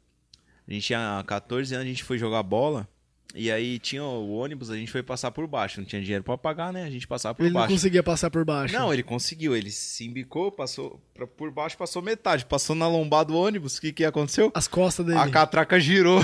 A 0.68 0.73
gente 0.73 0.85
tinha 0.85 1.23
14 1.27 1.73
anos, 1.73 1.85
a 1.85 1.89
gente 1.89 2.03
foi 2.03 2.18
jogar 2.18 2.41
bola. 2.43 2.88
E 3.34 3.49
aí 3.49 3.80
tinha 3.80 4.03
o 4.03 4.30
ônibus, 4.34 4.69
a 4.69 4.76
gente 4.76 4.91
foi 4.91 5.02
passar 5.02 5.31
por 5.31 5.48
baixo. 5.48 5.80
Não 5.80 5.88
tinha 5.88 6.02
dinheiro 6.02 6.23
pra 6.23 6.38
pagar, 6.38 6.73
né? 6.73 6.84
A 6.84 6.89
gente 6.89 7.07
passava 7.07 7.34
por 7.34 7.43
Ele 7.43 7.53
não 7.53 7.61
baixo. 7.61 7.73
conseguia 7.73 8.03
passar 8.03 8.30
por 8.30 8.43
baixo. 8.43 8.73
Não, 8.73 8.93
ele 8.93 9.03
conseguiu. 9.03 9.56
Ele 9.56 9.72
se 9.72 10.06
embicou, 10.06 10.52
passou 10.52 11.02
por 11.38 11.49
baixo, 11.49 11.77
passou 11.77 12.02
metade. 12.02 12.45
Passou 12.45 12.76
na 12.76 12.88
lombada 12.89 13.31
do 13.31 13.38
ônibus. 13.38 13.77
O 13.77 13.81
que, 13.81 13.93
que 13.93 14.06
aconteceu? 14.06 14.52
As 14.53 14.68
costas 14.68 15.06
dele. 15.06 15.18
A 15.18 15.30
catraca 15.30 15.80
girou. 15.80 16.22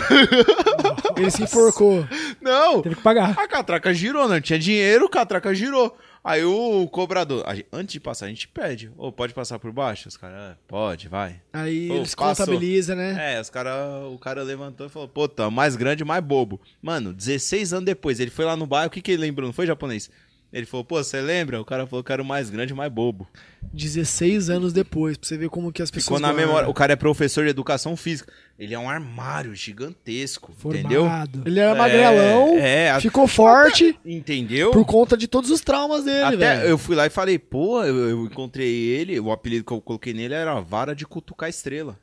Ele 1.15 1.32
se 1.32 1.44
enforcou. 1.44 2.06
Não! 2.41 2.82
Teve 2.82 2.95
que 2.95 3.02
pagar. 3.02 3.38
A 3.40 3.48
catraca 3.48 3.94
girou, 3.94 4.28
não 4.28 4.40
tinha 4.41 4.60
dinheiro, 4.60 5.06
a 5.06 5.10
catraca 5.10 5.53
girou. 5.56 5.98
Aí 6.29 6.43
o 6.43 6.85
cobrador, 6.89 7.45
antes 7.71 7.93
de 7.93 7.99
passar, 8.01 8.25
a 8.25 8.29
gente 8.29 8.49
pede. 8.49 8.91
Ô, 8.97 9.13
pode 9.13 9.33
passar 9.33 9.57
por 9.59 9.71
baixo? 9.71 10.09
Os 10.09 10.17
caras, 10.17 10.37
"Ah, 10.37 10.57
pode, 10.67 11.07
vai. 11.07 11.39
Aí 11.53 11.87
Pô, 11.87 11.95
eles 11.95 12.13
passou. 12.13 12.45
contabilizam, 12.45 12.97
né? 12.97 13.35
É, 13.35 13.39
os 13.39 13.49
cara, 13.49 14.05
o 14.11 14.17
cara 14.19 14.43
levantou 14.43 14.87
e 14.87 14.89
falou, 14.89 15.07
pô, 15.07 15.25
tá 15.29 15.49
mais 15.49 15.77
grande, 15.77 16.03
mais 16.03 16.21
bobo. 16.21 16.59
Mano, 16.81 17.13
16 17.13 17.71
anos 17.71 17.85
depois, 17.85 18.19
ele 18.19 18.29
foi 18.29 18.43
lá 18.43 18.57
no 18.57 18.67
bairro, 18.67 18.87
o 18.87 18.91
que 18.91 19.01
que 19.01 19.11
ele 19.11 19.21
lembrou? 19.21 19.47
Não 19.47 19.53
foi 19.53 19.65
japonês? 19.65 20.09
Ele 20.51 20.65
falou, 20.65 20.83
pô, 20.83 21.01
você 21.03 21.21
lembra? 21.21 21.61
O 21.61 21.65
cara 21.65 21.85
falou 21.87 22.03
que 22.03 22.11
era 22.11 22.21
o 22.21 22.25
mais 22.25 22.49
grande, 22.49 22.73
mais 22.73 22.91
bobo. 22.91 23.27
16 23.73 24.49
anos 24.49 24.73
depois, 24.73 25.17
pra 25.17 25.27
você 25.27 25.37
ver 25.37 25.49
como 25.49 25.71
que 25.71 25.81
as 25.81 25.91
pessoas. 25.91 26.19
Ficou 26.19 26.19
na 26.19 26.33
memória. 26.33 26.69
O 26.69 26.73
cara 26.73 26.93
é 26.93 26.95
professor 26.95 27.43
de 27.43 27.49
educação 27.51 27.95
física. 27.97 28.31
Ele 28.59 28.73
é 28.73 28.79
um 28.79 28.89
armário 28.89 29.53
gigantesco, 29.53 30.51
entendeu? 30.65 31.01
Formado. 31.03 31.43
Ele 31.45 31.59
era 31.59 31.71
É, 31.71 31.77
magrelão, 31.77 32.57
é, 32.57 32.89
a- 32.91 32.99
ficou 32.99 33.27
forte 33.27 33.95
Entendeu? 34.03 34.71
por 34.71 34.84
conta 34.84 35.15
de 35.15 35.27
todos 35.27 35.51
os 35.51 35.61
traumas 35.61 36.03
dele, 36.05 36.23
Até 36.23 36.35
velho. 36.55 36.69
eu 36.69 36.77
fui 36.77 36.95
lá 36.95 37.05
e 37.05 37.09
falei, 37.11 37.38
pô, 37.38 37.84
eu, 37.84 37.95
eu 38.09 38.25
encontrei 38.25 38.67
ele, 38.89 39.19
o 39.19 39.31
apelido 39.31 39.63
que 39.63 39.71
eu 39.73 39.79
coloquei 39.79 40.11
nele 40.11 40.34
era 40.34 40.59
Vara 40.59 40.95
de 40.95 41.05
Cutucar 41.05 41.49
Estrela. 41.49 41.99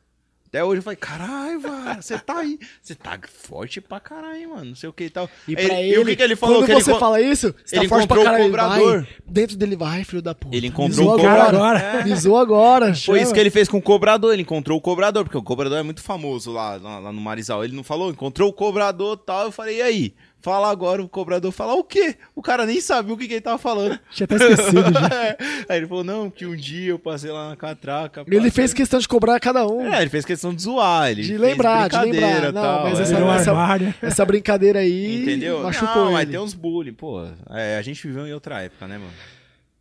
Até 0.54 0.62
hoje 0.62 0.78
eu 0.78 0.82
falei, 0.84 0.96
caralho, 0.96 1.58
Vara, 1.58 2.00
você 2.00 2.16
tá 2.16 2.38
aí. 2.38 2.60
Você 2.80 2.94
tá 2.94 3.18
forte 3.28 3.80
pra 3.80 3.98
caralho, 3.98 4.50
mano. 4.50 4.66
Não 4.66 4.76
sei 4.76 4.88
o 4.88 4.92
que 4.92 5.02
e 5.02 5.10
tal. 5.10 5.28
E 5.48 5.56
pra 5.56 5.80
ele, 5.82 5.96
e 5.96 5.98
o 5.98 6.04
que, 6.04 6.14
que 6.14 6.22
ele 6.22 6.36
falou? 6.36 6.58
quando 6.58 6.66
que 6.66 6.72
ele 6.72 6.80
você 6.80 6.92
con- 6.92 6.98
fala 7.00 7.20
isso, 7.20 7.52
você 7.64 7.74
ele 7.74 7.88
tá 7.88 7.88
forte 7.88 8.06
pra 8.06 8.22
caralho. 8.22 8.44
cobrador. 8.44 9.00
Vai, 9.02 9.08
dentro 9.26 9.56
dele 9.56 9.74
vai, 9.74 10.04
filho 10.04 10.22
da 10.22 10.32
puta. 10.32 10.54
Ele 10.56 10.68
encontrou 10.68 11.12
o 11.12 11.20
cara 11.20 11.48
agora. 11.48 11.78
agora. 11.80 12.04
Me 12.06 12.14
zoa 12.14 12.40
agora. 12.40 12.94
Foi 12.94 13.20
isso 13.20 13.34
que 13.34 13.40
ele 13.40 13.50
fez 13.50 13.68
com 13.68 13.78
o 13.78 13.82
cobrador. 13.82 14.32
Ele 14.32 14.42
encontrou 14.42 14.78
o 14.78 14.80
cobrador, 14.80 15.24
porque 15.24 15.36
o 15.36 15.42
cobrador 15.42 15.76
é 15.76 15.82
muito 15.82 16.00
famoso 16.00 16.52
lá, 16.52 16.76
lá, 16.76 17.00
lá 17.00 17.10
no 17.12 17.20
Marizal. 17.20 17.64
Ele 17.64 17.74
não 17.74 17.82
falou, 17.82 18.12
encontrou 18.12 18.48
o 18.48 18.52
cobrador 18.52 19.18
e 19.20 19.26
tal. 19.26 19.46
Eu 19.46 19.50
falei, 19.50 19.78
e 19.78 19.82
aí? 19.82 20.14
Fala 20.44 20.70
agora, 20.70 21.02
o 21.02 21.08
cobrador 21.08 21.50
fala 21.50 21.72
o 21.72 21.82
quê? 21.82 22.16
O 22.34 22.42
cara 22.42 22.66
nem 22.66 22.78
sabia 22.78 23.14
o 23.14 23.16
que, 23.16 23.26
que 23.26 23.32
ele 23.32 23.40
tava 23.40 23.56
falando. 23.56 23.98
Tinha 24.12 24.26
até 24.26 24.34
esquecido 24.36 24.92
já. 24.92 25.08
É. 25.24 25.38
Aí 25.70 25.78
ele 25.78 25.86
falou, 25.86 26.04
não, 26.04 26.28
que 26.28 26.44
um 26.44 26.54
dia 26.54 26.90
eu 26.90 26.98
passei 26.98 27.30
lá 27.30 27.48
na 27.48 27.56
catraca. 27.56 28.26
Ele 28.30 28.50
fez 28.50 28.74
questão 28.74 29.00
de 29.00 29.08
cobrar 29.08 29.40
cada 29.40 29.66
um. 29.66 29.90
É, 29.90 30.02
ele 30.02 30.10
fez 30.10 30.22
questão 30.22 30.54
de 30.54 30.60
zoar, 30.60 31.10
ele 31.10 31.22
De 31.22 31.38
lembrar, 31.38 31.88
de 31.88 31.96
lembrar. 31.98 32.52
Não, 32.52 32.60
tal, 32.62 32.82
mas 32.84 33.00
é. 33.00 33.02
essa- 33.04 33.16
essa-. 33.16 33.94
Essa 34.02 34.24
brincadeira 34.26 34.80
aí 34.80 35.22
Entendeu? 35.22 35.62
machucou 35.62 36.04
não, 36.04 36.12
mas 36.12 36.22
ele. 36.24 36.32
tem 36.32 36.40
uns 36.40 36.52
bullying, 36.52 36.92
pô. 36.92 37.24
É, 37.48 37.78
a 37.78 37.82
gente 37.82 38.06
viveu 38.06 38.26
em 38.26 38.34
outra 38.34 38.60
época, 38.60 38.86
né, 38.86 38.98
mano? 38.98 39.12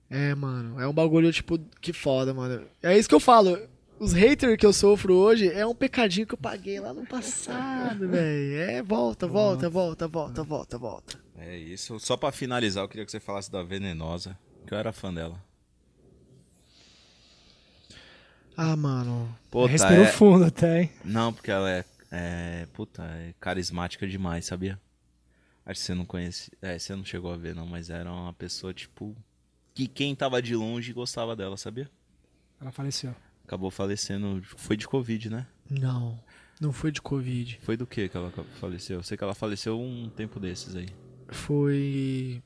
É, 0.09 0.33
mano, 0.33 0.79
é 0.79 0.87
um 0.87 0.93
bagulho, 0.93 1.29
tipo, 1.33 1.59
que 1.81 1.91
foda, 1.91 2.33
mano. 2.33 2.61
É 2.81 2.97
isso 2.97 3.09
que 3.09 3.15
eu 3.15 3.19
falo. 3.19 3.59
Os 4.03 4.11
haters 4.11 4.57
que 4.57 4.65
eu 4.65 4.73
sofro 4.73 5.15
hoje 5.15 5.49
é 5.49 5.65
um 5.65 5.73
pecadinho 5.73 6.27
que 6.27 6.33
eu 6.33 6.37
paguei 6.37 6.77
lá 6.77 6.93
no 6.93 7.05
passado, 7.05 8.09
velho. 8.09 8.57
É, 8.57 8.83
volta, 8.83 9.25
volta, 9.25 9.69
volta, 9.69 10.09
volta, 10.09 10.43
volta, 10.43 10.77
volta. 10.77 11.23
É 11.37 11.57
isso. 11.57 11.97
Só 12.01 12.17
pra 12.17 12.29
finalizar, 12.29 12.83
eu 12.83 12.89
queria 12.89 13.05
que 13.05 13.11
você 13.11 13.21
falasse 13.21 13.49
da 13.49 13.63
Venenosa, 13.63 14.37
que 14.67 14.73
eu 14.73 14.77
era 14.77 14.91
fã 14.91 15.13
dela. 15.13 15.41
Ah, 18.57 18.75
mano. 18.75 19.33
Puta, 19.49 19.71
Respirou 19.71 20.03
é... 20.03 20.11
fundo 20.11 20.43
até, 20.43 20.81
hein? 20.81 20.91
Não, 21.05 21.31
porque 21.31 21.49
ela 21.49 21.71
é, 21.71 21.85
é... 22.11 22.67
Puta, 22.73 23.03
é 23.03 23.33
carismática 23.39 24.05
demais, 24.05 24.45
sabia? 24.45 24.77
Acho 25.65 25.79
que 25.79 25.85
você 25.85 25.93
não 25.93 26.05
conhece... 26.05 26.51
É, 26.61 26.77
você 26.77 26.93
não 26.93 27.05
chegou 27.05 27.31
a 27.31 27.37
ver, 27.37 27.55
não, 27.55 27.65
mas 27.65 27.89
era 27.89 28.11
uma 28.11 28.33
pessoa, 28.33 28.73
tipo... 28.73 29.15
Que 29.73 29.87
quem 29.87 30.13
tava 30.13 30.41
de 30.41 30.57
longe 30.57 30.91
gostava 30.91 31.37
dela, 31.37 31.55
sabia? 31.55 31.89
Ela 32.59 32.69
faleceu. 32.69 33.15
Acabou 33.45 33.69
falecendo... 33.69 34.41
Foi 34.57 34.77
de 34.77 34.87
Covid, 34.87 35.29
né? 35.29 35.47
Não, 35.69 36.19
não 36.59 36.71
foi 36.71 36.91
de 36.91 37.01
Covid. 37.01 37.59
Foi 37.61 37.75
do 37.75 37.85
que 37.85 38.07
que 38.07 38.15
ela 38.15 38.31
faleceu? 38.59 38.97
Eu 38.97 39.03
sei 39.03 39.17
que 39.17 39.23
ela 39.23 39.35
faleceu 39.35 39.79
um 39.79 40.09
tempo 40.09 40.39
desses 40.39 40.75
aí. 40.75 40.87
Foi. 41.29 42.41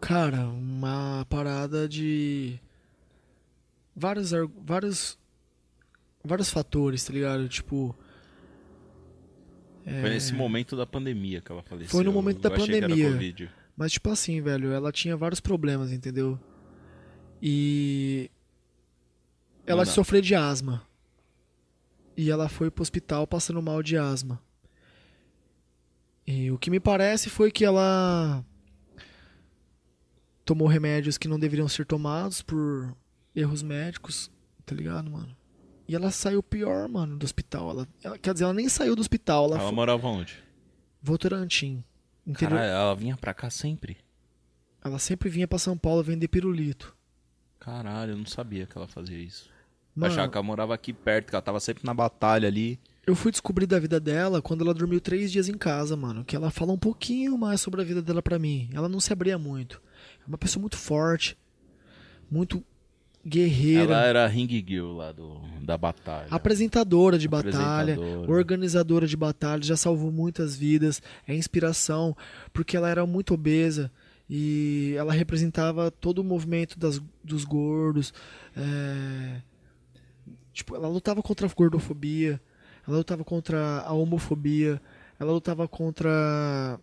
Cara, 0.00 0.46
uma 0.48 1.26
parada 1.28 1.88
de. 1.88 2.58
Vários. 3.94 4.30
Vários. 4.64 5.18
Vários 6.24 6.50
fatores, 6.50 7.04
tá 7.04 7.12
ligado? 7.12 7.48
Tipo. 7.48 7.96
Foi 9.84 10.10
nesse 10.10 10.34
momento 10.34 10.76
da 10.76 10.86
pandemia 10.86 11.40
que 11.40 11.50
ela 11.50 11.62
faleceu. 11.62 11.86
É. 11.86 11.90
Foi 11.90 12.04
no 12.04 12.12
momento 12.12 12.40
da 12.40 12.48
Eu 12.48 12.54
era 12.54 12.60
pandemia. 12.60 13.12
Covid. 13.12 13.50
Mas, 13.76 13.92
tipo 13.92 14.10
assim, 14.10 14.40
velho, 14.40 14.72
ela 14.72 14.90
tinha 14.90 15.16
vários 15.16 15.40
problemas, 15.40 15.92
entendeu? 15.92 16.38
E. 17.42 18.30
Ela 19.66 19.82
Mano. 19.82 19.90
sofreu 19.90 20.20
de 20.22 20.34
asma. 20.34 20.82
E 22.16 22.30
ela 22.30 22.48
foi 22.48 22.70
pro 22.70 22.82
hospital 22.82 23.26
passando 23.26 23.60
mal 23.60 23.82
de 23.82 23.96
asma. 23.96 24.40
E 26.26 26.50
o 26.50 26.58
que 26.58 26.70
me 26.70 26.80
parece 26.80 27.28
foi 27.28 27.50
que 27.50 27.64
ela. 27.64 28.44
Tomou 30.44 30.68
remédios 30.68 31.18
que 31.18 31.28
não 31.28 31.38
deveriam 31.38 31.68
ser 31.68 31.84
tomados 31.84 32.40
por 32.40 32.96
erros 33.34 33.62
médicos, 33.62 34.30
tá 34.64 34.74
ligado, 34.74 35.10
mano? 35.10 35.36
E 35.88 35.94
ela 35.94 36.10
saiu 36.10 36.42
pior, 36.42 36.88
mano, 36.88 37.16
do 37.16 37.24
hospital. 37.24 37.70
Ela, 37.70 37.88
ela- 38.02 38.18
quer 38.18 38.32
dizer, 38.32 38.44
ela 38.44 38.54
nem 38.54 38.68
saiu 38.68 38.94
do 38.96 39.00
hospital, 39.00 39.46
ela, 39.46 39.54
Ela 39.56 39.64
foi. 39.66 39.74
morava 39.74 40.06
onde? 40.06 40.42
Votorantim. 41.02 41.82
Interior, 42.26 42.56
Caralho, 42.58 42.72
ela 42.72 42.94
vinha 42.94 43.16
pra 43.16 43.34
cá 43.34 43.50
sempre? 43.50 43.98
Ela 44.84 44.98
sempre 44.98 45.28
vinha 45.28 45.46
pra 45.46 45.58
São 45.58 45.76
Paulo 45.76 46.02
vender 46.02 46.26
pirulito. 46.28 46.96
Caralho, 47.58 48.12
eu 48.12 48.16
não 48.16 48.26
sabia 48.26 48.66
que 48.66 48.76
ela 48.76 48.86
fazia 48.88 49.18
isso. 49.18 49.48
Mano, 49.96 50.12
achava 50.12 50.28
que 50.30 50.36
ela 50.36 50.46
morava 50.46 50.74
aqui 50.74 50.92
perto, 50.92 51.30
que 51.30 51.34
ela 51.34 51.42
tava 51.42 51.58
sempre 51.58 51.84
na 51.84 51.94
batalha 51.94 52.46
ali. 52.46 52.78
eu 53.06 53.14
fui 53.16 53.30
descobrir 53.32 53.66
da 53.66 53.78
vida 53.78 53.98
dela 53.98 54.42
quando 54.42 54.62
ela 54.62 54.74
dormiu 54.74 55.00
três 55.00 55.32
dias 55.32 55.48
em 55.48 55.56
casa, 55.56 55.96
mano. 55.96 56.24
Que 56.24 56.36
ela 56.36 56.50
fala 56.50 56.72
um 56.72 56.78
pouquinho 56.78 57.36
mais 57.38 57.60
sobre 57.60 57.80
a 57.80 57.84
vida 57.84 58.02
dela 58.02 58.20
pra 58.22 58.38
mim. 58.38 58.68
Ela 58.74 58.88
não 58.88 59.00
se 59.00 59.12
abria 59.12 59.38
muito. 59.38 59.80
É 60.22 60.28
uma 60.28 60.36
pessoa 60.38 60.60
muito 60.60 60.76
forte, 60.76 61.36
muito 62.30 62.62
guerreira, 63.26 63.94
Ela 63.94 64.04
era 64.04 64.26
ring 64.28 64.46
girl 64.48 64.92
lá 64.98 65.10
do, 65.12 65.40
da 65.62 65.76
batalha. 65.76 66.28
apresentadora 66.30 67.18
de 67.18 67.26
batalha, 67.26 67.94
Apresentadora. 67.94 68.30
organizadora 68.30 69.06
de 69.06 69.16
batalha, 69.16 69.62
já 69.64 69.76
salvou 69.76 70.12
muitas 70.12 70.54
vidas, 70.56 71.02
é 71.26 71.34
inspiração, 71.34 72.16
porque 72.52 72.76
ela 72.76 72.88
era 72.88 73.04
muito 73.04 73.34
obesa 73.34 73.90
e 74.30 74.94
ela 74.96 75.12
representava 75.12 75.90
todo 75.90 76.18
o 76.20 76.24
movimento 76.24 76.78
das, 76.78 77.00
dos 77.24 77.44
gordos. 77.44 78.12
é, 78.56 79.40
Tipo, 80.56 80.74
ela 80.74 80.88
lutava 80.88 81.22
contra 81.22 81.46
a 81.46 81.50
gordofobia, 81.54 82.40
ela 82.88 82.96
lutava 82.96 83.22
contra 83.22 83.82
a 83.82 83.92
homofobia, 83.92 84.80
ela 85.20 85.30
lutava 85.30 85.68
contra 85.68 86.80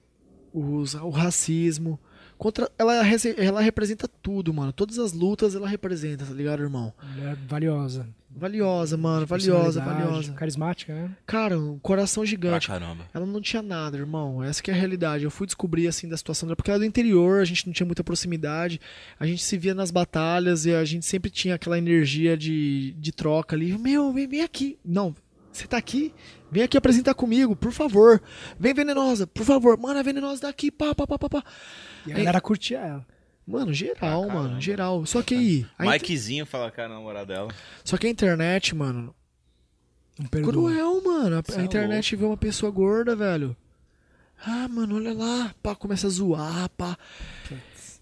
os, 0.54 0.94
o 0.94 1.10
racismo. 1.10 2.00
Contra, 2.38 2.70
ela, 2.78 2.94
ela 3.38 3.62
representa 3.62 4.08
tudo, 4.22 4.54
mano. 4.54 4.72
Todas 4.74 5.00
as 5.00 5.14
lutas 5.14 5.56
ela 5.56 5.68
representa, 5.68 6.26
tá 6.26 6.34
ligado, 6.34 6.62
irmão? 6.62 6.94
Mulher 7.16 7.36
valiosa. 7.48 8.08
Valiosa, 8.36 8.98
mano. 8.98 9.28
Valiosa, 9.28 9.80
Personalidade, 9.80 10.04
valiosa. 10.08 10.34
Carismática, 10.34 10.94
né? 10.94 11.12
Cara, 11.26 11.58
um 11.60 11.78
coração 11.78 12.24
Pra 12.24 12.30
gigante. 12.30 12.68
caramba. 12.68 13.06
Ela 13.14 13.28
não 13.28 13.40
tinha 13.40 13.62
nada, 13.62 13.96
irmão. 13.96 14.44
Essa 14.44 14.62
que 14.62 14.72
é 14.72 14.74
a 14.74 14.78
realidade. 14.78 15.24
Eu 15.24 15.30
fui 15.30 15.46
descobrir, 15.46 15.88
assim, 15.88 16.10
da 16.10 16.18
situação 16.18 16.48
dela. 16.48 16.56
Porque 16.56 16.72
ela 16.72 16.78
é 16.78 16.80
do 16.80 16.86
interior, 16.86 17.40
a 17.42 17.46
gente 17.46 17.68
não 17.68 17.74
tinha 17.74 17.86
muita 17.86 18.04
proximidade. 18.04 18.82
A 19.20 19.26
gente 19.28 19.44
se 19.44 19.56
via 19.56 19.76
nas 19.76 19.92
batalhas 19.92 20.66
e 20.66 20.74
a 20.74 20.84
gente 20.84 21.06
sempre 21.06 21.30
tinha 21.30 21.56
aquela 21.56 21.78
energia 21.78 22.36
de, 22.36 22.96
de 22.98 23.12
troca 23.12 23.56
ali. 23.56 23.78
Meu, 23.78 24.12
vem, 24.12 24.28
vem 24.28 24.42
aqui. 24.42 24.80
Não, 24.84 25.16
você 25.52 25.68
tá 25.68 25.78
aqui? 25.78 26.12
Vem 26.54 26.64
aqui 26.64 26.78
apresentar 26.78 27.14
comigo, 27.16 27.56
por 27.56 27.72
favor. 27.72 28.22
Vem, 28.60 28.74
Venenosa, 28.74 29.26
por 29.26 29.44
favor. 29.44 29.78
Mano, 29.78 30.00
a 30.00 30.04
Venenosa 30.04 30.42
daqui, 30.44 30.70
pá, 30.70 30.94
pá, 30.94 31.08
pá, 31.08 31.18
pá, 31.18 31.30
pá. 31.30 31.44
E 32.06 32.12
a 32.12 32.16
galera 32.16 32.40
curtia 32.40 32.78
ela. 32.80 33.06
Mano, 33.46 33.74
geral, 33.74 34.30
Ah, 34.30 34.34
mano, 34.34 34.62
geral. 34.62 35.06
Só 35.06 35.22
que 35.22 35.34
aí... 35.36 35.68
a 35.78 35.86
inter- 35.86 36.00
Mikezinho 36.02 36.46
fala 36.46 36.72
que 36.72 36.80
era 36.80 36.88
namorada 36.94 37.26
dela. 37.34 37.50
Só 37.84 37.98
que 37.98 38.08
a 38.08 38.10
internet, 38.10 38.74
mano, 38.76 39.14
Não 40.18 40.28
perdoa. 40.28 40.52
Cruel, 40.54 41.04
mano. 41.04 41.36
A, 41.38 41.40
a 41.58 41.62
é 41.62 41.66
internet 41.66 42.16
vê 42.16 42.24
uma 42.24 42.38
pessoa 42.38 42.72
gorda, 42.72 43.16
velho. 43.16 43.56
Ah, 44.46 44.68
mano, 44.70 44.96
olha 44.96 45.14
lá. 45.14 45.54
Pá, 45.62 45.76
começa 45.76 46.08
a 46.08 46.10
zoar, 46.10 46.70
pá. 46.70 46.98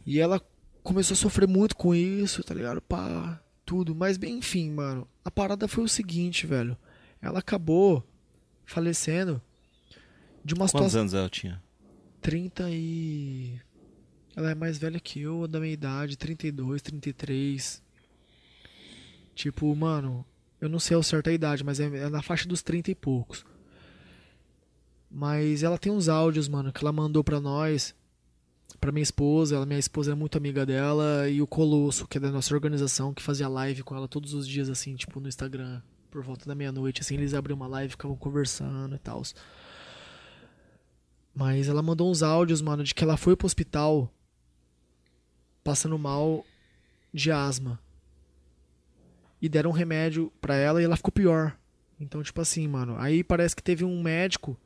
E 0.05 0.19
ela 0.19 0.41
começou 0.83 1.13
a 1.15 1.17
sofrer 1.17 1.47
muito 1.47 1.75
com 1.75 1.95
isso, 1.95 2.43
tá 2.43 2.53
ligado? 2.53 2.81
Pá, 2.81 3.39
tudo. 3.65 3.95
Mas, 3.95 4.17
bem, 4.17 4.37
enfim, 4.37 4.69
mano. 4.71 5.07
A 5.25 5.31
parada 5.31 5.67
foi 5.67 5.83
o 5.83 5.87
seguinte, 5.89 6.45
velho. 6.45 6.77
Ela 7.21 7.39
acabou 7.39 8.03
falecendo 8.71 9.41
de 10.43 10.53
uma 10.53 10.65
Quantos 10.65 10.91
situação. 10.91 11.01
anos 11.01 11.13
ela 11.13 11.29
tinha? 11.29 11.61
30 12.21 12.69
e. 12.71 13.59
Ela 14.35 14.51
é 14.51 14.55
mais 14.55 14.77
velha 14.77 14.99
que 14.99 15.19
eu, 15.21 15.47
da 15.47 15.59
minha 15.59 15.73
idade, 15.73 16.17
32, 16.17 16.81
33. 16.81 17.83
Tipo, 19.35 19.75
mano, 19.75 20.25
eu 20.59 20.69
não 20.69 20.79
sei 20.79 20.95
ao 20.95 21.03
certo 21.03 21.29
a 21.29 21.33
idade, 21.33 21.63
mas 21.63 21.79
é, 21.79 21.85
é 21.85 22.09
na 22.09 22.21
faixa 22.21 22.47
dos 22.47 22.61
30 22.61 22.91
e 22.91 22.95
poucos. 22.95 23.43
Mas 25.09 25.63
ela 25.63 25.77
tem 25.77 25.91
uns 25.91 26.07
áudios, 26.07 26.47
mano, 26.47 26.71
que 26.71 26.81
ela 26.81 26.93
mandou 26.93 27.23
pra 27.23 27.41
nós, 27.41 27.93
pra 28.79 28.91
minha 28.91 29.03
esposa. 29.03 29.57
Ela, 29.57 29.65
minha 29.65 29.79
esposa 29.79 30.13
é 30.13 30.15
muito 30.15 30.37
amiga 30.37 30.65
dela, 30.65 31.27
e 31.29 31.41
o 31.41 31.47
Colosso, 31.47 32.07
que 32.07 32.17
é 32.17 32.21
da 32.21 32.31
nossa 32.31 32.53
organização, 32.53 33.13
que 33.13 33.21
fazia 33.21 33.49
live 33.49 33.83
com 33.83 33.95
ela 33.95 34.07
todos 34.07 34.33
os 34.33 34.47
dias, 34.47 34.69
assim, 34.69 34.95
tipo, 34.95 35.19
no 35.19 35.27
Instagram, 35.27 35.81
por 36.11 36.21
volta 36.21 36.45
da 36.45 36.53
meia-noite, 36.53 37.01
assim, 37.01 37.15
eles 37.15 37.33
abriam 37.33 37.55
uma 37.55 37.67
live, 37.67 37.91
ficavam 37.91 38.17
conversando 38.17 38.95
e 38.95 38.99
tal. 38.99 39.23
Mas 41.33 41.69
ela 41.69 41.81
mandou 41.81 42.11
uns 42.11 42.21
áudios, 42.21 42.61
mano, 42.61 42.83
de 42.83 42.93
que 42.93 43.03
ela 43.03 43.15
foi 43.15 43.35
pro 43.35 43.45
hospital 43.45 44.11
passando 45.63 45.97
mal 45.97 46.45
de 47.13 47.31
asma. 47.31 47.79
E 49.41 49.47
deram 49.47 49.69
um 49.71 49.73
remédio 49.73 50.31
pra 50.41 50.55
ela 50.55 50.81
e 50.81 50.85
ela 50.85 50.97
ficou 50.97 51.11
pior. 51.11 51.57
Então, 51.99 52.21
tipo 52.21 52.41
assim, 52.41 52.67
mano, 52.67 52.95
aí 52.97 53.23
parece 53.23 53.55
que 53.55 53.63
teve 53.63 53.85
um 53.85 54.01
médico 54.01 54.57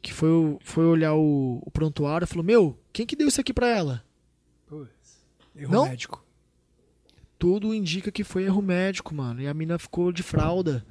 que 0.00 0.12
foi, 0.12 0.58
foi 0.60 0.84
olhar 0.84 1.14
o, 1.14 1.62
o 1.64 1.70
prontuário 1.70 2.24
e 2.24 2.28
falou: 2.28 2.44
Meu, 2.44 2.78
quem 2.92 3.04
que 3.04 3.16
deu 3.16 3.28
isso 3.28 3.40
aqui 3.40 3.52
pra 3.52 3.68
ela? 3.68 4.04
Erro 5.54 5.72
Não? 5.72 5.88
médico. 5.88 6.24
Tudo 7.42 7.74
indica 7.74 8.12
que 8.12 8.22
foi 8.22 8.44
erro 8.44 8.62
médico, 8.62 9.12
mano. 9.12 9.42
E 9.42 9.48
a 9.48 9.52
mina 9.52 9.76
ficou 9.76 10.12
de 10.12 10.22
fralda. 10.22 10.86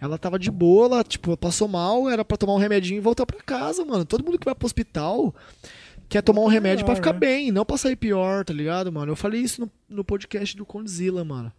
Ela 0.00 0.18
tava 0.18 0.40
de 0.40 0.50
boa, 0.50 0.86
ela, 0.86 1.04
tipo, 1.04 1.36
passou 1.36 1.68
mal, 1.68 2.10
era 2.10 2.24
pra 2.24 2.36
tomar 2.36 2.54
um 2.54 2.58
remedinho 2.58 2.98
e 2.98 3.00
voltar 3.00 3.24
pra 3.24 3.40
casa, 3.40 3.84
mano. 3.84 4.04
Todo 4.04 4.24
mundo 4.24 4.36
que 4.36 4.44
vai 4.44 4.56
pro 4.56 4.66
hospital 4.66 5.32
quer 6.08 6.20
tomar 6.20 6.40
um 6.40 6.48
remédio 6.48 6.84
pra 6.84 6.94
Melhor, 6.94 7.00
ficar 7.04 7.12
né? 7.12 7.20
bem, 7.20 7.52
não 7.52 7.64
pra 7.64 7.76
sair 7.76 7.94
pior, 7.94 8.44
tá 8.44 8.52
ligado, 8.52 8.90
mano? 8.90 9.12
Eu 9.12 9.14
falei 9.14 9.40
isso 9.40 9.60
no, 9.60 9.70
no 9.88 10.04
podcast 10.04 10.56
do 10.56 10.66
Condzilla, 10.66 11.24
mano. 11.24 11.52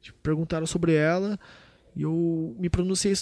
Tipo, 0.00 0.18
perguntaram 0.22 0.66
sobre 0.66 0.94
ela 0.94 1.38
e 1.94 2.00
eu 2.00 2.56
me 2.58 2.70
pronunciei 2.70 3.12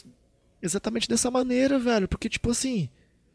exatamente 0.62 1.08
dessa 1.08 1.28
maneira, 1.28 1.76
velho. 1.76 2.06
Porque, 2.06 2.28
tipo 2.28 2.52
assim, 2.52 2.88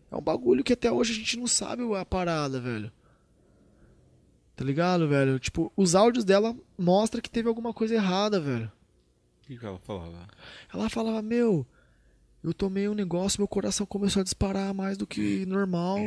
é 0.10 0.16
um 0.16 0.22
bagulho 0.22 0.64
que 0.64 0.72
até 0.72 0.90
hoje 0.90 1.12
a 1.12 1.16
gente 1.16 1.38
não 1.38 1.46
sabe 1.46 1.84
a 1.94 2.06
parada, 2.06 2.58
velho. 2.58 2.90
Tá 4.56 4.64
ligado, 4.64 5.08
velho? 5.08 5.38
Tipo, 5.40 5.72
os 5.76 5.96
áudios 5.96 6.24
dela 6.24 6.56
mostram 6.78 7.22
que 7.22 7.30
teve 7.30 7.48
alguma 7.50 7.74
coisa 7.74 7.94
errada, 7.96 8.40
velho. 8.40 8.72
O 9.44 9.48
que, 9.48 9.58
que 9.58 9.66
ela 9.66 9.78
falava? 9.80 10.28
Ela 10.74 10.90
falava, 10.90 11.22
meu, 11.22 11.66
Eu 12.44 12.54
tomei 12.54 12.88
um 12.88 12.94
negócio, 12.94 13.40
meu 13.42 13.48
coração 13.48 13.86
começou 13.88 14.20
a 14.22 14.24
disparar 14.24 14.72
mais 14.74 14.98
do 14.98 15.08
que 15.08 15.46
normal. 15.48 15.98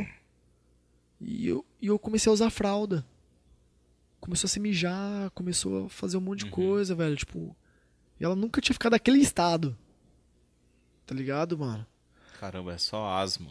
E 1.21 1.49
eu, 1.49 1.65
e 1.83 1.89
eu 1.89 1.99
comecei 1.99 2.31
a 2.31 2.33
usar 2.33 2.49
fralda. 2.51 3.05
Começou 4.21 4.47
a 4.47 4.51
se 4.51 4.61
mijar, 4.61 5.31
começou 5.33 5.87
a 5.87 5.89
fazer 5.89 6.17
um 6.17 6.21
monte 6.21 6.41
de 6.41 6.45
Uhum. 6.47 6.51
coisa, 6.53 6.95
velho. 6.95 7.17
Tipo. 7.17 7.57
E 8.21 8.25
ela 8.25 8.37
nunca 8.37 8.61
tinha 8.61 8.73
ficado 8.75 8.93
naquele 8.93 9.19
estado. 9.19 9.77
Tá 11.07 11.15
ligado, 11.15 11.59
mano? 11.59 11.85
Caramba, 12.39 12.73
é 12.73 12.79
só 12.79 13.09
asma. 13.19 13.51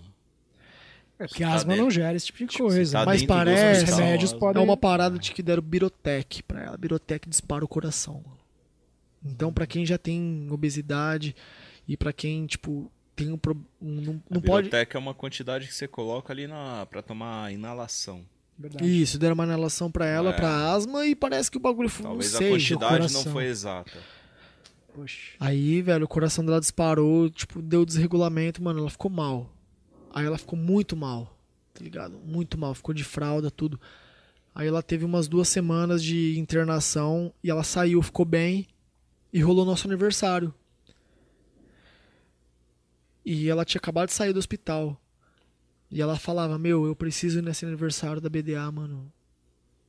É 1.20 1.26
porque 1.28 1.44
Tá 1.44 1.50
a 1.50 1.54
asma 1.56 1.70
dentro- 1.70 1.84
não 1.86 1.92
gera 1.92 2.16
esse 2.16 2.28
tipo 2.28 2.38
de 2.40 2.46
Tipo, 2.46 2.64
coisa. 2.68 3.00
tá 3.00 3.06
Mas 3.06 3.24
parece- 3.24 3.78
hospital, 3.84 4.00
remédios 4.00 4.30
asma. 4.32 4.40
podem- 4.40 4.62
É 4.62 4.66
uma 4.66 4.78
parada 4.78 5.18
de 5.18 5.32
que 5.32 5.42
deram 5.42 5.64
Birotec 5.64 6.44
pra 6.44 6.64
ela. 6.64 6.78
Birotec 6.78 7.28
dispara 7.28 7.66
o 7.66 7.68
coração, 7.68 8.22
mano. 8.26 8.38
Então, 9.26 9.52
pra 9.52 9.66
quem 9.66 9.86
já 9.86 9.98
tem 9.98 10.48
obesidade 10.52 11.36
e 11.88 11.98
pra 11.98 12.14
quem, 12.14 12.46
tipo, 12.46 12.92
tem 13.16 13.32
um. 13.32 13.38
pro- 13.38 13.58
um- 13.82 13.96
não 14.02 14.22
não 14.30 14.38
a 14.38 14.42
pode. 14.42 14.70
Birotec 14.70 14.96
é 14.96 15.00
uma 15.00 15.14
quantidade 15.16 15.68
que 15.68 15.74
você 15.74 15.88
coloca 15.88 16.32
ali 16.32 16.46
na, 16.48 16.86
pra 16.86 17.02
tomar 17.02 17.52
inalação. 17.52 18.22
Verdade. 18.60 18.86
Isso, 19.02 19.18
deram 19.20 19.34
uma 19.34 19.44
inalação 19.46 19.92
pra 19.92 20.06
ela, 20.06 20.30
É. 20.30 20.34
pra 20.34 20.72
asma, 20.72 21.06
e 21.06 21.16
parece 21.16 21.50
que 21.50 21.58
o 21.58 21.60
bagulho 21.60 21.90
foi. 21.90 22.04
Talvez 22.04 22.32
não 22.34 22.40
a 22.40 22.50
quantidade 22.50 23.14
não 23.14 23.24
foi 23.26 23.46
exata. 23.46 23.98
Poxa. 24.94 25.34
Aí, 25.40 25.82
velho, 25.82 26.06
o 26.06 26.08
coração 26.08 26.44
dela 26.46 26.60
disparou, 26.60 27.30
tipo, 27.30 27.62
deu 27.62 27.86
desregulamento, 27.86 28.64
mano, 28.64 28.80
ela 28.80 28.90
ficou 28.90 29.12
mal. 29.12 29.52
Aí 30.14 30.26
ela 30.26 30.38
ficou 30.38 30.58
muito 30.58 30.96
mal, 30.96 31.38
tá 31.74 31.84
ligado? 31.84 32.18
Muito 32.20 32.58
mal, 32.58 32.74
ficou 32.74 32.94
de 32.94 33.04
fralda, 33.04 33.52
tudo. 33.52 33.80
Aí 34.54 34.68
ela 34.68 34.82
teve 34.82 35.06
umas 35.06 35.28
duas 35.28 35.48
semanas 35.48 36.04
de 36.04 36.38
internação 36.40 37.32
e 37.44 37.50
ela 37.52 37.64
saiu, 37.64 38.02
ficou 38.02 38.26
bem 38.26 38.68
e 39.32 39.40
rolou 39.40 39.66
nosso 39.66 39.88
aniversário. 39.88 40.54
E 43.24 43.50
ela 43.50 43.66
tinha 43.66 43.80
acabado 43.80 44.08
de 44.08 44.16
sair 44.16 44.34
do 44.34 44.40
hospital. 44.40 45.00
E 45.92 46.02
ela 46.02 46.18
falava: 46.18 46.58
Meu, 46.58 46.86
eu 46.86 46.96
preciso 46.96 47.40
ir 47.40 47.42
nesse 47.42 47.66
aniversário 47.66 48.22
da 48.22 48.30
BDA, 48.30 48.72
mano. 48.72 49.12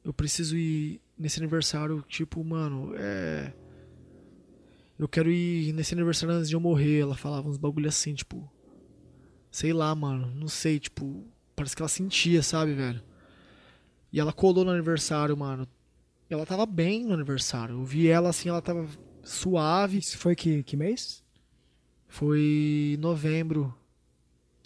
Eu 0.05 0.13
preciso 0.13 0.57
ir 0.57 1.01
nesse 1.17 1.41
aniversário, 1.41 2.05
tipo, 2.09 2.43
mano, 2.43 2.93
é. 2.97 3.53
Eu 4.99 5.09
quero 5.09 5.31
ir 5.31 5.73
nesse 5.73 5.95
aniversário 5.95 6.35
antes 6.35 6.49
de 6.49 6.57
eu 6.57 6.61
morrer. 6.61 7.01
Ela 7.01 7.17
falava 7.17 7.49
uns 7.49 7.57
bagulho 7.57 7.89
assim, 7.89 8.15
tipo. 8.15 8.51
Sei 9.59 9.73
lá, 9.73 9.93
mano. 9.93 10.31
Não 10.37 10.47
sei, 10.47 10.79
tipo. 10.79 11.27
Parece 11.57 11.75
que 11.75 11.83
ela 11.83 11.89
sentia, 11.89 12.45
sabe, 12.45 12.75
velho? 12.75 13.03
E 14.13 14.21
ela 14.21 14.33
colou 14.33 14.65
no 14.65 14.71
aniversário, 14.71 15.37
mano. 15.37 15.67
Ela 16.31 16.47
tava 16.47 16.65
bem 16.65 17.05
no 17.05 17.13
aniversário. 17.13 17.75
Eu 17.75 17.85
vi 17.85 18.07
ela 18.07 18.29
assim, 18.29 18.49
ela 18.49 18.63
tava 18.63 18.87
suave. 19.25 19.99
Isso 19.99 20.17
foi 20.17 20.37
que, 20.37 20.63
que 20.63 20.77
mês? 20.77 21.25
Foi 22.07 22.97
novembro. 23.01 23.75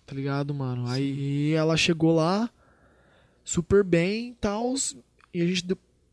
Tá 0.05 0.15
ligado, 0.15 0.53
mano? 0.53 0.87
Aí 0.87 1.53
ela 1.53 1.75
chegou 1.75 2.15
lá, 2.15 2.51
super 3.43 3.83
bem 3.83 4.33
e 4.33 4.35
tal. 4.35 4.75
E 5.33 5.41
a 5.41 5.47
gente. 5.47 5.65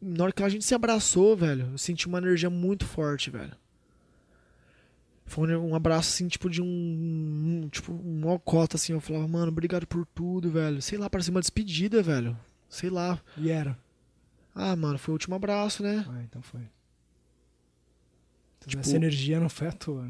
Na 0.01 0.23
hora 0.23 0.31
que 0.31 0.41
a 0.41 0.47
gente 0.47 0.63
se 0.63 0.73
abraçou, 0.73 1.35
velho, 1.35 1.67
eu 1.73 1.77
senti 1.77 2.07
uma 2.07 2.19
energia 2.19 2.49
muito 2.49 2.85
forte, 2.85 3.29
velho. 3.29 3.57
Foi 5.29 5.55
um 5.55 5.75
abraço, 5.75 6.09
assim, 6.13 6.27
tipo, 6.27 6.49
de 6.49 6.61
um. 6.61 6.65
um- 6.65 7.69
tipo, 7.69 7.93
um 7.93 8.19
mocota, 8.19 8.75
assim. 8.77 8.93
Eu 8.93 8.99
falava, 8.99 9.27
mano, 9.27 9.51
obrigado 9.51 9.85
por 9.87 10.05
tudo, 10.07 10.49
velho. 10.49 10.81
Sei 10.81 10.97
lá, 10.97 11.09
parecia 11.09 11.31
uma 11.31 11.39
despedida, 11.39 12.01
velho. 12.01 12.37
Sei 12.67 12.89
lá. 12.89 13.21
E 13.37 13.49
era. 13.49 13.77
Ah, 14.55 14.75
mano, 14.75 14.97
foi 14.97 15.11
o 15.11 15.15
último 15.15 15.35
abraço, 15.35 15.83
né? 15.83 16.05
Ah, 16.09 16.21
então 16.23 16.41
foi. 16.41 16.61
Então 18.57 18.67
Tipo- 18.69 18.81
Essa 18.81 18.95
energia 18.95 19.39
não 19.39 19.49
foi 19.49 19.67
à 19.67 19.71
toa. 19.71 20.09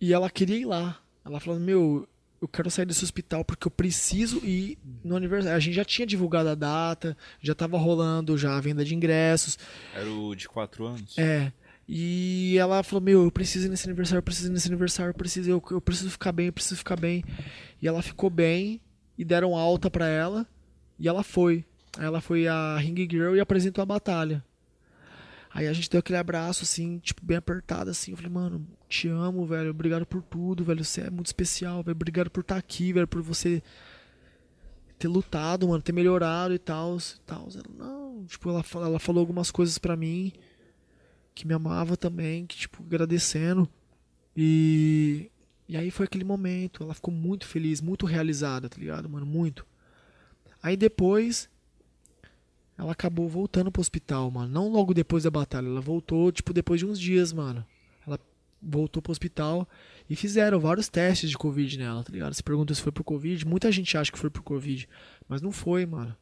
E 0.00 0.12
ela 0.12 0.28
queria 0.28 0.56
ir 0.58 0.64
lá. 0.64 0.98
Ela 1.24 1.40
falou: 1.40 1.58
Meu, 1.60 2.08
eu 2.40 2.48
quero 2.48 2.70
sair 2.70 2.86
desse 2.86 3.04
hospital 3.04 3.44
porque 3.44 3.66
eu 3.66 3.70
preciso 3.70 4.38
ir 4.44 4.78
no 5.04 5.16
aniversário. 5.16 5.56
A 5.56 5.60
gente 5.60 5.74
já 5.74 5.84
tinha 5.84 6.06
divulgado 6.06 6.48
a 6.48 6.54
data, 6.54 7.16
já 7.40 7.54
tava 7.54 7.78
rolando 7.78 8.36
já 8.36 8.56
a 8.56 8.60
venda 8.60 8.84
de 8.84 8.94
ingressos. 8.94 9.58
Era 9.94 10.10
o 10.10 10.34
de 10.34 10.48
4 10.48 10.84
anos? 10.86 11.16
É. 11.18 11.52
E 11.92 12.56
ela 12.56 12.84
falou: 12.84 13.02
Meu, 13.02 13.24
eu 13.24 13.32
preciso 13.32 13.66
ir 13.66 13.68
nesse 13.68 13.84
aniversário, 13.88 14.20
eu 14.20 14.22
preciso 14.22 14.46
ir 14.46 14.52
nesse 14.52 14.68
aniversário, 14.68 15.10
eu 15.10 15.14
preciso, 15.14 15.50
eu, 15.50 15.60
eu 15.72 15.80
preciso 15.80 16.08
ficar 16.08 16.30
bem, 16.30 16.46
eu 16.46 16.52
preciso 16.52 16.76
ficar 16.76 16.94
bem. 16.94 17.24
E 17.82 17.88
ela 17.88 18.00
ficou 18.00 18.30
bem 18.30 18.80
e 19.18 19.24
deram 19.24 19.56
alta 19.56 19.90
pra 19.90 20.06
ela. 20.06 20.46
E 21.00 21.08
ela 21.08 21.24
foi. 21.24 21.64
Aí 21.98 22.04
ela 22.04 22.20
foi 22.20 22.46
a 22.46 22.76
Ring 22.76 22.94
Girl 23.10 23.34
e 23.34 23.40
apresentou 23.40 23.82
a 23.82 23.86
batalha. 23.86 24.44
Aí 25.52 25.66
a 25.66 25.72
gente 25.72 25.90
deu 25.90 25.98
aquele 25.98 26.16
abraço, 26.16 26.62
assim, 26.62 27.00
tipo, 27.00 27.26
bem 27.26 27.36
apertado, 27.36 27.90
assim. 27.90 28.12
Eu 28.12 28.16
falei, 28.16 28.30
mano, 28.30 28.64
te 28.88 29.08
amo, 29.08 29.44
velho. 29.44 29.70
Obrigado 29.70 30.06
por 30.06 30.22
tudo, 30.22 30.62
velho. 30.62 30.84
Você 30.84 31.00
é 31.00 31.10
muito 31.10 31.26
especial, 31.26 31.82
velho. 31.82 31.96
Obrigado 31.96 32.30
por 32.30 32.42
estar 32.42 32.56
aqui, 32.56 32.92
velho. 32.92 33.08
Por 33.08 33.20
você 33.20 33.60
ter 34.96 35.08
lutado, 35.08 35.66
mano. 35.66 35.82
Ter 35.82 35.90
melhorado 35.90 36.54
e 36.54 36.58
tal. 36.58 36.98
tal. 37.26 37.48
Ela, 37.52 37.64
não, 37.76 38.24
tipo, 38.26 38.48
ela, 38.48 38.64
ela 38.74 39.00
falou 39.00 39.18
algumas 39.18 39.50
coisas 39.50 39.76
pra 39.76 39.96
mim. 39.96 40.32
Que 41.34 41.46
me 41.46 41.54
amava 41.54 41.96
também. 41.96 42.46
Que, 42.46 42.56
tipo, 42.56 42.82
agradecendo. 42.82 43.68
E... 44.36 45.30
E 45.68 45.76
aí 45.76 45.90
foi 45.90 46.06
aquele 46.06 46.24
momento. 46.24 46.82
Ela 46.82 46.94
ficou 46.94 47.14
muito 47.14 47.46
feliz, 47.46 47.80
muito 47.80 48.04
realizada, 48.04 48.68
tá 48.68 48.76
ligado, 48.76 49.08
mano? 49.08 49.24
Muito. 49.24 49.64
Aí 50.60 50.76
depois 50.76 51.48
ela 52.76 52.92
acabou 52.92 53.28
voltando 53.28 53.70
pro 53.70 53.80
hospital, 53.80 54.30
mano. 54.30 54.52
Não 54.52 54.68
logo 54.68 54.94
depois 54.94 55.24
da 55.24 55.30
batalha, 55.30 55.66
ela 55.66 55.80
voltou, 55.80 56.32
tipo, 56.32 56.52
depois 56.52 56.80
de 56.80 56.86
uns 56.86 56.98
dias, 56.98 57.32
mano. 57.32 57.64
Ela 58.06 58.18
voltou 58.60 59.02
pro 59.02 59.12
hospital 59.12 59.68
e 60.08 60.16
fizeram 60.16 60.58
vários 60.58 60.88
testes 60.88 61.28
de 61.28 61.36
Covid 61.36 61.78
nela, 61.78 62.02
tá 62.02 62.10
ligado? 62.10 62.32
Você 62.32 62.42
pergunta 62.42 62.74
se 62.74 62.80
foi 62.80 62.90
pro 62.90 63.04
Covid, 63.04 63.46
muita 63.46 63.70
gente 63.70 63.96
acha 63.96 64.10
que 64.10 64.18
foi 64.18 64.30
pro 64.30 64.42
Covid, 64.42 64.88
mas 65.28 65.42
não 65.42 65.52
foi, 65.52 65.84
mano. 65.84 66.16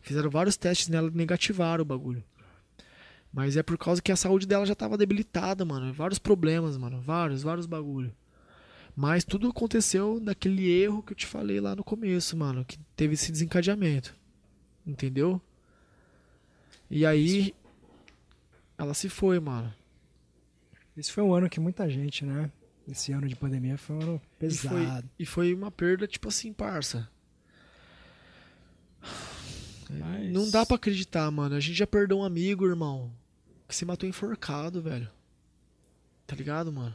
Fizeram 0.00 0.30
vários 0.30 0.56
testes 0.56 0.88
nela 0.88 1.08
e 1.08 1.16
negativaram 1.16 1.82
o 1.82 1.84
bagulho. 1.84 2.22
Mas 3.34 3.56
é 3.56 3.62
por 3.64 3.76
causa 3.76 4.00
que 4.00 4.12
a 4.12 4.16
saúde 4.16 4.46
dela 4.46 4.64
já 4.64 4.76
tava 4.76 4.96
debilitada, 4.96 5.64
mano. 5.64 5.92
Vários 5.92 6.20
problemas, 6.20 6.76
mano. 6.76 7.00
Vários, 7.00 7.42
vários 7.42 7.66
bagulho. 7.66 8.14
Mas 8.94 9.24
tudo 9.24 9.48
aconteceu 9.48 10.20
daquele 10.20 10.70
erro 10.70 11.02
que 11.02 11.12
eu 11.12 11.16
te 11.16 11.26
falei 11.26 11.60
lá 11.60 11.74
no 11.74 11.82
começo, 11.82 12.36
mano. 12.36 12.64
Que 12.64 12.78
teve 12.94 13.14
esse 13.14 13.32
desencadeamento. 13.32 14.14
Entendeu? 14.86 15.42
E 16.88 17.04
aí. 17.04 17.52
Ela 18.78 18.94
se 18.94 19.08
foi, 19.08 19.40
mano. 19.40 19.74
Esse 20.96 21.10
foi 21.10 21.24
um 21.24 21.34
ano 21.34 21.50
que 21.50 21.58
muita 21.58 21.90
gente, 21.90 22.24
né? 22.24 22.52
Esse 22.86 23.10
ano 23.10 23.26
de 23.26 23.34
pandemia 23.34 23.76
foi 23.76 23.96
um 23.96 24.00
ano 24.02 24.22
E 24.40 24.50
foi, 24.50 24.68
pesado. 24.84 25.10
e 25.18 25.26
foi 25.26 25.52
uma 25.54 25.72
perda, 25.72 26.06
tipo 26.06 26.28
assim, 26.28 26.52
parça. 26.52 27.08
Mas- 29.90 30.32
Não 30.32 30.48
dá 30.50 30.64
pra 30.64 30.76
acreditar, 30.76 31.28
mano. 31.32 31.54
A 31.56 31.60
gente 31.60 31.76
já 31.76 31.86
perdeu 31.86 32.18
um 32.18 32.24
amigo, 32.24 32.64
irmão. 32.66 33.10
Que 33.66 33.74
se 33.74 33.84
matou 33.84 34.08
enforcado, 34.08 34.82
velho. 34.82 35.10
Tá 36.26 36.36
ligado, 36.36 36.72
mano? 36.72 36.94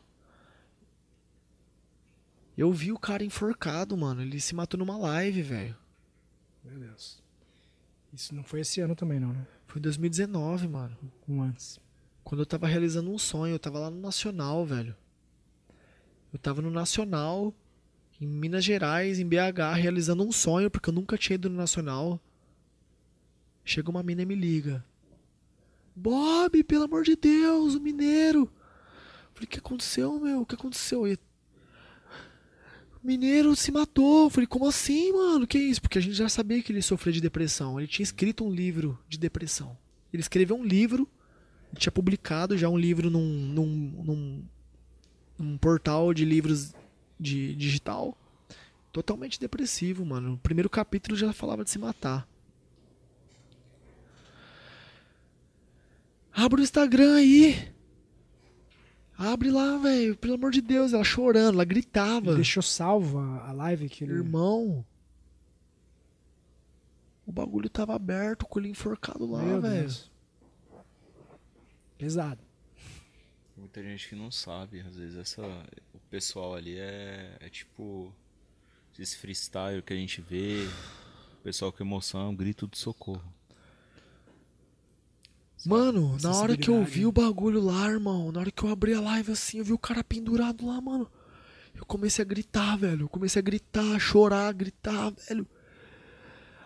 Eu 2.58 2.72
vi 2.72 2.92
o 2.92 3.00
cara 3.00 3.24
enforcado, 3.24 3.96
mano. 3.96 4.22
Ele 4.22 4.40
se 4.40 4.54
matou 4.54 4.78
numa 4.78 4.98
live, 4.98 5.42
velho. 5.42 5.76
Meu 6.64 6.78
Deus. 6.80 7.22
Isso 8.12 8.36
não 8.36 8.44
foi 8.44 8.62
esse 8.62 8.82
ano 8.82 8.96
também, 8.96 9.20
não, 9.20 9.32
né? 9.32 9.48
Foi 9.68 9.80
em 9.80 9.84
2019, 9.84 10.68
mano. 10.68 10.98
Um 11.28 11.42
antes. 11.42 11.80
Quando 12.24 12.42
eu 12.42 12.46
tava 12.46 12.68
realizando 12.68 13.10
um 13.10 13.18
sonho, 13.18 13.56
eu 13.56 13.60
tava 13.60 13.80
lá 13.80 13.90
no 13.90 14.00
Nacional, 14.00 14.66
velho. 14.66 14.96
Eu 16.34 16.38
tava 16.38 16.62
no 16.62 16.70
Nacional, 16.70 17.54
em 18.20 18.28
Minas 18.28 18.64
Gerais, 18.64 19.20
em 19.20 19.26
BH, 19.26 19.74
realizando 19.76 20.24
um 20.24 20.32
sonho, 20.32 20.70
porque 20.70 20.90
eu 20.90 20.94
nunca 20.94 21.18
tinha 21.18 21.36
ido 21.36 21.50
no 21.50 21.56
Nacional. 21.56 22.20
Chega 23.64 23.90
uma 23.90 24.04
mina 24.04 24.24
e 24.24 24.26
me 24.26 24.36
liga. 24.36 24.84
Bob, 26.00 26.64
pelo 26.64 26.86
amor 26.86 27.04
de 27.04 27.16
Deus, 27.16 27.76
o 27.76 27.80
mineiro. 27.80 28.52
Falei, 29.34 29.46
o 29.46 29.48
que 29.48 29.60
aconteceu, 29.60 30.20
meu? 30.20 30.42
O 30.42 30.46
que 30.46 30.56
aconteceu? 30.56 31.04
O 31.04 33.08
mineiro 33.08 33.56
se 33.56 33.72
matou. 33.72 34.30
Falei, 34.30 34.48
como 34.48 34.68
assim, 34.68 35.14
mano? 35.14 35.46
Que 35.46 35.58
isso? 35.58 35.82
Porque 35.82 35.98
a 35.98 36.02
gente 36.02 36.16
já 36.16 36.30
sabia 36.30 36.62
que 36.62 36.72
ele 36.72 36.82
sofria 36.82 37.14
de 37.14 37.22
depressão. 37.22 37.80
Ele 37.80 37.88
tinha 37.88 38.04
escrito 38.04 38.46
um 38.46 38.52
livro 38.52 38.98
de 39.08 39.18
depressão. 39.18 39.78
Ele 40.12 40.22
escreveu 40.22 40.56
um 40.56 40.64
livro 40.64 41.08
tinha 41.78 41.92
publicado 41.92 42.58
já 42.58 42.70
um 42.70 42.78
livro 42.78 43.10
num, 43.10 43.22
num, 43.22 43.66
num, 44.04 44.44
num 45.38 45.58
portal 45.58 46.14
de 46.14 46.26
livros 46.26 46.74
de 47.20 47.56
digital. 47.56 48.18
Totalmente 48.92 49.40
depressivo, 49.40 50.06
mano. 50.06 50.34
O 50.34 50.38
primeiro 50.38 50.70
capítulo 50.70 51.16
já 51.16 51.32
falava 51.32 51.64
de 51.64 51.70
se 51.70 51.78
matar. 51.78 52.28
Abre 56.40 56.62
o 56.62 56.64
Instagram 56.64 57.16
aí. 57.16 57.70
Abre 59.18 59.52
lá, 59.52 59.78
velho. 59.78 60.16
Pelo 60.16 60.36
amor 60.36 60.52
de 60.52 60.62
Deus. 60.62 60.94
Ela 60.94 61.04
chorando, 61.04 61.56
ela 61.56 61.66
gritava. 61.66 62.28
Ele 62.28 62.36
deixou 62.38 62.64
salvo 62.64 63.20
a 63.20 63.52
live 63.52 63.90
que 63.90 64.06
ele. 64.06 64.14
Irmão. 64.14 64.86
O 67.26 67.32
bagulho 67.34 67.70
tava 67.70 67.94
aberto 67.94 68.46
com 68.46 68.58
ele 68.58 68.70
enforcado 68.70 69.30
lá, 69.30 69.60
velho. 69.60 69.94
Pesado. 71.98 72.42
Muita 73.58 73.84
gente 73.84 74.08
que 74.08 74.16
não 74.16 74.32
sabe. 74.32 74.80
Às 74.80 74.96
vezes 74.96 75.18
essa, 75.18 75.42
o 75.94 76.00
pessoal 76.10 76.56
ali 76.56 76.78
é, 76.80 77.36
é 77.42 77.50
tipo. 77.50 78.16
Esse 78.98 79.18
freestyle 79.18 79.82
que 79.82 79.92
a 79.92 79.98
gente 79.98 80.22
vê. 80.22 80.66
O 81.40 81.44
pessoal 81.44 81.74
com 81.74 81.84
emoção, 81.84 82.30
um 82.30 82.36
grito 82.36 82.66
de 82.66 82.78
socorro. 82.78 83.39
Mano, 85.66 86.18
na 86.22 86.32
hora 86.32 86.56
que 86.56 86.70
eu 86.70 86.84
vi 86.84 87.06
o 87.06 87.12
bagulho 87.12 87.62
lá, 87.62 87.90
irmão, 87.90 88.32
na 88.32 88.40
hora 88.40 88.52
que 88.52 88.64
eu 88.64 88.70
abri 88.70 88.94
a 88.94 89.02
live 89.02 89.32
assim, 89.32 89.58
eu 89.58 89.66
vi 89.66 89.74
o 89.74 89.78
cara 89.78 90.04
pendurado 90.04 90.66
lá, 90.66 90.80
mano. 90.80 91.10
Eu 91.76 91.86
comecei 91.86 92.24
a 92.24 92.28
gritar, 92.28 92.78
velho. 92.78 93.06
Eu 93.06 93.10
comecei 93.10 93.40
a 93.40 93.44
gritar, 93.44 93.96
a 93.96 94.00
chorar, 94.00 94.48
a 94.48 94.52
gritar, 94.52 95.12
velho. 95.12 95.48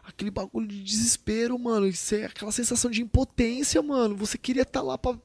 Aquele 0.03 0.31
bagulho 0.31 0.67
de 0.67 0.83
desespero, 0.83 1.57
mano. 1.57 1.87
Isso 1.87 2.15
é 2.15 2.25
aquela 2.25 2.51
sensação 2.51 2.91
de 2.91 3.01
impotência, 3.01 3.81
mano. 3.81 4.15
Você 4.15 4.37
queria 4.37 4.63
estar 4.63 4.81
lá 4.81 4.97
pra 4.97 5.17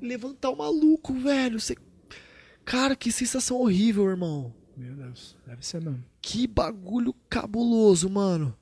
levantar 0.00 0.50
o 0.50 0.56
maluco, 0.56 1.12
velho. 1.14 1.60
Você... 1.60 1.76
Cara, 2.64 2.96
que 2.96 3.12
sensação 3.12 3.58
horrível, 3.58 4.08
irmão. 4.08 4.54
Meu 4.76 4.94
Deus, 4.94 5.36
deve 5.46 5.64
ser 5.64 5.80
mesmo. 5.80 6.04
Que 6.20 6.46
bagulho 6.46 7.14
cabuloso, 7.28 8.08
mano. 8.08 8.56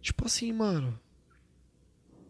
Tipo 0.00 0.26
assim, 0.26 0.52
mano. 0.52 0.98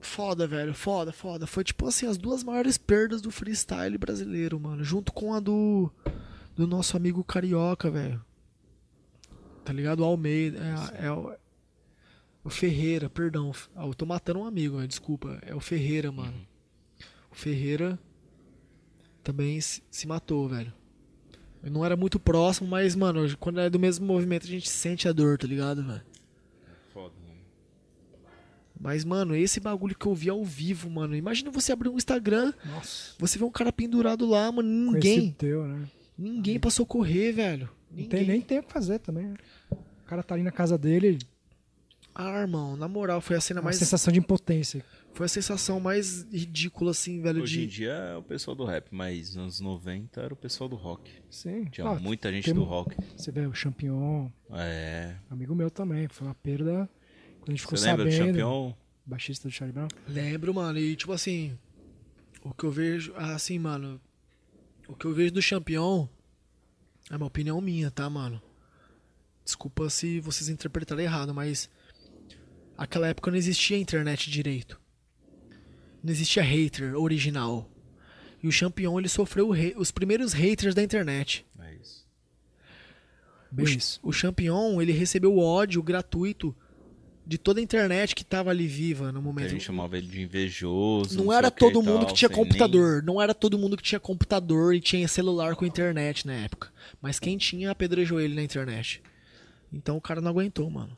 Foda, 0.00 0.46
velho. 0.46 0.74
Foda, 0.74 1.12
foda. 1.12 1.46
Foi 1.46 1.64
tipo 1.64 1.86
assim, 1.86 2.06
as 2.06 2.16
duas 2.16 2.44
maiores 2.44 2.78
perdas 2.78 3.20
do 3.20 3.30
freestyle 3.30 3.98
brasileiro, 3.98 4.58
mano. 4.58 4.82
Junto 4.84 5.12
com 5.12 5.34
a 5.34 5.40
do. 5.40 5.90
Do 6.54 6.66
nosso 6.66 6.96
amigo 6.96 7.22
carioca, 7.22 7.90
velho. 7.90 8.24
Tá 9.64 9.72
ligado? 9.72 10.00
O 10.00 10.04
Almeida. 10.04 10.58
É, 10.98 11.06
é 11.06 11.12
o. 11.12 11.34
O 12.44 12.50
Ferreira, 12.50 13.10
perdão. 13.10 13.52
Eu 13.76 13.92
tô 13.94 14.06
matando 14.06 14.40
um 14.40 14.46
amigo, 14.46 14.84
desculpa. 14.86 15.38
É 15.42 15.54
o 15.54 15.60
Ferreira, 15.60 16.10
mano. 16.10 16.46
O 17.30 17.34
Ferreira 17.34 17.98
também 19.22 19.60
se, 19.60 19.82
se 19.90 20.06
matou, 20.06 20.48
velho. 20.48 20.72
Eu 21.62 21.70
não 21.70 21.84
era 21.84 21.96
muito 21.96 22.18
próximo, 22.18 22.68
mas, 22.68 22.94
mano, 22.94 23.36
quando 23.38 23.60
é 23.60 23.68
do 23.68 23.78
mesmo 23.78 24.06
movimento 24.06 24.44
a 24.44 24.48
gente 24.50 24.70
sente 24.70 25.08
a 25.08 25.12
dor, 25.12 25.36
tá 25.36 25.46
ligado, 25.46 25.84
velho? 25.84 26.02
Mas, 28.80 29.04
mano, 29.04 29.34
esse 29.34 29.58
bagulho 29.58 29.96
que 29.96 30.06
eu 30.06 30.14
vi 30.14 30.28
ao 30.30 30.44
vivo, 30.44 30.88
mano. 30.88 31.16
Imagina 31.16 31.50
você 31.50 31.72
abrir 31.72 31.88
um 31.88 31.96
Instagram, 31.96 32.52
Nossa. 32.64 33.14
você 33.18 33.38
vê 33.38 33.44
um 33.44 33.50
cara 33.50 33.72
pendurado 33.72 34.24
lá, 34.26 34.50
mano. 34.52 34.92
Ninguém. 34.92 35.32
teu, 35.32 35.66
né? 35.66 35.86
Ninguém 36.16 36.58
pra 36.60 36.70
socorrer, 36.70 37.34
velho. 37.34 37.68
Não 37.90 37.96
Ninguém. 38.02 38.08
tem, 38.08 38.26
nem 38.26 38.40
tem 38.40 38.58
o 38.58 38.62
que 38.62 38.72
fazer 38.72 38.98
também. 39.00 39.26
né? 39.26 39.34
O 39.72 40.04
cara 40.06 40.22
tá 40.22 40.34
ali 40.34 40.42
na 40.44 40.52
casa 40.52 40.76
dele, 40.78 41.18
Ah, 42.14 42.40
irmão, 42.40 42.76
na 42.76 42.88
moral, 42.88 43.20
foi 43.20 43.36
a 43.36 43.40
cena 43.40 43.60
uma 43.60 43.64
mais. 43.66 43.76
sensação 43.76 44.12
de 44.12 44.18
impotência. 44.18 44.84
Foi 45.14 45.26
a 45.26 45.28
sensação 45.28 45.78
mais 45.80 46.22
ridícula, 46.32 46.90
assim, 46.92 47.20
velho. 47.20 47.42
Hoje 47.42 47.62
em 47.62 47.66
de... 47.66 47.76
dia 47.76 47.92
é 47.92 48.16
o 48.16 48.22
pessoal 48.22 48.54
do 48.56 48.64
rap, 48.64 48.88
mas 48.90 49.34
nos 49.34 49.36
anos 49.36 49.60
90 49.60 50.20
era 50.20 50.32
o 50.34 50.36
pessoal 50.36 50.68
do 50.68 50.76
rock. 50.76 51.10
Sim. 51.30 51.64
Tinha 51.66 51.86
Ah, 51.86 51.94
muita 51.98 52.30
gente 52.32 52.46
tem- 52.46 52.54
do 52.54 52.62
rock. 52.64 52.96
Você 53.16 53.30
vê 53.32 53.46
o 53.46 53.54
Champignon, 53.54 54.28
É. 54.52 55.14
amigo 55.30 55.54
meu 55.54 55.70
também. 55.70 56.06
Foi 56.08 56.26
uma 56.26 56.34
perda. 56.34 56.88
Quando 57.40 57.48
a 57.48 57.52
gente 57.52 57.60
ficou 57.60 57.78
Você 57.78 57.86
lembra 57.86 58.04
do 58.04 58.10
sabendo. 58.10 58.26
Champion? 58.26 58.74
Baixista 59.06 59.48
do 59.48 59.52
Charlie 59.52 59.72
Brown. 59.72 59.88
Lembro, 60.06 60.54
mano. 60.54 60.78
E, 60.78 60.94
tipo 60.96 61.12
assim. 61.12 61.58
O 62.42 62.52
que 62.52 62.64
eu 62.64 62.70
vejo. 62.70 63.14
Assim, 63.16 63.58
mano. 63.58 64.00
O 64.86 64.94
que 64.94 65.06
eu 65.06 65.14
vejo 65.14 65.32
do 65.32 65.42
Champion. 65.42 66.08
É 67.10 67.16
uma 67.16 67.26
opinião 67.26 67.60
minha, 67.60 67.90
tá, 67.90 68.08
mano? 68.10 68.40
Desculpa 69.44 69.88
se 69.88 70.20
vocês 70.20 70.48
interpretaram 70.48 71.00
errado, 71.00 71.34
mas. 71.34 71.70
Aquela 72.76 73.08
época 73.08 73.30
não 73.30 73.38
existia 73.38 73.78
internet 73.78 74.30
direito. 74.30 74.80
Não 76.02 76.12
existia 76.12 76.42
hater 76.42 76.94
original. 76.94 77.68
E 78.42 78.46
o 78.46 78.52
Champion, 78.52 78.98
ele 78.98 79.08
sofreu 79.08 79.50
os 79.76 79.90
primeiros 79.90 80.32
haters 80.32 80.74
da 80.74 80.82
internet. 80.82 81.44
É 81.58 81.74
isso. 81.74 82.06
Bem 83.50 83.64
o, 83.64 83.68
isso. 83.68 84.00
o 84.02 84.12
Champion, 84.12 84.80
ele 84.80 84.92
recebeu 84.92 85.38
ódio 85.38 85.82
gratuito 85.82 86.54
de 87.28 87.36
toda 87.36 87.60
a 87.60 87.62
internet 87.62 88.14
que 88.16 88.24
tava 88.24 88.48
ali 88.48 88.66
viva 88.66 89.12
no 89.12 89.18
A 89.18 89.22
momento. 89.22 89.50
gente 89.50 89.62
chamava 89.64 89.98
ele 89.98 90.06
de 90.06 90.22
invejoso. 90.22 91.18
Não 91.18 91.26
sei 91.26 91.36
era 91.36 91.50
todo 91.50 91.82
mundo 91.82 91.98
tal, 91.98 92.06
que 92.06 92.14
tinha 92.14 92.28
sem 92.28 92.36
nem- 92.36 92.44
computador. 92.46 93.02
Não 93.02 93.20
era 93.20 93.34
todo 93.34 93.58
mundo 93.58 93.76
que 93.76 93.82
tinha 93.82 94.00
computador 94.00 94.74
e 94.74 94.80
tinha 94.80 95.06
celular 95.06 95.54
com 95.54 95.66
internet 95.66 96.26
na 96.26 96.32
época. 96.32 96.72
Mas 97.02 97.18
quem 97.20 97.36
tinha 97.36 97.70
apedrejou 97.70 98.18
ele 98.18 98.34
na 98.34 98.42
internet. 98.42 99.02
Então 99.70 99.98
o 99.98 100.00
cara 100.00 100.22
não 100.22 100.30
aguentou, 100.30 100.70
mano. 100.70 100.96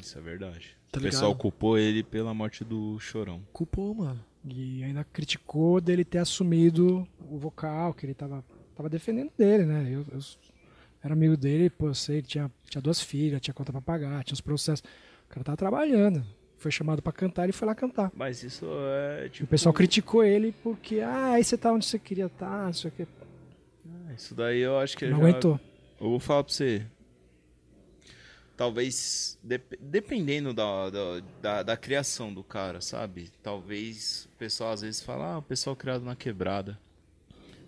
Isso 0.00 0.16
é 0.16 0.20
verdade. 0.20 0.76
Tá 0.92 1.00
o 1.00 1.02
pessoal 1.02 1.34
culpou 1.34 1.76
ele 1.76 2.04
pela 2.04 2.32
morte 2.32 2.62
do 2.64 2.96
Chorão. 3.00 3.42
Culpou, 3.52 3.92
mano. 3.94 4.24
E 4.48 4.84
ainda 4.84 5.02
criticou 5.12 5.80
dele 5.80 6.04
ter 6.04 6.18
assumido 6.18 7.06
o 7.28 7.36
vocal, 7.36 7.92
que 7.92 8.06
ele 8.06 8.14
tava, 8.14 8.44
tava 8.76 8.88
defendendo 8.88 9.32
dele, 9.36 9.64
né? 9.66 9.88
Eu, 9.90 10.06
eu 10.12 10.20
era 11.02 11.12
amigo 11.14 11.36
dele, 11.36 11.68
pô, 11.68 11.88
eu 11.88 11.94
sei, 11.94 12.18
ele 12.18 12.26
tinha, 12.28 12.50
tinha 12.70 12.80
duas 12.80 13.00
filhas, 13.00 13.40
tinha 13.40 13.52
conta 13.52 13.72
pra 13.72 13.80
pagar, 13.82 14.22
tinha 14.22 14.34
os 14.34 14.40
processos. 14.40 14.84
O 15.28 15.30
cara 15.30 15.44
tava 15.44 15.56
trabalhando. 15.56 16.24
Foi 16.56 16.70
chamado 16.72 17.00
pra 17.00 17.12
cantar, 17.12 17.44
ele 17.44 17.52
foi 17.52 17.66
lá 17.68 17.74
cantar. 17.74 18.10
Mas 18.14 18.42
isso 18.42 18.66
é 19.20 19.28
tipo. 19.28 19.44
o 19.44 19.48
pessoal 19.48 19.72
criticou 19.72 20.24
ele 20.24 20.52
porque, 20.62 21.00
ah, 21.00 21.32
aí 21.34 21.44
você 21.44 21.56
tá 21.56 21.72
onde 21.72 21.86
você 21.86 21.98
queria 21.98 22.26
estar, 22.26 22.66
não 22.66 22.72
sei 22.72 22.90
o 22.90 22.92
quê. 22.94 23.06
Ah, 24.08 24.12
Isso 24.14 24.34
daí 24.34 24.58
eu 24.60 24.76
acho 24.78 24.96
que 24.96 25.06
Não 25.06 25.18
já- 25.18 25.28
aguentou. 25.28 25.60
Eu 26.00 26.08
vou 26.10 26.18
falar 26.20 26.42
pra 26.42 26.52
você. 26.52 26.84
Talvez, 28.56 29.38
dep- 29.40 29.78
dependendo 29.80 30.52
da, 30.52 30.90
da, 30.90 31.20
da, 31.40 31.62
da 31.62 31.76
criação 31.76 32.34
do 32.34 32.42
cara, 32.42 32.80
sabe? 32.80 33.30
Talvez 33.40 34.28
o 34.34 34.36
pessoal 34.36 34.72
às 34.72 34.80
vezes 34.80 35.00
fala, 35.00 35.34
ah, 35.34 35.38
o 35.38 35.42
pessoal 35.42 35.76
criado 35.76 36.04
na 36.04 36.16
quebrada. 36.16 36.76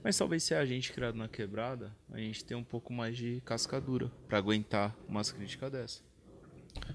Mas 0.03 0.17
talvez 0.19 0.43
se 0.43 0.53
é 0.53 0.59
a 0.59 0.65
gente 0.67 0.93
criado 0.93 1.15
na 1.15 1.29
quebrada, 1.29 1.95
a 2.11 2.19
gente 2.19 2.45
tem 2.45 2.57
um 2.57 2.65
pouco 2.65 2.93
mais 2.93 3.17
de 3.17 3.41
cascadura 3.45 4.11
pra 4.29 4.39
aguentar 4.39 4.97
umas 5.09 5.31
críticas 5.31 5.71
dessa. 5.71 6.01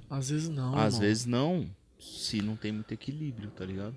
Às 0.09 0.29
vezes 0.29 0.49
não. 0.49 0.75
Às 0.75 0.93
irmão. 0.95 0.99
vezes 1.07 1.25
não, 1.25 1.69
se 1.99 2.41
não 2.41 2.55
tem 2.55 2.71
muito 2.71 2.91
equilíbrio, 2.93 3.49
tá 3.51 3.65
ligado? 3.65 3.95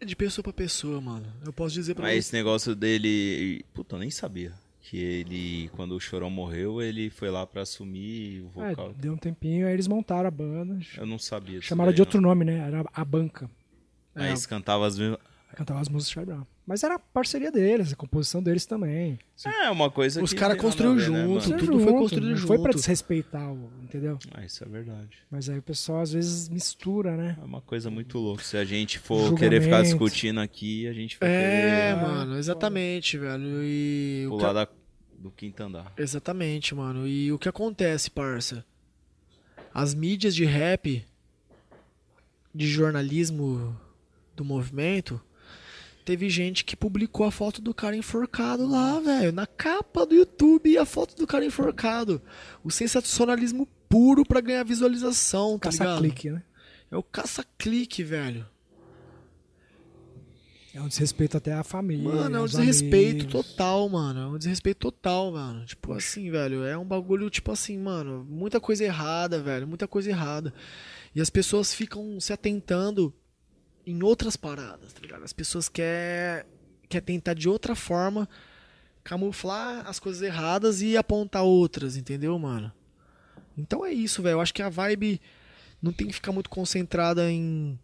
É 0.00 0.04
de 0.04 0.14
pessoa 0.14 0.42
pra 0.44 0.52
pessoa, 0.52 1.00
mano. 1.00 1.26
Eu 1.44 1.52
posso 1.52 1.74
dizer 1.74 1.94
pra 1.94 2.04
Mas 2.04 2.12
você. 2.12 2.18
esse 2.18 2.32
negócio 2.34 2.74
dele. 2.74 3.64
Puta, 3.74 3.96
eu 3.96 4.00
nem 4.00 4.10
sabia. 4.10 4.52
Que 4.80 4.96
ele, 4.96 5.68
quando 5.74 5.92
o 5.96 6.00
Chorão 6.00 6.30
morreu, 6.30 6.80
ele 6.80 7.10
foi 7.10 7.28
lá 7.30 7.46
pra 7.46 7.62
assumir 7.62 8.40
o 8.54 8.62
É, 8.62 8.70
vocal. 8.70 8.94
deu 8.94 9.12
um 9.12 9.16
tempinho, 9.18 9.66
aí 9.66 9.74
eles 9.74 9.86
montaram 9.88 10.28
a 10.28 10.30
banda. 10.30 10.78
Eu 10.96 11.04
não 11.04 11.18
sabia. 11.18 11.60
Chamaram 11.60 11.90
daí, 11.90 11.96
de 11.96 12.00
não. 12.00 12.06
outro 12.06 12.20
nome, 12.20 12.44
né? 12.44 12.58
Era 12.58 12.84
a 12.92 13.04
banca. 13.04 13.50
Aí 14.14 14.28
eles 14.28 14.46
cantavam 14.46 14.86
as 14.86 14.98
mesmas. 14.98 15.18
Cantava 15.56 15.80
as 15.80 15.88
músicas 15.88 16.10
do 16.10 16.14
Charlie 16.14 16.34
Brown. 16.34 16.46
Mas 16.66 16.84
era 16.84 16.96
a 16.96 16.98
parceria 16.98 17.50
deles, 17.50 17.92
a 17.92 17.96
composição 17.96 18.42
deles 18.42 18.64
também. 18.66 19.18
É, 19.44 19.70
uma 19.70 19.90
coisa 19.90 20.22
Os 20.22 20.32
que. 20.32 20.38
cara 20.38 20.54
não 20.54 20.60
tem 20.60 20.68
nada 20.70 20.76
construiu 20.76 20.92
a 20.92 20.94
ver, 20.94 21.00
né, 21.10 21.34
junto. 21.34 21.48
mano? 21.50 21.58
tudo 21.66 21.80
foi 21.80 21.92
construído 21.94 22.30
não 22.30 22.46
Foi 22.46 22.58
pra 22.58 22.66
junto. 22.72 22.76
desrespeitar, 22.80 23.52
o- 23.52 23.70
entendeu? 23.82 24.18
Ah, 24.34 24.44
isso 24.44 24.62
é 24.62 24.68
verdade. 24.68 25.18
Mas 25.30 25.48
aí 25.48 25.58
o 25.58 25.62
pessoal 25.62 26.02
às 26.02 26.12
vezes 26.12 26.48
mistura, 26.50 27.16
né? 27.16 27.36
É 27.40 27.44
uma 27.44 27.60
coisa 27.62 27.90
muito 27.90 28.18
louca. 28.18 28.44
Se 28.44 28.56
a 28.58 28.64
gente 28.64 28.98
for 28.98 29.16
Julgamento. 29.16 29.40
querer 29.40 29.62
ficar 29.62 29.82
discutindo 29.82 30.38
aqui, 30.38 30.86
a 30.86 30.92
gente 30.92 31.16
vai 31.18 31.28
É, 31.30 31.94
querer 31.94 32.06
mano, 32.06 32.36
exatamente, 32.36 33.16
velho. 33.18 33.62
E. 33.64 34.24
o 34.26 34.30
pular 34.32 34.42
ca- 34.48 34.52
da- 34.52 34.68
do 35.18 35.30
quinto 35.30 35.60
andar. 35.62 35.92
Exatamente, 35.96 36.74
mano. 36.74 37.08
E 37.08 37.32
o 37.32 37.38
que 37.38 37.48
acontece, 37.48 38.10
parça? 38.10 38.64
As 39.74 39.94
mídias 39.94 40.34
de 40.36 40.44
rap, 40.44 41.04
de 42.54 42.66
jornalismo 42.66 43.74
do 44.36 44.44
movimento, 44.44 45.20
teve 46.08 46.30
gente 46.30 46.64
que 46.64 46.74
publicou 46.74 47.26
a 47.26 47.30
foto 47.30 47.60
do 47.60 47.74
cara 47.74 47.94
enforcado 47.94 48.66
lá, 48.66 48.98
velho. 48.98 49.30
Na 49.30 49.46
capa 49.46 50.06
do 50.06 50.14
YouTube, 50.14 50.78
a 50.78 50.86
foto 50.86 51.14
do 51.14 51.26
cara 51.26 51.44
enforcado. 51.44 52.22
O 52.64 52.70
sensacionalismo 52.70 53.68
puro 53.90 54.24
pra 54.24 54.40
ganhar 54.40 54.64
visualização, 54.64 55.58
tá 55.58 55.68
ligado? 55.68 55.86
Caça-clique, 55.86 56.30
né? 56.30 56.42
É 56.90 56.96
o 56.96 57.02
caça-clique, 57.02 58.02
velho. 58.02 58.46
É 60.72 60.80
um 60.80 60.88
desrespeito 60.88 61.36
até 61.36 61.52
à 61.52 61.62
família. 61.62 62.04
Mano, 62.04 62.38
é 62.38 62.40
um 62.40 62.46
desrespeito 62.46 63.24
amigos. 63.26 63.44
total, 63.44 63.86
mano. 63.90 64.20
É 64.20 64.26
um 64.28 64.38
desrespeito 64.38 64.78
total, 64.78 65.32
mano. 65.32 65.66
Tipo 65.66 65.92
assim, 65.92 66.30
velho. 66.30 66.64
É 66.64 66.78
um 66.78 66.86
bagulho, 66.86 67.28
tipo 67.28 67.52
assim, 67.52 67.76
mano. 67.76 68.26
Muita 68.30 68.58
coisa 68.58 68.82
errada, 68.82 69.42
velho. 69.42 69.68
Muita 69.68 69.86
coisa 69.86 70.08
errada. 70.08 70.54
E 71.14 71.20
as 71.20 71.28
pessoas 71.28 71.74
ficam 71.74 72.18
se 72.18 72.32
atentando 72.32 73.12
em 73.90 74.02
outras 74.02 74.36
paradas, 74.36 74.92
tá 74.92 75.00
ligado? 75.00 75.24
As 75.24 75.32
pessoas 75.32 75.68
querem 75.68 76.44
quer 76.88 77.02
tentar 77.02 77.34
de 77.34 77.48
outra 77.48 77.74
forma 77.74 78.26
camuflar 79.04 79.86
as 79.86 79.98
coisas 79.98 80.22
erradas 80.22 80.80
e 80.80 80.96
apontar 80.96 81.42
outras, 81.42 81.96
entendeu, 81.96 82.38
mano? 82.38 82.72
Então 83.56 83.84
é 83.84 83.92
isso, 83.92 84.22
velho. 84.22 84.34
Eu 84.34 84.40
acho 84.40 84.54
que 84.54 84.62
a 84.62 84.68
vibe 84.68 85.20
não 85.82 85.92
tem 85.92 86.06
que 86.06 86.12
ficar 86.14 86.32
muito 86.32 86.50
concentrada 86.50 87.30
em. 87.30 87.78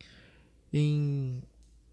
em 0.73 1.43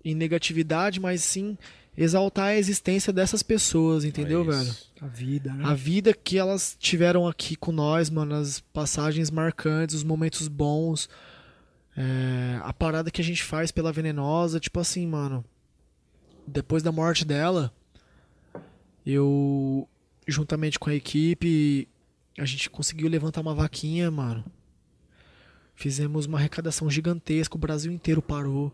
em 0.03 0.15
negatividade, 0.15 0.99
mas 0.99 1.23
sim 1.23 1.57
exaltar 1.97 2.47
a 2.47 2.57
existência 2.57 3.11
dessas 3.11 3.43
pessoas, 3.43 4.05
entendeu, 4.05 4.41
É 4.41 4.55
velho? 4.55 4.75
A 5.01 5.07
vida, 5.07 5.53
né? 5.53 5.63
A 5.65 5.73
vida 5.73 6.13
que 6.13 6.37
elas 6.37 6.75
tiveram 6.79 7.27
aqui 7.27 7.55
com 7.55 7.71
nós, 7.71 8.09
mano, 8.09 8.35
as 8.35 8.59
passagens 8.59 9.29
marcantes, 9.29 9.95
os 9.95 10.03
momentos 10.03 10.47
bons, 10.47 11.09
é, 12.01 12.59
a 12.63 12.73
parada 12.73 13.11
que 13.11 13.21
a 13.21 13.23
gente 13.23 13.43
faz 13.43 13.71
pela 13.71 13.91
venenosa, 13.91 14.59
tipo 14.59 14.79
assim, 14.79 15.05
mano. 15.05 15.45
depois 16.47 16.81
da 16.81 16.91
morte 16.91 17.23
dela, 17.23 17.71
eu, 19.05 19.87
juntamente 20.27 20.79
com 20.79 20.89
a 20.89 20.95
equipe, 20.95 21.87
a 22.37 22.45
gente 22.45 22.69
conseguiu 22.69 23.07
levantar 23.07 23.41
uma 23.41 23.53
vaquinha, 23.53 24.09
mano. 24.09 24.43
Fizemos 25.75 26.25
uma 26.25 26.39
arrecadação 26.39 26.89
gigantesca, 26.89 27.55
o 27.55 27.59
Brasil 27.59 27.91
inteiro 27.91 28.21
parou. 28.21 28.71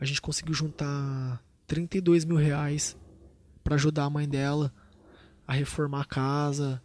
A 0.00 0.04
gente 0.04 0.20
conseguiu 0.20 0.54
juntar 0.54 1.40
32 1.68 2.24
mil 2.24 2.36
reais 2.36 2.96
pra 3.62 3.76
ajudar 3.76 4.04
a 4.04 4.10
mãe 4.10 4.28
dela 4.28 4.72
a 5.46 5.52
reformar 5.52 6.00
a 6.00 6.04
casa, 6.04 6.82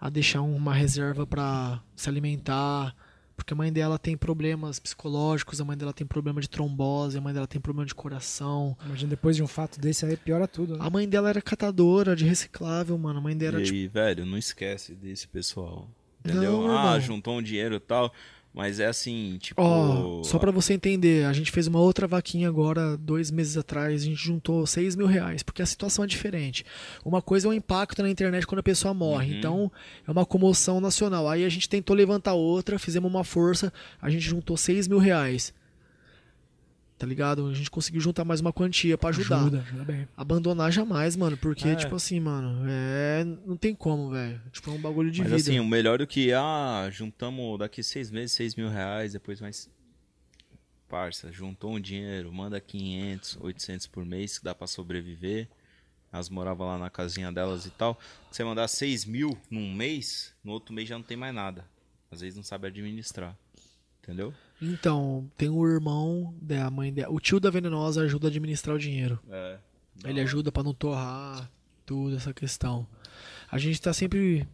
a 0.00 0.08
deixar 0.08 0.40
uma 0.40 0.72
reserva 0.72 1.26
pra 1.26 1.82
se 1.94 2.08
alimentar. 2.08 2.96
Porque 3.36 3.52
a 3.52 3.56
mãe 3.56 3.70
dela 3.72 3.98
tem 3.98 4.16
problemas 4.16 4.78
psicológicos, 4.78 5.60
a 5.60 5.64
mãe 5.64 5.76
dela 5.76 5.92
tem 5.92 6.06
problema 6.06 6.40
de 6.40 6.48
trombose, 6.48 7.18
a 7.18 7.20
mãe 7.20 7.34
dela 7.34 7.46
tem 7.46 7.60
problema 7.60 7.86
de 7.86 7.94
coração. 7.94 8.76
Imagina 8.84 9.10
depois 9.10 9.36
de 9.36 9.42
um 9.42 9.46
fato 9.46 9.78
desse 9.78 10.06
aí, 10.06 10.16
piora 10.16 10.48
tudo, 10.48 10.78
né? 10.78 10.84
A 10.84 10.88
mãe 10.88 11.06
dela 11.06 11.28
era 11.28 11.42
catadora 11.42 12.16
de 12.16 12.24
reciclável, 12.24 12.96
mano. 12.96 13.18
A 13.18 13.22
mãe 13.22 13.36
dela 13.36 13.58
e 13.58 13.60
era, 13.60 13.64
tipo, 13.64 13.76
aí, 13.76 13.86
velho, 13.86 14.24
não 14.24 14.38
esquece 14.38 14.94
desse 14.94 15.28
pessoal. 15.28 15.88
Entendeu? 16.24 16.62
Não, 16.62 16.70
ah, 16.70 16.94
irmão. 16.94 17.00
juntou 17.00 17.38
um 17.38 17.42
dinheiro 17.42 17.76
e 17.76 17.80
tal. 17.80 18.12
Mas 18.56 18.80
é 18.80 18.86
assim, 18.86 19.36
tipo. 19.38 19.60
Ó, 19.60 20.22
só 20.22 20.38
pra 20.38 20.50
você 20.50 20.72
entender, 20.72 21.26
a 21.26 21.32
gente 21.34 21.52
fez 21.52 21.66
uma 21.66 21.78
outra 21.78 22.06
vaquinha 22.06 22.48
agora, 22.48 22.96
dois 22.96 23.30
meses 23.30 23.54
atrás, 23.58 24.00
a 24.02 24.04
gente 24.06 24.16
juntou 24.16 24.66
6 24.66 24.96
mil 24.96 25.06
reais, 25.06 25.42
porque 25.42 25.60
a 25.60 25.66
situação 25.66 26.04
é 26.04 26.06
diferente. 26.08 26.64
Uma 27.04 27.20
coisa 27.20 27.46
é 27.46 27.50
o 27.50 27.52
impacto 27.52 28.02
na 28.02 28.08
internet 28.08 28.46
quando 28.46 28.60
a 28.60 28.62
pessoa 28.62 28.94
morre, 28.94 29.32
Uhum. 29.32 29.38
então 29.38 29.72
é 30.08 30.10
uma 30.10 30.24
comoção 30.24 30.80
nacional. 30.80 31.28
Aí 31.28 31.44
a 31.44 31.48
gente 31.50 31.68
tentou 31.68 31.94
levantar 31.94 32.32
outra, 32.32 32.78
fizemos 32.78 33.10
uma 33.12 33.22
força, 33.24 33.70
a 34.00 34.08
gente 34.08 34.22
juntou 34.22 34.56
6 34.56 34.88
mil 34.88 34.98
reais. 34.98 35.52
Tá 36.98 37.06
ligado? 37.06 37.46
A 37.46 37.52
gente 37.52 37.70
conseguiu 37.70 38.00
juntar 38.00 38.24
mais 38.24 38.40
uma 38.40 38.52
quantia 38.54 38.96
pra 38.96 39.10
ajudar. 39.10 39.40
Ajuda, 39.40 39.58
ajuda 39.60 39.84
bem. 39.84 40.08
Abandonar 40.16 40.72
jamais, 40.72 41.14
mano, 41.14 41.36
porque, 41.36 41.68
É. 41.68 41.74
tipo 41.76 41.94
assim, 41.94 42.18
mano, 42.18 42.64
é. 42.66 43.22
Não 43.44 43.54
tem 43.56 43.74
como, 43.74 44.10
velho. 44.10 44.40
Tipo, 44.50 44.70
é 44.70 44.72
um 44.72 44.80
bagulho 44.80 45.10
de 45.10 45.20
Mas 45.20 45.30
vida. 45.30 45.42
assim, 45.42 45.60
o 45.60 45.66
melhor 45.66 45.98
do 45.98 46.06
que, 46.06 46.32
ah, 46.32 46.88
juntamos 46.90 47.58
daqui 47.58 47.82
seis 47.82 48.10
meses, 48.10 48.32
seis 48.32 48.54
mil 48.54 48.68
reais, 48.70 49.12
depois 49.12 49.40
mais. 49.42 49.68
Parça, 50.88 51.30
juntou 51.32 51.72
um 51.74 51.80
dinheiro, 51.80 52.32
manda 52.32 52.60
500, 52.60 53.38
800 53.40 53.86
por 53.88 54.04
mês, 54.04 54.38
que 54.38 54.44
dá 54.44 54.54
pra 54.54 54.66
sobreviver. 54.68 55.48
Elas 56.12 56.30
moravam 56.30 56.66
lá 56.68 56.78
na 56.78 56.88
casinha 56.88 57.30
delas 57.32 57.66
e 57.66 57.70
tal. 57.70 57.98
Você 58.30 58.42
mandar 58.44 58.68
6 58.68 59.04
mil 59.04 59.36
num 59.50 59.74
mês, 59.74 60.32
no 60.44 60.52
outro 60.52 60.72
mês 60.72 60.88
já 60.88 60.96
não 60.96 61.02
tem 61.04 61.16
mais 61.16 61.34
nada. 61.34 61.64
Às 62.10 62.20
vezes 62.20 62.36
não 62.36 62.44
sabe 62.44 62.68
administrar. 62.68 63.36
Entendeu? 64.02 64.32
Então, 64.60 65.30
tem 65.36 65.48
o 65.48 65.66
irmão 65.66 66.34
da 66.40 66.70
mãe 66.70 66.92
dela. 66.92 67.12
O 67.12 67.20
tio 67.20 67.38
da 67.38 67.50
venenosa 67.50 68.02
ajuda 68.02 68.26
a 68.28 68.30
administrar 68.30 68.74
o 68.74 68.78
dinheiro. 68.78 69.18
É. 69.30 69.58
Ele 70.04 70.20
ajuda 70.20 70.50
pra 70.50 70.62
não 70.62 70.72
torrar 70.74 71.50
tudo 71.84 72.16
essa 72.16 72.32
questão. 72.32 72.86
A 73.50 73.58
gente 73.58 73.80
tá 73.80 73.92
sempre 73.92 74.46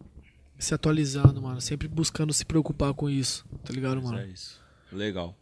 se 0.57 0.73
atualizando, 0.73 1.41
mano. 1.41 1.59
Sempre 1.61 1.87
buscando 1.87 2.33
se 2.33 2.45
preocupar 2.45 2.93
com 2.93 3.09
isso. 3.09 3.45
Tá 3.63 3.73
ligado, 3.73 3.95
Mas 3.95 4.03
mano? 4.03 4.19
é 4.19 4.27
isso. 4.27 4.61
Legal. 4.91 5.35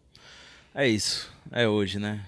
É 0.74 0.88
isso. 0.88 1.30
É 1.52 1.68
hoje, 1.68 2.00
né? 2.00 2.24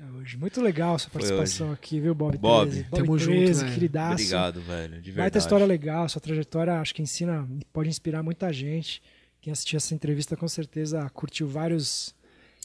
É 0.00 0.04
hoje. 0.18 0.36
Muito 0.36 0.60
legal 0.60 0.98
sua 0.98 1.10
participação 1.10 1.72
aqui, 1.72 2.00
viu, 2.00 2.14
Bob? 2.14 2.36
Bob, 2.38 2.70
13. 2.70 2.84
tamo 2.90 3.06
Bob 3.06 3.18
junto, 3.18 3.36
13, 3.36 3.62
velho. 3.62 3.74
queridaço. 3.74 4.12
Obrigado, 4.12 4.60
velho. 4.60 4.88
De 4.94 5.10
verdade. 5.10 5.16
Baita 5.16 5.38
história 5.38 5.66
legal, 5.66 6.08
sua 6.08 6.20
trajetória 6.20 6.80
acho 6.80 6.94
que 6.94 7.02
ensina, 7.02 7.48
pode 7.72 7.88
inspirar 7.88 8.22
muita 8.22 8.52
gente. 8.52 9.02
Quem 9.46 9.52
assistiu 9.52 9.76
essa 9.76 9.94
entrevista 9.94 10.36
com 10.36 10.48
certeza 10.48 11.08
curtiu 11.10 11.46
vários 11.46 12.12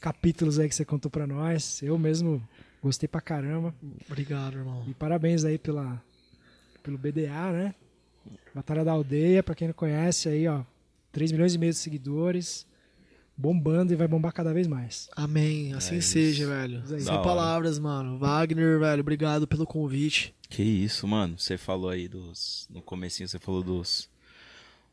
capítulos 0.01 0.58
aí 0.58 0.68
que 0.68 0.74
você 0.74 0.84
contou 0.84 1.11
pra 1.11 1.27
nós. 1.27 1.80
Eu 1.84 1.95
mesmo 1.95 2.42
gostei 2.82 3.08
pra 3.08 3.22
caramba. 3.22 3.72
Obrigado, 4.10 4.58
irmão. 4.58 4.84
E 4.88 4.93
parabéns 4.95 5.45
aí 5.45 5.60
pela, 5.60 6.03
pelo 6.82 6.98
BDA, 6.98 7.51
né? 7.51 7.76
Batalha 8.56 8.84
da 8.84 8.93
Aldeia, 8.93 9.43
pra 9.43 9.53
quem 9.53 9.68
não 9.68 9.76
conhece 9.76 10.27
aí, 10.27 10.48
ó. 10.48 10.64
3 11.11 11.32
milhões 11.32 11.53
e 11.53 11.60
meio 11.60 11.72
de 11.72 11.77
seguidores. 11.77 12.66
Bombando 13.38 13.93
e 13.93 13.95
vai 13.95 14.08
bombar 14.08 14.34
cada 14.34 14.51
vez 14.51 14.66
mais. 14.66 15.08
Amém. 15.16 15.76
Assim 15.76 15.98
É 15.98 16.01
seja, 16.01 16.48
velho. 16.48 16.82
Sem 16.88 17.08
hora. 17.08 17.22
palavras, 17.22 17.77
mano. 17.77 18.18
Wagner, 18.18 18.80
velho, 18.80 19.01
obrigado 19.01 19.45
pelo 19.45 19.68
convite. 19.68 20.34
Que 20.50 20.64
isso, 20.64 21.08
mano. 21.08 21.38
Você 21.38 21.60
falou 21.60 21.92
aí 21.92 22.08
dos. 22.08 22.68
No 22.72 22.82
comecinho 22.82 23.30
você 23.30 23.38
falou 23.38 23.61
dos. 23.61 24.10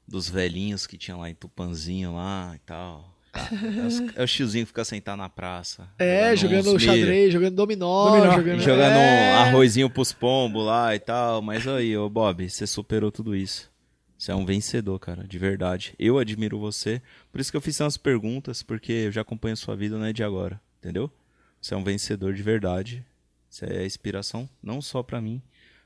Dos 0.08 0.28
velhinhos 0.28 0.86
que 0.86 0.96
tinha 0.96 1.16
lá 1.16 1.28
em 1.28 1.34
Tupanzinho 1.34 2.14
lá 2.16 2.52
e 2.56 2.58
tal. 2.60 3.14
Tá. 3.30 3.46
É, 3.52 3.86
os- 3.86 4.16
é 4.16 4.24
o 4.24 4.26
tiozinho 4.26 4.64
que 4.64 4.68
fica 4.70 4.84
sentado 4.84 5.18
na 5.18 5.28
praça. 5.28 5.86
É, 5.98 6.34
jogando 6.34 6.64
milho, 6.68 6.80
xadrez, 6.80 7.30
jogando 7.32 7.54
dominó, 7.54 8.08
Dominó. 8.10 8.32
jogando. 8.34 8.60
Jogando 8.60 8.92
é. 8.96 9.32
um 9.32 9.36
arrozinho 9.36 9.90
pros 9.90 10.12
pombos 10.12 10.64
lá 10.64 10.94
e 10.94 10.98
tal. 10.98 11.42
Mas 11.42 11.68
aí, 11.68 11.94
ô 11.96 12.08
Bob, 12.08 12.48
você 12.48 12.66
superou 12.66 13.12
tudo 13.12 13.36
isso. 13.36 13.70
Você 14.16 14.32
é 14.32 14.34
um 14.34 14.46
vencedor, 14.46 14.98
cara, 14.98 15.24
de 15.24 15.38
verdade. 15.38 15.94
Eu 15.98 16.18
admiro 16.18 16.58
você. 16.58 17.02
Por 17.30 17.40
isso 17.40 17.50
que 17.50 17.56
eu 17.56 17.60
fiz 17.60 17.78
umas 17.78 17.96
perguntas, 17.98 18.62
porque 18.62 18.92
eu 18.92 19.12
já 19.12 19.20
acompanho 19.20 19.52
a 19.52 19.56
sua 19.56 19.76
vida, 19.76 19.96
não 19.98 20.06
é 20.06 20.12
de 20.12 20.24
agora. 20.24 20.58
Entendeu? 20.80 21.12
Você 21.60 21.74
é 21.74 21.76
um 21.76 21.84
vencedor 21.84 22.32
de 22.32 22.42
verdade. 22.42 23.04
Você 23.48 23.66
é 23.66 23.84
inspiração, 23.86 24.48
não 24.62 24.80
só 24.80 25.02
pra 25.02 25.20
mim, 25.20 25.40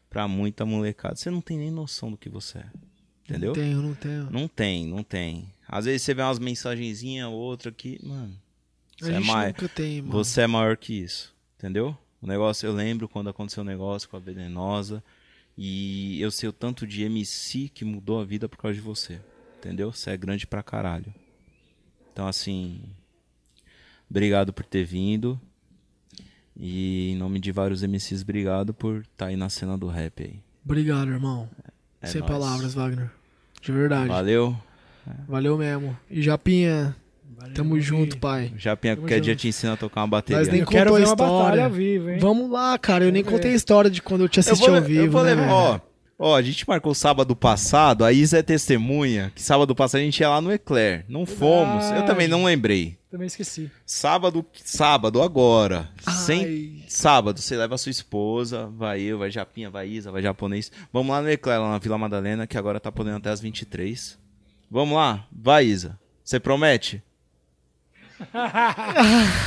pra 0.08 0.26
muita 0.28 0.64
molecada. 0.64 1.16
Você 1.16 1.28
não 1.30 1.40
tem 1.40 1.58
nem 1.58 1.70
noção 1.72 2.10
do 2.10 2.16
que 2.16 2.28
você 2.28 2.58
é. 2.58 2.64
Entendeu? 3.32 3.48
Não 3.48 3.54
tenho, 3.54 3.82
não 3.82 3.94
tenho. 3.94 4.30
Não 4.30 4.48
tem, 4.48 4.86
não 4.86 5.02
tem. 5.02 5.48
Às 5.68 5.84
vezes 5.86 6.02
você 6.02 6.14
vê 6.14 6.22
umas 6.22 6.38
mensagenzinhas 6.38 7.28
ou 7.28 7.34
outra 7.34 7.70
que, 7.72 7.98
mano. 8.06 8.36
A 9.00 9.04
Você 9.04 9.10
é, 9.10 9.14
gente 9.16 9.26
mai- 9.26 9.46
nunca 9.48 9.68
tem, 9.68 10.02
mano. 10.02 10.12
você 10.12 10.40
é 10.42 10.46
maior 10.46 10.76
que 10.76 10.94
isso. 10.94 11.34
Entendeu? 11.58 11.96
O 12.20 12.26
negócio, 12.26 12.66
eu 12.66 12.72
lembro 12.72 13.08
quando 13.08 13.30
aconteceu 13.30 13.62
o 13.62 13.66
negócio 13.66 14.08
com 14.08 14.16
a 14.16 14.20
venenosa. 14.20 15.02
E 15.58 16.20
eu 16.20 16.30
sei 16.30 16.48
o 16.48 16.52
tanto 16.52 16.86
de 16.86 17.02
MC 17.02 17.68
que 17.68 17.84
mudou 17.84 18.20
a 18.20 18.24
vida 18.24 18.48
por 18.48 18.56
causa 18.58 18.74
de 18.74 18.80
você. 18.80 19.20
Entendeu? 19.58 19.92
Você 19.92 20.10
é 20.10 20.16
grande 20.16 20.46
pra 20.46 20.62
caralho. 20.62 21.12
Então, 22.12 22.26
assim. 22.26 22.80
Obrigado 24.10 24.52
por 24.52 24.64
ter 24.64 24.84
vindo. 24.84 25.40
E 26.56 27.10
em 27.12 27.16
nome 27.16 27.40
de 27.40 27.50
vários 27.50 27.82
MCs, 27.82 28.22
obrigado 28.22 28.74
por 28.74 29.02
estar 29.02 29.26
aí 29.26 29.36
na 29.36 29.48
cena 29.48 29.76
do 29.78 29.86
rap 29.88 30.22
aí. 30.22 30.40
Obrigado, 30.64 31.10
irmão. 31.10 31.48
É 32.00 32.06
Sem 32.06 32.20
nóis. 32.20 32.30
palavras, 32.32 32.74
Wagner. 32.74 33.10
De 33.62 33.72
verdade. 33.72 34.08
Valeu. 34.08 34.54
Valeu 35.28 35.56
mesmo. 35.56 35.96
E 36.10 36.20
Japinha, 36.20 36.94
Valeu, 37.38 37.54
tamo 37.54 37.80
junto, 37.80 38.18
pai. 38.18 38.52
Japinha, 38.56 38.94
Tamo 38.96 39.06
qualquer 39.06 39.20
dia 39.20 39.34
te 39.34 39.48
ensina 39.48 39.72
a 39.72 39.76
tocar 39.76 40.02
uma 40.02 40.08
bateria. 40.08 40.38
Nós 40.38 40.48
nem 40.48 40.60
Eu 40.60 40.66
quero 40.66 40.90
contou 40.90 40.96
a 40.96 40.98
ver 40.98 41.04
uma 41.06 41.12
história. 41.12 41.42
batalha 41.44 41.64
ao 41.64 41.70
vivo, 41.70 42.10
hein? 42.10 42.18
Vamos 42.20 42.50
lá, 42.50 42.76
cara. 42.78 43.04
Eu 43.04 43.12
nem 43.12 43.24
contei 43.24 43.52
a 43.52 43.54
história 43.54 43.90
de 43.90 44.02
quando 44.02 44.22
eu 44.22 44.28
te 44.28 44.40
assisti 44.40 44.68
ao 44.68 44.80
vivo, 44.82 45.04
eu 45.06 45.10
vou 45.10 45.24
né? 45.24 45.34
levar- 45.34 45.50
ó, 45.52 45.80
ó, 46.22 46.36
a 46.36 46.42
gente 46.42 46.66
marcou 46.68 46.94
sábado 46.94 47.34
passado, 47.34 48.04
a 48.04 48.12
Isa 48.12 48.38
é 48.38 48.42
testemunha, 48.42 49.32
que 49.34 49.42
sábado 49.42 49.74
passado 49.74 50.00
a 50.00 50.04
gente 50.04 50.20
ia 50.20 50.28
lá 50.28 50.40
no 50.40 50.52
Eclair. 50.52 51.04
Não 51.08 51.26
fomos. 51.26 51.90
Eu 51.90 52.04
também 52.06 52.28
não 52.28 52.44
lembrei. 52.44 52.96
Também 53.10 53.26
esqueci. 53.26 53.70
Sábado, 53.84 54.46
sábado 54.54 55.20
agora. 55.20 55.90
Ai. 56.06 56.14
Sem 56.14 56.84
sábado, 56.86 57.40
você 57.40 57.56
leva 57.56 57.74
a 57.74 57.78
sua 57.78 57.90
esposa, 57.90 58.68
vai 58.68 59.02
eu, 59.02 59.18
vai 59.18 59.30
Japinha, 59.30 59.68
vai 59.68 59.88
Isa, 59.88 60.12
vai 60.12 60.22
japonês. 60.22 60.70
Vamos 60.92 61.10
lá 61.10 61.20
no 61.20 61.28
Eclair, 61.28 61.60
lá 61.60 61.72
na 61.72 61.78
Vila 61.78 61.98
Madalena, 61.98 62.46
que 62.46 62.56
agora 62.56 62.78
tá 62.78 62.92
podendo 62.92 63.16
até 63.16 63.30
as 63.30 63.40
23. 63.40 64.16
Vamos 64.70 64.96
lá? 64.96 65.26
Vai, 65.30 65.66
Isa. 65.66 65.98
Você 66.24 66.38
promete? 66.38 67.02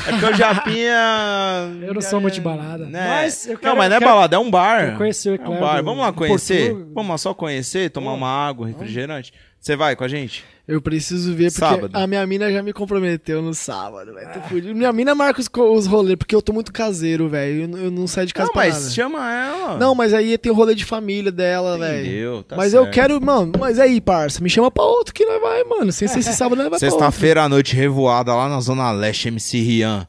É 0.08 0.12
porque 0.12 0.26
o 0.26 0.34
Japinha. 0.34 1.72
Eu 1.82 1.94
não 1.94 2.02
sou 2.02 2.20
muito 2.20 2.40
balada. 2.42 2.86
Né? 2.86 3.08
Mas 3.08 3.48
eu 3.48 3.58
quero, 3.58 3.70
não, 3.72 3.78
mas 3.78 3.90
não 3.90 3.96
é 3.98 4.00
quero- 4.00 4.12
balada, 4.12 4.36
é 4.36 4.40
um 4.40 4.50
bar. 4.52 4.98
conhecer 4.98 5.30
o 5.30 5.32
É 5.34 5.36
Eclair 5.36 5.58
um 5.58 5.60
bar. 5.62 5.78
do- 5.78 5.84
Vamos 5.86 6.02
lá 6.06 6.12
conhecer? 6.14 6.74
Vamos 6.94 7.10
lá 7.10 7.18
só 7.18 7.34
conhecer, 7.34 7.90
tomar 7.90 8.14
uma 8.14 8.28
água, 8.30 8.68
refrigerante. 8.68 9.34
Você 9.60 9.76
vai 9.76 9.96
com 9.96 10.04
a 10.04 10.08
gente? 10.08 10.44
Eu 10.68 10.82
preciso 10.82 11.34
ver, 11.36 11.52
porque 11.52 11.60
Sábado. 11.60 11.92
a 11.96 12.08
minha 12.08 12.26
mina 12.26 12.52
já 12.52 12.64
me 12.64 12.74
comprometeu 12.74 13.40
no 13.40 13.54
sábado, 13.54 14.14
velho. 14.16 14.28
Fudido. 14.50 14.74
Minha 14.76 14.92
mina 14.92 15.14
marca 15.14 15.40
os, 15.40 15.48
os 15.56 15.86
rolês, 15.86 16.16
porque 16.18 16.36
eu 16.36 16.42
tô 16.42 16.52
muito 16.54 16.74
caseiro, 16.74 17.30
velho. 17.30 17.62
Eu, 17.62 17.68
não- 17.68 17.78
eu 17.78 17.92
não 17.92 18.08
saio 18.08 18.26
de 18.26 18.34
casa 18.34 18.48
Não, 18.48 18.54
pra 18.54 18.64
mas 18.66 18.74
nada. 18.82 18.90
chama 18.90 19.32
ela. 19.34 19.78
Não, 19.78 19.94
mas 19.94 20.12
aí 20.12 20.36
tem 20.40 20.52
o 20.52 20.56
rolê 20.56 20.74
de 20.74 20.84
família 20.84 21.32
dela, 21.32 21.78
velho. 21.78 22.42
Tá 22.44 22.56
mas 22.56 22.74
eu 22.74 22.82
certo. 22.84 22.94
quero, 22.96 23.22
mano, 23.24 23.52
mas 23.60 23.80
aí, 23.80 24.02
parça, 24.02 24.42
me 24.42 24.50
chama 24.50 24.72
pra 24.72 24.84
outro 24.84 25.14
que 25.14 25.24
nós 25.24 25.40
vai, 25.40 25.64
mano. 25.66 25.92
Sem 25.92 26.08
ser 26.08 26.18
esse 26.20 26.34
sábado, 26.36 26.58
nós 26.58 26.70
vai. 26.72 26.80
Sexta-feira 26.80 27.44
à 27.44 27.50
noite, 27.50 27.76
revoada 27.76 28.34
lá 28.34 28.50
na 28.50 28.60
Zona 28.60 28.92
Leste, 28.92 29.28
MC 29.28 29.60
Rian. 29.62 30.08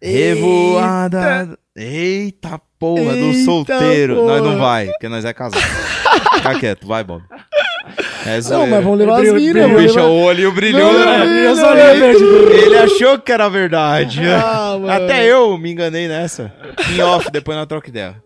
Revoada. 0.00 1.58
Eita 1.76 2.60
porra, 2.78 3.12
do 3.14 3.24
Eita 3.26 3.44
solteiro. 3.44 4.14
porra. 4.16 4.26
Nós 4.38 4.42
não 4.44 4.58
vai, 4.58 4.86
porque 4.88 5.08
nós 5.08 5.24
é 5.24 5.32
casado. 5.32 5.60
Fica 6.36 6.58
quieto, 6.58 6.86
vai, 6.86 7.02
Bob. 7.04 7.22
É 8.26 8.40
Não, 8.50 8.66
mas 8.66 8.82
vamos 8.84 8.98
levar 8.98 9.14
as 9.22 9.30
Brilho- 9.32 9.34
minas, 9.36 9.64
brilho- 9.64 9.78
O 9.78 9.82
bicho, 9.82 9.94
levar... 9.96 10.48
o 10.48 10.52
brilhou, 10.52 10.92
né? 10.92 11.94
verdes. 11.98 12.22
Ele 12.62 12.76
achou 12.78 13.18
que 13.18 13.30
era 13.32 13.48
verdade. 13.48 14.20
Ah. 14.28 14.76
Até 14.96 15.24
eu 15.26 15.56
me 15.56 15.70
enganei 15.72 16.08
nessa. 16.08 16.52
Em 16.94 17.00
off, 17.00 17.30
depois 17.30 17.56
na 17.56 17.66
troca 17.66 17.88
ideia. 17.88 18.22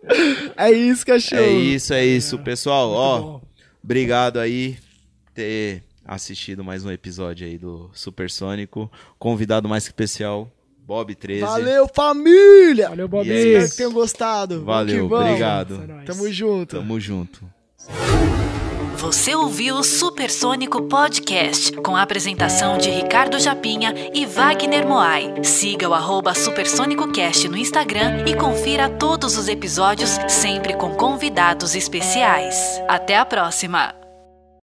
É 0.57 0.71
isso, 0.71 1.05
cachorro. 1.05 1.41
É 1.41 1.47
isso, 1.51 1.93
é 1.93 2.05
isso, 2.05 2.39
pessoal. 2.39 2.89
Ó, 2.91 3.19
bom. 3.19 3.41
obrigado 3.83 4.39
aí 4.39 4.77
por 5.25 5.31
ter 5.35 5.83
assistido 6.05 6.63
mais 6.63 6.83
um 6.83 6.91
episódio 6.91 7.45
aí 7.47 7.57
do 7.57 7.89
Supersônico. 7.93 8.91
Convidado 9.19 9.69
mais 9.69 9.83
que 9.83 9.89
especial, 9.89 10.51
Bob 10.85 11.13
13. 11.15 11.41
Valeu, 11.41 11.87
família! 11.93 12.89
Valeu, 12.89 13.07
Bob. 13.07 13.27
E 13.27 13.31
é 13.31 13.35
Espero 13.35 13.69
que 13.69 13.77
tenham 13.77 13.91
gostado. 13.93 14.55
Vamos 14.55 14.65
Valeu, 14.65 15.03
que 15.03 15.09
vamos. 15.09 15.25
obrigado. 15.27 15.83
É. 16.01 16.05
Tamo 16.05 16.31
junto. 16.31 16.75
Tamo 16.77 16.99
junto. 16.99 17.41
Você 19.03 19.35
ouviu 19.35 19.75
o 19.75 19.83
Supersônico 19.83 20.83
Podcast, 20.83 21.73
com 21.73 21.93
a 21.93 22.01
apresentação 22.01 22.77
de 22.77 22.89
Ricardo 22.89 23.37
Japinha 23.37 23.93
e 24.13 24.25
Wagner 24.25 24.87
Moai. 24.87 25.43
Siga 25.43 25.89
o 25.89 25.93
arroba 25.93 26.33
SupersônicoCast 26.33 27.49
no 27.49 27.57
Instagram 27.57 28.23
e 28.25 28.33
confira 28.33 28.89
todos 28.89 29.37
os 29.37 29.49
episódios, 29.49 30.17
sempre 30.29 30.73
com 30.75 30.95
convidados 30.95 31.75
especiais. 31.75 32.55
Até 32.87 33.17
a 33.17 33.25
próxima! 33.25 34.02